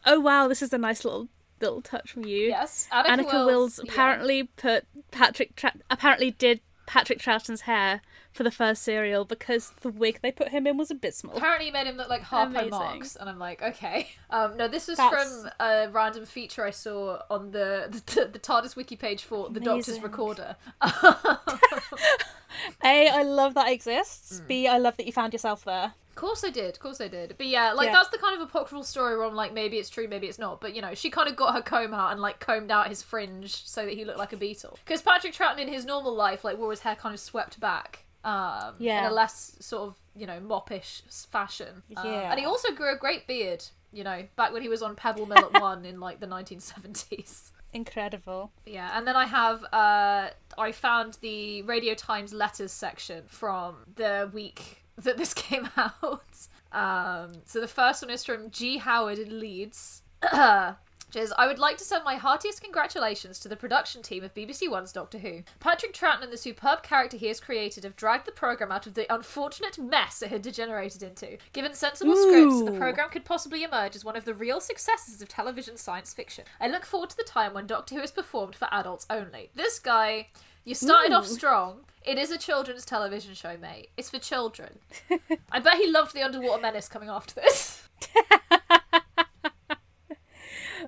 Oh 0.06 0.20
wow, 0.20 0.48
this 0.48 0.62
is 0.64 0.74
a 0.74 0.78
nice 0.80 1.06
little 1.06 1.30
little 1.62 1.82
touch 1.82 2.12
from 2.12 2.26
you. 2.26 2.48
Yes, 2.48 2.88
Anneke, 2.92 3.06
Anneke 3.06 3.34
Wills, 3.34 3.46
Wills, 3.46 3.82
yeah. 3.84 3.92
apparently 3.92 4.44
put 4.44 4.86
Patrick 5.12 5.56
Tra- 5.56 5.76
apparently 5.90 6.32
did 6.32 6.62
Patrick 6.90 7.20
Troughton's 7.20 7.62
hair 7.62 8.02
for 8.32 8.42
the 8.42 8.50
first 8.50 8.82
serial 8.82 9.24
because 9.24 9.74
the 9.82 9.90
wig 9.90 10.20
they 10.24 10.32
put 10.32 10.48
him 10.48 10.66
in 10.66 10.76
was 10.76 10.90
abysmal. 10.90 11.38
Apparently, 11.38 11.68
he 11.68 11.72
made 11.72 11.86
him 11.86 11.98
look 11.98 12.10
like 12.10 12.24
Harpo 12.24 12.48
Amazing. 12.48 12.70
Marx, 12.72 13.16
and 13.16 13.30
I'm 13.30 13.38
like, 13.38 13.62
okay. 13.62 14.10
Um, 14.32 14.58
no, 14.58 14.68
this 14.68 14.88
was 14.88 14.98
That's- 14.98 15.42
from 15.44 15.52
a 15.60 15.88
random 15.92 16.26
feature 16.26 16.66
I 16.66 16.72
saw 16.72 17.20
on 17.30 17.52
the 17.58 18.02
the, 18.16 18.26
the 18.26 18.40
TARDIS 18.40 18.76
wiki 18.76 18.96
page 18.96 19.24
for 19.24 19.50
the 19.52 19.60
Doctor's 19.60 20.02
Recorder. 20.02 20.56
A, 22.84 23.08
I 23.10 23.22
love 23.22 23.54
that 23.54 23.72
exists. 23.72 24.40
Mm. 24.40 24.48
B, 24.48 24.68
I 24.68 24.80
love 24.80 24.98
that 24.98 25.06
you 25.06 25.14
found 25.14 25.34
yourself 25.34 25.64
there. 25.64 25.94
Of 26.20 26.26
course 26.26 26.44
I 26.44 26.50
did, 26.50 26.72
of 26.76 26.80
course 26.82 27.00
I 27.00 27.08
did. 27.08 27.36
But 27.38 27.48
yeah, 27.48 27.72
like 27.72 27.88
Yeah. 27.88 27.94
that's 27.94 28.10
the 28.10 28.18
kind 28.18 28.36
of 28.36 28.42
apocryphal 28.48 28.84
story 28.84 29.18
where 29.18 29.26
I'm 29.26 29.36
like, 29.36 29.54
maybe 29.54 29.78
it's 29.78 29.90
true, 29.90 30.06
maybe 30.08 30.28
it's 30.28 30.38
not. 30.38 30.60
But 30.60 30.76
you 30.76 30.82
know, 30.82 30.94
she 30.94 31.10
kind 31.10 31.30
of 31.30 31.38
got 31.38 31.54
her 31.56 31.62
comb 31.62 31.94
out 31.94 32.12
and 32.12 32.20
like 32.20 32.42
combed 32.42 32.72
out 32.72 32.90
his 32.90 33.02
fringe 33.02 33.56
so 33.66 33.86
that 33.86 33.94
he 33.94 34.04
looked 34.04 34.20
like 34.20 34.34
a 34.34 34.38
beetle. 34.38 34.78
Because 34.86 35.02
Patrick 35.02 35.34
Troughton 35.34 35.60
in 35.60 35.70
his 35.70 35.86
normal 35.86 36.14
life, 36.14 36.44
like 36.44 36.58
wore 36.58 36.72
his 36.72 36.82
hair 36.82 36.96
kind 36.98 37.14
of 37.14 37.22
swept 37.22 37.60
back. 37.62 38.06
Um, 38.26 38.76
Yeah. 38.80 39.00
in 39.00 39.06
a 39.06 39.14
less 39.14 39.56
sort 39.62 39.84
of 39.88 39.96
you 40.14 40.28
know 40.28 40.42
moppish 40.42 41.04
fashion. 41.28 41.84
Um, 41.96 42.06
Yeah. 42.06 42.32
and 42.32 42.38
he 42.40 42.46
also 42.46 42.74
grew 42.74 42.92
a 42.94 42.98
great 42.98 43.26
beard. 43.26 43.64
You 43.94 44.04
know, 44.04 44.28
back 44.36 44.52
when 44.52 44.62
he 44.62 44.68
was 44.68 44.82
on 44.82 44.96
Pebble 44.96 45.26
Mill 45.26 45.40
at 45.46 45.54
one 45.54 45.86
in 45.86 46.00
like 46.02 46.20
the 46.20 46.28
1970s. 46.28 47.52
Incredible. 47.72 48.52
Yeah, 48.66 48.90
and 48.98 49.08
then 49.08 49.16
I 49.16 49.26
have 49.26 49.64
uh 49.72 50.30
I 50.58 50.72
found 50.74 51.18
the 51.22 51.62
Radio 51.62 51.94
Times 51.94 52.34
letters 52.34 52.72
section 52.72 53.24
from 53.28 53.78
the 53.96 54.30
week 54.34 54.84
that 55.04 55.18
this 55.18 55.34
came 55.48 55.70
out. 55.78 56.48
Um 56.72 57.42
so 57.46 57.60
the 57.60 57.68
first 57.68 58.02
one 58.02 58.12
is 58.12 58.24
from 58.24 58.52
G 58.52 58.78
Howard 58.78 59.20
in 59.20 59.40
Leeds. 59.40 60.04
Which 61.10 61.24
is, 61.24 61.34
I 61.40 61.48
would 61.48 61.58
like 61.58 61.78
to 61.80 61.84
send 61.84 62.04
my 62.04 62.16
heartiest 62.16 62.62
congratulations 62.62 63.40
to 63.40 63.48
the 63.48 63.56
production 63.56 64.04
team 64.04 64.24
of 64.24 64.36
BBC 64.36 64.70
One's 64.70 64.92
Doctor 64.92 65.18
Who. 65.18 65.42
Patrick 65.60 65.92
Troughton 65.92 66.22
and 66.22 66.32
the 66.32 66.38
superb 66.38 66.84
character 66.84 67.18
he 67.18 67.26
has 67.30 67.40
created 67.40 67.84
have 67.84 67.96
dragged 67.96 68.28
the 68.28 68.32
programme 68.32 68.72
out 68.72 68.86
of 68.86 68.94
the 68.94 69.12
unfortunate 69.12 69.80
mess 69.80 70.22
it 70.22 70.30
had 70.30 70.44
degenerated 70.44 71.02
into. 71.02 71.40
Given 71.52 71.74
sensible 71.74 72.16
scripts, 72.16 72.62
the 72.62 72.78
programme 72.78 73.10
could 73.10 73.26
possibly 73.26 73.64
emerge 73.64 73.96
as 73.96 74.06
one 74.06 74.16
of 74.16 74.26
the 74.26 74.36
real 74.36 74.62
successes 74.62 75.20
of 75.20 75.28
television 75.30 75.78
science 75.78 76.14
fiction. 76.14 76.44
I 76.62 76.68
look 76.68 76.86
forward 76.86 77.10
to 77.10 77.18
the 77.18 77.24
time 77.24 77.56
when 77.56 77.66
Doctor 77.66 77.96
Who 77.96 78.02
is 78.02 78.12
performed 78.12 78.56
for 78.56 78.68
adults 78.72 79.08
only. 79.10 79.50
This 79.56 79.80
guy, 79.80 80.28
you 80.70 80.76
started 80.76 81.12
off 81.14 81.26
hmm. 81.26 81.34
strong. 81.34 81.78
It 82.06 82.20
is 82.20 82.30
a 82.30 82.38
children's 82.38 82.86
television 82.86 83.34
show, 83.34 83.58
mate. 83.58 83.90
It's 83.98 84.12
for 84.12 84.20
children. 84.20 84.78
I 85.52 85.60
bet 85.60 85.78
he 85.78 85.90
loved 85.90 86.14
the 86.14 86.22
Underwater 86.22 86.62
Menace 86.62 86.88
coming 86.88 87.10
after 87.10 87.34
this. 87.34 87.88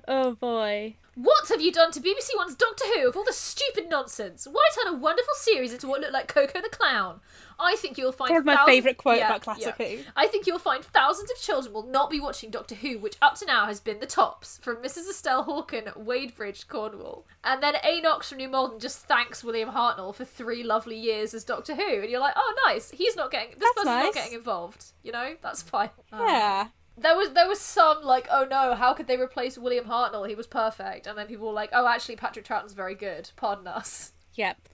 oh 0.08 0.34
boy. 0.34 0.96
What 1.14 1.48
have 1.50 1.60
you 1.60 1.70
done 1.70 1.92
to 1.92 2.00
BBC 2.00 2.30
One's 2.36 2.54
Doctor 2.54 2.84
Who 2.94 3.06
of 3.06 3.16
all 3.18 3.24
the 3.24 3.34
stupid 3.34 3.90
nonsense? 3.90 4.48
Why 4.50 4.66
turn 4.74 4.94
a 4.94 4.96
wonderful 4.96 5.34
series 5.34 5.70
into 5.74 5.86
what 5.86 6.00
looked 6.00 6.14
like 6.14 6.26
Coco 6.26 6.62
the 6.62 6.70
Clown? 6.70 7.20
I 7.60 7.76
think 7.76 7.98
you'll 7.98 8.12
find 8.12 8.30
One 8.30 8.38
of 8.38 8.44
my 8.46 8.54
thousands- 8.56 8.74
favourite 8.76 8.96
quote 8.96 9.18
Yeah, 9.18 9.26
about 9.28 9.42
classic 9.42 9.74
yeah. 9.78 9.86
Who. 9.88 10.02
I 10.16 10.26
think 10.26 10.46
you'll 10.46 10.58
find 10.58 10.82
thousands 10.82 11.30
of 11.30 11.36
children 11.38 11.74
will 11.74 11.86
not 11.86 12.08
be 12.08 12.18
watching 12.18 12.48
Doctor 12.48 12.74
Who, 12.76 12.98
which 12.98 13.16
up 13.20 13.34
to 13.40 13.44
now 13.44 13.66
has 13.66 13.78
been 13.78 14.00
the 14.00 14.06
tops. 14.06 14.58
From 14.62 14.76
Mrs. 14.76 15.10
Estelle 15.10 15.44
Hawken, 15.44 15.94
Wadebridge, 16.02 16.66
Cornwall. 16.66 17.26
And 17.44 17.62
then 17.62 17.74
Anox 17.74 18.24
from 18.30 18.38
New 18.38 18.48
Malden 18.48 18.80
just 18.80 19.00
thanks 19.04 19.44
William 19.44 19.68
Hartnell 19.72 20.14
for 20.14 20.24
three 20.24 20.62
lovely 20.62 20.96
years 20.98 21.34
as 21.34 21.44
Doctor 21.44 21.74
Who. 21.74 22.00
And 22.00 22.08
you're 22.10 22.20
like, 22.20 22.34
oh, 22.36 22.54
nice. 22.66 22.90
He's 22.90 23.16
not 23.16 23.30
getting, 23.30 23.50
this 23.50 23.58
That's 23.58 23.72
person's 23.74 24.04
not 24.04 24.14
getting 24.14 24.32
involved. 24.32 24.86
You 25.02 25.12
know? 25.12 25.34
That's 25.42 25.60
fine. 25.60 25.90
Yeah. 26.10 26.68
There 26.96 27.16
was 27.16 27.30
there 27.32 27.48
was 27.48 27.60
some 27.60 28.02
like, 28.02 28.28
oh 28.30 28.46
no, 28.48 28.74
how 28.74 28.92
could 28.94 29.06
they 29.06 29.16
replace 29.16 29.56
William 29.56 29.86
Hartnell? 29.86 30.28
He 30.28 30.34
was 30.34 30.46
perfect. 30.46 31.06
And 31.06 31.16
then 31.16 31.26
people 31.26 31.46
were 31.46 31.52
like, 31.52 31.70
oh, 31.72 31.86
actually, 31.86 32.16
Patrick 32.16 32.44
Troughton's 32.44 32.74
very 32.74 32.94
good. 32.94 33.30
Pardon 33.36 33.66
us. 33.66 34.12
Yep. 34.34 34.68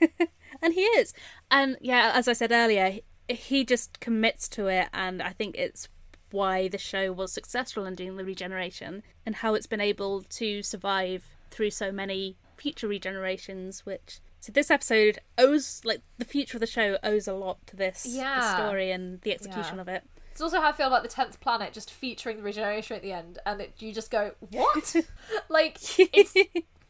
and 0.62 0.74
he 0.74 0.80
is. 0.82 1.12
And 1.50 1.76
yeah, 1.80 2.12
as 2.14 2.26
I 2.28 2.32
said 2.32 2.52
earlier, 2.52 2.98
he- 3.28 3.64
just 3.64 4.00
commits 4.00 4.48
to 4.50 4.66
it, 4.68 4.88
and 4.92 5.22
I 5.22 5.30
think 5.30 5.56
it's 5.56 5.88
why 6.30 6.68
the 6.68 6.78
show 6.78 7.12
was 7.12 7.32
successful 7.32 7.86
in 7.86 7.94
doing 7.94 8.16
the 8.16 8.24
regeneration 8.24 9.02
and 9.24 9.36
how 9.36 9.54
it's 9.54 9.66
been 9.66 9.80
able 9.80 10.22
to 10.22 10.62
survive 10.62 11.24
through 11.50 11.70
so 11.70 11.90
many 11.92 12.36
future 12.56 12.88
regenerations, 12.88 13.80
which. 13.80 14.20
So 14.40 14.52
this 14.52 14.70
episode 14.70 15.18
owes, 15.36 15.80
like, 15.84 16.00
the 16.18 16.24
future 16.24 16.56
of 16.56 16.60
the 16.60 16.66
show 16.66 16.96
owes 17.02 17.26
a 17.26 17.32
lot 17.34 17.66
to 17.66 17.76
this 17.76 18.04
the 18.04 18.10
Yeah. 18.10 18.54
story 18.56 18.90
and 18.92 19.20
the 19.22 19.32
execution 19.32 19.76
Yeah. 19.76 19.80
of 19.82 19.88
it. 19.88 20.04
It's 20.38 20.42
also 20.44 20.60
how 20.60 20.68
I 20.68 20.72
feel 20.72 20.86
about 20.86 21.02
the 21.02 21.08
tenth 21.08 21.40
planet 21.40 21.72
just 21.72 21.90
featuring 21.90 22.36
the 22.36 22.44
regeneration 22.44 22.94
at 22.94 23.02
the 23.02 23.10
end, 23.10 23.40
and 23.44 23.60
it, 23.60 23.72
you 23.80 23.92
just 23.92 24.08
go, 24.08 24.30
what? 24.50 24.94
like 25.48 25.78
it's 25.98 26.32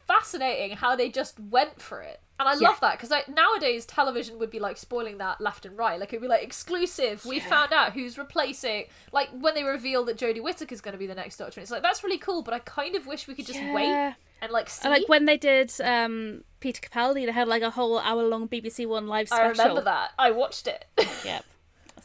fascinating 0.07 0.77
how 0.77 0.95
they 0.95 1.09
just 1.09 1.41
went 1.41 1.81
for 1.81 2.03
it. 2.03 2.21
And 2.39 2.47
I 2.47 2.53
Yeah. 2.53 2.69
love 2.69 2.81
that 2.81 2.99
because 2.99 3.11
like, 3.11 3.27
nowadays 3.27 3.87
television 3.87 4.39
would 4.39 4.51
be 4.51 4.59
like 4.59 4.77
spoiling 4.77 5.17
that 5.17 5.41
left 5.41 5.65
and 5.65 5.79
right. 5.79 5.99
Like 5.99 6.11
it'd 6.13 6.21
be 6.21 6.29
like 6.29 6.43
exclusive. 6.43 7.25
We 7.25 7.41
found 7.41 7.73
out 7.73 7.95
who's 7.95 8.19
replacing. 8.19 8.85
Like 9.13 9.31
when 9.33 9.55
they 9.55 9.65
reveal 9.65 10.05
that 10.05 10.19
Jodie 10.19 10.43
Whittaker's 10.43 10.83
going 10.83 10.93
to 10.93 10.99
be 10.99 11.07
the 11.07 11.15
next 11.15 11.39
Doctor, 11.39 11.59
and 11.59 11.63
it's 11.63 11.71
like 11.73 11.83
that's 11.83 12.05
really 12.05 12.19
cool. 12.19 12.43
But 12.43 12.53
I 12.53 12.59
kind 12.59 12.97
of 12.97 13.07
wish 13.07 13.27
we 13.29 13.35
could 13.35 13.47
just 13.47 13.63
Yeah. 13.63 13.73
wait 13.73 14.15
and 14.43 14.53
like 14.53 14.69
see. 14.69 14.83
And, 14.87 14.93
like 14.93 15.09
when 15.09 15.25
they 15.25 15.39
did 15.39 15.73
um, 15.83 16.45
Peter 16.61 16.83
Capaldi, 16.87 17.25
they 17.25 17.33
had 17.33 17.49
like 17.49 17.63
a 17.63 17.71
whole 17.71 17.99
hour 17.99 18.25
long 18.25 18.47
BBC 18.47 18.87
One 18.87 19.07
live 19.09 19.29
special. 19.29 19.45
I 19.47 19.49
remember 19.49 19.81
that. 19.85 20.11
I 20.19 20.33
watched 20.33 20.67
it. 20.67 20.85
Yep. 21.25 21.47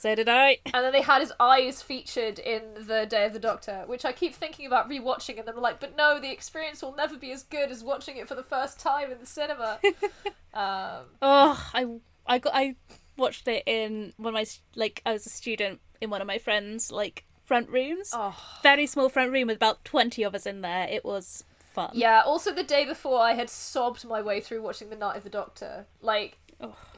So 0.04 0.16
did 0.16 0.28
I. 0.28 0.58
And 0.66 0.84
then 0.84 0.92
they 0.92 1.02
had 1.02 1.22
his 1.22 1.32
eyes 1.40 1.82
featured 1.82 2.38
in 2.38 2.62
the 2.76 3.06
Day 3.06 3.26
of 3.26 3.32
the 3.32 3.40
Doctor, 3.40 3.84
which 3.86 4.04
I 4.04 4.12
keep 4.12 4.36
thinking 4.36 4.66
about 4.66 4.90
rewatching, 4.90 5.40
and 5.40 5.48
then 5.48 5.56
I'm 5.56 5.62
like, 5.62 5.80
but 5.80 5.96
no, 5.96 6.20
the 6.20 6.30
experience 6.30 6.82
will 6.82 6.94
never 6.94 7.16
be 7.16 7.32
as 7.32 7.44
good 7.44 7.72
as 7.72 7.86
watching 7.86 8.18
it 8.18 8.28
for 8.28 8.36
the 8.36 8.44
first 8.44 8.82
time 8.82 9.14
in 9.14 9.20
the 9.20 9.26
cinema. 9.26 9.80
um, 10.54 11.06
Oh, 11.22 11.70
I 11.74 11.88
I 12.28 12.38
got 12.38 12.52
I 12.54 12.76
watched 13.16 13.48
it 13.48 13.64
in 13.66 14.12
one 14.18 14.36
of 14.36 14.38
my 14.38 14.46
like 14.76 15.02
I 15.06 15.14
was 15.14 15.26
a 15.26 15.30
student 15.30 15.80
in 16.02 16.10
one 16.10 16.20
of 16.20 16.28
my 16.28 16.38
friends 16.38 16.92
like 16.92 17.24
front 17.46 17.70
rooms. 17.70 18.10
Oh. 18.12 18.38
Very 18.62 18.88
small 18.88 19.08
front 19.08 19.32
room 19.32 19.48
with 19.48 19.56
about 19.56 19.86
twenty 19.86 20.24
of 20.24 20.36
us 20.36 20.46
in 20.46 20.60
there. 20.60 20.86
It 20.86 21.06
was 21.06 21.46
fun. 21.74 21.92
yeah, 21.94 22.24
also 22.26 22.54
the 22.54 22.64
day 22.64 22.84
before, 22.84 23.20
I 23.22 23.36
had 23.36 23.50
sobbed 23.50 24.06
my 24.06 24.22
way 24.22 24.42
through 24.42 24.64
watching 24.64 24.90
The 24.90 24.98
Night 24.98 25.16
of 25.16 25.24
the 25.24 25.30
Doctor. 25.30 25.86
Like, 26.02 26.38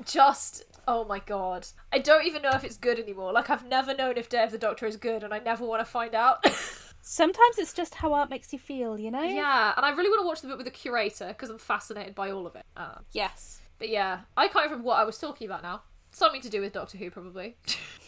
just. 0.06 0.64
Oh 0.88 1.04
my 1.06 1.20
god. 1.20 1.68
I 1.92 2.00
don't 2.00 2.26
even 2.26 2.42
know 2.42 2.52
if 2.52 2.64
it's 2.64 2.78
good 2.78 3.00
anymore. 3.00 3.34
Like, 3.34 3.50
I've 3.50 3.66
never 3.68 3.94
known 3.96 4.18
if 4.18 4.30
Day 4.30 4.44
of 4.44 4.52
the 4.52 4.58
Doctor 4.58 4.86
is 4.86 4.98
good, 4.98 5.24
and 5.24 5.34
I 5.34 5.40
never 5.40 5.66
want 5.66 5.82
to 5.82 5.86
find 5.86 6.14
out. 6.14 6.46
Sometimes 7.02 7.58
it's 7.58 7.74
just 7.74 7.96
how 7.96 8.14
art 8.14 8.30
makes 8.30 8.52
you 8.54 8.60
feel, 8.60 9.00
you 9.00 9.12
know. 9.12 9.22
yeah, 9.22 9.74
and 9.78 9.86
I 9.86 9.90
really 9.92 10.10
want 10.10 10.22
to 10.22 10.28
watch 10.28 10.42
the 10.42 10.48
book 10.48 10.58
with 10.58 10.66
the 10.66 10.72
curator, 10.72 11.28
because 11.28 11.50
I'm 11.50 11.58
fascinated 11.60 12.16
by 12.16 12.32
all 12.32 12.48
of 12.48 12.56
it. 12.56 12.66
Um, 12.78 13.04
Yes. 13.12 13.62
But 13.78 13.90
yeah, 13.90 14.22
I 14.38 14.48
can't 14.48 14.66
remember 14.66 14.86
what 14.86 15.00
I 15.00 15.04
was 15.04 15.18
talking 15.18 15.46
about 15.48 15.62
now. 15.62 15.82
Something 16.12 16.42
to 16.42 16.50
do 16.50 16.62
with 16.62 16.74
Doctor 16.74 16.98
Who, 16.98 17.10
probably. 17.12 17.58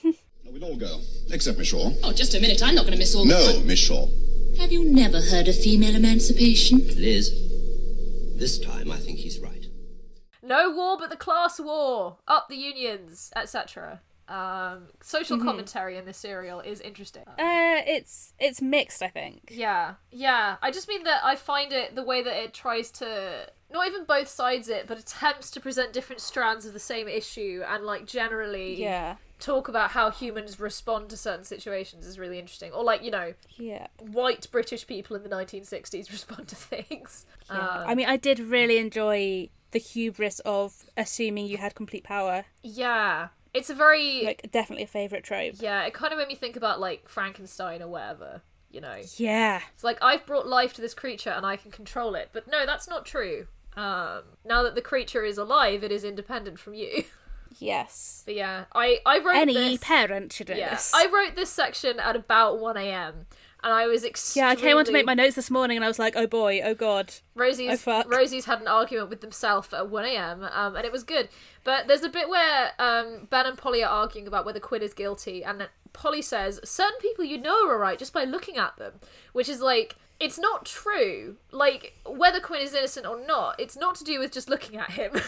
We'll 0.49 0.63
all 0.63 0.77
go, 0.77 1.01
except 1.29 1.57
Miss 1.57 1.67
Shaw. 1.67 1.91
Oh, 2.03 2.13
just 2.13 2.33
a 2.33 2.39
minute. 2.39 2.63
I'm 2.63 2.73
not 2.73 2.83
going 2.83 2.93
to 2.93 2.97
miss 2.97 3.13
all 3.13 3.25
No, 3.25 3.59
Miss 3.65 3.79
Shaw. 3.79 4.07
Have 4.59 4.71
you 4.71 4.85
never 4.85 5.19
heard 5.19 5.49
of 5.49 5.59
female 5.59 5.93
emancipation? 5.93 6.77
Liz, 6.95 7.31
this 8.37 8.57
time 8.57 8.89
I 8.89 8.95
think 8.95 9.19
he's 9.19 9.26
right. 9.26 9.26
No 10.47 10.71
war 10.71 10.97
but 10.97 11.09
the 11.09 11.17
class 11.17 11.59
war. 11.59 12.17
Up 12.27 12.47
the 12.49 12.55
unions, 12.57 13.31
etc. 13.35 14.01
Um, 14.29 14.89
social 15.01 15.37
Mhm. 15.37 15.43
commentary 15.45 15.95
in 15.97 16.03
this 16.05 16.17
serial 16.17 16.59
is 16.59 16.81
interesting. 16.81 17.23
Uh, 17.27 17.81
it's 17.85 18.33
it's 18.39 18.61
mixed, 18.61 19.01
I 19.01 19.07
think. 19.07 19.49
Yeah, 19.51 19.95
yeah. 20.11 20.57
I 20.61 20.69
just 20.71 20.87
mean 20.89 21.03
that 21.03 21.23
I 21.23 21.35
find 21.35 21.71
it 21.71 21.95
the 21.95 22.03
way 22.03 22.21
that 22.21 22.35
it 22.35 22.53
tries 22.53 22.91
to 22.91 23.49
not 23.71 23.87
even 23.87 24.03
both 24.05 24.27
sides 24.27 24.67
it, 24.69 24.87
but 24.87 24.97
attempts 24.97 25.49
to 25.51 25.59
present 25.61 25.93
different 25.93 26.21
strands 26.21 26.65
of 26.65 26.73
the 26.73 26.79
same 26.79 27.07
issue 27.07 27.63
and 27.67 27.85
like 27.85 28.05
generally 28.05 28.81
Yeah. 28.81 29.15
talk 29.39 29.67
about 29.69 29.91
how 29.91 30.09
humans 30.09 30.59
respond 30.59 31.09
to 31.11 31.17
certain 31.17 31.43
situations 31.45 32.05
is 32.07 32.17
really 32.19 32.37
interesting. 32.39 32.71
Or 32.73 32.83
like 32.83 33.03
you 33.03 33.11
know, 33.11 33.33
Yeah. 33.57 33.87
white 33.99 34.47
British 34.51 34.87
people 34.87 35.15
in 35.15 35.23
the 35.23 35.29
1960s 35.29 36.09
respond 36.17 36.49
to 36.49 36.55
things. 36.55 37.25
Yeah. 37.49 37.59
Um, 37.59 37.87
I 37.89 37.95
mean, 37.95 38.07
I 38.09 38.17
did 38.17 38.39
really 38.39 38.77
enjoy 38.77 39.49
the 39.77 39.83
hubris 39.83 40.39
of 40.41 40.85
assuming 40.95 41.45
you 41.47 41.57
had 41.57 41.75
complete 41.75 42.03
power. 42.03 42.45
yeah, 42.63 43.29
it's 43.53 43.69
a 43.69 43.73
very 43.73 44.23
Like, 44.25 44.49
definitely 44.51 44.83
a 44.83 44.87
favorite 44.87 45.23
trope. 45.23 45.55
yeah. 45.59 45.83
It 45.85 45.93
kind 45.93 46.11
of 46.13 46.19
made 46.19 46.27
me 46.27 46.35
think 46.35 46.55
about 46.55 46.79
like 46.79 47.07
Frankenstein 47.09 47.81
or 47.81 47.87
whatever. 47.87 48.41
You 48.69 48.81
know, 48.81 48.97
Yeah. 49.15 49.61
It's 49.73 49.83
like 49.83 49.97
I've 50.01 50.25
brought 50.25 50.45
life 50.45 50.73
to 50.73 50.81
this 50.81 50.93
creature 50.93 51.29
and 51.31 51.45
I 51.45 51.55
can 51.55 51.71
control 51.71 52.13
it. 52.15 52.29
But 52.33 52.47
no, 52.47 52.65
that's 52.65 52.87
not 52.87 53.05
true. 53.05 53.47
Um, 53.75 54.23
now 54.45 54.61
that 54.63 54.75
the 54.75 54.81
creature 54.81 55.23
is 55.23 55.37
alive, 55.37 55.83
it 55.83 55.91
is 55.91 56.03
independent 56.03 56.59
from 56.59 56.73
you. 56.73 57.03
Yes. 57.59 58.21
But 58.25 58.35
yeah, 58.35 58.65
I 58.75 58.99
I 59.05 59.19
wrote 59.19 59.37
Any 59.37 59.53
this. 59.53 59.79
parent 59.83 60.31
should 60.33 60.47
do 60.47 60.53
yeah, 60.53 60.71
this. 60.71 60.91
I 60.93 61.07
wrote 61.07 61.35
this 61.35 61.49
section 61.49 61.99
at 61.99 62.15
about 62.15 62.59
one 62.59 62.77
a.m. 62.77 63.25
and 63.67 63.73
I 63.73 63.85
was 63.85 64.05
extremely. 64.05 64.47
Yeah, 64.47 64.51
I 64.51 64.55
came 64.55 64.77
on 64.77 64.85
to 64.85 64.93
make 64.93 65.05
my 65.05 65.13
notes 65.13 65.35
this 65.35 65.51
morning 65.51 65.75
and 65.75 65.83
I 65.83 65.89
was 65.89 65.99
like, 65.99 66.15
oh 66.15 66.25
boy, 66.25 66.61
oh 66.63 66.73
god. 66.73 67.13
Rosie's 67.35 67.85
Oh. 67.85 68.03
Rosie's 68.07 68.45
had 68.45 68.61
an 68.61 68.67
argument 68.69 69.09
with 69.09 69.19
themselves 69.19 69.73
at 69.73 69.87
1am, 69.87 70.55
um, 70.55 70.77
and 70.77 70.85
it 70.85 70.91
was 70.93 71.03
good. 71.03 71.27
But 71.65 71.89
there's 71.89 72.03
a 72.03 72.07
bit 72.07 72.29
where 72.29 72.71
um, 72.79 73.27
Ben 73.29 73.45
and 73.45 73.57
Polly 73.57 73.83
are 73.83 73.89
arguing 73.89 74.25
about 74.25 74.45
whether 74.45 74.61
Quinn 74.61 74.81
is 74.81 74.93
guilty, 74.93 75.43
and 75.43 75.67
Polly 75.91 76.21
says, 76.21 76.61
Certain 76.63 76.97
people 77.01 77.25
you 77.25 77.37
know 77.37 77.67
are 77.67 77.77
right 77.77 77.99
just 77.99 78.13
by 78.13 78.23
looking 78.23 78.55
at 78.55 78.77
them. 78.77 78.93
Which 79.33 79.49
is 79.49 79.59
like, 79.59 79.97
it's 80.17 80.39
not 80.39 80.65
true. 80.65 81.35
Like, 81.51 81.99
whether 82.05 82.39
Quinn 82.39 82.61
is 82.61 82.73
innocent 82.73 83.05
or 83.05 83.19
not, 83.19 83.59
it's 83.59 83.75
not 83.75 83.95
to 83.95 84.05
do 84.05 84.17
with 84.19 84.31
just 84.31 84.49
looking 84.49 84.79
at 84.79 84.91
him. 84.91 85.11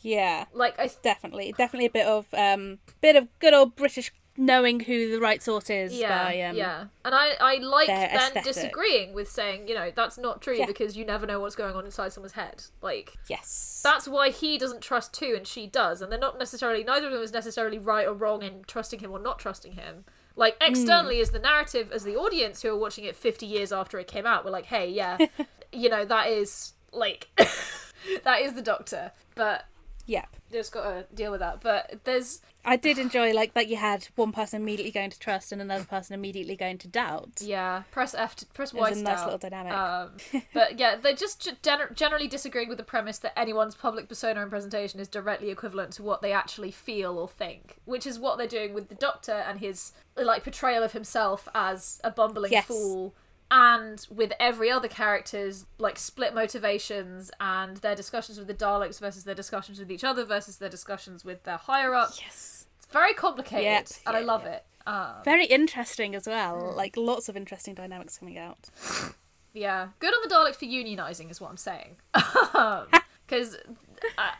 Yeah. 0.00 0.44
like, 0.54 0.78
I. 0.78 0.88
Definitely. 1.02 1.52
Definitely 1.58 1.86
a 1.86 1.90
bit 1.90 2.06
of 2.06 2.26
um 2.32 2.78
bit 3.00 3.16
of 3.16 3.26
good 3.40 3.52
old 3.52 3.74
British 3.74 4.12
knowing 4.36 4.80
who 4.80 5.10
the 5.10 5.18
right 5.20 5.42
sort 5.42 5.70
is 5.70 5.92
yeah, 5.94 6.24
by 6.24 6.40
um 6.42 6.56
yeah, 6.56 6.84
and 7.04 7.14
I 7.14 7.32
I 7.40 7.56
like 7.58 7.86
then 7.88 8.12
aesthetic. 8.14 8.44
disagreeing 8.44 9.12
with 9.14 9.30
saying 9.30 9.68
you 9.68 9.74
know 9.74 9.90
that's 9.94 10.18
not 10.18 10.42
true 10.42 10.56
Yeah. 10.58 10.66
because 10.66 10.96
you 10.96 11.04
never 11.04 11.26
know 11.26 11.40
what's 11.40 11.56
going 11.56 11.74
on 11.74 11.84
inside 11.84 12.12
someone's 12.12 12.32
head. 12.34 12.64
Like 12.82 13.16
Yes. 13.28 13.80
that's 13.82 14.06
why 14.06 14.30
he 14.30 14.58
doesn't 14.58 14.80
trust 14.82 15.12
two 15.14 15.34
and 15.36 15.46
she 15.46 15.66
does, 15.66 16.02
and 16.02 16.10
they're 16.12 16.18
not 16.18 16.38
necessarily 16.38 16.84
neither 16.84 17.06
of 17.06 17.12
them 17.12 17.22
is 17.22 17.32
necessarily 17.32 17.78
right 17.78 18.06
or 18.06 18.14
wrong 18.14 18.42
in 18.42 18.64
trusting 18.66 19.00
him 19.00 19.10
or 19.12 19.18
not 19.18 19.38
trusting 19.38 19.72
him. 19.72 20.04
Like 20.36 20.56
Hmm. 20.60 20.70
externally 20.70 21.20
as 21.20 21.30
the 21.30 21.38
narrative, 21.38 21.90
as 21.92 22.04
the 22.04 22.16
audience 22.16 22.62
who 22.62 22.68
are 22.70 22.76
watching 22.78 23.04
it 23.04 23.16
fifty 23.16 23.46
years 23.46 23.72
after 23.72 23.98
it 23.98 24.06
came 24.06 24.26
out, 24.26 24.44
we're 24.44 24.50
like, 24.50 24.66
hey, 24.66 24.90
yeah, 24.90 25.16
you 25.72 25.88
know 25.88 26.04
that 26.04 26.28
is 26.28 26.72
like 26.92 27.28
that 28.24 28.40
is 28.42 28.52
the 28.54 28.62
Doctor, 28.62 29.12
but 29.34 29.64
Yep. 30.08 30.28
just 30.52 30.72
gotta 30.72 31.06
deal 31.14 31.30
with 31.32 31.40
that. 31.40 31.60
But 31.60 32.00
there's 32.04 32.40
I 32.66 32.76
did 32.76 32.98
enjoy 32.98 33.32
like 33.32 33.54
that 33.54 33.68
you 33.68 33.76
had 33.76 34.08
one 34.16 34.32
person 34.32 34.60
immediately 34.60 34.90
going 34.90 35.10
to 35.10 35.18
trust 35.18 35.52
and 35.52 35.62
another 35.62 35.84
person 35.84 36.14
immediately 36.14 36.56
going 36.56 36.78
to 36.78 36.88
doubt. 36.88 37.40
Yeah, 37.40 37.84
press 37.92 38.12
F, 38.14 38.34
to, 38.36 38.46
press 38.46 38.74
Y. 38.74 38.90
a 38.90 38.94
nice 38.96 39.22
little 39.24 39.38
dynamic. 39.38 39.72
Um, 39.72 40.42
but 40.52 40.78
yeah, 40.78 40.96
they're 40.96 41.14
just 41.14 41.42
ge- 41.42 41.62
gener- 41.62 41.94
generally 41.94 42.26
disagreeing 42.26 42.68
with 42.68 42.78
the 42.78 42.84
premise 42.84 43.18
that 43.18 43.38
anyone's 43.38 43.76
public 43.76 44.08
persona 44.08 44.40
and 44.42 44.50
presentation 44.50 44.98
is 44.98 45.06
directly 45.08 45.50
equivalent 45.50 45.92
to 45.92 46.02
what 46.02 46.22
they 46.22 46.32
actually 46.32 46.72
feel 46.72 47.18
or 47.18 47.28
think, 47.28 47.76
which 47.84 48.06
is 48.06 48.18
what 48.18 48.36
they're 48.36 48.48
doing 48.48 48.74
with 48.74 48.88
the 48.88 48.94
Doctor 48.96 49.32
and 49.32 49.60
his 49.60 49.92
like 50.16 50.42
portrayal 50.42 50.82
of 50.82 50.92
himself 50.92 51.48
as 51.54 52.00
a 52.02 52.10
bumbling 52.10 52.50
Yes. 52.52 52.66
fool. 52.66 53.14
And 53.50 54.04
with 54.10 54.32
every 54.40 54.70
other 54.70 54.88
character's 54.88 55.66
like 55.78 55.98
split 55.98 56.34
motivations 56.34 57.30
and 57.40 57.76
their 57.78 57.94
discussions 57.94 58.38
with 58.38 58.48
the 58.48 58.54
Daleks 58.54 58.98
versus 58.98 59.24
their 59.24 59.34
discussions 59.36 59.78
with 59.78 59.90
each 59.90 60.02
other 60.02 60.24
versus 60.24 60.56
their 60.58 60.68
discussions 60.68 61.24
with 61.24 61.44
their 61.44 61.56
higher 61.56 61.94
ups. 61.94 62.20
Yes. 62.20 62.66
It's 62.78 62.86
very 62.92 63.14
complicated, 63.14 63.64
Yep, 63.64 63.88
and 64.06 64.16
I 64.16 64.20
love 64.20 64.42
yeah. 64.44 64.52
it. 64.52 64.64
Um, 64.86 65.14
Very 65.24 65.46
interesting 65.46 66.14
as 66.14 66.26
well. 66.26 66.72
Mm. 66.72 66.76
Like 66.76 66.96
lots 66.96 67.28
of 67.28 67.36
interesting 67.36 67.74
dynamics 67.74 68.18
coming 68.18 68.38
out. 68.38 68.68
Yeah, 69.52 69.88
good 69.98 70.12
on 70.12 70.28
the 70.28 70.34
Daleks 70.34 70.56
for 70.56 70.66
unionizing 70.66 71.30
is 71.30 71.40
what 71.40 71.50
I'm 71.50 71.56
saying. 71.56 71.96
Because, 73.26 73.56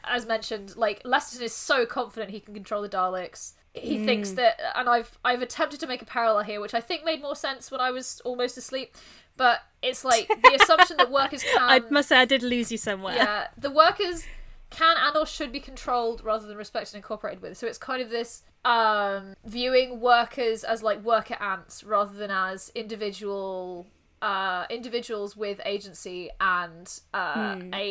as 0.05 0.27
mentioned, 0.27 0.77
like 0.77 1.03
Lesterson 1.03 1.43
is 1.43 1.53
so 1.53 1.87
confident 1.87 2.31
he 2.31 2.39
can 2.39 2.55
control 2.55 2.83
the 2.83 2.89
Daleks. 2.89 3.55
He 3.77 4.05
thinks 4.05 4.33
that, 4.33 4.61
and 4.75 4.89
I've 4.89 5.19
I've 5.25 5.43
attempted 5.43 5.81
to 5.81 5.87
make 5.87 6.03
a 6.03 6.07
parallel 6.07 6.45
here, 6.45 6.61
which 6.61 6.75
I 6.75 6.81
think 6.81 7.05
made 7.05 7.21
more 7.23 7.37
sense 7.37 7.71
when 7.71 7.81
I 7.81 7.91
was 7.91 8.21
almost 8.25 8.57
asleep. 8.57 8.97
but 9.37 9.61
it's 9.83 10.05
like 10.05 10.29
the 10.29 10.59
assumption 10.63 10.97
that 10.97 11.11
workers 11.11 11.43
can. 11.43 11.63
I 11.63 11.81
must 11.91 12.09
say, 12.09 12.17
I 12.17 12.25
did 12.25 12.43
lose 12.43 12.73
you 12.73 12.79
somewhere. 12.79 13.15
Yeah, 13.15 13.49
the 13.57 13.71
workers 13.71 14.25
can 14.71 14.97
and 14.99 15.17
or 15.17 15.27
should 15.27 15.53
be 15.53 15.61
controlled 15.61 16.25
rather 16.25 16.47
than 16.47 16.57
respected 16.57 16.95
and 16.95 17.03
incorporated 17.05 17.41
with. 17.43 17.57
So 17.57 17.67
it's 17.67 17.79
kind 17.79 18.03
of 18.03 18.11
this 18.11 18.43
um, 18.65 19.35
viewing 19.45 20.01
workers 20.01 20.65
as 20.65 20.83
like 20.83 21.05
worker 21.05 21.37
ants 21.41 21.85
rather 21.85 22.17
than 22.17 22.31
as 22.31 22.73
individual 22.75 23.87
uh, 24.31 24.65
individuals 24.71 25.37
with 25.37 25.59
agency 25.65 26.31
and 26.41 26.87
uh, 27.15 27.55
Hmm. 27.57 27.75
a 27.75 27.87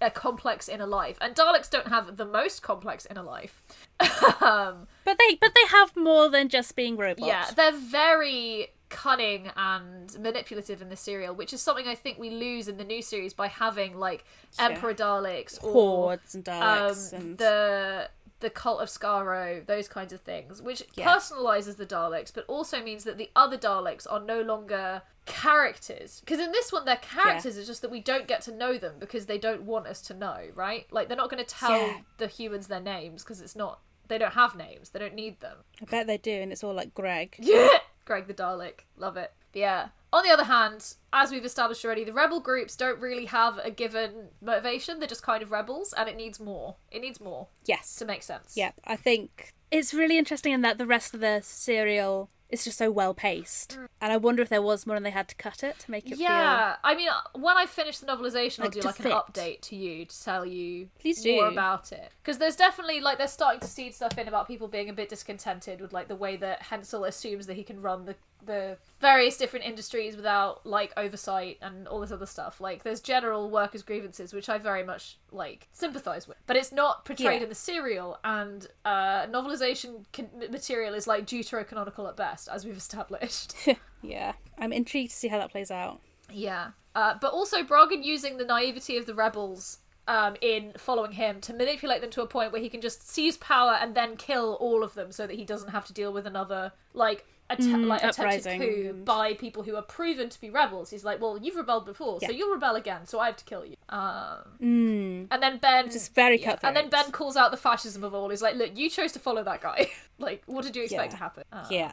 a 0.00 0.10
complex 0.10 0.68
inner 0.68 0.86
life. 1.00 1.16
And 1.20 1.34
Daleks 1.34 1.68
don't 1.70 1.88
have 1.96 2.16
the 2.16 2.24
most 2.40 2.62
complex 2.70 3.06
inner 3.10 3.22
life. 3.36 3.54
um, 4.40 4.86
But 5.04 5.16
they 5.18 5.30
but 5.44 5.52
they 5.58 5.66
have 5.78 5.90
more 5.96 6.28
than 6.30 6.48
just 6.48 6.76
being 6.76 6.96
robots. 6.96 7.26
yeah, 7.26 7.46
they're 7.56 7.72
very 8.02 8.68
cunning 8.88 9.50
and 9.56 10.06
manipulative 10.20 10.82
in 10.82 10.88
the 10.90 10.96
serial, 10.96 11.34
which 11.34 11.52
is 11.52 11.60
something 11.62 11.88
I 11.88 11.94
think 11.94 12.18
we 12.18 12.30
lose 12.30 12.68
in 12.68 12.76
the 12.76 12.84
new 12.84 13.02
series 13.02 13.32
by 13.42 13.48
having 13.48 13.98
like 13.98 14.24
Emperor 14.58 14.94
Daleks 14.94 15.54
or 15.64 15.72
Hordes 15.72 16.34
and 16.34 16.44
Daleks 16.44 17.12
um, 17.14 17.20
and 17.20 17.38
the 17.38 18.08
the 18.42 18.50
cult 18.50 18.80
of 18.82 18.88
Skaro, 18.88 19.64
those 19.66 19.88
kinds 19.88 20.12
of 20.12 20.20
things, 20.20 20.60
which 20.60 20.82
Yeah. 20.94 21.06
personalizes 21.14 21.76
the 21.78 21.86
Daleks, 21.86 22.30
but 22.34 22.44
also 22.46 22.82
means 22.82 23.04
that 23.04 23.16
the 23.16 23.30
other 23.34 23.56
Daleks 23.56 24.06
are 24.10 24.20
no 24.20 24.42
longer 24.42 25.02
characters. 25.24 26.20
Because 26.20 26.38
in 26.40 26.52
this 26.52 26.70
one, 26.72 26.84
they're 26.84 26.96
characters. 26.96 27.56
It's 27.56 27.66
just 27.66 27.82
that 27.82 27.90
we 27.90 28.00
don't 28.00 28.26
get 28.28 28.42
to 28.42 28.52
know 28.54 28.76
them 28.78 28.94
because 28.98 29.26
they 29.26 29.38
don't 29.38 29.62
want 29.62 29.86
us 29.86 30.00
to 30.02 30.14
know, 30.14 30.48
right? 30.54 30.86
Like 30.92 31.08
they're 31.08 31.16
not 31.16 31.30
going 31.30 31.42
to 31.44 31.48
tell 31.54 31.76
Yeah. 31.78 32.00
the 32.18 32.26
humans 32.26 32.66
their 32.68 32.80
names 32.80 33.22
because 33.24 33.40
it's 33.40 33.56
not. 33.56 33.80
They 34.08 34.18
don't 34.18 34.34
have 34.34 34.54
names. 34.56 34.90
They 34.90 34.98
don't 34.98 35.14
need 35.14 35.40
them. 35.40 35.58
I 35.80 35.84
bet 35.86 36.06
they 36.06 36.18
do, 36.18 36.32
and 36.32 36.52
it's 36.52 36.62
all 36.64 36.74
like 36.74 36.92
Greg. 36.94 37.36
Yeah, 37.38 37.78
Greg 38.04 38.26
the 38.26 38.34
Dalek, 38.34 38.80
love 38.96 39.16
it. 39.16 39.32
But 39.52 39.58
yeah. 39.60 39.88
On 40.12 40.22
the 40.22 40.30
other 40.30 40.44
hand, 40.44 40.94
as 41.12 41.30
we've 41.30 41.44
established 41.44 41.84
already, 41.84 42.04
the 42.04 42.12
rebel 42.12 42.40
groups 42.40 42.76
don't 42.76 43.00
really 43.00 43.24
have 43.26 43.58
a 43.64 43.70
given 43.70 44.28
motivation. 44.42 44.98
They're 44.98 45.08
just 45.08 45.22
kind 45.22 45.42
of 45.42 45.50
rebels, 45.50 45.94
and 45.96 46.06
it 46.06 46.16
needs 46.16 46.38
more. 46.38 46.76
It 46.90 47.00
needs 47.00 47.18
more 47.18 47.48
Yes. 47.64 47.96
to 47.96 48.04
make 48.04 48.22
sense. 48.22 48.54
Yep. 48.54 48.74
I 48.84 48.96
think 48.96 49.54
it's 49.70 49.94
really 49.94 50.18
interesting 50.18 50.52
in 50.52 50.60
that 50.62 50.76
the 50.76 50.86
rest 50.86 51.14
of 51.14 51.20
the 51.20 51.40
serial 51.42 52.28
is 52.50 52.64
just 52.64 52.76
so 52.76 52.90
well 52.90 53.14
paced, 53.14 53.78
mm. 53.78 53.86
and 54.02 54.12
I 54.12 54.18
wonder 54.18 54.42
if 54.42 54.50
there 54.50 54.60
was 54.60 54.86
more 54.86 54.94
and 54.94 55.06
they 55.06 55.10
had 55.10 55.26
to 55.28 55.34
cut 55.34 55.64
it 55.64 55.78
to 55.78 55.90
make 55.90 56.10
it 56.10 56.18
Yeah, 56.18 56.76
I 56.84 56.94
mean, 56.94 57.08
when 57.34 57.56
I 57.56 57.64
finish 57.64 57.98
the 57.98 58.06
novelization, 58.06 58.64
I'll 58.64 58.68
do 58.68 58.82
like 58.82 59.00
an 59.00 59.06
update 59.06 59.62
to 59.62 59.76
you 59.76 60.04
to 60.04 60.22
tell 60.22 60.44
you 60.44 60.90
Please 61.00 61.24
more 61.24 61.48
about 61.48 61.92
it. 61.92 62.12
Because 62.22 62.36
there's 62.36 62.56
definitely 62.56 63.00
like 63.00 63.16
they're 63.16 63.26
starting 63.26 63.60
to 63.60 63.66
seed 63.66 63.94
stuff 63.94 64.18
in 64.18 64.28
about 64.28 64.46
people 64.46 64.68
being 64.68 64.90
a 64.90 64.92
bit 64.92 65.08
discontented 65.08 65.80
with 65.80 65.94
like 65.94 66.08
the 66.08 66.14
way 66.14 66.36
that 66.36 66.64
Hensell 66.64 67.06
assumes 67.06 67.46
that 67.46 67.54
he 67.54 67.64
can 67.64 67.80
run 67.80 68.04
the 68.04 68.16
the 68.44 68.76
various 69.00 69.36
different 69.36 69.64
industries 69.64 70.16
without 70.16 70.66
like 70.66 70.92
oversight 70.96 71.58
and 71.62 71.86
all 71.88 72.00
this 72.00 72.10
other 72.12 72.26
stuff. 72.26 72.60
Like 72.60 72.82
there's 72.82 73.00
general 73.00 73.50
workers' 73.50 73.82
grievances, 73.82 74.32
which 74.32 74.48
I 74.48 74.58
very 74.58 74.82
much 74.84 75.18
like 75.30 75.68
sympathize 75.72 76.26
with, 76.26 76.36
but 76.46 76.56
it's 76.56 76.72
not 76.72 77.04
portrayed 77.04 77.38
Yeah. 77.38 77.42
in 77.44 77.48
the 77.48 77.54
serial. 77.54 78.18
And 78.24 78.66
uh, 78.84 79.26
novelization 79.26 80.04
can- 80.12 80.30
material 80.50 80.94
is 80.94 81.06
like 81.06 81.26
deuterocanonical 81.26 82.08
at 82.08 82.16
best, 82.16 82.48
as 82.48 82.64
we've 82.64 82.76
established. 82.86 83.54
yeah, 84.02 84.32
I'm 84.58 84.72
intrigued 84.72 85.10
to 85.10 85.16
see 85.16 85.28
how 85.28 85.38
that 85.38 85.50
plays 85.50 85.70
out. 85.70 86.00
Yeah. 86.32 86.70
Uh, 86.94 87.14
but 87.20 87.32
also 87.32 87.62
Bragen 87.62 88.04
using 88.04 88.36
the 88.38 88.44
naivety 88.44 88.96
of 88.98 89.06
the 89.06 89.14
rebels 89.14 89.78
um, 90.08 90.34
in 90.40 90.72
following 90.76 91.12
him 91.12 91.40
to 91.42 91.54
manipulate 91.54 92.00
them 92.00 92.10
to 92.10 92.22
a 92.22 92.26
point 92.26 92.52
where 92.52 92.60
he 92.60 92.68
can 92.68 92.80
just 92.80 93.08
seize 93.08 93.36
power 93.36 93.78
and 93.80 93.94
then 93.94 94.16
kill 94.16 94.54
all 94.60 94.82
of 94.82 94.94
them 94.94 95.12
so 95.12 95.26
that 95.26 95.36
he 95.36 95.44
doesn't 95.44 95.70
have 95.70 95.86
to 95.86 95.92
deal 95.92 96.12
with 96.12 96.26
another 96.26 96.72
like 96.92 97.24
att- 97.50 97.58
Mm, 97.58 97.86
like 97.86 98.02
attempted 98.02 98.60
coup 98.60 98.88
and- 98.90 99.04
by 99.04 99.34
people 99.34 99.62
who 99.64 99.76
are 99.76 99.82
proven 99.82 100.28
to 100.30 100.40
be 100.40 100.48
rebels. 100.50 100.90
He's 100.90 101.04
like, 101.04 101.20
well, 101.20 101.38
you've 101.38 101.56
rebelled 101.56 101.84
before, 101.84 102.18
so 102.20 102.30
you'll 102.30 102.52
rebel 102.52 102.76
again, 102.76 103.06
so 103.06 103.18
I 103.20 103.26
have 103.26 103.36
to 103.36 103.44
kill 103.44 103.64
you. 103.66 103.76
Um, 103.88 104.38
Mm. 104.60 105.26
and 105.30 105.42
then 105.42 105.58
Ben, 105.58 105.88
is 105.88 106.08
very 106.08 106.40
yeah, 106.40 106.52
cutthroat. 106.52 106.68
and 106.68 106.76
then 106.76 106.88
Ben 106.88 107.12
calls 107.12 107.36
out 107.36 107.50
the 107.50 107.56
fascism 107.56 108.02
of 108.04 108.14
all. 108.14 108.28
He's 108.30 108.42
like, 108.42 108.54
look, 108.56 108.76
you 108.76 108.88
chose 108.88 109.12
to 109.12 109.18
follow 109.18 109.42
that 109.44 109.60
guy. 109.60 109.90
like, 110.18 110.42
what 110.46 110.64
did 110.64 110.74
you 110.76 110.82
expect 110.84 111.04
Yeah. 111.06 111.10
to 111.10 111.16
happen? 111.16 111.44
Uh, 111.52 111.66
yeah, 111.70 111.92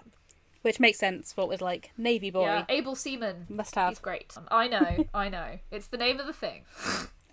which 0.61 0.80
makes 0.80 0.97
sense. 0.99 1.35
What 1.35 1.49
was 1.49 1.61
like 1.61 1.91
Navy 1.97 2.30
boy 2.30 2.43
yeah, 2.45 2.65
Abel 2.69 2.95
Seaman. 2.95 3.47
must 3.49 3.76
have. 3.76 3.89
He's 3.89 3.99
great. 3.99 4.34
I 4.49 4.67
know, 4.67 5.05
I 5.13 5.30
know. 5.30 5.59
It's 5.71 5.88
the 5.88 5.97
name 5.97 6.19
of 6.19 6.26
the 6.26 6.34
thing. 6.34 6.63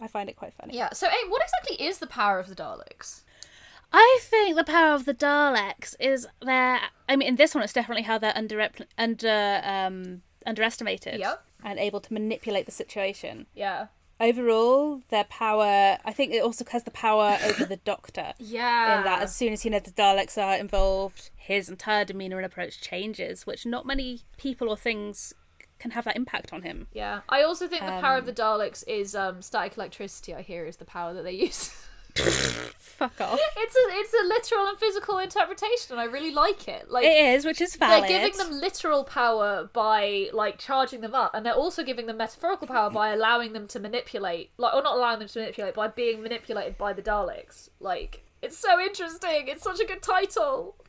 I 0.00 0.08
find 0.08 0.28
it 0.28 0.36
quite 0.36 0.52
funny. 0.54 0.74
Yeah. 0.76 0.90
So, 0.92 1.06
Abe, 1.06 1.30
what 1.30 1.42
exactly 1.42 1.86
is 1.86 1.98
the 1.98 2.06
power 2.06 2.38
of 2.38 2.48
the 2.48 2.54
Daleks? 2.54 3.22
I 3.92 4.18
think 4.22 4.56
the 4.56 4.64
power 4.64 4.94
of 4.94 5.04
the 5.04 5.14
Daleks 5.14 5.94
is 6.00 6.26
their. 6.42 6.80
I 7.08 7.16
mean, 7.16 7.28
in 7.28 7.36
this 7.36 7.54
one, 7.54 7.64
it's 7.64 7.72
definitely 7.72 8.02
how 8.02 8.18
they're 8.18 8.36
under 8.36 8.68
under 8.98 9.60
um, 9.64 10.22
underestimated 10.44 11.18
Yep. 11.20 11.42
and 11.64 11.78
able 11.78 12.00
to 12.00 12.12
manipulate 12.12 12.66
the 12.66 12.72
situation. 12.72 13.46
Yeah. 13.54 13.86
Overall, 14.18 15.02
their 15.10 15.24
power. 15.24 15.98
I 16.04 16.12
think 16.12 16.32
it 16.32 16.42
also 16.42 16.64
has 16.70 16.84
the 16.84 16.90
power 16.90 17.36
over 17.44 17.64
the 17.66 17.76
Doctor. 17.76 18.32
Yeah. 18.38 18.98
In 18.98 19.04
that, 19.04 19.22
as 19.22 19.34
soon 19.36 19.52
as 19.52 19.64
you 19.64 19.70
know 19.70 19.78
the 19.78 19.90
Daleks 19.90 20.36
are 20.42 20.56
involved, 20.56 21.30
his 21.36 21.68
entire 21.68 22.04
demeanor 22.04 22.38
and 22.38 22.46
approach 22.46 22.80
changes, 22.80 23.46
which 23.46 23.66
not 23.66 23.84
many 23.86 24.22
people 24.38 24.68
or 24.70 24.76
things 24.76 25.34
can 25.78 25.90
have 25.90 26.04
that 26.06 26.16
impact 26.16 26.54
on 26.54 26.62
him. 26.62 26.86
Yeah. 26.92 27.20
I 27.28 27.42
also 27.42 27.68
think 27.68 27.82
the 27.82 28.00
power 28.00 28.16
of 28.16 28.22
Um, 28.26 28.26
the 28.26 28.32
Daleks 28.32 28.82
is 28.88 29.14
um, 29.14 29.42
static 29.42 29.76
electricity. 29.76 30.34
I 30.34 30.40
hear 30.40 30.64
is 30.64 30.78
the 30.78 30.86
power 30.86 31.12
that 31.12 31.22
they 31.22 31.32
use. 31.32 31.70
Fuck 32.16 33.20
off. 33.20 33.38
it's 33.58 33.76
a 33.76 33.98
it's 33.98 34.14
a 34.14 34.26
literal 34.26 34.68
and 34.68 34.78
physical 34.78 35.18
interpretation, 35.18 35.92
and 35.92 36.00
I 36.00 36.04
really 36.04 36.32
like 36.32 36.66
it. 36.66 36.90
Like 36.90 37.04
it 37.04 37.34
is, 37.34 37.44
which 37.44 37.60
is 37.60 37.76
valid. 37.76 38.08
They're 38.08 38.30
giving 38.30 38.38
them 38.38 38.58
literal 38.58 39.04
power 39.04 39.68
by 39.72 40.30
like 40.32 40.58
charging 40.58 41.02
them 41.02 41.14
up, 41.14 41.34
and 41.34 41.44
they're 41.44 41.52
also 41.52 41.82
giving 41.84 42.06
them 42.06 42.16
metaphorical 42.16 42.66
power 42.66 42.88
by 42.90 43.10
allowing 43.10 43.52
them 43.52 43.66
to 43.68 43.80
manipulate, 43.80 44.50
like 44.56 44.72
or 44.72 44.82
not 44.82 44.96
allowing 44.96 45.18
them 45.18 45.28
to 45.28 45.38
manipulate, 45.40 45.74
by 45.74 45.88
being 45.88 46.22
manipulated 46.22 46.78
by 46.78 46.94
the 46.94 47.02
Daleks. 47.02 47.68
Like 47.80 48.24
it's 48.40 48.56
so 48.56 48.80
interesting. 48.80 49.48
It's 49.48 49.62
such 49.62 49.80
a 49.80 49.84
good 49.86 50.02
title. 50.02 50.76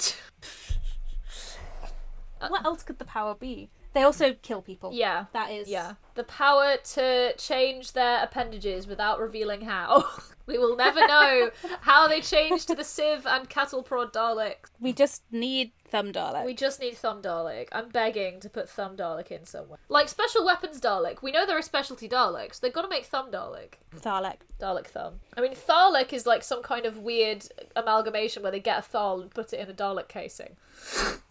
Uh, 2.40 2.50
what 2.50 2.64
else 2.66 2.84
could 2.84 3.00
the 3.00 3.06
power 3.06 3.34
be? 3.34 3.68
They 3.98 4.04
also 4.04 4.36
kill 4.44 4.62
people. 4.62 4.92
Yeah, 4.94 5.26
that 5.34 5.50
is. 5.50 5.68
Yeah, 5.68 5.94
the 6.14 6.24
power 6.24 6.76
to 6.94 7.34
change 7.36 7.94
their 7.94 8.24
appendages 8.24 8.86
without 8.86 9.20
revealing 9.20 9.62
how. 9.62 10.08
we 10.46 10.60
will 10.60 10.76
never 10.76 11.00
know 11.08 11.50
how 11.82 12.08
they 12.08 12.22
changed 12.22 12.68
to 12.68 12.76
the 12.76 12.84
Civ 12.84 13.26
and 13.26 13.50
Cattle 13.50 13.82
Prod 13.82 14.14
Daleks. 14.14 14.70
We 14.80 14.94
just 14.94 15.24
need 15.32 15.72
Thumb 15.90 16.14
Dalek. 16.14 16.46
We 16.46 16.54
just 16.54 16.80
need 16.80 16.96
Thumb 16.96 17.24
Dalek. 17.24 17.70
I'm 17.72 17.90
begging 17.90 18.40
to 18.42 18.50
put 18.52 18.70
Thumb 18.70 18.96
Dalek 18.96 19.32
in 19.32 19.46
somewhere. 19.46 19.80
Like 19.90 20.10
Special 20.10 20.46
Weapons 20.46 20.80
Dalek. 20.80 21.24
We 21.24 21.32
know 21.32 21.48
there 21.48 21.58
are 21.58 21.64
specialty 21.64 22.08
Daleks. 22.08 22.60
They've 22.60 22.72
got 22.72 22.84
to 22.84 22.90
make 22.90 23.06
Thumb 23.06 23.32
Dalek. 23.32 23.80
Dalek. 23.96 24.42
Dalek 24.62 24.86
Thumb. 24.86 25.22
I 25.36 25.42
mean, 25.42 25.56
Thalek 25.56 26.14
is 26.14 26.28
like 26.28 26.44
some 26.44 26.62
kind 26.62 26.86
of 26.86 27.00
weird 27.00 27.48
amalgamation 27.76 28.44
where 28.44 28.52
they 28.52 28.60
get 28.60 28.78
a 28.78 28.84
Thal 28.84 29.22
and 29.22 29.32
put 29.32 29.54
it 29.54 29.60
in 29.60 29.72
a 29.72 29.74
Dalek 29.74 30.08
casing. 30.08 30.56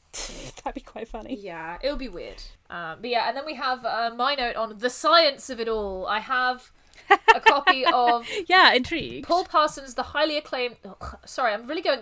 That'd 0.64 0.74
be 0.74 0.80
quite 0.80 1.08
funny. 1.08 1.36
Yeah, 1.36 1.78
it 1.82 1.90
would 1.90 1.98
be 1.98 2.08
weird. 2.08 2.42
Um, 2.70 2.98
but 3.00 3.10
yeah, 3.10 3.28
and 3.28 3.36
then 3.36 3.46
we 3.46 3.54
have 3.54 3.84
uh, 3.84 4.10
my 4.16 4.34
note 4.34 4.56
on 4.56 4.78
the 4.78 4.90
science 4.90 5.50
of 5.50 5.60
it 5.60 5.68
all. 5.68 6.06
I 6.06 6.20
have 6.20 6.70
a 7.34 7.40
copy 7.40 7.84
of 7.92 8.26
yeah, 8.46 8.72
intrigued. 8.72 9.26
Paul 9.26 9.44
Parsons' 9.44 9.94
the 9.94 10.02
highly 10.02 10.36
acclaimed. 10.36 10.76
Sorry, 11.24 11.52
I'm 11.52 11.66
really 11.66 11.82
going 11.82 12.00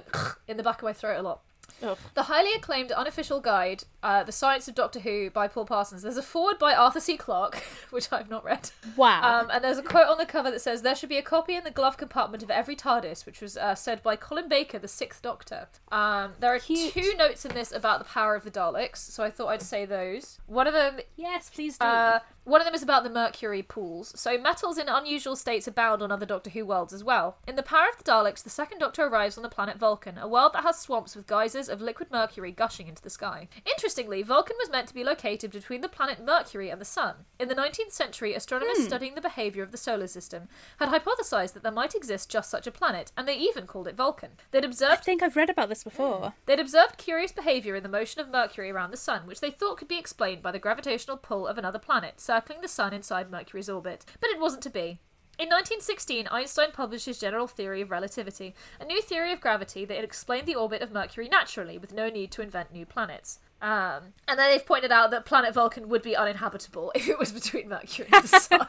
in 0.49 0.57
the 0.57 0.63
back 0.63 0.79
of 0.79 0.85
my 0.85 0.93
throat 0.93 1.19
a 1.19 1.23
lot. 1.23 1.41
Ugh. 1.83 1.99
The 2.15 2.25
highly 2.25 2.53
acclaimed 2.55 2.93
unofficial 2.93 3.41
guide, 3.41 3.85
uh, 4.03 4.23
The 4.25 4.33
Science 4.33 4.69
of 4.69 4.75
Doctor 4.75 5.01
Who 5.01 5.31
by 5.31 5.49
Paul 5.49 5.65
Parsons. 5.67 6.03
There's 6.03 6.17
a 6.17 6.23
forward 6.23 6.59
by 6.59 6.75
Arthur 6.75 7.01
C. 7.01 7.17
Clarke, 7.17 7.57
which 7.91 8.13
I've 8.13 8.31
not 8.31 8.45
read. 8.45 8.71
Wow. 8.97 9.41
Um, 9.41 9.51
and 9.51 9.63
there's 9.65 9.79
a 9.79 9.83
quote 9.83 10.09
on 10.09 10.19
the 10.19 10.27
cover 10.27 10.51
that 10.51 10.61
says, 10.61 10.83
There 10.83 10.95
should 10.95 11.09
be 11.09 11.19
a 11.19 11.23
copy 11.23 11.55
in 11.57 11.65
the 11.65 11.71
glove 11.71 11.97
compartment 11.97 12.43
of 12.43 12.51
every 12.51 12.77
TARDIS, 12.77 13.27
which 13.27 13.41
was 13.41 13.57
uh, 13.57 13.75
said 13.75 14.03
by 14.03 14.17
Colin 14.17 14.49
Baker, 14.49 14.79
the 14.79 14.89
Sixth 14.89 15.21
Doctor. 15.23 15.69
Um, 15.91 16.33
there 16.41 16.55
are 16.55 16.59
two 16.59 17.15
notes 17.17 17.45
in 17.45 17.55
this 17.55 17.73
about 17.73 17.99
the 17.99 18.05
power 18.05 18.35
of 18.35 18.45
the 18.45 18.51
Daleks, 18.51 18.99
so 18.99 19.25
I 19.25 19.31
thought 19.31 19.49
I'd 19.49 19.63
say 19.63 19.85
those. 19.85 20.39
One 20.47 20.67
of 20.67 20.75
them 20.75 21.01
yes, 21.17 21.51
please 21.51 21.79
do. 21.79 21.87
uh, 21.87 22.21
one 22.45 22.61
of 22.61 22.65
them 22.67 22.75
is 22.75 22.83
about 22.83 23.05
the 23.05 23.11
mercury 23.11 23.63
pools. 23.63 24.13
So 24.19 24.39
metals 24.39 24.79
in 24.79 24.89
unusual 24.89 25.37
states 25.37 25.67
abound 25.67 26.03
on 26.03 26.13
other 26.13 26.27
Doctor 26.27 26.51
Who 26.51 26.65
worlds 26.67 26.93
as 26.93 27.03
well. 27.05 27.39
In 27.47 27.57
The 27.57 27.63
Power 27.63 27.89
of 27.91 27.99
the 28.03 28.11
Daleks, 28.11 28.43
the 28.43 28.51
second 28.51 28.79
Doctor 28.79 29.05
arrives 29.07 29.37
on 29.37 29.43
the 29.43 29.49
planet 29.49 29.79
Vulcan, 29.79 30.19
a 30.19 30.29
world 30.29 30.53
that 30.53 30.63
has 30.65 30.79
swamps 30.79 31.17
with 31.17 31.27
geysers 31.27 31.69
of 31.69 31.81
liquid 31.81 32.11
mercury 32.11 32.53
gushing 32.53 32.87
into 32.89 33.03
the 33.03 33.11
sky. 33.11 33.49
Interestingly, 33.67 34.23
Vulcan 34.23 34.57
was 34.59 34.71
meant 34.71 34.89
to 34.89 34.95
be 34.95 35.05
located 35.05 35.51
between 35.51 35.81
the 35.81 35.89
planet 35.89 36.25
Mercury 36.25 36.71
and 36.71 36.81
the 36.81 36.85
Sun. 36.85 37.15
In 37.39 37.49
the 37.49 37.55
19th 37.55 37.93
century, 37.93 38.35
astronomers 38.35 38.79
Hmm. 38.79 38.85
studying 38.85 39.15
the 39.15 39.21
behavior 39.21 39.63
of 39.63 39.73
the 39.73 39.79
solar 39.79 40.07
system 40.07 40.49
had 40.79 40.89
hypothesized 40.91 41.53
that 41.55 41.63
there 41.63 41.73
might 41.73 41.95
exist 41.95 42.31
just 42.31 42.51
such 42.51 42.67
a 42.67 42.73
planet, 42.73 43.13
and 43.17 43.27
they 43.27 43.37
even 43.37 43.67
called 43.67 43.89
it 43.89 43.95
Vulcan. 43.95 44.33
They'd 44.51 44.65
I 44.65 44.67
observed 44.67 45.05
think 45.05 45.23
I've 45.23 45.37
read 45.37 45.51
about 45.51 45.69
this 45.69 45.85
before. 45.85 46.35
They'd 46.47 46.61
observed 46.61 46.99
curious 46.99 47.33
behaviour 47.33 47.75
in 47.75 47.83
the 47.83 47.89
motion 47.89 48.21
of 48.21 48.29
Mercury 48.29 48.71
around 48.71 48.91
the 48.91 48.97
Sun, 48.97 49.27
which 49.27 49.41
they 49.41 49.51
thought 49.51 49.79
could 49.79 49.89
be 49.89 49.99
explained 49.99 50.43
by 50.43 50.53
the 50.53 50.59
gravitational 50.59 51.17
pull 51.17 51.47
of 51.47 51.59
another 51.59 51.79
planet 51.79 52.21
circling 52.35 52.63
the 52.63 52.69
Sun 52.69 52.93
inside 52.93 53.31
Mercury's 53.31 53.69
orbit. 53.69 54.05
But 54.21 54.31
it 54.31 54.41
wasn't 54.41 54.63
to 54.65 54.71
be. 54.71 54.99
In 55.37 55.49
1916, 55.49 56.29
Einstein 56.31 56.71
published 56.73 57.07
his 57.07 57.19
general 57.19 57.49
theory 57.49 57.81
of 57.81 57.91
relativity, 57.91 58.55
a 58.81 58.85
new 58.85 59.03
theory 59.03 59.33
of 59.33 59.41
gravity 59.41 59.85
that 59.85 60.03
explained 60.03 60.47
the 60.47 60.55
orbit 60.55 60.81
of 60.81 60.93
Mercury 60.93 61.29
naturally, 61.29 61.77
with 61.77 61.93
no 61.93 62.09
need 62.09 62.31
to 62.33 62.43
invent 62.43 62.73
new 62.73 62.87
planets. 62.87 63.41
Um, 63.61 64.13
and 64.29 64.39
then 64.39 64.51
they've 64.51 64.65
pointed 64.65 64.93
out 64.93 65.11
that 65.11 65.25
planet 65.25 65.55
Vulcan 65.55 65.89
would 65.89 66.03
be 66.03 66.15
uninhabitable 66.15 66.93
if 66.95 67.09
it 67.09 67.19
was 67.19 67.33
between 67.33 67.69
Mercury 67.69 68.09
and 68.13 68.25
the 68.25 68.39
Sun. 68.39 68.67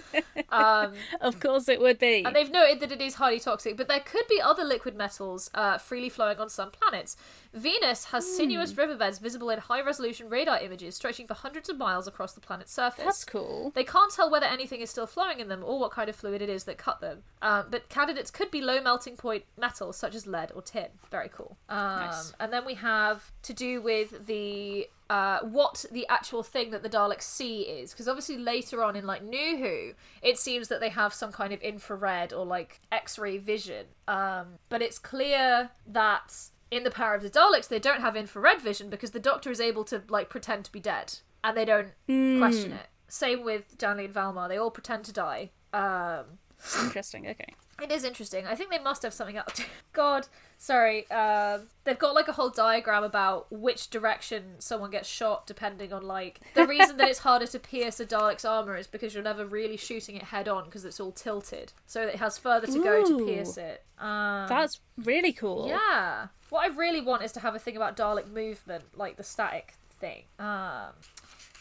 um, 0.50 0.92
of 1.20 1.40
course 1.40 1.68
it 1.68 1.80
would 1.80 1.98
be. 1.98 2.22
and 2.24 2.34
they've 2.36 2.50
noted 2.50 2.80
that 2.80 2.92
it 2.92 3.00
is 3.00 3.14
highly 3.14 3.40
toxic, 3.40 3.76
but 3.76 3.88
there 3.88 4.00
could 4.00 4.26
be 4.28 4.40
other 4.40 4.64
liquid 4.64 4.94
metals 4.94 5.50
uh, 5.54 5.78
freely 5.78 6.08
flowing 6.08 6.38
on 6.38 6.48
some 6.48 6.70
planets. 6.70 7.16
Venus 7.56 8.04
has 8.06 8.36
sinuous 8.36 8.76
riverbeds 8.76 9.18
visible 9.18 9.48
in 9.48 9.58
high 9.58 9.80
resolution 9.80 10.28
radar 10.28 10.60
images 10.60 10.94
stretching 10.94 11.26
for 11.26 11.32
hundreds 11.34 11.70
of 11.70 11.78
miles 11.78 12.06
across 12.06 12.34
the 12.34 12.40
planet's 12.40 12.72
surface. 12.72 13.04
That's 13.04 13.24
cool. 13.24 13.72
They 13.74 13.82
can't 13.82 14.12
tell 14.12 14.30
whether 14.30 14.46
anything 14.46 14.80
is 14.80 14.90
still 14.90 15.06
flowing 15.06 15.40
in 15.40 15.48
them 15.48 15.64
or 15.64 15.80
what 15.80 15.90
kind 15.90 16.10
of 16.10 16.14
fluid 16.14 16.42
it 16.42 16.50
is 16.50 16.64
that 16.64 16.76
cut 16.76 17.00
them. 17.00 17.22
Um, 17.40 17.66
but 17.70 17.88
candidates 17.88 18.30
could 18.30 18.50
be 18.50 18.60
low 18.60 18.82
melting 18.82 19.16
point 19.16 19.44
metals 19.58 19.96
such 19.96 20.14
as 20.14 20.26
lead 20.26 20.52
or 20.54 20.60
tin. 20.60 20.88
Very 21.10 21.30
cool. 21.30 21.56
Um, 21.70 21.78
Nice. 21.78 22.32
And 22.38 22.52
then 22.52 22.66
we 22.66 22.74
have 22.74 23.32
to 23.42 23.54
do 23.54 23.80
with 23.80 24.26
the 24.26 24.88
uh, 25.08 25.38
what 25.40 25.84
the 25.92 26.06
actual 26.08 26.42
thing 26.42 26.72
that 26.72 26.82
the 26.82 26.90
Daleks 26.90 27.22
see 27.22 27.62
is, 27.62 27.92
because 27.92 28.08
obviously 28.08 28.36
later 28.36 28.82
on 28.82 28.96
in 28.96 29.06
like 29.06 29.22
New 29.22 29.56
Who, 29.56 29.92
it 30.20 30.36
seems 30.36 30.68
that 30.68 30.80
they 30.80 30.88
have 30.88 31.14
some 31.14 31.32
kind 31.32 31.52
of 31.52 31.60
infrared 31.60 32.32
or 32.32 32.44
like 32.44 32.80
X-ray 32.90 33.38
vision. 33.38 33.86
Um, 34.08 34.58
but 34.68 34.82
it's 34.82 34.98
clear 34.98 35.70
that 35.86 36.36
in 36.70 36.84
the 36.84 36.90
power 36.90 37.14
of 37.14 37.22
the 37.22 37.30
Daleks, 37.30 37.68
they 37.68 37.78
don't 37.78 38.00
have 38.00 38.16
infrared 38.16 38.60
vision 38.60 38.90
because 38.90 39.12
the 39.12 39.20
Doctor 39.20 39.50
is 39.50 39.60
able 39.60 39.84
to 39.84 40.02
like 40.08 40.28
pretend 40.28 40.64
to 40.64 40.72
be 40.72 40.80
dead, 40.80 41.18
and 41.44 41.56
they 41.56 41.64
don't 41.64 41.92
question 42.38 42.72
it. 42.72 42.88
Same 43.08 43.44
with 43.44 43.78
Janley 43.78 44.06
and 44.06 44.14
Valmar; 44.14 44.48
they 44.48 44.58
all 44.58 44.70
pretend 44.70 45.04
to 45.04 45.12
die. 45.12 45.50
Um, 45.72 46.38
Interesting. 46.82 47.26
Okay. 47.28 47.54
it 47.82 47.92
is 47.92 48.04
interesting. 48.04 48.46
I 48.46 48.54
think 48.54 48.70
they 48.70 48.78
must 48.78 49.02
have 49.02 49.12
something 49.12 49.36
up. 49.36 49.50
God, 49.92 50.26
sorry. 50.58 51.08
Um, 51.10 51.62
they've 51.84 51.98
got 51.98 52.14
like 52.14 52.28
a 52.28 52.32
whole 52.32 52.50
diagram 52.50 53.04
about 53.04 53.50
which 53.50 53.90
direction 53.90 54.54
someone 54.58 54.90
gets 54.90 55.08
shot, 55.08 55.46
depending 55.46 55.92
on 55.92 56.02
like 56.02 56.40
the 56.54 56.66
reason 56.66 56.96
that 56.96 57.08
it's 57.08 57.20
harder 57.20 57.46
to 57.46 57.58
pierce 57.58 58.00
a 58.00 58.06
Dalek's 58.06 58.44
armor 58.44 58.76
is 58.76 58.86
because 58.86 59.14
you're 59.14 59.22
never 59.22 59.44
really 59.44 59.76
shooting 59.76 60.16
it 60.16 60.22
head 60.24 60.48
on 60.48 60.64
because 60.64 60.84
it's 60.84 61.00
all 61.00 61.12
tilted, 61.12 61.72
so 61.86 62.02
it 62.02 62.16
has 62.16 62.38
further 62.38 62.66
to 62.66 62.82
go 62.82 63.04
to 63.06 63.24
pierce 63.26 63.56
it. 63.56 63.84
Um, 63.98 64.46
That's 64.48 64.80
really 65.04 65.32
cool. 65.32 65.68
yeah. 65.68 66.28
What 66.50 66.70
I 66.70 66.74
really 66.74 67.00
want 67.00 67.22
is 67.22 67.32
to 67.32 67.40
have 67.40 67.54
a 67.54 67.58
thing 67.58 67.76
about 67.76 67.96
Dalek 67.96 68.30
movement, 68.32 68.84
like 68.94 69.16
the 69.16 69.24
static 69.24 69.74
thing. 69.98 70.22
Um, 70.38 70.92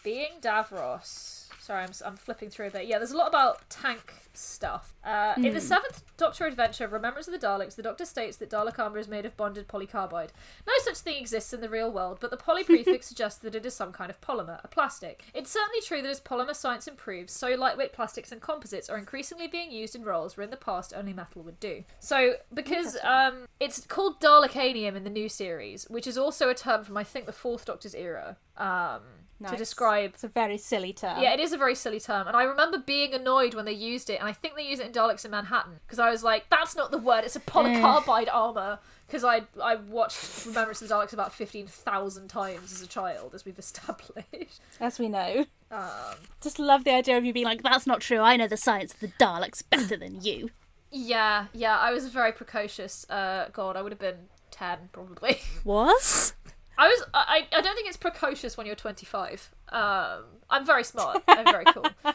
being 0.06 0.40
Davros. 0.40 1.50
Sorry, 1.60 1.82
I'm, 1.82 1.92
I'm 2.06 2.16
flipping 2.16 2.52
through 2.52 2.68
a 2.68 2.70
bit. 2.70 2.86
Yeah, 2.86 3.00
there's 3.00 3.12
a 3.12 3.18
lot 3.18 3.28
about 3.28 3.68
tank 3.72 4.14
stuff. 4.34 4.94
Uh, 5.04 5.34
In 5.38 5.52
the 5.56 5.60
seventh 5.60 6.04
Doctor 6.16 6.46
adventure, 6.46 6.88
Remembrance 6.88 7.28
of 7.28 7.34
the 7.34 7.44
Daleks, 7.44 7.74
the 7.76 7.82
Doctor 7.82 8.06
states 8.06 8.38
that 8.38 8.52
Dalek 8.52 8.78
armor 8.78 9.00
is 9.00 9.08
made 9.08 9.26
of 9.26 9.36
bonded 9.36 9.68
polycarbide. 9.68 10.30
No 10.68 10.74
such 10.84 11.00
thing 11.00 11.20
exists 11.20 11.54
in 11.54 11.62
the 11.62 11.70
real 11.70 11.92
world, 11.92 12.20
but 12.22 12.30
the 12.30 12.38
poly 12.38 12.64
prefix 12.66 13.08
suggests 13.08 13.40
that 13.40 13.56
it 13.56 13.66
is 13.66 13.74
some 13.74 13.92
kind 13.92 14.12
of 14.12 14.22
polymer, 14.22 14.60
a 14.64 14.68
plastic. 14.68 15.24
It's 15.34 15.50
certainly 15.50 15.82
true 15.82 16.04
that 16.04 16.10
as 16.10 16.22
polymer 16.22 16.56
science 16.56 16.88
improves, 16.88 17.34
so 17.34 17.56
lightweight 17.56 17.94
plastics 17.94 18.32
and 18.32 18.40
composites 18.40 18.88
are 18.88 19.00
increasingly 19.00 19.48
being 19.48 19.72
used 19.72 19.96
in 19.96 20.04
roles 20.04 20.38
where 20.38 20.44
in 20.44 20.52
the 20.52 20.58
past 20.58 20.94
only 20.96 21.14
metal 21.14 21.42
would 21.42 21.60
do. 21.60 21.84
So, 22.00 22.36
because 22.54 22.96
um, 23.04 23.48
it's 23.60 23.84
called 23.88 24.22
Dalekanium 24.22 24.96
in 24.96 25.04
the 25.04 25.10
new 25.10 25.30
series, 25.30 25.86
which 25.90 26.06
is 26.06 26.16
also 26.16 26.48
a 26.48 26.54
term 26.54 26.84
from 26.84 26.96
I 26.96 27.04
think 27.04 27.26
the 27.26 27.32
fourth 27.32 27.66
Doctor's 27.66 27.96
era. 27.96 28.38
Um, 28.56 29.02
to 29.50 29.56
describe 29.58 30.12
It's 30.14 30.24
a 30.24 30.28
very 30.30 30.58
silly 30.58 30.94
term. 30.94 31.22
yeah, 31.22 31.34
it 31.34 31.40
is 31.40 31.52
a 31.54 31.58
very 31.58 31.76
silly 31.76 32.00
term, 32.00 32.28
and 32.28 32.36
I 32.38 32.44
remember 32.44 32.78
being 32.78 33.14
annoyed 33.14 33.54
when 33.54 33.66
they 33.66 33.74
used 33.74 34.10
it, 34.10 34.20
and 34.20 34.28
I 34.28 34.34
think 34.34 34.56
they 34.56 34.64
use 34.68 34.80
it 34.80 34.86
in 34.88 34.92
Daleks 34.92 35.26
in 35.26 35.32
Manhattan 35.32 35.80
because 35.86 36.00
I 36.00 36.10
was 36.10 36.24
like, 36.24 36.50
"That's 36.50 36.76
not 36.76 36.92
the 36.92 36.98
word; 36.98 37.24
it's 37.26 37.36
a 37.36 37.40
polycarbide 37.42 38.28
armor." 38.32 38.80
Because 39.08 39.24
I 39.24 39.44
I 39.62 39.76
watched 39.76 40.46
Remembrance 40.48 40.82
of 40.82 40.88
the 40.90 40.96
Daleks 40.96 41.14
about 41.14 41.32
fifteen 41.34 41.68
thousand 41.68 42.28
times 42.30 42.72
as 42.74 42.82
a 42.82 42.88
child, 42.88 43.36
as 43.36 43.46
we've 43.46 43.60
established. 43.68 44.62
As 44.80 44.98
we 45.00 45.10
know. 45.10 45.46
Um, 45.72 46.16
Just 46.42 46.58
love 46.58 46.84
the 46.86 46.92
idea 46.92 47.18
of 47.18 47.26
you 47.26 47.34
being 47.34 47.46
like, 47.46 47.62
that's 47.64 47.86
not 47.86 48.00
true. 48.02 48.20
I 48.20 48.38
know 48.38 48.48
the 48.48 48.56
science 48.58 48.94
of 48.94 49.00
the 49.02 49.08
Daleks 49.20 49.64
better 49.70 49.98
than 49.98 50.22
you. 50.22 50.50
yeah, 50.92 51.48
yeah, 51.54 51.78
I 51.78 51.92
was 51.92 52.08
very 52.08 52.32
precocious. 52.32 53.06
Uh, 53.10 53.50
God, 53.52 53.76
I 53.76 53.82
would 53.82 53.92
have 53.92 54.00
been 54.00 54.30
ten 54.52 54.90
probably. 54.94 55.40
What? 55.64 56.34
I 56.78 56.88
was. 56.88 57.04
I. 57.14 57.48
I 57.52 57.62
don't 57.62 57.76
think 57.76 57.88
it's 57.88 57.98
precocious 57.98 58.58
when 58.58 58.66
you're 58.68 58.76
25. 58.76 59.52
Um, 59.70 60.24
I'm 60.50 60.66
very 60.66 60.84
smart. 60.84 61.24
I'm 61.28 61.46
very 61.46 61.66
cool. 61.66 61.86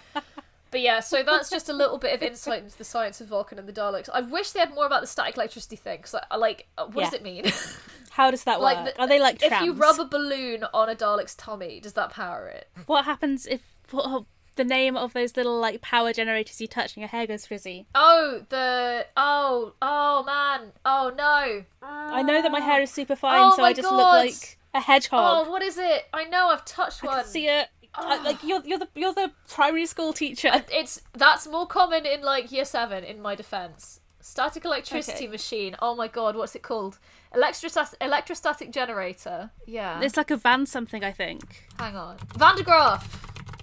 But 0.72 0.82
yeah, 0.82 1.00
so 1.00 1.24
that's 1.24 1.50
just 1.50 1.68
a 1.68 1.72
little 1.72 1.98
bit 1.98 2.14
of 2.14 2.22
insight 2.22 2.62
into 2.62 2.78
the 2.78 2.84
science 2.84 3.20
of 3.20 3.26
Vulcan 3.26 3.58
and 3.58 3.66
the 3.68 3.72
Daleks. 3.72 4.08
I 4.14 4.20
wish 4.20 4.52
they 4.52 4.60
had 4.60 4.72
more 4.72 4.86
about 4.86 5.00
the 5.00 5.08
static 5.08 5.36
electricity 5.36 5.74
thing. 5.74 5.96
Because, 5.96 6.14
I 6.30 6.36
like, 6.36 6.68
uh, 6.78 6.86
what 6.86 7.06
does 7.06 7.12
it 7.14 7.24
mean? 7.24 7.46
How 8.10 8.30
does 8.30 8.44
that 8.44 8.60
work? 8.60 8.76
like, 8.76 8.94
the- 8.94 9.00
Are 9.00 9.08
they 9.08 9.18
like 9.18 9.42
if 9.42 9.60
you 9.62 9.72
rub 9.72 9.98
a 9.98 10.04
balloon 10.04 10.64
on 10.72 10.88
a 10.88 10.94
Dalek's 10.94 11.34
tummy, 11.34 11.80
does 11.80 11.94
that 11.94 12.10
power 12.10 12.46
it? 12.46 12.68
What 12.86 13.04
happens 13.04 13.46
if 13.46 13.62
what, 13.90 14.24
the 14.60 14.64
name 14.64 14.96
of 14.96 15.12
those 15.14 15.36
little 15.36 15.58
like 15.58 15.80
power 15.80 16.12
generators 16.12 16.60
you 16.60 16.68
touch 16.68 16.94
and 16.94 17.00
your 17.00 17.08
hair 17.08 17.26
goes 17.26 17.46
frizzy? 17.46 17.86
Oh, 17.94 18.42
the 18.50 19.06
oh, 19.16 19.72
oh 19.80 20.22
man, 20.24 20.72
oh 20.84 21.12
no. 21.16 21.64
I 21.82 22.22
know 22.22 22.42
that 22.42 22.52
my 22.52 22.60
hair 22.60 22.82
is 22.82 22.90
super 22.90 23.14
ah. 23.14 23.16
fine, 23.16 23.40
Oh 23.40 23.56
so 23.56 23.62
my 23.62 23.68
I 23.68 23.72
just 23.72 23.88
God. 23.88 23.96
look 23.96 24.12
like 24.26 24.58
a 24.74 24.80
hedgehog. 24.80 25.46
Oh, 25.46 25.50
what 25.50 25.62
is 25.62 25.78
it? 25.78 26.06
I 26.12 26.24
know 26.24 26.48
I've 26.48 26.64
touched 26.64 27.02
I 27.02 27.06
one. 27.06 27.16
can 27.16 27.24
see 27.26 27.46
it. 27.48 27.68
I- 27.94 28.18
ah. 28.18 28.22
like 28.24 28.42
you're 28.44 28.62
you're 28.64 28.78
the 28.78 28.88
you're 28.94 29.14
the 29.14 29.32
primary 29.48 29.86
school 29.86 30.12
teacher. 30.12 30.50
It's 30.70 31.00
that's 31.14 31.46
more 31.48 31.66
common 31.66 32.04
in 32.06 32.20
like 32.22 32.52
year 32.52 32.64
seven. 32.66 33.02
In 33.02 33.20
my 33.22 33.34
defense, 33.34 34.00
static 34.20 34.64
electricity 34.64 35.24
Okay. 35.24 35.32
machine. 35.32 35.74
Oh 35.80 35.94
my 35.96 36.06
god, 36.08 36.36
what's 36.36 36.54
it 36.54 36.62
called? 36.62 36.98
Electrostat- 37.34 37.94
electrostatic 38.00 38.70
generator. 38.72 39.50
Yeah. 39.66 40.00
It's 40.02 40.16
like 40.16 40.30
a 40.30 40.36
van 40.36 40.66
something, 40.66 41.02
I 41.04 41.12
think. 41.12 41.68
Hang 41.78 41.96
on. 41.96 42.16
Van 42.36 42.56
de 42.56 42.62
Graaff. 42.64 43.04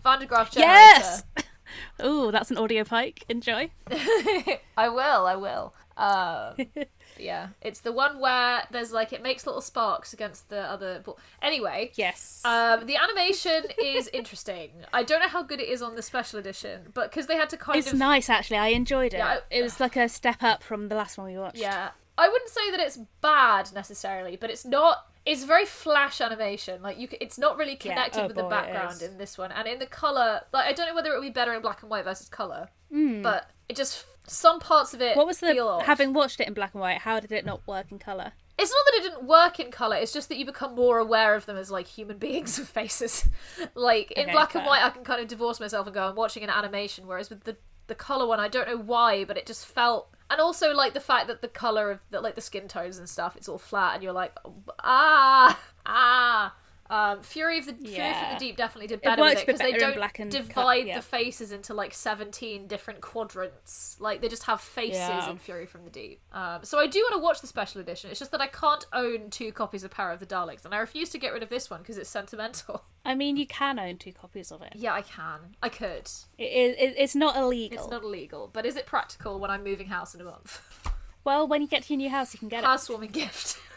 Van 0.07 0.19
de 0.19 0.25
Graaff 0.27 0.51
generator. 0.53 0.73
Yes. 0.73 1.23
Ooh, 2.05 2.31
that's 2.31 2.49
an 2.49 2.57
audio 2.57 2.83
pike. 2.85 3.23
Enjoy. 3.27 3.69
I 4.77 4.87
will. 4.87 5.25
I 5.25 5.35
will. 5.35 5.73
Um, 5.97 6.85
yeah, 7.17 7.47
it's 7.61 7.81
the 7.81 7.91
one 7.91 8.19
where 8.19 8.63
there's 8.71 8.91
like 8.93 9.11
it 9.11 9.21
makes 9.21 9.45
little 9.45 9.61
sparks 9.61 10.13
against 10.13 10.47
the 10.49 10.61
other. 10.61 10.99
ball. 11.03 11.17
Anyway, 11.41 11.91
Yes. 11.95 12.41
um, 12.45 12.85
the 12.85 12.95
animation 12.95 13.63
is 13.83 14.07
interesting. 14.13 14.69
I 14.93 15.03
don't 15.03 15.19
know 15.21 15.27
how 15.27 15.43
good 15.43 15.59
it 15.59 15.67
is 15.67 15.81
on 15.81 15.95
the 15.95 16.01
special 16.03 16.39
edition, 16.39 16.91
but 16.93 17.09
because 17.09 17.25
they 17.27 17.35
had 17.35 17.49
to 17.49 17.57
kind 17.57 17.77
it's 17.79 17.91
of 17.91 17.97
nice 17.99 18.29
actually. 18.29 18.57
I 18.59 18.67
enjoyed 18.67 19.13
it. 19.13 19.17
Yeah, 19.17 19.39
I- 19.39 19.41
it 19.49 19.61
was 19.63 19.79
like 19.79 19.95
a 19.97 20.07
step 20.07 20.41
up 20.43 20.63
from 20.63 20.87
the 20.87 20.95
last 20.95 21.17
one 21.17 21.27
we 21.27 21.37
watched. 21.37 21.57
Yeah. 21.57 21.89
I 22.17 22.29
wouldn't 22.29 22.49
say 22.49 22.71
that 22.71 22.79
it's 22.79 22.97
bad 23.21 23.71
necessarily, 23.73 24.35
but 24.35 24.49
it's 24.49 24.65
not. 24.65 25.07
It's 25.25 25.43
very 25.43 25.65
flash 25.65 26.21
animation. 26.21 26.81
Like 26.81 26.97
you, 26.97 27.09
it's 27.19 27.37
not 27.37 27.57
really 27.57 27.75
connected 27.75 28.21
oh 28.21 28.27
with 28.27 28.35
the 28.35 28.43
boy, 28.43 28.47
it 28.47 28.51
background 28.51 29.01
in 29.01 29.17
this 29.17 29.37
one, 29.37 29.51
and 29.51 29.67
in 29.67 29.79
the 29.79 29.85
color. 29.85 30.41
Like 30.53 30.67
I 30.67 30.73
don't 30.73 30.87
know 30.87 30.95
whether 30.95 31.11
it 31.11 31.19
would 31.19 31.25
be 31.25 31.31
better 31.31 31.53
in 31.53 31.61
black 31.61 31.81
and 31.81 31.91
white 31.91 32.05
versus 32.05 32.29
color, 32.29 32.69
hmm. 32.91 33.21
but 33.21 33.49
it 33.69 33.75
just 33.75 34.05
some 34.27 34.59
parts 34.59 34.93
of 34.93 35.01
it. 35.01 35.17
What 35.17 35.27
was 35.27 35.39
the 35.39 35.81
having 35.85 36.13
watched 36.13 36.39
it 36.39 36.47
in 36.47 36.53
black 36.53 36.73
and 36.73 36.81
white? 36.81 36.99
How 36.99 37.19
did 37.19 37.31
it 37.31 37.45
not 37.45 37.65
work 37.67 37.91
in 37.91 37.99
color? 37.99 38.33
It's 38.59 38.71
not 38.71 38.85
that 38.85 38.95
it 38.95 39.09
didn't 39.09 39.27
work 39.27 39.59
in 39.59 39.69
color. 39.69 39.97
It's 39.97 40.11
just 40.11 40.29
that 40.29 40.37
you 40.37 40.45
become 40.45 40.73
more 40.73 40.97
aware 40.97 41.35
of 41.35 41.45
them 41.45 41.57
as 41.57 41.69
like 41.69 41.87
human 41.87 42.17
beings 42.25 42.57
with 42.57 42.69
faces. 42.69 43.27
like 43.75 44.11
in 44.11 44.23
Okay, 44.23 44.31
black 44.31 44.55
and 44.55 44.65
white, 44.65 44.83
I 44.83 44.89
can 44.89 45.03
kind 45.03 45.21
of 45.21 45.27
divorce 45.27 45.59
myself 45.59 45.87
and 45.87 45.93
go, 45.93 46.09
I'm 46.09 46.15
watching 46.15 46.43
an 46.43 46.49
animation. 46.49 47.07
Whereas 47.07 47.29
with 47.29 47.43
the 47.43 47.57
the 47.87 47.95
color 47.95 48.27
one, 48.27 48.39
I 48.39 48.49
don't 48.49 48.67
know 48.67 48.77
why, 48.77 49.23
but 49.23 49.37
it 49.37 49.45
just 49.45 49.65
felt. 49.65 50.09
And 50.29 50.41
also 50.41 50.73
like 50.73 50.93
the 50.93 50.99
fact 50.99 51.27
that 51.27 51.41
the 51.41 51.47
color 51.47 51.89
of 51.91 52.01
the, 52.09 52.19
like 52.21 52.35
the 52.35 52.41
skin 52.41 52.67
tones 52.67 52.97
and 52.97 53.07
stuff, 53.07 53.35
it's 53.35 53.47
all 53.47 53.57
flat, 53.57 53.95
and 53.95 54.03
you're 54.03 54.13
like, 54.13 54.35
ah 54.83 55.59
ah. 55.85 56.55
Um, 56.89 57.21
Fury 57.21 57.59
of 57.59 57.65
the 57.65 57.73
Fury 57.73 58.13
from 58.13 58.33
the 58.33 58.39
Deep 58.39 58.57
definitely 58.57 58.87
did 58.87 59.01
better 59.01 59.21
with 59.21 59.39
it 59.39 59.45
because 59.45 59.59
they 59.59 59.73
don't 59.73 59.95
black 59.95 60.19
and 60.19 60.31
cut, 60.31 60.47
divide 60.47 60.87
yeah. 60.87 60.95
the 60.97 61.01
faces 61.01 61.51
into 61.51 61.73
like 61.73 61.93
17 61.93 62.67
different 62.67 63.01
quadrants. 63.01 63.97
Like 63.99 64.21
they 64.21 64.29
just 64.29 64.43
have 64.43 64.61
faces 64.61 64.97
Yeah. 64.99 65.29
in 65.29 65.37
Fury 65.37 65.65
from 65.65 65.83
the 65.83 65.89
Deep. 65.89 66.21
Um, 66.31 66.63
so 66.63 66.79
I 66.79 66.87
do 66.87 66.99
want 66.99 67.15
to 67.15 67.23
watch 67.23 67.41
the 67.41 67.47
special 67.47 67.81
edition. 67.81 68.09
It's 68.09 68.19
just 68.19 68.31
that 68.31 68.41
I 68.41 68.47
can't 68.47 68.85
own 68.93 69.29
two 69.29 69.51
copies 69.51 69.83
of 69.83 69.91
Power 69.91 70.11
of 70.11 70.19
the 70.19 70.25
Daleks, 70.25 70.65
and 70.65 70.73
I 70.73 70.77
refuse 70.77 71.09
to 71.09 71.17
get 71.17 71.33
rid 71.33 71.43
of 71.43 71.49
this 71.49 71.69
one 71.69 71.81
because 71.81 71.97
it's 71.97 72.09
sentimental. 72.09 72.85
I 73.05 73.15
mean, 73.15 73.37
you 73.37 73.47
can 73.47 73.79
own 73.79 73.97
two 73.97 74.11
copies 74.11 74.51
of 74.51 74.61
it. 74.61 74.73
yeah, 74.75 74.93
I 74.93 75.01
can. 75.01 75.55
I 75.63 75.69
could. 75.69 76.09
It, 76.37 76.43
it, 76.77 76.95
it's 76.97 77.15
not 77.15 77.35
illegal. 77.37 77.77
It's 77.77 77.89
not 77.89 78.03
illegal, 78.03 78.49
but 78.51 78.65
is 78.65 78.75
it 78.75 78.85
practical 78.85 79.39
when 79.39 79.49
I'm 79.49 79.63
moving 79.63 79.87
house 79.87 80.13
in 80.15 80.21
a 80.21 80.25
month? 80.25 80.61
Well, 81.23 81.45
when 81.45 81.61
you 81.61 81.67
get 81.67 81.83
to 81.83 81.93
your 81.93 81.97
new 81.97 82.09
house, 82.09 82.33
you 82.33 82.39
can 82.39 82.47
get 82.47 82.63
it. 82.63 82.65
Housewarming 82.65 83.09
gift. 83.11 83.59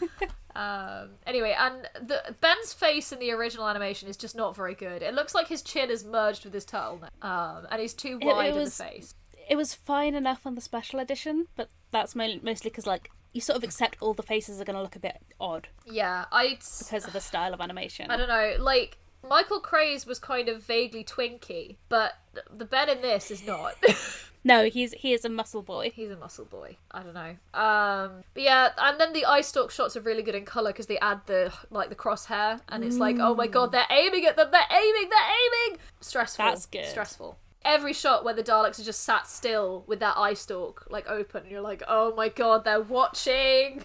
um, 0.54 1.10
anyway, 1.26 1.54
and 1.58 1.88
the 2.08 2.34
Ben's 2.40 2.72
face 2.72 3.12
in 3.12 3.18
the 3.18 3.30
original 3.32 3.68
animation 3.68 4.08
is 4.08 4.16
just 4.16 4.34
not 4.36 4.56
very 4.56 4.74
good. 4.74 5.02
It 5.02 5.14
looks 5.14 5.34
like 5.34 5.48
his 5.48 5.62
chin 5.62 5.90
is 5.90 6.04
merged 6.04 6.44
with 6.44 6.54
his 6.54 6.64
turtleneck, 6.64 7.10
um, 7.22 7.66
and 7.70 7.80
he's 7.80 7.94
too 7.94 8.18
it 8.20 8.26
wide 8.26 8.50
in 8.50 8.56
was- 8.56 8.76
the 8.76 8.84
face. 8.84 9.14
It 9.48 9.54
was 9.56 9.74
fine 9.74 10.16
enough 10.16 10.44
on 10.44 10.56
the 10.56 10.60
special 10.60 10.98
edition, 10.98 11.46
but 11.54 11.68
that's 11.92 12.16
mo- 12.16 12.40
mostly 12.42 12.68
because 12.70 12.84
like 12.86 13.10
you 13.32 13.40
sort 13.40 13.56
of 13.56 13.62
accept 13.62 13.96
all 14.00 14.12
the 14.12 14.24
faces 14.24 14.60
are 14.60 14.64
going 14.64 14.74
to 14.74 14.82
look 14.82 14.96
a 14.96 14.98
bit 14.98 15.18
odd 15.38 15.68
Yeah, 15.84 16.24
I 16.32 16.54
because 16.58 17.06
of 17.06 17.12
the 17.12 17.20
style 17.20 17.54
of 17.54 17.60
animation. 17.60 18.10
I 18.10 18.16
don't 18.16 18.26
know, 18.28 18.56
like 18.58 18.98
Michael 19.22 19.60
Craze 19.60 20.04
was 20.04 20.18
kind 20.18 20.48
of 20.48 20.64
vaguely 20.64 21.04
twinky, 21.04 21.76
but 21.88 22.14
the 22.52 22.64
Ben 22.64 22.88
in 22.88 23.02
this 23.02 23.30
is 23.30 23.46
not. 23.46 23.74
No, 24.46 24.66
he's 24.66 24.92
he 24.92 25.12
is 25.12 25.24
a 25.24 25.28
muscle 25.28 25.62
boy. 25.62 25.90
He's 25.92 26.10
a 26.10 26.16
muscle 26.16 26.44
boy. 26.44 26.76
I 26.92 27.02
don't 27.02 27.14
know. 27.14 27.34
Um, 27.52 28.22
but 28.32 28.42
yeah, 28.44 28.70
and 28.78 29.00
then 29.00 29.12
the 29.12 29.24
eye 29.24 29.40
stalk 29.40 29.72
shots 29.72 29.96
are 29.96 30.00
really 30.00 30.22
good 30.22 30.36
in 30.36 30.44
color 30.44 30.70
because 30.70 30.86
they 30.86 31.00
add 31.00 31.22
the 31.26 31.52
like 31.70 31.88
the 31.88 31.96
crosshair, 31.96 32.60
and 32.68 32.84
it's 32.84 32.96
like, 32.96 33.16
oh 33.18 33.34
my 33.34 33.48
god, 33.48 33.72
they're 33.72 33.90
aiming 33.90 34.24
at 34.24 34.36
them. 34.36 34.48
They're 34.52 34.62
aiming. 34.70 35.10
They're 35.10 35.68
aiming. 35.68 35.80
Stressful. 36.00 36.44
That's 36.44 36.66
good. 36.66 36.86
Stressful. 36.86 37.36
Every 37.64 37.92
shot 37.92 38.24
where 38.24 38.34
the 38.34 38.44
Daleks 38.44 38.78
are 38.78 38.84
just 38.84 39.02
sat 39.02 39.26
still 39.26 39.82
with 39.88 39.98
that 39.98 40.16
eye 40.16 40.34
stalk 40.34 40.86
like 40.88 41.08
open, 41.08 41.42
and 41.42 41.50
you're 41.50 41.60
like, 41.60 41.82
oh 41.88 42.14
my 42.14 42.28
god, 42.28 42.64
they're 42.64 42.80
watching. 42.80 43.82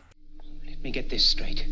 Let 0.68 0.84
me 0.84 0.92
get 0.92 1.10
this 1.10 1.26
straight. 1.26 1.66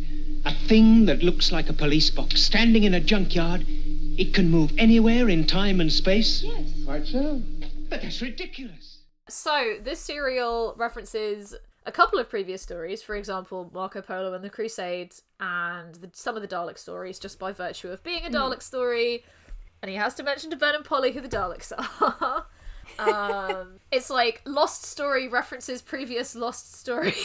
A 0.45 0.53
thing 0.67 1.05
that 1.05 1.21
looks 1.21 1.51
like 1.51 1.69
a 1.69 1.73
police 1.73 2.09
box 2.09 2.41
standing 2.41 2.85
in 2.85 2.95
a 2.95 2.99
junkyard. 2.99 3.65
It 3.67 4.33
can 4.33 4.49
move 4.49 4.71
anywhere 4.79 5.29
in 5.29 5.45
time 5.45 5.79
and 5.79 5.93
space. 5.93 6.41
Yes. 6.41 6.71
Quite 6.85 7.05
so. 7.05 7.43
But 7.89 8.01
that's 8.01 8.21
ridiculous. 8.21 9.03
So 9.27 9.77
this 9.81 9.99
serial 9.99 10.75
references 10.77 11.55
a 11.85 11.91
couple 11.91 12.19
of 12.19 12.29
previous 12.29 12.61
stories, 12.61 13.01
for 13.01 13.15
example, 13.15 13.69
Marco 13.73 14.01
Polo 14.01 14.33
and 14.33 14.43
the 14.43 14.49
Crusades, 14.49 15.23
and 15.39 15.95
the, 15.95 16.09
some 16.13 16.35
of 16.35 16.41
the 16.41 16.47
Dalek 16.47 16.77
stories, 16.77 17.19
just 17.19 17.39
by 17.39 17.51
virtue 17.51 17.89
of 17.89 18.03
being 18.03 18.25
a 18.25 18.29
Dalek 18.29 18.61
story. 18.61 19.23
And 19.81 19.89
he 19.89 19.95
has 19.95 20.13
to 20.15 20.23
mention 20.23 20.49
to 20.51 20.55
Ben 20.55 20.75
and 20.75 20.83
Polly 20.83 21.13
who 21.13 21.21
the 21.21 21.29
Daleks 21.29 21.71
are. 21.77 22.45
um, 22.99 23.79
it's 23.91 24.09
like 24.09 24.41
Lost 24.45 24.83
Story 24.83 25.27
references 25.27 25.81
previous 25.81 26.35
Lost 26.35 26.73
Story. 26.73 27.13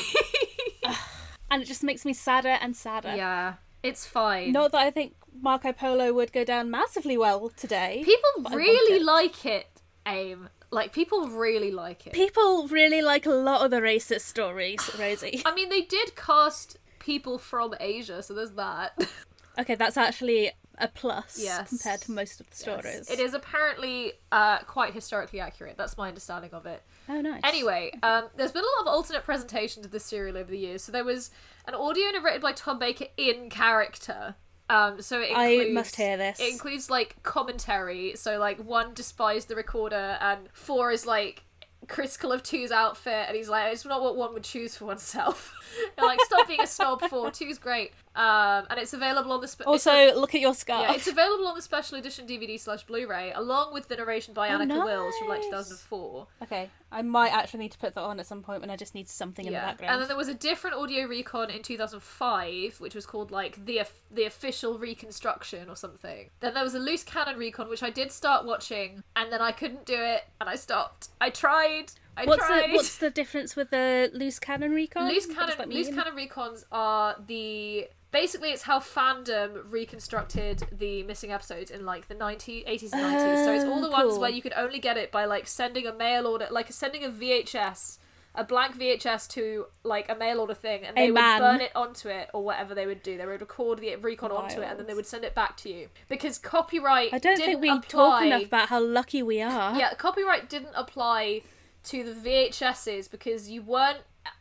And 1.50 1.62
it 1.62 1.66
just 1.66 1.84
makes 1.84 2.04
me 2.04 2.12
sadder 2.12 2.56
and 2.60 2.74
sadder. 2.74 3.14
yeah, 3.14 3.54
it's 3.80 4.04
fine. 4.04 4.50
Not 4.50 4.72
that 4.72 4.80
I 4.80 4.90
think 4.90 5.14
Marco 5.40 5.72
Polo 5.72 6.12
would 6.12 6.32
go 6.32 6.42
down 6.42 6.68
massively 6.68 7.16
well 7.16 7.48
today. 7.48 8.02
People 8.04 8.30
but 8.38 8.52
I 8.52 8.56
want 8.56 8.56
really 8.56 8.96
it. 8.96 9.04
like 9.04 9.46
it, 9.46 9.73
Aim. 10.06 10.48
Like, 10.70 10.92
people 10.92 11.28
really 11.28 11.70
like 11.70 12.06
it. 12.06 12.12
People 12.12 12.66
really 12.68 13.00
like 13.00 13.26
a 13.26 13.30
lot 13.30 13.64
of 13.64 13.70
the 13.70 13.78
racist 13.80 14.22
stories, 14.22 14.80
Rosie. 14.98 15.42
I 15.44 15.54
mean, 15.54 15.68
they 15.68 15.82
did 15.82 16.16
cast 16.16 16.78
people 16.98 17.38
from 17.38 17.74
Asia, 17.80 18.22
so 18.22 18.34
there's 18.34 18.52
that. 18.52 18.98
okay, 19.58 19.74
that's 19.76 19.96
actually 19.96 20.50
a 20.78 20.88
plus 20.88 21.38
Yes. 21.40 21.68
compared 21.68 22.00
to 22.00 22.10
most 22.10 22.40
of 22.40 22.50
the 22.50 22.56
stories. 22.56 23.08
It 23.08 23.20
is 23.20 23.32
apparently 23.34 24.14
uh, 24.32 24.58
quite 24.60 24.92
historically 24.92 25.38
accurate. 25.38 25.76
That's 25.76 25.96
my 25.96 26.08
understanding 26.08 26.50
of 26.52 26.66
it. 26.66 26.82
Oh, 27.08 27.20
nice. 27.20 27.42
Anyway, 27.44 27.92
um, 28.02 28.24
there's 28.36 28.50
been 28.50 28.64
a 28.64 28.80
lot 28.80 28.88
of 28.88 28.94
alternate 28.94 29.22
presentations 29.22 29.86
of 29.86 29.92
this 29.92 30.04
serial 30.04 30.36
over 30.36 30.50
the 30.50 30.58
years. 30.58 30.82
So 30.82 30.90
there 30.90 31.04
was 31.04 31.30
an 31.68 31.74
audio 31.74 32.10
narrated 32.10 32.42
by 32.42 32.52
Tom 32.52 32.80
Baker 32.80 33.06
in 33.16 33.50
character. 33.50 34.34
Um, 34.70 35.02
so 35.02 35.20
it 35.20 35.30
includes, 35.30 35.70
I 35.70 35.72
must 35.72 35.96
hear 35.96 36.16
this. 36.16 36.40
It 36.40 36.52
includes 36.52 36.88
like 36.90 37.22
commentary. 37.22 38.14
So 38.16 38.38
like 38.38 38.58
one 38.58 38.94
despised 38.94 39.48
the 39.48 39.56
recorder, 39.56 40.16
and 40.20 40.48
four 40.52 40.90
is 40.90 41.06
like 41.06 41.44
critical 41.86 42.32
of 42.32 42.42
two's 42.42 42.72
outfit, 42.72 43.26
and 43.28 43.36
he's 43.36 43.48
like, 43.48 43.72
it's 43.72 43.84
not 43.84 44.02
what 44.02 44.16
one 44.16 44.32
would 44.34 44.44
choose 44.44 44.76
for 44.76 44.86
oneself. 44.86 45.54
Like, 45.98 46.20
stop 46.20 46.46
being 46.46 46.60
a 46.60 46.68
snob. 46.68 47.02
For 47.02 47.32
two's 47.32 47.58
great. 47.58 47.92
Um, 48.16 48.66
and 48.70 48.78
it's 48.78 48.92
available 48.92 49.32
on 49.32 49.40
the. 49.40 49.48
Spe- 49.48 49.66
Also, 49.66 49.90
a- 49.92 50.14
look 50.14 50.34
at 50.34 50.40
your 50.40 50.54
scarf. 50.54 50.82
yeah, 50.88 50.94
it's 50.94 51.08
available 51.08 51.46
on 51.48 51.56
the 51.56 51.62
special 51.62 51.98
edition 51.98 52.26
DVD 52.28 52.58
slash 52.60 52.84
Blu-ray, 52.84 53.32
along 53.32 53.72
with 53.72 53.88
the 53.88 53.96
narration 53.96 54.34
by 54.34 54.50
Oh, 54.50 54.58
Anneke 54.58 54.84
Wills 54.84 55.14
from 55.18 55.28
like 55.28 55.42
2004. 55.42 56.26
Okay, 56.44 56.70
I 56.92 57.02
might 57.02 57.32
actually 57.32 57.60
need 57.60 57.72
to 57.72 57.78
put 57.78 57.94
that 57.94 58.00
on 58.02 58.20
at 58.20 58.26
some 58.26 58.42
point 58.42 58.60
when 58.60 58.70
I 58.70 58.76
just 58.76 58.94
need 58.94 59.08
something 59.08 59.44
in 59.46 59.52
the 59.52 59.58
background. 59.58 59.92
and 59.94 60.00
then 60.00 60.08
there 60.08 60.16
was 60.16 60.28
a 60.28 60.34
different 60.34 60.76
audio 60.76 61.06
recon 61.06 61.50
in 61.50 61.62
2005, 61.62 62.80
which 62.80 62.94
was 62.94 63.06
called 63.06 63.30
like 63.30 63.64
the 63.66 63.82
the 64.10 64.24
official 64.24 64.78
reconstruction 64.78 65.68
or 65.68 65.76
something. 65.76 66.30
Then 66.40 66.54
there 66.54 66.62
was 66.64 66.74
a 66.74 66.78
loose 66.78 67.02
cannon 67.02 67.36
recon, 67.36 67.68
which 67.68 67.82
I 67.82 67.90
did 67.90 68.12
start 68.12 68.44
watching, 68.46 69.02
and 69.16 69.32
then 69.32 69.40
I 69.40 69.52
couldn't 69.52 69.86
do 69.86 69.96
it, 69.96 70.24
and 70.40 70.48
I 70.48 70.54
stopped. 70.56 71.08
I 71.20 71.30
tried. 71.30 71.92
I 72.16 72.26
what's 72.26 72.46
tried. 72.46 72.68
the 72.70 72.74
what's 72.74 72.98
the 72.98 73.10
difference 73.10 73.56
with 73.56 73.70
the 73.70 74.08
loose 74.14 74.38
cannon 74.38 74.70
recon? 74.72 75.08
loose 75.08 75.26
cannon 75.26 75.68
loose 75.70 75.88
cannon 75.88 76.14
recons 76.14 76.64
are 76.70 77.16
the 77.26 77.88
basically 78.14 78.50
it's 78.50 78.62
how 78.62 78.78
fandom 78.78 79.60
reconstructed 79.70 80.62
the 80.72 81.02
missing 81.02 81.30
episodes 81.32 81.70
in 81.70 81.84
like 81.84 82.08
the 82.08 82.14
90s 82.14 82.66
80s 82.66 82.92
and 82.92 83.02
90s 83.02 83.44
so 83.44 83.52
it's 83.52 83.64
all 83.64 83.80
the 83.80 83.88
Oh, 83.88 83.90
ones 83.90 84.12
cool. 84.12 84.20
where 84.20 84.30
you 84.30 84.40
could 84.40 84.54
only 84.56 84.78
get 84.78 84.96
it 84.96 85.12
by 85.12 85.24
like 85.26 85.46
sending 85.46 85.86
a 85.86 85.92
mail 85.92 86.26
order 86.26 86.46
like 86.50 86.70
sending 86.72 87.04
a 87.04 87.08
vhs 87.10 87.98
a 88.36 88.42
blank 88.42 88.76
vhs 88.78 89.28
to 89.28 89.66
like 89.84 90.08
a 90.08 90.14
mail 90.14 90.40
order 90.40 90.54
thing 90.54 90.84
and 90.84 90.96
A 90.98 91.02
they 91.02 91.10
would 91.10 91.20
man. 91.20 91.40
burn 91.40 91.60
it 91.60 91.70
onto 91.76 92.08
it 92.08 92.30
or 92.34 92.42
whatever 92.44 92.74
they 92.74 92.86
would 92.86 93.02
do 93.02 93.16
they 93.18 93.26
would 93.26 93.40
record 93.40 93.78
the 93.80 93.94
recon 93.96 94.30
onto 94.32 94.60
it 94.60 94.68
and 94.70 94.78
then 94.78 94.86
they 94.86 94.94
would 94.94 95.06
send 95.06 95.24
it 95.24 95.34
back 95.34 95.56
to 95.58 95.68
you 95.68 95.88
because 96.08 96.38
copyright 96.38 97.12
I 97.12 97.18
don't 97.18 97.36
didn't 97.36 97.60
think 97.60 97.62
we 97.62 97.70
apply 97.70 97.88
talk 97.88 98.22
enough 98.24 98.44
about 98.44 98.68
how 98.70 98.80
lucky 98.80 99.22
we 99.22 99.40
are. 99.42 99.76
yeah, 99.78 99.94
copyright 99.94 100.48
didn't 100.48 100.74
apply 100.74 101.42
to 101.84 102.02
the 102.02 102.12
VHSs 102.12 103.10
because 103.10 103.48
you 103.50 103.60
weren't. 103.62 103.98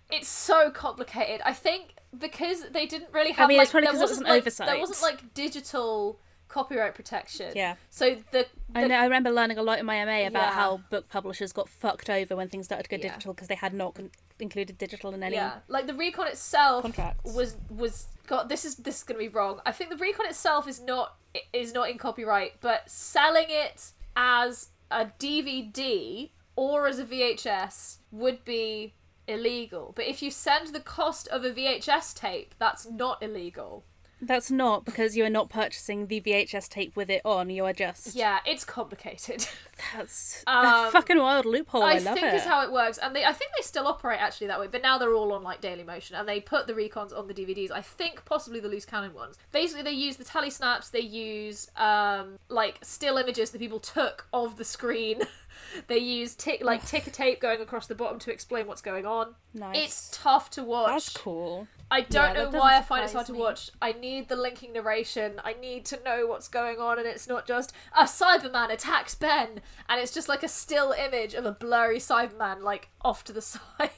It's 0.10 0.30
so 0.30 0.70
complicated. 0.72 1.42
I 1.44 1.54
think 1.54 1.93
because 2.18 2.70
they 2.70 2.86
didn't 2.86 3.14
really 3.14 3.32
have. 3.32 3.46
I 3.46 3.48
mean, 3.48 3.58
like, 3.58 3.66
it's 3.66 3.72
probably 3.72 3.86
there 3.88 3.92
'cause 3.94 4.00
it 4.02 4.04
was 4.04 4.12
wasn't, 4.12 4.28
like, 4.30 4.42
oversight. 4.42 4.68
There 4.68 4.80
wasn't 4.80 5.02
like 5.02 5.34
digital 5.34 6.20
copyright 6.48 6.94
protection. 6.94 7.52
Yeah. 7.56 7.76
So 7.90 8.18
the, 8.32 8.46
I 8.76 8.86
know. 8.88 8.96
I 8.96 9.04
remember 9.06 9.32
learning 9.32 9.58
a 9.58 9.64
lot 9.64 9.80
in 9.80 9.86
my 9.88 9.96
MA 10.06 10.26
about 10.28 10.44
Yeah. 10.50 10.52
how 10.54 10.78
book 10.92 11.10
publishers 11.10 11.52
got 11.52 11.68
fucked 11.68 12.10
over 12.12 12.36
when 12.36 12.48
things 12.50 12.66
started 12.66 12.84
to 12.84 12.90
go 12.90 12.98
Yeah. 12.98 13.10
digital 13.14 13.34
because 13.34 13.48
they 13.48 13.56
had 13.56 13.74
not 13.74 13.96
con- 13.96 14.12
included 14.40 14.78
digital 14.78 15.14
in 15.14 15.24
any. 15.24 15.36
yeah, 15.36 15.60
like 15.68 15.88
the 15.88 15.94
recon 15.96 16.28
itself 16.28 16.84
Contracts. 16.84 17.34
was 17.34 17.56
was 17.70 18.08
God. 18.28 18.50
This 18.50 18.66
is 18.66 18.76
this 18.76 18.98
is 18.98 19.04
gonna 19.04 19.20
be 19.20 19.30
wrong. 19.30 19.62
I 19.66 19.72
think 19.72 19.90
the 19.90 19.96
recon 19.98 20.28
itself 20.28 20.68
is 20.68 20.80
not 20.80 21.16
is 21.54 21.74
not 21.74 21.90
in 21.90 21.98
copyright, 21.98 22.62
but 22.62 22.88
selling 22.90 23.46
it 23.50 23.92
as 24.16 24.70
a 24.92 25.06
DVD 25.18 26.32
or 26.56 26.88
as 26.88 27.00
a 27.00 27.04
VHS 27.06 27.98
would 28.12 28.46
be 28.46 28.94
illegal. 29.28 29.94
But 29.96 30.06
if 30.08 30.22
you 30.22 30.32
send 30.32 30.68
the 30.74 30.80
cost 30.80 31.28
of 31.30 31.44
a 31.44 31.52
VHS 31.52 32.14
tape, 32.16 32.56
that's 32.60 32.90
not 32.90 33.22
illegal. 33.22 33.84
That's 34.26 34.50
not 34.50 34.86
because 34.86 35.18
you 35.18 35.26
are 35.26 35.30
not 35.30 35.50
purchasing 35.50 36.08
the 36.08 36.22
VHS 36.22 36.70
tape 36.70 36.96
with 36.96 37.10
it 37.10 37.22
on. 37.26 37.50
You 37.50 37.66
are 37.66 37.74
just. 37.74 38.16
Yeah, 38.16 38.40
it's 38.46 38.64
complicated. 38.64 39.46
That's 39.94 40.44
Um, 40.48 40.66
a 40.88 40.92
fucking 40.92 41.18
wild 41.20 41.46
loophole. 41.46 41.84
I, 41.84 41.96
I 41.96 41.98
love 41.98 42.14
think 42.14 42.28
it. 42.28 42.36
is 42.36 42.46
how 42.46 42.64
it 42.64 42.72
works, 42.72 42.98
and 43.00 43.14
they 43.14 43.26
I 43.26 43.34
think 43.34 43.52
they 43.58 43.64
still 43.64 43.86
operate 43.86 44.22
actually 44.22 44.48
that 44.48 44.62
way, 44.62 44.68
but 44.68 44.82
now 44.82 44.98
they're 44.98 45.14
all 45.14 45.34
on 45.34 45.44
like 45.44 45.60
Daily 45.60 45.84
Motion, 45.84 46.16
and 46.16 46.26
they 46.30 46.40
put 46.40 46.68
the 46.68 46.74
recons 46.74 47.12
on 47.12 47.28
the 47.28 47.34
DVDs. 47.34 47.70
I 47.70 47.82
think 47.82 48.24
possibly 48.24 48.62
the 48.62 48.70
loose 48.70 48.86
cannon 48.86 49.14
ones. 49.14 49.38
Basically, 49.52 49.84
they 49.84 49.92
use 49.92 50.16
the 50.16 50.24
telesnaps. 50.24 50.92
They 50.92 51.02
use 51.02 51.70
um 51.76 52.38
like 52.48 52.80
still 52.82 53.18
images 53.18 53.50
that 53.52 53.60
people 53.60 53.80
took 53.82 54.28
of 54.32 54.56
the 54.56 54.64
screen. 54.64 55.24
they 55.88 55.98
use 55.98 56.36
tick 56.36 56.64
like 56.64 56.86
ticker 56.86 57.10
tape 57.12 57.40
going 57.42 57.62
across 57.62 57.88
the 57.88 57.96
bottom 57.96 58.20
to 58.20 58.32
explain 58.32 58.68
what's 58.68 58.82
going 58.82 59.06
on. 59.06 59.36
Nice. 59.54 59.78
It's 59.78 60.10
tough 60.12 60.50
to 60.52 60.64
watch. 60.64 60.90
That's 60.92 61.10
cool. 61.10 61.68
I 61.92 62.02
don't 62.02 62.36
Yeah, 62.36 62.44
know 62.46 62.50
why 62.50 62.78
I 62.78 62.82
find 62.82 63.04
it 63.06 63.10
so 63.10 63.16
hard 63.18 63.28
surprise 63.28 63.38
to 63.38 63.44
watch. 63.44 63.70
I 63.82 63.92
need 63.92 64.28
the 64.28 64.36
linking 64.36 64.74
narration. 64.74 65.40
I 65.44 65.54
need 65.54 65.86
to 65.86 66.00
know 66.04 66.26
what's 66.26 66.48
going 66.48 66.80
on, 66.80 66.98
and 66.98 67.08
it's 67.08 67.28
not 67.28 67.46
just 67.46 67.72
a 67.96 68.04
Cyberman 68.06 68.72
attacks 68.72 69.14
Ben, 69.14 69.62
and 69.88 70.02
it's 70.02 70.12
just 70.14 70.28
like 70.28 70.42
a 70.42 70.48
still 70.48 70.92
image 70.92 71.36
of 71.36 71.46
a 71.46 71.52
blurry 71.52 72.00
Cyberman 72.00 72.62
like 72.62 72.90
off 73.04 73.24
to 73.26 73.34
the 73.34 73.42
side. 73.42 73.90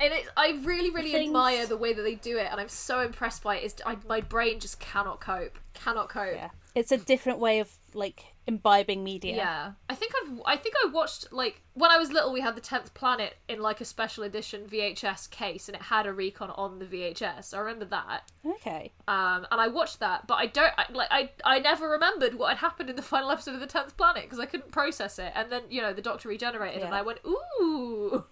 and 0.00 0.12
it, 0.12 0.26
I 0.36 0.58
really, 0.62 0.90
really 0.90 1.12
Things- 1.12 1.28
admire 1.28 1.66
the 1.66 1.76
way 1.76 1.92
that 1.92 2.02
they 2.02 2.14
do 2.14 2.38
it, 2.38 2.48
and 2.50 2.58
I'm 2.60 2.68
so 2.70 3.00
impressed 3.00 3.42
by. 3.42 3.56
It's, 3.58 3.74
my 4.08 4.20
brain 4.22 4.58
just 4.60 4.80
cannot 4.80 5.20
cope. 5.20 5.58
Cannot 5.74 6.08
cope. 6.08 6.34
Yeah, 6.34 6.48
it's 6.74 6.92
a 6.92 6.96
different 6.98 7.38
way 7.40 7.60
of 7.60 7.70
like 7.92 8.24
imbibing 8.46 9.02
media. 9.02 9.36
Yeah, 9.36 9.72
I 9.90 9.94
think 9.94 10.12
I've. 10.22 10.40
I 10.46 10.56
think 10.56 10.74
I 10.84 10.88
watched 10.88 11.32
like 11.32 11.62
when 11.74 11.90
I 11.90 11.98
was 11.98 12.10
little. 12.10 12.32
We 12.32 12.40
had 12.40 12.56
the 12.56 12.60
Tenth 12.60 12.94
Planet 12.94 13.36
in 13.48 13.60
like 13.60 13.80
a 13.80 13.84
special 13.84 14.24
edition 14.24 14.66
VHS 14.66 15.30
case, 15.30 15.68
and 15.68 15.76
it 15.76 15.82
had 15.82 16.06
a 16.06 16.12
recon 16.12 16.50
on 16.50 16.78
the 16.78 16.84
VHS. 16.84 17.54
I 17.54 17.58
remember 17.58 17.84
that. 17.86 18.30
Okay. 18.44 18.92
Um, 19.08 19.46
and 19.50 19.60
I 19.60 19.68
watched 19.68 20.00
that, 20.00 20.26
but 20.26 20.34
I 20.34 20.46
don't 20.46 20.72
I, 20.78 20.86
like. 20.92 21.08
I 21.10 21.30
I 21.44 21.58
never 21.58 21.88
remembered 21.88 22.34
what 22.34 22.50
had 22.50 22.58
happened 22.58 22.90
in 22.90 22.96
the 22.96 23.02
final 23.16 23.30
episode 23.30 23.54
of 23.54 23.60
the 23.60 23.66
Tenth 23.66 23.96
Planet 23.96 24.24
because 24.24 24.38
I 24.38 24.46
couldn't 24.46 24.72
process 24.72 25.18
it. 25.18 25.32
And 25.34 25.50
then 25.50 25.62
you 25.68 25.82
know 25.82 25.92
the 25.92 26.02
Doctor 26.02 26.28
regenerated, 26.28 26.82
and 26.82 26.94
I 26.94 27.02
went 27.02 27.20
ooh. 27.26 28.24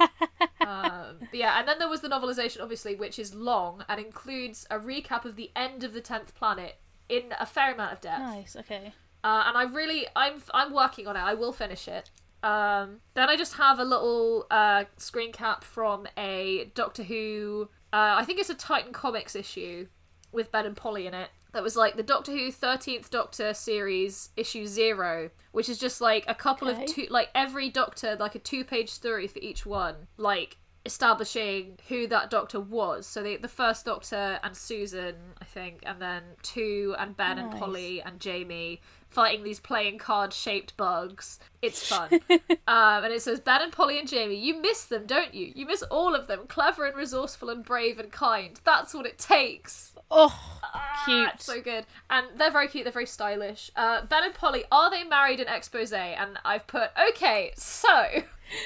um, 0.60 1.18
yeah, 1.32 1.58
and 1.58 1.66
then 1.66 1.78
there 1.80 1.88
was 1.88 2.02
the 2.02 2.08
novelization, 2.08 2.62
obviously, 2.62 2.94
which 2.94 3.18
is 3.18 3.34
long 3.34 3.84
and 3.88 4.00
includes 4.00 4.64
a 4.70 4.78
recap 4.78 5.24
of 5.24 5.34
the 5.34 5.50
end 5.56 5.82
of 5.82 5.92
the 5.92 6.00
Tenth 6.00 6.34
Planet 6.36 6.76
in 7.08 7.34
a 7.38 7.46
fair 7.46 7.74
amount 7.74 7.92
of 7.92 8.00
depth. 8.00 8.20
Nice. 8.20 8.56
Okay. 8.56 8.92
Uh, 9.24 9.44
and 9.46 9.56
I 9.56 9.64
really, 9.64 10.06
I'm, 10.14 10.42
I'm 10.54 10.72
working 10.72 11.06
on 11.06 11.16
it. 11.16 11.20
I 11.20 11.34
will 11.34 11.52
finish 11.52 11.88
it. 11.88 12.10
Um, 12.42 13.00
then 13.14 13.28
I 13.28 13.36
just 13.36 13.54
have 13.54 13.78
a 13.80 13.84
little 13.84 14.46
uh, 14.50 14.84
screen 14.96 15.32
cap 15.32 15.64
from 15.64 16.06
a 16.16 16.70
Doctor 16.74 17.02
Who. 17.02 17.68
Uh, 17.92 18.14
I 18.18 18.24
think 18.24 18.38
it's 18.38 18.50
a 18.50 18.54
Titan 18.54 18.92
Comics 18.92 19.34
issue 19.34 19.88
with 20.30 20.52
Ben 20.52 20.64
and 20.66 20.76
Polly 20.76 21.06
in 21.06 21.14
it. 21.14 21.30
That 21.52 21.62
was 21.62 21.74
like 21.74 21.96
the 21.96 22.02
Doctor 22.02 22.30
Who 22.32 22.52
Thirteenth 22.52 23.10
Doctor 23.10 23.54
series 23.54 24.28
issue 24.36 24.66
zero, 24.66 25.30
which 25.50 25.68
is 25.68 25.78
just 25.78 26.00
like 26.00 26.24
a 26.28 26.34
couple 26.34 26.68
Okay. 26.68 26.84
of 26.84 26.88
two, 26.94 27.06
like 27.10 27.30
every 27.34 27.70
Doctor, 27.70 28.16
like 28.20 28.34
a 28.34 28.38
two-page 28.38 28.90
story 28.90 29.26
for 29.26 29.38
each 29.40 29.64
one, 29.66 30.06
like 30.18 30.58
establishing 30.88 31.78
who 31.88 32.06
that 32.08 32.30
Doctor 32.30 32.58
was. 32.58 33.06
So 33.06 33.22
the 33.22 33.36
the 33.36 33.46
first 33.48 33.84
Doctor 33.84 34.40
and 34.42 34.56
Susan, 34.56 35.14
I 35.40 35.44
think, 35.44 35.80
and 35.84 36.00
then 36.02 36.22
two 36.42 36.94
and 36.98 37.16
Ben 37.16 37.38
and 37.38 37.52
Polly 37.52 38.00
and 38.02 38.18
Jamie, 38.18 38.80
fighting 39.10 39.44
these 39.44 39.60
playing 39.60 39.98
card 39.98 40.32
shaped 40.32 40.76
bugs. 40.76 41.38
It's 41.62 41.86
fun. 41.86 42.08
um, 42.30 43.04
and 43.04 43.12
it 43.12 43.22
says 43.22 43.38
Ben 43.40 43.62
and 43.62 43.70
Polly 43.72 43.98
and 43.98 44.08
Jamie, 44.08 44.36
you 44.36 44.60
miss 44.60 44.84
them, 44.84 45.06
don't 45.06 45.34
you? 45.34 45.52
You 45.54 45.66
miss 45.66 45.82
all 45.84 46.14
of 46.14 46.26
them, 46.26 46.46
clever 46.48 46.86
and 46.86 46.96
resourceful 46.96 47.50
and 47.50 47.62
brave 47.64 47.98
and 47.98 48.10
kind. 48.10 48.58
That's 48.64 48.94
what 48.94 49.06
it 49.06 49.18
takes. 49.18 49.92
Oh, 50.10 50.58
Ah, 50.62 51.02
cute. 51.04 51.42
so 51.42 51.60
good. 51.60 51.84
And 52.08 52.26
they're 52.36 52.50
very 52.50 52.68
cute, 52.68 52.84
they're 52.84 52.92
very 52.92 53.06
stylish. 53.06 53.70
Uh, 53.76 54.04
ben 54.06 54.24
and 54.24 54.34
Polly, 54.34 54.64
are 54.72 54.90
they 54.90 55.04
married 55.04 55.40
in 55.40 55.48
expose? 55.48 55.92
And 55.92 56.38
I've 56.44 56.66
put, 56.66 56.90
okay, 57.10 57.52
so. 57.56 58.06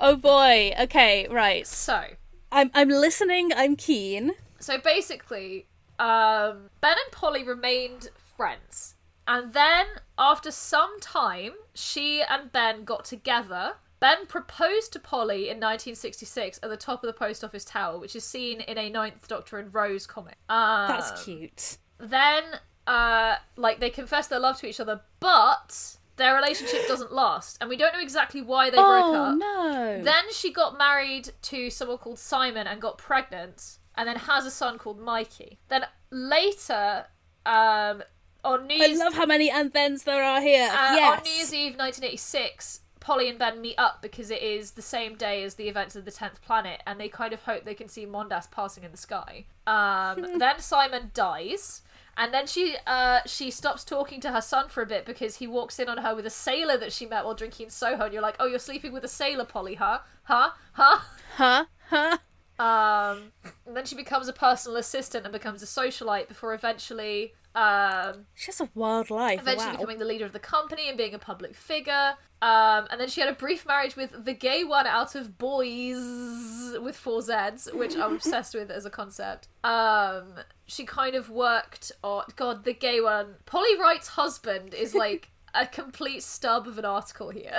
Oh 0.00 0.16
boy. 0.16 0.72
Okay, 0.80 1.28
right. 1.30 1.64
So. 1.64 2.02
I'm 2.50 2.72
I'm 2.74 2.88
listening. 2.88 3.52
I'm 3.54 3.76
keen. 3.76 4.32
So 4.58 4.78
basically, 4.78 5.68
um, 5.98 6.70
Ben 6.80 6.92
and 6.92 7.12
Polly 7.12 7.44
remained 7.44 8.10
friends. 8.36 8.96
And 9.26 9.52
then, 9.52 9.86
after 10.18 10.50
some 10.50 10.98
time, 11.00 11.52
she 11.74 12.22
and 12.22 12.50
Ben 12.50 12.84
got 12.84 13.04
together. 13.04 13.74
Ben 14.00 14.26
proposed 14.26 14.92
to 14.94 14.98
Polly 14.98 15.42
in 15.42 15.58
1966 15.58 16.58
at 16.60 16.68
the 16.68 16.76
top 16.76 17.04
of 17.04 17.06
the 17.06 17.12
post 17.12 17.44
office 17.44 17.64
tower, 17.64 17.98
which 17.98 18.16
is 18.16 18.24
seen 18.24 18.60
in 18.60 18.76
a 18.76 18.90
Ninth 18.90 19.28
Doctor 19.28 19.58
and 19.58 19.72
Rose 19.72 20.08
comic. 20.08 20.36
Um, 20.48 20.88
That's 20.88 21.24
cute. 21.24 21.78
Then, 21.98 22.42
uh, 22.88 23.36
like, 23.56 23.78
they 23.78 23.90
confess 23.90 24.26
their 24.26 24.40
love 24.40 24.58
to 24.58 24.66
each 24.66 24.80
other, 24.80 25.02
but 25.20 25.98
their 26.22 26.34
relationship 26.34 26.86
doesn't 26.88 27.12
last. 27.12 27.58
And 27.60 27.68
we 27.68 27.76
don't 27.76 27.92
know 27.92 28.00
exactly 28.00 28.40
why 28.42 28.70
they 28.70 28.76
broke 28.76 28.86
Oh 28.86 29.14
up. 29.14 29.38
no. 29.38 30.00
Then 30.02 30.24
she 30.32 30.52
got 30.52 30.78
married 30.78 31.30
to 31.42 31.68
someone 31.70 31.98
called 31.98 32.18
Simon 32.18 32.66
and 32.66 32.80
got 32.80 32.96
pregnant, 32.98 33.78
and 33.96 34.08
then 34.08 34.16
has 34.16 34.46
a 34.46 34.50
son 34.50 34.78
called 34.78 34.98
Mikey. 35.00 35.58
Then 35.68 35.84
later, 36.10 37.06
um, 37.44 38.02
on 38.44 38.66
New 38.66 38.74
I 38.82 38.86
Year's, 38.86 38.98
love 38.98 39.14
how 39.14 39.26
many 39.26 39.50
and 39.50 39.72
thens 39.72 40.04
there 40.04 40.22
are 40.22 40.40
here. 40.40 40.68
uh, 40.70 40.94
yes. 40.94 41.18
on 41.18 41.24
New 41.24 41.30
Year's 41.30 41.52
Eve 41.54 41.72
1986, 41.76 42.80
Polly 43.00 43.28
and 43.28 43.38
Ben 43.38 43.60
meet 43.60 43.74
up 43.78 44.00
because 44.00 44.30
it 44.30 44.42
is 44.42 44.72
the 44.72 44.82
same 44.82 45.16
day 45.16 45.42
as 45.42 45.56
the 45.56 45.68
events 45.68 45.96
of 45.96 46.04
the 46.04 46.10
tenth 46.12 46.40
planet, 46.42 46.80
and 46.86 46.98
they 47.00 47.08
kind 47.08 47.32
of 47.32 47.42
hope 47.42 47.64
they 47.64 47.74
can 47.74 47.88
see 47.88 48.06
Mondas 48.06 48.50
passing 48.50 48.84
in 48.84 48.90
the 48.92 48.96
sky. 48.96 49.46
Um, 49.66 50.26
then 50.38 50.58
Simon 50.60 51.10
dies. 51.14 51.82
And 52.16 52.32
then 52.32 52.46
she 52.46 52.76
uh, 52.86 53.20
she 53.26 53.50
stops 53.50 53.84
talking 53.84 54.20
to 54.20 54.32
her 54.32 54.40
son 54.40 54.68
for 54.68 54.82
a 54.82 54.86
bit 54.86 55.06
because 55.06 55.36
he 55.36 55.46
walks 55.46 55.78
in 55.78 55.88
on 55.88 55.98
her 55.98 56.14
with 56.14 56.26
a 56.26 56.30
sailor 56.30 56.76
that 56.76 56.92
she 56.92 57.06
met 57.06 57.24
while 57.24 57.34
drinking 57.34 57.64
in 57.64 57.70
Soho, 57.70 58.04
and 58.04 58.12
you're 58.12 58.22
like, 58.22 58.36
"Oh, 58.38 58.46
you're 58.46 58.58
sleeping 58.58 58.92
with 58.92 59.04
a 59.04 59.08
sailor, 59.08 59.44
Polly, 59.44 59.74
huh? 59.74 60.00
Huh? 60.24 60.50
Huh?" 60.74 60.98
Huh? 61.36 61.64
Huh? 61.88 62.18
Um, 62.62 63.32
and 63.66 63.76
then 63.76 63.84
she 63.86 63.96
becomes 63.96 64.28
a 64.28 64.32
personal 64.32 64.76
assistant 64.76 65.24
and 65.24 65.32
becomes 65.32 65.64
a 65.64 65.66
socialite 65.66 66.28
before 66.28 66.54
eventually, 66.54 67.34
um, 67.56 68.26
She 68.34 68.46
has 68.46 68.60
a 68.60 68.68
wild 68.74 69.10
life. 69.10 69.40
eventually 69.40 69.66
wow. 69.66 69.72
becoming 69.72 69.98
the 69.98 70.04
leader 70.04 70.24
of 70.24 70.32
the 70.32 70.38
company 70.38 70.88
and 70.88 70.96
being 70.96 71.12
a 71.12 71.18
public 71.18 71.56
figure. 71.56 72.14
Um, 72.40 72.86
and 72.90 73.00
then 73.00 73.08
she 73.08 73.20
had 73.20 73.28
a 73.28 73.34
brief 73.34 73.66
marriage 73.66 73.96
with 73.96 74.24
the 74.24 74.32
gay 74.32 74.62
one 74.62 74.86
out 74.86 75.16
of 75.16 75.38
Boys 75.38 76.76
with 76.80 76.96
four 76.96 77.20
Zs, 77.20 77.74
which 77.74 77.96
I'm 77.96 78.14
obsessed 78.20 78.54
with 78.54 78.70
as 78.70 78.86
a 78.86 78.90
concept. 78.90 79.48
Um, 79.64 80.34
she 80.66 80.84
kind 80.84 81.16
of 81.16 81.30
worked 81.30 81.90
on 82.04 82.24
God, 82.36 82.62
the 82.62 82.74
gay 82.74 83.00
one. 83.00 83.34
Polly 83.44 83.76
Wright's 83.76 84.08
husband 84.08 84.72
is 84.72 84.94
like 84.94 85.31
a 85.54 85.66
complete 85.66 86.22
stub 86.22 86.66
of 86.66 86.78
an 86.78 86.84
article 86.84 87.30
here. 87.30 87.56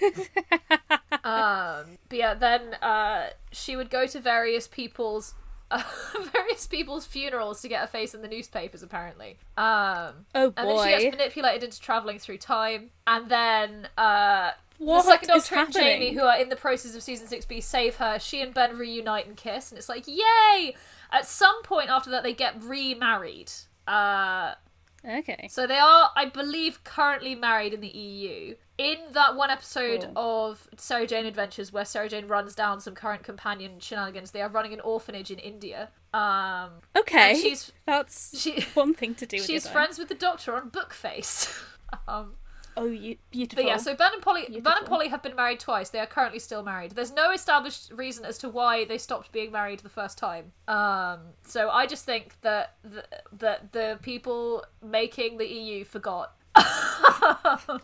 um, 1.24 1.98
but 2.08 2.18
yeah, 2.18 2.34
then 2.34 2.74
uh, 2.74 3.28
she 3.52 3.76
would 3.76 3.90
go 3.90 4.06
to 4.06 4.20
various 4.20 4.66
people's 4.68 5.34
uh, 5.70 5.82
various 6.32 6.66
people's 6.66 7.06
funerals 7.06 7.60
to 7.62 7.68
get 7.68 7.82
a 7.82 7.86
face 7.86 8.14
in 8.14 8.22
the 8.22 8.28
newspapers. 8.28 8.82
Apparently, 8.82 9.38
um, 9.56 10.26
Oh 10.34 10.50
boy! 10.50 10.54
and 10.56 10.68
then 10.68 10.84
she 10.84 11.04
gets 11.04 11.16
manipulated 11.16 11.64
into 11.64 11.80
traveling 11.80 12.18
through 12.18 12.38
time, 12.38 12.90
and 13.06 13.28
then 13.28 13.88
uh, 13.98 14.50
What 14.78 15.02
the 15.02 15.10
second 15.10 15.28
Doctor 15.28 15.54
and? 15.56 15.72
Jamie, 15.72 16.12
who 16.12 16.22
are 16.22 16.38
in 16.38 16.48
the 16.48 16.56
process 16.56 16.94
of 16.94 17.02
season 17.02 17.26
six 17.26 17.44
B, 17.44 17.60
save 17.60 17.96
her. 17.96 18.18
She 18.18 18.40
and 18.40 18.54
Ben 18.54 18.78
reunite 18.78 19.26
and 19.26 19.36
kiss, 19.36 19.70
and 19.70 19.78
it's 19.78 19.88
like 19.88 20.06
yay! 20.06 20.76
At 21.12 21.26
some 21.26 21.62
point 21.62 21.90
after 21.90 22.10
that, 22.10 22.22
they 22.22 22.34
get 22.34 22.62
remarried. 22.62 23.50
Uh, 23.86 24.54
Okay. 25.06 25.48
so 25.50 25.66
they 25.66 25.78
are, 25.78 26.10
I 26.16 26.26
believe, 26.26 26.82
currently 26.84 27.34
married 27.34 27.72
in 27.72 27.80
the 27.80 27.88
EU. 27.88 28.56
In 28.78 28.96
that 29.12 29.36
one 29.36 29.50
episode 29.50 30.02
Cool. 30.02 30.12
of 30.18 30.68
Sarah 30.76 31.06
Jane 31.06 31.24
Adventures, 31.26 31.72
where 31.72 31.84
Sarah 31.84 32.08
Jane 32.08 32.26
runs 32.28 32.54
down 32.54 32.80
some 32.80 32.94
current 32.94 33.22
companion 33.22 33.78
shenanigans, 33.80 34.32
they 34.32 34.42
are 34.42 34.48
running 34.50 34.72
an 34.74 34.80
orphanage 34.80 35.30
in 35.30 35.38
India. 35.38 35.88
Um, 36.12 36.70
Okay. 36.96 37.38
she's 37.40 37.72
That's 37.86 38.38
she 38.38 38.62
one 38.74 38.92
thing 38.94 39.14
to 39.14 39.26
do. 39.26 39.36
With 39.38 39.46
she's 39.46 39.66
friends 39.68 39.98
with 39.98 40.08
the 40.08 40.14
Doctor 40.14 40.54
on 40.56 40.70
Bookface. 40.70 41.56
um, 42.08 42.34
Oh, 42.76 42.86
you, 42.86 43.16
beautiful. 43.30 43.64
but 43.64 43.68
yeah, 43.68 43.76
so 43.78 43.94
Ben 43.94 44.12
and 44.12 44.22
Polly, 44.22 44.44
Ben 44.62 44.74
and 44.78 44.86
Polly 44.86 45.08
have 45.08 45.22
been 45.22 45.34
married 45.34 45.60
twice. 45.60 45.90
They 45.90 45.98
are 45.98 46.06
currently 46.06 46.38
still 46.38 46.62
married. 46.62 46.92
There's 46.92 47.12
no 47.12 47.30
established 47.32 47.90
reason 47.92 48.24
as 48.24 48.36
to 48.38 48.48
why 48.48 48.84
they 48.84 48.98
stopped 48.98 49.32
being 49.32 49.50
married 49.50 49.80
the 49.80 49.88
first 49.88 50.18
time. 50.18 50.52
Um, 50.68 51.20
so 51.44 51.70
I 51.70 51.86
just 51.86 52.04
think 52.04 52.40
that 52.42 52.74
the, 52.82 53.04
that 53.38 53.72
the 53.72 53.98
people 54.02 54.64
making 54.82 55.38
the 55.38 55.46
EU 55.46 55.84
forgot. 55.84 56.34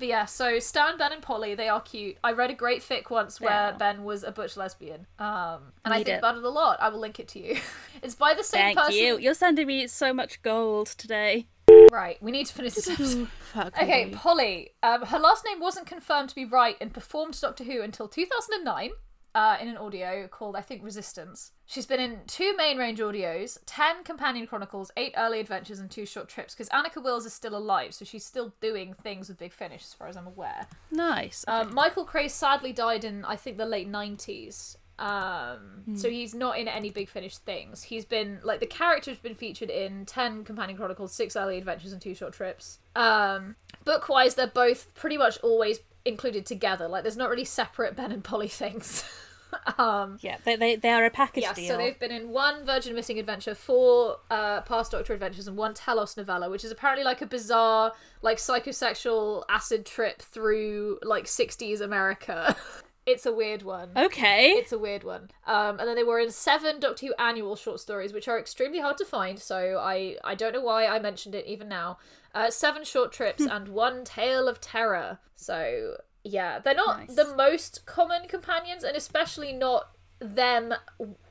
But 0.00 0.08
yeah, 0.08 0.24
so 0.24 0.58
Stan, 0.58 0.96
Ben, 0.96 1.12
and 1.12 1.20
Polly, 1.20 1.54
they 1.54 1.68
are 1.68 1.82
cute. 1.82 2.16
I 2.24 2.32
read 2.32 2.50
a 2.50 2.54
great 2.54 2.80
fic 2.80 3.10
once 3.10 3.38
where 3.38 3.50
Yeah. 3.50 3.72
Ben 3.72 4.02
was 4.02 4.24
a 4.24 4.32
butch 4.32 4.56
lesbian. 4.56 5.06
Um, 5.18 5.74
and 5.84 5.92
I 5.92 5.96
think 5.98 6.08
it. 6.08 6.18
about 6.20 6.38
it 6.38 6.42
a 6.42 6.48
lot. 6.48 6.80
I 6.80 6.88
will 6.88 7.00
link 7.00 7.20
it 7.20 7.28
to 7.28 7.38
you. 7.38 7.58
it's 8.02 8.14
by 8.14 8.32
the 8.32 8.42
same 8.42 8.60
Thank 8.74 8.78
person. 8.78 8.94
you. 8.94 9.18
You're 9.18 9.34
sending 9.34 9.66
me 9.66 9.86
so 9.88 10.14
much 10.14 10.40
gold 10.40 10.86
today. 10.86 11.48
Right, 11.90 12.22
we 12.22 12.30
need 12.30 12.46
to 12.46 12.54
finish 12.54 12.74
this 12.74 12.88
episode. 12.90 13.28
Okay, 13.56 14.04
me. 14.06 14.12
Polly. 14.12 14.70
Um, 14.82 15.02
her 15.02 15.18
last 15.18 15.44
name 15.44 15.58
wasn't 15.58 15.86
confirmed 15.86 16.28
to 16.28 16.34
be 16.36 16.44
Wright 16.44 16.76
and 16.80 16.94
performed 16.94 17.38
Doctor 17.40 17.64
Who 17.64 17.82
until 17.82 18.06
2009 18.06 18.90
uh, 19.34 19.56
in 19.60 19.68
an 19.68 19.76
audio 19.76 20.28
called, 20.28 20.54
I 20.54 20.60
think, 20.60 20.84
Resistance. 20.84 21.50
She's 21.66 21.86
been 21.86 21.98
in 22.00 22.20
two 22.28 22.56
main 22.56 22.78
range 22.78 23.00
audios, 23.00 23.58
10 23.66 24.04
companion 24.04 24.46
chronicles, 24.46 24.92
8 24.96 25.14
early 25.16 25.40
adventures, 25.40 25.80
and 25.80 25.90
2 25.90 26.06
short 26.06 26.28
trips, 26.28 26.54
because 26.54 26.68
Anneke 26.68 27.02
Wills 27.02 27.26
is 27.26 27.32
still 27.32 27.56
alive, 27.56 27.92
so 27.94 28.04
she's 28.04 28.24
still 28.24 28.54
doing 28.60 28.94
things 28.94 29.28
with 29.28 29.38
Big 29.38 29.52
Finish, 29.52 29.82
as 29.82 29.94
far 29.94 30.06
as 30.06 30.16
I'm 30.16 30.26
aware. 30.26 30.66
Nice. 30.92 31.44
Um, 31.48 31.74
Michael 31.74 32.04
Craze 32.04 32.32
sadly 32.32 32.72
died 32.72 33.04
in, 33.04 33.24
I 33.24 33.36
think, 33.36 33.56
the 33.56 33.66
late 33.66 33.90
90s. 33.90 34.76
Um, 35.00 35.96
So 35.96 36.08
he's 36.08 36.34
not 36.34 36.58
in 36.58 36.68
any 36.68 36.90
Big 36.90 37.08
Finish 37.08 37.38
things. 37.38 37.82
He's 37.84 38.04
been, 38.04 38.38
like, 38.44 38.60
the 38.60 38.66
character's 38.66 39.18
been 39.18 39.34
featured 39.34 39.70
in 39.70 40.04
10 40.04 40.44
Companion 40.44 40.76
Chronicles, 40.76 41.12
6 41.14 41.34
Early 41.34 41.58
Adventures, 41.58 41.92
and 41.92 42.00
2 42.00 42.14
Short 42.14 42.32
Trips. 42.32 42.78
Um, 42.94 43.56
book 43.84 44.08
wise, 44.08 44.34
they're 44.34 44.46
both 44.46 44.94
pretty 44.94 45.16
much 45.16 45.38
always 45.38 45.80
included 46.04 46.46
together. 46.46 46.86
Like, 46.86 47.02
there's 47.02 47.16
not 47.16 47.30
really 47.30 47.44
separate 47.44 47.96
Ben 47.96 48.12
and 48.12 48.22
Polly 48.22 48.48
things. 48.48 49.02
um, 49.78 50.18
yeah, 50.20 50.36
they, 50.44 50.54
they, 50.56 50.76
they 50.76 50.90
are 50.90 51.04
a 51.04 51.10
package 51.10 51.42
yeah, 51.42 51.54
deal. 51.54 51.68
so 51.68 51.76
they've 51.76 51.98
been 51.98 52.12
in 52.12 52.28
one 52.28 52.64
Virgin 52.64 52.94
Missing 52.94 53.18
Adventure, 53.18 53.54
four 53.54 54.18
uh, 54.30 54.60
Past 54.60 54.92
Doctor 54.92 55.12
Adventures, 55.12 55.48
and 55.48 55.56
one 55.56 55.74
Telos 55.74 56.16
novella, 56.16 56.50
which 56.50 56.64
is 56.64 56.70
apparently 56.70 57.04
like 57.04 57.22
a 57.22 57.26
bizarre, 57.26 57.92
like 58.22 58.38
psychosexual 58.38 59.44
acid 59.48 59.86
trip 59.86 60.22
through 60.22 60.98
like 61.02 61.24
60s 61.24 61.80
America. 61.80 62.54
it's 63.10 63.26
a 63.26 63.32
weird 63.32 63.62
one. 63.62 63.90
Okay. 63.96 64.50
It's 64.52 64.72
a 64.72 64.78
weird 64.78 65.04
one. 65.04 65.30
Um, 65.46 65.78
and 65.78 65.88
then 65.88 65.96
they 65.96 66.02
were 66.04 66.18
in 66.18 66.30
seven 66.30 66.80
Doctor 66.80 67.06
Who 67.06 67.14
annual 67.18 67.56
short 67.56 67.80
stories, 67.80 68.12
which 68.12 68.28
are 68.28 68.38
extremely 68.38 68.80
hard 68.80 68.96
to 68.98 69.04
find. 69.04 69.38
So 69.38 69.78
I 69.78 70.16
I 70.24 70.34
don't 70.34 70.52
know 70.54 70.60
why 70.62 70.86
I 70.86 70.98
mentioned 70.98 71.34
it 71.34 71.46
even 71.46 71.68
now. 71.68 71.98
Uh, 72.34 72.50
seven 72.50 72.84
short 72.84 73.12
trips 73.12 73.42
and 73.44 73.68
one 73.68 74.04
Tale 74.04 74.48
of 74.48 74.60
Terror. 74.60 75.18
So 75.36 75.96
yeah, 76.22 76.58
they're 76.58 76.74
not 76.74 76.98
Nice. 77.00 77.14
the 77.16 77.34
most 77.34 77.86
common 77.86 78.28
companions, 78.28 78.84
and 78.84 78.96
especially 78.96 79.52
not 79.52 79.90
them 80.20 80.74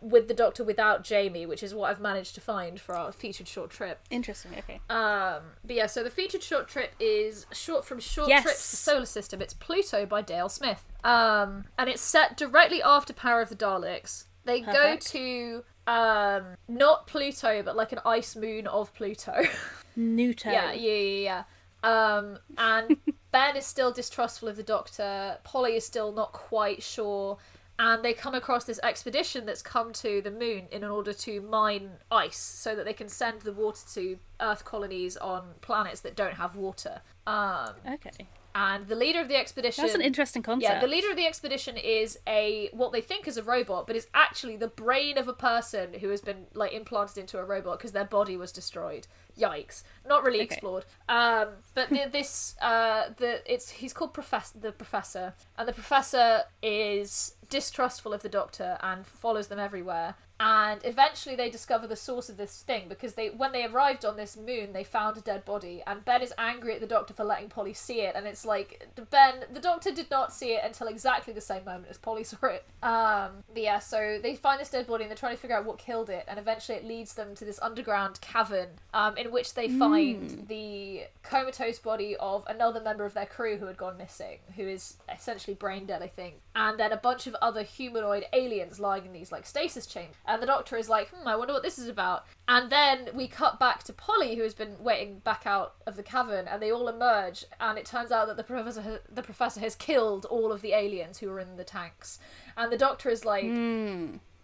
with 0.02 0.28
the 0.28 0.34
Doctor 0.34 0.64
without 0.64 1.04
Jamie, 1.04 1.46
which 1.46 1.62
is 1.64 1.74
what 1.74 1.90
I've 1.92 2.00
managed 2.02 2.36
to 2.36 2.42
find 2.42 2.80
for 2.80 2.96
our 2.96 3.12
featured 3.12 3.48
short 3.48 3.70
trip. 3.70 4.00
Interesting. 4.10 4.52
Okay. 4.58 4.82
Um, 4.90 5.44
but 5.64 5.76
yeah, 5.76 5.86
so 5.86 6.04
the 6.04 6.10
featured 6.10 6.42
short 6.44 6.68
trip 6.68 6.94
is 7.00 7.46
short 7.54 7.86
from 7.86 8.00
Short 8.00 8.30
Yes. 8.30 8.44
Trips 8.44 8.70
to 8.72 8.76
Solar 8.76 9.06
System. 9.06 9.42
It's 9.42 9.54
Pluto 9.54 10.06
by 10.06 10.22
Dale 10.22 10.50
Smith. 10.50 10.86
Um, 11.04 11.66
and 11.78 11.90
it's 11.90 12.02
set 12.02 12.36
directly 12.36 12.82
after 12.82 13.14
Power 13.14 13.42
of 13.42 13.50
the 13.50 13.56
Daleks. 13.56 14.26
They 14.46 14.62
Perfect. 14.62 15.14
go 15.14 15.20
to 15.20 15.64
um 15.88 16.44
not 16.68 17.08
Pluto, 17.08 17.62
but 17.64 17.76
like 17.76 17.92
an 17.92 18.00
ice 18.06 18.36
moon 18.36 18.68
of 18.68 18.94
Pluto. 18.94 19.44
Newton. 19.96 20.52
yeah, 20.54 20.72
yeah, 20.72 20.94
yeah, 20.94 21.44
yeah. 21.84 22.16
Um, 22.18 22.40
and 22.58 22.98
Ben 23.32 23.56
is 23.56 23.66
still 23.66 23.92
distrustful 23.92 24.48
of 24.50 24.56
the 24.58 24.64
Doctor. 24.64 25.38
Polly 25.44 25.76
is 25.76 25.86
still 25.86 26.12
not 26.12 26.32
quite 26.32 26.82
sure. 26.84 27.38
And 27.80 28.04
they 28.04 28.14
come 28.14 28.36
across 28.36 28.66
this 28.66 28.80
expedition 28.84 29.46
that's 29.46 29.62
come 29.62 29.94
to 29.94 30.22
the 30.22 30.32
moon 30.32 30.68
in 30.70 30.84
order 30.84 31.14
to 31.14 31.40
mine 31.40 31.92
ice 32.12 32.38
so 32.38 32.76
that 32.76 32.84
they 32.86 32.94
can 32.94 33.08
send 33.08 33.42
the 33.42 33.54
water 33.54 33.80
to 33.94 34.20
Earth 34.42 34.66
colonies 34.66 35.16
on 35.16 35.54
planets 35.62 36.02
that 36.02 36.16
don't 36.16 36.34
have 36.36 36.58
water. 36.58 37.02
Um, 37.26 37.76
Okay. 37.94 38.28
and 38.56 38.88
the 38.88 38.96
leader 38.96 39.22
of 39.22 39.28
the 39.30 39.36
expedition. 39.38 39.84
That's 39.84 39.96
an 39.96 40.02
interesting 40.02 40.42
concept. 40.42 40.74
Yeah, 40.74 40.80
the 40.80 40.88
leader 40.88 41.10
of 41.10 41.16
the 41.16 41.26
expedition 41.26 41.78
is 41.78 42.20
a 42.28 42.70
what 42.74 42.92
they 42.92 43.00
think 43.02 43.28
is 43.28 43.38
a 43.38 43.44
robot, 43.44 43.88
but 43.88 43.96
is 43.96 44.08
actually 44.14 44.58
the 44.58 44.68
brain 44.68 45.18
of 45.18 45.28
a 45.28 45.34
person 45.34 45.94
who 46.02 46.10
has 46.10 46.20
been 46.20 46.48
like 46.54 46.74
implanted 46.74 47.18
into 47.18 47.38
a 47.38 47.46
robot 47.46 47.78
because 47.78 47.92
their 47.94 48.06
body 48.06 48.36
was 48.36 48.52
destroyed. 48.52 49.08
Yikes! 49.38 49.84
Not 50.06 50.24
really 50.24 50.40
Okay. 50.40 50.46
explored. 50.46 50.86
Um, 51.08 51.50
but 51.76 51.90
the, 51.90 52.10
this 52.12 52.56
uh, 52.62 53.10
the 53.18 53.42
it's 53.52 53.70
he's 53.70 53.94
called 53.94 54.14
professor 54.14 54.58
the 54.60 54.72
professor, 54.72 55.34
and 55.58 55.68
the 55.68 55.74
professor 55.74 56.44
is 56.64 57.36
distrustful 57.50 58.14
of 58.14 58.22
the 58.22 58.30
doctor 58.30 58.78
and 58.82 59.06
follows 59.06 59.48
them 59.48 59.60
everywhere. 59.60 60.16
And 60.40 60.80
eventually, 60.86 61.36
they 61.36 61.50
discover 61.50 61.86
the 61.86 61.98
source 61.98 62.30
of 62.30 62.38
this 62.38 62.62
thing 62.62 62.88
because 62.88 63.16
they, 63.16 63.30
when 63.30 63.52
they 63.52 63.66
arrived 63.66 64.06
on 64.06 64.16
this 64.16 64.38
moon, 64.38 64.72
they 64.72 64.86
found 64.86 65.18
a 65.18 65.22
dead 65.22 65.44
body. 65.44 65.84
And 65.86 66.06
Ben 66.06 66.22
is 66.22 66.34
angry 66.38 66.76
at 66.76 66.82
the 66.82 66.88
doctor 66.88 67.14
for 67.14 67.26
letting 67.26 67.50
Polly 67.50 67.74
see 67.74 68.02
it. 68.02 68.16
And 68.16 68.26
it's 68.26 68.46
like 68.46 68.88
Ben, 69.10 69.46
the 69.52 69.60
doctor 69.60 69.92
did 69.92 70.10
not 70.10 70.32
see 70.32 70.54
it 70.54 70.62
until 70.64 70.88
exactly 70.88 71.34
the 71.34 71.42
same 71.42 71.66
moment 71.66 71.88
as 71.90 71.98
Polly 71.98 72.24
saw 72.26 72.38
it. 72.48 72.64
Um, 72.82 73.44
but 73.54 73.64
yeah, 73.64 73.80
so 73.80 74.20
they 74.22 74.36
find 74.36 74.62
this 74.62 74.70
dead 74.70 74.88
body 74.88 75.04
and 75.04 75.12
they're 75.12 75.18
trying 75.18 75.36
to 75.36 75.42
figure 75.42 75.58
out 75.58 75.66
what 75.66 75.78
killed 75.78 76.10
it. 76.10 76.24
And 76.28 76.40
eventually, 76.40 76.78
it 76.78 76.86
leads 76.86 77.16
them 77.16 77.36
to 77.36 77.44
this 77.44 77.60
underground 77.62 78.22
cavern 78.22 78.70
um, 78.94 79.18
in 79.18 79.32
which 79.32 79.56
they 79.56 79.68
find 79.68 80.48
the 80.48 81.04
comatose 81.22 81.80
body 81.80 82.16
of 82.18 82.46
another 82.48 82.80
member 82.80 83.04
of 83.04 83.14
their 83.14 83.26
crew 83.26 83.58
who 83.58 83.66
had 83.66 83.76
gone 83.76 83.98
missing, 83.98 84.40
who 84.56 84.64
is 84.64 84.96
essentially 85.14 85.54
brain 85.54 85.86
dead, 85.86 86.02
I 86.02 86.08
think. 86.08 86.36
And 86.56 86.80
then 86.80 86.94
a 86.94 86.98
bunch 86.98 87.28
of 87.28 87.36
other 87.42 87.64
humanoid 87.64 88.26
aliens 88.32 88.80
lying 88.80 89.06
in 89.06 89.12
these 89.12 89.32
like 89.32 89.46
stasis 89.46 89.86
chambers. 89.86 90.16
And 90.30 90.42
the 90.42 90.46
doctor 90.48 90.78
is 90.78 90.88
like, 90.88 91.10
hmm, 91.10 91.28
I 91.28 91.36
wonder 91.36 91.54
what 91.54 91.64
this 91.64 91.80
is 91.80 91.88
about. 91.90 92.26
And 92.48 92.70
then 92.72 93.10
we 93.14 93.28
cut 93.28 93.60
back 93.60 93.84
to 93.84 93.94
Polly, 93.94 94.36
who 94.36 94.44
has 94.44 94.54
been 94.54 94.76
waiting 94.82 95.20
back 95.20 95.44
out 95.46 95.76
of 95.88 95.96
the 95.96 96.04
cavern, 96.04 96.48
and 96.48 96.62
they 96.62 96.72
all 96.72 96.88
emerge. 96.88 97.44
And 97.60 97.78
it 97.78 97.86
turns 97.86 98.12
out 98.12 98.28
that 98.28 98.38
the 98.38 98.44
professor, 98.44 98.82
ha- 98.82 99.00
the 99.12 99.24
professor 99.24 99.60
has 99.60 99.76
killed 99.76 100.26
all 100.26 100.52
of 100.52 100.62
the 100.62 100.74
aliens 100.74 101.18
who 101.18 101.30
were 101.30 101.40
in 101.40 101.58
the 101.58 101.64
tanks. 101.64 102.20
And 102.56 102.72
the 102.72 102.78
doctor 102.78 103.10
is 103.10 103.26
like, 103.26 103.44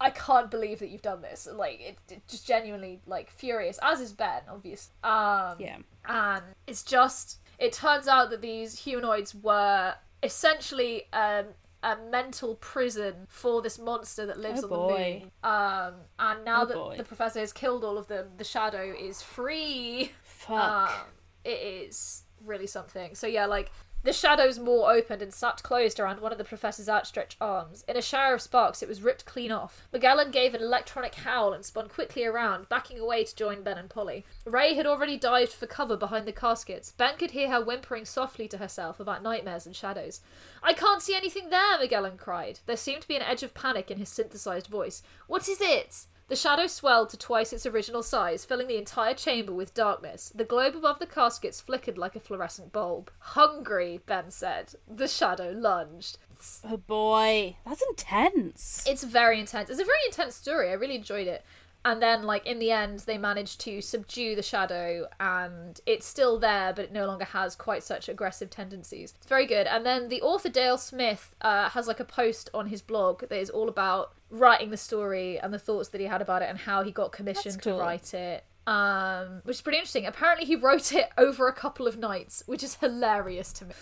I 0.01 0.09
can't 0.09 0.51
believe 0.51 0.79
that 0.79 0.89
you've 0.89 1.01
done 1.01 1.21
this. 1.21 1.47
Like, 1.51 1.79
it, 1.79 1.97
it 2.09 2.27
just 2.27 2.45
genuinely 2.47 3.01
like 3.05 3.29
furious, 3.29 3.79
as 3.81 4.01
is 4.01 4.11
Ben, 4.11 4.41
obviously. 4.49 4.91
Um, 5.03 5.55
Yeah. 5.59 5.77
and 6.07 6.43
it's 6.67 6.83
just 6.83 7.39
it 7.59 7.71
turns 7.71 8.07
out 8.07 8.29
that 8.31 8.41
these 8.41 8.79
humanoids 8.79 9.33
were 9.33 9.93
essentially 10.21 11.03
um, 11.13 11.45
a 11.83 11.95
mental 12.09 12.55
prison 12.55 13.27
for 13.27 13.61
this 13.61 13.77
monster 13.77 14.25
that 14.25 14.39
lives 14.39 14.63
Oh, 14.63 14.73
on 14.73 14.87
the 14.87 14.97
moon. 14.97 15.31
Um, 15.43 15.93
and 16.17 16.45
now 16.45 16.63
Oh, 16.63 16.65
that 16.65 16.73
boy. 16.73 16.97
the 16.97 17.03
professor 17.03 17.39
has 17.39 17.53
killed 17.53 17.83
all 17.83 17.97
of 17.97 18.07
them, 18.07 18.29
the 18.37 18.43
shadow 18.43 18.83
is 18.97 19.21
free. 19.21 20.11
Fuck. 20.23 20.89
Um, 20.89 20.95
it 21.43 21.49
is 21.89 22.23
really 22.43 22.67
something. 22.67 23.13
So 23.15 23.27
yeah, 23.27 23.45
like 23.45 23.71
the 24.05 24.13
shadow's 24.13 24.59
maw 24.59 24.87
opened 24.87 25.23
and 25.23 25.33
sat 25.33 25.63
closed 25.63 25.99
around 25.99 26.21
one 26.21 26.31
of 26.31 26.37
the 26.37 26.43
professor's 26.43 26.87
outstretched 26.87 27.37
arms. 27.41 27.83
In 27.87 27.97
a 27.97 28.01
shower 28.01 28.35
of 28.35 28.41
sparks, 28.41 28.83
it 28.83 28.87
was 28.87 29.01
ripped 29.01 29.25
clean 29.25 29.51
off. 29.51 29.87
Magellan 29.91 30.29
gave 30.29 30.53
an 30.53 30.61
electronic 30.61 31.15
howl 31.15 31.53
and 31.53 31.65
spun 31.65 31.89
quickly 31.89 32.23
around, 32.23 32.69
backing 32.69 32.99
away 32.99 33.23
to 33.23 33.35
join 33.35 33.63
Ben 33.63 33.79
and 33.79 33.89
Polly. 33.89 34.23
Ray 34.45 34.75
had 34.75 34.85
already 34.85 35.17
dived 35.17 35.51
for 35.51 35.65
cover 35.65 35.97
behind 35.97 36.27
the 36.27 36.31
caskets. 36.31 36.91
Ben 36.91 37.17
could 37.17 37.31
hear 37.31 37.49
her 37.49 37.63
whimpering 37.63 38.05
softly 38.05 38.47
to 38.47 38.57
herself 38.57 38.99
about 38.99 39.23
nightmares 39.23 39.65
and 39.65 39.75
shadows. 39.75 40.21
I 40.61 40.73
can't 40.73 41.01
see 41.01 41.15
anything 41.15 41.49
there, 41.49 41.79
Magellan 41.79 42.17
cried. 42.17 42.59
There 42.67 42.77
seemed 42.77 43.01
to 43.01 43.07
be 43.07 43.15
an 43.15 43.23
edge 43.23 43.41
of 43.41 43.55
panic 43.55 43.89
in 43.89 43.97
his 43.97 44.09
synthesized 44.09 44.67
voice. 44.67 45.01
What 45.25 45.49
is 45.49 45.59
it? 45.59 46.05
The 46.27 46.35
shadow 46.35 46.65
swelled 46.65 47.09
to 47.09 47.17
twice 47.17 47.53
its 47.53 47.67
original 47.67 48.01
size, 48.01 48.45
filling 48.45 48.67
the 48.67 48.77
entire 48.77 49.13
chamber 49.13 49.53
with 49.53 49.75
darkness. 49.75 50.31
The 50.33 50.43
globe 50.43 50.75
above 50.75 50.97
the 50.97 51.05
caskets 51.05 51.61
flickered 51.61 51.99
like 51.99 52.15
a 52.15 52.19
fluorescent 52.19 52.73
bulb. 52.73 53.11
Hungry, 53.19 54.01
Ben 54.07 54.31
said. 54.31 54.73
The 54.87 55.07
shadow 55.07 55.51
lunged. 55.51 56.17
Oh 56.63 56.77
boy, 56.77 57.57
that's 57.65 57.83
intense. 57.89 58.83
It's 58.87 59.03
very 59.03 59.39
intense. 59.39 59.69
It's 59.69 59.79
a 59.79 59.85
very 59.85 59.99
intense 60.07 60.35
story. 60.35 60.69
I 60.69 60.73
really 60.73 60.95
enjoyed 60.95 61.27
it. 61.27 61.45
And 61.85 62.01
then, 62.01 62.23
like, 62.23 62.47
in 62.47 62.57
the 62.57 62.71
end, 62.71 63.01
they 63.01 63.19
managed 63.19 63.61
to 63.61 63.79
subdue 63.79 64.35
the 64.35 64.41
shadow, 64.41 65.07
and 65.19 65.79
it's 65.85 66.07
still 66.07 66.39
there, 66.39 66.73
but 66.73 66.85
it 66.85 66.91
no 66.91 67.05
longer 67.05 67.25
has 67.25 67.55
quite 67.55 67.83
such 67.83 68.09
aggressive 68.09 68.49
tendencies. 68.49 69.13
It's 69.15 69.27
very 69.27 69.45
good. 69.45 69.67
And 69.67 69.85
then 69.85 70.09
the 70.09 70.23
author 70.23 70.49
Dale 70.49 70.79
Smith 70.79 71.35
uh, 71.41 71.69
has, 71.69 71.87
like, 71.87 71.99
a 71.99 72.05
post 72.05 72.49
on 72.55 72.69
his 72.69 72.81
blog 72.81 73.21
that 73.21 73.31
is 73.31 73.51
all 73.51 73.69
about 73.69 74.14
writing 74.29 74.69
the 74.69 74.77
story 74.77 75.39
and 75.39 75.53
the 75.53 75.59
thoughts 75.59 75.89
that 75.89 76.01
he 76.01 76.07
had 76.07 76.21
about 76.21 76.41
it 76.41 76.49
and 76.49 76.59
how 76.59 76.83
he 76.83 76.91
got 76.91 77.11
commissioned 77.11 77.61
cool. 77.61 77.77
to 77.77 77.83
write 77.83 78.13
it. 78.13 78.45
Um, 78.67 79.41
which 79.43 79.57
is 79.57 79.61
pretty 79.61 79.77
interesting. 79.77 80.05
Apparently, 80.05 80.45
he 80.45 80.55
wrote 80.55 80.91
it 80.91 81.09
over 81.17 81.47
a 81.47 81.53
couple 81.53 81.87
of 81.87 81.97
nights, 81.97 82.43
which 82.47 82.63
is 82.63 82.75
hilarious 82.75 83.53
to 83.53 83.65
me. 83.65 83.73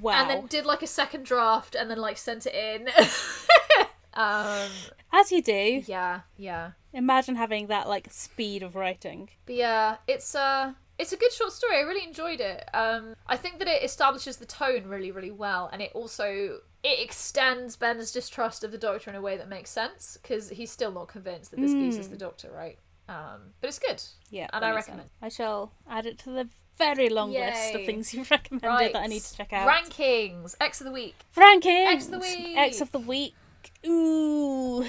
Wow. 0.00 0.20
And 0.20 0.30
then 0.30 0.46
did 0.46 0.66
like 0.66 0.82
a 0.82 0.86
second 0.86 1.26
draft, 1.26 1.74
and 1.74 1.90
then 1.90 1.98
like 1.98 2.16
sent 2.16 2.46
it 2.46 2.54
in. 2.54 2.88
um, 4.14 4.68
As 5.12 5.30
you 5.30 5.42
do. 5.42 5.82
yeah, 5.86 6.20
yeah. 6.36 6.72
Imagine 6.92 7.36
having 7.36 7.66
that 7.66 7.88
like 7.88 8.10
speed 8.10 8.62
of 8.62 8.74
writing. 8.74 9.28
But 9.44 9.54
yeah, 9.56 9.96
it's 10.08 10.34
uh 10.34 10.72
it's 10.98 11.12
a 11.12 11.16
good 11.16 11.32
short 11.32 11.52
story. 11.52 11.76
I 11.76 11.80
really 11.80 12.06
enjoyed 12.06 12.40
it. 12.40 12.68
Um 12.74 13.14
I 13.26 13.36
think 13.36 13.58
that 13.58 13.68
it 13.68 13.82
establishes 13.82 14.36
the 14.38 14.46
tone 14.46 14.86
really, 14.86 15.10
really 15.10 15.30
well 15.30 15.68
and 15.72 15.80
it 15.82 15.90
also 15.94 16.60
it 16.82 17.00
extends 17.00 17.74
Ben's 17.76 18.12
distrust 18.12 18.62
of 18.64 18.70
the 18.72 18.78
doctor 18.78 19.10
in 19.10 19.16
a 19.16 19.20
way 19.20 19.36
that 19.36 19.48
makes 19.48 19.70
sense 19.70 20.18
because 20.22 20.50
he's 20.50 20.70
still 20.70 20.92
not 20.92 21.08
convinced 21.08 21.50
that 21.50 21.60
this 21.60 21.72
is 21.72 22.08
the 22.08 22.16
doctor, 22.16 22.50
right? 22.50 22.78
Um 23.08 23.52
but 23.60 23.68
it's 23.68 23.78
good. 23.78 24.02
Yeah. 24.30 24.48
And 24.52 24.64
I 24.64 24.74
recommend. 24.74 25.02
sense. 25.02 25.12
I 25.22 25.28
shall 25.28 25.72
add 25.88 26.06
it 26.06 26.18
to 26.20 26.30
the 26.30 26.48
very 26.78 27.08
long 27.08 27.32
list 27.32 27.74
of 27.74 27.86
things 27.86 28.12
you've 28.12 28.30
recommended 28.38 28.66
Right. 28.66 28.92
that 28.92 29.02
I 29.02 29.06
need 29.06 29.22
to 29.22 29.34
check 29.36 29.52
out. 29.52 29.66
Rankings. 29.66 30.54
X 30.60 30.80
of 30.80 30.84
the 30.86 30.92
week. 30.92 31.14
Rankings. 31.34 31.86
X 31.94 32.04
of 32.06 32.10
the 32.10 32.18
week. 32.18 32.56
X 32.56 32.80
of 32.82 32.92
the 32.92 32.98
week. 32.98 33.34
Ooh. 33.86 34.84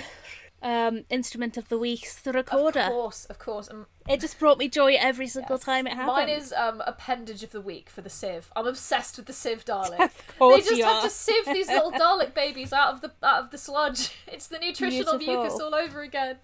Um, 0.60 1.04
instrument 1.12 1.56
of 1.56 1.70
the 1.70 1.78
week, 1.78 2.10
the 2.24 2.32
recorder. 2.34 2.80
Of 2.80 2.92
course, 2.92 3.26
of 3.26 3.38
course. 3.38 3.70
Um, 3.70 3.86
It 4.10 4.20
just 4.20 4.40
brought 4.40 4.58
me 4.58 4.68
joy 4.68 4.96
every 5.00 5.28
single 5.28 5.58
Yes. 5.58 5.64
time 5.66 5.86
it 5.86 5.92
happened. 5.94 6.08
Mine 6.08 6.30
is 6.30 6.52
um 6.52 6.82
appendage 6.88 7.44
of 7.44 7.52
the 7.52 7.62
week 7.62 7.92
for 7.92 8.02
the 8.02 8.10
sieve. 8.10 8.52
I'm 8.56 8.66
obsessed 8.66 9.18
with 9.18 9.28
the 9.28 9.34
sieve 9.34 9.64
Dalek. 9.70 10.00
Of 10.00 10.38
course 10.40 10.64
they 10.64 10.70
just 10.70 10.78
you 10.80 10.84
have 10.86 10.96
are. 10.98 11.02
to 11.04 11.10
sieve 11.12 11.46
these 11.46 11.68
little 11.68 11.92
Dalek 12.04 12.34
babies 12.34 12.74
out 12.74 12.92
of 12.92 13.02
the 13.02 13.12
out 13.22 13.44
of 13.44 13.52
the 13.52 13.58
sludge. 13.60 14.16
It's 14.28 14.48
the 14.48 14.58
nutritional 14.58 15.20
Beautiful. 15.20 15.44
mucus 15.44 15.60
all 15.60 15.76
over 15.76 16.02
again. 16.02 16.38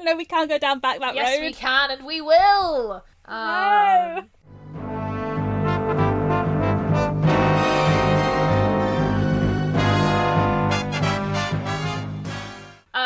No, 0.00 0.16
we 0.16 0.24
can't 0.24 0.48
go 0.50 0.58
down 0.58 0.80
back 0.80 0.98
that 0.98 1.14
yes, 1.14 1.26
road. 1.38 1.44
Yes, 1.44 1.50
we 1.50 1.52
can 1.54 1.90
and 1.92 2.04
we 2.04 2.20
will. 2.20 3.04
Um, 3.26 4.28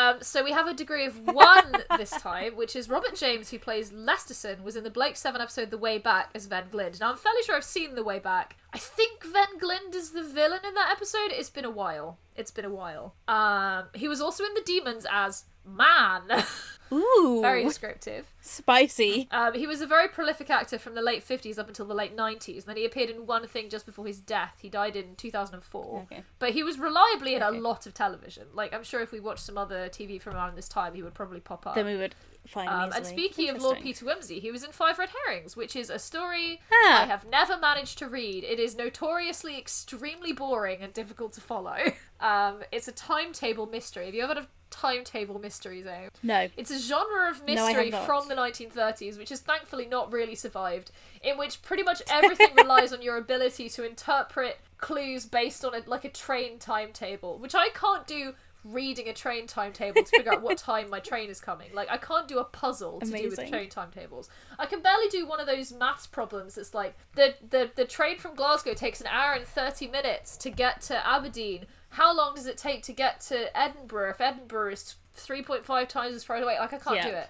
Um, 0.09 0.21
so 0.21 0.43
we 0.43 0.51
have 0.51 0.67
a 0.67 0.73
degree 0.73 1.05
of 1.05 1.19
one 1.27 1.73
this 1.97 2.11
time, 2.11 2.55
which 2.55 2.75
is 2.75 2.89
Robert 2.89 3.15
James, 3.15 3.49
who 3.49 3.59
plays 3.59 3.91
Lesterson, 3.91 4.63
was 4.63 4.75
in 4.75 4.83
the 4.83 4.89
Blake 4.89 5.15
Seven 5.15 5.41
episode 5.41 5.71
The 5.71 5.77
Way 5.77 5.97
Back 5.97 6.31
as 6.33 6.45
Van 6.45 6.65
Glind. 6.71 6.99
Now 6.99 7.11
I'm 7.11 7.17
fairly 7.17 7.43
sure 7.43 7.55
I've 7.55 7.63
seen 7.63 7.95
The 7.95 8.03
Way 8.03 8.19
Back. 8.19 8.57
I 8.73 8.77
think 8.77 9.23
Van 9.23 9.57
Glind 9.59 9.95
is 9.95 10.11
the 10.11 10.23
villain 10.23 10.61
in 10.67 10.73
that 10.73 10.89
episode. 10.91 11.31
It's 11.31 11.49
been 11.49 11.65
a 11.65 11.69
while. 11.69 12.17
It's 12.35 12.51
been 12.51 12.65
a 12.65 12.69
while. 12.69 13.15
Um, 13.27 13.85
he 13.93 14.07
was 14.07 14.21
also 14.21 14.43
in 14.45 14.53
The 14.53 14.63
Demons 14.65 15.05
as 15.11 15.45
Man. 15.65 16.23
Ooh. 16.91 17.39
Very 17.41 17.63
descriptive. 17.63 18.25
Spicy. 18.41 19.27
Um, 19.31 19.53
he 19.53 19.67
was 19.67 19.81
a 19.81 19.87
very 19.87 20.07
prolific 20.07 20.49
actor 20.49 20.79
from 20.79 20.95
the 20.95 21.01
late 21.01 21.27
50s 21.27 21.59
up 21.59 21.67
until 21.67 21.85
the 21.85 21.93
late 21.93 22.15
90s. 22.15 22.55
And 22.57 22.63
then 22.65 22.77
he 22.77 22.85
appeared 22.85 23.09
in 23.09 23.25
one 23.25 23.47
thing 23.47 23.69
just 23.69 23.85
before 23.85 24.05
his 24.07 24.19
death. 24.19 24.57
He 24.61 24.69
died 24.69 24.95
in 24.95 25.15
2004. 25.15 26.07
Okay. 26.11 26.23
But 26.39 26.51
he 26.51 26.63
was 26.63 26.79
reliably 26.79 27.35
in 27.35 27.43
Okay. 27.43 27.57
a 27.57 27.61
lot 27.61 27.85
of 27.85 27.93
television. 27.93 28.47
Like, 28.53 28.73
I'm 28.73 28.83
sure 28.83 29.01
if 29.01 29.11
we 29.11 29.19
watched 29.19 29.43
some 29.43 29.57
other 29.57 29.89
TV 29.89 30.19
from 30.21 30.35
around 30.35 30.55
this 30.55 30.67
time, 30.69 30.93
he 30.93 31.03
would 31.03 31.13
probably 31.13 31.39
pop 31.39 31.67
up. 31.67 31.75
Then 31.75 31.85
we 31.85 31.95
would 31.97 32.15
find 32.47 32.69
him 32.69 32.75
Um, 32.75 32.91
and 32.93 33.05
speaking 33.05 33.49
of 33.49 33.61
Lord 33.61 33.79
Peter 33.81 34.05
Wimsey, 34.05 34.39
he 34.39 34.49
was 34.51 34.63
in 34.63 34.71
Five 34.71 34.97
Red 34.97 35.09
Herrings, 35.25 35.55
which 35.55 35.75
is 35.75 35.89
a 35.89 35.99
story 35.99 36.61
Ah. 36.71 37.03
I 37.03 37.05
have 37.05 37.25
never 37.25 37.57
managed 37.57 37.97
to 37.99 38.07
read. 38.07 38.43
It 38.43 38.59
is 38.59 38.75
notoriously 38.75 39.57
extremely 39.57 40.31
boring 40.33 40.81
and 40.81 40.93
difficult 40.93 41.33
to 41.33 41.41
follow. 41.41 41.77
Um, 42.21 42.63
it's 42.73 42.89
a 42.89 42.91
timetable 42.91 43.65
mystery. 43.65 44.03
Have 44.07 44.13
you 44.13 44.23
ever 44.23 44.33
heard 44.33 44.37
of 44.39 44.47
timetable 44.69 45.39
mysteries, 45.39 45.85
eh? 45.85 46.09
No. 46.23 46.47
It's 46.57 46.71
a 46.71 46.79
genre 46.79 47.29
of 47.29 47.45
No, 47.45 47.53
mystery 47.53 47.89
not. 47.89 48.05
from 48.05 48.27
the 48.27 48.35
1930s, 48.35 49.17
which 49.17 49.29
has 49.29 49.41
thankfully 49.41 49.85
not 49.85 50.11
really 50.11 50.35
survived, 50.35 50.91
in 51.23 51.37
which 51.37 51.61
pretty 51.61 51.83
much 51.83 52.01
everything 52.09 52.55
relies 52.55 52.93
on 52.93 53.01
your 53.01 53.17
ability 53.17 53.69
to 53.69 53.85
interpret 53.85 54.59
clues 54.77 55.25
based 55.25 55.65
on 55.65 55.75
a, 55.75 55.81
like 55.85 56.05
a 56.05 56.09
train 56.09 56.59
timetable, 56.59 57.37
which 57.37 57.55
I 57.55 57.69
can't 57.69 58.07
do 58.07 58.33
reading 58.65 59.07
a 59.07 59.13
train 59.13 59.47
timetable 59.47 60.03
to 60.03 60.09
figure 60.09 60.33
out 60.33 60.41
what 60.41 60.57
time 60.57 60.89
my 60.89 60.99
train 60.99 61.29
is 61.29 61.39
coming. 61.39 61.69
Like 61.73 61.89
I 61.89 61.97
can't 61.97 62.27
do 62.27 62.39
a 62.39 62.43
puzzle 62.43 62.99
to 62.99 63.05
do 63.05 63.29
with 63.29 63.49
train 63.49 63.69
timetables. 63.69 64.29
I 64.57 64.65
can 64.65 64.81
barely 64.81 65.07
do 65.09 65.25
one 65.25 65.39
of 65.39 65.47
those 65.47 65.71
maths 65.71 66.07
problems 66.07 66.55
that's 66.55 66.73
like 66.73 66.95
the, 67.15 67.35
the 67.49 67.69
the 67.75 67.85
train 67.85 68.17
from 68.17 68.35
Glasgow 68.35 68.73
takes 68.73 68.99
an 69.01 69.07
hour 69.07 69.33
and 69.33 69.45
30 69.45 69.87
minutes 69.87 70.37
to 70.37 70.49
get 70.49 70.81
to 70.83 71.07
Aberdeen. 71.07 71.65
How 71.89 72.15
long 72.15 72.35
does 72.35 72.45
it 72.47 72.57
take 72.57 72.83
to 72.83 72.93
get 72.93 73.19
to 73.21 73.55
Edinburgh 73.57 74.11
if 74.11 74.21
Edinburgh 74.21 74.71
is 74.73 74.95
3.5 75.17 75.87
times 75.87 76.15
as 76.15 76.23
far 76.23 76.37
away? 76.37 76.57
Like 76.59 76.73
I 76.73 76.77
can't 76.77 76.95
Yeah. 76.97 77.07
do 77.09 77.15
it. 77.15 77.29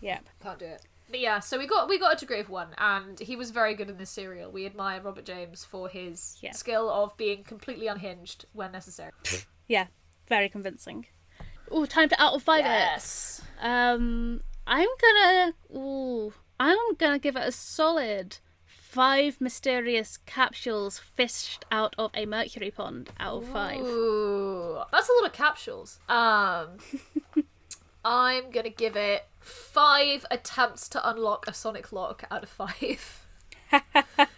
Yep. 0.00 0.24
Can't 0.42 0.58
do 0.58 0.64
it. 0.66 0.82
But 1.08 1.20
yeah, 1.20 1.38
so 1.38 1.56
we 1.56 1.66
got 1.68 1.88
we 1.88 1.98
got 2.00 2.14
a 2.14 2.16
degree 2.16 2.40
of 2.40 2.48
one, 2.50 2.74
and 2.78 3.18
he 3.20 3.36
was 3.36 3.52
very 3.52 3.74
good 3.74 3.88
in 3.88 3.96
this 3.96 4.10
serial. 4.10 4.50
We 4.50 4.66
admire 4.66 5.00
Robert 5.00 5.24
James 5.24 5.64
for 5.64 5.88
his 5.88 6.36
Yeah. 6.40 6.50
skill 6.52 6.90
of 6.90 7.16
being 7.16 7.44
completely 7.44 7.86
unhinged 7.86 8.46
when 8.52 8.72
necessary. 8.72 9.12
Yeah, 9.68 9.86
very 10.28 10.48
convincing. 10.48 11.06
Oh, 11.70 11.86
time 11.86 12.08
to 12.08 12.20
out 12.22 12.34
of 12.34 12.42
five 12.42 12.64
Yes. 12.64 13.40
it. 13.60 13.64
Um, 13.64 14.40
I'm 14.66 14.88
gonna. 15.00 15.54
Ooh, 15.76 16.34
I'm 16.58 16.94
gonna 16.96 17.20
give 17.20 17.36
it 17.36 17.46
a 17.46 17.52
solid 17.52 18.38
five 18.96 19.38
mysterious 19.42 20.16
capsules 20.24 20.98
fished 20.98 21.66
out 21.70 21.94
of 21.98 22.10
a 22.14 22.24
mercury 22.24 22.70
pond 22.70 23.10
out 23.20 23.42
of 23.42 23.48
five. 23.48 23.80
Ooh, 23.80 24.78
that's 24.90 25.10
a 25.10 25.12
lot 25.20 25.26
of 25.26 25.32
capsules. 25.34 26.00
Um, 26.08 26.78
I'm 28.06 28.50
gonna 28.50 28.70
give 28.70 28.96
it 28.96 29.26
five 29.38 30.24
attempts 30.30 30.88
to 30.88 31.08
unlock 31.10 31.46
a 31.46 31.52
sonic 31.52 31.92
lock 31.92 32.24
out 32.30 32.42
of 32.42 32.48
five. 32.48 33.26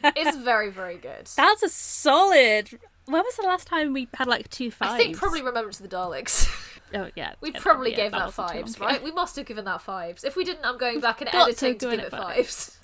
it's 0.02 0.36
very, 0.38 0.70
very 0.70 0.96
good. 0.96 1.28
That's 1.36 1.62
a 1.62 1.68
solid. 1.68 2.80
When 3.04 3.22
was 3.22 3.36
the 3.36 3.44
last 3.44 3.68
time 3.68 3.92
we 3.92 4.08
had 4.14 4.26
like 4.26 4.50
two 4.50 4.72
fives? 4.72 4.92
I 4.92 4.98
think 4.98 5.16
probably 5.16 5.40
Remembrance 5.40 5.78
of 5.78 5.88
the 5.88 5.96
Daleks. 5.96 6.64
Oh 6.94 7.10
yeah, 7.14 7.34
We 7.42 7.52
yeah, 7.52 7.60
probably 7.60 7.90
yeah, 7.90 7.96
gave 7.96 8.12
that 8.12 8.24
wasn't 8.28 8.48
fives, 8.48 8.80
long 8.80 8.88
right? 8.88 9.04
We 9.04 9.12
must 9.12 9.36
have 9.36 9.44
given 9.44 9.66
that 9.66 9.82
fives. 9.82 10.24
If 10.24 10.36
we 10.36 10.42
didn't, 10.42 10.64
I'm 10.64 10.78
going 10.78 11.00
back 11.00 11.20
and 11.20 11.30
Got 11.30 11.44
to 11.44 11.66
editing 11.66 11.78
to, 11.78 11.86
give 11.86 11.90
give 11.90 12.00
it 12.00 12.06
it 12.06 12.10
fives. 12.10 12.78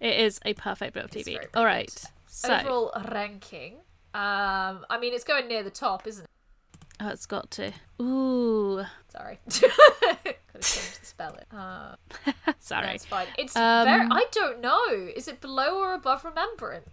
It 0.00 0.20
is 0.20 0.38
a 0.44 0.54
perfect 0.54 0.94
bit 0.94 1.04
of 1.04 1.10
TV. 1.10 1.38
All 1.54 1.64
right, 1.64 1.90
so 2.26 2.54
Overall 2.54 2.92
ranking. 3.12 3.74
Um, 4.14 4.84
I 4.90 4.98
mean, 5.00 5.12
it's 5.14 5.24
going 5.24 5.48
near 5.48 5.62
the 5.62 5.70
top, 5.70 6.06
isn't 6.06 6.24
it? 6.24 6.30
oh, 7.00 7.08
it's 7.08 7.26
got 7.26 7.50
to. 7.52 7.72
Ooh, 8.00 8.84
Sorry, 9.08 9.38
could 9.50 9.70
have 9.72 10.24
changed 10.62 11.00
the 11.02 11.06
spelling. 11.06 11.44
Uh, 11.52 11.96
sorry. 12.60 12.94
it's 12.94 13.04
fine. 13.06 13.26
It's 13.38 13.54
Um, 13.56 13.84
very. 13.86 14.08
I 14.10 14.24
don't 14.32 14.60
know. 14.60 15.08
Is 15.14 15.28
it 15.28 15.40
below 15.40 15.78
or 15.78 15.94
above 15.94 16.24
Remembrance? 16.24 16.88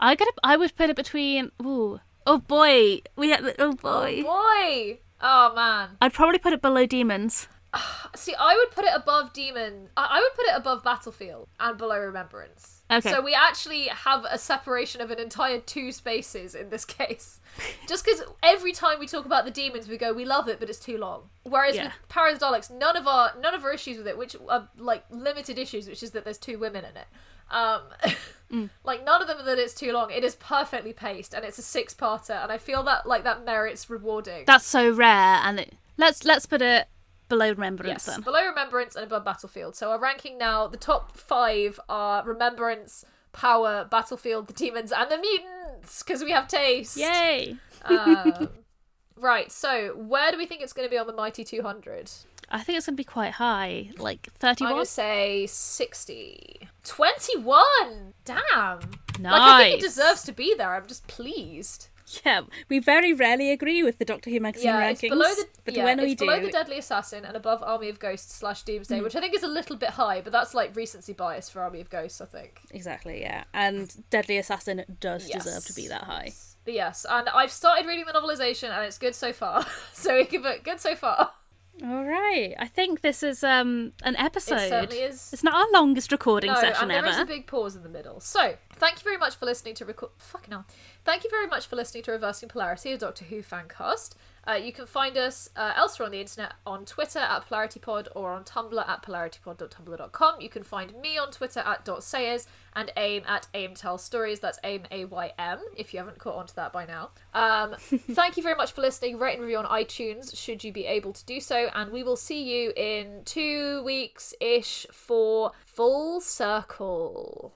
I 0.00 0.14
got. 0.14 0.28
I 0.44 0.56
would 0.56 0.76
put 0.76 0.90
it 0.90 0.96
between. 0.96 1.50
Ooh, 1.62 2.00
oh 2.26 2.38
boy, 2.38 3.00
we 3.16 3.30
had. 3.30 3.54
Oh 3.58 3.72
boy. 3.72 4.22
Oh 4.26 4.54
Boy. 4.54 4.98
Oh 5.20 5.54
man. 5.54 5.90
I'd 6.00 6.12
probably 6.12 6.38
put 6.38 6.52
it 6.52 6.60
below 6.60 6.84
Demons. 6.86 7.48
See, 8.16 8.34
I 8.38 8.54
would 8.56 8.70
put 8.74 8.84
it 8.84 8.92
above 8.94 9.32
Demon. 9.32 9.88
I, 9.96 10.06
I 10.12 10.20
would 10.20 10.34
put 10.34 10.46
it 10.46 10.56
above 10.56 10.82
Battlefield 10.82 11.48
and 11.60 11.76
below 11.78 11.98
Remembrance. 11.98 12.82
Okay. 12.90 13.10
So 13.10 13.20
we 13.20 13.34
actually 13.34 13.84
have 13.88 14.24
a 14.30 14.38
separation 14.38 15.00
of 15.00 15.10
an 15.10 15.18
entire 15.18 15.58
two 15.60 15.90
spaces 15.92 16.54
in 16.54 16.70
this 16.70 16.84
case. 16.98 17.40
Just 17.88 18.04
because 18.04 18.22
every 18.42 18.72
time 18.72 18.98
we 19.00 19.06
talk 19.06 19.24
about 19.26 19.44
the 19.44 19.50
demons, 19.50 19.88
we 19.88 19.96
go, 19.96 20.12
we 20.12 20.24
love 20.24 20.48
it, 20.48 20.60
but 20.60 20.68
it's 20.70 20.78
too 20.78 20.98
long. 20.98 21.22
Whereas 21.42 21.74
Yeah. 21.76 21.84
with 21.84 21.92
Power 22.08 22.28
of 22.28 22.38
the 22.38 22.46
Daleks, 22.46 22.70
none 22.70 22.96
of 22.96 23.06
our 23.06 23.32
none 23.40 23.54
of 23.54 23.64
our 23.64 23.72
issues 23.72 23.98
with 23.98 24.06
it, 24.06 24.16
which 24.18 24.36
are 24.48 24.68
like 24.78 25.04
limited 25.10 25.58
issues, 25.58 25.88
which 25.88 26.02
is 26.02 26.12
that 26.12 26.24
there's 26.24 26.38
two 26.38 26.58
women 26.58 26.84
in 26.84 26.96
it. 26.96 27.06
Um, 27.50 27.82
Mm. 28.48 28.70
like 28.84 29.04
none 29.04 29.20
of 29.20 29.26
them 29.26 29.38
are 29.38 29.42
that 29.42 29.58
it's 29.58 29.74
too 29.74 29.90
long. 29.90 30.12
It 30.12 30.22
is 30.22 30.36
perfectly 30.36 30.92
paced, 30.92 31.34
and 31.34 31.44
it's 31.44 31.58
a 31.58 31.62
six-parter, 31.62 32.44
and 32.44 32.52
I 32.52 32.58
feel 32.58 32.84
that 32.84 33.04
like 33.04 33.24
that 33.24 33.44
merits 33.44 33.90
rewarding. 33.90 34.44
That's 34.46 34.64
so 34.64 34.88
rare, 34.92 35.40
and 35.42 35.58
it, 35.58 35.74
let's 35.96 36.24
let's 36.24 36.46
put 36.46 36.62
it 36.62 36.86
below 37.28 37.48
Remembrance 37.50 38.06
Yes, 38.06 38.06
then. 38.06 38.22
below 38.22 38.44
Remembrance 38.46 38.96
and 38.96 39.04
above 39.04 39.24
Battlefield. 39.24 39.76
So 39.76 39.90
our 39.90 39.98
ranking 39.98 40.38
now, 40.38 40.66
the 40.66 40.76
top 40.76 41.16
five 41.16 41.78
are 41.88 42.24
Remembrance, 42.24 43.04
Power, 43.32 43.86
Battlefield, 43.90 44.46
the 44.48 44.52
Demons, 44.52 44.92
and 44.92 45.10
the 45.10 45.18
Mutants, 45.18 46.02
because 46.02 46.22
we 46.22 46.30
have 46.30 46.48
taste. 46.48 46.96
Yay! 46.96 47.56
Um, 47.84 48.48
right, 49.16 49.50
so 49.52 49.94
where 49.96 50.30
do 50.32 50.38
we 50.38 50.46
think 50.46 50.62
it's 50.62 50.72
going 50.72 50.86
to 50.86 50.90
be 50.90 50.98
on 50.98 51.06
the 51.06 51.12
Mighty 51.12 51.44
200? 51.44 52.10
I 52.48 52.62
think 52.62 52.76
it's 52.76 52.86
gonna 52.86 52.94
be 52.94 53.02
quite 53.02 53.32
high, 53.32 53.90
like 53.98 54.28
I'm 54.28 54.34
thirty-one. 54.38 54.72
going 54.74 54.84
to 54.84 54.90
say 54.90 55.46
60. 55.48 56.68
21! 56.84 57.64
Damn! 58.24 58.78
Nice. 59.18 59.32
Like, 59.32 59.40
I 59.42 59.62
think 59.64 59.78
it 59.78 59.84
deserves 59.84 60.22
to 60.24 60.32
be 60.32 60.54
there. 60.54 60.74
I'm 60.74 60.86
just 60.86 61.06
pleased. 61.08 61.88
Yeah, 62.24 62.42
we 62.68 62.78
very 62.78 63.12
rarely 63.12 63.50
agree 63.50 63.82
with 63.82 63.98
the 63.98 64.04
Doctor 64.04 64.30
Who 64.30 64.38
magazine 64.38 64.68
Yeah, 64.68 64.92
rankings, 64.92 65.08
below 65.10 65.24
the 65.34 65.46
but 65.64 65.74
yeah, 65.74 65.84
when 65.84 65.98
it's 65.98 66.06
we 66.06 66.14
below 66.14 66.38
do, 66.38 66.46
the 66.46 66.52
Deadly 66.52 66.78
Assassin 66.78 67.24
and 67.24 67.36
above 67.36 67.62
Army 67.64 67.88
of 67.88 67.98
Ghosts 67.98 68.34
slash 68.34 68.62
Doomsday, 68.62 69.00
Mm. 69.00 69.02
which 69.02 69.16
I 69.16 69.20
think 69.20 69.34
is 69.34 69.42
a 69.42 69.48
little 69.48 69.74
bit 69.76 69.90
high, 69.90 70.20
but 70.20 70.32
that's 70.32 70.54
like 70.54 70.76
recency 70.76 71.12
bias 71.12 71.50
for 71.50 71.60
Army 71.62 71.80
of 71.80 71.90
Ghosts, 71.90 72.20
I 72.20 72.26
think. 72.26 72.60
exactly, 72.70 73.20
yeah, 73.22 73.44
and 73.52 73.92
Deadly 74.10 74.38
Assassin 74.38 74.84
does 75.00 75.28
Yes. 75.28 75.44
deserve 75.44 75.64
to 75.66 75.72
be 75.72 75.88
that 75.88 76.02
high. 76.04 76.32
But 76.64 76.74
yes, 76.74 77.04
and 77.08 77.28
I've 77.28 77.50
started 77.52 77.86
reading 77.86 78.04
the 78.06 78.12
novelization 78.12 78.70
and 78.70 78.84
it's 78.84 78.98
good 78.98 79.14
so 79.14 79.32
far. 79.32 79.66
so 79.92 80.14
we 80.16 80.24
give 80.24 80.44
it 80.44 80.62
good 80.64 80.80
so 80.80 80.94
far. 80.94 81.32
All 81.84 82.04
right, 82.06 82.54
I 82.58 82.66
think 82.68 83.02
this 83.02 83.22
is 83.22 83.44
um 83.44 83.92
an 84.02 84.16
episode. 84.16 84.54
It 84.56 84.68
certainly 84.70 85.02
is. 85.02 85.30
It's 85.32 85.44
not 85.44 85.54
our 85.54 85.66
longest 85.72 86.10
recording 86.10 86.50
no, 86.50 86.58
session 86.58 86.82
and 86.84 86.90
there 86.90 86.98
ever. 86.98 87.08
is 87.08 87.18
a 87.18 87.26
big 87.26 87.46
pause 87.46 87.76
in 87.76 87.82
the 87.82 87.88
middle. 87.90 88.18
So 88.20 88.54
thank 88.76 88.96
you 88.96 89.04
very 89.04 89.18
much 89.18 89.36
for 89.36 89.44
listening 89.44 89.74
to 89.74 89.84
record. 89.84 90.10
Fucking 90.16 90.52
hell. 90.52 90.64
Thank 91.06 91.22
you 91.22 91.30
very 91.30 91.46
much 91.46 91.68
for 91.68 91.76
listening 91.76 92.02
to 92.02 92.10
Reversing 92.10 92.48
Polarity, 92.48 92.90
a 92.90 92.98
Doctor 92.98 93.24
Who 93.26 93.40
fan 93.40 93.66
cast. 93.68 94.16
Uh, 94.44 94.54
you 94.54 94.72
can 94.72 94.86
find 94.86 95.16
us 95.16 95.48
uh, 95.54 95.72
elsewhere 95.76 96.06
on 96.06 96.10
the 96.10 96.20
internet 96.20 96.54
on 96.66 96.84
Twitter 96.84 97.20
at 97.20 97.48
PolarityPod 97.48 98.08
or 98.16 98.32
on 98.32 98.42
Tumblr 98.42 98.88
at 98.88 99.04
polaritypod.tumblr.com. 99.04 100.40
You 100.40 100.48
can 100.48 100.64
find 100.64 101.00
me 101.00 101.16
on 101.16 101.30
Twitter 101.30 101.60
at 101.60 101.86
.sayers 102.02 102.48
and 102.74 102.90
AIM 102.96 103.22
at 103.28 103.46
AIM 103.54 103.74
Tell 103.74 103.98
Stories. 103.98 104.40
That's 104.40 104.58
AIM 104.64 104.82
A-Y-M, 104.90 105.60
if 105.76 105.94
you 105.94 106.00
haven't 106.00 106.18
caught 106.18 106.34
on 106.34 106.46
to 106.48 106.56
that 106.56 106.72
by 106.72 106.84
now. 106.84 107.10
Um, 107.32 107.76
thank 107.78 108.36
you 108.36 108.42
very 108.42 108.56
much 108.56 108.72
for 108.72 108.80
listening. 108.80 109.20
Rate 109.20 109.34
and 109.34 109.42
review 109.42 109.58
on 109.58 109.66
iTunes, 109.66 110.36
should 110.36 110.64
you 110.64 110.72
be 110.72 110.86
able 110.86 111.12
to 111.12 111.24
do 111.24 111.38
so. 111.38 111.70
And 111.72 111.92
we 111.92 112.02
will 112.02 112.16
see 112.16 112.42
you 112.42 112.72
in 112.74 113.22
two 113.24 113.80
weeks-ish 113.84 114.88
for 114.90 115.52
Full 115.66 116.20
Circle. 116.20 117.54